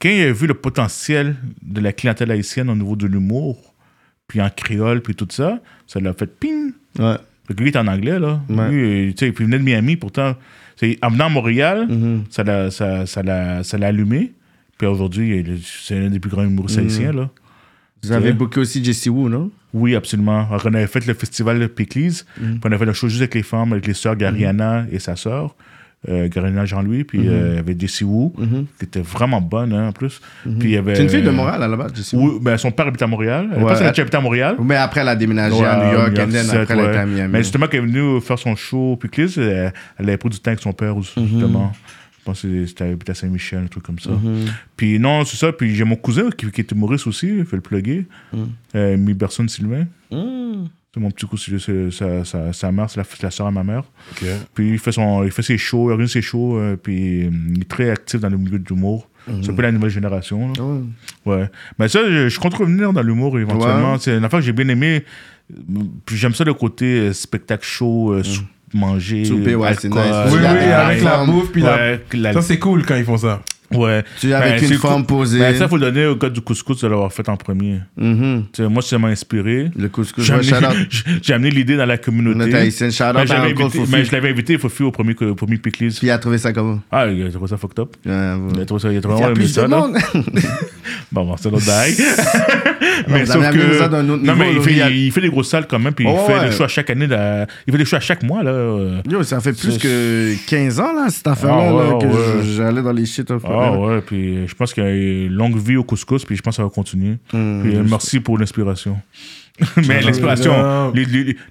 quand 0.01 0.09
il 0.09 0.21
a 0.23 0.31
vu 0.33 0.45
le 0.47 0.53
potentiel 0.53 1.35
de 1.61 1.79
la 1.79 1.93
clientèle 1.93 2.29
haïtienne 2.31 2.69
au 2.69 2.75
niveau 2.75 2.95
de 2.97 3.07
l'humour, 3.07 3.73
puis 4.27 4.41
en 4.41 4.49
créole, 4.49 5.01
puis 5.01 5.15
tout 5.15 5.27
ça, 5.29 5.59
ça 5.87 5.99
l'a 6.01 6.13
fait 6.13 6.27
ping. 6.27 6.71
Ouais. 6.99 7.15
Fait 7.47 7.53
que 7.53 7.61
lui, 7.63 7.69
il 7.69 7.73
est 7.73 7.79
en 7.79 7.87
anglais, 7.87 8.19
là. 8.19 8.41
Ouais. 8.49 8.69
Lui, 8.69 9.09
euh, 9.09 9.11
tu 9.13 9.25
sais, 9.25 9.31
puis 9.31 9.43
il 9.43 9.47
venait 9.47 9.59
de 9.59 9.63
Miami, 9.63 9.95
pourtant. 9.95 10.35
C'est- 10.77 10.97
En 11.03 11.09
venant 11.09 11.25
à 11.25 11.29
Montréal, 11.29 11.87
Mhm. 11.89 12.23
ça 12.29 12.43
l'a 12.43 12.71
ça, 12.71 13.05
ça 13.05 13.23
l'a- 13.23 13.63
ça 13.63 13.77
l'a 13.77 13.87
allumé. 13.87 14.33
Puis 14.77 14.87
aujourd'hui, 14.87 15.43
c'est 15.63 15.97
un 16.05 16.09
des 16.09 16.19
plus 16.19 16.29
grands 16.31 16.43
humoristes 16.43 16.77
Mhm. 16.79 16.83
haïtiens, 16.85 17.13
là. 17.13 17.29
Vous 18.03 18.11
avez 18.11 18.33
booké 18.33 18.59
aussi 18.59 18.83
Jesse 18.83 19.05
Wu, 19.07 19.29
non? 19.29 19.51
Oui, 19.75 19.95
absolument. 19.95 20.47
Alors, 20.49 20.63
on 20.65 20.73
avait 20.73 20.87
fait 20.87 21.05
le 21.05 21.13
festival 21.13 21.59
de 21.59 21.67
Péclise, 21.67 22.25
Mm. 22.39 22.43
puis 22.53 22.59
on 22.63 22.67
avait 22.67 22.79
fait 22.79 22.85
le 22.85 22.93
show 22.93 23.07
juste 23.07 23.21
avec 23.21 23.35
les 23.35 23.43
femmes, 23.43 23.71
avec 23.73 23.85
les 23.85 23.93
sœurs 23.93 24.15
Gariana 24.15 24.85
et 24.91 24.97
sa 24.97 25.15
sœur, 25.15 25.55
euh, 26.09 26.27
Gariana 26.29 26.65
Jean-Louis, 26.65 27.03
puis 27.03 27.19
Mm-hmm. 27.19 27.27
euh, 27.29 27.49
il 27.51 27.55
y 27.55 27.59
avait 27.59 27.75
Jessie 27.79 28.03
Wu, 28.03 28.31
qui 28.79 28.85
était 28.85 29.01
vraiment 29.01 29.39
bonne 29.41 29.71
hein, 29.73 29.89
en 29.89 29.91
plus. 29.91 30.19
Puis 30.43 30.69
il 30.69 30.69
y 30.71 30.77
avait. 30.77 30.95
C'est 30.95 31.03
une 31.03 31.09
fille 31.09 31.21
de 31.21 31.29
Montréal 31.29 31.61
à 31.61 31.67
la 31.67 31.77
base, 31.77 31.93
Jesse 31.95 32.13
Wu? 32.13 32.19
Oui, 32.23 32.39
ben, 32.41 32.57
son 32.57 32.71
père 32.71 32.87
habite 32.87 33.01
à 33.01 33.07
Montréal. 33.07 33.49
Elle 33.55 33.63
Ouais. 33.63 33.73
déjà 33.77 34.01
habité 34.01 34.17
à 34.17 34.21
Montréal. 34.21 34.55
Mais 34.63 34.75
après, 34.77 35.01
elle 35.01 35.07
a 35.09 35.15
déménagé 35.15 35.55
Ouais, 35.55 35.65
à 35.65 35.77
New 35.85 35.91
York, 35.93 36.17
après, 36.17 36.37
elle 36.69 36.77
ouais. 36.79 36.87
était 36.89 36.97
à 36.97 37.05
Miami. 37.05 37.31
Mais 37.31 37.39
justement, 37.43 37.65
quand 37.67 37.77
elle 37.77 37.83
est 37.83 37.87
venue 37.87 38.19
faire 38.21 38.39
son 38.39 38.55
show 38.55 38.93
au 38.93 38.95
Péclise, 38.95 39.37
elle, 39.37 39.71
elle 39.99 40.07
avait 40.09 40.17
pris 40.17 40.29
du 40.29 40.39
temps 40.39 40.49
avec 40.51 40.61
son 40.61 40.73
père, 40.73 40.97
aussi, 40.97 41.19
Mm-hmm. 41.19 41.27
justement. 41.27 41.71
Je 42.19 42.25
pense 42.25 42.41
que 42.43 42.65
c'était 42.67 42.83
habité 42.83 43.11
à 43.13 43.15
Saint-Michel, 43.15 43.63
un 43.63 43.67
truc 43.67 43.81
comme 43.83 43.97
ça. 43.97 44.11
Puis 44.77 44.99
non, 44.99 45.25
c'est 45.25 45.37
ça. 45.37 45.51
Puis 45.51 45.73
j'ai 45.75 45.83
mon 45.83 45.95
cousin 45.95 46.29
qui, 46.29 46.49
qui 46.51 46.61
est 46.61 46.71
humoriste 46.71 47.07
aussi, 47.07 47.27
il 47.39 47.45
fait 47.45 47.55
le 47.55 47.63
plugger. 47.63 48.05
Mm. 48.31 48.37
Euh, 48.75 48.95
Miberson 48.97 49.47
Sylvain. 49.47 49.85
Mon 50.97 51.09
petit 51.09 51.25
cousin, 51.25 51.55
c'est 51.57 51.89
sa, 51.89 52.25
sa, 52.25 52.51
sa 52.51 52.71
mère, 52.73 52.89
c'est 52.89 52.97
la, 52.99 53.05
la 53.23 53.31
soeur 53.31 53.47
à 53.47 53.51
ma 53.51 53.63
mère. 53.63 53.83
Puis 54.53 54.71
il 54.71 54.77
fait, 54.77 54.91
son, 54.91 55.23
il 55.23 55.31
fait 55.31 55.41
ses 55.41 55.57
shows, 55.57 55.87
il 55.89 55.91
organise 55.93 56.11
ses 56.11 56.21
shows, 56.21 56.57
euh, 56.57 56.75
puis 56.75 57.23
euh, 57.23 57.29
il 57.55 57.61
est 57.61 57.69
très 57.69 57.89
actif 57.89 58.19
dans 58.19 58.27
le 58.27 58.37
milieu 58.37 58.59
de 58.59 58.67
l'humour. 58.67 59.07
Mm-hmm. 59.29 59.43
C'est 59.43 59.51
un 59.51 59.53
peu 59.53 59.61
la 59.61 59.71
nouvelle 59.71 59.89
génération. 59.89 60.51
là. 60.51 60.63
Ouais. 60.63 60.81
Ouais. 61.37 61.49
Mais 61.79 61.87
ça, 61.87 61.99
je, 62.09 62.27
je 62.27 62.39
compte 62.41 62.55
revenir 62.55 62.91
dans 62.91 63.01
l'humour 63.03 63.39
éventuellement. 63.39 63.93
Ouais. 63.93 63.97
C'est 64.01 64.17
une 64.17 64.25
affaire 64.25 64.39
que 64.39 64.45
j'ai 64.45 64.51
bien 64.51 64.67
aimé. 64.67 65.05
Puis 66.05 66.17
j'aime 66.17 66.33
ça 66.33 66.43
le 66.43 66.53
côté 66.53 66.85
euh, 66.85 67.13
spectacle 67.13 67.65
show, 67.65 68.11
euh, 68.13 68.23
sou- 68.23 68.43
manger, 68.73 69.21
Mm. 69.21 69.25
Souper, 69.25 69.55
ouais, 69.55 69.73
c'est 69.79 69.87
nice. 69.89 69.97
Oui, 70.27 70.39
oui, 70.39 70.45
avec 70.45 71.03
la 71.03 71.23
bouffe, 71.25 71.51
puis 71.53 71.61
la- 71.61 72.33
Ça, 72.33 72.41
c'est 72.41 72.59
cool 72.59 72.85
quand 72.85 72.95
ils 72.95 73.05
font 73.05 73.17
ça. 73.17 73.41
Ouais. 73.75 74.03
Tu 74.19 74.33
avec 74.33 74.61
Ben, 74.61 74.71
une 74.71 74.77
cool. 74.79 75.05
posée. 75.05 75.39
Ben, 75.39 75.55
ça, 75.55 75.67
faut 75.67 75.77
le 75.77 75.91
donner 75.91 76.05
au 76.07 76.15
gars 76.15 76.29
du 76.29 76.41
couscous 76.41 76.81
de 76.81 76.87
l'avoir 76.87 77.11
fait 77.11 77.27
en 77.29 77.37
premier. 77.37 77.79
Tu 77.97 78.05
sais, 78.53 78.67
moi, 78.67 78.81
ça 78.81 78.97
m'a 78.97 79.09
inspiré. 79.09 79.69
Le 79.77 79.89
couscous, 79.89 80.23
J'ai 80.23 80.33
ouais, 80.33 81.33
amené, 81.33 81.49
l'idée 81.51 81.75
dans 81.77 81.85
la 81.85 81.97
communauté. 81.97 82.37
Notre 82.39 82.55
haïtienne, 82.55 82.91
shout 82.91 83.03
out 83.03 83.13
Ben, 83.13 83.31
à 83.31 83.41
invité, 83.43 83.63
Fofi. 83.79 83.91
ben, 83.91 84.03
je 84.05 84.11
l'avais 84.11 84.29
invité, 84.29 84.57
Fofi, 84.57 84.83
au 84.83 84.91
premier, 84.91 85.15
au 85.21 85.35
premier. 85.35 85.57
Puis 85.57 85.71
il 86.01 86.09
a 86.09 86.17
trouvé 86.17 86.37
ça 86.37 86.51
comment? 86.53 86.79
Ah, 86.91 87.07
il 87.07 87.25
a 87.25 87.29
trouvé 87.29 87.47
ça 87.47 87.57
fucked 87.57 87.79
up. 87.79 87.95
Ouais, 88.05 88.11
bon. 88.37 88.49
Il 88.55 88.61
a 88.61 88.65
trouvé 88.65 88.81
ça, 88.81 88.87
il 88.89 88.95
a 88.95 88.95
Il 88.97 89.01
trouvé 89.01 89.19
y 89.19 89.23
a 89.23 89.31
plus 89.31 89.47
ça, 89.47 89.63
de 89.63 89.67
monde. 89.67 89.97
Bon, 91.11 91.25
bon, 91.25 91.35
c'est 91.37 91.49
l'autre 91.51 91.65
bail. 91.65 91.93
mais 93.09 93.25
sauf 93.25 93.49
que. 93.51 93.77
ça 93.77 93.85
autre 93.87 94.01
non, 94.01 94.17
niveau, 94.17 94.33
mais 94.35 94.53
il 94.53 94.61
fait, 94.61 94.73
il 94.91 94.97
il 95.07 95.11
fait 95.11 95.19
des 95.21 95.29
grosses 95.29 95.49
salles 95.49 95.67
quand 95.69 95.77
même, 95.79 95.93
puis 95.93 96.05
Oh, 96.07 96.15
il 96.17 96.25
fait 96.33 96.39
ouais. 96.39 96.49
des 96.49 96.55
shows 96.55 96.63
à 96.63 96.67
chaque 96.69 96.89
année. 96.89 97.07
là. 97.07 97.45
Il 97.67 97.71
fait 97.73 97.77
des 97.77 97.83
shows 97.85 97.97
à 97.97 97.99
chaque 97.99 98.23
mois, 98.23 98.43
là. 98.43 99.01
Yo, 99.09 99.21
ça 99.23 99.39
fait 99.41 99.51
plus 99.53 99.77
que 99.77 100.33
15 100.47 100.79
ans, 100.79 100.93
là, 100.93 101.07
cette 101.09 101.27
affaire-là, 101.27 101.69
Ah, 101.69 101.95
ouais, 101.95 102.01
que 102.01 102.05
ouais. 102.07 102.43
j'allais 102.55 102.81
dans 102.81 102.93
les 102.93 103.05
shit. 103.05 103.29
Ah 103.63 103.77
ouais, 103.79 104.01
puis 104.01 104.47
je 104.47 104.55
pense 104.55 104.73
qu'il 104.73 104.83
y 104.83 104.87
a 104.87 104.89
une 104.91 105.33
longue 105.33 105.57
vie 105.57 105.75
au 105.77 105.83
couscous, 105.83 106.25
puis 106.25 106.35
je 106.35 106.41
pense 106.41 106.53
que 106.53 106.57
ça 106.57 106.63
va 106.63 106.69
continuer. 106.69 107.17
Hmm. 107.33 107.61
Puis 107.63 107.75
euh, 107.75 107.83
merci 107.87 108.19
pour 108.19 108.37
l'inspiration. 108.37 108.99
Mais 109.87 110.01
l'inspiration, 110.01 110.91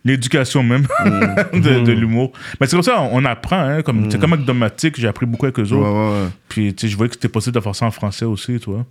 l'éducation 0.04 0.62
même 0.62 0.86
Hmm. 1.04 1.60
de, 1.60 1.84
de 1.84 1.92
l'humour. 1.92 2.32
Mais 2.60 2.66
c'est 2.66 2.76
comme 2.76 2.82
ça, 2.82 3.00
on 3.12 3.24
apprend. 3.24 3.60
Hein, 3.60 3.82
comme, 3.82 4.10
C'est 4.10 4.18
comme 4.20 4.32
avec 4.32 4.44
Domatic, 4.44 4.98
j'ai 5.00 5.08
appris 5.08 5.26
beaucoup 5.26 5.46
avec 5.46 5.58
eux 5.58 5.72
autres. 5.72 5.76
ouais, 5.88 6.22
ouais. 6.24 6.28
Puis 6.48 6.74
tu 6.74 6.86
sais, 6.86 6.92
je 6.92 6.96
voyais 6.96 7.08
que 7.10 7.14
c'était 7.16 7.28
possible 7.28 7.54
de 7.54 7.60
faire 7.60 7.74
ça 7.74 7.86
en 7.86 7.90
français 7.90 8.24
aussi, 8.24 8.58
toi. 8.58 8.84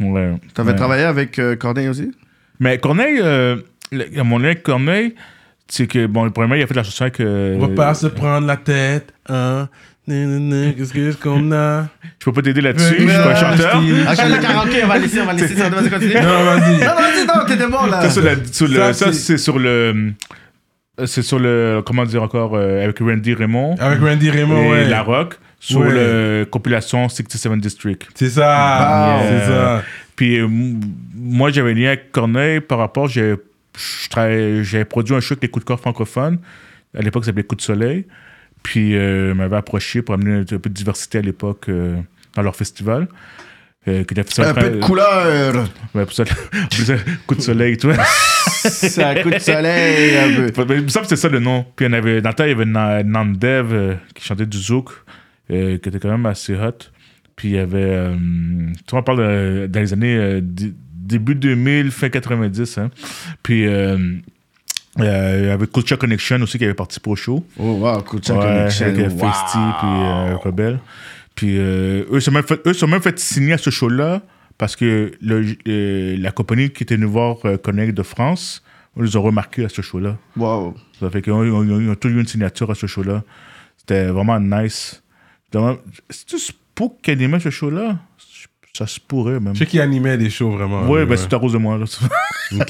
Ouais. 0.00 0.34
T'avais 0.54 0.70
Ouais. 0.70 0.76
travaillé 0.76 1.04
avec 1.04 1.38
euh, 1.38 1.56
Corneille 1.56 1.88
aussi? 1.88 2.10
Mais 2.60 2.78
Corneille, 2.78 3.18
euh, 3.20 3.56
le- 3.90 4.22
mon 4.22 4.38
lien 4.38 4.46
avec 4.46 4.62
Corneille, 4.62 5.14
c'est 5.68 5.86
que, 5.86 6.06
bon, 6.06 6.24
le 6.24 6.30
premier, 6.30 6.58
il 6.58 6.62
a 6.62 6.66
fait 6.66 6.74
la 6.74 6.84
chanson 6.84 7.02
avec. 7.04 7.20
euh, 7.20 7.56
On 7.60 7.66
va 7.66 7.74
pas 7.74 7.94
se 7.94 8.06
prendre 8.06 8.46
la 8.46 8.56
tête, 8.56 9.12
hein. 9.28 9.68
Qu'est-ce 10.08 10.92
que- 10.92 11.14
qu'on 11.14 11.52
a? 11.52 11.86
Je 12.18 12.24
peux 12.24 12.32
pas 12.32 12.42
t'aider 12.42 12.60
là-dessus, 12.60 12.94
je 12.98 13.02
suis 13.02 13.06
pas 13.06 13.30
un 13.30 13.34
chanteur. 13.36 13.76
Ok, 13.76 13.84
le 14.28 14.42
karaoké, 14.42 14.84
on 14.84 14.88
va 14.88 14.98
laisser, 14.98 15.20
on 15.20 15.26
va 15.26 15.32
laisser 15.32 15.54
ça. 15.56 15.68
Vas-y, 15.68 15.90
continue. 15.90 16.14
Non, 16.14 16.44
vas-y. 16.44 16.72
Non, 16.72 16.86
non, 16.86 16.94
vas-y, 16.96 17.26
non, 17.26 17.44
t'étais 17.46 17.66
bon, 17.68 17.86
là. 17.86 18.10
Ça, 18.10 19.12
c'est- 19.12 19.38
sur 19.38 19.58
le. 19.58 20.12
C'est 21.06 21.22
sur 21.22 21.38
le. 21.38 21.82
Comment 21.86 22.04
dire 22.04 22.22
encore 22.22 22.54
euh, 22.54 22.82
Avec 22.84 22.98
Randy 22.98 23.32
Raymond 23.34 23.76
Avec 23.78 24.00
Randy 24.00 24.28
Raymond, 24.30 24.64
et 24.64 24.68
ouais. 24.70 24.88
La 24.88 25.02
Rock 25.02 25.38
sur 25.58 25.80
Ouais. 25.80 26.40
la 26.40 26.44
compilation 26.46 27.08
67 27.08 27.60
District. 27.60 28.06
C'est 28.14 28.28
ça. 28.30 28.46
Ah, 28.54 29.20
c'est 29.28 29.46
ça. 29.46 29.82
Puis 30.16 30.38
euh, 30.38 30.48
moi, 31.14 31.50
j'avais 31.50 31.72
lien 31.74 31.88
avec 31.88 32.10
Corneille 32.12 32.60
par 32.60 32.78
rapport. 32.78 33.08
J'ai 33.08 33.36
produit 34.84 35.14
un 35.14 35.20
show 35.20 35.32
avec 35.34 35.42
les 35.42 35.48
coups 35.48 35.64
de 35.64 35.68
corps 35.68 35.80
francophones. 35.80 36.38
À 36.96 37.00
l'époque, 37.00 37.24
ça 37.24 37.28
s'appelait 37.28 37.44
Coup 37.44 37.54
de 37.56 37.62
soleil. 37.62 38.04
Puis 38.62 38.96
euh, 38.96 39.30
ils 39.30 39.34
m'avaient 39.34 39.56
approché 39.56 40.02
pour 40.02 40.14
amener 40.14 40.40
un 40.40 40.44
peu 40.44 40.68
de 40.68 40.74
diversité 40.74 41.18
à 41.18 41.22
l'époque 41.22 41.68
euh, 41.68 41.96
dans 42.34 42.42
leur 42.42 42.54
festival. 42.56 43.08
Euh, 43.88 44.04
ça 44.28 44.50
Un 44.50 44.54
peu 44.54 44.70
de 44.70 44.78
couleur. 44.80 45.68
Ouais, 45.94 46.04
pour 46.04 46.12
ça, 46.12 46.24
ça, 46.70 46.94
coup 47.26 47.34
de 47.34 47.40
soleil, 47.40 47.76
tu 47.76 47.88
vois. 47.88 47.96
C'est 48.46 49.02
un 49.02 49.20
coup 49.22 49.30
de 49.30 49.38
soleil, 49.40 50.16
un 50.16 50.50
peu. 50.52 50.76
Il 50.76 50.82
me 50.84 50.88
semble 50.88 51.06
que 51.06 51.08
c'était 51.16 51.16
ça 51.16 51.28
le 51.28 51.40
nom. 51.40 51.66
Puis 51.74 51.84
il 51.86 51.88
y 51.88 51.90
en 51.90 51.98
avait, 51.98 52.20
dans 52.20 52.28
le 52.28 52.34
temps, 52.36 52.44
il 52.44 52.50
y 52.50 52.52
avait 52.52 52.64
Na- 52.64 53.02
Nandev 53.02 53.72
euh, 53.72 53.94
qui 54.14 54.24
chantait 54.24 54.46
du 54.46 54.56
zouk, 54.58 54.90
euh, 55.50 55.78
qui 55.78 55.88
était 55.88 55.98
quand 55.98 56.10
même 56.10 56.26
assez 56.26 56.54
hot. 56.54 56.78
Puis 57.34 57.48
il 57.48 57.54
y 57.56 57.58
avait. 57.58 58.10
tu 58.86 58.90
vois, 58.92 59.00
on 59.00 59.02
parle 59.02 59.18
de- 59.18 59.66
dans 59.68 59.80
les 59.80 59.92
années 59.92 60.38
début 60.40 61.34
2000, 61.34 61.90
fin 61.90 62.08
90. 62.08 62.78
Hein. 62.78 62.90
Puis 63.42 63.66
euh, 65.00 65.02
euh, 65.04 65.38
il 65.42 65.46
y 65.48 65.50
avait 65.50 65.66
Culture 65.66 65.98
Connection 65.98 66.40
aussi 66.42 66.58
qui 66.58 66.64
avait 66.64 66.74
participé 66.74 67.10
au 67.10 67.16
show. 67.16 67.44
Oh, 67.58 67.62
wow, 67.62 67.96
Ouais, 67.96 68.02
connection. 68.04 68.40
avec 68.40 68.98
euh, 68.98 69.08
Wow. 69.08 69.18
Feisty 69.18 69.58
puis 69.80 69.88
euh, 69.88 70.36
Rebelle. 70.36 70.78
Puis 71.34 71.56
euh, 71.58 72.04
eux, 72.10 72.20
se 72.20 72.26
sont 72.26 72.30
même 72.32 72.42
fait, 72.44 72.60
eux 72.66 72.72
se 72.72 72.80
sont 72.80 72.88
même 72.88 73.00
fait 73.02 73.18
signer 73.18 73.54
à 73.54 73.58
ce 73.58 73.70
show-là 73.70 74.20
parce 74.58 74.76
que 74.76 75.12
le- 75.22 75.56
euh, 75.66 76.16
la 76.18 76.30
compagnie 76.30 76.70
qui 76.70 76.82
était 76.82 76.96
venue 76.96 77.06
voir 77.06 77.36
euh, 77.46 77.56
Connect 77.56 77.94
de 77.96 78.02
France 78.02 78.62
On 78.96 79.02
les 79.02 79.16
a 79.16 79.20
remarqués 79.20 79.64
à 79.64 79.70
ce 79.70 79.80
show-là. 79.80 80.18
Wow. 80.36 80.74
Ça 81.00 81.08
fait 81.08 81.22
qu'ils 81.22 81.32
ont, 81.32 81.94
tous 81.94 82.08
eu 82.08 82.20
une 82.20 82.26
signature 82.26 82.70
à 82.70 82.74
ce 82.74 82.86
show-là. 82.86 83.22
C'était 83.78 84.08
vraiment 84.08 84.38
nice. 84.38 85.02
C'est-tu 86.10 86.36
qui 87.02 87.10
animait 87.10 87.40
ce 87.40 87.48
show-là? 87.50 87.98
Ça 88.76 88.86
se 88.86 88.98
pourrait 88.98 89.38
même. 89.38 89.54
Je 89.54 89.58
sais 89.60 89.66
qu'il 89.66 89.80
animait 89.82 90.16
des 90.16 90.30
shows 90.30 90.50
vraiment. 90.52 90.88
Ouais, 90.88 91.04
ben 91.04 91.14
c'est 91.18 91.32
à 91.34 91.38
cause 91.38 91.52
de 91.52 91.58
moi. 91.58 91.76
Là. 91.76 91.84
Quand 92.58 92.64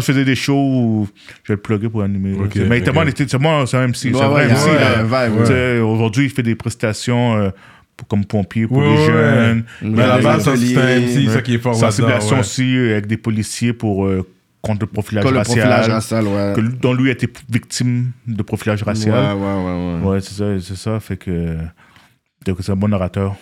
faisais 0.00 0.24
des 0.24 0.34
shows, 0.34 1.06
je 1.44 1.52
vais 1.52 1.56
le 1.56 1.60
plugger 1.62 1.88
pour 1.88 2.02
animer. 2.02 2.36
là. 2.36 2.44
Ok, 2.44 2.56
mais 2.68 2.80
tellement, 2.82 3.02
il 3.04 3.10
était- 3.10 3.26
c'est 3.28 3.38
moi, 3.38 3.64
c'est 3.66 3.76
un 3.76 3.86
MC. 3.86 4.12
C'est 4.12 4.20
un 4.20 4.28
vrai 4.28 4.46
ouais, 4.48 5.28
MC. 5.28 5.80
Aujourd'hui, 5.80 6.24
il 6.24 6.30
fait 6.30 6.42
des 6.42 6.56
prestations 6.56 7.36
euh, 7.36 7.50
pour- 7.96 8.08
comme 8.08 8.24
pompier 8.24 8.66
pour 8.66 8.78
Ouais, 8.78 8.84
les 8.92 8.96
ouais. 8.98 9.06
jeunes. 9.06 9.64
Mais 9.82 10.02
à 10.02 10.16
la 10.16 10.18
base, 10.18 10.42
c'est 10.44 10.76
un 10.76 11.00
MC, 11.00 11.28
ça 11.32 11.40
qui 11.42 11.54
est 11.54 11.58
fort 11.58 11.76
Sensibilisation 11.76 12.34
ouais. 12.34 12.40
aussi 12.40 12.76
euh, 12.76 12.92
avec 12.92 13.06
des 13.06 13.16
policiers 13.16 13.72
pour, 13.72 14.06
euh, 14.06 14.26
contre 14.60 14.80
le 14.80 14.86
profilage 14.88 15.24
le 15.24 15.36
racial. 15.36 15.44
profilage 15.68 15.88
racial, 15.88 16.26
ouais. 16.26 16.52
que 16.56 16.60
dont 16.62 16.94
lui 16.94 17.10
a 17.10 17.12
été 17.12 17.28
victime 17.48 18.10
de 18.26 18.42
profilage 18.42 18.82
racial. 18.82 19.36
Ouais, 19.36 19.40
ouais, 19.40 19.54
ouais, 19.64 20.02
ouais. 20.02 20.08
Ouais, 20.14 20.20
c'est 20.20 20.34
ça, 20.34 20.46
c'est 20.60 20.76
ça. 20.76 20.98
Fait 20.98 21.16
que. 21.16 21.56
c'est 22.60 22.70
un 22.72 22.76
bon 22.76 22.92
orateur. 22.92 23.36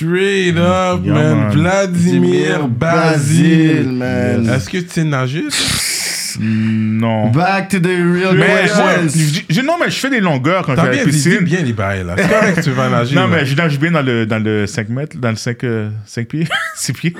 Straight 0.00 0.56
up, 0.56 1.00
Yeah, 1.04 1.12
man. 1.12 1.36
man. 1.40 1.50
Vladimir 1.52 2.68
Basile, 2.68 3.92
man. 3.92 4.48
Est-ce 4.48 4.70
que 4.70 4.78
tu 4.78 4.88
sais 4.88 5.04
nager? 5.04 5.42
toi? 5.42 6.40
Non. 6.40 7.30
Back 7.32 7.68
to 7.68 7.80
the 7.80 7.86
real 7.86 8.34
Mais 8.36 8.66
je- 8.68 9.42
je- 9.54 9.60
non, 9.60 9.74
mais 9.78 9.90
je 9.90 9.98
fais 9.98 10.08
des 10.10 10.20
longueurs 10.20 10.64
quand 10.64 10.72
je 10.72 10.76
T'as 10.76 10.82
vais 10.84 10.88
à 10.88 10.92
bien 10.92 11.00
la 11.04 11.10
dit 11.10 11.16
piscine. 11.16 11.40
bien 11.44 11.60
les 11.62 11.72
bails, 11.74 12.04
là. 12.04 12.14
C'est 12.16 12.28
correct 12.28 12.54
que 12.56 12.60
tu 12.62 12.70
vas 12.70 12.88
nager. 12.90 13.14
Non, 13.14 13.22
là. 13.22 13.28
mais 13.28 13.44
je 13.46 13.54
nage 13.56 13.78
bien 13.78 13.90
dans 13.90 14.00
le, 14.02 14.24
dans 14.26 14.42
le 14.42 14.66
5 14.66 14.88
mètres, 14.88 15.16
dans 15.18 15.30
le 15.30 15.36
5, 15.36 15.64
euh, 15.64 15.90
5 16.06 16.28
pieds, 16.28 16.46
6 16.76 16.92
pieds. 16.94 17.14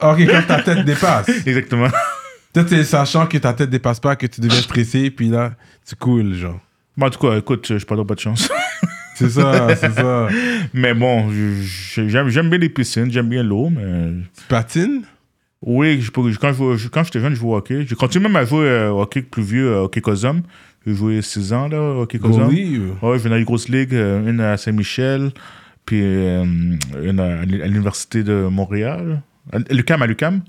Ok, 0.00 0.18
quand 0.30 0.42
ta 0.46 0.62
tête 0.62 0.84
dépasse. 0.84 1.28
Exactement. 1.46 1.88
Peut-être 2.52 2.68
c'est 2.68 2.84
sachant 2.84 3.26
que 3.26 3.38
ta 3.38 3.52
tête 3.52 3.70
dépasse 3.70 3.98
pas, 4.00 4.14
que 4.16 4.26
tu 4.26 4.40
deviens 4.40 4.60
stressé, 4.60 5.10
puis 5.10 5.28
là, 5.28 5.52
tu 5.88 5.96
coules, 5.96 6.34
genre. 6.34 6.60
Bon, 6.96 7.06
en 7.06 7.10
tout 7.10 7.18
cas, 7.18 7.36
écoute, 7.36 7.76
je 7.78 7.84
parle 7.84 8.06
pas 8.06 8.14
de 8.14 8.20
chance. 8.20 8.48
C'est 9.16 9.30
ça, 9.30 9.74
c'est 9.76 9.92
ça. 9.92 10.28
Mais 10.74 10.94
bon, 10.94 11.30
j'aime 11.30 12.48
bien 12.48 12.58
les 12.58 12.68
piscines, 12.68 13.10
j'aime 13.10 13.28
bien 13.28 13.42
l'eau, 13.42 13.70
mais. 13.70 14.12
Tu 14.36 14.44
patines? 14.48 15.02
Oui, 15.62 16.00
je 16.02 16.10
quand 16.10 16.28
je 16.76 16.88
quand 16.88 17.02
j'étais 17.04 17.20
jeune, 17.20 17.34
je 17.34 17.38
jouais 17.40 17.50
au 17.52 17.56
hockey. 17.56 17.86
J'ai 17.88 17.94
continué 17.96 18.24
même 18.28 18.36
à 18.36 18.44
jouer 18.44 18.66
euh, 18.68 18.90
au 18.92 19.00
hockey 19.02 19.22
plus 19.22 19.42
vieux, 19.42 19.68
euh, 19.72 19.82
hockey 19.84 20.00
Cosum. 20.00 20.42
J'ai 20.86 20.94
joué 20.94 21.22
6 21.22 21.52
ans, 21.54 21.66
là, 21.66 21.80
au 21.80 22.02
hockey 22.02 22.18
Cosum. 22.18 22.44
Goalie 22.44 22.78
ou- 22.78 23.06
Ouais, 23.06 23.18
je 23.18 23.22
venais 23.24 23.30
dans 23.30 23.38
les 23.38 23.44
grosses 23.44 23.68
ligues, 23.68 23.94
euh, 23.94 24.28
une 24.30 24.40
à 24.40 24.56
Saint-Michel, 24.58 25.30
puis 25.86 26.00
euh, 26.02 26.44
une 27.02 27.18
à, 27.20 27.40
à 27.40 27.44
l'Université 27.44 28.22
de 28.22 28.46
Montréal, 28.50 29.22
à 29.52 29.58
l'UQAM, 29.72 30.02
à 30.02 30.06
l'UQAM. 30.06 30.42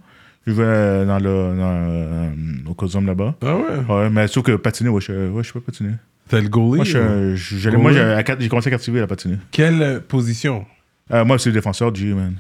Je 0.46 0.54
jouais 0.54 1.06
dans 1.06 1.18
le, 1.20 1.58
dans, 1.58 2.70
au 2.70 2.74
Cosum 2.74 3.06
là-bas. 3.08 3.36
Ah 3.42 3.56
ouais? 3.56 3.64
Ouais, 3.96 4.10
mais 4.10 4.28
sauf 4.28 4.44
que 4.44 4.56
patiner, 4.58 4.90
ouais, 4.90 5.02
je, 5.02 5.30
ouais, 5.30 5.44
je 5.44 5.52
peux 5.54 5.62
patiner. 5.62 5.92
T'es 6.30 6.42
le 6.42 6.50
goalie? 6.50 6.76
Moi, 6.78 6.86
je- 6.86 7.36
je- 7.36 7.58
j'allais- 7.58 7.78
moi, 7.78 7.92
j'ai 7.92 8.48
commencé 8.50 8.68
à 8.68 8.72
4 8.78 9.02
à 9.02 9.08
patiner. 9.08 9.38
Quelle 9.52 9.82
euh, 9.82 10.00
position? 10.00 10.66
Euh, 11.12 11.24
moi, 11.26 11.40
c'est 11.40 11.50
le 11.50 11.54
défenseur 11.54 11.94
G, 11.96 12.14
man. 12.14 12.36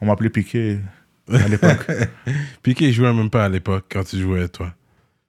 On 0.00 0.06
m'appelait 0.06 0.30
Piqué 0.30 0.78
à 1.32 1.48
l'époque. 1.48 1.86
Piqué, 2.62 2.86
il 2.88 2.92
jouait 2.92 3.12
même 3.12 3.30
pas 3.30 3.44
à 3.44 3.48
l'époque 3.48 3.84
quand 3.90 4.04
tu 4.04 4.18
jouais, 4.18 4.48
toi. 4.48 4.72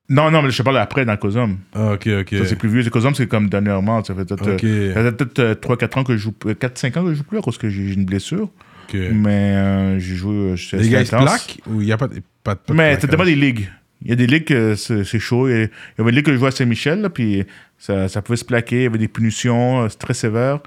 non, 0.10 0.30
non, 0.30 0.42
mais 0.44 0.52
je 0.52 0.62
parle 0.62 0.78
après 0.78 1.06
dans 1.06 1.18
Cosum. 1.18 1.58
Ah, 1.74 1.94
ok, 1.94 2.08
ok. 2.22 2.30
Ça, 2.40 2.46
c'est 2.46 2.56
plus 2.56 2.70
vieux. 2.70 2.88
Cosum, 2.90 3.16
c'est 3.16 3.28
comme 3.28 3.50
dernièrement. 3.50 4.04
Ça 4.04 4.14
fait 4.14 4.26
peut-être 4.26 4.54
Ok. 4.56 4.64
euh, 4.64 4.94
ça 4.94 5.04
fait 5.04 5.26
peut-être 5.26 5.62
3-4 5.62 5.98
ans 6.00 6.04
que 6.04 6.14
je 6.14 6.18
joue. 6.24 6.34
4-5 6.60 6.98
ans 6.98 7.04
que 7.04 7.10
je 7.12 7.16
joue 7.16 7.24
plus 7.24 7.42
cause 7.42 7.58
que 7.58 7.70
j'ai 7.70 7.94
une 7.94 8.06
blessure. 8.06 8.50
Mais 8.94 9.56
euh, 9.56 10.00
j'ai 10.00 10.16
joué. 10.16 10.36
euh, 10.52 10.56
Les 10.74 10.90
gars, 10.90 11.02
ils 11.02 11.08
se 11.08 11.16
plaquent 11.16 11.60
ou 11.68 11.82
il 11.82 11.86
n'y 11.86 11.92
a 11.92 11.98
pas 11.98 12.08
pas 12.44 12.56
pas 12.56 12.74
de 12.74 12.78
Mais 12.78 13.00
ça 13.00 13.08
dépend 13.08 13.26
des 13.26 13.34
ligues. 13.36 13.68
Il 14.04 14.10
y 14.10 14.14
a 14.14 14.16
des 14.16 14.28
ligues 14.28 14.46
que 14.46 14.76
c'est 14.76 15.20
chaud. 15.20 15.48
Il 15.48 15.70
y 15.98 16.02
avait 16.02 16.10
une 16.10 16.16
ligue 16.16 16.26
que 16.26 16.34
je 16.34 16.38
jouais 16.38 16.50
à 16.50 16.52
Saint-Michel, 16.52 17.10
puis 17.14 17.44
ça, 17.78 18.08
ça 18.08 18.22
pouvait 18.22 18.38
se 18.38 18.46
plaquer. 18.46 18.78
Il 18.78 18.84
y 18.84 18.88
avait 18.88 18.98
des 18.98 19.08
punitions 19.08 19.84
euh, 19.84 19.88
très 19.88 20.14
sévères. 20.14 20.60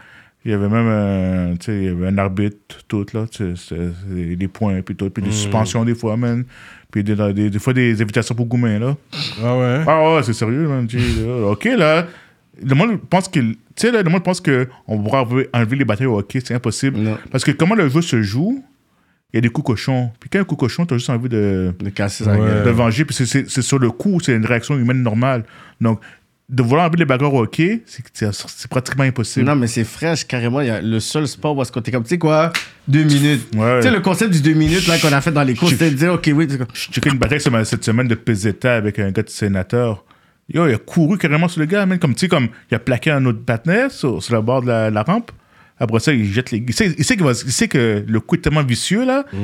Il 0.44 0.52
y 0.52 0.54
avait 0.54 0.68
même 0.68 0.86
euh, 0.88 1.54
il 1.68 1.84
y 1.84 1.88
avait 1.88 2.06
un 2.06 2.18
arbitre, 2.18 2.56
tout, 2.86 3.04
là. 3.12 3.26
des 4.08 4.48
points, 4.48 4.80
puis 4.80 4.94
tout. 4.94 5.10
Puis 5.10 5.22
des 5.22 5.32
suspensions, 5.32 5.84
des 5.84 5.96
fois, 5.96 6.16
man. 6.16 6.44
Puis 6.90 7.02
des, 7.02 7.16
des, 7.16 7.50
des 7.50 7.58
fois, 7.58 7.72
des 7.72 8.00
invitations 8.00 8.34
pour 8.34 8.46
Goumin, 8.46 8.78
là. 8.78 8.96
Ah 9.42 9.58
ouais? 9.58 9.84
Ah 9.86 10.14
ouais, 10.14 10.22
c'est 10.22 10.32
sérieux, 10.32 10.68
man. 10.68 10.86
OK, 11.50 11.64
là. 11.64 12.06
Le 12.62 12.74
monde 12.74 13.00
pense 13.10 13.28
que. 13.28 13.40
Tu 13.40 13.56
sais, 13.74 13.90
le 13.90 14.08
monde 14.08 14.22
pense 14.22 14.40
qu'on 14.40 15.02
pourra 15.02 15.22
enlever, 15.22 15.48
enlever 15.52 15.76
les 15.76 15.84
batailles 15.84 16.06
au 16.06 16.16
hockey. 16.16 16.40
C'est 16.42 16.54
impossible. 16.54 16.98
Non. 16.98 17.18
Parce 17.30 17.44
que 17.44 17.50
comment 17.50 17.74
le 17.74 17.88
jeu 17.88 18.00
se 18.00 18.22
joue, 18.22 18.64
il 19.32 19.36
y 19.36 19.39
a 19.39 19.40
des 19.40 19.48
coups 19.48 19.66
cochons. 19.66 20.11
Puis 20.20 20.31
quand 20.31 20.36
il 20.36 20.39
y 20.39 20.40
a 20.40 20.43
un 20.43 20.44
coup 20.44 20.57
cochon, 20.57 20.86
t'as 20.86 20.97
juste 20.97 21.11
envie 21.11 21.28
de 21.28 21.74
De 21.78 21.90
casser 21.90 22.24
sa 22.24 22.32
Ouais. 22.32 22.39
gueule. 22.39 22.65
de 22.65 22.70
venger, 22.70 23.05
puis 23.05 23.15
c'est- 23.15 23.61
sur 23.62 23.78
le 23.78 23.90
coup, 23.90 24.20
c'est 24.20 24.32
une 24.35 24.47
réaction 24.47 24.77
humaine 24.78 25.03
normale. 25.03 25.44
Donc, 25.81 26.01
de 26.48 26.62
vouloir 26.62 26.85
enlever 26.86 26.98
les 26.98 27.05
bagarres 27.05 27.35
au 27.35 27.43
hockey, 27.43 27.82
c'est 27.86 28.69
pratiquement 28.70 29.03
impossible. 29.03 29.44
Non, 29.47 29.57
mais 29.57 29.66
c'est 29.66 29.82
fraîche, 29.82 30.24
carrément. 30.24 30.61
Il 30.61 30.69
y 30.69 30.70
a 30.70 30.81
le 30.81 31.01
seul 31.01 31.27
sport 31.27 31.57
où 31.57 31.62
est-ce 31.62 31.73
qu'on 31.73 31.81
était 31.81 31.90
comme, 31.90 32.05
tu 32.05 32.11
sais 32.11 32.19
quoi, 32.19 32.53
deux 32.86 33.03
minutes. 33.03 33.48
Ouais. 33.57 33.81
Tu 33.81 33.89
sais, 33.89 33.90
le 33.93 33.98
concept 34.01 34.32
du 34.32 34.40
deux 34.40 34.53
minutes 34.55 34.86
là 34.86 34.97
qu'on 34.98 35.12
a 35.12 35.20
fait 35.20 35.32
dans 35.32 35.43
les 35.43 35.55
cours, 35.57 35.69
c'était 35.69 35.90
de 35.90 35.97
dire, 35.97 36.12
ok, 36.12 36.31
oui, 36.32 36.47
Je 36.73 36.93
checkais 36.93 37.11
une 37.11 37.19
bataille 37.19 37.40
cette 37.65 37.85
semaine 37.85 38.07
de 38.07 38.15
Peseta 38.15 38.77
avec 38.77 39.01
un 39.01 39.11
gars 39.11 39.23
de 39.24 39.28
sénateur. 39.28 40.05
Yo, 40.48 40.69
il 40.69 40.74
a 40.74 40.78
couru 40.78 41.19
carrément 41.19 41.48
sur 41.48 41.59
le 41.59 41.66
gars, 41.66 41.85
man. 41.85 41.98
Comme, 41.98 42.15
tu 42.15 42.20
sais, 42.20 42.28
comme, 42.28 42.47
il 42.70 42.77
a 42.77 42.78
plaqué 42.78 43.11
un 43.11 43.27
autre 43.27 43.44
partenaire 43.44 43.90
sur, 43.90 44.23
sur 44.23 44.32
le 44.36 44.40
bord 44.40 44.62
de 44.62 44.69
la, 44.69 44.89
la 44.90 45.03
rampe. 45.03 45.32
Après 45.78 46.01
ça, 46.01 46.12
il 46.12 46.24
jette 46.32 46.51
les. 46.53 46.65
Il 46.66 46.73
sait, 46.74 46.94
il 46.97 47.05
sait, 47.05 47.16
qu'il 47.16 47.24
va- 47.24 47.32
il 47.32 47.53
sait 47.53 47.69
que 47.69 48.03
le 48.09 48.20
coup 48.20 48.36
est 48.36 48.39
tellement 48.39 48.62
vicieux, 48.65 49.05
là. 49.05 49.24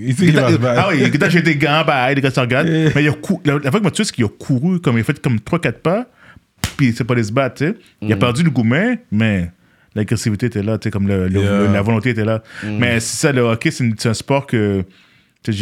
Il 0.00 0.14
sait 0.16 0.24
qu'il 0.26 0.34
va 0.34 0.50
se 0.50 0.56
battre. 0.56 0.82
Ah 0.86 0.88
oui, 0.90 1.02
il 1.12 1.22
a 1.22 1.28
jeté 1.28 1.42
des 1.42 1.56
gants, 1.56 1.84
bah, 1.86 2.12
les 2.14 2.20
gars 2.22 2.30
se 2.30 2.40
regardent. 2.40 2.68
Mais 2.68 3.02
il 3.04 3.08
a 3.08 3.12
couru. 3.12 3.40
La, 3.44 3.58
la 3.58 3.70
fois 3.70 3.78
que 3.80 3.84
m'a 3.84 3.90
tué, 3.90 4.04
c'est 4.04 4.12
qu'il 4.14 4.24
a 4.24 4.28
couru, 4.28 4.80
comme 4.80 4.96
il 4.96 5.00
a 5.00 5.04
fait 5.04 5.20
comme 5.20 5.36
3-4 5.36 5.72
pas, 5.80 6.06
puis 6.78 6.94
c'est 6.96 7.04
pas 7.04 7.12
aller 7.14 7.22
se 7.24 7.32
battre, 7.32 7.56
tu 7.56 7.66
sais. 7.66 7.74
Il 8.00 8.10
a 8.12 8.16
perdu 8.16 8.42
le 8.42 8.48
gourmet, 8.50 9.00
mais 9.10 9.50
l'agressivité 9.94 10.46
était 10.46 10.62
là, 10.62 10.78
tu 10.78 10.84
sais, 10.86 10.90
comme 10.90 11.06
le- 11.08 11.28
le- 11.28 11.40
Yeah. 11.40 11.58
le- 11.66 11.72
la 11.74 11.82
volonté 11.82 12.10
était 12.10 12.24
là. 12.24 12.42
Mais 12.64 12.98
c'est 13.00 13.26
ça, 13.26 13.32
le 13.32 13.42
hockey, 13.42 13.70
c'est 13.70 13.84
une- 13.84 13.94
c'est 13.98 14.08
un 14.08 14.14
sport 14.14 14.46
que, 14.46 14.82
que 15.44 15.52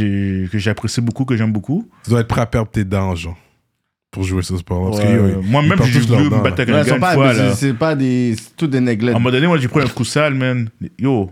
j'apprécie 0.59 1.01
beaucoup, 1.01 1.25
que 1.25 1.37
j'aime 1.37 1.53
beaucoup. 1.53 1.91
Tu 2.05 2.11
dois 2.11 2.21
être 2.21 2.29
prêt 2.29 2.41
à 2.43 2.47
perdre 2.47 2.71
tes 2.71 2.85
dents, 2.85 3.15
genre, 3.17 3.37
pour 4.11 4.25
jouer 4.25 4.43
ce 4.43 4.57
sport. 4.57 4.91
Parce 4.91 5.03
que, 5.03 5.09
Ouais, 5.09 5.37
Moi-même, 5.43 5.79
j'ai 5.85 6.01
voulu 6.01 6.25
me 6.25 6.43
battre 6.43 6.61
avec 6.61 6.69
un 6.71 6.73
gars 6.73 6.85
sont 6.85 6.95
une 6.95 7.01
pas, 7.01 7.15
fois, 7.15 7.35
c'est- 7.55 7.75
pas 7.75 7.95
des. 7.95 8.35
C'est 8.37 8.57
tout 8.57 8.67
des 8.67 8.81
néglettes. 8.81 9.15
À 9.15 9.17
un 9.17 9.21
moment 9.21 9.31
donné, 9.31 9.47
moi, 9.47 9.59
j'ai 9.59 9.69
pris 9.69 9.83
un 9.83 9.87
coup 9.89 10.05
sale, 10.05 10.35
man. 10.35 10.69
Yo, 10.99 11.31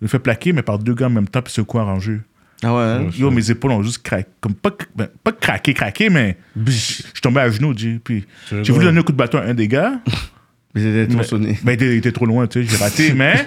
je 0.00 0.04
me 0.04 0.08
fais 0.08 0.18
plaquer, 0.18 0.52
mais 0.52 0.62
par 0.62 0.78
deux 0.78 0.94
gars 0.94 1.06
en 1.06 1.10
même 1.10 1.28
temps, 1.28 1.42
puis 1.42 1.52
c'est 1.52 1.64
coup 1.64 1.78
arrangé. 1.78 2.18
Ah 2.62 2.74
ouais, 2.74 2.82
hein? 2.82 3.06
Yo, 3.16 3.30
mes 3.30 3.50
épaules 3.50 3.70
ont 3.70 3.82
juste 3.84 4.02
craqué. 4.02 4.28
Comme 4.40 4.54
pas, 4.54 4.70
ben, 4.96 5.08
pas 5.22 5.30
craqué, 5.32 5.72
craqué, 5.74 6.10
mais 6.10 6.36
je 6.66 6.70
suis 6.72 7.02
tombé 7.22 7.40
à 7.40 7.48
genoux, 7.50 7.72
G. 7.76 8.00
Puis 8.02 8.26
j'ai 8.50 8.72
voulu 8.72 8.84
donner 8.86 8.98
un 8.98 9.02
coup 9.02 9.12
de 9.12 9.16
bâton 9.16 9.38
à 9.38 9.42
un 9.42 9.54
des 9.54 9.68
gars. 9.68 9.92
Mais 10.74 10.82
c'était 10.82 11.06
trop 11.08 11.16
Mais- 11.18 11.24
sonné. 11.24 11.58
Ben, 11.64 11.72
il 11.72 11.74
était, 11.74 11.86
il 11.94 11.96
était 11.98 12.12
trop 12.12 12.26
loin, 12.26 12.46
tu 12.46 12.62
sais, 12.62 12.68
j'ai 12.70 12.76
raté, 12.76 13.14
mais. 13.14 13.42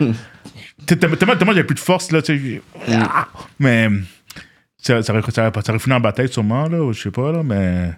Tellement, 0.88 1.16
tellement 1.16 1.54
j'avais 1.54 1.64
plus 1.64 1.76
de 1.76 1.80
force, 1.80 2.12
là, 2.12 2.20
tu 2.24 2.36
sais. 2.36 2.62
Ah! 2.92 3.28
Mais. 3.60 3.90
Ça, 4.78 5.04
ça, 5.04 5.14
aurait- 5.14 5.22
ça, 5.32 5.52
ça 5.54 5.70
aurait 5.70 5.80
fini 5.80 5.94
en 5.96 6.00
bataille, 6.00 6.30
sûrement, 6.30 6.68
là, 6.68 6.92
je 6.92 7.00
sais 7.00 7.12
pas, 7.12 7.32
là, 7.32 7.44
mais. 7.44 7.92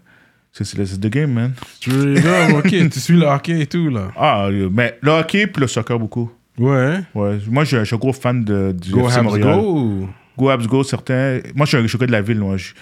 C'est 0.55 0.65
c'est 0.65 0.77
le 1.03 1.09
game, 1.09 1.33
man. 1.33 1.53
Straight 1.81 2.23
up, 2.25 2.55
ok, 2.57 2.69
tu 2.91 2.99
suis 2.99 3.15
le 3.17 3.25
hockey 3.25 3.61
et 3.61 3.65
tout, 3.67 3.89
là. 3.89 4.11
Ah, 4.15 4.45
euh, 4.47 4.69
mais 4.71 4.97
le 5.01 5.11
hockey 5.11 5.47
puis 5.47 5.59
le 5.61 5.67
soccer, 5.67 5.97
beaucoup. 5.97 6.31
Ouais. 6.59 6.99
Ouais. 7.15 7.39
Moi, 7.49 7.63
je 7.63 7.79
je 7.79 7.83
suis 7.85 7.95
un 7.95 7.97
gros 7.97 8.13
fan 8.13 8.43
de, 8.43 8.71
du 8.79 8.91
Go 8.91 9.07
FC 9.07 9.17
Habs 9.17 9.23
Montréal. 9.23 9.55
go. 9.59 10.07
Go 10.37 10.49
Habs 10.49 10.67
Go, 10.67 10.83
certains. 10.83 11.39
Moi, 11.55 11.65
je 11.65 11.77
suis 11.77 11.95
un- 11.95 11.97
gars 11.99 12.05
de 12.07 12.11
la 12.11 12.21
ville, 12.21 12.37
moi. 12.39 12.57
Je- 12.57 12.73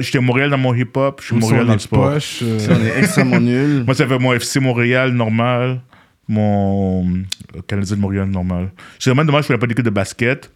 J'étais 0.00 0.18
à 0.18 0.20
Montréal 0.20 0.50
dans 0.50 0.58
mon 0.58 0.74
hip-hop, 0.74 1.20
je 1.20 1.26
suis 1.26 1.36
Montréal 1.36 1.66
dans 1.66 1.72
le 1.74 1.78
sport. 1.78 2.12
poches, 2.12 2.40
euh, 2.42 2.58
on 2.70 2.84
est 2.84 2.98
extrêmement 2.98 3.40
nul. 3.40 3.84
Moi, 3.84 3.94
ça 3.94 4.06
fait 4.06 4.18
mon 4.18 4.32
FC 4.32 4.58
Montréal 4.58 5.12
normal, 5.12 5.80
mon 6.28 7.06
euh, 7.08 7.60
Canadien 7.68 7.94
de 7.96 8.00
Montréal 8.00 8.28
normal. 8.28 8.72
C'est 8.98 9.10
vraiment 9.10 9.24
dommage 9.24 9.42
que 9.42 9.48
je 9.48 9.52
ne 9.52 9.58
pas 9.60 9.66
d'équipe 9.68 9.84
de 9.84 9.90
basket. 9.90 10.50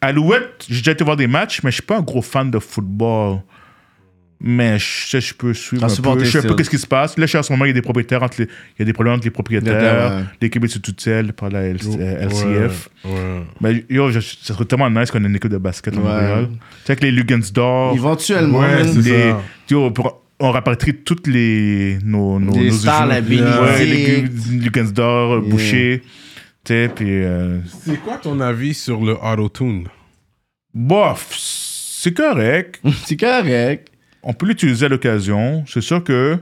Alouette, 0.00 0.64
j'ai 0.68 0.78
déjà 0.78 0.92
été 0.92 1.04
voir 1.04 1.16
des 1.16 1.26
matchs, 1.26 1.60
mais 1.62 1.70
je 1.70 1.74
suis 1.76 1.82
pas 1.82 1.98
un 1.98 2.02
gros 2.02 2.22
fan 2.22 2.50
de 2.50 2.58
football. 2.58 3.40
Mais 4.42 4.78
je 4.78 5.06
sais, 5.08 5.20
je 5.20 5.34
peux 5.34 5.52
suivre 5.52 5.84
un 5.84 5.88
peu. 5.88 5.92
Je 6.24 6.30
sais 6.30 6.38
un 6.38 6.40
peu 6.42 6.46
style. 6.48 6.56
qu'est-ce 6.56 6.70
qui 6.70 6.78
se 6.78 6.86
passe. 6.86 7.18
Là, 7.18 7.26
je 7.26 7.28
suis 7.28 7.38
en 7.38 7.42
ce 7.42 7.52
moment, 7.52 7.66
il 7.66 7.68
y 7.68 7.70
a 7.72 7.74
des 7.74 7.82
propriétaires 7.82 8.22
entre 8.22 8.40
les, 8.40 8.46
il 8.46 8.78
y 8.78 8.82
a 8.82 8.84
des 8.86 8.92
problèmes 8.94 9.14
entre 9.16 9.24
les 9.24 9.30
propriétaires. 9.30 10.24
L'équipe 10.40 10.64
est 10.64 10.68
sous 10.68 10.78
tutelle 10.78 11.34
par 11.34 11.50
la 11.50 11.62
LC- 11.68 12.00
LCF. 12.00 12.88
Mais 13.60 13.84
yo, 13.90 14.10
je- 14.10 14.20
ça 14.20 14.54
serait 14.54 14.64
tellement 14.64 14.88
nice 14.88 15.10
qu'on 15.10 15.22
ait 15.22 15.26
une 15.28 15.36
équipe 15.36 15.50
de 15.50 15.58
basket 15.58 15.92
à 15.94 15.96
Ouais. 15.98 16.02
Montréal. 16.04 16.48
Tu 16.50 16.56
sais, 16.86 16.92
avec 16.92 17.02
les 17.02 17.10
Lugansdorf. 17.10 17.94
Éventuellement, 17.94 18.62
les- 18.96 19.34
yo, 19.70 19.92
on 20.38 20.50
rapatrie 20.52 20.94
toutes 20.94 21.26
les. 21.26 21.98
Nos, 22.02 22.40
nos, 22.40 22.56
nos 22.56 22.70
stars, 22.72 23.06
la 23.08 23.20
Ouais, 23.20 23.84
les 23.84 24.22
Yeah. 25.44 25.50
Boucher. 25.50 26.02
Tu 26.64 26.72
sais, 26.72 26.90
puis. 26.94 27.06
euh, 27.08 27.58
C'est 27.84 28.00
quoi 28.02 28.16
ton 28.16 28.40
avis 28.40 28.72
sur 28.72 29.02
le 29.02 29.12
auto-tune? 29.22 29.86
bof, 30.72 31.26
c'est 31.36 32.14
correct. 32.14 32.80
C'est 33.04 33.16
correct. 33.18 33.88
On 34.22 34.32
peut 34.32 34.46
l'utiliser 34.46 34.86
à 34.86 34.88
l'occasion. 34.88 35.64
C'est 35.66 35.80
sûr 35.80 36.02
que 36.04 36.38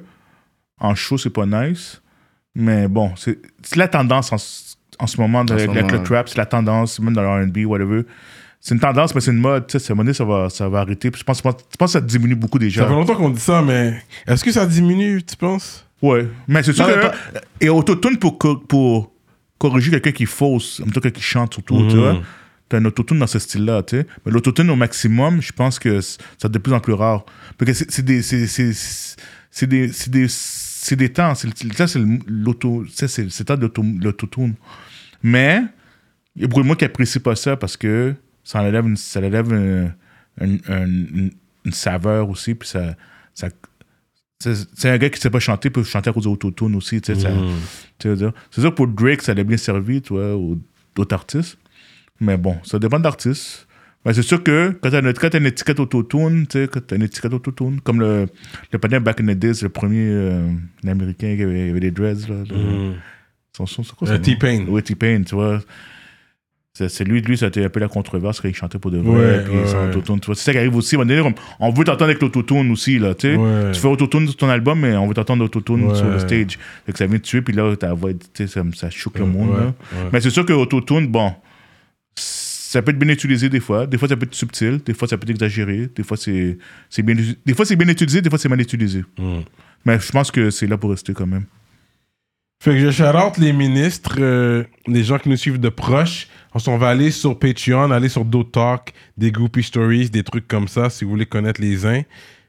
en 0.80 0.94
show, 0.94 1.18
c'est 1.18 1.30
pas 1.30 1.46
nice. 1.46 2.00
Mais 2.54 2.88
bon, 2.88 3.12
c'est 3.16 3.38
c'est 3.62 3.76
la 3.76 3.88
tendance 3.88 4.32
en, 4.32 4.38
ce- 4.38 4.74
en 4.98 5.06
ce 5.06 5.20
moment 5.20 5.40
En 5.40 5.46
ce 5.46 5.52
avec, 5.52 5.70
le 5.92 5.98
ouais. 5.98 6.02
trap, 6.04 6.28
c'est 6.28 6.38
la 6.38 6.46
tendance, 6.46 6.98
même 7.00 7.14
dans 7.14 7.22
le 7.22 7.44
RB, 7.44 7.58
whatever. 7.66 8.02
c'est 8.60 8.74
une 8.74 8.80
tendance, 8.80 9.14
mais 9.14 9.20
c'est 9.20 9.30
une 9.30 9.38
mode. 9.38 9.66
Tu 9.68 9.78
sais, 9.78 9.90
à 9.90 9.92
un 9.92 9.94
moment 9.94 10.04
donné, 10.04 10.14
ça 10.14 10.24
va, 10.24 10.50
ça 10.50 10.68
va 10.68 10.80
arrêter. 10.80 11.10
Puis 11.10 11.20
je 11.20 11.24
pense, 11.24 11.38
je 11.38 11.42
pense, 11.42 11.54
je 11.70 11.76
pense 11.76 11.92
que 11.92 11.98
ça 11.98 12.04
diminue 12.04 12.34
beaucoup 12.34 12.58
déjà. 12.58 12.82
Ça 12.82 12.88
fait 12.88 12.94
longtemps 12.94 13.14
qu'on 13.14 13.30
dit 13.30 13.40
ça, 13.40 13.62
mais 13.62 14.02
est-ce 14.26 14.42
que 14.44 14.50
ça 14.50 14.66
diminue, 14.66 15.22
tu 15.22 15.36
penses? 15.36 15.84
Ouais. 16.02 16.26
Mais 16.48 16.62
c'est 16.64 16.72
sûr 16.72 16.86
Non, 16.88 16.94
que. 16.94 17.00
pas- 17.00 17.14
Et 17.60 17.68
autotune 17.68 18.18
pour, 18.18 18.38
pour 18.38 19.12
corriger 19.58 19.90
quelqu'un 19.92 20.12
qui 20.12 20.26
fausse, 20.26 20.80
en 20.80 20.84
temps 20.90 21.00
quelqu'un 21.00 21.10
qui 21.10 21.22
chante 21.22 21.54
surtout, 21.54 21.78
tu 21.88 21.94
Mhm. 21.96 22.00
vois. 22.00 22.16
T'as 22.68 22.78
un 22.78 22.84
autotune 22.84 23.18
dans 23.18 23.26
ce 23.26 23.38
style-là, 23.38 23.82
tu 23.82 23.96
sais. 23.96 24.06
Mais 24.26 24.32
l'autotune 24.32 24.68
au 24.70 24.76
maximum, 24.76 25.40
je 25.40 25.52
pense 25.52 25.78
que 25.78 26.00
c- 26.02 26.18
ça 26.36 26.48
de 26.48 26.58
plus 26.58 26.72
en 26.74 26.80
plus 26.80 26.92
rare. 26.92 27.24
Parce 27.56 27.70
que 27.70 27.74
c'est 27.74 27.90
c'est 27.90 28.02
des. 28.04 28.20
C'est 28.22 28.46
c'est- 28.46 29.16
c'est 29.50 29.66
des. 29.66 29.92
C'est 29.92 30.10
des. 30.10 30.26
C'est 30.28 30.96
des 30.96 31.08
temps. 31.12 31.34
C'est 31.34 31.48
Ça, 31.74 31.86
c'est 31.86 32.00
l'auto. 32.26 32.84
ça, 32.92 33.08
C'est 33.08 33.30
c'est 33.30 33.40
le 33.40 33.44
temps 33.46 33.56
de 33.56 33.62
l'auto- 33.62 33.84
l'autotune. 34.02 34.54
Mais, 35.22 35.62
il 36.36 36.42
y 36.42 36.44
a 36.44 36.48
beaucoup 36.48 36.62
de 36.62 36.68
monde 36.68 36.76
qui 36.76 36.84
apprécie 36.84 37.18
pas 37.20 37.34
ça 37.36 37.56
parce 37.56 37.76
que 37.76 38.14
ça 38.44 38.60
enlève 38.62 38.86
une, 38.86 38.96
ça 38.96 39.18
enlève 39.20 39.52
une, 39.52 39.92
une- 40.40 40.60
une- 40.68 41.30
une 41.64 41.72
saveur 41.72 42.28
aussi. 42.30 42.54
Puis 42.54 42.68
ça. 42.68 42.94
ça 43.34 43.48
c'est 44.40 44.54
c'est 44.74 44.88
un 44.90 44.98
gars 44.98 45.10
qui 45.10 45.20
sait 45.20 45.30
pas 45.30 45.40
chanter, 45.40 45.68
peut 45.68 45.82
chanter 45.82 46.10
à 46.10 46.12
cause 46.12 46.24
de 46.24 46.28
l'autotune 46.28 46.76
aussi. 46.76 47.00
tu 47.00 47.12
sais, 47.14 48.14
dire. 48.16 48.32
C'est 48.50 48.60
sûr 48.60 48.70
que 48.70 48.76
pour 48.76 48.86
Drake, 48.88 49.22
ça 49.22 49.32
allait 49.32 49.42
bien 49.42 49.56
servi, 49.56 50.00
tu 50.00 50.12
vois, 50.12 50.36
aux 50.36 50.56
d'autres 50.94 51.14
artistes. 51.14 51.58
Mais 52.20 52.36
bon, 52.36 52.56
ça 52.64 52.78
dépend 52.78 52.98
de 52.98 53.04
l'artiste. 53.04 53.66
Mais 54.04 54.14
c'est 54.14 54.22
sûr 54.22 54.42
que 54.42 54.70
quand 54.80 54.90
tu 54.90 54.96
as, 54.96 55.38
une 55.38 55.46
étiquette 55.46 55.80
autotune, 55.80 56.46
tu 56.46 56.58
sais, 56.60 56.68
quand 56.68 56.80
tu 56.86 56.94
as 56.94 56.96
une 56.96 57.02
étiquette 57.02 57.32
autotune, 57.32 57.80
comme 57.80 58.00
le, 58.00 58.26
le 58.72 58.78
panel 58.78 59.00
Back 59.00 59.20
in 59.20 59.26
the 59.26 59.30
Days, 59.38 59.60
le 59.62 59.68
premier 59.68 60.08
euh, 60.08 60.48
l'américain 60.84 61.34
qui 61.36 61.42
avait, 61.42 61.80
des 61.80 61.90
dreads, 61.90 62.28
là. 62.28 62.44
son, 63.52 63.66
c'est 63.66 63.94
quoi 63.94 64.08
Euh, 64.08 64.12
son 64.12 64.14
nom? 64.14 64.20
T-Pain. 64.22 64.64
Oui, 64.68 64.82
T-Pain, 64.82 65.22
tu 65.26 65.34
vois. 65.34 65.60
C'est 66.74 67.02
lui, 67.02 67.20
lui, 67.22 67.36
ça 67.36 67.46
a 67.46 67.48
été 67.48 67.64
un 67.64 67.68
peu 67.68 67.80
la 67.80 67.88
controverse 67.88 68.40
quand 68.40 68.46
il 68.48 68.54
chantait 68.54 68.78
pour 68.78 68.92
de 68.92 68.98
vrai. 68.98 69.16
Ouais, 69.18 69.44
puis 69.44 69.52
ouais, 69.56 69.64
ouais. 69.64 69.88
autotune, 69.88 70.20
tu 70.20 70.26
vois. 70.26 70.36
C'est 70.36 70.44
ça 70.44 70.52
qui 70.52 70.58
arrive 70.58 70.76
aussi. 70.76 70.96
on- 70.96 71.70
veut 71.72 71.84
t'entendre 71.84 72.04
avec 72.04 72.22
l'autotune 72.22 72.70
aussi, 72.70 73.00
là, 73.00 73.14
tu 73.16 73.36
fais 73.74 73.88
autotune 73.88 74.26
sur 74.28 74.36
ton 74.36 74.48
album, 74.48 74.78
mais 74.78 74.96
on 74.96 75.08
veut 75.08 75.14
t'entendre 75.14 75.44
autotune 75.44 75.92
sur 75.96 76.08
le 76.08 76.20
stage. 76.20 76.56
Fait 76.86 76.92
que 76.92 76.98
ça 76.98 77.06
vient 77.06 77.18
te 77.18 77.24
tuer, 77.24 77.42
puis 77.42 77.52
là, 77.52 77.74
ta 77.74 77.92
voix, 77.94 78.12
ça, 78.32 78.62
ça 78.76 78.90
choque 78.90 79.18
le 79.18 79.26
monde, 79.26 79.50
là. 79.58 79.74
Mais 80.12 80.20
c'est 80.20 80.30
sûr 80.30 80.46
que 80.46 80.52
autotune, 80.52 81.08
bon, 81.08 81.32
ça 82.18 82.82
peut 82.82 82.90
être 82.90 82.98
bien 82.98 83.08
utilisé 83.08 83.48
des 83.48 83.60
fois. 83.60 83.86
Des 83.86 83.96
fois, 83.98 84.08
ça 84.08 84.16
peut 84.16 84.26
être 84.26 84.34
subtil. 84.34 84.78
Des 84.84 84.94
fois, 84.94 85.08
ça 85.08 85.16
peut 85.16 85.24
être 85.24 85.30
exagéré. 85.30 85.88
Des 85.94 86.02
fois, 86.02 86.16
c'est 86.16 86.58
c'est 86.90 87.02
bien, 87.02 87.14
des 87.46 87.54
fois, 87.54 87.64
c'est 87.64 87.76
bien 87.76 87.88
utilisé. 87.88 88.20
Des 88.20 88.28
fois, 88.30 88.38
c'est 88.38 88.48
mal 88.48 88.60
utilisé. 88.60 89.04
Mm. 89.18 89.38
Mais 89.84 89.98
je 89.98 90.10
pense 90.12 90.30
que 90.30 90.50
c'est 90.50 90.66
là 90.66 90.76
pour 90.76 90.90
rester 90.90 91.14
quand 91.14 91.26
même. 91.26 91.46
Fait 92.60 92.72
que 92.72 92.78
je 92.80 92.90
shout 92.90 93.38
les 93.40 93.52
ministres, 93.52 94.16
euh, 94.18 94.64
les 94.88 95.04
gens 95.04 95.18
qui 95.18 95.28
nous 95.28 95.36
suivent 95.36 95.60
de 95.60 95.68
proche. 95.68 96.26
On 96.66 96.76
va 96.76 96.88
aller 96.88 97.12
sur 97.12 97.38
Patreon, 97.38 97.92
aller 97.92 98.08
sur 98.08 98.24
d'autres 98.24 98.50
talks, 98.50 98.92
des 99.16 99.30
groupie 99.30 99.62
stories, 99.62 100.10
des 100.10 100.24
trucs 100.24 100.48
comme 100.48 100.66
ça, 100.66 100.90
si 100.90 101.04
vous 101.04 101.10
voulez 101.10 101.26
connaître 101.26 101.60
les 101.60 101.86
uns. 101.86 102.02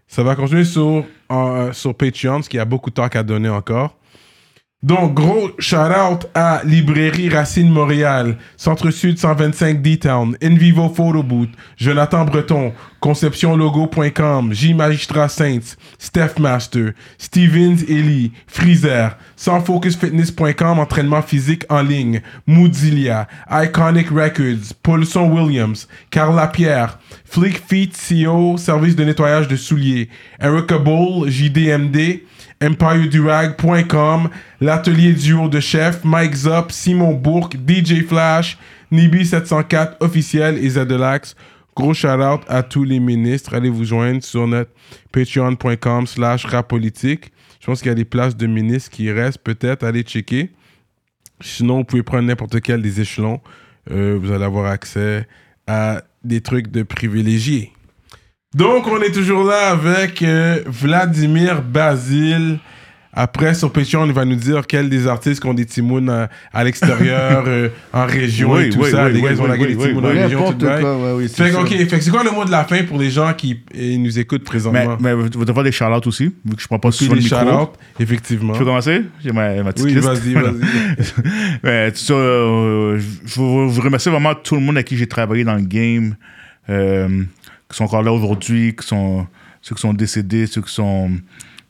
Ça 0.07 0.23
va 0.23 0.35
continuer 0.35 0.63
sur, 0.65 1.05
en- 1.29 1.71
sur 1.73 1.93
Patreon, 1.95 2.35
parce 2.37 2.49
qu'il 2.49 2.57
y 2.57 2.61
a 2.61 2.65
beaucoup 2.65 2.89
de 2.89 2.95
talks 2.95 3.15
à 3.15 3.21
donner 3.21 3.49
encore. 3.49 3.98
Donc, 4.81 5.13
gros 5.13 5.49
shout-out 5.59 6.29
à 6.33 6.61
Librairie 6.63 7.27
Racine 7.27 7.69
Montréal, 7.69 8.37
Centre-Sud 8.55 9.17
125 9.17 9.81
D-Town, 9.81 10.37
Invivo 10.41 10.87
Photo 10.87 11.21
Booth, 11.21 11.49
Jonathan 11.75 12.23
Breton, 12.23 12.71
ConceptionLogo.com, 13.01 14.53
J 14.53 14.73
Magistrat 14.73 15.27
Saints, 15.27 15.75
Steph 15.97 16.39
Master, 16.39 16.93
Stevens 17.17 17.83
Ellie, 17.89 18.31
Freezer, 18.47 19.17
SansFocusFitness.com, 19.35 20.79
entraînement 20.79 21.23
physique 21.23 21.65
en 21.67 21.81
ligne, 21.81 22.21
Moodilia, 22.47 23.27
Iconic 23.51 24.07
Records, 24.09 24.73
Paulson 24.81 25.29
Williams, 25.29 25.89
Carla 26.09 26.47
Pierre, 26.47 26.99
Flick 27.25 27.61
Feet 27.67 27.91
CO, 27.97 28.55
service 28.55 28.95
de 28.95 29.03
nettoyage 29.03 29.49
de 29.49 29.57
souliers, 29.57 30.07
Erica 30.39 30.77
Bull, 30.77 31.29
JDMD, 31.29 32.21
EmpireDurag.com, 32.61 34.29
l'atelier 34.59 35.13
duo 35.13 35.47
de 35.47 35.59
chef, 35.59 36.03
Mike 36.03 36.35
Zop, 36.35 36.71
Simon 36.71 37.13
Bourque, 37.13 37.55
DJ 37.55 38.05
Flash, 38.05 38.57
Nibi704 38.91 39.95
officiel 40.01 40.57
et 40.57 40.69
Zedelax. 40.69 41.35
Gros 41.75 41.93
shout 41.93 42.07
out 42.07 42.41
à 42.49 42.61
tous 42.61 42.83
les 42.83 42.99
ministres. 42.99 43.53
Allez 43.53 43.69
vous 43.69 43.85
joindre 43.85 44.21
sur 44.23 44.47
notre 44.47 44.71
patreon.com 45.11 46.07
slash 46.07 46.45
rapolitique. 46.45 47.31
Je 47.61 47.65
pense 47.65 47.79
qu'il 47.79 47.89
y 47.89 47.91
a 47.91 47.95
des 47.95 48.05
places 48.05 48.35
de 48.35 48.47
ministres 48.47 48.89
qui 48.89 49.09
restent 49.11 49.39
peut-être. 49.39 49.83
Allez 49.83 50.03
checker. 50.03 50.49
Sinon, 51.39 51.77
vous 51.77 51.83
pouvez 51.85 52.03
prendre 52.03 52.27
n'importe 52.27 52.59
quel 52.59 52.81
des 52.81 52.99
échelons. 52.99 53.39
Euh, 53.91 54.17
vous 54.21 54.31
allez 54.31 54.43
avoir 54.43 54.65
accès 54.65 55.25
à 55.67 56.01
des 56.23 56.41
trucs 56.41 56.69
de 56.69 56.83
privilégiés. 56.83 57.71
Donc, 58.55 58.87
on 58.87 58.99
est 59.01 59.11
toujours 59.11 59.43
là 59.43 59.69
avec 59.69 60.23
euh, 60.23 60.61
Vladimir 60.65 61.61
Basile. 61.61 62.57
Après, 63.13 63.53
sur 63.53 63.71
Patreon, 63.71 64.05
il 64.07 64.13
va 64.13 64.25
nous 64.25 64.35
dire 64.35 64.65
quels 64.65 64.89
des 64.89 65.05
artistes 65.07 65.39
qui 65.41 65.47
ont 65.47 65.53
des 65.53 65.65
timounes 65.65 66.09
à, 66.09 66.29
à 66.51 66.63
l'extérieur, 66.63 67.43
euh, 67.47 67.69
en 67.93 68.05
région 68.07 68.57
et 68.57 68.65
Oui, 68.65 68.69
tout 68.69 68.79
oui, 68.81 68.89
ça. 68.91 69.05
oui, 69.05 69.13
les 69.13 69.21
gars, 69.21 69.31
ils 69.33 69.41
ont 69.41 69.47
lagué 69.47 69.67
des 69.67 69.75
timounes 69.77 70.05
en 70.05 70.09
région, 70.09 70.53
tout 70.53 70.65
quoi, 70.65 70.97
ouais, 70.97 71.11
oui, 71.17 71.27
Fait 71.27 71.53
ok, 71.53 71.67
fait 71.69 71.85
que 71.97 72.01
c'est 72.01 72.09
quoi 72.11 72.23
le 72.23 72.31
mot 72.31 72.43
de 72.45 72.51
la 72.51 72.63
fin 72.63 72.83
pour 72.83 72.97
les 72.99 73.09
gens 73.11 73.33
qui 73.33 73.59
euh, 73.75 73.97
nous 73.97 74.17
écoutent 74.17 74.43
présentement? 74.43 74.97
mais 74.99 75.13
vous 75.13 75.27
devez 75.45 75.63
des 75.63 75.71
shout 75.71 75.85
aussi, 76.07 76.25
vu 76.45 76.55
que 76.55 76.61
je 76.61 76.67
prends 76.67 76.79
pas 76.79 76.91
souvent 76.91 77.13
le 77.15 77.19
micro. 77.21 77.39
shout-outs, 77.39 77.73
effectivement. 77.99 78.53
Tu 78.53 78.59
peux 78.59 78.65
commencer? 78.65 79.01
J'ai 79.23 79.31
ma, 79.31 79.61
ma 79.63 79.73
petite 79.73 79.85
Oui, 79.85 79.93
vas-y, 79.95 80.33
vas-y. 80.33 81.63
Euh, 81.65 82.99
je 83.25 83.39
vous 83.39 83.81
remercier 83.81 84.11
vraiment 84.11 84.33
tout 84.33 84.55
le 84.55 84.61
monde 84.61 84.77
avec 84.77 84.87
qui 84.87 84.97
j'ai 84.97 85.07
travaillé 85.07 85.43
dans 85.43 85.55
le 85.55 85.61
game, 85.61 86.15
euh, 86.69 87.23
qui 87.69 87.77
sont 87.77 87.85
encore 87.85 88.03
là 88.03 88.11
aujourd'hui, 88.11 88.75
qui 88.75 88.85
sont 88.85 89.27
ceux 89.61 89.75
qui 89.75 89.81
sont 89.81 89.93
décédés, 89.93 90.47
ceux 90.47 90.61
qui 90.61 90.73
sont 90.73 91.11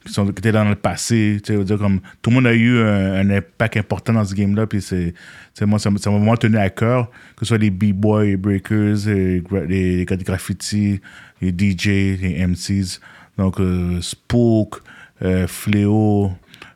qui, 0.05 0.13
sont, 0.13 0.25
qui 0.25 0.31
étaient 0.31 0.51
dans 0.51 0.67
le 0.67 0.75
passé. 0.75 1.39
Tu 1.43 1.55
sais, 1.55 1.63
dire, 1.63 1.77
comme, 1.77 1.99
tout 2.21 2.29
le 2.29 2.35
monde 2.35 2.47
a 2.47 2.53
eu 2.53 2.79
un, 2.79 3.29
impact 3.29 3.77
important 3.77 4.13
dans 4.13 4.25
ce 4.25 4.33
game-là. 4.33 4.67
Puis 4.67 4.81
c'est, 4.81 5.13
moi, 5.61 5.79
ça 5.79 5.89
m'a 5.91 5.99
vraiment 5.99 6.37
tenu 6.37 6.57
à 6.57 6.69
cœur, 6.69 7.09
que 7.35 7.45
ce 7.45 7.49
soit 7.49 7.57
les 7.57 7.69
b-boys, 7.69 8.23
les 8.23 8.37
breakers, 8.37 9.07
les, 9.07 9.43
les 9.67 10.05
de 10.05 10.23
graffiti, 10.23 11.01
les 11.41 11.49
DJ, 11.49 12.19
les 12.21 12.45
MCs. 12.47 12.99
Donc, 13.37 13.59
euh, 13.59 14.01
Spook, 14.01 14.81
euh, 15.21 15.47
Fléau, 15.47 16.31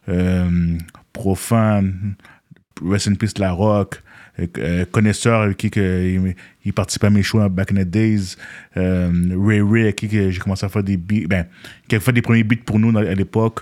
euh, 0.09 0.77
Profane, 1.11 2.15
Rest 2.83 3.07
in 3.07 3.15
Peace 3.15 3.37
La 3.37 3.51
Rock, 3.51 4.01
euh, 4.39 4.47
euh, 4.57 4.85
connaisseur 4.85 5.41
avec 5.41 5.57
qui 5.57 5.69
que, 5.69 5.79
il, 5.79 6.35
il 6.65 6.73
à 7.01 7.09
mes 7.09 7.21
shows 7.23 7.47
back 7.49 7.71
in 7.71 7.75
the 7.83 7.87
days, 7.87 8.35
euh, 8.77 9.11
Ray 9.37 9.61
Ray 9.61 9.83
avec 9.83 9.95
qui 9.97 10.09
j'ai 10.09 10.39
commencé 10.39 10.65
à 10.65 10.69
faire 10.69 10.83
des 10.83 10.97
beats, 10.97 11.27
ben, 11.27 11.45
qui 11.87 11.95
a 11.95 11.99
fait 11.99 12.13
des 12.13 12.21
premiers 12.21 12.43
beats 12.43 12.63
pour 12.65 12.79
nous 12.79 12.97
à 12.97 13.03
l'époque, 13.15 13.59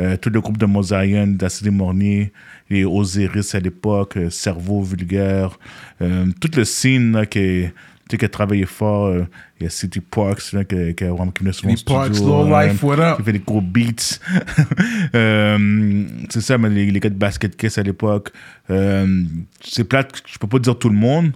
euh, 0.00 0.16
tout 0.16 0.30
le 0.30 0.40
groupe 0.40 0.58
de 0.58 0.66
Mosaïen, 0.66 1.26
d'Acide 1.28 1.70
Mornier, 1.70 2.32
les 2.70 2.84
Osiris 2.84 3.54
à 3.54 3.60
l'époque, 3.60 4.16
euh, 4.16 4.30
Cerveau 4.30 4.82
Vulgaire, 4.82 5.58
euh, 6.00 6.26
tout 6.40 6.50
le 6.56 6.64
scene 6.64 7.26
qui, 7.30 7.38
est- 7.38 7.74
sais, 8.14 8.18
qui 8.18 8.24
a 8.24 8.28
travaillé 8.28 8.64
fort, 8.66 9.06
euh, 9.06 9.24
il 9.60 9.64
y 9.64 9.66
a 9.66 9.70
City 9.70 10.00
Parks 10.00 10.52
là, 10.52 10.64
qui, 10.64 10.94
qui, 10.94 11.04
a 11.04 11.10
vraiment- 11.12 11.30
qui 11.30 11.42
venait 11.44 11.52
Les 11.64 11.72
au 11.72 11.76
studio, 11.76 11.94
Parks, 12.00 12.18
Low 12.20 12.48
Life, 12.60 12.82
what 12.82 12.98
up? 13.00 13.16
qui 13.18 13.22
fait 13.24 13.32
des 13.32 13.38
gros 13.40 13.60
beats. 13.60 14.18
Euh, 15.14 16.04
c'est 16.30 16.40
ça, 16.40 16.58
mais 16.58 16.68
les, 16.70 16.90
les 16.90 17.00
gars 17.00 17.08
de 17.10 17.14
basket 17.14 17.56
case 17.56 17.78
à 17.78 17.82
l'époque. 17.82 18.30
Euh, 18.70 19.22
c'est 19.62 19.84
plate, 19.84 20.22
je 20.26 20.38
peux 20.38 20.46
pas 20.46 20.58
dire 20.58 20.76
tout 20.78 20.88
le 20.88 20.96
monde, 20.96 21.32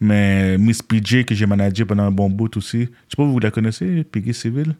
mais 0.00 0.58
Miss 0.58 0.82
PJ 0.82 1.24
que 1.24 1.34
j'ai 1.34 1.46
managé 1.46 1.84
pendant 1.84 2.04
un 2.04 2.10
bon 2.10 2.28
bout 2.28 2.54
aussi. 2.56 2.80
Je 2.82 2.86
sais 2.86 3.16
pas, 3.16 3.24
vous 3.24 3.38
la 3.38 3.50
connaissez, 3.50 4.04
Piggy 4.04 4.34
Civil? 4.34 4.74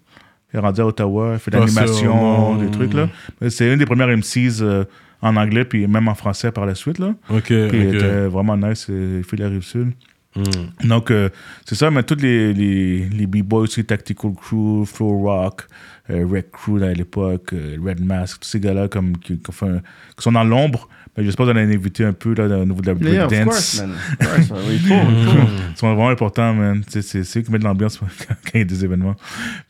Elle 0.53 0.59
est 0.59 0.63
rendue 0.63 0.81
à 0.83 0.87
Ottawa, 0.87 1.31
elle 1.35 1.39
fait 1.39 1.51
de 1.51 1.57
l'animation, 1.57 2.57
des 2.57 2.71
trucs 2.71 2.93
là. 2.93 3.09
C'est 3.49 3.73
une 3.73 3.79
des 3.79 3.87
premières 3.87 4.09
MCs 4.09 4.61
euh, 4.61 4.85
en 5.23 5.37
anglais, 5.37 5.65
puis 5.65 5.87
même 5.87 6.09
en 6.09 6.15
français 6.15 6.53
par 6.53 6.67
la 6.67 6.75
suite 6.75 6.99
là. 6.99 7.15
Ok, 7.31 7.45
Puis 7.45 7.55
elle 7.55 7.95
était 7.97 8.27
vraiment 8.27 8.57
nice, 8.57 8.87
euh, 8.91 9.23
fait 9.23 9.37
la 9.39 9.49
rive 9.49 9.63
sud. 9.63 9.93
Hmm. 10.35 10.89
Donc, 10.89 11.11
euh, 11.11 11.29
c'est 11.67 11.75
ça, 11.75 11.91
mais 11.91 12.03
tous 12.05 12.15
les, 12.17 12.55
les, 12.55 13.09
les 13.09 13.27
B-Boys 13.27 13.67
Tactical 13.87 14.33
Crew, 14.35 14.85
Flow 14.87 15.19
Rock, 15.21 15.67
euh, 16.11 16.27
Red 16.27 16.51
Crew 16.51 16.83
à 16.83 16.93
l'époque, 16.95 17.53
euh, 17.53 17.77
Red 17.85 18.01
Mask, 18.03 18.41
tous 18.41 18.49
ces 18.49 18.61
gars-là 18.61 18.89
comme, 18.89 19.19
qui, 19.19 19.35
un- 19.35 19.79
qui 19.79 20.23
sont 20.23 20.33
dans 20.33 20.45
l'ombre. 20.45 20.89
J'espère 21.19 21.45
qu'on 21.45 21.57
a 21.57 21.61
invité 21.61 22.07
un 22.07 22.15
peu 22.15 22.33
là, 22.35 22.45
au 22.57 22.65
niveau 22.65 22.81
de 22.81 22.91
la 22.91 23.11
Yeah, 23.13 23.25
of 23.27 23.29
breakdance. 23.31 23.45
course, 23.45 23.81
man. 23.83 23.91
Of 23.93 24.19
course, 24.19 24.51
man. 24.51 24.59
Il 24.73 24.79
faut, 24.79 24.95
il 24.95 25.25
faut. 25.27 25.49
Ils 25.73 25.77
sont 25.77 25.87
vraiment 25.89 26.09
importants, 26.09 26.55
man. 26.55 26.83
C'est, 26.89 27.03
c'est, 27.03 27.23
c'est 27.25 27.41
eux 27.41 27.43
qui 27.43 27.53
mettent 27.53 27.65
l'ambiance 27.65 27.99
quand 28.27 28.35
il 28.55 28.59
y 28.59 28.63
a 28.63 28.65
des 28.65 28.83
événements. 28.83 29.15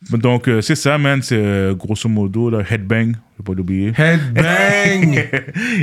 Donc, 0.09 0.47
euh, 0.47 0.61
c'est 0.61 0.75
ça, 0.75 0.97
man. 0.97 1.21
C'est 1.21 1.35
euh, 1.37 1.73
grosso 1.75 2.07
modo, 2.07 2.49
là, 2.49 2.59
Headbang, 2.69 3.11
faut 3.35 3.43
pas 3.43 3.53
l'oublier. 3.55 3.91
Headbang! 3.97 5.19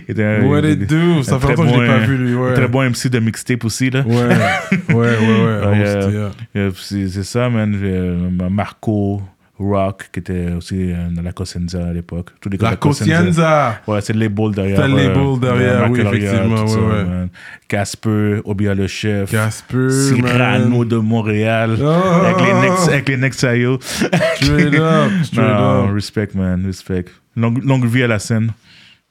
Un- 0.18 0.46
What 0.46 0.66
it 0.66 0.86
do? 0.88 1.22
Ça 1.22 1.38
fait 1.38 1.52
très 1.54 1.56
longtemps 1.56 1.72
que 1.72 1.76
je 1.76 1.80
l'ai 1.82 1.86
bon, 1.88 1.92
pas 1.92 2.06
vu, 2.06 2.16
lui, 2.16 2.34
ouais. 2.34 2.50
Un 2.50 2.54
très 2.54 2.68
bon 2.68 2.82
MC 2.90 3.08
de 3.10 3.18
mixtape 3.18 3.64
aussi, 3.66 3.90
là. 3.90 4.02
Ouais, 4.06 4.14
ouais, 4.14 4.94
ouais, 4.94 4.94
ouais. 4.94 5.04
Ouais, 5.04 5.82
host, 5.82 5.96
euh, 5.96 6.10
yeah. 6.54 6.62
Euh, 6.62 6.70
c'est, 6.74 7.08
c'est 7.08 7.22
ça, 7.22 7.50
man. 7.50 7.78
Euh, 7.82 8.30
Marco, 8.50 9.20
Rock, 9.60 10.08
qui 10.10 10.20
était 10.20 10.52
aussi 10.52 10.90
euh, 10.90 11.08
dans 11.10 11.20
la 11.20 11.32
Cosenza 11.32 11.88
à 11.88 11.92
l'époque. 11.92 12.30
Les 12.50 12.56
La 12.56 12.76
Cosenza. 12.76 13.80
Ouais, 13.86 14.00
c'est 14.00 14.14
le 14.14 14.20
label 14.20 14.52
derrière. 14.52 14.80
C'est 14.80 14.88
le 14.88 14.94
euh, 14.94 15.08
label 15.08 15.40
derrière, 15.40 15.90
oui, 15.90 16.00
effectivement, 16.00 16.62
ouais, 16.62 16.68
ça, 16.68 16.78
ouais. 16.80 17.26
Casper, 17.68 18.40
Obia 18.46 18.74
le 18.74 18.86
chef. 18.86 19.30
Casper, 19.30 19.90
Cyrano 19.90 20.78
man. 20.78 20.88
de 20.88 20.96
Montréal. 20.96 21.76
Oh. 21.80 21.84
Avec 21.86 22.40
les 22.46 22.54
Nex, 22.54 22.88
avec 22.88 23.08
les 23.10 23.16
Nexayo. 23.18 23.78
Straight 23.80 24.74
up, 24.74 25.10
straight 25.24 25.46
Non, 25.48 25.88
up. 25.88 25.94
respect, 25.94 26.28
man, 26.34 26.64
respect. 26.64 27.04
Longue, 27.36 27.62
longue 27.62 27.84
vie 27.86 28.02
à 28.02 28.08
la 28.08 28.18
scène. 28.18 28.52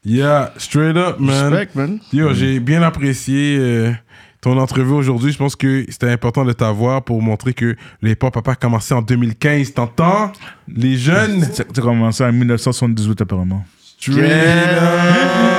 Yeah, 0.04 0.52
straight 0.58 0.98
up, 0.98 1.20
man. 1.20 1.54
Respect, 1.54 1.76
man. 1.76 2.00
Yo, 2.12 2.34
j'ai 2.34 2.60
bien 2.60 2.82
apprécié 2.82 3.58
euh, 3.60 3.92
ton 4.42 4.58
entrevue 4.58 4.94
aujourd'hui. 4.94 5.32
Je 5.32 5.38
pense 5.38 5.56
que 5.56 5.86
c'était 5.90 6.10
important 6.10 6.46
de 6.46 6.54
t'avoir 6.54 7.04
pour 7.04 7.22
montrer 7.22 7.54
que 7.54 7.76
le 8.02 8.10
hip-hop 8.12 8.36
a 8.38 8.42
pas 8.42 8.56
commencé 8.56 8.94
en 8.94 9.02
2015. 9.02 9.74
T'entends? 9.74 10.32
Les 10.68 10.98
jeunes? 10.98 11.44
Ça 11.54 11.64
a 11.64 11.82
commencé 11.82 12.24
en 12.24 12.32
1978 12.32 13.22
apparemment. 13.22 13.66
Straight 14.00 15.59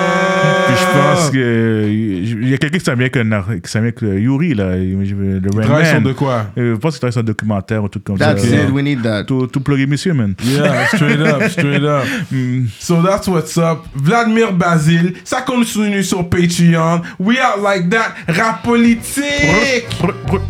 Puis 0.66 0.76
je 0.76 0.84
up. 0.84 1.02
pense 1.02 1.30
que 1.30 1.86
il 1.88 2.48
y 2.48 2.54
a 2.54 2.58
quelqu'un 2.58 2.78
qui 2.78 2.84
s'en 2.84 2.94
vient 2.94 3.06
avec 3.06 3.16
Yuri 4.02 4.54
là, 4.54 4.76
le 4.76 5.54
sur 5.84 6.00
de 6.00 6.04
Man. 6.04 6.14
quoi? 6.14 6.46
Euh, 6.58 6.74
Je 6.74 6.78
pense 6.78 6.94
qu'il 6.94 7.00
travaille 7.00 7.12
sur 7.12 7.20
un 7.20 7.24
documentaire 7.24 7.84
ou 7.84 7.88
tout 7.88 8.00
comme 8.00 8.18
That's 8.18 8.42
ça. 8.44 8.56
it, 8.56 8.70
we 8.70 8.82
need 8.82 9.02
that. 9.02 9.24
Tout, 9.24 9.46
tout 9.46 9.60
plugger 9.60 9.86
monsieur 9.86 10.14
man. 10.14 10.34
Yeah, 10.44 10.86
straight 10.88 11.20
up, 11.20 11.42
straight 11.50 11.82
up. 11.82 12.04
Mm. 12.32 12.66
So 12.78 13.02
that's 13.02 13.26
what's 13.28 13.56
up. 13.58 13.78
Vladimir 13.94 14.52
Basile, 14.52 15.14
ça 15.24 15.42
continue 15.42 16.02
sur 16.02 16.28
Patreon. 16.28 17.02
We 17.18 17.38
out 17.38 17.62
like 17.62 17.90
that. 17.90 18.14
Rap 18.28 18.62
politique. 18.62 19.86
Brr, 20.00 20.12
brr. 20.26 20.40